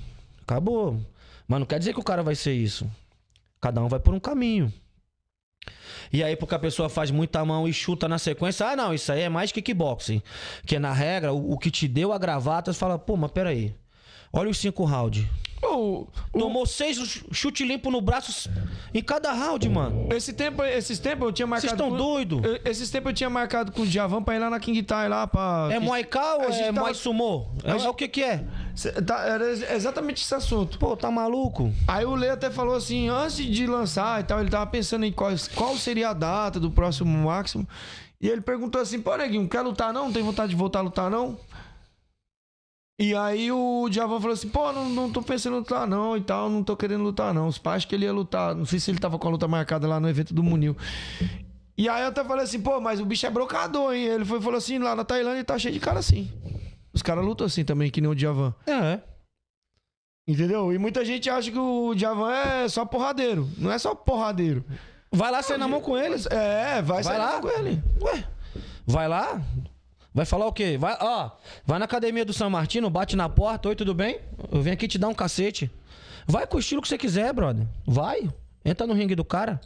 Acabou. 0.42 1.00
Mas 1.46 1.60
não 1.60 1.66
quer 1.66 1.78
dizer 1.78 1.92
que 1.92 2.00
o 2.00 2.04
cara 2.04 2.22
vai 2.22 2.34
ser 2.34 2.54
isso. 2.54 2.90
Cada 3.60 3.82
um 3.82 3.88
vai 3.88 4.00
por 4.00 4.14
um 4.14 4.20
caminho. 4.20 4.72
E 6.12 6.22
aí, 6.22 6.36
porque 6.36 6.54
a 6.54 6.58
pessoa 6.58 6.88
faz 6.88 7.10
muita 7.10 7.44
mão 7.44 7.66
e 7.68 7.72
chuta 7.72 8.08
na 8.08 8.18
sequência, 8.18 8.66
ah, 8.66 8.76
não, 8.76 8.92
isso 8.94 9.10
aí 9.12 9.22
é 9.22 9.28
mais 9.28 9.50
kickboxing. 9.52 10.22
Que 10.66 10.78
na 10.78 10.92
regra, 10.92 11.32
o, 11.32 11.52
o 11.52 11.58
que 11.58 11.70
te 11.70 11.86
deu 11.88 12.12
a 12.12 12.18
gravata, 12.18 12.72
você 12.72 12.78
fala, 12.78 12.98
pô, 12.98 13.16
mas 13.16 13.30
peraí. 13.30 13.74
Olha 14.32 14.50
os 14.50 14.58
cinco 14.58 14.84
rounds. 14.84 15.24
O, 15.62 16.06
o- 16.32 16.38
Tomou 16.38 16.66
seis 16.66 16.98
ch- 16.98 17.24
chute 17.32 17.64
limpo 17.64 17.90
no 17.90 18.00
braço 18.00 18.50
em 18.92 19.00
cada 19.02 19.32
round, 19.32 19.66
mano. 19.70 20.08
esse 20.12 20.32
tempo, 20.34 20.62
esses 20.62 20.98
tempos 20.98 21.26
eu 21.26 21.32
tinha 21.32 21.46
marcado. 21.46 21.68
Vocês 21.70 21.72
estão 21.80 21.90
com- 21.90 21.96
doido? 21.96 22.42
Eu- 22.44 22.60
Esses 22.70 22.90
tempos 22.90 23.10
eu 23.10 23.14
tinha 23.14 23.30
marcado 23.30 23.72
com 23.72 23.80
o 23.82 23.86
Djavan 23.86 24.22
pra 24.22 24.34
ir 24.34 24.40
lá 24.40 24.50
na 24.50 24.60
King 24.60 24.82
Tai 24.82 25.08
lá 25.08 25.26
pra. 25.26 25.68
É 25.72 25.78
Muay 25.78 26.04
Thai 26.04 26.34
ou 26.36 26.50
é 26.52 26.64
tava- 26.66 26.80
Muay 26.80 26.94
Sumo? 26.94 27.50
É, 27.64 27.72
gente- 27.72 27.86
é 27.86 27.88
o 27.88 27.94
que 27.94 28.08
que 28.08 28.22
é? 28.22 28.44
Cê- 28.74 28.92
tá, 29.02 29.20
era 29.26 29.44
ex- 29.48 29.70
exatamente 29.70 30.22
esse 30.22 30.34
assunto. 30.34 30.78
Pô, 30.78 30.96
tá 30.96 31.10
maluco? 31.10 31.72
Aí 31.86 32.04
o 32.04 32.14
Lê 32.14 32.28
até 32.30 32.50
falou 32.50 32.74
assim, 32.74 33.08
antes 33.08 33.36
de 33.36 33.66
lançar 33.66 34.20
e 34.20 34.24
tal, 34.24 34.40
ele 34.40 34.50
tava 34.50 34.66
pensando 34.66 35.04
em 35.04 35.12
qual, 35.12 35.30
qual 35.54 35.76
seria 35.76 36.10
a 36.10 36.12
data 36.12 36.58
do 36.58 36.70
próximo 36.70 37.10
máximo. 37.24 37.66
E 38.20 38.28
ele 38.28 38.40
perguntou 38.40 38.80
assim, 38.80 39.00
pô, 39.00 39.16
Neguinho, 39.16 39.48
quer 39.48 39.60
lutar 39.60 39.92
não? 39.92 40.12
Tem 40.12 40.22
vontade 40.22 40.50
de 40.50 40.56
voltar 40.56 40.80
a 40.80 40.82
lutar 40.82 41.10
não? 41.10 41.38
E 42.98 43.12
aí 43.14 43.50
o 43.50 43.88
Djavan 43.90 44.20
falou 44.20 44.34
assim, 44.34 44.48
pô, 44.48 44.72
não, 44.72 44.88
não 44.88 45.10
tô 45.10 45.20
pensando 45.20 45.56
em 45.56 45.58
lutar 45.58 45.86
não 45.86 46.16
e 46.16 46.20
tal, 46.20 46.48
não 46.48 46.62
tô 46.62 46.76
querendo 46.76 47.02
lutar 47.02 47.34
não. 47.34 47.48
Os 47.48 47.58
pais 47.58 47.84
que 47.84 47.94
ele 47.94 48.04
ia 48.04 48.12
lutar, 48.12 48.54
não 48.54 48.64
sei 48.64 48.78
se 48.78 48.90
ele 48.90 48.98
tava 48.98 49.18
com 49.18 49.26
a 49.28 49.30
luta 49.32 49.48
marcada 49.48 49.86
lá 49.88 49.98
no 49.98 50.08
evento 50.08 50.32
do 50.32 50.42
Munil. 50.44 50.76
E 51.76 51.88
aí 51.88 52.02
eu 52.02 52.08
até 52.08 52.22
falei 52.24 52.44
assim, 52.44 52.60
pô, 52.60 52.80
mas 52.80 53.00
o 53.00 53.04
bicho 53.04 53.26
é 53.26 53.30
brocador, 53.30 53.92
hein? 53.92 54.04
Ele 54.04 54.24
foi, 54.24 54.40
falou 54.40 54.58
assim, 54.58 54.78
lá 54.78 54.94
na 54.94 55.04
Tailândia 55.04 55.44
tá 55.44 55.58
cheio 55.58 55.74
de 55.74 55.80
cara 55.80 55.98
assim. 55.98 56.30
Os 56.94 57.02
caras 57.02 57.24
lutam 57.24 57.46
assim 57.46 57.64
também, 57.64 57.90
que 57.90 58.00
nem 58.00 58.08
o 58.10 58.14
Djavan. 58.14 58.54
É. 58.66 59.00
Entendeu? 60.26 60.72
E 60.72 60.78
muita 60.78 61.04
gente 61.04 61.28
acha 61.28 61.50
que 61.50 61.58
o 61.58 61.94
Djavan 61.94 62.32
é 62.32 62.68
só 62.68 62.84
porradeiro. 62.86 63.50
Não 63.58 63.70
é 63.70 63.78
só 63.78 63.94
porradeiro. 63.94 64.64
Vai 65.12 65.30
lá 65.30 65.42
sair 65.42 65.58
na 65.58 65.68
mão 65.68 65.80
com 65.80 65.96
ele. 65.98 66.14
É, 66.30 66.80
vai, 66.80 67.02
Vai 67.02 67.04
sair 67.04 67.18
lá. 67.18 67.26
na 67.26 67.32
mão 67.32 67.40
com 67.42 67.48
ele. 67.50 67.82
Ué, 68.00 68.24
vai 68.86 69.08
lá? 69.08 69.42
Vai 70.14 70.24
falar 70.24 70.46
o 70.46 70.52
quê? 70.52 70.78
Vai, 70.78 70.96
ó, 71.00 71.30
vai 71.66 71.78
na 71.78 71.84
academia 71.84 72.24
do 72.24 72.32
São 72.32 72.48
Martino, 72.48 72.88
bate 72.88 73.16
na 73.16 73.28
porta, 73.28 73.68
oi, 73.68 73.74
tudo 73.74 73.92
bem? 73.92 74.20
Eu 74.50 74.62
venho 74.62 74.74
aqui 74.74 74.86
te 74.88 74.96
dar 74.96 75.08
um 75.08 75.14
cacete. 75.14 75.70
Vai 76.26 76.46
com 76.46 76.56
o 76.56 76.60
estilo 76.60 76.80
que 76.80 76.88
você 76.88 76.96
quiser, 76.96 77.32
brother. 77.32 77.66
Vai. 77.86 78.30
Entra 78.64 78.86
no 78.86 78.94
ringue 78.94 79.14
do 79.14 79.24
cara. 79.24 79.60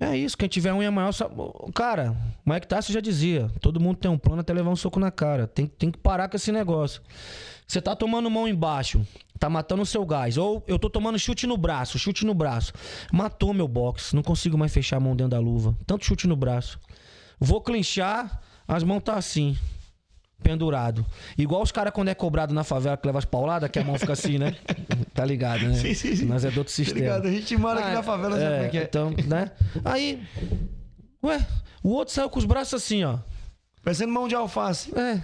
É 0.00 0.16
isso, 0.16 0.38
quem 0.38 0.48
tiver 0.48 0.72
unha 0.72 0.90
maior. 0.90 1.10
Só... 1.12 1.28
Cara, 1.74 2.16
o 2.46 2.50
Mike 2.50 2.68
Tyson 2.68 2.92
já 2.92 3.00
dizia: 3.00 3.50
todo 3.60 3.80
mundo 3.80 3.96
tem 3.96 4.10
um 4.10 4.18
plano 4.18 4.40
até 4.40 4.52
levar 4.52 4.70
um 4.70 4.76
soco 4.76 5.00
na 5.00 5.10
cara. 5.10 5.46
Tem, 5.48 5.66
tem 5.66 5.90
que 5.90 5.98
parar 5.98 6.28
com 6.28 6.36
esse 6.36 6.52
negócio. 6.52 7.02
Você 7.66 7.82
tá 7.82 7.96
tomando 7.96 8.30
mão 8.30 8.46
embaixo, 8.46 9.04
tá 9.38 9.50
matando 9.50 9.82
o 9.82 9.86
seu 9.86 10.06
gás. 10.06 10.38
Ou 10.38 10.62
eu 10.68 10.78
tô 10.78 10.88
tomando 10.88 11.18
chute 11.18 11.46
no 11.46 11.56
braço, 11.56 11.98
chute 11.98 12.24
no 12.24 12.32
braço. 12.32 12.72
Matou 13.12 13.52
meu 13.52 13.66
box, 13.66 14.14
não 14.14 14.22
consigo 14.22 14.56
mais 14.56 14.72
fechar 14.72 14.98
a 14.98 15.00
mão 15.00 15.16
dentro 15.16 15.32
da 15.32 15.40
luva. 15.40 15.76
Tanto 15.84 16.04
chute 16.04 16.28
no 16.28 16.36
braço. 16.36 16.78
Vou 17.40 17.60
clinchar, 17.60 18.40
as 18.68 18.84
mãos 18.84 19.02
tá 19.02 19.14
assim. 19.14 19.56
Pendurado. 20.42 21.04
Igual 21.36 21.62
os 21.62 21.72
caras 21.72 21.92
quando 21.92 22.08
é 22.08 22.14
cobrado 22.14 22.54
na 22.54 22.64
favela 22.64 22.96
que 22.96 23.06
leva 23.06 23.18
as 23.18 23.24
pauladas, 23.24 23.70
que 23.70 23.78
a 23.78 23.84
mão 23.84 23.98
fica 23.98 24.12
assim, 24.12 24.38
né? 24.38 24.56
Tá 25.14 25.24
ligado, 25.24 25.62
né? 25.66 25.74
Sim, 25.74 25.94
sim, 25.94 26.14
sim. 26.14 26.24
Nós 26.26 26.44
é 26.44 26.50
do 26.50 26.58
outro 26.58 26.72
Tá 26.72 26.76
sistema. 26.76 27.00
ligado? 27.00 27.26
A 27.26 27.30
gente 27.30 27.56
mora 27.56 27.80
aqui 27.80 27.90
Ah, 27.90 27.94
na 27.94 28.02
favela, 28.02 28.38
sabe 28.38 28.44
como 28.68 28.76
é 28.76 28.78
é? 28.78 28.82
Então, 28.84 29.10
né? 29.26 29.50
Aí, 29.84 30.22
ué, 31.24 31.44
o 31.82 31.88
outro 31.90 32.14
saiu 32.14 32.30
com 32.30 32.38
os 32.38 32.44
braços 32.44 32.74
assim, 32.82 33.02
ó. 33.04 33.18
Parecendo 33.82 34.12
mão 34.12 34.28
de 34.28 34.34
alface. 34.36 34.92
É. 34.96 35.20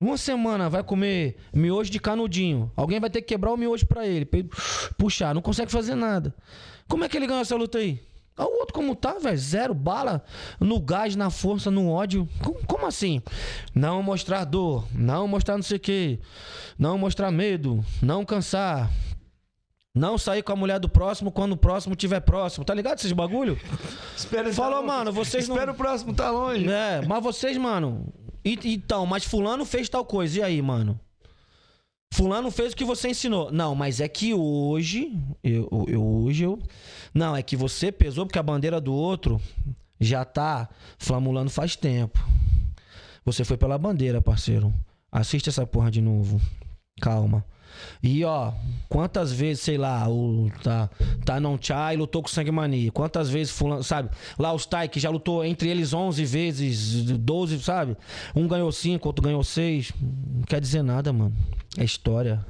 Uma 0.00 0.16
semana 0.16 0.68
vai 0.70 0.82
comer 0.82 1.36
miojo 1.52 1.90
de 1.90 1.98
canudinho. 2.00 2.70
Alguém 2.76 3.00
vai 3.00 3.10
ter 3.10 3.20
que 3.20 3.28
quebrar 3.28 3.52
o 3.52 3.56
miojo 3.56 3.86
pra 3.86 4.06
ele, 4.06 4.24
pra 4.24 4.38
ele 4.40 4.48
puxar. 4.96 5.34
Não 5.34 5.42
consegue 5.42 5.70
fazer 5.72 5.94
nada. 5.94 6.34
Como 6.88 7.04
é 7.04 7.08
que 7.08 7.16
ele 7.16 7.26
ganhou 7.26 7.42
essa 7.42 7.56
luta 7.56 7.78
aí? 7.78 8.00
O 8.44 8.60
outro 8.60 8.72
como 8.74 8.94
tá, 8.94 9.14
velho? 9.18 9.36
Zero 9.38 9.74
bala 9.74 10.22
no 10.60 10.78
gás, 10.80 11.16
na 11.16 11.30
força, 11.30 11.70
no 11.70 11.90
ódio. 11.90 12.28
Como, 12.42 12.64
como 12.66 12.86
assim? 12.86 13.20
Não 13.74 14.02
mostrar 14.02 14.44
dor, 14.44 14.86
não 14.94 15.26
mostrar 15.28 15.56
não 15.56 15.62
sei 15.62 15.76
o 15.76 15.80
quê, 15.80 16.18
não 16.78 16.96
mostrar 16.98 17.30
medo, 17.30 17.84
não 18.02 18.24
cansar. 18.24 18.90
Não 19.94 20.16
sair 20.16 20.42
com 20.44 20.52
a 20.52 20.56
mulher 20.56 20.78
do 20.78 20.88
próximo 20.88 21.32
quando 21.32 21.52
o 21.52 21.56
próximo 21.56 21.96
tiver 21.96 22.20
próximo. 22.20 22.64
Tá 22.64 22.72
ligado 22.72 22.98
esses 22.98 23.10
bagulho? 23.10 23.58
Espera, 24.16 24.52
Falou, 24.52 24.84
mano, 24.86 25.10
vocês 25.10 25.48
não- 25.48 25.56
Espera 25.56 25.72
o 25.72 25.74
próximo, 25.74 26.14
tá 26.14 26.30
longe. 26.30 26.68
É, 26.70 27.02
mas 27.04 27.20
vocês, 27.22 27.56
mano. 27.56 28.06
Então, 28.44 29.04
mas 29.06 29.24
Fulano 29.24 29.64
fez 29.64 29.88
tal 29.88 30.04
coisa. 30.04 30.38
E 30.38 30.42
aí, 30.42 30.62
mano? 30.62 31.00
Fulano 32.14 32.50
fez 32.50 32.72
o 32.72 32.76
que 32.76 32.84
você 32.84 33.08
ensinou. 33.10 33.50
Não, 33.50 33.74
mas 33.74 34.00
é 34.00 34.08
que 34.08 34.32
hoje. 34.32 35.12
Eu, 35.42 35.68
eu- 35.88 36.02
hoje 36.04 36.44
eu. 36.44 36.58
Não, 37.12 37.34
é 37.34 37.42
que 37.42 37.56
você 37.56 37.90
pesou 37.90 38.26
porque 38.26 38.38
a 38.38 38.42
bandeira 38.42 38.80
do 38.80 38.94
outro 38.94 39.40
já 40.00 40.24
tá 40.24 40.68
flamulando 40.98 41.50
faz 41.50 41.76
tempo. 41.76 42.18
Você 43.24 43.44
foi 43.44 43.56
pela 43.56 43.76
bandeira, 43.76 44.20
parceiro. 44.20 44.72
Assiste 45.10 45.48
essa 45.48 45.66
porra 45.66 45.90
de 45.90 46.00
novo. 46.00 46.40
Calma. 47.00 47.44
E 48.02 48.24
ó, 48.24 48.52
quantas 48.88 49.32
vezes, 49.32 49.62
sei 49.62 49.78
lá, 49.78 50.08
o 50.08 50.50
tá, 50.62 50.90
tá 51.24 51.40
não 51.40 51.58
chai 51.60 51.96
lutou 51.96 52.22
com 52.22 52.28
sangue 52.28 52.50
mania. 52.50 52.90
Quantas 52.90 53.28
vezes 53.28 53.52
fulano, 53.52 53.82
sabe? 53.82 54.10
Lá 54.38 54.52
os 54.52 54.66
Tai 54.66 54.88
que 54.88 55.00
já 55.00 55.10
lutou 55.10 55.44
entre 55.44 55.68
eles 55.68 55.92
11 55.92 56.24
vezes, 56.24 57.02
12, 57.04 57.60
sabe? 57.60 57.96
Um 58.34 58.48
ganhou 58.48 58.70
5, 58.70 59.06
outro 59.06 59.22
ganhou 59.22 59.44
6. 59.44 59.92
Não 60.00 60.42
quer 60.42 60.60
dizer 60.60 60.82
nada, 60.82 61.12
mano. 61.12 61.34
É 61.76 61.84
história. 61.84 62.44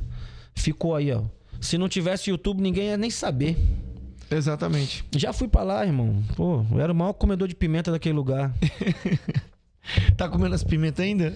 Ficou 0.55 0.95
aí, 0.95 1.13
ó. 1.13 1.23
Se 1.61 1.77
não 1.77 1.89
tivesse 1.89 2.31
YouTube, 2.31 2.61
ninguém 2.61 2.87
ia 2.87 2.97
nem 2.97 3.11
saber. 3.11 3.57
Exatamente. 4.31 5.05
Já 5.17 5.33
fui 5.33 5.49
pra 5.49 5.63
lá, 5.63 5.85
irmão. 5.87 6.23
Pô, 6.37 6.65
eu 6.73 6.81
era 6.81 6.93
o 6.93 6.95
maior 6.95 7.13
comedor 7.15 7.49
de 7.49 7.55
pimenta 7.55 7.91
daquele 7.91 8.15
lugar. 8.15 8.53
Tá 10.19 10.29
comendo 10.29 10.55
as 10.55 10.63
pimentas 10.63 11.03
ainda? 11.03 11.33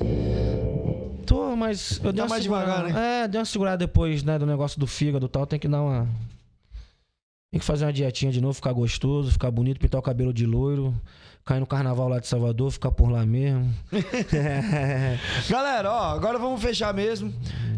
Tô, 1.24 1.56
mas 1.56 1.98
eu 2.04 2.12
dei 2.12 2.18
Tá 2.18 2.22
uma 2.24 2.28
mais 2.28 2.42
segurada. 2.42 2.66
devagar, 2.82 2.92
né? 2.92 3.22
É, 3.24 3.28
dei 3.28 3.38
uma 3.38 3.46
segurada 3.46 3.78
depois, 3.78 4.22
né, 4.22 4.38
do 4.38 4.44
negócio 4.44 4.78
do 4.78 4.86
fígado 4.86 5.24
e 5.24 5.28
tal. 5.30 5.46
Tem 5.46 5.58
que 5.58 5.66
dar 5.66 5.80
uma. 5.80 6.06
Tem 7.50 7.58
que 7.58 7.64
fazer 7.64 7.86
uma 7.86 7.92
dietinha 7.94 8.30
de 8.30 8.42
novo, 8.42 8.52
ficar 8.52 8.74
gostoso, 8.74 9.30
ficar 9.32 9.50
bonito, 9.50 9.80
pintar 9.80 9.98
o 9.98 10.02
cabelo 10.02 10.34
de 10.34 10.44
loiro, 10.44 10.94
cair 11.46 11.60
no 11.60 11.66
carnaval 11.66 12.10
lá 12.10 12.18
de 12.18 12.26
Salvador, 12.26 12.70
ficar 12.70 12.90
por 12.90 13.10
lá 13.10 13.24
mesmo. 13.24 13.72
Galera, 15.48 15.90
ó, 15.90 16.14
agora 16.14 16.38
vamos 16.38 16.60
fechar 16.62 16.92
mesmo. 16.92 17.32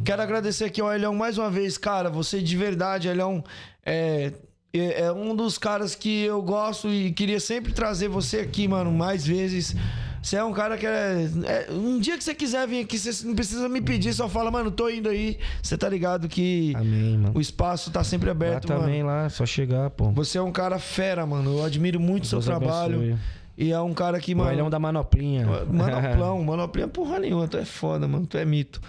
Quero 0.05 0.23
agradecer 0.23 0.65
aqui 0.65 0.81
ao 0.81 0.93
Elhão 0.93 1.15
mais 1.15 1.39
uma 1.39 1.51
vez, 1.51 1.79
cara. 1.79 2.11
Você 2.11 2.43
de 2.43 2.57
verdade, 2.57 3.07
Elhão, 3.09 3.45
é, 3.87 4.33
é 4.81 5.03
é 5.03 5.13
um 5.13 5.35
dos 5.35 5.59
caras 5.59 5.95
que 5.95 6.23
eu 6.25 6.41
gosto 6.43 6.89
e 6.89 7.13
queria 7.13 7.41
sempre 7.41 7.73
trazer 7.73 8.09
você 8.09 8.39
aqui, 8.39 8.67
mano, 8.69 8.93
mais 8.93 9.27
vezes. 9.27 9.75
Você 10.23 10.37
é 10.37 10.45
um 10.45 10.55
cara 10.55 10.79
que 10.79 10.87
é, 10.87 11.29
é- 11.45 11.69
Um 11.71 11.99
dia 12.01 12.17
que 12.17 12.25
você 12.25 12.35
quiser 12.35 12.67
vir 12.67 12.81
aqui, 12.81 12.99
você 12.99 13.27
não 13.27 13.35
precisa 13.35 13.69
me 13.69 13.83
pedir, 13.83 14.13
só 14.15 14.27
fala, 14.27 14.51
mano, 14.51 14.71
tô 14.71 14.89
indo 14.89 15.09
aí. 15.11 15.39
Você 15.63 15.77
tá 15.77 15.87
ligado 15.87 16.29
que 16.29 16.73
Amém, 16.75 17.19
mano. 17.19 17.33
o 17.37 17.41
espaço 17.43 17.91
tá 17.91 18.03
sempre 18.03 18.27
Lá 18.27 18.33
aberto, 18.33 18.69
mano. 18.69 18.81
também, 18.81 19.03
lá, 19.03 19.29
só 19.29 19.45
chegar, 19.45 19.91
pô. 19.91 20.11
Você 20.13 20.39
é 20.39 20.43
um 20.43 20.51
cara 20.51 20.79
fera, 20.79 21.27
mano. 21.27 21.59
Eu 21.59 21.65
admiro 21.65 22.01
muito 22.01 22.25
o 22.25 22.27
seu 22.27 22.41
trabalho. 22.41 22.97
abençoe. 23.01 23.19
E 23.57 23.71
é 23.71 23.79
um 23.81 23.93
cara 23.95 24.19
que, 24.19 24.35
mano. 24.35 24.51
Elhão 24.51 24.71
da 24.71 24.79
manoplinha. 24.79 25.47
Manoplão, 25.71 26.43
manoplão 26.43 26.85
é 26.85 26.89
porra 26.89 27.19
nenhuma, 27.21 27.47
tu 27.47 27.57
é 27.59 27.65
foda, 27.67 28.09
mano, 28.09 28.27
tu 28.27 28.37
é 28.39 28.45
mito. 28.47 28.81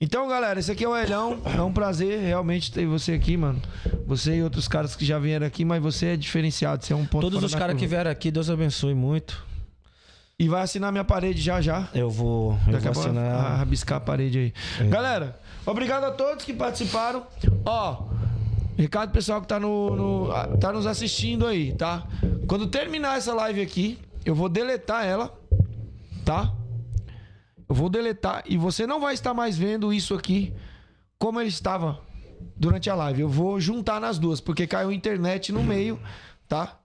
Então, 0.00 0.28
galera, 0.28 0.58
esse 0.60 0.70
aqui 0.70 0.84
é 0.84 0.88
o 0.88 0.96
Elhão. 0.96 1.40
É 1.56 1.62
um 1.62 1.72
prazer 1.72 2.20
realmente 2.20 2.70
ter 2.72 2.86
você 2.86 3.12
aqui, 3.12 3.36
mano. 3.36 3.60
Você 4.06 4.36
e 4.36 4.42
outros 4.42 4.68
caras 4.68 4.94
que 4.96 5.04
já 5.04 5.18
vieram 5.18 5.46
aqui, 5.46 5.64
mas 5.64 5.82
você 5.82 6.06
é 6.08 6.16
diferenciado, 6.16 6.84
você 6.84 6.92
é 6.92 6.96
um 6.96 7.06
ponto 7.06 7.22
Todos 7.22 7.42
os 7.42 7.54
caras 7.54 7.76
que 7.76 7.86
vieram 7.86 8.10
aqui, 8.10 8.30
Deus 8.30 8.50
abençoe 8.50 8.94
muito. 8.94 9.44
E 10.38 10.48
vai 10.48 10.62
assinar 10.62 10.90
minha 10.90 11.04
parede 11.04 11.40
já 11.40 11.60
já. 11.60 11.88
Eu 11.94 12.10
vou, 12.10 12.58
eu 12.66 12.72
Daqui 12.72 12.88
a 12.88 12.90
vou 12.90 13.02
pouco 13.04 13.16
vai 13.18 13.24
assinar. 13.28 13.56
rabiscar 13.58 13.98
a 13.98 14.00
parede 14.00 14.38
aí. 14.38 14.52
É. 14.84 14.88
Galera, 14.88 15.38
obrigado 15.64 16.04
a 16.04 16.10
todos 16.10 16.44
que 16.44 16.52
participaram. 16.52 17.24
Ó, 17.64 18.08
recado 18.76 19.12
pessoal 19.12 19.40
que 19.40 19.46
tá, 19.46 19.60
no, 19.60 19.94
no- 19.94 20.32
ah, 20.32 20.48
tá 20.60 20.72
nos 20.72 20.86
assistindo 20.86 21.46
aí, 21.46 21.72
tá? 21.72 22.04
Quando 22.48 22.66
terminar 22.66 23.16
essa 23.16 23.32
live 23.32 23.62
aqui, 23.62 23.96
eu 24.24 24.34
vou 24.34 24.48
deletar 24.48 25.06
ela, 25.06 25.32
tá? 26.24 26.52
Eu 27.68 27.74
vou 27.74 27.88
deletar 27.88 28.42
e 28.46 28.56
você 28.56 28.86
não 28.86 29.00
vai 29.00 29.14
estar 29.14 29.32
mais 29.34 29.56
vendo 29.56 29.92
isso 29.92 30.14
aqui 30.14 30.52
como 31.18 31.40
ele 31.40 31.48
estava 31.48 32.00
durante 32.56 32.90
a 32.90 32.94
live. 32.94 33.22
Eu 33.22 33.28
vou 33.28 33.58
juntar 33.58 34.00
nas 34.00 34.18
duas, 34.18 34.40
porque 34.40 34.66
caiu 34.66 34.92
internet 34.92 35.52
no 35.52 35.62
meio, 35.62 36.00
tá? 36.48 36.80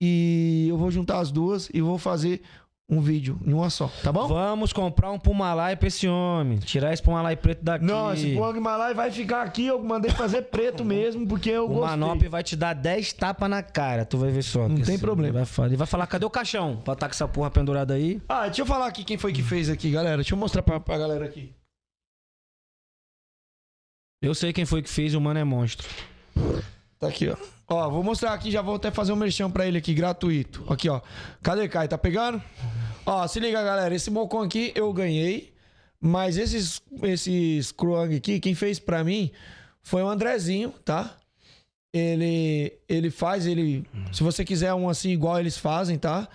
E 0.00 0.66
eu 0.68 0.76
vou 0.76 0.90
juntar 0.90 1.18
as 1.18 1.30
duas 1.30 1.68
e 1.72 1.80
vou 1.80 1.98
fazer 1.98 2.42
um 2.86 3.00
vídeo 3.00 3.40
em 3.46 3.52
uma 3.54 3.70
só, 3.70 3.88
tá 4.02 4.12
bom? 4.12 4.28
Vamos 4.28 4.72
comprar 4.72 5.10
um 5.10 5.18
Pumalai 5.18 5.74
pra 5.74 5.88
esse 5.88 6.06
homem. 6.06 6.58
Tirar 6.58 6.92
esse 6.92 7.02
Pumalai 7.02 7.34
preto 7.34 7.64
daqui. 7.64 7.84
Não, 7.84 8.12
esse 8.12 8.34
Pong 8.34 8.60
Malai 8.60 8.92
vai 8.92 9.10
ficar 9.10 9.42
aqui. 9.42 9.66
Eu 9.66 9.82
mandei 9.82 10.10
fazer 10.10 10.42
preto 10.42 10.84
mesmo, 10.86 11.26
porque 11.26 11.48
eu 11.48 11.64
O 11.64 11.68
gostei. 11.68 11.96
Manop 11.96 12.22
vai 12.28 12.42
te 12.42 12.54
dar 12.56 12.74
10 12.74 13.14
tapas 13.14 13.48
na 13.48 13.62
cara, 13.62 14.04
tu 14.04 14.18
vai 14.18 14.30
ver 14.30 14.42
só. 14.42 14.68
Não 14.68 14.82
tem 14.82 14.98
problema. 14.98 15.28
Ele 15.30 15.38
vai, 15.38 15.46
falar, 15.46 15.68
ele 15.68 15.76
vai 15.76 15.86
falar, 15.86 16.06
cadê 16.06 16.26
o 16.26 16.30
caixão? 16.30 16.76
Pra 16.84 16.92
estar 16.92 17.06
com 17.08 17.12
essa 17.12 17.26
porra 17.26 17.50
pendurada 17.50 17.94
aí. 17.94 18.20
Ah, 18.28 18.44
deixa 18.44 18.60
eu 18.62 18.66
falar 18.66 18.86
aqui 18.86 19.02
quem 19.02 19.16
foi 19.16 19.32
que 19.32 19.42
fez 19.42 19.70
aqui, 19.70 19.90
galera. 19.90 20.16
Deixa 20.16 20.34
eu 20.34 20.38
mostrar 20.38 20.62
pra, 20.62 20.78
pra 20.78 20.98
galera 20.98 21.24
aqui. 21.24 21.54
Eu 24.22 24.34
sei 24.34 24.52
quem 24.52 24.64
foi 24.66 24.82
que 24.82 24.88
fez, 24.90 25.14
o 25.14 25.20
mano 25.20 25.38
é 25.40 25.44
monstro. 25.44 25.88
Tá 26.98 27.08
aqui, 27.08 27.28
ó. 27.28 27.36
Ó, 27.66 27.88
vou 27.90 28.02
mostrar 28.02 28.32
aqui, 28.34 28.50
já 28.50 28.60
vou 28.60 28.74
até 28.74 28.90
fazer 28.90 29.12
um 29.12 29.16
merchan 29.16 29.50
pra 29.50 29.66
ele 29.66 29.78
aqui, 29.78 29.94
gratuito. 29.94 30.64
Aqui, 30.70 30.88
ó. 30.88 31.00
Cadê, 31.42 31.68
Kai? 31.68 31.88
Tá 31.88 31.96
pegando? 31.96 32.42
Ó, 33.06 33.26
se 33.26 33.40
liga, 33.40 33.62
galera. 33.62 33.94
Esse 33.94 34.10
mocão 34.10 34.42
aqui 34.42 34.72
eu 34.74 34.92
ganhei. 34.92 35.52
Mas 36.00 36.36
esses, 36.36 36.82
esses 37.02 37.72
Kruang 37.72 38.14
aqui, 38.14 38.38
quem 38.38 38.54
fez 38.54 38.78
pra 38.78 39.02
mim 39.02 39.30
foi 39.82 40.02
o 40.02 40.08
Andrezinho, 40.08 40.70
tá? 40.84 41.16
Ele, 41.94 42.76
ele 42.86 43.10
faz, 43.10 43.46
ele... 43.46 43.86
Se 44.12 44.22
você 44.22 44.44
quiser 44.44 44.74
um 44.74 44.88
assim, 44.88 45.10
igual 45.10 45.40
eles 45.40 45.56
fazem, 45.56 45.98
tá? 45.98 46.28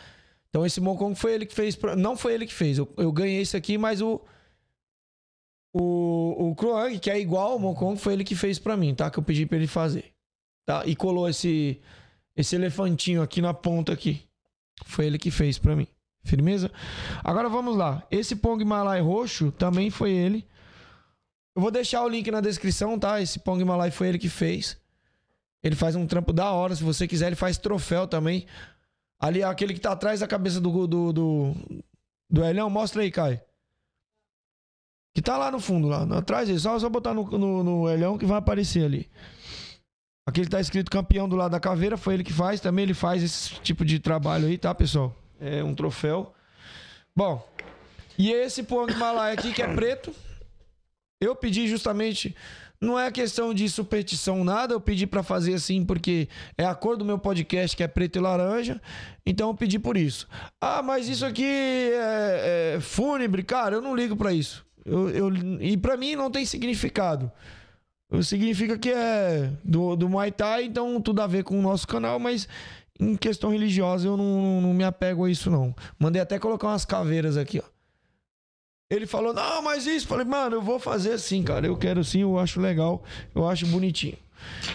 Então 0.50 0.66
esse 0.66 0.82
mocão 0.82 1.14
foi 1.14 1.34
ele 1.34 1.46
que 1.46 1.54
fez... 1.54 1.76
Pra, 1.76 1.96
não 1.96 2.18
foi 2.18 2.34
ele 2.34 2.48
que 2.48 2.54
fez. 2.54 2.80
Eu, 2.80 2.92
eu 2.98 3.12
ganhei 3.12 3.42
esse 3.42 3.56
aqui, 3.56 3.78
mas 3.78 4.02
o... 4.02 4.20
O, 5.72 6.50
o 6.50 6.56
Kruang, 6.56 6.98
que 6.98 7.12
é 7.12 7.20
igual 7.20 7.52
ao 7.52 7.60
Mokong, 7.60 7.96
foi 7.96 8.14
ele 8.14 8.24
que 8.24 8.34
fez 8.36 8.58
pra 8.58 8.76
mim, 8.76 8.96
tá? 8.96 9.12
Que 9.12 9.20
eu 9.20 9.24
pedi 9.24 9.46
pra 9.46 9.58
ele 9.58 9.68
fazer. 9.68 10.06
Tá? 10.70 10.84
E 10.86 10.96
colou 10.96 11.28
esse, 11.28 11.82
esse 12.38 12.56
elefantinho 12.56 13.24
aqui 13.24 13.42
na 13.42 13.56
ponta 13.56 13.92
aqui. 13.92 14.22
Foi 14.86 15.08
ele 15.08 15.18
que 15.18 15.32
fez 15.32 15.58
pra 15.58 15.76
mim. 15.76 15.88
Firmeza? 16.24 16.72
Agora 17.24 17.50
vamos 17.50 17.76
lá. 17.76 18.06
Esse 18.12 18.36
Pong 18.36 18.64
Malai 18.64 19.02
roxo 19.02 19.52
também 19.52 19.90
foi 19.90 20.12
ele. 20.12 20.46
Eu 21.56 21.62
vou 21.64 21.72
deixar 21.72 22.04
o 22.04 22.08
link 22.08 22.30
na 22.30 22.40
descrição, 22.40 23.00
tá? 23.00 23.20
Esse 23.20 23.40
Pong 23.40 23.64
Malai 23.66 23.90
foi 23.90 24.10
ele 24.10 24.20
que 24.20 24.30
fez. 24.30 24.78
Ele 25.64 25.76
faz 25.76 25.96
um 25.96 26.06
trampo 26.06 26.32
da 26.32 26.52
hora. 26.52 26.76
Se 26.76 26.84
você 26.84 27.08
quiser, 27.08 27.26
ele 27.26 27.36
faz 27.36 27.58
troféu 27.58 28.06
também. 28.06 28.46
Ali, 29.20 29.42
aquele 29.42 29.74
que 29.74 29.80
tá 29.80 29.94
atrás 29.94 30.20
da 30.20 30.28
cabeça 30.28 30.62
do, 30.62 30.86
do, 30.86 31.12
do, 31.12 31.56
do 32.30 32.46
Elhão. 32.46 32.70
Mostra 32.70 33.02
aí, 33.02 33.10
Kai. 33.10 33.42
Que 35.16 35.22
tá 35.24 35.36
lá 35.36 35.50
no 35.50 35.60
fundo, 35.60 35.88
lá 35.88 36.04
atrás. 36.16 36.48
Só, 36.62 36.78
só 36.78 36.88
botar 36.90 37.16
no, 37.16 37.24
no, 37.24 37.64
no 37.64 37.90
Elhão 37.90 38.20
que 38.20 38.26
vai 38.28 38.38
aparecer 38.38 38.86
ali. 38.86 39.10
Aquele 40.30 40.48
tá 40.48 40.62
escrito 40.62 40.92
campeão 40.92 41.28
do 41.28 41.36
lado 41.36 41.52
da 41.52 41.60
caveira, 41.60 41.98
foi 41.98 42.14
ele 42.14 42.24
que 42.24 42.32
faz. 42.32 42.60
Também 42.62 42.84
ele 42.84 42.94
faz 42.94 43.24
esse 43.24 43.56
tipo 43.62 43.84
de 43.84 44.00
trabalho 44.00 44.48
aí, 44.48 44.58
tá, 44.58 44.74
pessoal? 44.76 45.16
É 45.42 45.64
um 45.64 45.74
troféu. 45.74 46.34
Bom, 47.16 47.44
e 48.18 48.32
esse 48.32 48.62
Pong 48.64 48.94
Malai 48.96 49.34
aqui, 49.34 49.52
que 49.52 49.62
é 49.62 49.74
preto, 49.74 50.14
eu 51.20 51.36
pedi 51.36 51.68
justamente. 51.68 52.36
Não 52.82 52.98
é 52.98 53.12
questão 53.12 53.54
de 53.54 53.68
superstição, 53.68 54.44
nada. 54.44 54.74
Eu 54.74 54.80
pedi 54.80 55.06
pra 55.06 55.22
fazer 55.24 55.54
assim 55.56 55.84
porque 55.84 56.30
é 56.58 56.64
a 56.64 56.74
cor 56.74 56.96
do 56.96 57.04
meu 57.04 57.18
podcast, 57.20 57.76
que 57.76 57.84
é 57.84 57.88
preto 57.90 58.18
e 58.18 58.22
laranja. 58.22 58.80
Então 59.26 59.50
eu 59.50 59.54
pedi 59.56 59.78
por 59.80 59.98
isso. 59.98 60.28
Ah, 60.62 60.82
mas 60.82 61.10
isso 61.10 61.26
aqui 61.26 61.44
é, 61.44 62.76
é 62.76 62.80
fúnebre. 62.80 63.44
Cara, 63.44 63.76
eu 63.76 63.82
não 63.82 63.96
ligo 63.96 64.16
pra 64.16 64.32
isso. 64.32 64.66
Eu, 64.86 65.10
eu- 65.10 65.36
e 65.60 65.76
pra 65.76 65.98
mim 65.98 66.16
não 66.16 66.32
tem 66.32 66.46
significado. 66.46 67.30
Significa 68.24 68.78
que 68.78 68.90
é 68.90 69.52
do, 69.64 69.96
do 69.96 70.10
Muay 70.10 70.32
Thai, 70.32 70.66
então 70.66 71.00
tudo 71.00 71.22
a 71.22 71.28
ver 71.28 71.44
com 71.44 71.60
o 71.60 71.62
nosso 71.62 71.88
canal, 71.88 72.20
mas 72.20 72.48
em 73.00 73.16
questão 73.16 73.52
religiosa 73.52 74.08
eu 74.08 74.18
não, 74.18 74.62
não 74.62 74.74
me 74.74 74.84
apego 74.84 75.26
a 75.26 75.30
isso, 75.30 75.52
não. 75.52 75.76
Mandei 75.98 76.22
até 76.22 76.40
colocar 76.40 76.68
umas 76.68 76.86
caveiras 76.86 77.38
aqui, 77.38 77.60
ó. 77.60 77.70
Ele 78.90 79.06
falou, 79.06 79.34
não, 79.34 79.62
mas 79.62 79.86
isso. 79.86 80.08
Falei, 80.08 80.26
mano, 80.26 80.56
eu 80.56 80.62
vou 80.62 80.80
fazer 80.80 81.20
sim, 81.20 81.44
cara. 81.44 81.68
Eu 81.68 81.78
quero 81.78 82.04
sim, 82.04 82.22
eu 82.22 82.40
acho 82.40 82.60
legal, 82.60 83.04
eu 83.36 83.48
acho 83.48 83.68
bonitinho. 83.68 84.18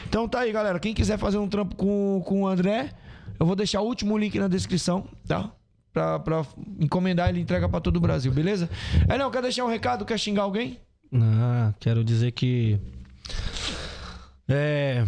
Então 0.09 0.29
tá 0.29 0.41
aí, 0.41 0.53
galera. 0.53 0.79
Quem 0.79 0.95
quiser 0.95 1.19
fazer 1.19 1.39
um 1.39 1.49
trampo 1.49 1.75
com, 1.75 2.23
com 2.25 2.43
o 2.43 2.47
André, 2.47 2.93
eu 3.39 3.45
vou 3.45 3.57
deixar 3.57 3.81
o 3.81 3.87
último 3.87 4.17
link 4.17 4.39
na 4.39 4.47
descrição, 4.47 5.09
tá? 5.27 5.51
Pra, 5.93 6.19
pra 6.21 6.47
encomendar, 6.79 7.29
ele 7.29 7.41
entrega 7.41 7.69
pra 7.69 7.81
todo 7.81 7.97
o 7.97 8.01
Brasil, 8.01 8.31
beleza? 8.33 8.71
É 9.09 9.19
não, 9.19 9.31
quer 9.31 9.43
deixar 9.43 9.65
um 9.65 9.69
recado? 9.69 10.05
Quer 10.05 10.19
xingar 10.19 10.43
alguém? 10.43 10.79
Ah, 11.13 11.73
quero 11.81 12.05
dizer 12.05 12.33
que. 12.33 12.79
É. 14.49 15.07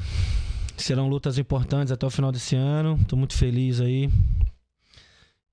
Serão 0.76 1.08
lutas 1.08 1.38
importantes 1.38 1.90
até 1.90 2.06
o 2.06 2.10
final 2.10 2.30
desse 2.30 2.54
ano. 2.54 2.98
Tô 3.08 3.16
muito 3.16 3.34
feliz 3.34 3.80
aí. 3.80 4.10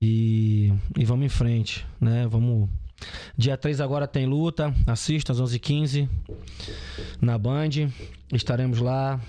E, 0.02 0.74
e 0.98 1.06
vamos 1.06 1.26
em 1.26 1.30
frente, 1.30 1.86
né? 2.00 2.28
Vamos. 2.28 2.70
Dia 3.38 3.58
3 3.58 3.80
agora 3.80 4.08
tem 4.08 4.26
luta. 4.26 4.74
Assista 4.86 5.32
às 5.32 5.40
11h15 5.40 6.10
na 7.22 7.38
Band. 7.38 7.90
Estaremos 8.32 8.80
lá. 8.80 9.20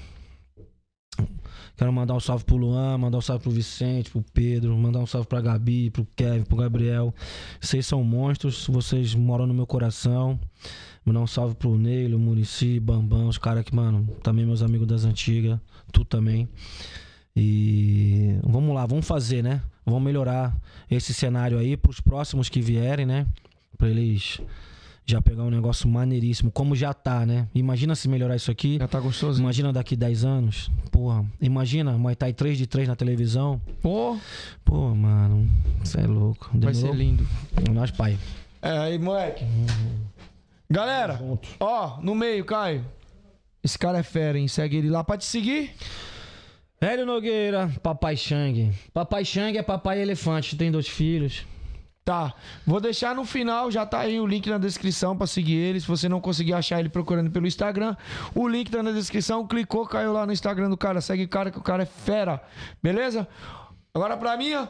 Quero 1.76 1.92
mandar 1.92 2.14
um 2.14 2.20
salve 2.20 2.44
pro 2.44 2.56
Luan, 2.56 2.98
mandar 2.98 3.18
um 3.18 3.20
salve 3.20 3.42
pro 3.42 3.50
Vicente, 3.50 4.10
pro 4.10 4.24
Pedro, 4.32 4.76
mandar 4.76 5.00
um 5.00 5.06
salve 5.06 5.26
pra 5.26 5.40
Gabi, 5.40 5.90
pro 5.90 6.06
Kevin, 6.16 6.44
pro 6.44 6.56
Gabriel. 6.56 7.12
Vocês 7.60 7.84
são 7.84 8.02
monstros, 8.04 8.66
vocês 8.68 9.14
moram 9.14 9.46
no 9.46 9.54
meu 9.54 9.66
coração. 9.66 10.38
Mandar 11.05 11.20
um 11.20 11.26
salve 11.26 11.55
pro 11.55 11.76
Neilo, 11.76 12.18
Murici, 12.18 12.81
Bambam, 12.81 13.28
os 13.28 13.36
caras 13.39 13.62
que, 13.65 13.74
mano, 13.74 14.08
também 14.23 14.47
meus 14.47 14.62
amigos 14.62 14.86
das 14.86 15.05
antigas, 15.05 15.58
tu 15.92 16.05
também. 16.05 16.49
E 17.36 18.39
vamos 18.42 18.74
lá, 18.74 18.86
vamos 18.86 19.07
fazer, 19.07 19.42
né? 19.42 19.60
Vamos 19.84 20.02
melhorar 20.02 20.57
esse 20.91 21.12
cenário 21.12 21.58
aí 21.58 21.76
pros 21.76 22.00
próximos 22.00 22.49
que 22.49 22.60
vierem, 22.60 23.05
né? 23.05 23.26
Pra 23.76 23.89
eles 23.91 24.41
já 25.05 25.20
pegar 25.20 25.42
um 25.42 25.50
negócio 25.50 25.86
maneiríssimo, 25.89 26.50
como 26.50 26.74
já 26.74 26.94
tá, 26.94 27.26
né? 27.26 27.47
Imagina 27.55 27.94
se 27.94 28.08
melhorar 28.08 28.36
isso 28.36 28.50
aqui. 28.50 28.78
Já 28.78 28.89
tá 28.89 28.99
gostoso? 29.00 29.42
Imagina 29.42 29.73
daqui 29.73 29.94
10 29.97 30.24
anos. 30.24 30.70
Porra, 30.91 31.24
imagina 31.41 31.92
Muay 31.99 32.15
Thai 32.15 32.33
3 32.33 32.57
de 32.57 32.66
3 32.66 32.89
na 32.89 32.97
televisão. 32.97 33.60
Pô, 33.83 34.16
Pô, 34.65 34.94
mano, 34.94 35.50
você 35.83 36.00
é 36.00 36.07
louco. 36.07 36.49
vai 36.55 36.73
ser 36.73 36.83
Demorou? 36.83 36.97
lindo. 36.99 37.26
Nós, 37.73 37.91
pai. 37.91 38.16
É, 38.62 38.78
aí, 38.78 38.99
moleque. 38.99 39.44
Galera, 40.70 41.20
ó, 41.60 41.99
no 42.01 42.15
meio, 42.15 42.44
Caio. 42.44 42.84
Esse 43.62 43.78
cara 43.78 43.99
é 43.99 44.02
fera, 44.02 44.39
hein? 44.39 44.49
Segue 44.49 44.76
ele 44.76 44.91
lá 44.91 45.02
pra 45.02 45.17
te 45.17 45.25
seguir. 45.25 45.75
Hélio 46.81 47.07
Nogueira, 47.07 47.70
Papai 47.83 48.17
Xang. 48.17 48.73
Papai 48.93 49.25
Xang 49.25 49.57
é 49.57 49.62
papai 49.62 50.02
elefante, 50.02 50.57
tem 50.57 50.70
dois 50.70 50.89
filhos. 50.89 51.47
Tá, 52.05 52.34
vou 52.67 52.78
deixar 52.83 53.15
no 53.15 53.25
final, 53.25 53.70
já 53.70 53.86
tá 53.86 54.01
aí 54.01 54.20
o 54.20 54.26
link 54.26 54.47
na 54.51 54.59
descrição 54.59 55.17
pra 55.17 55.26
seguir 55.26 55.57
ele. 55.57 55.81
Se 55.81 55.89
você 55.89 56.07
não 56.07 56.20
conseguir 56.20 56.52
achar 56.52 56.78
ele 56.78 56.91
procurando 56.91 57.31
pelo 57.31 57.47
Instagram, 57.47 57.97
o 58.34 58.47
link 58.47 58.70
tá 58.70 58.83
na 58.83 58.93
descrição. 58.93 59.47
Clicou, 59.47 59.86
caiu 59.86 60.12
lá 60.12 60.26
no 60.26 60.33
Instagram 60.33 60.68
do 60.68 60.76
cara. 60.76 61.01
Segue 61.01 61.25
o 61.25 61.28
cara 61.28 61.51
que 61.51 61.59
o 61.59 61.62
cara 61.62 61.84
é 61.84 61.86
fera, 61.86 62.43
beleza? 62.83 63.26
Agora 63.94 64.18
pra 64.18 64.36
mim, 64.36 64.52
ó. 64.52 64.67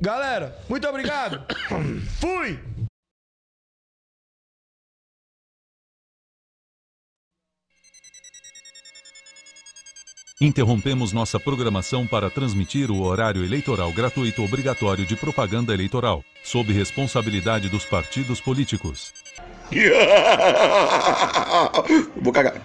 Galera, 0.00 0.56
muito 0.68 0.86
obrigado. 0.88 1.42
Fui! 2.20 2.69
Interrompemos 10.42 11.12
nossa 11.12 11.38
programação 11.38 12.06
para 12.06 12.30
transmitir 12.30 12.90
o 12.90 13.02
horário 13.02 13.44
eleitoral 13.44 13.92
gratuito 13.92 14.42
obrigatório 14.42 15.04
de 15.04 15.14
propaganda 15.14 15.74
eleitoral, 15.74 16.24
sob 16.42 16.72
responsabilidade 16.72 17.68
dos 17.68 17.84
partidos 17.84 18.40
políticos. 18.40 19.12
Vou 22.16 22.32
cagar. 22.32 22.62